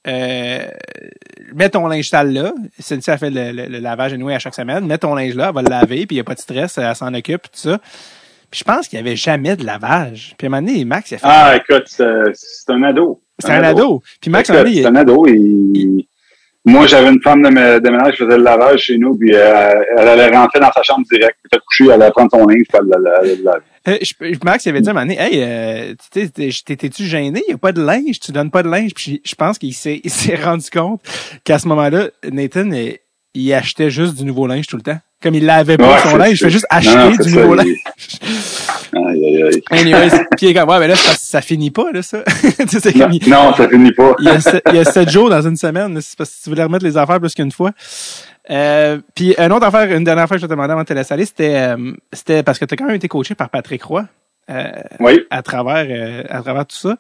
euh, 0.07 0.67
mets 1.55 1.69
ton 1.71 1.87
linge 1.87 2.09
sale 2.09 2.33
là. 2.33 2.53
Cynthia 2.79 3.15
a 3.15 3.19
fait 3.19 3.31
le, 3.31 3.53
le- 3.53 3.67
le 3.69 3.79
lavage 3.79 4.13
anyway 4.13 4.35
à 4.35 4.39
chaque 4.39 4.55
semaine. 4.55 4.87
Mets 4.87 4.99
ton 4.99 5.15
linge 5.15 5.35
là, 5.35 5.49
elle 5.49 5.55
va 5.55 5.63
le 5.63 5.71
laver, 5.71 6.07
puis 6.07 6.09
il 6.13 6.15
n'y 6.17 6.21
a 6.21 6.25
pas 6.25 6.35
de 6.35 6.41
stress, 6.41 6.79
elle 6.79 6.95
s'en 6.95 7.13
occupe, 7.15 7.43
tout 7.43 7.49
ça. 7.55 7.79
Puis 8.51 8.61
je 8.61 8.65
pense 8.65 8.87
qu'il 8.89 9.01
n'y 9.01 9.07
avait 9.07 9.17
jamais 9.17 9.57
de 9.57 9.65
lavage. 9.65 10.35
Puis 10.39 10.47
à 10.47 10.49
un 10.49 10.51
moment 10.61 10.67
donné, 10.67 10.85
Max, 10.85 11.11
il 11.11 11.15
a 11.17 11.19
fait... 11.19 11.27
Ah, 11.29 11.57
écoute, 11.57 11.85
c'est 11.89 12.05
un 12.73 12.83
ado. 12.85 13.21
c'est 13.39 13.51
un 13.51 13.63
ado. 13.65 14.03
Puis 14.21 14.31
Max, 14.31 14.49
C'est 14.83 14.87
un 14.87 14.95
ado. 14.97 15.27
Moi, 16.69 16.87
j'avais 16.89 17.11
une 17.11 17.23
femme 17.23 17.43
de, 17.43 17.49
mé- 17.49 17.81
de 17.81 17.91
ménage 17.91 18.13
qui 18.17 18.25
faisait 18.25 18.37
le 18.39 18.43
lavage 18.43 18.81
chez 18.81 18.99
nous, 18.99 19.17
puis 19.17 19.31
euh, 19.33 19.73
elle 19.99 20.09
allait 20.09 20.37
rentrer 20.37 20.59
dans 20.59 20.73
sa 20.73 20.83
chambre 20.83 21.05
direct, 21.09 21.37
puis 21.43 21.51
elle 21.53 21.61
coucher, 21.61 21.85
elle 21.85 22.03
allait 22.03 22.11
prendre 22.11 22.31
son 22.33 22.45
linge, 22.45 22.63
puis 22.69 22.79
elle 22.81 22.93
allait 22.93 23.37
le 23.37 23.45
laver. 23.45 23.61
Euh, 23.89 23.99
je- 24.03 24.15
Max 24.45 24.65
il 24.67 24.71
avait 24.71 24.81
dit 24.81 24.89
à 24.89 24.91
un 24.91 24.95
moment 24.95 25.07
donné, 25.07 25.19
hey, 25.21 25.43
euh, 25.43 25.95
t'étais-tu 26.11 27.05
gêné? 27.05 27.43
Il 27.47 27.51
n'y 27.51 27.55
a 27.55 27.59
pas 27.59 27.73
de 27.73 27.83
linge, 27.83 28.19
tu 28.21 28.33
donnes 28.33 28.51
pas 28.51 28.63
de 28.63 28.69
linge? 28.69 28.93
Puis 28.95 29.21
je 29.25 29.35
pense 29.35 29.59
qu'il 29.59 29.75
s'est, 29.75 30.01
il 30.03 30.11
s'est 30.11 30.35
rendu 30.43 30.69
compte 30.71 31.01
qu'à 31.45 31.59
ce 31.59 31.69
moment-là, 31.69 32.09
Nathan, 32.31 32.71
euh, 32.73 32.93
il 33.35 33.53
achetait 33.53 33.91
juste 33.91 34.15
du 34.15 34.25
nouveau 34.25 34.47
linge 34.47 34.67
tout 34.67 34.77
le 34.77 34.83
temps. 34.83 34.99
Comme 35.23 35.35
il 35.35 35.47
l'avait 35.47 35.79
pas 35.79 35.95
Ouais, 35.95 36.11
son 36.11 36.17
linge, 36.17 36.33
il 36.33 36.37
fait 36.39 36.51
juste 36.51 36.67
acheter 36.69 36.95
non, 36.95 37.11
du 37.11 37.31
ça, 37.31 37.41
nouveau 37.43 37.55
il- 37.55 37.57
linge. 37.57 37.77
Aïe, 38.95 39.25
aïe, 39.27 39.43
aïe. 39.43 39.63
Anyways, 39.71 40.11
puis 40.37 40.53
comme, 40.55 40.69
ouais, 40.69 40.79
mais 40.79 40.89
là, 40.89 40.97
ça, 40.97 41.15
ça 41.19 41.41
finit 41.41 41.71
pas, 41.71 41.91
là, 41.93 42.03
ça. 42.03 42.23
Tu 42.43 42.69
sais, 42.69 42.81
c'est 42.81 42.95
Non, 42.97 43.09
il, 43.11 43.29
non, 43.29 43.55
ça 43.55 43.69
finit 43.69 43.93
pas. 43.93 44.15
il 44.19 44.27
y 44.27 44.29
a 44.29 44.41
sept, 44.41 44.63
il 44.71 44.77
y 44.77 44.79
a 44.79 44.85
sept 44.85 45.09
jours 45.11 45.31
dans 45.31 45.41
une 45.47 45.57
semaine, 45.57 45.99
c'est 46.03 46.17
parce 46.19 46.31
que 46.31 46.45
tu 46.45 46.51
voulais 46.51 46.63
remettre 46.65 46.85
les 46.85 46.97
affaires 46.97 47.19
plus 47.21 47.35
qu'une 47.35 47.51
fois. 47.53 47.73
Euh, 48.51 49.01
puis 49.15 49.35
une 49.39 49.53
autre 49.53 49.67
affaire, 49.67 49.91
une 49.97 50.05
dernière 50.05 50.29
fois 50.29 50.37
que 50.37 50.41
je 50.41 50.47
te 50.47 50.51
demandais 50.51 50.73
avant 50.73 50.83
de 50.83 50.87
te 50.87 50.93
laisser 50.95 51.15
aller, 51.15 51.27
c'était, 51.27 51.57
euh, 51.57 51.93
c'était 52.13 52.43
parce 52.43 52.59
que 52.59 52.65
tu 52.65 52.75
as 52.75 52.77
quand 52.77 52.87
même 52.87 52.95
été 52.97 53.09
coaché 53.09 53.35
par 53.35 53.51
Patrick 53.51 53.83
Roy 53.83 54.07
euh, 54.51 54.71
Oui. 55.01 55.21
à 55.31 55.43
travers 55.43 55.87
euh, 55.89 56.23
à 56.29 56.43
travers 56.43 56.67
tout 56.67 56.77
ça. 56.77 56.97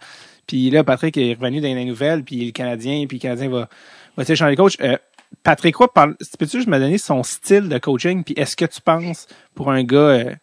Puis 0.46 0.70
là, 0.70 0.82
Patrick 0.84 1.16
est 1.16 1.34
revenu 1.34 1.60
dans 1.60 1.68
les 1.68 1.84
nouvelles, 1.84 2.22
puis 2.24 2.46
le 2.46 2.50
Canadien, 2.52 3.04
puis 3.08 3.18
le 3.18 3.22
Canadien 3.22 3.48
va, 3.48 3.68
va 4.16 4.24
changer 4.24 4.52
de 4.52 4.56
coach. 4.60 4.76
Euh, 4.80 4.96
Patrick 5.42 5.76
Roy, 5.76 5.92
parle- 5.92 6.16
peux-tu 6.38 6.58
juste 6.58 6.68
me 6.68 6.78
donner 6.78 6.98
son 6.98 7.22
style 7.22 7.68
de 7.68 7.78
coaching, 7.78 8.22
puis 8.24 8.34
est-ce 8.36 8.56
que 8.56 8.64
tu 8.64 8.80
penses, 8.80 9.26
pour 9.54 9.70
un 9.70 9.82
gars, 9.82 9.96
euh, 9.98 10.34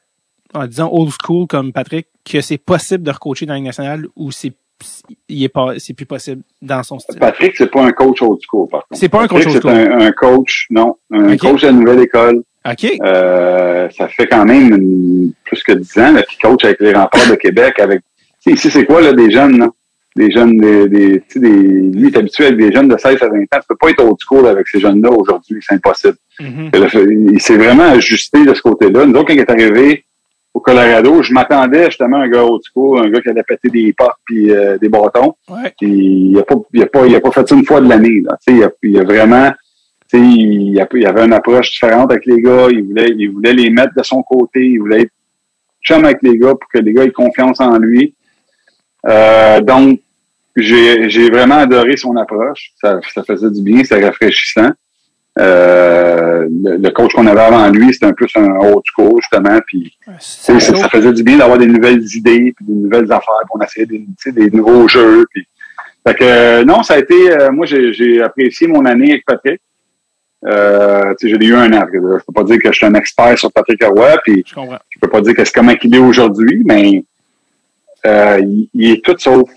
en 0.54 0.68
disant 0.68 0.90
old 0.92 1.12
school 1.24 1.48
comme 1.48 1.72
Patrick, 1.74 2.08
que 2.26 2.42
c'est 2.42 2.58
possible 2.58 3.04
de 3.04 3.12
recoacher 3.12 3.46
dans 3.46 3.54
la 3.54 3.58
Ligue 3.58 3.66
nationale 3.68 4.06
ou 4.16 4.32
c'est 4.32 4.54
il 5.30 5.44
est 5.44 5.50
pas 5.50 5.74
c'est 5.78 5.94
plus 5.94 6.06
possible 6.06 6.42
dans 6.62 6.84
son 6.84 7.00
style? 7.00 7.20
Patrick, 7.20 7.56
c'est 7.58 7.72
pas 7.72 7.84
un 7.84 7.92
coach 7.92 8.22
old 8.22 8.40
school, 8.48 8.68
par 8.70 8.86
contre. 8.88 9.00
C'est 9.00 9.10
pas 9.10 9.22
un 9.22 9.28
coach 9.28 9.44
Patrick, 9.46 9.64
old 9.66 9.74
c'est 9.76 9.84
school. 9.86 9.94
un, 10.02 10.06
un 10.08 10.12
coach, 10.12 10.68
non, 10.70 10.96
un 11.12 11.38
coach 11.38 11.62
de 11.62 11.68
la 11.68 11.74
nouvelle 11.74 12.00
école. 12.02 12.44
OK. 12.70 12.86
Euh, 13.04 13.90
ça 13.90 14.08
fait 14.08 14.26
quand 14.28 14.46
même 14.46 14.74
une- 14.74 15.34
plus 15.44 15.62
que 15.64 15.74
10 15.74 15.98
ans 16.00 16.12
là, 16.14 16.24
qu'il 16.24 16.40
coach 16.40 16.64
avec 16.64 16.80
les 16.80 16.94
remparts 16.94 17.30
de 17.30 17.36
Québec. 17.36 17.78
Avec, 17.80 18.02
tu 18.02 18.52
sais, 18.52 18.52
ici, 18.52 18.70
c'est 18.72 18.86
quoi, 18.86 19.02
là, 19.02 19.12
des 19.14 19.30
jeunes, 19.32 19.60
là? 19.60 19.70
Des 20.16 20.32
jeunes, 20.32 20.58
des, 20.58 20.88
des, 20.88 21.20
tu 21.22 21.24
sais, 21.28 21.40
des, 21.40 21.50
lui, 21.50 21.92
il 21.96 22.06
est 22.06 22.18
habitué 22.18 22.46
avec 22.46 22.58
des 22.60 22.72
jeunes 22.72 22.88
de 22.88 22.96
16 22.98 23.22
à 23.22 23.28
20 23.30 23.40
ans. 23.42 23.46
Tu 23.54 23.60
peux 23.68 23.76
pas 23.76 23.90
être 23.90 24.04
old 24.06 24.16
school 24.20 24.48
avec 24.48 24.68
ces 24.68 24.80
jeunes-là 24.80 25.10
aujourd'hui. 25.12 25.58
C'est 25.62 25.76
impossible. 25.76 26.16
Mhm. 26.40 26.70
Fait- 26.88 27.04
Il 27.10 27.42
s'est 27.42 27.58
vraiment 27.58 27.84
ajusté 27.90 28.46
de 28.46 28.54
ce 28.54 28.62
côté-là. 28.62 29.06
Nous 29.08 29.14
autres, 29.16 29.28
quand 29.28 29.34
il 29.34 29.40
est 29.40 29.50
arrivé 29.52 30.06
au 30.54 30.60
Colorado, 30.60 31.24
je 31.24 31.34
m'attendais 31.34 31.86
justement 31.86 32.18
à 32.18 32.26
un 32.26 32.30
gars 32.30 32.44
old 32.46 32.62
school, 32.72 33.00
un 33.00 33.10
gars 33.10 33.22
qui 33.22 33.30
allait 33.30 33.44
péter 33.44 33.70
des 33.70 33.92
portes 33.94 34.20
puis 34.24 34.52
euh, 34.52 34.78
des 34.78 34.88
bâtons. 34.90 35.36
Ouais. 35.50 35.74
Il 35.82 36.38
a 36.38 36.44
pas, 36.44 36.56
il 36.74 36.84
a 36.84 36.86
pas, 36.86 37.06
il 37.08 37.16
a 37.16 37.22
pas 37.22 37.32
fait 37.32 37.48
ça 37.50 37.56
une 37.56 37.66
fois 37.66 37.82
de 37.82 37.90
l'année. 37.90 38.22
Là. 38.22 38.38
Tu 38.46 38.54
sais, 38.54 38.58
Il, 38.60 38.64
a, 38.64 38.70
il 38.84 39.00
a 39.00 39.04
vraiment, 39.04 39.52
tu 40.12 40.18
sais, 40.20 40.24
il, 40.24 40.80
a- 40.80 40.88
il 40.94 41.06
avait 41.08 41.26
une 41.26 41.34
approche 41.34 41.72
différente 41.72 42.12
avec 42.12 42.26
les 42.28 42.40
gars. 42.42 42.68
Il 42.70 42.84
voulait, 42.84 43.10
il 43.18 43.32
voulait 43.32 43.54
les 43.54 43.70
mettre 43.72 43.94
de 43.98 44.04
son 44.04 44.22
côté. 44.22 44.64
Il 44.64 44.78
voulait 44.80 45.02
être 45.02 45.12
chum 45.84 46.06
avec 46.06 46.20
les 46.22 46.38
gars 46.38 46.52
pour 46.54 46.70
que 46.72 46.78
les 46.80 46.94
gars 46.94 47.04
aient 47.04 47.12
confiance 47.12 47.60
en 47.60 47.78
lui. 47.80 48.14
Euh, 49.08 49.60
donc, 49.62 50.00
j'ai, 50.56 51.10
j'ai 51.10 51.30
vraiment 51.32 51.56
adoré 51.56 51.98
son 51.98 52.16
approche. 52.16 52.74
Ça, 52.80 53.00
ça 53.14 53.24
faisait 53.24 53.50
du 53.50 53.62
bien, 53.64 53.84
c'était 53.84 54.06
rafraîchissant. 54.06 54.70
Euh, 55.40 56.48
le, 56.64 56.78
le 56.78 56.90
coach 56.92 57.14
qu'on 57.14 57.26
avait 57.26 57.42
avant 57.42 57.68
lui, 57.70 57.92
c'était 57.92 58.06
un 58.06 58.14
peu 58.14 58.28
un 58.36 58.56
old 58.68 58.84
school, 58.86 59.20
justement. 59.20 59.60
Puis 59.66 59.98
ça, 60.20 60.60
ça 60.60 60.90
faisait 60.90 61.12
du 61.14 61.24
bien 61.24 61.38
d'avoir 61.38 61.58
des 61.58 61.66
nouvelles 61.66 62.04
idées, 62.16 62.54
puis 62.56 62.66
des 62.66 62.74
nouvelles 62.74 63.12
affaires, 63.12 63.42
puis 63.42 63.52
on 63.56 63.62
essayait 63.62 63.88
des, 63.88 64.06
des 64.32 64.56
nouveaux 64.56 64.88
jeux. 64.88 65.26
Puis... 65.32 65.48
Fait 66.06 66.14
que 66.16 66.24
euh, 66.24 66.66
non, 66.66 66.84
ça 66.84 66.96
a 66.96 67.00
été. 67.00 67.32
euh, 67.32 67.52
moi, 67.52 67.66
j'ai, 67.66 68.22
apprécié 68.22 68.68
mon 68.68 68.86
année 68.86 69.12
avec 69.12 69.26
Patrick. 69.26 69.60
Euh, 70.46 71.14
tu 71.20 71.30
sais, 71.30 71.38
j'ai 71.40 71.48
eu 71.48 71.56
un 71.56 71.72
an. 71.74 71.86
Je 71.92 72.00
peux 72.26 72.34
pas 72.34 72.44
dire 72.44 72.58
que 72.62 72.72
je 72.72 72.78
suis 72.78 72.86
un 72.86 72.94
expert 72.94 73.38
sur 73.38 73.52
Patrick 73.52 73.84
Roy, 73.84 74.18
puis 74.24 74.44
Je 74.46 74.54
comprends. 74.54 74.78
je 74.90 75.00
peux 75.00 75.08
pas 75.10 75.22
dire 75.22 75.34
que 75.34 75.44
c'est 75.46 75.54
comment 75.54 75.74
il 75.82 75.96
est 75.96 76.00
aujourd'hui, 76.00 76.62
mais 76.66 77.04
euh, 78.06 78.40
il, 78.42 78.70
il 78.74 78.92
est 78.92 79.04
tout 79.04 79.16
sauf 79.18 79.50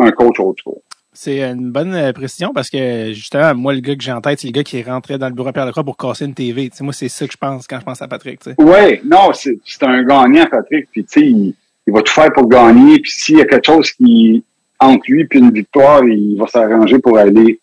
un 0.00 0.10
coach 0.10 0.38
old 0.40 0.56
school. 0.62 0.80
C'est 1.16 1.40
une 1.42 1.70
bonne 1.70 1.94
euh, 1.94 2.12
précision 2.12 2.52
parce 2.52 2.68
que 2.68 3.12
justement, 3.12 3.54
moi, 3.54 3.72
le 3.72 3.80
gars 3.80 3.94
que 3.94 4.02
j'ai 4.02 4.10
en 4.12 4.20
tête, 4.20 4.40
c'est 4.40 4.48
le 4.48 4.52
gars 4.52 4.64
qui 4.64 4.82
rentrait 4.82 5.16
dans 5.16 5.28
le 5.28 5.34
bureau 5.34 5.48
à 5.48 5.52
Pierre 5.52 5.66
Lecroix 5.66 5.84
pour 5.84 5.96
casser 5.96 6.24
une 6.24 6.34
TV. 6.34 6.70
Moi, 6.80 6.92
c'est 6.92 7.08
ça 7.08 7.26
que 7.26 7.32
je 7.32 7.36
pense 7.38 7.66
quand 7.68 7.78
je 7.78 7.84
pense 7.84 8.02
à 8.02 8.08
Patrick. 8.08 8.40
Ouais, 8.58 9.00
non, 9.04 9.32
c'est, 9.32 9.58
c'est 9.64 9.82
un 9.84 10.02
gagnant, 10.02 10.44
Patrick. 10.50 10.88
Puis 10.90 11.04
tu 11.04 11.20
sais, 11.20 11.26
il, 11.26 11.54
il 11.86 11.92
va 11.92 12.02
tout 12.02 12.12
faire 12.12 12.32
pour 12.32 12.48
gagner. 12.48 12.98
Puis 12.98 13.12
s'il 13.12 13.38
y 13.38 13.40
a 13.40 13.44
quelque 13.44 13.66
chose 13.66 13.92
qui 13.92 14.42
entre 14.80 15.04
lui 15.08 15.24
puis 15.26 15.38
une 15.38 15.52
victoire, 15.52 16.04
il 16.04 16.36
va 16.36 16.46
s'arranger 16.48 16.98
pour 16.98 17.16
aller. 17.16 17.60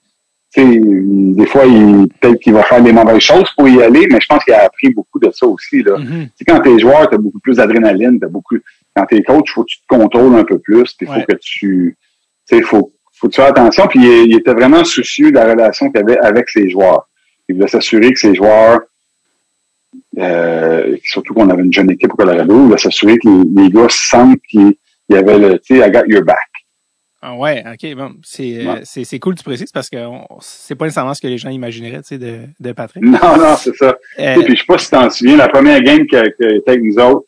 Tu 0.53 0.61
sais, 0.61 0.79
des 0.83 1.45
fois, 1.45 1.65
il, 1.65 2.07
peut-être 2.19 2.39
qu'il 2.41 2.53
va 2.53 2.63
faire 2.63 2.81
des 2.81 2.91
mauvaises 2.93 3.19
choses 3.21 3.49
pour 3.57 3.67
y 3.67 3.81
aller, 3.83 4.07
mais 4.11 4.19
je 4.21 4.27
pense 4.27 4.43
qu'il 4.45 4.53
a 4.53 4.63
appris 4.63 4.89
beaucoup 4.91 5.19
de 5.19 5.29
ça 5.31 5.45
aussi. 5.45 5.83
Là. 5.83 5.97
Sais, 6.37 6.45
quand 6.45 6.59
t'es 6.61 6.79
joueur, 6.79 7.09
t'as 7.09 7.17
beaucoup 7.17 7.39
plus 7.39 7.57
d'adrénaline, 7.57 8.17
t'as 8.19 8.27
beaucoup. 8.27 8.55
Quand 8.95 9.05
t'es 9.05 9.21
coach, 9.23 9.51
faut 9.53 9.63
que 9.63 9.69
tu 9.69 9.77
te 9.79 9.87
contrôles 9.87 10.35
un 10.35 10.43
peu 10.45 10.57
plus, 10.59 10.93
puis 10.93 11.05
faut 11.05 11.13
Ouais. 11.13 11.25
que 11.27 11.35
tu, 11.41 11.95
tu 12.49 12.55
sais, 12.57 12.61
faut, 12.63 12.91
faut 13.21 13.27
que 13.27 13.33
tu 13.33 13.39
fasses 13.41 13.51
attention. 13.51 13.87
Puis 13.87 13.99
il, 14.01 14.31
il 14.31 14.35
était 14.35 14.53
vraiment 14.53 14.83
soucieux 14.83 15.29
de 15.31 15.35
la 15.35 15.45
relation 15.51 15.89
qu'il 15.89 16.01
avait 16.01 16.17
avec 16.17 16.49
ses 16.49 16.69
joueurs. 16.69 17.07
Il 17.47 17.55
voulait 17.55 17.67
s'assurer 17.67 18.11
que 18.11 18.19
ses 18.19 18.35
joueurs, 18.35 18.81
euh, 20.17 20.97
surtout 21.03 21.33
qu'on 21.33 21.49
avait 21.49 21.63
une 21.63 21.73
jeune 21.73 21.89
équipe 21.91 22.13
au 22.13 22.15
Colorado, 22.17 22.53
il 22.53 22.65
voulait 22.65 22.77
s'assurer 22.77 23.17
que 23.17 23.27
les, 23.27 23.63
les 23.63 23.69
gars 23.69 23.87
sentent 23.89 24.39
qu'il 24.49 24.73
il 25.09 25.15
y 25.15 25.17
avait 25.17 25.37
le, 25.37 25.59
tu 25.59 25.75
sais, 25.77 25.85
I 25.87 25.91
got 25.91 26.03
your 26.07 26.23
back. 26.23 26.37
Ah 27.21 27.35
ouais, 27.35 27.63
ok, 27.71 27.95
bon, 27.95 28.13
c'est 28.23 28.65
euh, 28.65 28.73
Ouais. 28.75 28.81
c'est 28.83 29.19
cool 29.19 29.33
que 29.35 29.39
tu 29.39 29.43
précises 29.43 29.71
parce 29.71 29.89
que 29.89 29.97
c'est 30.39 30.73
pas 30.75 30.85
nécessairement 30.85 31.13
ce 31.13 31.21
que 31.21 31.27
les 31.27 31.37
gens 31.37 31.49
imagineraient, 31.49 32.01
tu 32.01 32.07
sais, 32.07 32.17
de, 32.17 32.39
de 32.59 32.71
Patrick. 32.71 33.03
Non, 33.03 33.19
non, 33.37 33.55
c'est 33.57 33.75
ça. 33.75 33.95
Euh, 34.19 34.35
Et 34.39 34.43
puis, 34.43 34.55
je 34.55 34.61
sais 34.61 34.65
pas 34.65 34.77
si 34.77 34.85
tu 34.85 34.91
t'en 34.91 35.09
souviens, 35.09 35.35
la 35.37 35.49
première 35.49 35.81
game 35.83 36.07
qui 36.07 36.15
était 36.15 36.61
avec 36.65 36.81
nous 36.81 36.95
autres, 36.97 37.25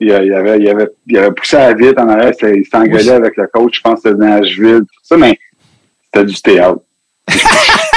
il, 0.00 0.08
il 0.08 0.32
avait, 0.34 0.58
il 0.58 0.64
y 0.64 0.68
avait, 0.68 0.88
il 1.06 1.18
avait 1.18 1.30
poussé 1.32 1.56
à 1.56 1.68
la 1.70 1.74
vite 1.74 1.98
en 1.98 2.08
arrière, 2.08 2.32
il 2.42 2.64
s'engueulait 2.66 3.10
avec 3.10 3.36
le 3.36 3.46
coach, 3.52 3.76
je 3.76 3.80
pense 3.80 4.02
que 4.02 4.10
c'était 4.10 4.24
Nashville, 4.24 4.80
tout 4.80 5.00
ça, 5.02 5.16
mais 5.16 5.38
c'était 6.04 6.24
du 6.26 6.34
théâtre. 6.42 6.80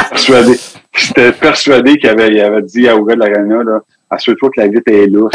persuadé, 0.10 0.56
j'étais 0.96 1.32
persuadé 1.34 1.98
qu'il 1.98 2.10
avait, 2.10 2.30
il 2.30 2.40
avait 2.40 2.62
dit 2.62 2.88
à 2.88 2.96
Ouga 2.96 3.16
de 3.16 3.20
l'Arena, 3.20 3.64
là, 3.64 3.80
assure-toi 4.10 4.50
que 4.56 4.62
la 4.62 4.68
vitre 4.68 4.84
est 4.92 5.08
lousse. 5.08 5.32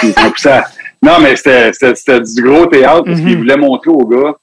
Puis, 0.00 0.08
il 0.16 0.22
m'a 0.22 0.30
poussé 0.30 0.48
à- 0.48 0.64
Non, 1.02 1.18
mais 1.20 1.34
c'était, 1.34 1.72
c'était, 1.72 1.94
c'était 1.96 2.20
du 2.20 2.42
gros 2.42 2.66
théâtre 2.66 3.04
parce 3.04 3.18
Mhm. 3.20 3.26
qu'il 3.26 3.38
voulait 3.38 3.56
montrer 3.56 3.90
aux 3.90 4.06
gars 4.06 4.36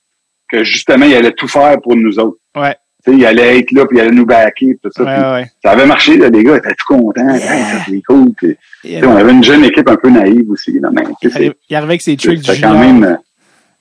que 0.51 0.63
justement, 0.65 1.05
il 1.05 1.15
allait 1.15 1.31
tout 1.31 1.47
faire 1.47 1.79
pour 1.81 1.95
nous 1.95 2.19
autres. 2.19 2.37
Ouais, 2.57 2.75
Il 3.07 3.25
allait 3.25 3.59
être 3.59 3.71
là, 3.71 3.85
puis 3.85 3.97
il 3.97 4.01
allait 4.01 4.11
nous 4.11 4.25
backer, 4.25 4.77
tout 4.83 4.89
ça. 4.95 5.03
ouais, 5.33 5.45
ça 5.63 5.71
avait 5.71 5.85
marché, 5.85 6.17
là, 6.17 6.29
les 6.29 6.43
gars 6.43 6.57
étaient 6.57 6.75
tout 6.75 6.93
contents. 6.95 7.29
Hey, 7.29 7.39
ça 7.39 7.83
c'est 7.87 8.01
cool. 8.01 8.33
Puis, 8.35 8.55
sais, 8.83 9.03
on 9.05 9.15
avait 9.15 9.31
une 9.31 9.43
jeune 9.43 9.63
équipe 9.63 9.87
un 9.89 9.95
peu 9.95 10.09
naïve 10.09 10.49
aussi, 10.51 10.77
là, 10.79 10.89
mais 10.91 11.03
il 11.23 11.29
arrivait 11.75 11.75
avec 11.75 12.01
ses 12.01 12.17
tricks 12.17 12.41
du 12.41 12.53
junior. 12.53 12.73
quand 12.73 12.79
même. 12.79 13.03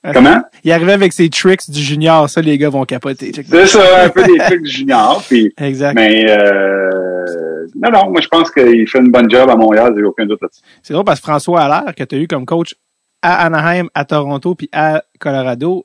euh, 0.07 0.12
Comment? 0.15 0.40
Il 0.65 0.70
arrivait 0.73 0.93
avec 0.93 1.12
ses 1.12 1.28
tricks 1.28 1.69
du 1.69 1.81
junior, 1.81 2.31
ça, 2.31 2.40
les 2.40 2.57
gars 2.57 2.69
vont 2.70 2.85
capoter. 2.85 3.32
C'est 3.35 3.66
ça, 3.66 4.05
un 4.05 4.09
peu 4.09 4.23
des 4.24 4.39
trucs 4.47 4.62
du 4.62 4.70
junior. 4.70 5.23
Puis, 5.28 5.53
Exact. 5.61 5.95
mais 5.95 6.24
euh, 6.31 7.66
non, 7.74 7.90
non, 7.90 8.11
moi 8.11 8.20
je 8.20 8.28
pense 8.28 8.51
qu'il 8.51 8.89
fait 8.89 8.99
une 8.99 9.11
bonne 9.11 9.31
job 9.31 9.51
à 9.51 9.57
Montréal, 9.57 9.93
j'ai 9.97 10.05
aucun 10.05 10.27
doute 10.27 10.40
là-dessus. 10.40 10.61
C'est 10.82 10.95
drôle 10.95 11.05
parce 11.05 11.20
que 11.20 11.27
François 11.27 11.62
Allaire, 11.62 11.95
que 11.95 12.05
tu 12.05 12.15
as 12.15 12.19
eu 12.19 12.27
comme 12.28 12.47
coach 12.47 12.74
à 13.23 13.45
Anaheim, 13.47 13.89
à 13.95 14.05
Toronto, 14.05 14.55
puis 14.55 14.69
à 14.73 15.03
Colorado, 15.19 15.85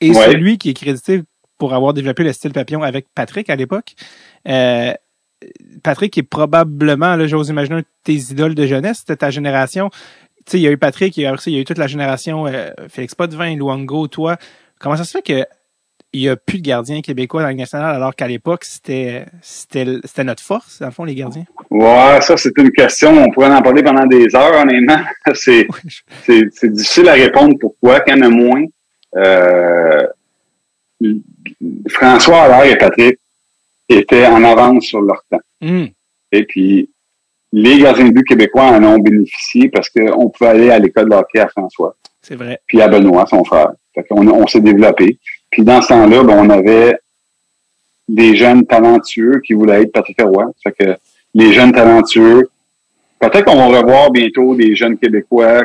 est 0.00 0.10
Ouais. 0.10 0.26
celui 0.32 0.58
qui 0.58 0.70
est 0.70 0.74
crédité 0.74 1.22
pour 1.62 1.74
avoir 1.74 1.94
développé 1.94 2.24
le 2.24 2.32
style 2.32 2.50
papillon 2.50 2.82
avec 2.82 3.06
Patrick 3.14 3.48
à 3.48 3.54
l'époque. 3.54 3.94
Euh, 4.48 4.92
Patrick 5.84 6.18
est 6.18 6.24
probablement, 6.24 7.14
là, 7.14 7.28
j'ose 7.28 7.50
imaginer, 7.50 7.76
un 7.76 7.78
de 7.78 7.86
tes 8.02 8.14
idoles 8.14 8.56
de 8.56 8.66
jeunesse, 8.66 8.98
c'était 8.98 9.18
ta 9.18 9.30
génération. 9.30 9.88
Tu 10.38 10.42
sais, 10.48 10.58
il 10.58 10.62
y 10.62 10.66
a 10.66 10.72
eu 10.72 10.76
Patrick, 10.76 11.16
il 11.16 11.20
y 11.20 11.26
a, 11.26 11.36
il 11.46 11.52
y 11.52 11.56
a 11.58 11.60
eu 11.60 11.64
toute 11.64 11.78
la 11.78 11.86
génération 11.86 12.48
euh, 12.48 12.70
Félix 12.88 13.14
Potvin, 13.14 13.54
Luango, 13.54 14.08
toi. 14.08 14.38
Comment 14.80 14.96
ça 14.96 15.04
se 15.04 15.12
fait 15.12 15.22
que 15.22 15.46
il 16.12 16.22
y 16.22 16.28
a 16.28 16.34
plus 16.34 16.58
de 16.58 16.64
gardiens 16.64 17.00
québécois 17.00 17.42
dans 17.42 17.46
la 17.46 17.52
Ligue 17.52 17.60
nationale 17.60 17.94
alors 17.94 18.16
qu'à 18.16 18.26
l'époque, 18.26 18.64
c'était, 18.64 19.26
c'était, 19.40 19.86
c'était 20.02 20.24
notre 20.24 20.42
force, 20.42 20.80
dans 20.80 20.86
le 20.86 20.92
fond, 20.92 21.04
les 21.04 21.14
gardiens? 21.14 21.44
Ouais, 21.70 22.20
ça 22.22 22.36
c'est 22.36 22.58
une 22.58 22.72
question, 22.72 23.22
on 23.22 23.30
pourrait 23.30 23.54
en 23.54 23.62
parler 23.62 23.84
pendant 23.84 24.06
des 24.06 24.34
heures, 24.34 24.62
honnêtement. 24.62 25.00
C'est 25.34 25.68
c'est 26.24 26.42
c'est 26.50 26.72
difficile 26.72 27.08
à 27.08 27.12
répondre 27.12 27.54
pourquoi, 27.60 28.02
en 28.10 28.20
a 28.20 28.28
moins. 28.28 28.64
Euh, 29.14 30.08
François 31.88 32.42
Allaire 32.42 32.72
et 32.72 32.78
Patrick 32.78 33.18
étaient 33.88 34.26
en 34.26 34.42
avance 34.44 34.84
sur 34.84 35.00
leur 35.00 35.22
temps. 35.30 35.40
Hum, 35.62 35.88
Et 36.32 36.44
puis, 36.44 36.88
les 37.52 37.78
gardiens 37.78 38.06
de 38.06 38.12
but 38.12 38.24
québécois 38.24 38.64
en 38.64 38.82
ont 38.84 38.98
bénéficié 38.98 39.68
parce 39.68 39.90
qu'on 39.90 40.30
pouvait 40.30 40.50
aller 40.50 40.70
à 40.70 40.78
l'école 40.78 41.08
de 41.10 41.14
hockey 41.14 41.38
à 41.40 41.48
François, 41.48 41.94
c'est 42.22 42.36
vrai. 42.36 42.60
puis 42.66 42.80
à 42.80 42.88
Benoît, 42.88 43.26
son 43.26 43.44
frère. 43.44 43.72
Fait 43.94 44.04
qu'on 44.04 44.26
on 44.26 44.46
s'est 44.46 44.60
développé. 44.60 45.18
Puis 45.50 45.62
dans 45.62 45.82
ce 45.82 45.88
temps-là, 45.88 46.22
ben, 46.22 46.38
on 46.38 46.48
avait 46.48 46.96
des 48.08 48.34
jeunes 48.36 48.64
talentueux 48.66 49.40
qui 49.46 49.52
voulaient 49.52 49.82
être 49.82 49.92
Patrick 49.92 50.20
Roy. 50.22 50.50
Fait 50.62 50.72
que 50.72 50.96
les 51.34 51.52
jeunes 51.52 51.72
talentueux, 51.72 52.48
peut-être 53.20 53.44
qu'on 53.44 53.56
va 53.70 53.80
revoir 53.80 54.10
bientôt 54.10 54.54
des 54.54 54.74
jeunes 54.74 54.96
Québécois 54.98 55.64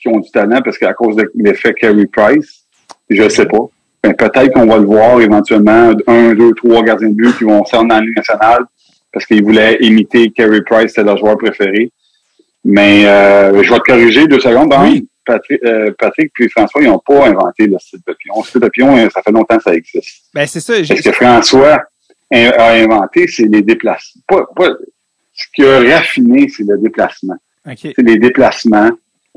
qui 0.00 0.08
ont 0.08 0.18
du 0.20 0.30
talent 0.30 0.60
parce 0.64 0.78
qu'à 0.78 0.94
cause 0.94 1.16
de 1.16 1.30
l'effet 1.34 1.74
Carey 1.74 2.06
Price, 2.06 2.64
je 3.10 3.28
sais 3.28 3.46
pas. 3.46 3.68
Ben, 4.02 4.14
peut-être 4.14 4.52
qu'on 4.52 4.66
va 4.66 4.78
le 4.78 4.84
voir 4.84 5.20
éventuellement, 5.20 5.92
un, 6.06 6.34
deux, 6.34 6.52
trois 6.54 6.82
gardiens 6.82 7.08
de 7.08 7.14
but 7.14 7.36
qui 7.36 7.44
vont 7.44 7.62
la 7.88 8.00
Ligue 8.00 8.16
nationale 8.16 8.64
parce 9.12 9.26
qu'ils 9.26 9.42
voulaient 9.42 9.78
imiter 9.80 10.30
Carey 10.30 10.62
Price, 10.64 10.88
c'était 10.90 11.04
leur 11.04 11.18
joueur 11.18 11.36
préféré. 11.38 11.90
Mais 12.64 13.06
euh, 13.06 13.62
je 13.62 13.70
vais 13.72 13.78
te 13.78 13.84
corriger 13.84 14.26
deux 14.26 14.40
secondes. 14.40 14.68
Bon, 14.68 14.82
Oui. 14.82 15.08
Patrick, 15.24 15.62
euh, 15.64 15.92
Patrick 15.98 16.32
puis 16.32 16.48
François, 16.48 16.80
ils 16.82 16.88
n'ont 16.88 17.02
pas 17.04 17.26
inventé 17.26 17.66
le 17.66 17.78
style 17.78 18.00
papillon. 18.00 18.34
Le 18.38 18.44
style 18.44 18.60
papillon, 18.60 18.96
euh, 18.96 19.08
ça 19.12 19.22
fait 19.22 19.30
longtemps 19.30 19.58
que 19.58 19.62
ça 19.62 19.74
existe. 19.74 20.24
Ben, 20.32 20.46
c'est 20.46 20.60
ça. 20.60 20.82
Ce 20.82 21.02
que 21.02 21.12
François 21.12 21.82
a 22.30 22.72
inventé, 22.72 23.26
c'est 23.28 23.44
les 23.46 23.62
déplacements? 23.62 24.22
Pas, 24.26 24.46
pas, 24.56 24.70
ce 25.34 25.46
qu'il 25.54 25.66
a 25.66 25.96
raffiné, 25.96 26.48
c'est 26.48 26.64
le 26.66 26.78
déplacement. 26.78 27.36
C'est 27.76 27.98
les 27.98 28.18
déplacements, 28.18 28.90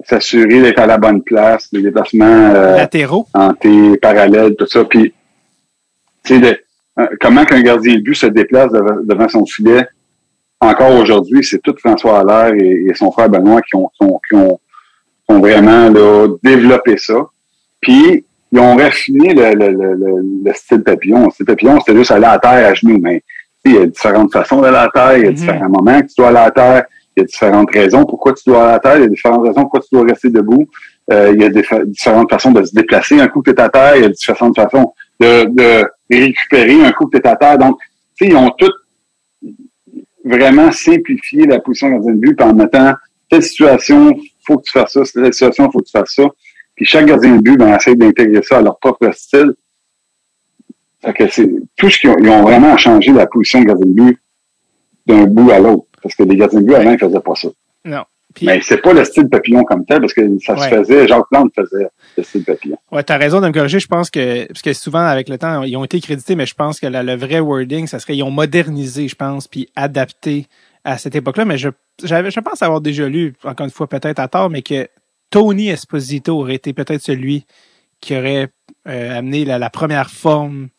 s'assurer 0.05 0.61
d'être 0.61 0.79
à 0.79 0.85
la 0.87 0.97
bonne 0.97 1.21
place, 1.21 1.67
les 1.71 1.81
déplacements 1.81 2.25
euh, 2.55 2.77
Latéraux. 2.77 3.27
en 3.33 3.53
T, 3.53 3.97
parallèle, 3.97 4.55
tout 4.55 4.65
ça. 4.67 4.83
Puis, 4.85 5.13
tu 6.23 6.41
sais, 6.41 6.61
euh, 6.99 7.05
comment 7.19 7.45
qu'un 7.45 7.61
gardien 7.61 7.95
de 7.95 8.01
but 8.01 8.15
se 8.15 8.25
déplace 8.27 8.71
devant, 8.71 8.97
devant 9.03 9.27
son 9.29 9.45
filet, 9.45 9.85
encore 10.59 10.95
aujourd'hui, 10.95 11.43
c'est 11.43 11.59
tout 11.61 11.75
François 11.79 12.19
Allaire 12.19 12.53
et, 12.53 12.85
et 12.89 12.93
son 12.93 13.11
frère 13.11 13.29
Benoît 13.29 13.61
qui 13.61 13.75
ont, 13.75 13.89
qui 13.97 14.03
ont, 14.03 14.19
qui 14.27 14.35
ont, 14.35 14.59
qui 15.27 15.35
ont 15.35 15.39
vraiment 15.39 15.89
là, 15.89 16.27
développé 16.43 16.97
ça. 16.97 17.15
Puis, 17.79 18.25
ils 18.51 18.59
ont 18.59 18.75
raffiné 18.75 19.33
le, 19.33 19.53
le, 19.55 19.69
le, 19.71 19.95
le 20.45 20.53
style 20.53 20.83
papillon. 20.83 21.25
Le 21.25 21.31
style 21.31 21.45
papillon, 21.45 21.79
c'était 21.79 21.97
juste 21.97 22.11
aller 22.11 22.25
à 22.25 22.37
terre 22.37 22.67
à 22.69 22.73
genoux, 22.73 22.99
mais 23.01 23.23
il 23.65 23.73
y 23.75 23.77
a 23.77 23.85
différentes 23.85 24.31
façons 24.33 24.61
d'aller 24.61 24.77
à 24.77 24.89
terre, 24.93 25.17
il 25.17 25.23
y 25.23 25.27
a 25.27 25.29
Mhm. 25.29 25.35
différents 25.35 25.69
moments 25.69 26.01
que 26.01 26.07
tu 26.07 26.13
dois 26.17 26.29
aller 26.29 26.37
à 26.37 26.51
terre, 26.51 26.85
il 27.15 27.21
y 27.21 27.23
a 27.23 27.25
différentes 27.25 27.71
raisons 27.71 28.05
pourquoi 28.05 28.33
tu 28.33 28.43
dois 28.45 28.63
aller 28.63 28.75
à 28.75 28.79
terre, 28.79 28.97
il 28.97 29.01
y 29.01 29.05
a 29.05 29.07
différentes 29.07 29.45
raisons 29.45 29.61
pourquoi 29.61 29.81
tu 29.81 29.89
dois 29.91 30.05
rester 30.05 30.29
debout, 30.29 30.67
Euh, 31.11 31.33
il 31.33 31.41
y 31.41 31.45
a 31.45 31.49
différentes 31.83 32.29
façons 32.29 32.51
de 32.51 32.63
se 32.63 32.73
déplacer 32.73 33.19
un 33.19 33.27
coup 33.27 33.41
que 33.41 33.51
tu 33.51 33.61
à 33.61 33.69
terre, 33.69 33.95
il 33.97 34.03
y 34.03 34.05
a 34.05 34.09
différentes 34.09 34.55
façons 34.55 34.93
de, 35.19 35.45
de 35.45 35.69
récupérer 36.09 36.79
un 36.85 36.91
coup 36.93 37.07
que 37.07 37.17
tu 37.17 37.27
à 37.27 37.35
terre. 37.35 37.57
Donc, 37.57 37.79
tu 38.15 38.25
sais, 38.25 38.31
ils 38.31 38.37
ont 38.37 38.51
tout 38.51 38.71
vraiment 40.23 40.71
simplifié 40.71 41.45
la 41.47 41.59
position 41.59 41.89
gardien 41.89 42.13
de 42.13 42.19
but 42.19 42.41
en 42.41 42.53
mettant 42.53 42.93
telle 43.29 43.43
situation, 43.43 44.15
faut 44.45 44.57
que 44.59 44.63
tu 44.63 44.71
fasses 44.71 44.93
ça, 44.93 45.01
telle 45.03 45.33
situation, 45.33 45.71
faut 45.71 45.79
que 45.79 45.85
tu 45.85 45.91
fasses 45.91 46.15
ça. 46.15 46.27
Puis 46.75 46.85
chaque 46.85 47.07
gardien 47.07 47.35
de 47.35 47.41
but, 47.41 47.57
ben, 47.57 47.75
essaie 47.75 47.95
d'intégrer 47.95 48.43
ça 48.43 48.59
à 48.59 48.61
leur 48.61 48.77
propre 48.79 49.11
style. 49.13 49.53
Fait 51.01 51.13
que 51.13 51.27
c'est 51.29 51.49
tout 51.75 51.89
ce 51.89 51.97
qu'ils 51.99 52.11
ont, 52.11 52.19
ils 52.19 52.29
ont 52.29 52.43
vraiment 52.43 52.77
changé 52.77 53.11
la 53.11 53.25
position 53.25 53.59
de 53.61 53.65
gardien 53.65 53.87
de 53.87 53.93
but 54.01 54.17
d'un 55.07 55.25
bout 55.25 55.49
à 55.51 55.59
l'autre. 55.59 55.90
Parce 56.03 56.15
que 56.15 56.23
les 56.23 56.35
gardiens 56.35 56.61
de 56.61 56.65
but, 56.65 56.75
avant, 56.75 56.91
ils 56.91 56.99
faisaient 56.99 57.19
pas 57.19 57.35
ça. 57.35 57.47
Non. 57.85 58.03
Puis, 58.33 58.45
Mais 58.45 58.61
c'est 58.63 58.77
pas 58.77 58.93
le 58.93 59.03
style 59.03 59.27
papillon 59.27 59.63
comme 59.65 59.85
tel, 59.85 59.99
parce 59.99 60.13
que 60.13 60.21
ça 60.39 60.53
Ouais. 60.53 60.69
se 60.69 60.75
faisait, 60.75 61.07
Jacques 61.07 61.27
Plante 61.29 61.51
faisait 61.53 61.87
le 62.17 62.23
style 62.23 62.45
papillon. 62.45 62.77
ouais, 62.91 63.03
t'as 63.03 63.17
raison 63.17 63.41
de 63.41 63.47
me 63.47 63.51
corriger. 63.51 63.79
Je 63.81 63.87
pense 63.87 64.09
que, 64.09 64.47
parce 64.47 64.61
que 64.61 64.71
souvent, 64.73 65.05
avec 65.05 65.27
le 65.27 65.37
temps, 65.37 65.63
ils 65.63 65.75
ont 65.75 65.83
été 65.83 65.99
crédités, 65.99 66.35
mais 66.35 66.45
je 66.45 66.55
pense 66.55 66.79
que 66.79 66.87
la- 66.87 67.03
le 67.03 67.15
vrai 67.15 67.39
wording, 67.41 67.87
ça 67.87 67.99
serait, 67.99 68.15
ils 68.15 68.23
ont 68.23 68.31
modernisé, 68.31 69.09
je 69.09 69.15
pense, 69.15 69.49
puis 69.49 69.67
adapté 69.75 70.47
à 70.85 70.97
cette 70.97 71.13
époque-là. 71.15 71.43
Mais 71.43 71.57
je, 71.57 71.69
j'avais, 72.03 72.31
je 72.31 72.39
pense 72.39 72.61
avoir 72.61 72.79
déjà 72.79 73.07
lu, 73.09 73.33
encore 73.43 73.65
une 73.65 73.71
fois, 73.71 73.87
peut-être 73.87 74.19
à 74.19 74.29
tort, 74.29 74.49
mais 74.49 74.61
que 74.61 74.87
Tony 75.29 75.67
Esposito 75.69 76.39
aurait 76.39 76.55
été 76.55 76.71
peut-être 76.71 77.01
celui 77.01 77.45
qui 77.99 78.15
aurait 78.15 78.47
euh, 78.87 79.17
amené 79.17 79.43
la, 79.45 79.59
la 79.59 79.69
première 79.69 80.09
forme 80.09 80.69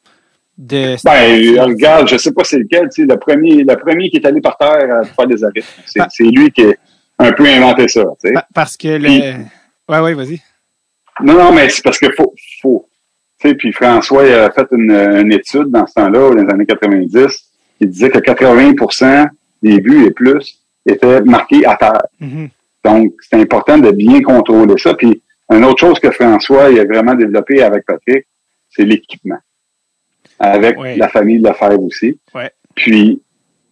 de. 0.67 0.97
Ben, 1.05 1.61
regarde, 1.61 2.09
je 2.09 2.17
sais 2.17 2.33
pas 2.33 2.45
c'est 2.45 2.59
lequel, 2.59 2.89
tu 2.89 3.03
sais, 3.03 3.07
le 3.09 3.19
premier, 3.19 3.65
le 3.65 3.77
premier 3.77 4.09
qui 4.11 4.17
est 4.19 4.27
allé 4.27 4.41
par 4.41 4.57
terre 4.57 4.89
à 5.01 5.05
faire 5.05 5.27
des 5.27 5.43
arrêts. 5.45 5.63
C'est, 5.87 6.01
Ah. 6.01 6.09
c'est 6.11 6.25
lui 6.25 6.51
qui 6.51 6.65
a 6.65 6.73
un 7.19 7.33
peu 7.33 7.47
inventé 7.47 7.89
ça, 7.89 8.03
tu 8.23 8.29
sais. 8.29 8.33
Pa- 8.35 8.47
Parce 8.55 8.77
que 8.77 8.89
le. 8.89 9.05
Puis- 9.09 9.23
Ouais, 9.89 9.99
ouais, 10.01 10.15
vas-y. 10.15 10.41
Non, 11.23 11.35
non, 11.35 11.53
mais 11.53 11.69
c'est 11.69 11.83
parce 11.83 11.99
que 11.99 12.11
faut, 12.13 12.33
faut. 12.63 12.89
Tu 13.41 13.49
sais, 13.49 13.55
puis 13.57 13.73
François 13.73 14.25
il 14.27 14.33
a 14.33 14.51
fait 14.53 14.67
une, 14.73 14.91
une 14.93 15.33
étude 15.33 15.67
dans 15.69 15.87
ce 15.87 15.95
temps-là, 15.95 16.31
dans 16.31 16.35
les 16.35 16.49
années 16.53 16.67
90, 16.67 17.27
qui 17.79 17.87
disait 17.89 18.09
que 18.11 18.19
80% 18.19 19.29
des 19.63 19.81
buts 19.81 20.07
et 20.07 20.11
plus 20.13 20.59
étaient 20.87 21.21
marqués 21.23 21.67
à 21.67 21.77
terre. 21.77 22.03
Mhm. 22.21 22.49
Donc, 22.85 23.13
c'est 23.29 23.37
important 23.41 23.79
de 23.79 23.91
bien 23.91 24.23
contrôler 24.23 24.75
ça. 24.79 24.95
Puis, 24.95 25.23
une 25.53 25.65
autre 25.65 25.81
chose 25.81 25.99
que 26.01 26.11
François 26.11 26.71
il 26.71 26.79
a 26.81 26.85
vraiment 26.85 27.15
développé 27.15 27.63
avec 27.63 27.85
Patrick, 27.85 28.25
c'est 28.71 28.85
l'équipement. 28.85 29.39
Avec 30.45 30.77
Ouais. 30.79 30.97
la 30.97 31.09
famille 31.09 31.39
de 31.41 31.49
Lefebvre 31.49 31.83
aussi. 31.85 32.19
Ouais. 32.35 32.51
Puis, 32.75 33.21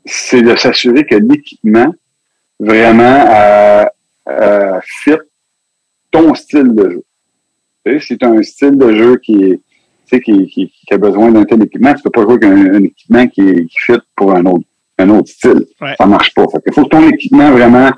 c'est 0.06 0.40
de 0.42 0.54
s'assurer 0.56 1.04
que 1.04 1.16
l'équipement 1.16 1.92
vraiment 2.60 3.24
euh, 3.28 3.84
euh, 4.28 4.80
fit 5.02 5.16
ton 6.10 6.34
style 6.34 6.74
de 6.74 6.90
jeu. 6.90 7.04
Tu 7.84 7.92
sais, 7.92 8.00
si 8.06 8.18
tu 8.18 8.24
as 8.24 8.28
un 8.28 8.42
style 8.42 8.76
de 8.78 8.92
jeu 8.96 9.16
qui 9.16 9.34
est 9.44 9.60
tu 10.06 10.16
sais, 10.16 10.20
qui, 10.20 10.46
qui, 10.48 10.68
qui 10.86 10.94
a 10.94 10.98
besoin 10.98 11.30
d'un 11.30 11.44
tel 11.44 11.62
équipement, 11.62 11.94
tu 11.94 12.02
peux 12.02 12.10
pas 12.10 12.22
jouer 12.22 12.32
avec 12.32 12.44
un, 12.44 12.74
un 12.74 12.82
équipement 12.82 13.26
qui, 13.28 13.66
qui 13.66 13.76
fit 13.86 13.98
pour 14.16 14.32
un 14.34 14.44
autre, 14.46 14.64
un 14.98 15.08
autre 15.10 15.28
style. 15.28 15.66
Ouais. 15.80 15.94
Ça 15.98 16.06
marche 16.06 16.34
pas. 16.34 16.44
Fait 16.48 16.72
faut 16.74 16.84
que 16.84 16.88
ton 16.88 17.08
équipement 17.08 17.50
vraiment 17.52 17.90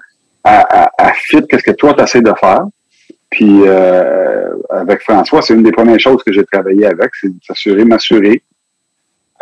à, 0.44 0.84
à, 0.84 0.90
à 1.08 1.12
fit 1.14 1.40
qu'est-ce 1.48 1.62
que 1.62 1.70
toi 1.72 1.94
tu 1.94 2.02
essaies 2.04 2.20
de 2.22 2.32
faire. 2.38 2.64
Puis 3.30 3.62
euh, 3.64 4.50
avec 4.70 5.00
François, 5.02 5.40
c'est 5.42 5.54
une 5.54 5.62
des 5.62 5.72
premières 5.72 5.98
choses 6.00 6.22
que 6.22 6.32
j'ai 6.32 6.44
travaillé 6.44 6.84
avec, 6.86 7.10
c'est 7.18 7.28
de 7.28 7.38
s'assurer, 7.46 7.84
m'assurer, 7.84 8.42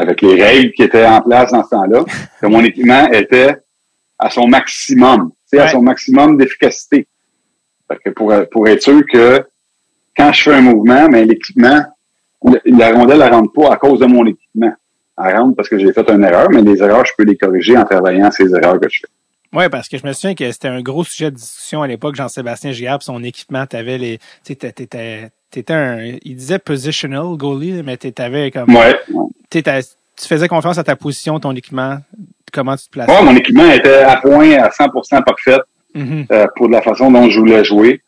avec 0.00 0.22
les 0.22 0.42
règles 0.42 0.72
qui 0.72 0.82
étaient 0.82 1.04
en 1.06 1.20
place 1.20 1.52
dans 1.52 1.62
ce 1.62 1.70
temps-là, 1.70 2.04
que 2.40 2.46
mon 2.46 2.62
équipement 2.64 3.10
était 3.12 3.56
à 4.18 4.30
son 4.30 4.46
maximum, 4.46 5.30
tu 5.50 5.56
sais, 5.56 5.62
à 5.62 5.68
son 5.68 5.82
maximum 5.82 6.36
d'efficacité. 6.38 7.06
Pour, 8.16 8.32
pour 8.50 8.68
être 8.68 8.82
sûr 8.82 9.02
que 9.12 9.44
quand 10.16 10.32
je 10.32 10.42
fais 10.42 10.54
un 10.54 10.60
mouvement, 10.62 11.08
mais 11.08 11.24
l'équipement, 11.24 11.82
la 12.64 12.92
rondelle 12.92 13.18
ne 13.18 13.28
rentre 13.30 13.52
pas 13.52 13.72
à 13.72 13.76
cause 13.76 14.00
de 14.00 14.06
mon 14.06 14.24
équipement. 14.26 14.72
Elle 15.22 15.36
rentre 15.36 15.56
parce 15.56 15.68
que 15.68 15.78
j'ai 15.78 15.92
fait 15.92 16.08
une 16.10 16.24
erreur, 16.24 16.48
mais 16.50 16.62
les 16.62 16.80
erreurs, 16.80 17.04
je 17.04 17.12
peux 17.18 17.24
les 17.24 17.36
corriger 17.36 17.76
en 17.76 17.84
travaillant 17.84 18.30
ces 18.30 18.48
erreurs 18.54 18.80
que 18.80 18.88
je 18.88 19.00
fais. 19.00 19.56
Ouais, 19.56 19.68
parce 19.68 19.88
que 19.88 19.98
je 19.98 20.06
me 20.06 20.12
souviens 20.12 20.34
que 20.34 20.50
c'était 20.52 20.68
un 20.68 20.80
gros 20.80 21.02
sujet 21.04 21.30
de 21.30 21.36
discussion 21.36 21.82
à 21.82 21.88
l'époque, 21.88 22.14
Jean-Sébastien 22.14 22.70
Giard, 22.72 23.02
son 23.02 23.22
équipement, 23.24 23.66
t'avais 23.66 23.98
les, 23.98 24.18
tu 24.44 24.54
sais, 24.60 24.72
t'étais- 24.72 25.30
un, 25.74 25.98
il 26.22 26.36
disait 26.36 26.60
positional 26.60 27.36
goalie, 27.36 27.82
mais 27.82 27.96
t'avais 27.96 28.50
comme, 28.52 28.74
Ouais. 28.74 28.96
Tu 29.50 30.26
faisais 30.28 30.48
confiance 30.48 30.78
à 30.78 30.84
ta 30.84 30.96
position, 30.96 31.38
ton 31.40 31.52
équipement, 31.54 31.98
comment 32.52 32.76
tu 32.76 32.86
te 32.86 32.90
plaçais? 32.90 33.12
Ouais, 33.12 33.22
mon 33.22 33.36
équipement 33.36 33.70
était 33.70 34.02
à 34.02 34.16
point 34.16 34.52
à 34.58 34.70
100% 34.70 35.22
parfait 35.22 35.58
Mhm. 35.94 36.26
euh, 36.30 36.46
pour 36.56 36.68
la 36.68 36.80
façon 36.82 37.10
dont 37.10 37.28
je 37.28 37.40
voulais 37.40 37.64
jouer. 37.64 38.00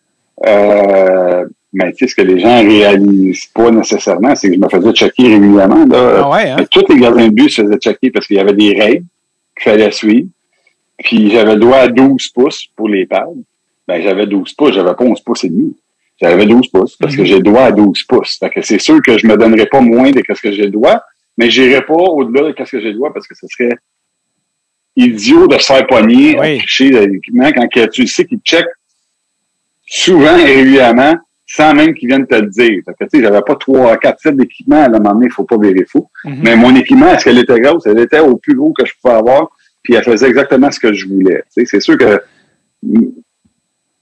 Euh, 0.47 1.45
mais 1.73 1.93
tu 1.93 1.99
sais, 2.07 2.09
ce 2.09 2.15
que 2.15 2.23
les 2.23 2.39
gens 2.41 2.61
réalisent 2.63 3.47
pas 3.47 3.71
nécessairement, 3.71 4.35
c'est 4.37 4.49
que 4.49 4.55
je 4.55 4.61
me 4.61 4.69
faisais 4.69 4.93
checker 4.93 5.29
régulièrement. 5.35 5.85
Là. 5.87 6.21
Ah 6.25 6.29
ouais, 6.31 6.51
hein? 6.51 6.65
Tous 6.71 6.85
les 6.89 7.01
gardiens 7.01 7.29
de 7.29 7.35
but 7.35 7.49
se 7.51 7.63
faisaient 7.63 7.79
checker 7.79 8.11
parce 8.11 8.27
qu'il 8.27 8.37
y 8.37 8.41
avait 8.41 8.53
des 8.53 8.73
règles 8.79 9.05
qu'il 9.57 9.65
fallait 9.73 9.91
suivre. 9.91 10.29
Puis 10.99 11.31
j'avais 11.31 11.55
le 11.55 11.61
droit 11.61 11.79
à 11.79 11.89
12 11.89 12.29
pouces 12.29 12.67
pour 12.77 12.89
les 12.89 13.07
pads. 13.07 13.27
Ben, 13.89 14.01
j'avais 14.03 14.27
12 14.27 14.53
pouces, 14.53 14.75
j'avais 14.75 14.95
pas 14.95 15.03
11 15.05 15.21
pouces 15.21 15.45
et 15.45 15.49
demi. 15.49 15.75
J'avais 16.21 16.47
12 16.47 16.69
pouces 16.69 16.97
parce 16.97 17.17
que 17.17 17.23
Mhm. 17.23 17.27
j'ai 17.27 17.37
le 17.37 17.43
droit 17.43 17.63
à 17.63 17.73
12 17.73 18.03
pouces. 18.05 18.37
Fait 18.39 18.51
que 18.51 18.63
c'est 18.63 18.79
sûr 18.79 19.01
que 19.05 19.19
je 19.19 19.27
me 19.27 19.37
donnerais 19.37 19.67
pas 19.67 19.81
moins 19.81 20.11
de 20.11 20.23
ce 20.29 20.41
que 20.41 20.53
j'ai 20.53 20.65
le 20.65 20.71
droit, 20.71 21.01
mais 21.37 21.51
j'irais 21.51 21.85
pas 21.85 21.95
au-delà 21.95 22.53
de 22.53 22.55
ce 22.65 22.71
que 22.71 22.81
j'ai 22.81 22.89
le 22.89 22.95
droit 22.95 23.13
parce 23.13 23.27
que 23.27 23.35
ce 23.35 23.47
serait 23.49 23.77
idiot 24.97 25.47
de 25.47 25.59
se 25.59 25.67
faire 25.67 25.87
pogner 25.87 26.39
Oui. 26.39 26.59
tricher 26.59 26.91
l'équipement 27.07 27.51
quand 27.53 27.67
tu 27.91 28.07
sais 28.07 28.25
qu'ils 28.25 28.41
check 28.41 28.67
souvent 29.87 30.37
et 30.37 30.45
régulièrement 30.45 31.17
sans 31.47 31.75
même 31.75 31.93
qu'ils 31.95 32.09
viennent 32.09 32.27
te 32.27 32.35
le 32.35 32.49
dire. 32.49 32.83
Fait 32.85 32.95
que, 32.95 33.05
tu 33.05 33.19
sais, 33.19 33.23
j'avais 33.23 33.43
pas 33.43 33.57
trois, 33.57 33.97
quatre 33.99 34.21
types 34.21 34.37
d'équipements 34.37 34.83
à 34.83 34.87
un 34.87 34.89
moment 34.89 35.13
donné, 35.13 35.27
il 35.27 35.33
faut 35.33 35.45
pas 35.45 35.57
fou. 35.87 36.09
Mhm. 36.25 36.41
Mais 36.43 36.57
mon 36.57 36.75
équipement, 36.75 37.09
est-ce 37.09 37.25
qu'elle 37.25 37.39
était 37.39 37.61
grosse? 37.61 37.85
Elle 37.87 37.99
était 37.99 38.21
au 38.21 38.37
plus 38.37 38.55
gros 38.55 38.73
que 38.73 38.87
je 38.87 38.93
pouvais 39.01 39.15
avoir, 39.15 39.51
puis 39.83 39.95
elle 39.95 40.05
faisait 40.05 40.29
exactement 40.29 40.71
ce 40.71 40.81
que 40.81 40.95
je 40.95 41.07
voulais. 41.07 41.43
Tu 41.55 41.61
sais, 41.61 41.67
c'est 41.67 41.81
sûr 41.81 41.99
que 41.99 42.23
mm, 42.83 43.09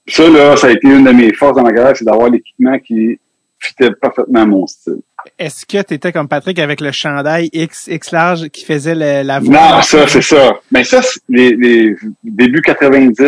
ça, 0.07 0.29
là, 0.29 0.57
ça 0.57 0.69
a 0.69 0.71
été 0.71 0.87
une 0.87 1.05
de 1.05 1.11
mes 1.11 1.33
forces 1.33 1.57
dans 1.57 1.63
ma 1.63 1.73
carrière, 1.73 1.97
c'est 1.97 2.05
d'avoir 2.05 2.31
l'équipement 2.31 2.79
qui 2.79 3.19
fitait 3.59 3.91
parfaitement 3.93 4.43
à 4.43 4.47
mon 4.47 4.67
style. 4.69 5.01
Est-ce 5.39 5.67
que 5.67 5.83
t'étais 5.83 6.13
comme 6.13 6.29
Patrick 6.29 6.59
avec 6.59 6.81
le 6.81 6.93
chandail 6.93 7.49
X, 7.53 7.87
X 7.89 8.11
large 8.13 8.49
qui 8.49 8.65
faisait 8.65 8.95
le- 8.95 9.23
la 9.27 9.41
voix? 9.41 9.53
Non, 9.55 9.83
ça, 9.83 10.07
c'est 10.09 10.23
ça. 10.23 10.55
Mais 10.71 10.85
ça, 10.85 11.01
les, 11.29 11.51
les 11.57 11.95
début 12.25 12.63
90, 12.63 13.21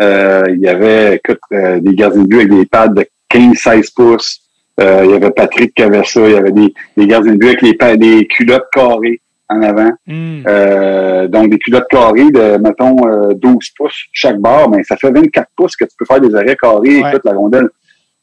euh, 0.00 0.42
il 0.48 0.60
y 0.60 0.68
avait 0.68 1.16
écoute, 1.16 1.38
euh, 1.52 1.80
des 1.80 1.94
gardiens 1.94 2.22
de 2.22 2.26
but 2.28 2.36
avec 2.40 2.50
des 2.50 2.66
pads 2.66 2.88
de 2.88 3.06
15-16 3.30 3.92
pouces. 3.94 4.40
Euh, 4.80 5.02
il 5.04 5.10
y 5.10 5.14
avait 5.14 5.30
Patrick 5.30 5.74
qui 5.74 5.82
avait 5.82 6.04
ça. 6.04 6.20
Il 6.26 6.32
y 6.32 6.36
avait 6.36 6.52
des, 6.52 6.74
des 6.96 7.06
gardiens 7.06 7.32
de 7.32 7.38
but 7.38 7.48
avec 7.48 7.62
les 7.62 7.74
pads, 7.74 7.96
des 7.96 8.26
culottes 8.26 8.68
carrées 8.72 9.20
en 9.48 9.62
avant. 9.62 9.90
Hmm. 10.06 10.42
Euh, 10.46 11.28
donc, 11.28 11.50
des 11.50 11.58
culottes 11.58 11.88
carrées 11.88 12.30
de, 12.30 12.58
mettons, 12.58 12.96
euh, 13.08 13.32
12 13.34 13.70
pouces 13.76 14.04
chaque 14.12 14.38
barre, 14.38 14.68
mais 14.68 14.82
ça 14.84 14.96
fait 14.96 15.10
24 15.10 15.48
pouces 15.56 15.76
que 15.76 15.84
tu 15.84 15.92
peux 15.98 16.04
faire 16.04 16.20
des 16.20 16.34
arrêts 16.34 16.56
carrés 16.60 17.00
Ouais. 17.02 17.08
et 17.10 17.12
toute 17.14 17.24
la 17.24 17.32
rondelle. 17.32 17.68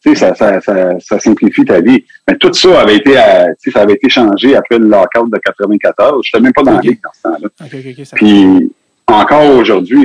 Tu 0.04 0.10
sais, 0.10 0.16
ça, 0.16 0.36
ça, 0.36 0.60
ça, 0.60 1.00
ça 1.00 1.20
simplifie 1.20 1.64
ta 1.64 1.80
vie. 1.80 2.04
Mais 2.28 2.36
tout 2.36 2.54
ça 2.54 2.82
avait 2.82 2.98
été, 2.98 3.16
à- 3.18 3.48
tu 3.56 3.70
sais, 3.70 3.72
ça 3.72 3.82
avait 3.84 3.94
été 3.94 4.10
changé 4.10 4.56
après 4.56 4.78
le 4.78 4.88
lockout 4.88 5.30
de 5.32 5.38
94. 5.38 6.22
Je 6.26 6.30
n'étais 6.38 6.44
même 6.44 6.54
pas 6.54 6.64
dans 6.64 6.76
Ok. 6.78 6.84
la 6.84 6.90
ligue 6.92 7.00
dans 7.02 7.12
ce 7.14 7.22
temps-là. 7.22 7.50
Ok, 7.62 7.72
ok, 7.74 7.96
ok, 8.00 8.06
ça- 8.06 8.16
Puis, 8.18 8.72
encore 9.08 9.56
aujourd'hui, 9.56 10.04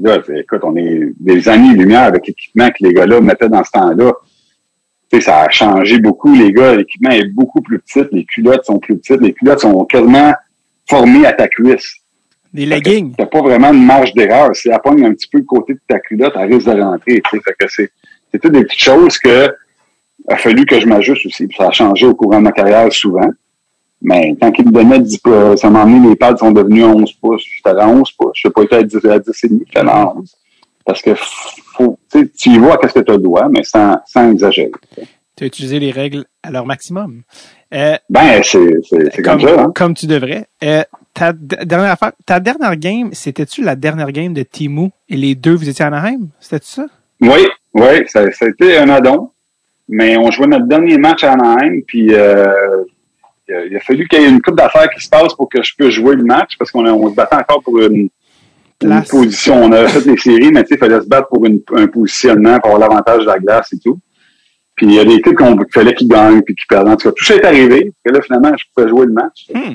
là, 0.00 0.18
écoute, 0.36 0.60
on 0.62 0.76
est 0.76 1.12
des 1.18 1.48
années-lumière 1.48 2.02
avec 2.04 2.26
l'équipement 2.28 2.68
que 2.68 2.76
les 2.80 2.92
gars-là 2.94 3.20
mettaient 3.20 3.48
dans 3.48 3.64
ce 3.64 3.70
temps-là. 3.72 4.12
Tu 5.12 5.18
sais, 5.18 5.20
ça 5.26 5.40
a 5.42 5.50
changé 5.50 5.98
beaucoup, 5.98 6.32
les 6.34 6.52
gars. 6.52 6.76
L'équipement 6.76 7.10
est 7.10 7.24
beaucoup 7.34 7.60
plus 7.60 7.80
petit. 7.80 8.04
Les 8.12 8.24
culottes 8.24 8.64
sont 8.64 8.78
plus 8.78 8.96
petites. 8.98 9.20
Les 9.20 9.32
culottes 9.32 9.58
sont 9.60 9.84
quasiment 9.84 10.32
formées 10.88 11.26
à 11.26 11.32
ta 11.32 11.48
cuisse. 11.48 11.96
Des 12.52 12.66
leggings. 12.66 13.14
T'as 13.16 13.26
pas 13.26 13.40
vraiment 13.42 13.72
de 13.72 13.78
marge 13.78 14.12
d'erreur. 14.14 14.54
Si 14.54 14.68
elle 14.68 14.78
pogne 14.82 15.04
un 15.04 15.12
petit 15.14 15.28
peu 15.28 15.38
le 15.38 15.44
côté 15.44 15.74
de 15.74 15.80
ta 15.88 15.98
culotte, 15.98 16.34
elle 16.36 16.52
risque 16.52 16.66
de 16.68 16.80
rentrer. 16.80 17.22
Fait 17.30 17.38
que 17.58 17.66
c'est, 17.68 17.90
c'est 18.30 18.38
toutes 18.38 18.52
des 18.52 18.64
petites 18.64 18.80
choses 18.80 19.18
que 19.18 19.54
a 20.28 20.36
fallu 20.36 20.64
que 20.64 20.78
je 20.78 20.86
m'ajuste 20.86 21.26
aussi. 21.26 21.46
Puis 21.46 21.56
ça 21.56 21.68
a 21.68 21.72
changé 21.72 22.06
au 22.06 22.14
courant 22.14 22.38
de 22.38 22.44
ma 22.44 22.52
carrière 22.52 22.92
souvent. 22.92 23.30
Mais 24.02 24.34
tant 24.40 24.50
qu'ils 24.50 24.66
me 24.66 24.72
donnaient 24.72 25.00
10 25.00 25.18
pouces, 25.18 25.60
ça 25.60 25.68
m'a 25.68 25.84
emmené, 25.84 26.08
les 26.08 26.16
pads 26.16 26.36
sont 26.36 26.52
devenus 26.52 26.84
11 26.84 27.12
pouces. 27.14 27.44
J'étais 27.54 27.78
à 27.78 27.86
11 27.86 28.10
pouces. 28.12 28.32
Je 28.34 28.48
n'ai 28.48 28.52
pas 28.52 28.62
été 28.62 28.76
à 28.76 28.82
10, 28.82 29.04
à 29.06 29.18
10 29.18 29.44
et 29.44 29.48
demi, 29.48 29.62
j'étais 29.66 29.86
à 29.86 30.14
11. 30.16 30.36
Parce 30.84 31.02
que 31.02 31.14
faut, 31.14 31.98
tu 32.10 32.48
y 32.48 32.58
vois 32.58 32.78
qu'est-ce 32.78 32.94
que 32.94 33.00
tu 33.00 33.18
droit, 33.18 33.48
mais 33.50 33.62
sans, 33.62 33.98
sans 34.06 34.32
exagérer. 34.32 34.72
Tu 35.36 35.44
as 35.44 35.46
utilisé 35.46 35.78
les 35.78 35.90
règles 35.90 36.24
à 36.42 36.50
leur 36.50 36.64
maximum. 36.64 37.22
Euh, 37.74 37.96
Ben, 38.08 38.42
c'est, 38.42 39.22
comme, 39.22 39.40
ça, 39.40 39.60
hein. 39.60 39.72
comme 39.74 39.94
tu 39.94 40.06
devrais. 40.06 40.46
Euh, 40.64 40.82
ta 41.12 41.32
dernière 41.32 41.92
affaire, 41.92 42.12
ta 42.24 42.40
dernière 42.40 42.76
game, 42.76 43.10
c'était-tu 43.12 43.62
la 43.62 43.76
dernière 43.76 44.10
game 44.12 44.32
de 44.32 44.42
Timu 44.42 44.90
et 45.08 45.16
les 45.16 45.34
deux, 45.34 45.54
vous 45.54 45.68
étiez 45.68 45.84
à 45.84 45.88
Anaheim? 45.88 46.28
C'était 46.40 46.64
ça? 46.64 46.86
Oui, 47.20 47.46
oui, 47.74 48.08
ça, 48.08 48.30
ça 48.32 48.46
a 48.46 48.48
été 48.48 48.78
un 48.78 48.88
addon. 48.88 49.30
Mais 49.88 50.16
on 50.16 50.30
jouait 50.30 50.46
notre 50.46 50.66
dernier 50.66 50.98
match 50.98 51.24
à 51.24 51.32
Anaheim, 51.32 51.80
puis 51.84 52.14
euh, 52.14 52.84
il, 53.48 53.76
a, 53.76 53.80
fallu 53.80 54.06
qu'il 54.06 54.20
y 54.20 54.24
ait 54.24 54.28
une 54.28 54.40
coupe 54.40 54.56
d'affaires 54.56 54.88
qui 54.88 55.04
se 55.04 55.08
passe 55.08 55.34
pour 55.34 55.48
que 55.48 55.60
je 55.62 55.74
puisse 55.76 55.90
jouer 55.90 56.14
le 56.14 56.22
match, 56.22 56.52
parce 56.56 56.70
qu'on 56.70 56.86
on 56.86 57.10
se 57.10 57.14
battait 57.16 57.34
encore 57.34 57.60
pour 57.62 57.80
une, 57.80 58.08
une 58.82 59.02
position. 59.10 59.64
On 59.64 59.72
a 59.72 59.88
fait 59.88 60.08
les 60.08 60.16
séries, 60.16 60.52
mais 60.52 60.62
tu 60.62 60.68
sais, 60.68 60.74
il 60.76 60.78
fallait 60.78 61.00
se 61.00 61.08
battre 61.08 61.28
pour 61.28 61.44
une, 61.44 61.60
un 61.74 61.88
positionnement, 61.88 62.60
pour 62.60 62.74
avoir 62.74 62.88
l'avantage 62.88 63.22
de 63.22 63.26
la 63.26 63.38
glace 63.40 63.72
et 63.72 63.78
tout. 63.80 63.98
Puis 64.76 64.86
il 64.86 64.94
y 64.94 65.00
a 65.00 65.04
des 65.04 65.14
équipes 65.14 65.34
qu'on 65.34 65.56
qu'il 65.56 65.72
fallait 65.72 65.94
qu'ils 65.94 66.08
gagnent, 66.08 66.42
puis 66.42 66.54
qu'ils 66.54 66.66
perdent. 66.68 66.88
En 66.88 66.96
tout 66.96 67.08
cas, 67.08 67.14
tout 67.16 67.24
ça 67.24 67.34
est 67.34 67.44
arrivé. 67.44 67.92
Puis 68.02 68.14
là, 68.14 68.22
finalement, 68.22 68.52
je 68.56 68.64
pouvais 68.74 68.88
jouer 68.88 69.06
le 69.06 69.12
match. 69.12 69.48
Hmm. 69.52 69.74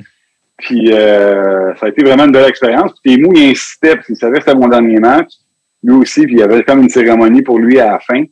Puis 0.57 0.93
euh, 0.93 1.75
ça 1.75 1.87
a 1.87 1.89
été 1.89 2.03
vraiment 2.03 2.23
une 2.23 2.31
belle 2.31 2.49
expérience. 2.49 2.93
Puis 3.03 3.17
Témou, 3.17 3.33
il 3.35 3.51
insistait, 3.51 3.95
parce 3.95 4.07
qu'il 4.07 4.15
savait 4.15 4.39
que 4.39 4.45
c'était 4.45 4.57
mon 4.57 4.69
dernier 4.69 4.99
match. 4.99 5.33
Lui 5.85 5.93
aussi, 5.95 6.23
puis 6.23 6.33
il 6.35 6.39
y 6.39 6.43
avait 6.43 6.63
comme 6.63 6.81
une 6.81 6.89
cérémonie 6.89 7.41
pour 7.43 7.59
lui 7.59 7.79
à 7.79 7.91
la 7.93 7.99
fin. 7.99 8.23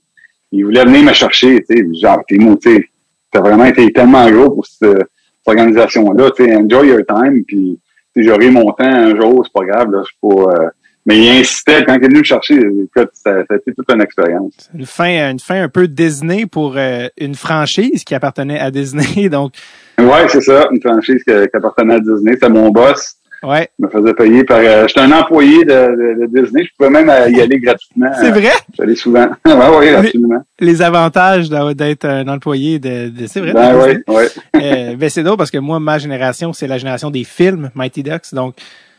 Il 0.52 0.66
voulait 0.66 0.84
venir 0.86 1.04
me 1.04 1.14
chercher, 1.14 1.64
tu 1.64 1.78
sais. 1.78 1.86
Genre, 2.02 2.22
tu 2.28 2.38
sais, 2.62 2.86
t'as 3.32 3.42
vraiment 3.42 3.66
été 3.66 3.92
tellement 3.94 4.30
gros 4.30 4.50
pour 4.52 4.66
cette, 4.66 4.80
cette 4.98 4.98
organisation-là. 5.46 6.32
Tu 6.36 6.46
sais, 6.46 6.56
enjoy 6.56 6.88
your 6.90 7.02
time, 7.08 7.44
puis 7.48 7.80
tu 8.16 8.24
sais, 8.24 8.28
j'aurai 8.30 8.50
mon 8.52 8.72
temps 8.72 8.84
un 8.86 9.16
jour, 9.20 9.44
c'est 9.46 9.54
pas 9.54 9.66
grave, 9.66 9.92
là, 9.92 10.04
je 10.06 10.12
pas... 10.22 10.42
euh, 10.64 10.70
mais 11.06 11.18
il 11.18 11.30
insistait, 11.42 11.84
quand 11.84 11.96
il 11.96 12.04
est 12.06 12.08
venu 12.08 12.20
me 12.20 12.24
chercher, 12.24 12.56
écoute, 12.56 13.10
ça, 13.14 13.34
ça 13.46 13.54
a 13.54 13.56
été 13.58 13.74
toute 13.74 13.92
une 13.92 14.02
expérience. 14.02 14.54
Une 14.74 14.86
fin, 14.86 15.32
une 15.32 15.40
fin 15.40 15.62
un 15.64 15.68
peu 15.68 15.88
Disney 15.90 16.46
pour 16.46 16.76
euh, 16.78 17.08
une 17.20 17.36
franchise 17.36 18.06
qui 18.06 18.16
appartenait 18.16 18.58
à 18.60 18.72
Disney. 18.72 19.28
Donc, 19.30 19.54
Ouais, 20.00 20.28
c'est 20.30 20.40
ça, 20.42 20.68
une 20.72 20.80
franchise 20.82 21.22
que- 21.28 21.46
qui 21.46 21.56
appartenait 21.58 21.96
à 21.96 22.00
Disney. 22.00 22.32
C'était 22.34 22.48
mon 22.50 22.70
boss. 22.70 23.16
Ouais, 23.44 23.70
Je 23.80 23.86
me 23.86 23.90
faisais 23.92 24.14
payer 24.14 24.44
par... 24.44 24.60
euh, 24.60 24.88
J'étais 24.88 25.02
un 25.02 25.12
employé 25.12 25.66
de, 25.66 25.72
de- 25.72 26.26
de 26.28 26.42
Disney. 26.42 26.64
Je 26.66 26.70
pouvais 26.78 26.90
même 26.90 27.10
euh, 27.10 27.30
y 27.30 27.42
aller 27.42 27.60
gratuitement. 27.60 28.10
c'est 28.20 28.32
vrai? 28.32 28.52
J'allais 28.78 28.96
souvent. 28.96 29.28
ouais, 29.46 29.78
oui, 29.80 29.90
absolument. 29.90 30.42
Les 30.60 30.82
avantages 30.82 31.50
d'être 31.50 32.06
un 32.06 32.28
employé 32.28 32.80
de, 32.80 33.10
de- 33.10 33.28
c'est 33.28 33.40
vrai. 33.42 33.54
Ben 33.54 33.76
oui, 33.78 33.98
oui. 34.08 34.24
Euh, 34.62 34.96
ben 34.96 35.10
c'est 35.10 35.24
drôle 35.24 35.38
parce 35.38 35.52
que 35.52 35.58
moi, 35.58 35.80
ma 35.80 35.98
génération, 35.98 36.54
c'est 36.54 36.68
la 36.68 36.78
génération 36.78 37.10
des 37.12 37.24
films 37.24 37.70
Mighty 37.76 38.04
Ducks. 38.04 38.34
Donc, 38.34 38.56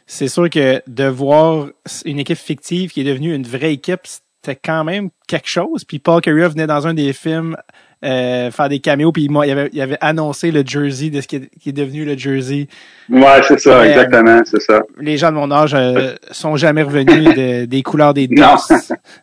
c'est 0.06 0.28
sûr 0.28 0.50
que 0.50 0.82
de 0.86 1.04
voir 1.04 1.68
une 2.04 2.18
équipe 2.18 2.36
fictive 2.36 2.90
qui 2.90 3.00
est 3.00 3.04
devenue 3.04 3.34
une 3.34 3.44
vraie 3.46 3.72
équipe, 3.72 4.00
c'était 4.04 4.60
quand 4.62 4.84
même 4.84 5.08
quelque 5.26 5.48
chose. 5.48 5.84
Puis 5.84 5.98
Paul 5.98 6.20
Carrier 6.20 6.48
venait 6.48 6.66
dans 6.66 6.86
un 6.86 6.92
des 6.92 7.12
films 7.14 7.56
euh, 8.04 8.50
faire 8.50 8.68
des 8.68 8.78
caméos, 8.80 9.10
puis 9.12 9.24
il, 9.24 9.30
m'a- 9.30 9.46
il 9.46 9.50
avait, 9.52 9.70
il 9.72 9.80
avait 9.80 9.98
annoncé 10.00 10.50
le 10.50 10.62
jersey 10.66 11.10
de 11.10 11.20
ce 11.20 11.26
qui 11.26 11.36
est, 11.36 11.50
qui 11.60 11.70
est 11.70 11.72
devenu 11.72 12.04
le 12.04 12.16
jersey. 12.16 12.68
Ouais, 13.10 13.40
c'est 13.46 13.58
ça, 13.60 13.80
Ouais. 13.80 13.90
exactement, 13.90 14.40
c'est 14.44 14.60
ça. 14.60 14.80
Les 15.00 15.16
gens 15.16 15.30
de 15.30 15.36
mon 15.36 15.50
âge 15.50 15.72
euh, 15.74 16.14
sont 16.30 16.56
jamais 16.56 16.82
revenus 16.82 17.34
de- 17.34 17.64
des 17.64 17.82
couleurs 17.82 18.14
des. 18.14 18.26
Ducks. 18.28 18.44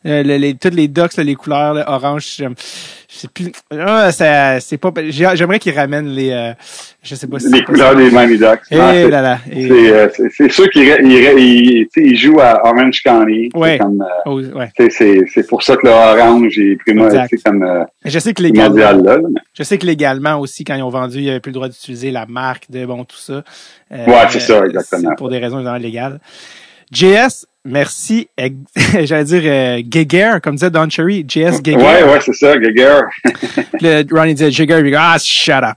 Euh, 0.05 0.23
le- 0.23 0.37
les, 0.37 0.55
toutes 0.55 0.73
les 0.75 0.87
Ducks, 0.87 1.17
les 1.17 1.35
couleurs 1.35 1.83
orange, 1.87 2.41
sais 3.17 3.27
plus. 3.27 3.51
Ah, 3.71 4.11
ça- 4.11 4.59
c'est 4.59 4.77
pas. 4.77 4.91
j'ai- 5.09 5.29
J'aimerais 5.35 5.59
qu'ils 5.59 5.77
ramènent 5.77 6.07
les. 6.07 6.29
euh, 6.31 6.53
je 7.03 7.15
sais 7.15 7.27
pas 7.27 7.39
si 7.39 7.51
Les 7.51 7.63
couleurs 7.63 7.95
des 7.95 8.09
Miami 8.09 8.37
Ducks. 8.37 8.61
Eh 8.71 8.77
Non, 8.77 8.91
c'est- 8.91 9.09
là 9.09 9.21
là. 9.21 9.37
Et- 9.51 9.67
C'est 9.67 9.91
euh, 9.93 10.07
c'est- 10.15 10.29
c'est 10.35 10.49
sûr 10.51 10.69
qu'il 10.69 10.83
il, 10.83 11.11
il, 11.11 11.87
tu 11.87 12.01
sais, 12.01 12.07
il 12.07 12.15
joue 12.17 12.39
à 12.39 12.61
Orange 12.65 13.01
County. 13.03 13.49
C'est 13.53 13.59
Ouais. 13.59 13.77
comme, 13.77 14.01
euh, 14.01 14.21
Oh, 14.25 14.39
ouais. 14.57 14.69
c'est 14.89 15.21
c'est 15.33 15.47
pour 15.47 15.61
ça 15.63 15.75
que 15.75 15.85
le 15.87 15.91
orange 15.91 16.57
est 16.57 16.77
primo- 16.77 17.09
c'est 17.09 17.43
comme 17.43 17.85
Je 18.05 18.19
sais 18.19 18.33
que 18.33 18.41
légalement, 18.41 18.69
mondial 18.69 19.03
là. 19.03 19.17
je 19.53 19.63
sais 19.63 19.77
que 19.77 19.85
légalement 19.85 20.39
aussi, 20.39 20.63
quand 20.63 20.75
ils 20.75 20.83
ont 20.83 20.89
vendu, 20.89 21.17
il 21.17 21.23
n'y 21.23 21.29
avait 21.29 21.39
plus 21.41 21.49
le 21.51 21.55
droit 21.55 21.67
d'utiliser 21.67 22.11
la 22.11 22.25
marque 22.25 22.69
de 22.71 22.85
bon 22.85 23.03
tout 23.03 23.17
ça. 23.17 23.43
Ouais, 23.91 24.05
c'est 24.29 24.39
ça, 24.39 24.65
exactement. 24.65 25.15
pour 25.17 25.29
des 25.29 25.37
raisons 25.39 25.61
légales. 25.75 26.19
JS, 26.91 27.45
merci. 27.65 28.27
ex- 28.37 28.55
J'allais 29.05 29.23
dire 29.23 29.41
euh, 29.45 29.81
Geiger, 29.85 30.33
comme 30.43 30.55
disait 30.55 30.69
Don 30.69 30.89
Cherry. 30.89 31.25
JS 31.27 31.61
Geiger. 31.61 31.77
Ouais, 31.77 32.03
ouais, 32.03 32.19
c'est 32.21 32.33
ça, 32.33 32.57
Geiger. 32.57 32.99
Le, 33.81 34.03
Ronnie 34.15 34.33
disait 34.35 34.51
Jigger, 34.51 34.79
il 34.79 34.85
dit, 34.91 34.95
ah, 34.97 35.17
shut 35.19 35.53
up. 35.63 35.75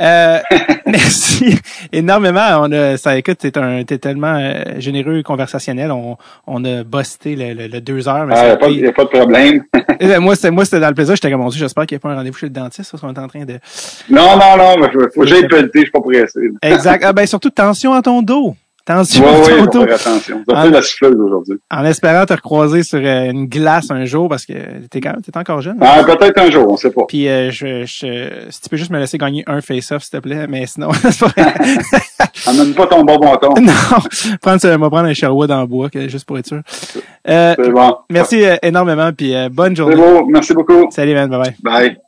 Euh, 0.00 0.38
merci 0.86 1.58
énormément. 1.92 2.60
On 2.62 2.72
a, 2.72 2.96
ça, 2.96 3.16
écoute, 3.16 3.38
t'es 3.38 3.56
un, 3.58 3.84
t'es 3.84 3.98
tellement 3.98 4.36
euh, 4.38 4.78
généreux 4.78 5.18
et 5.18 5.22
conversationnel. 5.22 5.90
On, 5.90 6.16
on 6.46 6.64
a 6.64 6.82
busté 6.84 7.36
le, 7.36 7.54
le, 7.54 7.66
le 7.68 7.80
deux 7.80 8.08
heures. 8.08 8.26
Mais 8.26 8.34
Il 8.34 8.42
n'y 8.44 8.48
a 8.50 8.52
a, 8.90 8.92
pas- 8.92 9.04
de 9.04 9.08
problème. 9.08 9.64
Euh, 10.02 10.20
moi, 10.20 10.34
c'était, 10.36 10.50
moi, 10.50 10.64
c'était 10.64 10.80
dans 10.80 10.88
le 10.88 10.94
plaisir. 10.94 11.14
J'étais 11.14 11.30
comme, 11.30 11.40
mon 11.40 11.48
Dieu, 11.48 11.58
j'espère 11.60 11.86
qu'il 11.86 11.96
n'y 11.96 12.00
a 12.00 12.00
pas 12.00 12.10
un 12.10 12.16
rendez-vous 12.16 12.36
chez 12.38 12.46
le 12.46 12.50
dentiste, 12.52 12.90
parce 12.90 13.00
qu'on 13.00 13.12
est 13.12 13.18
en 13.18 13.28
train 13.28 13.44
de, 13.44 13.58
non, 14.10 14.36
non, 14.36 14.56
non, 14.56 14.76
mais 14.78 14.88
faut 15.14 15.20
que 15.22 15.26
j'aille 15.26 15.46
pelleter, 15.48 15.80
je 15.80 15.84
suis 15.84 15.90
pas 15.90 16.00
pressé. 16.00 16.40
exact. 16.62 17.02
Ah, 17.06 17.12
ben, 17.12 17.26
surtout, 17.26 17.50
tension 17.50 17.92
à 17.94 18.02
ton 18.02 18.22
dos. 18.22 18.54
Attention, 18.88 19.24
Oui, 19.24 19.52
oui, 19.74 19.90
attention. 19.92 20.42
Faire 20.48 20.70
la 20.70 20.80
souffleuse 20.82 21.16
aujourd'hui. 21.20 21.56
En 21.70 21.84
espérant 21.84 22.24
te 22.24 22.32
recroiser 22.32 22.82
sur 22.82 22.98
euh, 23.02 23.30
une 23.30 23.46
glace 23.46 23.90
un 23.90 24.04
jour 24.06 24.28
parce 24.28 24.46
que 24.46 24.52
t'es 24.90 25.00
quand 25.00 25.10
même, 25.12 25.20
t'es 25.22 25.36
encore 25.36 25.60
jeune. 25.60 25.76
Ah, 25.80 26.02
peut-être 26.04 26.38
un 26.40 26.50
jour, 26.50 26.66
on 26.70 26.76
sait 26.76 26.90
pas. 26.90 27.02
Puis 27.06 27.28
euh, 27.28 27.50
je, 27.50 27.84
je, 27.84 28.46
si 28.50 28.60
tu 28.62 28.68
peux 28.70 28.76
juste 28.78 28.90
me 28.90 28.98
laisser 28.98 29.18
gagner 29.18 29.44
un 29.46 29.60
face-off, 29.60 30.02
s'il 30.02 30.12
te 30.12 30.16
plaît, 30.18 30.46
mais 30.48 30.64
sinon, 30.66 30.90
c'est 30.94 31.18
pas 31.20 31.26
vrai. 31.28 31.52
Amène 32.46 32.72
pas 32.74 32.86
ton 32.86 33.04
bon 33.04 33.18
bâton. 33.18 33.52
non, 33.60 33.72
prendre, 34.40 34.60
ça- 34.60 34.78
moi 34.78 34.88
prendre 34.88 35.08
un 35.08 35.12
Sherwood 35.14 35.50
en 35.50 35.66
bois, 35.66 35.88
juste 36.06 36.24
pour 36.24 36.38
être 36.38 36.46
sûr. 36.46 36.62
Euh, 37.28 37.54
C'est 37.58 37.70
bon. 37.70 37.94
merci 38.08 38.42
euh, 38.44 38.56
énormément, 38.62 39.10
puis 39.12 39.34
bonne 39.50 39.70
C'est 39.76 39.82
journée. 39.82 39.96
beau. 39.96 40.24
Merci 40.28 40.54
beaucoup. 40.54 40.86
Salut, 40.90 41.14
man, 41.14 41.28
bye 41.28 41.40
bye. 41.40 41.56
Bye. 41.62 41.98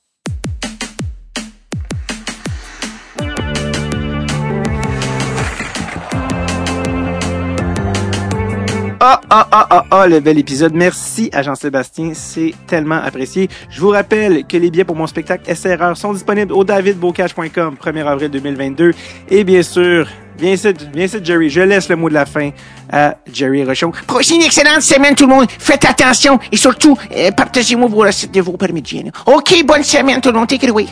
Ah, 9.03 9.19
ah, 9.31 9.49
ah, 9.51 9.67
ah, 9.71 9.85
ah, 9.91 10.07
le 10.07 10.21
bel 10.21 10.39
épisode. 10.39 10.75
Merci 10.75 11.31
à 11.33 11.41
Jean-Sébastien, 11.43 12.11
c'est 12.13 12.53
tellement 12.67 13.01
apprécié. 13.03 13.49
Je 13.71 13.81
vous 13.81 13.89
rappelle 13.89 14.45
que 14.47 14.59
les 14.59 14.71
billets 14.71 14.85
pour 14.85 14.95
mon 14.95 15.07
spectacle 15.07 15.51
SRR 15.57 15.97
sont 15.97 16.13
disponibles 16.13 16.53
au 16.53 16.65
davidbocage.com, 16.65 17.77
1er 17.83 18.07
avril 18.07 18.29
2022. 18.29 18.93
Et 19.31 19.43
bien 19.43 19.63
sûr, 19.63 20.07
viens 20.39 20.53
ici, 20.53 20.69
viens 20.93 21.07
ici, 21.07 21.17
Jerry. 21.25 21.49
Je 21.49 21.63
laisse 21.63 21.89
le 21.89 21.97
mot 21.97 22.11
de 22.11 22.15
la 22.15 22.27
fin 22.27 22.51
à 22.93 23.15
Jerry 23.33 23.65
Rochon. 23.65 23.91
Une 24.35 24.43
excellente 24.43 24.83
semaine, 24.83 25.15
tout 25.15 25.27
le 25.27 25.35
monde. 25.35 25.47
Faites 25.49 25.87
attention 25.87 26.39
et 26.53 26.59
surtout, 26.59 26.99
euh, 27.17 27.31
partagez-moi 27.31 27.89
vos 27.89 28.03
recettes 28.03 28.33
de 28.33 28.43
vos 28.43 28.59
permis 28.59 28.83
de. 28.83 29.11
OK, 29.25 29.65
bonne 29.65 29.83
semaine, 29.83 30.21
tout 30.21 30.31
le 30.31 30.39
monde. 30.39 30.49
Take 30.49 30.67
it 30.67 30.71
away. 30.71 30.89